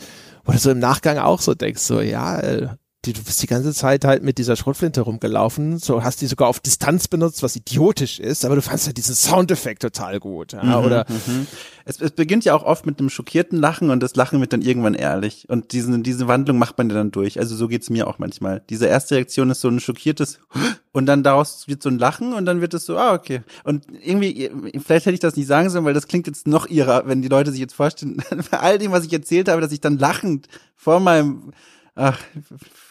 Oder 0.47 0.57
so 0.57 0.71
im 0.71 0.79
Nachgang 0.79 1.19
auch 1.19 1.39
so 1.39 1.53
denkst, 1.53 1.81
so, 1.81 2.01
ja, 2.01 2.39
äh, 2.39 2.69
die, 3.07 3.13
du 3.13 3.23
bist 3.23 3.41
die 3.41 3.47
ganze 3.47 3.73
Zeit 3.73 4.05
halt 4.05 4.21
mit 4.21 4.37
dieser 4.37 4.55
Schrotflinte 4.55 5.01
rumgelaufen, 5.01 5.79
so 5.79 6.03
hast 6.03 6.21
die 6.21 6.27
sogar 6.27 6.47
auf 6.47 6.59
Distanz 6.59 7.07
benutzt, 7.07 7.41
was 7.41 7.55
idiotisch 7.55 8.19
ist, 8.19 8.45
aber 8.45 8.55
du 8.55 8.61
fandst 8.61 8.85
halt 8.85 8.97
diesen 8.97 9.15
Soundeffekt 9.15 9.81
total 9.81 10.19
gut, 10.19 10.53
ja, 10.53 10.63
mhm, 10.63 10.85
oder? 10.85 11.05
Mhm. 11.09 11.47
Es, 11.85 12.01
es 12.01 12.11
beginnt 12.11 12.45
ja 12.45 12.53
auch 12.53 12.63
oft 12.63 12.85
mit 12.85 12.99
einem 12.99 13.09
schockierten 13.09 13.57
Lachen 13.59 13.89
und 13.89 14.03
das 14.03 14.15
Lachen 14.15 14.41
wird 14.41 14.53
dann 14.53 14.61
irgendwann 14.61 14.93
ehrlich 14.93 15.47
und 15.49 15.71
diesen, 15.71 16.03
diese 16.03 16.27
Wandlung 16.27 16.57
macht 16.57 16.77
man 16.77 16.89
ja 16.89 16.95
dann 16.95 17.11
durch, 17.11 17.39
also 17.39 17.55
so 17.55 17.67
geht's 17.67 17.89
mir 17.89 18.07
auch 18.07 18.19
manchmal. 18.19 18.61
Diese 18.69 18.85
erste 18.85 19.15
Reaktion 19.15 19.49
ist 19.49 19.61
so 19.61 19.69
ein 19.69 19.79
schockiertes 19.79 20.39
und 20.91 21.05
dann 21.05 21.23
daraus 21.23 21.67
wird 21.67 21.81
so 21.81 21.89
ein 21.89 21.97
Lachen 21.97 22.33
und 22.33 22.45
dann 22.45 22.61
wird 22.61 22.73
es 22.73 22.85
so, 22.85 22.97
ah, 22.97 23.13
okay. 23.13 23.41
Und 23.63 23.85
irgendwie, 24.03 24.51
vielleicht 24.85 25.05
hätte 25.05 25.13
ich 25.13 25.19
das 25.21 25.37
nicht 25.37 25.47
sagen 25.47 25.69
sollen, 25.69 25.85
weil 25.85 25.93
das 25.93 26.07
klingt 26.07 26.27
jetzt 26.27 26.47
noch 26.47 26.67
ihrer, 26.67 27.07
wenn 27.07 27.21
die 27.21 27.29
Leute 27.29 27.51
sich 27.51 27.61
jetzt 27.61 27.75
vorstellen, 27.75 28.21
bei 28.51 28.59
all 28.59 28.77
dem, 28.77 28.91
was 28.91 29.05
ich 29.05 29.13
erzählt 29.13 29.47
habe, 29.47 29.61
dass 29.61 29.71
ich 29.71 29.81
dann 29.81 29.97
lachend 29.97 30.47
vor 30.75 30.99
meinem 30.99 31.53
Ach, 31.99 32.19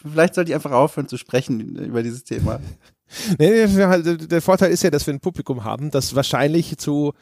vielleicht 0.01 0.35
sollte 0.35 0.51
ich 0.51 0.55
einfach 0.55 0.71
aufhören 0.71 1.07
zu 1.07 1.17
sprechen 1.17 1.75
über 1.77 2.03
dieses 2.03 2.23
Thema. 2.23 2.59
Nee, 3.39 3.65
der 3.67 4.41
Vorteil 4.41 4.69
ist 4.69 4.83
ja, 4.83 4.89
dass 4.89 5.07
wir 5.07 5.13
ein 5.13 5.21
Publikum 5.21 5.63
haben, 5.63 5.91
das 5.91 6.13
wahrscheinlich 6.13 6.77
zu 6.77 7.13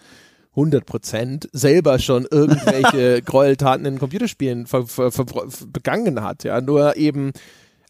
100 0.56 0.86
Prozent 0.86 1.50
selber 1.52 2.00
schon 2.00 2.26
irgendwelche 2.30 3.22
Gräueltaten 3.26 3.86
in 3.86 4.00
Computerspielen 4.00 4.66
ver, 4.66 4.88
ver, 4.88 5.12
ver, 5.12 5.26
begangen 5.68 6.24
hat. 6.24 6.44
Ja, 6.44 6.60
nur 6.60 6.96
eben 6.96 7.34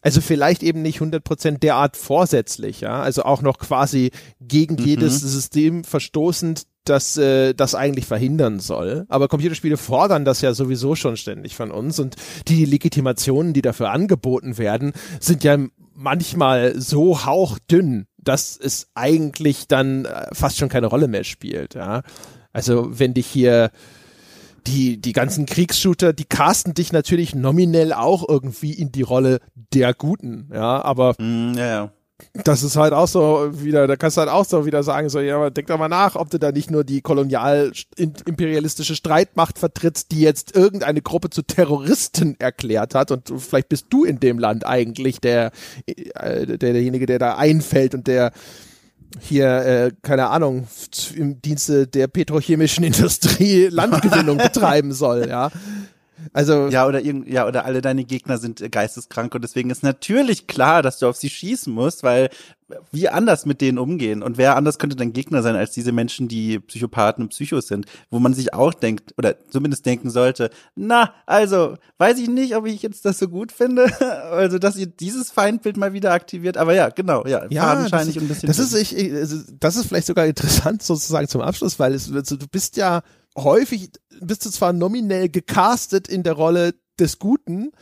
also 0.02 0.20
vielleicht 0.20 0.62
eben 0.62 0.82
nicht 0.82 0.96
100 0.96 1.24
Prozent 1.24 1.62
derart 1.62 1.96
vorsätzlich, 1.96 2.80
ja, 2.80 3.00
also 3.00 3.24
auch 3.24 3.42
noch 3.42 3.58
quasi 3.58 4.10
gegen 4.40 4.74
mhm. 4.74 4.84
jedes 4.84 5.20
System 5.20 5.84
verstoßend, 5.84 6.64
das 6.84 7.16
äh, 7.16 7.54
das 7.54 7.74
eigentlich 7.74 8.06
verhindern 8.06 8.60
soll. 8.60 9.06
Aber 9.08 9.28
Computerspiele 9.28 9.76
fordern 9.76 10.24
das 10.24 10.40
ja 10.40 10.54
sowieso 10.54 10.94
schon 10.94 11.16
ständig 11.16 11.56
von 11.56 11.70
uns 11.70 11.98
und 11.98 12.16
die 12.48 12.64
Legitimationen, 12.64 13.52
die 13.52 13.62
dafür 13.62 13.90
angeboten 13.90 14.58
werden, 14.58 14.92
sind 15.20 15.42
ja 15.44 15.58
manchmal 15.94 16.78
so 16.78 17.24
hauchdünn, 17.24 18.06
dass 18.18 18.56
es 18.56 18.88
eigentlich 18.94 19.68
dann 19.68 20.04
äh, 20.04 20.26
fast 20.32 20.58
schon 20.58 20.68
keine 20.68 20.86
Rolle 20.86 21.08
mehr 21.08 21.24
spielt. 21.24 21.74
Ja? 21.74 22.02
Also 22.52 22.98
wenn 22.98 23.14
dich 23.14 23.26
hier 23.26 23.70
die, 24.66 25.00
die 25.00 25.12
ganzen 25.12 25.46
Kriegsshooter, 25.46 26.12
die 26.12 26.24
casten 26.24 26.74
dich 26.74 26.92
natürlich 26.92 27.34
nominell 27.34 27.92
auch 27.92 28.28
irgendwie 28.28 28.72
in 28.72 28.92
die 28.92 29.02
Rolle 29.02 29.40
der 29.54 29.94
Guten, 29.94 30.50
ja, 30.52 30.84
aber 30.84 31.14
mm, 31.18 31.54
ja, 31.56 31.66
ja. 31.66 31.92
das 32.44 32.62
ist 32.62 32.76
halt 32.76 32.92
auch 32.92 33.08
so 33.08 33.50
wieder, 33.52 33.86
da 33.86 33.96
kannst 33.96 34.16
du 34.16 34.20
halt 34.20 34.30
auch 34.30 34.44
so 34.44 34.66
wieder 34.66 34.82
sagen, 34.82 35.08
so, 35.08 35.20
ja, 35.20 35.36
aber 35.36 35.50
denk 35.50 35.68
doch 35.68 35.78
mal 35.78 35.88
nach, 35.88 36.16
ob 36.16 36.30
du 36.30 36.38
da 36.38 36.52
nicht 36.52 36.70
nur 36.70 36.84
die 36.84 37.00
kolonial 37.00 37.72
imperialistische 37.96 38.96
Streitmacht 38.96 39.58
vertrittst, 39.58 40.10
die 40.12 40.20
jetzt 40.20 40.56
irgendeine 40.56 41.02
Gruppe 41.02 41.30
zu 41.30 41.42
Terroristen 41.42 42.36
erklärt 42.38 42.94
hat 42.94 43.10
und 43.10 43.32
vielleicht 43.38 43.68
bist 43.68 43.86
du 43.90 44.04
in 44.04 44.20
dem 44.20 44.38
Land 44.38 44.66
eigentlich 44.66 45.20
der, 45.20 45.52
äh, 45.86 46.46
der 46.46 46.58
derjenige, 46.58 47.06
der 47.06 47.18
da 47.18 47.36
einfällt 47.36 47.94
und 47.94 48.06
der 48.06 48.32
hier, 49.20 49.46
äh, 49.46 49.92
keine 50.02 50.28
Ahnung, 50.28 50.66
im 51.14 51.40
Dienste 51.40 51.86
der 51.86 52.06
petrochemischen 52.06 52.84
Industrie 52.84 53.68
Landgewinnung 53.70 54.38
betreiben 54.38 54.92
soll, 54.92 55.28
ja. 55.28 55.50
Also 56.32 56.68
ja 56.68 56.86
oder 56.86 57.02
irgend, 57.02 57.28
ja 57.28 57.46
oder 57.46 57.64
alle 57.64 57.80
deine 57.80 58.04
Gegner 58.04 58.38
sind 58.38 58.60
äh, 58.60 58.68
geisteskrank 58.68 59.34
und 59.34 59.42
deswegen 59.42 59.70
ist 59.70 59.82
natürlich 59.82 60.46
klar, 60.46 60.82
dass 60.82 60.98
du 60.98 61.06
auf 61.06 61.16
sie 61.16 61.30
schießen 61.30 61.72
musst, 61.72 62.02
weil 62.02 62.30
wie 62.90 63.08
anders 63.08 63.46
mit 63.46 63.60
denen 63.60 63.78
umgehen 63.78 64.22
und 64.22 64.38
wer 64.38 64.56
anders 64.56 64.78
könnte 64.78 64.96
dein 64.96 65.12
Gegner 65.12 65.42
sein 65.42 65.54
als 65.54 65.72
diese 65.72 65.92
Menschen, 65.92 66.26
die 66.26 66.58
Psychopathen 66.58 67.22
und 67.22 67.28
Psychos 67.28 67.68
sind, 67.68 67.86
wo 68.10 68.18
man 68.18 68.34
sich 68.34 68.54
auch 68.54 68.74
denkt 68.74 69.14
oder 69.16 69.36
zumindest 69.48 69.86
denken 69.86 70.10
sollte, 70.10 70.50
na, 70.74 71.14
also 71.26 71.76
weiß 71.98 72.18
ich 72.18 72.28
nicht, 72.28 72.56
ob 72.56 72.66
ich 72.66 72.82
jetzt 72.82 73.04
das 73.04 73.18
so 73.18 73.28
gut 73.28 73.52
finde, 73.52 73.86
also 74.30 74.58
dass 74.58 74.76
ihr 74.76 74.86
dieses 74.86 75.30
Feindbild 75.30 75.76
mal 75.76 75.92
wieder 75.92 76.12
aktiviert, 76.12 76.56
aber 76.56 76.74
ja, 76.74 76.88
genau, 76.88 77.24
ja, 77.26 77.46
ja 77.50 77.62
fadenscheinig 77.62 78.16
und 78.18 78.24
ein 78.24 78.28
bisschen. 78.28 78.48
Das 78.48 78.58
ist 78.58 78.74
ich, 78.74 78.96
also, 79.14 79.38
das 79.60 79.76
ist 79.76 79.86
vielleicht 79.86 80.08
sogar 80.08 80.26
interessant 80.26 80.82
sozusagen 80.82 81.28
zum 81.28 81.42
Abschluss, 81.42 81.78
weil 81.78 81.94
es 81.94 82.12
also, 82.12 82.36
du 82.36 82.48
bist 82.48 82.76
ja 82.76 83.02
häufig 83.36 83.90
bist 84.20 84.46
du 84.46 84.50
zwar 84.50 84.72
nominell 84.72 85.28
gecastet 85.28 86.08
in 86.08 86.22
der 86.22 86.34
Rolle 86.34 86.74
des 86.98 87.18
Guten, 87.18 87.72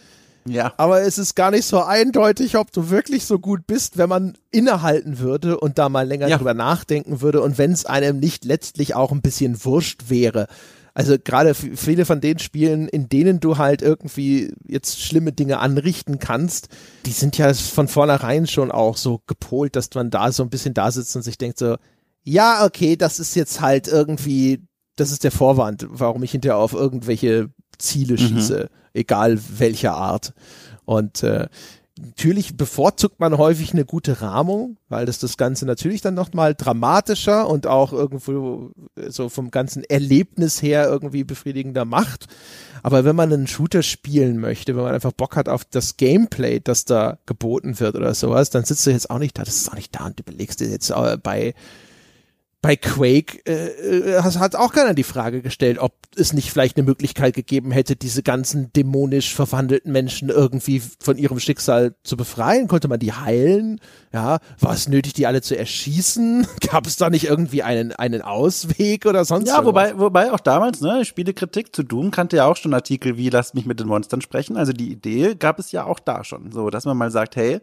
ja. 0.47 0.74
Aber 0.77 1.02
es 1.02 1.19
ist 1.19 1.35
gar 1.36 1.51
nicht 1.51 1.65
so 1.65 1.82
eindeutig, 1.82 2.56
ob 2.56 2.70
du 2.70 2.90
wirklich 2.90 3.24
so 3.24 3.39
gut 3.39 3.66
bist, 3.66 3.97
wenn 3.97 4.09
man 4.09 4.36
innehalten 4.51 5.19
würde 5.19 5.59
und 5.59 5.78
da 5.78 5.89
mal 5.89 6.06
länger 6.06 6.28
ja. 6.28 6.36
drüber 6.36 6.55
nachdenken 6.55 7.20
würde 7.20 7.40
und 7.40 7.56
wenn 7.59 7.73
es 7.73 7.86
einem 7.86 8.20
nicht 8.20 8.44
letztlich 8.44 8.94
auch 8.94 9.11
ein 9.11 9.23
bisschen 9.23 9.65
wurscht 9.65 10.11
wäre. 10.11 10.47
Also 10.93 11.16
gerade 11.23 11.55
viele 11.55 12.05
von 12.05 12.20
den 12.20 12.39
Spielen, 12.39 12.86
in 12.86 13.09
denen 13.09 13.40
du 13.40 13.59
halt 13.59 13.82
irgendwie 13.82 14.55
jetzt 14.65 15.01
schlimme 15.01 15.32
Dinge 15.32 15.59
anrichten 15.59 16.20
kannst, 16.20 16.69
die 17.05 17.11
sind 17.11 17.36
ja 17.36 17.52
von 17.52 17.89
vornherein 17.89 18.47
schon 18.47 18.70
auch 18.70 18.97
so 18.97 19.20
gepolt, 19.27 19.74
dass 19.74 19.89
man 19.94 20.11
da 20.11 20.31
so 20.31 20.44
ein 20.44 20.51
bisschen 20.51 20.73
da 20.73 20.93
sitzt 20.93 21.16
und 21.16 21.23
sich 21.23 21.36
denkt 21.36 21.59
so, 21.59 21.77
ja, 22.23 22.65
okay, 22.65 22.97
das 22.97 23.19
ist 23.19 23.35
jetzt 23.35 23.61
halt 23.61 23.89
irgendwie 23.89 24.62
das 24.97 25.11
ist 25.11 25.25
der 25.25 25.33
Vorwand, 25.33 25.87
warum 25.89 26.23
ich 26.23 26.33
hinterher 26.33 26.59
auf 26.59 26.73
irgendwelche 26.73 27.51
Ziele 27.79 28.15
mhm. 28.15 28.19
schieße, 28.19 28.71
mhm. 28.71 28.91
egal 28.93 29.39
welcher 29.59 29.95
Art. 29.95 30.35
Und 30.85 31.23
äh, 31.23 31.49
natürlich 31.99 32.57
bevorzugt 32.57 33.21
man 33.21 33.39
häufig 33.39 33.73
eine 33.73 33.85
gute 33.85 34.21
Rahmung, 34.21 34.77
weil 34.89 35.07
das 35.07 35.19
das 35.19 35.37
Ganze 35.37 35.65
natürlich 35.65 36.01
dann 36.01 36.15
nochmal 36.15 36.55
dramatischer 36.55 37.49
und 37.49 37.66
auch 37.66 37.93
irgendwo 37.93 38.71
so 39.09 39.29
vom 39.29 39.51
ganzen 39.51 39.85
Erlebnis 39.85 40.61
her 40.61 40.89
irgendwie 40.89 41.25
befriedigender 41.25 41.85
macht. 41.85 42.27
Aber 42.83 43.05
wenn 43.05 43.16
man 43.16 43.33
einen 43.33 43.47
Shooter 43.47 43.83
spielen 43.83 44.39
möchte, 44.39 44.77
wenn 44.77 44.83
man 44.83 44.95
einfach 44.95 45.12
Bock 45.12 45.37
hat 45.37 45.49
auf 45.49 45.65
das 45.65 45.97
Gameplay, 45.97 46.61
das 46.61 46.85
da 46.85 47.19
geboten 47.27 47.79
wird 47.81 47.95
oder 47.95 48.15
sowas, 48.15 48.51
dann 48.51 48.65
sitzt 48.65 48.87
du 48.87 48.91
jetzt 48.91 49.11
auch 49.11 49.19
nicht 49.19 49.39
da, 49.39 49.45
das 49.45 49.57
ist 49.57 49.71
auch 49.71 49.77
nicht 49.77 49.95
da 49.95 50.07
und 50.07 50.21
überlegst 50.21 50.61
dir 50.61 50.69
jetzt 50.69 50.91
äh, 50.91 51.16
bei 51.23 51.55
bei 52.65 52.77
Quake 52.77 53.45
äh, 53.45 54.23
hat, 54.23 54.39
hat 54.39 54.57
auch 54.57 54.73
keiner 54.73 54.95
die 54.95 55.03
Frage 55.03 55.43
gestellt, 55.43 55.77
ob 55.78 55.93
es 56.16 56.32
nicht 56.32 56.51
vielleicht 56.51 56.78
eine 56.78 56.86
Möglichkeit 56.86 57.35
gegeben 57.35 57.70
hätte, 57.73 57.95
diese 57.95 58.23
ganzen 58.23 58.73
dämonisch 58.73 59.35
verwandelten 59.35 59.93
Menschen 59.93 60.31
irgendwie 60.31 60.81
von 60.99 61.19
ihrem 61.19 61.39
Schicksal 61.41 61.95
zu 62.05 62.16
befreien. 62.16 62.66
Konnte 62.66 62.89
man 62.89 63.01
die 63.01 63.12
heilen? 63.12 63.82
Ja, 64.15 64.39
war 64.61 64.73
es 64.73 64.89
nötig, 64.89 65.12
die 65.12 65.27
alle 65.27 65.43
zu 65.43 65.59
erschießen? 65.59 66.47
Gab 66.70 66.86
es 66.86 66.97
da 66.97 67.11
nicht 67.11 67.27
irgendwie 67.27 67.62
einen, 67.62 67.93
einen 67.93 68.23
Ausweg 68.23 69.05
oder 69.05 69.27
sonst 69.27 69.49
Ja, 69.49 69.62
wobei, 69.66 69.99
wobei 69.99 70.32
auch 70.32 70.41
damals, 70.41 70.81
ne, 70.81 71.05
Spielekritik 71.05 71.77
zu 71.77 71.82
Doom 71.82 72.11
kannte 72.12 72.39
ja 72.39 72.47
auch 72.47 72.57
schon 72.57 72.73
Artikel 72.73 73.19
wie 73.19 73.28
Lasst 73.28 73.55
mich 73.55 73.66
mit 73.66 73.78
den 73.78 73.89
Monstern 73.89 74.23
sprechen. 74.23 74.57
Also 74.57 74.73
die 74.73 74.91
Idee 74.91 75.35
gab 75.35 75.59
es 75.59 75.70
ja 75.70 75.85
auch 75.85 76.01
da 76.01 76.24
schon. 76.24 76.51
So, 76.51 76.70
dass 76.70 76.86
man 76.86 76.97
mal 76.97 77.11
sagt, 77.11 77.36
hey, 77.36 77.61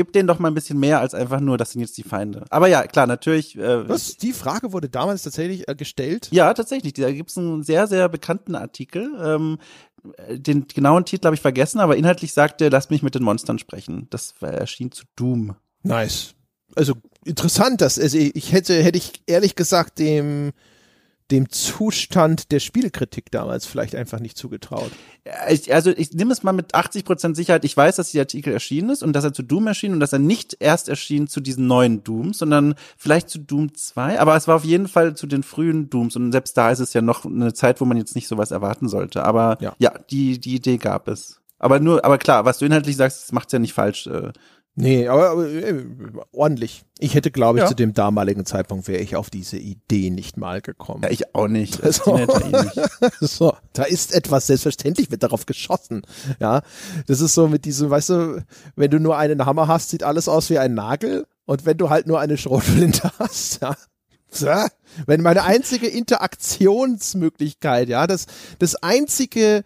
gib 0.00 0.14
denen 0.14 0.26
doch 0.26 0.38
mal 0.38 0.48
ein 0.48 0.54
bisschen 0.54 0.80
mehr 0.80 0.98
als 0.98 1.12
einfach 1.12 1.40
nur, 1.40 1.58
das 1.58 1.72
sind 1.72 1.82
jetzt 1.82 1.98
die 1.98 2.04
Feinde. 2.04 2.46
Aber 2.48 2.68
ja, 2.68 2.86
klar, 2.86 3.06
natürlich. 3.06 3.58
Äh, 3.58 3.86
Was? 3.86 4.16
Die 4.16 4.32
Frage 4.32 4.72
wurde 4.72 4.88
damals 4.88 5.24
tatsächlich 5.24 5.68
äh, 5.68 5.74
gestellt? 5.74 6.28
Ja, 6.30 6.54
tatsächlich. 6.54 6.94
Da 6.94 7.12
gibt's 7.12 7.36
einen 7.36 7.62
sehr, 7.62 7.86
sehr 7.86 8.08
bekannten 8.08 8.54
Artikel. 8.54 9.12
Ähm, 9.22 9.58
den 10.30 10.66
genauen 10.68 11.04
Titel 11.04 11.26
habe 11.26 11.34
ich 11.34 11.42
vergessen, 11.42 11.80
aber 11.80 11.98
inhaltlich 11.98 12.32
sagt 12.32 12.62
er, 12.62 12.70
lass 12.70 12.88
mich 12.88 13.02
mit 13.02 13.14
den 13.14 13.22
Monstern 13.22 13.58
sprechen. 13.58 14.06
Das 14.08 14.32
erschien 14.40 14.90
zu 14.90 15.04
Doom. 15.16 15.54
Nice. 15.82 16.34
Also 16.74 16.94
interessant, 17.26 17.82
dass 17.82 17.98
also 17.98 18.16
ich 18.16 18.52
hätte 18.52 18.82
hätte 18.82 18.96
ich 18.96 19.22
ehrlich 19.26 19.54
gesagt 19.54 19.98
dem 19.98 20.52
dem 21.30 21.48
Zustand 21.50 22.50
der 22.50 22.60
Spielekritik 22.60 23.30
damals 23.30 23.66
vielleicht 23.66 23.94
einfach 23.94 24.20
nicht 24.20 24.36
zugetraut. 24.36 24.90
Ich, 25.48 25.72
also 25.72 25.90
ich 25.90 26.12
nehme 26.12 26.32
es 26.32 26.42
mal 26.42 26.52
mit 26.52 26.74
80 26.74 27.04
Prozent 27.04 27.36
Sicherheit. 27.36 27.64
Ich 27.64 27.76
weiß, 27.76 27.96
dass 27.96 28.12
der 28.12 28.22
Artikel 28.22 28.52
erschienen 28.52 28.90
ist 28.90 29.02
und 29.02 29.12
dass 29.12 29.24
er 29.24 29.32
zu 29.32 29.42
Doom 29.42 29.66
erschien 29.68 29.92
und 29.92 30.00
dass 30.00 30.12
er 30.12 30.18
nicht 30.18 30.56
erst 30.60 30.88
erschien 30.88 31.28
zu 31.28 31.40
diesen 31.40 31.66
neuen 31.66 32.02
Dooms, 32.02 32.38
sondern 32.38 32.74
vielleicht 32.96 33.28
zu 33.28 33.38
Doom 33.38 33.74
2. 33.74 34.18
Aber 34.18 34.36
es 34.36 34.48
war 34.48 34.56
auf 34.56 34.64
jeden 34.64 34.88
Fall 34.88 35.14
zu 35.14 35.26
den 35.26 35.42
frühen 35.42 35.88
Dooms 35.90 36.16
und 36.16 36.32
selbst 36.32 36.56
da 36.56 36.70
ist 36.70 36.80
es 36.80 36.92
ja 36.92 37.02
noch 37.02 37.24
eine 37.24 37.52
Zeit, 37.52 37.80
wo 37.80 37.84
man 37.84 37.96
jetzt 37.96 38.14
nicht 38.14 38.28
sowas 38.28 38.50
erwarten 38.50 38.88
sollte. 38.88 39.24
Aber 39.24 39.58
ja, 39.60 39.74
ja 39.78 39.92
die, 40.10 40.40
die 40.40 40.56
Idee 40.56 40.78
gab 40.78 41.08
es. 41.08 41.40
Aber 41.58 41.78
nur, 41.78 42.04
aber 42.04 42.18
klar, 42.18 42.46
was 42.46 42.58
du 42.58 42.64
inhaltlich 42.64 42.96
sagst, 42.96 43.22
das 43.22 43.32
macht's 43.32 43.52
ja 43.52 43.58
nicht 43.58 43.74
falsch. 43.74 44.06
Äh, 44.06 44.32
Nee, 44.80 45.08
aber, 45.08 45.30
aber 45.30 45.46
äh, 45.46 45.84
ordentlich. 46.32 46.84
Ich 46.98 47.14
hätte, 47.14 47.30
glaube 47.30 47.58
ich, 47.58 47.64
ja. 47.64 47.68
zu 47.68 47.74
dem 47.74 47.92
damaligen 47.92 48.46
Zeitpunkt 48.46 48.88
wäre 48.88 49.02
ich 49.02 49.14
auf 49.14 49.28
diese 49.28 49.58
Idee 49.58 50.10
nicht 50.10 50.36
mal 50.36 50.62
gekommen. 50.62 51.02
Ja, 51.02 51.10
ich 51.10 51.34
auch 51.34 51.48
nicht. 51.48 51.80
So. 51.90 52.18
so, 53.20 53.56
da 53.72 53.82
ist 53.82 54.14
etwas, 54.14 54.46
selbstverständlich 54.46 55.10
wird 55.10 55.22
darauf 55.22 55.44
geschossen. 55.44 56.02
Ja, 56.38 56.62
das 57.06 57.20
ist 57.20 57.34
so 57.34 57.48
mit 57.48 57.64
diesem, 57.64 57.90
weißt 57.90 58.10
du, 58.10 58.44
wenn 58.76 58.90
du 58.90 59.00
nur 59.00 59.18
einen 59.18 59.44
Hammer 59.44 59.68
hast, 59.68 59.90
sieht 59.90 60.02
alles 60.02 60.28
aus 60.28 60.50
wie 60.50 60.58
ein 60.58 60.74
Nagel. 60.74 61.26
Und 61.46 61.66
wenn 61.66 61.76
du 61.76 61.90
halt 61.90 62.06
nur 62.06 62.20
eine 62.20 62.38
Schrotflinte 62.38 63.10
hast, 63.18 63.60
ja, 64.38 64.68
wenn 65.06 65.22
meine 65.22 65.42
einzige 65.42 65.88
Interaktionsmöglichkeit, 65.88 67.88
ja, 67.88 68.06
das, 68.06 68.26
das 68.58 68.76
einzige, 68.76 69.64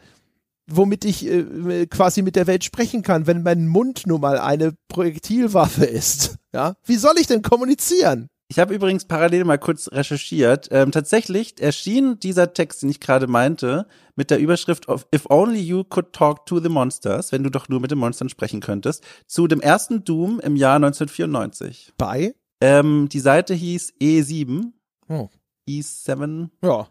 womit 0.70 1.04
ich 1.04 1.26
äh, 1.26 1.86
quasi 1.86 2.22
mit 2.22 2.36
der 2.36 2.46
Welt 2.46 2.64
sprechen 2.64 3.02
kann, 3.02 3.26
wenn 3.26 3.42
mein 3.42 3.66
Mund 3.66 4.06
nun 4.06 4.20
mal 4.20 4.38
eine 4.38 4.74
Projektilwaffe 4.88 5.84
ist. 5.84 6.36
Ja, 6.52 6.74
wie 6.84 6.96
soll 6.96 7.14
ich 7.18 7.26
denn 7.26 7.42
kommunizieren? 7.42 8.28
Ich 8.48 8.58
habe 8.58 8.74
übrigens 8.74 9.06
parallel 9.06 9.44
mal 9.44 9.58
kurz 9.58 9.90
recherchiert. 9.90 10.68
Ähm, 10.70 10.92
tatsächlich 10.92 11.60
erschien 11.60 12.20
dieser 12.20 12.52
Text, 12.52 12.82
den 12.82 12.90
ich 12.90 13.00
gerade 13.00 13.26
meinte, 13.26 13.86
mit 14.16 14.30
der 14.30 14.38
Überschrift 14.38 14.86
of 14.88 15.06
If 15.14 15.28
Only 15.30 15.60
You 15.60 15.82
Could 15.82 16.12
Talk 16.12 16.46
to 16.46 16.60
the 16.60 16.68
Monsters, 16.68 17.32
wenn 17.32 17.42
du 17.42 17.50
doch 17.50 17.68
nur 17.68 17.80
mit 17.80 17.90
den 17.90 17.98
Monstern 17.98 18.28
sprechen 18.28 18.60
könntest, 18.60 19.02
zu 19.26 19.48
dem 19.48 19.60
ersten 19.60 20.04
Doom 20.04 20.40
im 20.40 20.56
Jahr 20.56 20.76
1994. 20.76 21.94
Bei? 21.96 22.34
Ähm, 22.60 23.08
die 23.10 23.20
Seite 23.20 23.54
hieß 23.54 23.94
E7. 24.00 24.72
Oh. 25.08 25.28
E7. 25.68 26.50
Ja. 26.62 26.88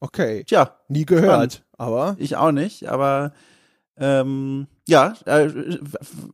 Okay. 0.00 0.42
Tja. 0.44 0.80
Nie 0.88 1.06
gehört, 1.06 1.52
spannend. 1.54 1.64
Aber. 1.82 2.16
Ich 2.20 2.36
auch 2.36 2.52
nicht, 2.52 2.88
aber 2.88 3.32
ähm, 3.96 4.66
ja, 4.88 5.14
äh, 5.26 5.50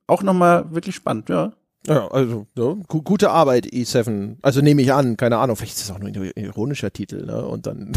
auch 0.07 0.23
nochmal 0.23 0.73
wirklich 0.73 0.95
spannend, 0.97 1.29
ja. 1.29 1.53
Ja, 1.89 2.07
also 2.09 2.47
ja, 2.55 2.77
gute 2.87 3.31
Arbeit, 3.31 3.67
E7. 3.67 4.37
Also 4.43 4.61
nehme 4.61 4.83
ich 4.83 4.93
an, 4.93 5.17
keine 5.17 5.39
Ahnung, 5.39 5.57
vielleicht 5.57 5.77
ist 5.77 5.85
es 5.85 5.91
auch 5.91 5.99
nur 5.99 6.11
ein 6.11 6.33
ironischer 6.37 6.93
Titel, 6.93 7.25
ne? 7.25 7.47
Und 7.47 7.67
dann. 7.67 7.93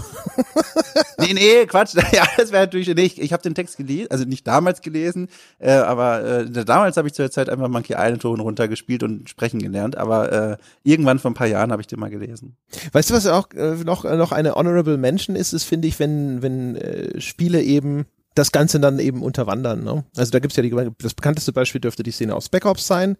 nee, 1.20 1.34
nee, 1.34 1.66
Quatsch. 1.68 1.96
Ja, 2.14 2.26
das 2.38 2.52
wäre 2.52 2.64
natürlich. 2.64 2.88
Nee, 2.88 3.12
ich, 3.18 3.34
habe 3.34 3.44
den 3.44 3.54
Text 3.54 3.78
gelesen, 3.78 4.08
also 4.10 4.24
nicht 4.24 4.48
damals 4.48 4.82
gelesen, 4.82 5.28
äh, 5.60 5.72
aber 5.72 6.24
äh, 6.24 6.66
damals 6.66 6.98
habe 6.98 7.08
ich 7.08 7.14
zu 7.14 7.22
der 7.22 7.32
Zeit 7.32 7.50
einfach 7.50 7.68
Monkey 7.68 7.94
Island 7.94 8.24
hoch 8.24 8.32
und 8.32 8.40
runter 8.40 8.68
gespielt 8.68 9.04
und 9.04 9.30
sprechen 9.30 9.60
gelernt. 9.60 9.98
Aber 9.98 10.32
äh, 10.32 10.58
irgendwann 10.84 11.20
vor 11.20 11.32
ein 11.32 11.36
paar 11.36 11.48
Jahren 11.48 11.72
habe 11.72 11.82
ich 11.82 11.88
den 11.88 12.00
mal 12.00 12.10
gelesen. 12.10 12.56
Weißt 12.94 13.10
du, 13.10 13.14
was 13.14 13.28
auch 13.28 13.52
äh, 13.52 13.76
noch, 13.84 14.06
äh, 14.06 14.16
noch 14.16 14.32
eine 14.32 14.56
Honorable 14.56 14.98
Mention 14.98 15.36
ist, 15.36 15.54
ist, 15.54 15.66
finde 15.66 15.88
ich, 15.90 16.00
wenn, 16.00 16.42
wenn 16.42 16.76
äh, 16.78 17.20
Spiele 17.20 17.62
eben 17.62 18.06
das 18.36 18.54
Ganze 18.54 18.80
dann 18.80 19.00
eben 19.00 19.22
unterwandern. 19.22 19.84
Ne? 19.84 20.06
Also 20.16 20.32
da 20.32 20.40
gibt's 20.40 20.56
ja 20.56 20.64
die, 20.64 20.74
das 21.00 21.14
bekannteste 21.14 21.52
Beispiel 21.52 21.82
dürfte 21.82 22.04
die 22.04 22.12
Szene 22.12 22.36
aus 22.36 22.50
Ops 22.64 22.88
sein 22.88 23.18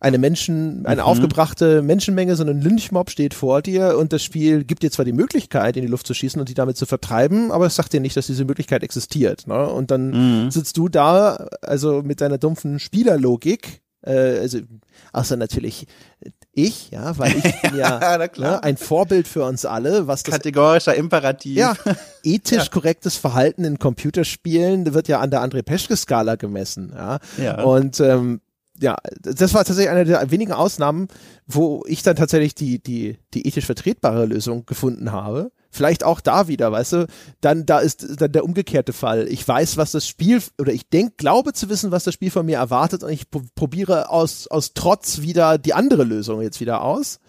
eine 0.00 0.16
Menschen, 0.16 0.86
eine 0.86 1.02
mhm. 1.02 1.06
aufgebrachte 1.06 1.82
Menschenmenge, 1.82 2.34
so 2.34 2.42
ein 2.42 2.62
Lynchmob 2.62 3.10
steht 3.10 3.34
vor 3.34 3.60
dir 3.60 3.98
und 3.98 4.14
das 4.14 4.24
Spiel 4.24 4.64
gibt 4.64 4.82
dir 4.82 4.90
zwar 4.90 5.04
die 5.04 5.12
Möglichkeit, 5.12 5.76
in 5.76 5.82
die 5.82 5.88
Luft 5.88 6.06
zu 6.06 6.14
schießen 6.14 6.40
und 6.40 6.48
die 6.48 6.54
damit 6.54 6.78
zu 6.78 6.86
vertreiben, 6.86 7.52
aber 7.52 7.66
es 7.66 7.76
sagt 7.76 7.92
dir 7.92 8.00
nicht, 8.00 8.16
dass 8.16 8.26
diese 8.26 8.46
Möglichkeit 8.46 8.82
existiert. 8.82 9.46
Ne? 9.46 9.68
Und 9.68 9.90
dann 9.90 10.44
mhm. 10.44 10.50
sitzt 10.50 10.78
du 10.78 10.88
da, 10.88 11.48
also 11.60 12.02
mit 12.02 12.22
deiner 12.22 12.38
dumpfen 12.38 12.78
Spielerlogik, 12.78 13.82
äh, 14.02 14.38
also 14.38 14.60
außer 15.12 15.36
natürlich 15.36 15.86
ich, 16.52 16.90
ja, 16.90 17.16
weil 17.18 17.36
ich 17.36 17.60
bin 17.60 17.76
ja 17.76 18.18
ne, 18.38 18.62
ein 18.62 18.78
Vorbild 18.78 19.28
für 19.28 19.44
uns 19.44 19.66
alle, 19.66 20.06
was 20.06 20.22
das 20.22 20.34
kategorischer 20.34 20.94
Imperativ. 20.94 21.58
Ja, 21.58 21.74
ethisch 22.22 22.64
ja. 22.64 22.70
korrektes 22.70 23.16
Verhalten 23.16 23.64
in 23.64 23.78
Computerspielen 23.78 24.94
wird 24.94 25.08
ja 25.08 25.20
an 25.20 25.30
der 25.30 25.42
André 25.42 25.62
Peschke 25.62 25.96
Skala 25.96 26.36
gemessen, 26.36 26.92
ja. 26.96 27.18
ja. 27.36 27.62
Und 27.62 28.00
ähm, 28.00 28.40
ja, 28.80 28.96
das 29.20 29.54
war 29.54 29.64
tatsächlich 29.64 29.90
eine 29.90 30.04
der 30.04 30.30
wenigen 30.30 30.52
Ausnahmen, 30.52 31.08
wo 31.46 31.84
ich 31.86 32.02
dann 32.02 32.16
tatsächlich 32.16 32.54
die, 32.54 32.82
die, 32.82 33.18
die 33.34 33.46
ethisch 33.46 33.66
vertretbare 33.66 34.26
Lösung 34.26 34.64
gefunden 34.66 35.12
habe. 35.12 35.52
Vielleicht 35.70 36.02
auch 36.02 36.20
da 36.20 36.48
wieder, 36.48 36.72
weißt 36.72 36.92
du, 36.94 37.06
dann 37.40 37.64
da 37.64 37.78
ist 37.78 38.20
dann 38.20 38.32
der 38.32 38.44
umgekehrte 38.44 38.92
Fall. 38.92 39.28
Ich 39.28 39.46
weiß, 39.46 39.76
was 39.76 39.92
das 39.92 40.06
Spiel, 40.06 40.42
oder 40.58 40.72
ich 40.72 40.88
denk, 40.88 41.16
glaube 41.16 41.52
zu 41.52 41.68
wissen, 41.68 41.92
was 41.92 42.04
das 42.04 42.14
Spiel 42.14 42.30
von 42.30 42.44
mir 42.44 42.56
erwartet 42.56 43.04
und 43.04 43.10
ich 43.10 43.30
probiere 43.30 44.10
aus, 44.10 44.48
aus 44.48 44.72
Trotz 44.74 45.20
wieder 45.20 45.58
die 45.58 45.74
andere 45.74 46.02
Lösung 46.02 46.40
jetzt 46.40 46.60
wieder 46.60 46.82
aus. 46.82 47.20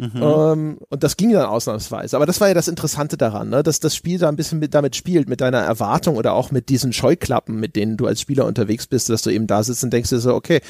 Mhm. 0.00 0.22
Ähm, 0.22 0.78
und 0.88 1.02
das 1.02 1.16
ging 1.16 1.32
dann 1.32 1.46
ausnahmsweise. 1.46 2.16
Aber 2.16 2.26
das 2.26 2.40
war 2.40 2.48
ja 2.48 2.54
das 2.54 2.68
Interessante 2.68 3.16
daran, 3.16 3.50
ne? 3.50 3.62
dass 3.62 3.80
das 3.80 3.94
Spiel 3.94 4.18
da 4.18 4.28
ein 4.28 4.36
bisschen 4.36 4.58
mit, 4.58 4.74
damit 4.74 4.96
spielt, 4.96 5.28
mit 5.28 5.40
deiner 5.40 5.58
Erwartung 5.58 6.16
oder 6.16 6.32
auch 6.32 6.50
mit 6.50 6.68
diesen 6.70 6.92
Scheuklappen, 6.92 7.60
mit 7.60 7.76
denen 7.76 7.96
du 7.96 8.06
als 8.06 8.20
Spieler 8.20 8.46
unterwegs 8.46 8.86
bist, 8.86 9.10
dass 9.10 9.22
du 9.22 9.30
eben 9.30 9.46
da 9.46 9.62
sitzt 9.62 9.84
und 9.84 9.92
denkst 9.92 10.10
dir 10.10 10.20
so, 10.20 10.34
okay, 10.34 10.60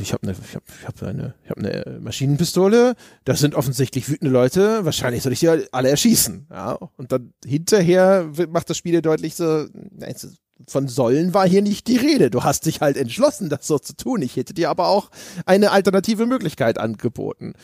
ich 0.00 0.12
habe 0.12 0.24
eine, 0.24 0.32
ich 0.32 0.56
hab, 0.56 0.62
ich 0.80 0.86
hab 0.86 1.02
eine, 1.02 1.34
ich 1.44 1.50
hab 1.50 1.58
eine 1.58 2.00
Maschinenpistole. 2.00 2.96
Das 3.24 3.38
sind 3.38 3.54
offensichtlich 3.54 4.08
wütende 4.08 4.32
Leute. 4.32 4.84
Wahrscheinlich 4.84 5.22
soll 5.22 5.32
ich 5.32 5.40
die 5.40 5.48
alle 5.48 5.88
erschießen. 5.88 6.48
Ja, 6.50 6.72
und 6.96 7.12
dann 7.12 7.32
hinterher 7.44 8.30
macht 8.48 8.68
das 8.68 8.76
Spiel 8.76 9.00
deutlich 9.00 9.36
so, 9.36 9.66
von 10.68 10.88
sollen 10.88 11.34
war 11.34 11.48
hier 11.48 11.62
nicht 11.62 11.86
die 11.86 11.96
Rede. 11.96 12.30
Du 12.30 12.44
hast 12.44 12.66
dich 12.66 12.80
halt 12.80 12.96
entschlossen, 12.96 13.48
das 13.48 13.66
so 13.66 13.78
zu 13.78 13.94
tun. 13.96 14.22
Ich 14.22 14.36
hätte 14.36 14.54
dir 14.54 14.70
aber 14.70 14.88
auch 14.88 15.10
eine 15.46 15.70
alternative 15.70 16.26
Möglichkeit 16.26 16.78
angeboten. 16.78 17.54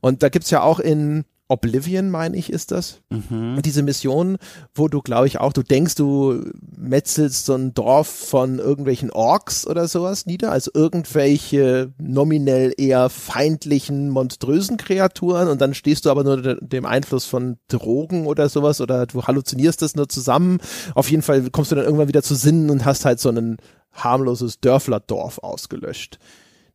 Und 0.00 0.22
da 0.22 0.28
gibt's 0.28 0.50
ja 0.50 0.62
auch 0.62 0.80
in 0.80 1.24
Oblivion, 1.48 2.10
meine 2.10 2.36
ich, 2.36 2.50
ist 2.52 2.72
das. 2.72 3.00
Mhm. 3.08 3.60
Diese 3.64 3.82
Mission, 3.82 4.36
wo 4.74 4.88
du, 4.88 5.00
glaube 5.00 5.26
ich, 5.26 5.40
auch, 5.40 5.54
du 5.54 5.62
denkst, 5.62 5.94
du 5.94 6.44
metzelst 6.76 7.46
so 7.46 7.54
ein 7.54 7.72
Dorf 7.72 8.06
von 8.06 8.58
irgendwelchen 8.58 9.10
Orks 9.10 9.66
oder 9.66 9.88
sowas 9.88 10.26
nieder, 10.26 10.52
also 10.52 10.70
irgendwelche 10.74 11.92
nominell 11.98 12.74
eher 12.76 13.08
feindlichen, 13.08 14.10
monströsen 14.10 14.76
Kreaturen 14.76 15.48
und 15.48 15.60
dann 15.60 15.72
stehst 15.72 16.04
du 16.04 16.10
aber 16.10 16.22
nur 16.22 16.56
dem 16.60 16.84
Einfluss 16.84 17.24
von 17.24 17.56
Drogen 17.68 18.26
oder 18.26 18.50
sowas 18.50 18.82
oder 18.82 19.06
du 19.06 19.22
halluzinierst 19.22 19.80
das 19.80 19.96
nur 19.96 20.08
zusammen. 20.08 20.58
Auf 20.94 21.10
jeden 21.10 21.22
Fall 21.22 21.48
kommst 21.50 21.72
du 21.72 21.76
dann 21.76 21.84
irgendwann 21.84 22.08
wieder 22.08 22.22
zu 22.22 22.34
Sinnen 22.34 22.68
und 22.68 22.84
hast 22.84 23.06
halt 23.06 23.20
so 23.20 23.30
ein 23.30 23.56
harmloses 23.94 24.60
Dörflerdorf 24.60 25.38
ausgelöscht. 25.38 26.18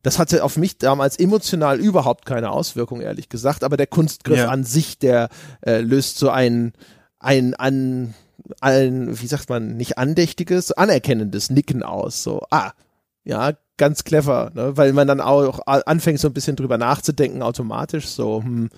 Das 0.04 0.18
hatte 0.18 0.44
auf 0.44 0.58
mich 0.58 0.76
damals 0.76 1.18
emotional 1.18 1.80
überhaupt 1.80 2.26
keine 2.26 2.50
Auswirkung, 2.50 3.00
ehrlich 3.00 3.30
gesagt. 3.30 3.64
Aber 3.64 3.78
der 3.78 3.86
Kunstgriff 3.86 4.36
ja. 4.36 4.48
an 4.48 4.62
sich, 4.62 4.98
der 4.98 5.30
äh, 5.66 5.80
löst 5.80 6.18
so 6.18 6.28
ein, 6.28 6.74
ein, 7.18 7.54
ein, 7.54 8.14
ein, 8.60 9.18
wie 9.18 9.26
sagt 9.26 9.48
man, 9.48 9.78
nicht 9.78 9.96
andächtiges, 9.96 10.72
anerkennendes 10.72 11.48
Nicken 11.48 11.82
aus. 11.82 12.22
So, 12.22 12.42
ah, 12.50 12.72
ja, 13.24 13.52
ganz 13.78 14.04
clever, 14.04 14.52
ne? 14.54 14.76
weil 14.76 14.92
man 14.92 15.08
dann 15.08 15.22
auch 15.22 15.60
anfängt, 15.66 16.20
so 16.20 16.28
ein 16.28 16.34
bisschen 16.34 16.56
drüber 16.56 16.76
nachzudenken, 16.76 17.42
automatisch 17.42 18.06
so, 18.08 18.42
hm, 18.42 18.68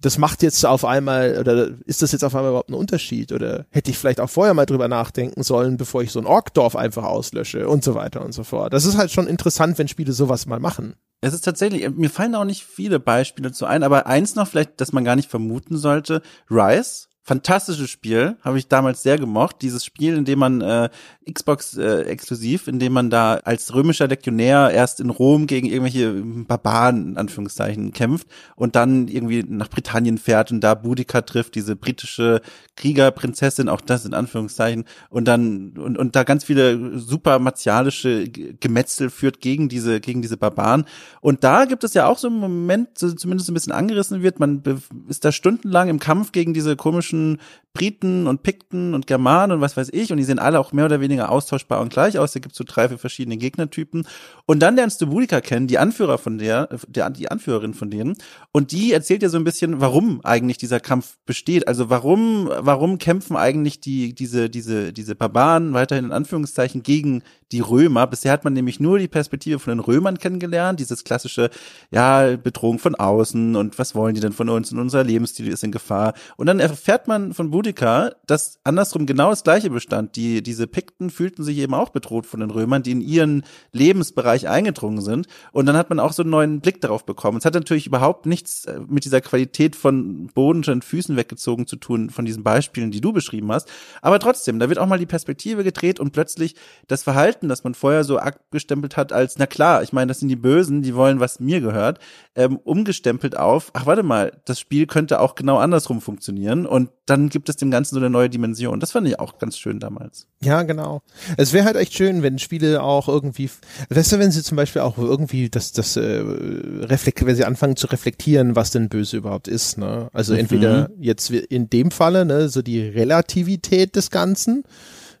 das 0.00 0.18
macht 0.18 0.42
jetzt 0.42 0.64
auf 0.64 0.84
einmal, 0.84 1.38
oder 1.38 1.70
ist 1.84 2.02
das 2.02 2.12
jetzt 2.12 2.24
auf 2.24 2.34
einmal 2.34 2.50
überhaupt 2.50 2.70
ein 2.70 2.74
Unterschied? 2.74 3.32
Oder 3.32 3.66
hätte 3.70 3.90
ich 3.90 3.98
vielleicht 3.98 4.20
auch 4.20 4.30
vorher 4.30 4.54
mal 4.54 4.66
drüber 4.66 4.88
nachdenken 4.88 5.42
sollen, 5.42 5.76
bevor 5.76 6.02
ich 6.02 6.10
so 6.10 6.18
ein 6.18 6.26
Orkdorf 6.26 6.74
einfach 6.74 7.04
auslösche 7.04 7.68
und 7.68 7.84
so 7.84 7.94
weiter 7.94 8.24
und 8.24 8.32
so 8.32 8.42
fort. 8.42 8.72
Das 8.72 8.86
ist 8.86 8.96
halt 8.96 9.10
schon 9.10 9.26
interessant, 9.26 9.78
wenn 9.78 9.88
Spiele 9.88 10.12
sowas 10.12 10.46
mal 10.46 10.60
machen. 10.60 10.94
Es 11.20 11.34
ist 11.34 11.42
tatsächlich, 11.42 11.88
mir 11.90 12.08
fallen 12.08 12.34
auch 12.34 12.44
nicht 12.44 12.64
viele 12.64 12.98
Beispiele 12.98 13.52
zu 13.52 13.66
ein, 13.66 13.82
aber 13.82 14.06
eins 14.06 14.36
noch 14.36 14.48
vielleicht, 14.48 14.80
das 14.80 14.92
man 14.92 15.04
gar 15.04 15.16
nicht 15.16 15.28
vermuten 15.28 15.76
sollte. 15.76 16.22
Rise 16.50 17.09
fantastisches 17.30 17.88
Spiel, 17.88 18.36
habe 18.42 18.58
ich 18.58 18.66
damals 18.66 19.04
sehr 19.04 19.16
gemocht. 19.16 19.62
Dieses 19.62 19.84
Spiel, 19.84 20.16
in 20.16 20.24
dem 20.24 20.40
man 20.40 20.62
äh, 20.62 20.88
Xbox 21.32 21.76
äh, 21.76 22.02
exklusiv, 22.02 22.66
in 22.66 22.80
dem 22.80 22.92
man 22.92 23.08
da 23.08 23.34
als 23.44 23.72
römischer 23.72 24.08
Legionär 24.08 24.70
erst 24.72 24.98
in 24.98 25.10
Rom 25.10 25.46
gegen 25.46 25.68
irgendwelche 25.68 26.12
Barbaren 26.12 27.10
in 27.10 27.16
Anführungszeichen 27.16 27.92
kämpft 27.92 28.26
und 28.56 28.74
dann 28.74 29.06
irgendwie 29.06 29.44
nach 29.46 29.68
Britannien 29.68 30.18
fährt 30.18 30.50
und 30.50 30.60
da 30.60 30.74
Boudica 30.74 31.20
trifft, 31.20 31.54
diese 31.54 31.76
britische 31.76 32.40
Kriegerprinzessin, 32.74 33.68
auch 33.68 33.80
das 33.80 34.04
in 34.04 34.14
Anführungszeichen 34.14 34.84
und 35.08 35.28
dann 35.28 35.78
und, 35.78 35.98
und 35.98 36.16
da 36.16 36.24
ganz 36.24 36.42
viele 36.42 36.98
super 36.98 37.38
martialische 37.38 38.28
Gemetzel 38.28 39.08
führt 39.08 39.40
gegen 39.40 39.68
diese 39.68 40.00
gegen 40.00 40.20
diese 40.20 40.36
Barbaren 40.36 40.84
und 41.20 41.44
da 41.44 41.66
gibt 41.66 41.84
es 41.84 41.94
ja 41.94 42.08
auch 42.08 42.18
so 42.18 42.26
einen 42.26 42.40
Moment, 42.40 42.98
so 42.98 43.12
zumindest 43.12 43.48
ein 43.48 43.54
bisschen 43.54 43.72
angerissen 43.72 44.20
wird, 44.20 44.40
man 44.40 44.64
ist 45.08 45.24
da 45.24 45.30
stundenlang 45.30 45.88
im 45.88 46.00
Kampf 46.00 46.32
gegen 46.32 46.54
diese 46.54 46.74
komischen 46.74 47.19
zwischen 47.20 47.38
Briten 47.72 48.26
und 48.26 48.42
Pikten 48.42 48.94
und 48.94 49.06
Germanen 49.06 49.52
und 49.52 49.60
was 49.60 49.76
weiß 49.76 49.90
ich 49.92 50.10
und 50.10 50.18
die 50.18 50.24
sehen 50.24 50.40
alle 50.40 50.58
auch 50.58 50.72
mehr 50.72 50.86
oder 50.86 51.00
weniger 51.00 51.30
austauschbar 51.30 51.80
und 51.80 51.92
gleich 51.92 52.18
aus. 52.18 52.32
Da 52.32 52.40
gibt's 52.40 52.58
so 52.58 52.64
drei, 52.66 52.88
vier 52.88 52.98
verschiedene 52.98 53.36
Gegnertypen. 53.36 54.08
Und 54.50 54.58
dann 54.58 54.74
lernst 54.74 55.00
du 55.00 55.06
Bulika 55.06 55.40
kennen, 55.40 55.68
die 55.68 55.78
Anführer 55.78 56.18
von 56.18 56.36
der, 56.36 56.68
der, 56.88 57.08
die 57.10 57.30
Anführerin 57.30 57.72
von 57.72 57.88
denen. 57.88 58.16
Und 58.50 58.72
die 58.72 58.92
erzählt 58.92 59.22
dir 59.22 59.30
so 59.30 59.36
ein 59.36 59.44
bisschen, 59.44 59.80
warum 59.80 60.24
eigentlich 60.24 60.58
dieser 60.58 60.80
Kampf 60.80 61.18
besteht. 61.24 61.68
Also 61.68 61.88
warum, 61.88 62.50
warum 62.58 62.98
kämpfen 62.98 63.36
eigentlich 63.36 63.78
die, 63.78 64.12
diese, 64.12 64.50
diese, 64.50 64.92
diese 64.92 65.14
Barbaren 65.14 65.72
weiterhin 65.72 66.06
in 66.06 66.10
Anführungszeichen 66.10 66.82
gegen 66.82 67.22
die 67.52 67.60
Römer. 67.60 68.06
Bisher 68.06 68.32
hat 68.32 68.44
man 68.44 68.52
nämlich 68.52 68.80
nur 68.80 68.98
die 68.98 69.08
Perspektive 69.08 69.58
von 69.58 69.72
den 69.72 69.80
Römern 69.80 70.18
kennengelernt, 70.18 70.78
dieses 70.78 71.04
klassische, 71.04 71.50
ja, 71.90 72.36
Bedrohung 72.36 72.78
von 72.78 72.94
außen 72.94 73.56
und 73.56 73.78
was 73.78 73.94
wollen 73.94 74.14
die 74.14 74.20
denn 74.20 74.32
von 74.32 74.48
uns 74.48 74.72
und 74.72 74.78
unser 74.78 75.02
Lebensstil 75.02 75.48
ist 75.48 75.64
in 75.64 75.72
Gefahr. 75.72 76.14
Und 76.36 76.46
dann 76.46 76.60
erfährt 76.60 77.08
man 77.08 77.34
von 77.34 77.50
Boudica, 77.50 78.12
dass 78.26 78.58
andersrum 78.64 79.06
genau 79.06 79.30
das 79.30 79.42
gleiche 79.42 79.70
bestand. 79.70 80.16
Die, 80.16 80.42
diese 80.42 80.66
Pikten 80.66 81.10
fühlten 81.10 81.42
sich 81.42 81.58
eben 81.58 81.74
auch 81.74 81.90
bedroht 81.90 82.26
von 82.26 82.40
den 82.40 82.50
Römern, 82.50 82.82
die 82.82 82.92
in 82.92 83.00
ihren 83.00 83.42
Lebensbereich 83.72 84.39
eingedrungen 84.48 85.00
sind. 85.00 85.26
Und 85.52 85.66
dann 85.66 85.76
hat 85.76 85.88
man 85.88 86.00
auch 86.00 86.12
so 86.12 86.22
einen 86.22 86.30
neuen 86.30 86.60
Blick 86.60 86.80
darauf 86.80 87.04
bekommen. 87.06 87.38
Es 87.38 87.44
hat 87.44 87.54
natürlich 87.54 87.86
überhaupt 87.86 88.26
nichts 88.26 88.64
äh, 88.64 88.80
mit 88.86 89.04
dieser 89.04 89.20
Qualität 89.20 89.76
von 89.76 90.28
Boden 90.34 90.64
und 90.70 90.84
Füßen 90.84 91.16
weggezogen 91.16 91.66
zu 91.66 91.76
tun, 91.76 92.10
von 92.10 92.24
diesen 92.24 92.42
Beispielen, 92.42 92.90
die 92.90 93.00
du 93.00 93.12
beschrieben 93.12 93.50
hast. 93.52 93.68
Aber 94.02 94.18
trotzdem, 94.18 94.58
da 94.58 94.68
wird 94.68 94.78
auch 94.78 94.86
mal 94.86 94.98
die 94.98 95.06
Perspektive 95.06 95.64
gedreht 95.64 96.00
und 96.00 96.12
plötzlich 96.12 96.54
das 96.86 97.02
Verhalten 97.02 97.20
Verhalten, 97.20 97.48
das 97.48 97.64
man 97.64 97.74
vorher 97.74 98.02
so 98.02 98.18
abgestempelt 98.18 98.96
hat 98.96 99.12
als, 99.12 99.36
na 99.38 99.46
klar, 99.46 99.82
ich 99.82 99.92
meine, 99.92 100.08
das 100.08 100.20
sind 100.20 100.28
die 100.28 100.36
Bösen, 100.36 100.82
die 100.82 100.94
wollen, 100.94 101.20
was 101.20 101.38
mir 101.38 101.60
gehört, 101.60 101.98
ähm, 102.34 102.56
umgestempelt 102.56 103.36
auf, 103.36 103.70
ach 103.74 103.86
warte 103.86 104.02
mal, 104.02 104.32
das 104.46 104.58
Spiel 104.58 104.86
könnte 104.86 105.20
auch 105.20 105.34
genau 105.34 105.58
andersrum 105.58 106.00
funktionieren 106.00 106.66
und 106.66 106.90
dann 107.06 107.28
gibt 107.28 107.48
es 107.48 107.56
dem 107.56 107.70
Ganzen 107.70 107.94
so 107.94 108.00
eine 108.00 108.08
neue 108.08 108.30
Dimension. 108.30 108.80
Das 108.80 108.92
fand 108.92 109.06
ich 109.08 109.18
auch 109.18 109.38
ganz 109.38 109.58
schön 109.58 109.80
damals. 109.80 110.28
Ja, 110.42 110.62
genau. 110.62 111.02
Es 111.36 111.52
wäre 111.52 111.66
halt 111.66 111.76
echt 111.76 111.92
schön, 111.92 112.22
wenn 112.22 112.38
Spiele 112.38 112.82
auch 112.82 113.08
irgendwie, 113.08 113.50
weißt 113.90 114.12
du, 114.12 114.18
wenn 114.18 114.29
wenn 114.30 114.34
sie 114.34 114.44
zum 114.44 114.56
Beispiel 114.56 114.82
auch 114.82 114.96
irgendwie 114.96 115.50
das, 115.50 115.72
das 115.72 115.96
äh, 115.96 116.22
reflekt, 116.22 117.26
wenn 117.26 117.34
sie 117.34 117.44
anfangen 117.44 117.74
zu 117.74 117.88
reflektieren, 117.88 118.54
was 118.54 118.70
denn 118.70 118.88
böse 118.88 119.16
überhaupt 119.16 119.48
ist, 119.48 119.76
ne? 119.76 120.08
Also 120.12 120.34
mhm. 120.34 120.38
entweder 120.38 120.90
jetzt 121.00 121.30
in 121.30 121.68
dem 121.68 121.90
Falle, 121.90 122.24
ne, 122.24 122.48
so 122.48 122.62
die 122.62 122.80
Relativität 122.80 123.96
des 123.96 124.10
Ganzen, 124.10 124.62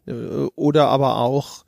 äh, 0.06 0.12
oder 0.54 0.86
aber 0.90 1.16
auch, 1.16 1.64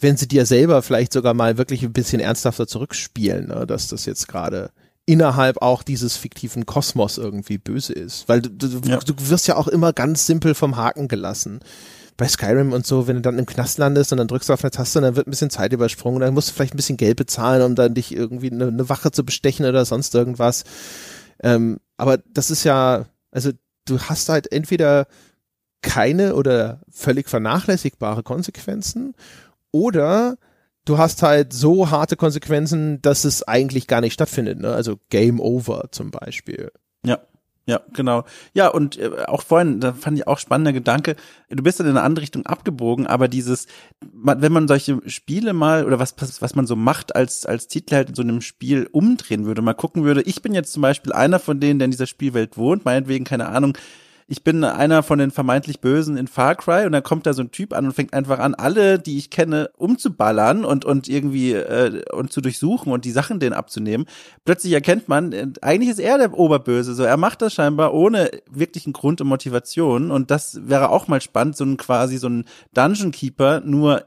wenn 0.00 0.16
sie 0.16 0.26
dir 0.26 0.46
selber 0.46 0.82
vielleicht 0.82 1.12
sogar 1.12 1.32
mal 1.32 1.58
wirklich 1.58 1.84
ein 1.84 1.92
bisschen 1.92 2.18
ernsthafter 2.18 2.66
zurückspielen, 2.66 3.46
ne, 3.46 3.68
dass 3.68 3.86
das 3.86 4.04
jetzt 4.04 4.26
gerade 4.26 4.72
innerhalb 5.06 5.62
auch 5.62 5.84
dieses 5.84 6.16
fiktiven 6.16 6.66
Kosmos 6.66 7.18
irgendwie 7.18 7.58
böse 7.58 7.92
ist. 7.92 8.28
Weil 8.28 8.42
du, 8.42 8.50
du, 8.50 8.80
ja. 8.88 8.98
du 8.98 9.14
wirst 9.28 9.46
ja 9.46 9.56
auch 9.56 9.68
immer 9.68 9.92
ganz 9.92 10.26
simpel 10.26 10.56
vom 10.56 10.76
Haken 10.76 11.06
gelassen 11.06 11.60
bei 12.20 12.28
Skyrim 12.28 12.74
und 12.74 12.86
so, 12.86 13.08
wenn 13.08 13.16
du 13.16 13.22
dann 13.22 13.38
im 13.38 13.46
Knast 13.46 13.78
landest 13.78 14.12
und 14.12 14.18
dann 14.18 14.28
drückst 14.28 14.50
du 14.50 14.52
auf 14.52 14.62
eine 14.62 14.70
Taste 14.70 14.98
und 14.98 15.04
dann 15.04 15.16
wird 15.16 15.26
ein 15.26 15.30
bisschen 15.30 15.48
Zeit 15.48 15.72
übersprungen, 15.72 16.20
dann 16.20 16.34
musst 16.34 16.50
du 16.50 16.52
vielleicht 16.52 16.74
ein 16.74 16.76
bisschen 16.76 16.98
Geld 16.98 17.16
bezahlen, 17.16 17.62
um 17.62 17.74
dann 17.74 17.94
dich 17.94 18.14
irgendwie 18.14 18.50
eine, 18.50 18.68
eine 18.68 18.90
Wache 18.90 19.10
zu 19.10 19.24
bestechen 19.24 19.64
oder 19.64 19.86
sonst 19.86 20.14
irgendwas. 20.14 20.64
Ähm, 21.42 21.78
aber 21.96 22.18
das 22.18 22.50
ist 22.50 22.64
ja, 22.64 23.06
also 23.30 23.52
du 23.86 23.98
hast 24.00 24.28
halt 24.28 24.52
entweder 24.52 25.06
keine 25.80 26.34
oder 26.34 26.82
völlig 26.90 27.30
vernachlässigbare 27.30 28.22
Konsequenzen 28.22 29.14
oder 29.72 30.36
du 30.84 30.98
hast 30.98 31.22
halt 31.22 31.54
so 31.54 31.90
harte 31.90 32.16
Konsequenzen, 32.16 33.00
dass 33.00 33.24
es 33.24 33.48
eigentlich 33.48 33.86
gar 33.86 34.02
nicht 34.02 34.12
stattfindet. 34.12 34.60
Ne? 34.60 34.70
Also 34.70 34.98
Game 35.08 35.40
Over 35.40 35.88
zum 35.90 36.10
Beispiel. 36.10 36.70
Ja. 37.02 37.18
Ja, 37.70 37.82
genau. 37.92 38.24
Ja, 38.52 38.66
und 38.66 38.98
äh, 38.98 39.10
auch 39.28 39.42
vorhin, 39.42 39.78
da 39.78 39.92
fand 39.92 40.18
ich 40.18 40.26
auch 40.26 40.40
spannender 40.40 40.72
Gedanke, 40.72 41.14
du 41.50 41.62
bist 41.62 41.78
dann 41.78 41.86
in 41.86 41.96
eine 41.96 42.02
andere 42.02 42.24
Richtung 42.24 42.44
abgebogen, 42.44 43.06
aber 43.06 43.28
dieses, 43.28 43.68
wenn 44.00 44.50
man 44.50 44.66
solche 44.66 45.00
Spiele 45.06 45.52
mal 45.52 45.84
oder 45.84 46.00
was, 46.00 46.16
was 46.40 46.56
man 46.56 46.66
so 46.66 46.74
macht 46.74 47.14
als, 47.14 47.46
als 47.46 47.68
Titel 47.68 47.94
halt 47.94 48.08
in 48.08 48.14
so 48.16 48.22
einem 48.22 48.40
Spiel 48.40 48.88
umdrehen 48.90 49.44
würde, 49.44 49.62
mal 49.62 49.74
gucken 49.74 50.02
würde, 50.02 50.22
ich 50.22 50.42
bin 50.42 50.52
jetzt 50.52 50.72
zum 50.72 50.82
Beispiel 50.82 51.12
einer 51.12 51.38
von 51.38 51.60
denen, 51.60 51.78
der 51.78 51.84
in 51.84 51.92
dieser 51.92 52.08
Spielwelt 52.08 52.56
wohnt, 52.56 52.84
meinetwegen, 52.84 53.24
keine 53.24 53.46
Ahnung, 53.46 53.78
ich 54.30 54.44
bin 54.44 54.62
einer 54.62 55.02
von 55.02 55.18
den 55.18 55.32
vermeintlich 55.32 55.80
Bösen 55.80 56.16
in 56.16 56.28
Far 56.28 56.54
Cry 56.54 56.86
und 56.86 56.92
dann 56.92 57.02
kommt 57.02 57.26
da 57.26 57.32
so 57.34 57.42
ein 57.42 57.50
Typ 57.50 57.72
an 57.72 57.86
und 57.86 57.94
fängt 57.94 58.14
einfach 58.14 58.38
an, 58.38 58.54
alle, 58.54 59.00
die 59.00 59.18
ich 59.18 59.28
kenne, 59.28 59.70
umzuballern 59.76 60.64
und, 60.64 60.84
und 60.84 61.08
irgendwie 61.08 61.54
äh, 61.54 62.04
und 62.12 62.32
zu 62.32 62.40
durchsuchen 62.40 62.92
und 62.92 63.04
die 63.04 63.10
Sachen 63.10 63.40
denen 63.40 63.54
abzunehmen. 63.54 64.06
Plötzlich 64.44 64.72
erkennt 64.72 65.08
man, 65.08 65.32
äh, 65.32 65.48
eigentlich 65.62 65.90
ist 65.90 65.98
er 65.98 66.16
der 66.16 66.38
Oberböse. 66.38 66.94
So, 66.94 67.02
er 67.02 67.16
macht 67.16 67.42
das 67.42 67.54
scheinbar 67.54 67.92
ohne 67.92 68.30
wirklichen 68.48 68.92
Grund 68.92 69.20
und 69.20 69.26
Motivation. 69.26 70.12
Und 70.12 70.30
das 70.30 70.60
wäre 70.62 70.90
auch 70.90 71.08
mal 71.08 71.20
spannend, 71.20 71.56
so 71.56 71.64
ein 71.64 71.76
quasi 71.76 72.16
so 72.16 72.28
ein 72.28 72.44
Dungeon 72.72 73.10
Keeper 73.10 73.62
nur 73.64 74.04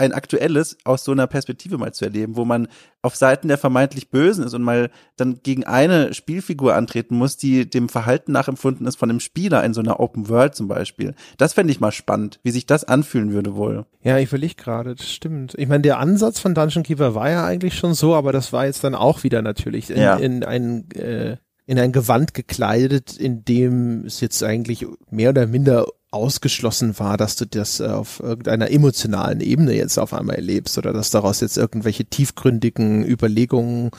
ein 0.00 0.12
aktuelles 0.12 0.78
aus 0.84 1.04
so 1.04 1.12
einer 1.12 1.26
Perspektive 1.26 1.76
mal 1.78 1.92
zu 1.92 2.06
erleben, 2.06 2.36
wo 2.36 2.44
man 2.44 2.68
auf 3.02 3.16
Seiten 3.16 3.48
der 3.48 3.58
vermeintlich 3.58 4.10
Bösen 4.10 4.44
ist 4.44 4.54
und 4.54 4.62
mal 4.62 4.90
dann 5.16 5.40
gegen 5.42 5.64
eine 5.64 6.14
Spielfigur 6.14 6.74
antreten 6.74 7.16
muss, 7.16 7.36
die 7.36 7.68
dem 7.68 7.88
Verhalten 7.88 8.32
nachempfunden 8.32 8.86
ist 8.86 8.96
von 8.96 9.10
einem 9.10 9.20
Spieler 9.20 9.62
in 9.62 9.74
so 9.74 9.80
einer 9.80 10.00
Open 10.00 10.28
World 10.28 10.54
zum 10.54 10.68
Beispiel. 10.68 11.14
Das 11.36 11.52
fände 11.52 11.70
ich 11.70 11.80
mal 11.80 11.92
spannend, 11.92 12.40
wie 12.42 12.50
sich 12.50 12.66
das 12.66 12.84
anfühlen 12.84 13.32
würde 13.32 13.54
wohl. 13.54 13.84
Ja, 14.02 14.18
ich 14.18 14.28
überlege 14.28 14.54
gerade, 14.54 14.94
das 14.94 15.10
stimmt. 15.10 15.54
Ich 15.58 15.68
meine, 15.68 15.82
der 15.82 15.98
Ansatz 15.98 16.40
von 16.40 16.54
Dungeon 16.54 16.82
Keeper 16.82 17.14
war 17.14 17.30
ja 17.30 17.44
eigentlich 17.44 17.76
schon 17.76 17.94
so, 17.94 18.14
aber 18.14 18.32
das 18.32 18.52
war 18.52 18.64
jetzt 18.64 18.82
dann 18.82 18.94
auch 18.94 19.22
wieder 19.22 19.42
natürlich 19.42 19.90
in, 19.90 20.00
ja. 20.00 20.16
in 20.16 20.44
ein 20.44 20.90
äh, 20.92 21.36
in 21.66 21.78
ein 21.78 21.92
Gewand 21.92 22.34
gekleidet, 22.34 23.16
in 23.16 23.44
dem 23.44 24.04
es 24.04 24.20
jetzt 24.20 24.42
eigentlich 24.42 24.86
mehr 25.08 25.30
oder 25.30 25.46
minder 25.46 25.86
ausgeschlossen 26.10 26.98
war, 26.98 27.16
dass 27.16 27.36
du 27.36 27.46
das 27.46 27.80
äh, 27.80 27.86
auf 27.86 28.20
irgendeiner 28.20 28.70
emotionalen 28.70 29.40
Ebene 29.40 29.74
jetzt 29.74 29.98
auf 29.98 30.12
einmal 30.12 30.36
erlebst 30.36 30.76
oder 30.76 30.92
dass 30.92 31.10
daraus 31.10 31.40
jetzt 31.40 31.56
irgendwelche 31.56 32.04
tiefgründigen 32.04 33.04
Überlegungen 33.06 33.90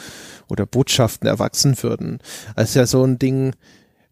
oder 0.50 0.66
Botschaften 0.66 1.28
erwachsen 1.28 1.82
würden. 1.82 2.20
Das 2.56 2.70
ist 2.70 2.76
ja 2.76 2.86
so 2.86 3.04
ein 3.06 3.18
Ding, 3.18 3.54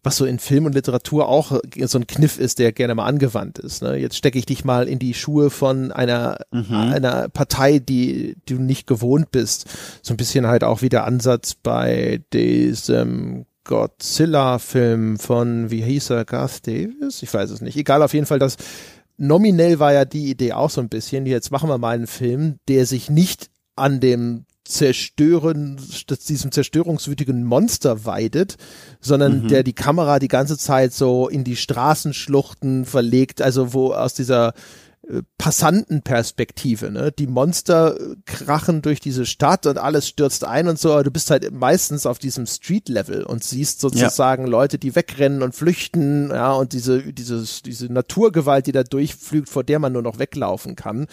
was 0.01 0.15
so 0.15 0.25
in 0.25 0.39
Film 0.39 0.65
und 0.65 0.75
Literatur 0.75 1.27
auch 1.27 1.59
so 1.85 1.97
ein 1.97 2.07
Kniff 2.07 2.39
ist, 2.39 2.59
der 2.59 2.71
gerne 2.71 2.95
mal 2.95 3.05
angewandt 3.05 3.59
ist. 3.59 3.81
Ne? 3.81 3.97
Jetzt 3.97 4.15
stecke 4.15 4.39
ich 4.39 4.45
dich 4.45 4.63
mal 4.63 4.87
in 4.87 4.99
die 4.99 5.13
Schuhe 5.13 5.49
von 5.49 5.91
einer, 5.91 6.39
mhm. 6.51 6.73
einer 6.73 7.27
Partei, 7.27 7.79
die, 7.79 8.37
die 8.47 8.55
du 8.55 8.61
nicht 8.61 8.87
gewohnt 8.87 9.31
bist. 9.31 9.65
So 10.01 10.13
ein 10.13 10.17
bisschen 10.17 10.47
halt 10.47 10.63
auch 10.63 10.81
wie 10.81 10.89
der 10.89 11.03
Ansatz 11.03 11.53
bei 11.53 12.21
diesem 12.31 13.45
Godzilla-Film 13.69 15.19
von, 15.19 15.69
wie 15.69 15.83
hieß 15.83 16.09
er, 16.09 16.25
Garth 16.25 16.65
Davis? 16.65 17.21
Ich 17.21 17.31
weiß 17.31 17.51
es 17.51 17.61
nicht. 17.61 17.77
Egal, 17.77 18.01
auf 18.01 18.15
jeden 18.15 18.25
Fall, 18.25 18.39
das 18.39 18.57
nominell 19.17 19.77
war 19.77 19.93
ja 19.93 20.05
die 20.05 20.31
Idee 20.31 20.53
auch 20.53 20.71
so 20.71 20.81
ein 20.81 20.89
bisschen, 20.89 21.27
jetzt 21.27 21.51
machen 21.51 21.69
wir 21.69 21.77
mal 21.77 21.95
einen 21.95 22.07
Film, 22.07 22.57
der 22.67 22.87
sich 22.87 23.11
nicht 23.11 23.51
an 23.75 23.99
dem 23.99 24.45
Zerstören, 24.65 25.79
diesem 26.27 26.51
zerstörungswütigen 26.51 27.43
Monster 27.43 28.05
weidet, 28.05 28.55
sondern 29.01 29.43
mhm. 29.43 29.47
der 29.49 29.61
die 29.61 29.73
Kamera 29.73 30.17
die 30.17 30.27
ganze 30.29 30.57
Zeit 30.57 30.91
so 30.91 31.29
in 31.29 31.43
die 31.43 31.55
Straßenschluchten 31.55 32.85
verlegt, 32.85 33.39
also 33.39 33.73
wo 33.73 33.93
aus 33.93 34.15
dieser 34.15 34.53
Passantenperspektive, 35.39 36.91
ne? 36.91 37.11
Die 37.11 37.25
Monster 37.25 37.97
krachen 38.25 38.83
durch 38.83 38.99
diese 38.99 39.25
Stadt 39.25 39.65
und 39.65 39.79
alles 39.79 40.07
stürzt 40.07 40.43
ein 40.43 40.67
und 40.67 40.77
so, 40.77 40.91
aber 40.91 41.03
du 41.03 41.09
bist 41.09 41.31
halt 41.31 41.51
meistens 41.51 42.05
auf 42.05 42.19
diesem 42.19 42.45
Street-Level 42.45 43.23
und 43.23 43.43
siehst 43.43 43.81
sozusagen 43.81 44.43
ja. 44.43 44.49
Leute, 44.49 44.77
die 44.77 44.95
wegrennen 44.95 45.41
und 45.41 45.55
flüchten, 45.55 46.29
ja, 46.29 46.51
und 46.51 46.73
diese, 46.73 47.11
dieses, 47.11 47.63
diese 47.63 47.91
Naturgewalt, 47.91 48.67
die 48.67 48.71
da 48.71 48.83
durchflügt, 48.83 49.49
vor 49.49 49.63
der 49.63 49.79
man 49.79 49.93
nur 49.93 50.03
noch 50.03 50.19
weglaufen 50.19 50.75
kann. 50.75 51.07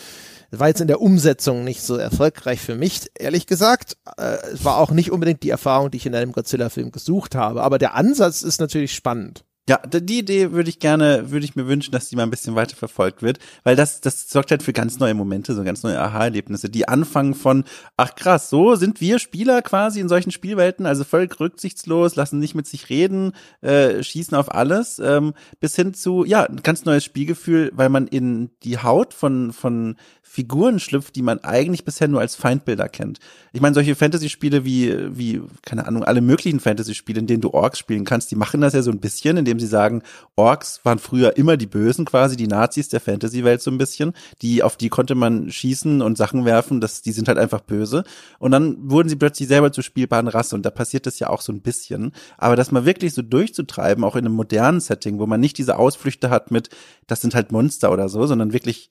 War 0.51 0.68
jetzt 0.68 0.82
in 0.82 0.89
der 0.89 1.01
Umsetzung 1.01 1.64
nicht 1.64 1.81
so 1.81 1.97
erfolgreich 1.97 2.60
für 2.60 2.74
mich, 2.74 3.10
ehrlich 3.18 3.47
gesagt. 3.47 3.97
Äh, 4.18 4.36
es 4.52 4.62
war 4.62 4.77
auch 4.77 4.90
nicht 4.90 5.10
unbedingt 5.10 5.43
die 5.43 5.51
Erfahrung, 5.51 5.90
die 5.90 5.97
ich 5.97 6.06
in 6.06 6.14
einem 6.14 6.32
Godzilla-Film 6.32 6.90
gesucht 6.90 7.35
habe, 7.35 7.62
aber 7.62 7.78
der 7.78 7.94
Ansatz 7.94 8.43
ist 8.43 8.60
natürlich 8.60 8.94
spannend. 8.94 9.45
Ja, 9.68 9.78
die 9.78 10.20
Idee 10.20 10.52
würde 10.52 10.70
ich 10.70 10.78
gerne, 10.78 11.32
würde 11.32 11.44
ich 11.44 11.56
mir 11.56 11.66
wünschen, 11.66 11.90
dass 11.90 12.09
die 12.09 12.14
mal 12.14 12.22
ein 12.22 12.30
bisschen 12.30 12.55
weiter 12.55 12.76
verfolgt 12.76 13.22
wird, 13.22 13.40
weil 13.64 13.74
das, 13.74 14.01
das 14.01 14.30
sorgt 14.30 14.52
halt 14.52 14.62
für 14.62 14.72
ganz 14.72 15.01
neue 15.01 15.14
Momente, 15.14 15.55
so 15.55 15.64
ganz 15.64 15.82
neue 15.82 16.01
Aha-Erlebnisse, 16.01 16.70
die 16.70 16.86
anfangen 16.86 17.34
von, 17.34 17.64
ach 17.97 18.14
krass, 18.14 18.48
so 18.48 18.76
sind 18.76 19.01
wir 19.01 19.18
Spieler 19.18 19.62
quasi 19.62 19.98
in 19.98 20.09
solchen 20.09 20.30
Spielwelten, 20.30 20.86
also 20.86 21.02
völlig 21.02 21.40
rücksichtslos, 21.40 22.14
lassen 22.14 22.38
nicht 22.38 22.55
mit 22.55 22.68
sich 22.68 22.90
reden, 22.90 23.32
äh, 23.60 24.05
schießen 24.05 24.36
auf 24.36 24.55
alles, 24.55 25.01
ähm, 25.01 25.34
bis 25.59 25.74
hin 25.74 25.94
zu, 25.94 26.24
ja, 26.24 26.44
ein 26.44 26.62
ganz 26.62 26.84
neues 26.84 27.02
Spielgefühl, 27.02 27.72
weil 27.74 27.88
man 27.88 28.06
in 28.06 28.51
die 28.62 28.78
Haut 28.78 29.14
von, 29.14 29.52
von 29.52 29.97
Figuren 30.36 30.80
schlüpft, 30.80 31.16
die 31.16 31.22
man 31.22 31.38
eigentlich 31.44 31.86
bisher 31.86 32.09
nur 32.09 32.20
als 32.20 32.34
Feindbilder 32.34 32.90
kennt. 32.90 33.20
Ich 33.55 33.62
meine, 33.62 33.74
solche 33.74 33.94
Fantasy-Spiele 33.94 34.66
wie, 34.66 34.94
wie, 35.16 35.40
keine 35.62 35.86
Ahnung, 35.86 36.05
alle 36.05 36.20
möglichen 36.20 36.60
Fantasy-Spiele, 36.60 37.20
in 37.20 37.26
denen 37.26 37.40
du 37.40 37.55
Orks 37.55 37.78
spielen 37.78 38.05
kannst, 38.05 38.30
die 38.30 38.36
machen 38.36 38.60
das 38.60 38.74
ja 38.74 38.82
so 38.82 38.90
ein 38.90 39.01
bisschen, 39.01 39.38
indem 39.38 39.56
sie 39.59 39.66
sagen, 39.66 40.03
Orks 40.37 40.81
waren 40.85 40.99
früher 40.99 41.37
immer 41.37 41.57
die 41.57 41.66
Bösen 41.66 42.05
quasi, 42.05 42.37
die 42.37 42.47
Nazis 42.47 42.89
der 42.89 43.01
Fantasy-Welt 43.01 43.62
so 43.62 43.70
ein 43.70 43.78
bisschen, 43.78 44.12
die, 44.43 44.62
auf 44.62 44.77
die 44.77 44.89
konnte 44.89 45.15
man 45.15 45.51
schießen 45.51 46.03
und 46.03 46.19
Sachen 46.19 46.45
werfen, 46.45 46.81
das, 46.81 47.03
die 47.03 47.12
sind 47.12 47.28
halt 47.28 47.39
einfach 47.39 47.61
böse. 47.61 48.05
Und 48.39 48.51
dann 48.51 48.91
wurden 48.91 49.09
sie 49.09 49.16
plötzlich 49.16 49.49
selber 49.49 49.73
zur 49.73 49.85
spielbaren 49.85 50.28
Rasse 50.28 50.55
und 50.55 50.65
da 50.65 50.70
passiert 50.70 51.07
das 51.07 51.19
ja 51.19 51.28
auch 51.31 51.41
so 51.41 51.53
ein 51.53 51.61
bisschen. 51.61 52.12
Aber 52.39 52.57
das 52.57 52.70
mal 52.70 52.85
wirklich 52.85 53.15
so 53.15 53.23
durchzutreiben, 53.23 54.05
auch 54.05 54.16
in 54.16 54.27
einem 54.27 54.35
modernen 54.35 54.81
Setting, 54.81 55.19
wo 55.19 55.27
man 55.27 55.41
nicht 55.41 55.59
diese 55.59 55.78
Ausflüchte 55.78 56.31
hat 56.31 56.51
mit, 56.51 56.70
das 57.07 57.20
sind 57.20 57.35
halt 57.35 57.53
Monster 57.53 57.93
oder 57.93 58.09
so, 58.09 58.27
sondern 58.27 58.53
wirklich 58.53 58.91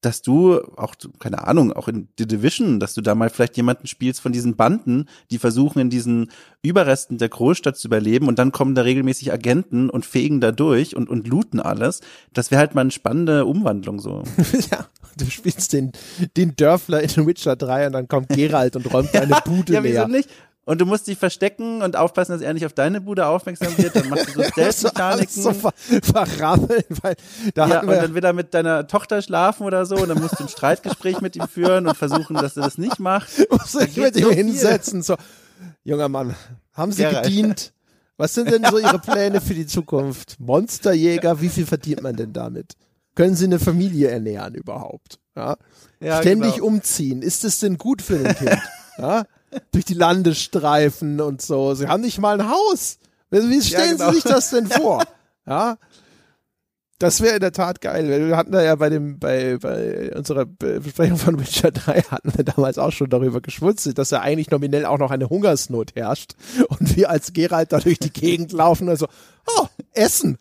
dass 0.00 0.22
du 0.22 0.60
auch, 0.76 0.94
keine 1.18 1.46
Ahnung, 1.46 1.72
auch 1.72 1.88
in 1.88 2.08
The 2.18 2.26
Division, 2.26 2.78
dass 2.78 2.94
du 2.94 3.00
da 3.00 3.14
mal 3.14 3.30
vielleicht 3.30 3.56
jemanden 3.56 3.86
spielst 3.86 4.20
von 4.20 4.32
diesen 4.32 4.54
Banden, 4.54 5.06
die 5.30 5.38
versuchen 5.38 5.80
in 5.80 5.90
diesen 5.90 6.30
Überresten 6.62 7.18
der 7.18 7.28
Großstadt 7.28 7.76
zu 7.76 7.88
überleben 7.88 8.28
und 8.28 8.38
dann 8.38 8.52
kommen 8.52 8.74
da 8.74 8.82
regelmäßig 8.82 9.32
Agenten 9.32 9.90
und 9.90 10.06
fegen 10.06 10.40
da 10.40 10.52
durch 10.52 10.94
und, 10.94 11.08
und 11.08 11.26
looten 11.26 11.60
alles. 11.60 12.00
Das 12.32 12.50
wäre 12.50 12.60
halt 12.60 12.74
mal 12.74 12.82
eine 12.82 12.90
spannende 12.92 13.44
Umwandlung 13.44 13.98
so. 13.98 14.22
ja, 14.70 14.86
du 15.16 15.26
spielst 15.26 15.72
den, 15.72 15.92
den 16.36 16.54
Dörfler 16.54 17.02
in 17.02 17.26
Witcher 17.26 17.56
3 17.56 17.88
und 17.88 17.92
dann 17.92 18.08
kommt 18.08 18.28
Geralt 18.28 18.76
und 18.76 18.92
räumt 18.92 19.10
deine 19.12 19.36
Bude 19.44 19.72
ja, 19.72 19.80
leer. 19.80 19.92
Ja, 19.92 20.00
wieso 20.06 20.16
nicht? 20.16 20.28
Und 20.68 20.82
du 20.82 20.84
musst 20.84 21.06
dich 21.06 21.16
verstecken 21.16 21.80
und 21.80 21.96
aufpassen, 21.96 22.32
dass 22.32 22.42
er 22.42 22.52
nicht 22.52 22.66
auf 22.66 22.74
deine 22.74 23.00
Bude 23.00 23.26
aufmerksam 23.26 23.78
wird. 23.78 23.96
Dann 23.96 24.10
machst 24.10 24.28
du 24.28 24.32
so 24.32 24.42
Stealth-Mechaniken. 24.50 25.42
so 25.42 25.54
ver 25.54 25.72
verrammelt, 26.02 26.84
weil 27.02 27.16
da 27.54 27.68
ja, 27.68 27.80
und 27.80 27.88
dann 27.88 28.14
will 28.14 28.22
er 28.22 28.34
mit 28.34 28.52
deiner 28.52 28.86
Tochter 28.86 29.22
schlafen 29.22 29.64
oder 29.64 29.86
so 29.86 29.96
und 29.96 30.10
dann 30.10 30.20
musst 30.20 30.38
du 30.38 30.44
ein 30.44 30.50
Streitgespräch 30.50 31.22
mit 31.22 31.36
ihm 31.36 31.48
führen 31.48 31.86
und 31.86 31.96
versuchen, 31.96 32.36
dass 32.36 32.58
er 32.58 32.64
das 32.64 32.76
nicht 32.76 32.98
macht. 32.98 33.30
Musst 33.50 33.76
du 33.76 33.78
dich 33.78 33.96
mit 33.96 34.16
ihm 34.16 34.30
hinsetzen, 34.30 35.02
so, 35.02 35.16
junger 35.84 36.10
Mann, 36.10 36.36
haben 36.74 36.92
Sie 36.92 37.02
ja, 37.02 37.22
gedient? 37.22 37.72
Was 38.18 38.34
sind 38.34 38.50
denn 38.50 38.62
so 38.70 38.78
Ihre 38.78 38.98
Pläne 38.98 39.40
für 39.40 39.54
die 39.54 39.66
Zukunft? 39.66 40.38
Monsterjäger, 40.38 41.40
wie 41.40 41.48
viel 41.48 41.64
verdient 41.64 42.02
man 42.02 42.14
denn 42.14 42.34
damit? 42.34 42.74
Können 43.14 43.36
Sie 43.36 43.46
eine 43.46 43.58
Familie 43.58 44.08
ernähren 44.08 44.54
überhaupt? 44.54 45.18
Ja? 45.34 45.56
ja 45.98 46.20
Ständig 46.20 46.56
genau. 46.56 46.66
umziehen, 46.66 47.22
ist 47.22 47.44
es 47.44 47.58
denn 47.58 47.78
gut 47.78 48.02
für 48.02 48.18
ein 48.18 48.36
Kind? 48.36 48.58
Ja? 48.98 49.22
Durch 49.72 49.84
die 49.84 49.94
Landesstreifen 49.94 51.20
und 51.20 51.42
so. 51.42 51.74
Sie 51.74 51.88
haben 51.88 52.02
nicht 52.02 52.18
mal 52.18 52.40
ein 52.40 52.50
Haus. 52.50 52.98
Wie 53.30 53.62
stellen 53.62 53.98
ja, 53.98 54.06
genau. 54.06 54.08
Sie 54.10 54.14
sich 54.16 54.24
das 54.24 54.50
denn 54.50 54.66
vor? 54.68 55.04
Ja. 55.46 55.78
Das 57.00 57.20
wäre 57.20 57.36
in 57.36 57.40
der 57.40 57.52
Tat 57.52 57.80
geil. 57.80 58.08
Wir 58.08 58.36
hatten 58.36 58.50
da 58.50 58.60
ja 58.60 58.74
bei 58.74 58.88
dem, 58.88 59.20
bei, 59.20 59.56
bei 59.58 60.10
unserer 60.16 60.46
Besprechung 60.46 61.16
von 61.16 61.38
Witcher 61.38 61.70
3 61.70 62.02
hatten 62.02 62.32
wir 62.36 62.44
damals 62.44 62.76
auch 62.76 62.90
schon 62.90 63.08
darüber 63.08 63.40
geschwutzelt, 63.40 63.98
dass 63.98 64.10
ja 64.10 64.20
eigentlich 64.20 64.50
nominell 64.50 64.84
auch 64.84 64.98
noch 64.98 65.12
eine 65.12 65.28
Hungersnot 65.28 65.94
herrscht. 65.94 66.34
Und 66.68 66.96
wir 66.96 67.08
als 67.08 67.32
Geralt 67.32 67.72
da 67.72 67.78
durch 67.78 68.00
die 68.00 68.12
Gegend 68.12 68.50
laufen, 68.50 68.88
also, 68.88 69.06
oh, 69.46 69.66
Essen. 69.92 70.38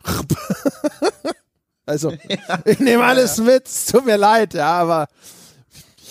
also, 1.86 2.12
ich 2.66 2.80
nehme 2.80 3.04
alles 3.04 3.38
mit, 3.38 3.70
tut 3.92 4.08
mir 4.08 4.18
leid, 4.18 4.56
ja, 4.56 4.72
aber 4.80 5.10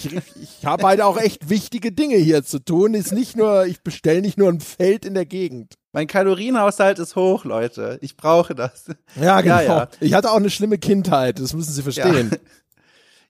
ich, 0.04 0.14
ich 0.40 0.66
habe 0.66 0.84
halt 0.84 1.00
auch 1.00 1.18
echt 1.18 1.48
wichtige 1.48 1.92
Dinge 1.92 2.16
hier 2.16 2.44
zu 2.44 2.58
tun. 2.58 2.94
Ist 2.94 3.12
nicht 3.12 3.36
nur, 3.36 3.66
ich 3.66 3.82
bestelle 3.82 4.20
nicht 4.20 4.38
nur 4.38 4.48
ein 4.48 4.60
Feld 4.60 5.04
in 5.04 5.14
der 5.14 5.26
Gegend. 5.26 5.74
Mein 5.92 6.06
Kalorienhaushalt 6.06 6.98
ist 6.98 7.16
hoch, 7.16 7.44
Leute. 7.44 7.98
Ich 8.02 8.16
brauche 8.16 8.54
das. 8.54 8.86
Ja, 9.20 9.40
genau. 9.40 9.56
Ja, 9.56 9.62
ja. 9.62 9.88
Ich 10.00 10.14
hatte 10.14 10.30
auch 10.30 10.36
eine 10.36 10.50
schlimme 10.50 10.78
Kindheit, 10.78 11.38
das 11.38 11.54
müssen 11.54 11.72
Sie 11.72 11.82
verstehen. 11.82 12.30
Ja. 12.32 12.38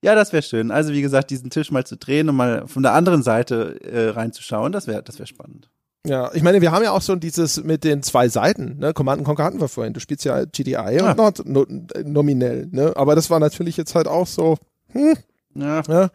Ja, 0.02 0.14
das 0.14 0.32
wäre 0.32 0.43
schön. 0.43 0.70
Also 0.70 0.93
wie 0.93 1.02
gesagt, 1.02 1.30
diesen 1.30 1.51
Tisch 1.51 1.70
mal 1.70 1.84
zu 1.84 1.97
drehen 1.97 2.28
und 2.28 2.36
mal 2.36 2.68
von 2.68 2.82
der 2.82 2.93
anderen 2.93 3.22
Seite 3.22 3.80
äh, 3.82 4.10
reinzuschauen, 4.10 4.70
das 4.70 4.86
wäre 4.86 5.02
das 5.02 5.18
wäre 5.18 5.26
spannend. 5.26 5.70
Ja, 6.06 6.30
ich 6.34 6.43
meine, 6.43 6.60
wir 6.60 6.70
haben 6.70 6.84
ja 6.84 6.93
auch 6.93 7.02
so 7.02 7.16
dieses 7.16 7.64
mit 7.64 7.82
den 7.82 8.02
zwei 8.02 8.28
Seiten, 8.28 8.78
ne? 8.78 8.93
Command 8.93 9.24
Conquer 9.24 9.44
hatten 9.44 9.60
wir 9.60 9.68
vorhin. 9.68 9.93
Du 9.93 9.98
spielst 10.01 10.24
ja 10.24 10.44
GDI 10.44 10.76
ah. 10.76 11.10
und 11.10 11.16
not, 11.16 11.43
no, 11.44 11.66
nominell, 12.05 12.68
ne? 12.70 12.93
Aber 12.94 13.16
das 13.16 13.30
war 13.30 13.40
natürlich 13.40 13.76
jetzt 13.76 13.97
halt 13.97 14.06
auch 14.06 14.26
so, 14.26 14.56
hm, 14.93 15.16
ja. 15.55 15.82
ja. 15.88 16.10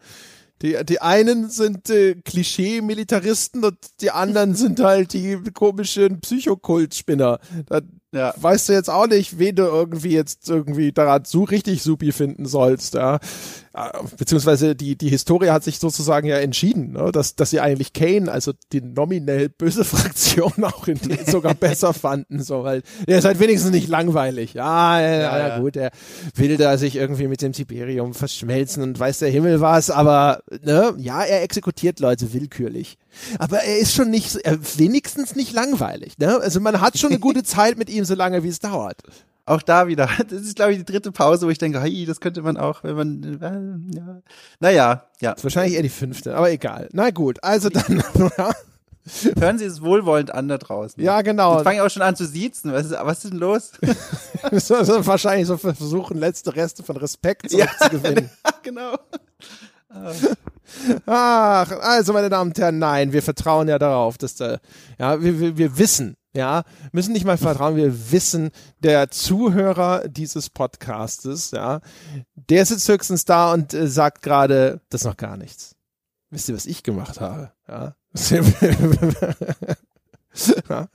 Die, 0.62 0.76
die 0.84 1.00
einen 1.00 1.50
sind 1.50 1.90
äh, 1.90 2.14
Klischee-Militaristen 2.14 3.64
und 3.64 3.76
die 4.00 4.10
anderen 4.10 4.54
sind 4.54 4.80
halt 4.80 5.12
die 5.12 5.38
komischen 5.52 6.20
Psychokult-Spinner. 6.20 7.40
Da 7.66 7.80
ja. 8.14 8.34
weißt 8.36 8.68
du 8.68 8.72
jetzt 8.72 8.90
auch 8.90 9.06
nicht, 9.06 9.38
wen 9.38 9.56
du 9.56 9.64
irgendwie 9.64 10.12
jetzt 10.12 10.48
irgendwie 10.48 10.92
daran 10.92 11.24
so 11.24 11.44
richtig 11.44 11.82
supi 11.82 12.12
finden 12.12 12.46
sollst, 12.46 12.94
ja. 12.94 13.18
Äh, 13.74 13.88
beziehungsweise 14.18 14.76
die, 14.76 14.96
die 14.96 15.08
Historie 15.08 15.48
hat 15.48 15.64
sich 15.64 15.78
sozusagen 15.78 16.26
ja 16.26 16.36
entschieden, 16.36 16.92
ne? 16.92 17.10
dass, 17.10 17.36
dass 17.36 17.50
sie 17.50 17.60
eigentlich 17.60 17.94
Kane, 17.94 18.30
also 18.30 18.52
die 18.70 18.82
nominell 18.82 19.48
böse 19.48 19.84
Fraktion, 19.92 20.52
auch 20.62 20.88
in 20.88 20.98
sogar 21.26 21.54
besser 21.54 21.94
fanden, 21.94 22.42
so, 22.42 22.64
weil 22.64 22.82
der 23.08 23.18
ist 23.18 23.24
halt 23.24 23.40
wenigstens 23.40 23.70
nicht 23.70 23.88
langweilig. 23.88 24.52
Ja, 24.52 25.00
ja, 25.00 25.08
ja, 25.08 25.38
ja, 25.38 25.58
gut, 25.58 25.76
der 25.76 25.90
will 26.34 26.58
da 26.58 26.76
sich 26.76 26.96
irgendwie 26.96 27.28
mit 27.28 27.40
dem 27.40 27.52
Tiberium 27.52 28.12
verschmelzen 28.12 28.82
und 28.82 28.98
weiß 28.98 29.20
der 29.20 29.30
Himmel 29.30 29.62
was, 29.62 29.90
aber, 29.90 30.42
ne, 30.62 30.92
ja, 30.98 31.22
er 31.22 31.42
exekutiert 31.42 31.98
Leute 31.98 32.34
willkürlich. 32.34 32.98
Aber 33.38 33.58
er 33.58 33.78
ist 33.78 33.94
schon 33.94 34.10
nicht, 34.10 34.36
er, 34.36 34.58
wenigstens 34.76 35.34
nicht 35.34 35.52
langweilig, 35.54 36.18
ne? 36.18 36.38
Also 36.40 36.60
man 36.60 36.80
hat 36.80 36.98
schon 36.98 37.10
eine 37.10 37.20
gute 37.20 37.42
Zeit 37.42 37.78
mit 37.78 37.88
ihm, 37.88 38.04
solange 38.04 38.42
wie 38.42 38.48
es 38.48 38.58
dauert 38.58 38.98
auch 39.44 39.62
da 39.62 39.86
wieder. 39.86 40.08
Das 40.28 40.42
ist, 40.42 40.56
glaube 40.56 40.72
ich, 40.72 40.78
die 40.78 40.84
dritte 40.84 41.12
Pause, 41.12 41.46
wo 41.46 41.50
ich 41.50 41.58
denke, 41.58 41.80
hey, 41.80 42.06
das 42.06 42.20
könnte 42.20 42.42
man 42.42 42.56
auch, 42.56 42.84
wenn 42.84 42.96
man, 42.96 43.40
äh, 43.40 43.96
ja. 43.96 44.22
Naja, 44.60 45.06
ja. 45.20 45.32
ist 45.32 45.44
wahrscheinlich 45.44 45.74
eher 45.74 45.82
die 45.82 45.88
fünfte, 45.88 46.36
aber 46.36 46.50
egal. 46.50 46.88
Na 46.92 47.10
gut, 47.10 47.42
also 47.42 47.68
dann, 47.68 48.02
Hören 49.38 49.58
Sie 49.58 49.64
es 49.64 49.82
wohlwollend 49.82 50.32
an 50.32 50.46
da 50.46 50.58
draußen. 50.58 51.02
Ja, 51.02 51.22
genau. 51.22 51.54
Jetzt 51.54 51.64
fange 51.64 51.76
ich 51.76 51.82
auch 51.82 51.90
schon 51.90 52.02
an 52.02 52.14
zu 52.14 52.24
siezen. 52.24 52.72
Was 52.72 52.86
ist, 52.86 52.92
was 52.92 53.24
ist 53.24 53.32
denn 53.32 53.40
los? 53.40 53.72
so, 54.52 54.76
wahrscheinlich 55.06 55.48
so 55.48 55.56
versuchen, 55.56 56.18
letzte 56.18 56.54
Reste 56.54 56.84
von 56.84 56.96
Respekt 56.96 57.50
zurückzugewinnen. 57.50 58.30
Ja, 58.44 58.52
genau. 58.62 58.94
Ach, 61.06 61.70
also 61.80 62.12
meine 62.12 62.30
Damen 62.30 62.50
und 62.50 62.58
Herren, 62.58 62.78
nein, 62.78 63.12
wir 63.12 63.22
vertrauen 63.22 63.68
ja 63.68 63.78
darauf, 63.78 64.18
dass 64.18 64.36
da, 64.36 64.58
ja, 64.98 65.20
wir, 65.20 65.38
wir, 65.40 65.58
wir 65.58 65.78
wissen, 65.78 66.16
ja, 66.34 66.64
müssen 66.92 67.12
nicht 67.12 67.24
mal 67.24 67.36
vertrauen, 67.36 67.76
wir 67.76 68.10
wissen, 68.10 68.50
der 68.78 69.10
Zuhörer 69.10 70.08
dieses 70.08 70.50
Podcastes, 70.50 71.50
ja, 71.50 71.80
der 72.34 72.64
sitzt 72.64 72.88
höchstens 72.88 73.24
da 73.24 73.52
und 73.52 73.74
äh, 73.74 73.86
sagt 73.86 74.22
gerade, 74.22 74.80
das 74.88 75.02
ist 75.02 75.06
noch 75.06 75.16
gar 75.16 75.36
nichts. 75.36 75.76
Wisst 76.30 76.48
ihr, 76.48 76.54
was 76.54 76.66
ich 76.66 76.82
gemacht 76.82 77.20
habe? 77.20 77.52
Ja. 77.68 77.94
ja. 80.68 80.88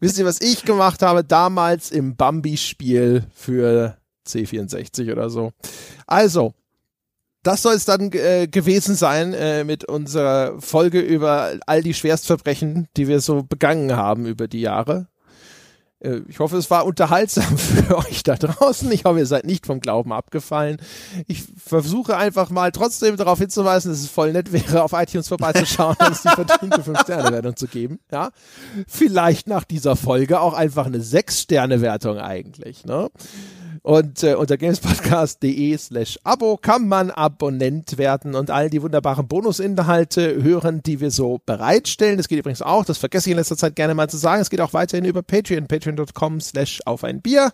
Wisst 0.00 0.18
ihr, 0.18 0.24
was 0.24 0.40
ich 0.40 0.64
gemacht 0.64 1.02
habe 1.02 1.24
damals 1.24 1.90
im 1.90 2.16
Bambi-Spiel 2.16 3.24
für 3.34 3.96
C64 4.26 5.12
oder 5.12 5.30
so? 5.30 5.52
Also, 6.06 6.54
das 7.42 7.62
soll 7.62 7.74
es 7.74 7.84
dann 7.84 8.12
äh, 8.12 8.48
gewesen 8.48 8.94
sein 8.94 9.32
äh, 9.32 9.64
mit 9.64 9.84
unserer 9.84 10.60
Folge 10.60 11.00
über 11.00 11.52
all 11.66 11.82
die 11.82 11.94
Schwerstverbrechen, 11.94 12.88
die 12.96 13.08
wir 13.08 13.20
so 13.20 13.42
begangen 13.42 13.96
haben 13.96 14.26
über 14.26 14.48
die 14.48 14.60
Jahre. 14.60 15.08
Äh, 16.00 16.20
ich 16.28 16.38
hoffe, 16.38 16.56
es 16.56 16.70
war 16.70 16.86
unterhaltsam 16.86 17.56
für 17.58 17.98
euch 17.98 18.22
da 18.22 18.36
draußen. 18.36 18.90
Ich 18.92 19.04
hoffe, 19.04 19.18
ihr 19.18 19.26
seid 19.26 19.44
nicht 19.44 19.66
vom 19.66 19.80
Glauben 19.80 20.12
abgefallen. 20.12 20.78
Ich 21.26 21.44
versuche 21.56 22.16
einfach 22.16 22.50
mal 22.50 22.72
trotzdem 22.72 23.16
darauf 23.16 23.38
hinzuweisen, 23.38 23.90
dass 23.90 24.00
es 24.00 24.08
voll 24.08 24.32
nett 24.32 24.52
wäre, 24.52 24.82
auf 24.82 24.92
iTunes 24.92 25.28
vorbeizuschauen 25.28 25.96
und 25.98 26.08
uns 26.08 26.22
die 26.22 26.28
verdiente 26.28 26.82
5-Sterne-Wertung 26.82 27.56
zu 27.56 27.66
geben. 27.66 27.98
Ja, 28.12 28.30
vielleicht 28.86 29.48
nach 29.48 29.64
dieser 29.64 29.96
Folge 29.96 30.40
auch 30.40 30.54
einfach 30.54 30.86
eine 30.86 30.98
6-Sterne-Wertung 30.98 32.18
eigentlich. 32.18 32.84
Ne? 32.84 33.10
Und 33.82 34.22
äh, 34.22 34.34
unter 34.34 34.56
gamespodcast.de 34.56 35.76
slash 35.78 36.18
Abo 36.24 36.56
kann 36.56 36.88
man 36.88 37.10
Abonnent 37.10 37.98
werden 37.98 38.34
und 38.34 38.50
all 38.50 38.70
die 38.70 38.82
wunderbaren 38.82 39.28
Bonusinhalte 39.28 40.42
hören, 40.42 40.82
die 40.82 41.00
wir 41.00 41.10
so 41.10 41.40
bereitstellen. 41.44 42.16
Das 42.16 42.28
geht 42.28 42.38
übrigens 42.38 42.62
auch, 42.62 42.84
das 42.84 42.98
vergesse 42.98 43.28
ich 43.28 43.32
in 43.32 43.38
letzter 43.38 43.56
Zeit 43.56 43.76
gerne 43.76 43.94
mal 43.94 44.08
zu 44.08 44.16
sagen, 44.16 44.42
es 44.42 44.50
geht 44.50 44.60
auch 44.60 44.72
weiterhin 44.72 45.04
über 45.04 45.22
Patreon, 45.22 45.66
patreon.com 45.66 46.40
slash 46.40 46.80
auf 46.84 47.04
ein 47.04 47.20
Bier. 47.20 47.52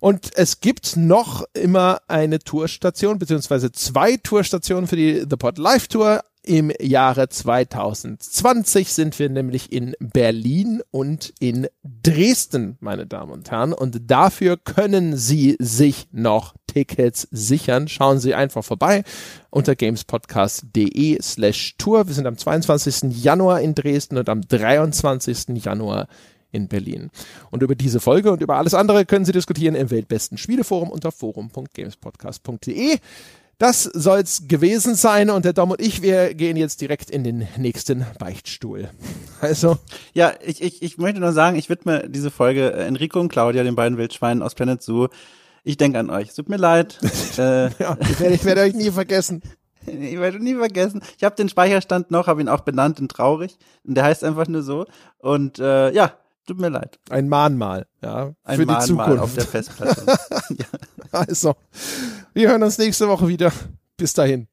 Und 0.00 0.30
es 0.34 0.60
gibt 0.60 0.96
noch 0.96 1.44
immer 1.52 2.00
eine 2.08 2.38
Tourstation, 2.38 3.18
beziehungsweise 3.18 3.70
zwei 3.70 4.16
Tourstationen 4.16 4.86
für 4.86 4.96
die 4.96 5.26
The 5.28 5.36
Pod 5.36 5.58
Live 5.58 5.88
Tour. 5.88 6.22
Im 6.42 6.72
Jahre 6.80 7.28
2020 7.28 8.92
sind 8.92 9.18
wir 9.18 9.28
nämlich 9.28 9.72
in 9.72 9.94
Berlin 10.00 10.82
und 10.90 11.34
in 11.38 11.68
Dresden, 11.82 12.78
meine 12.80 13.06
Damen 13.06 13.32
und 13.32 13.50
Herren. 13.50 13.74
Und 13.74 14.10
dafür 14.10 14.56
können 14.56 15.18
Sie 15.18 15.56
sich 15.58 16.08
noch 16.12 16.54
Tickets 16.66 17.28
sichern. 17.30 17.88
Schauen 17.88 18.20
Sie 18.20 18.34
einfach 18.34 18.64
vorbei 18.64 19.04
unter 19.50 19.76
gamespodcast.de 19.76 21.20
slash 21.20 21.74
Tour. 21.76 22.06
Wir 22.06 22.14
sind 22.14 22.26
am 22.26 22.38
22. 22.38 23.22
Januar 23.22 23.60
in 23.60 23.74
Dresden 23.74 24.16
und 24.16 24.28
am 24.30 24.40
23. 24.40 25.62
Januar 25.62 26.08
in 26.52 26.68
Berlin. 26.68 27.10
Und 27.50 27.62
über 27.62 27.74
diese 27.74 28.00
Folge 28.00 28.32
und 28.32 28.40
über 28.40 28.56
alles 28.56 28.74
andere 28.74 29.04
können 29.04 29.24
Sie 29.24 29.32
diskutieren 29.32 29.74
im 29.74 29.90
Weltbesten 29.90 30.38
Spieleforum 30.38 30.90
unter 30.90 31.12
forum.gamespodcast.de. 31.12 32.98
Das 33.60 33.82
soll's 33.84 34.48
gewesen 34.48 34.94
sein 34.94 35.28
und 35.28 35.44
der 35.44 35.52
Dom 35.52 35.72
und 35.72 35.82
ich, 35.82 36.00
wir 36.00 36.32
gehen 36.32 36.56
jetzt 36.56 36.80
direkt 36.80 37.10
in 37.10 37.24
den 37.24 37.46
nächsten 37.58 38.06
Beichtstuhl. 38.18 38.88
Also. 39.42 39.78
Ja, 40.12 40.34
ich, 40.44 40.62
ich, 40.62 40.82
ich 40.82 40.98
möchte 40.98 41.18
nur 41.18 41.32
sagen, 41.32 41.56
ich 41.56 41.70
widme 41.70 42.06
diese 42.06 42.30
Folge 42.30 42.74
äh, 42.74 42.86
Enrico 42.86 43.18
und 43.20 43.30
Claudia, 43.30 43.62
den 43.62 43.74
beiden 43.74 43.96
Wildschweinen 43.96 44.42
aus 44.42 44.54
Planet 44.54 44.82
Zoo. 44.82 45.08
Ich 45.64 45.78
denke 45.78 45.98
an 45.98 46.10
euch. 46.10 46.28
Es 46.28 46.34
tut 46.34 46.50
mir 46.50 46.58
leid. 46.58 46.98
äh, 47.38 47.70
ja, 47.78 47.96
ich 48.00 48.20
werde, 48.20 48.34
ich 48.34 48.44
werde 48.44 48.60
euch 48.60 48.74
nie 48.74 48.90
vergessen. 48.90 49.42
Ich 49.86 50.18
werde 50.18 50.38
nie 50.38 50.54
vergessen. 50.54 51.00
Ich 51.16 51.24
habe 51.24 51.36
den 51.36 51.48
Speicherstand 51.48 52.10
noch, 52.10 52.26
habe 52.26 52.42
ihn 52.42 52.50
auch 52.50 52.60
benannt 52.60 53.00
in 53.00 53.08
traurig. 53.08 53.56
Und 53.82 53.94
der 53.94 54.04
heißt 54.04 54.24
einfach 54.24 54.46
nur 54.46 54.62
so. 54.62 54.84
Und 55.18 55.58
äh, 55.58 55.90
ja, 55.92 56.12
tut 56.50 56.60
mir 56.60 56.68
leid. 56.68 56.98
Ein 57.10 57.28
Mahnmal, 57.28 57.86
ja. 58.02 58.34
Ein 58.42 58.58
für 58.58 58.66
Mahnmal 58.66 58.80
die 58.80 58.86
Zukunft. 58.88 59.22
auf 59.22 59.34
der 59.34 59.44
Festplatte. 59.44 60.04
ja. 60.50 60.66
Also, 61.12 61.54
wir 62.34 62.48
hören 62.48 62.62
uns 62.62 62.78
nächste 62.78 63.08
Woche 63.08 63.28
wieder. 63.28 63.52
Bis 63.96 64.14
dahin. 64.14 64.48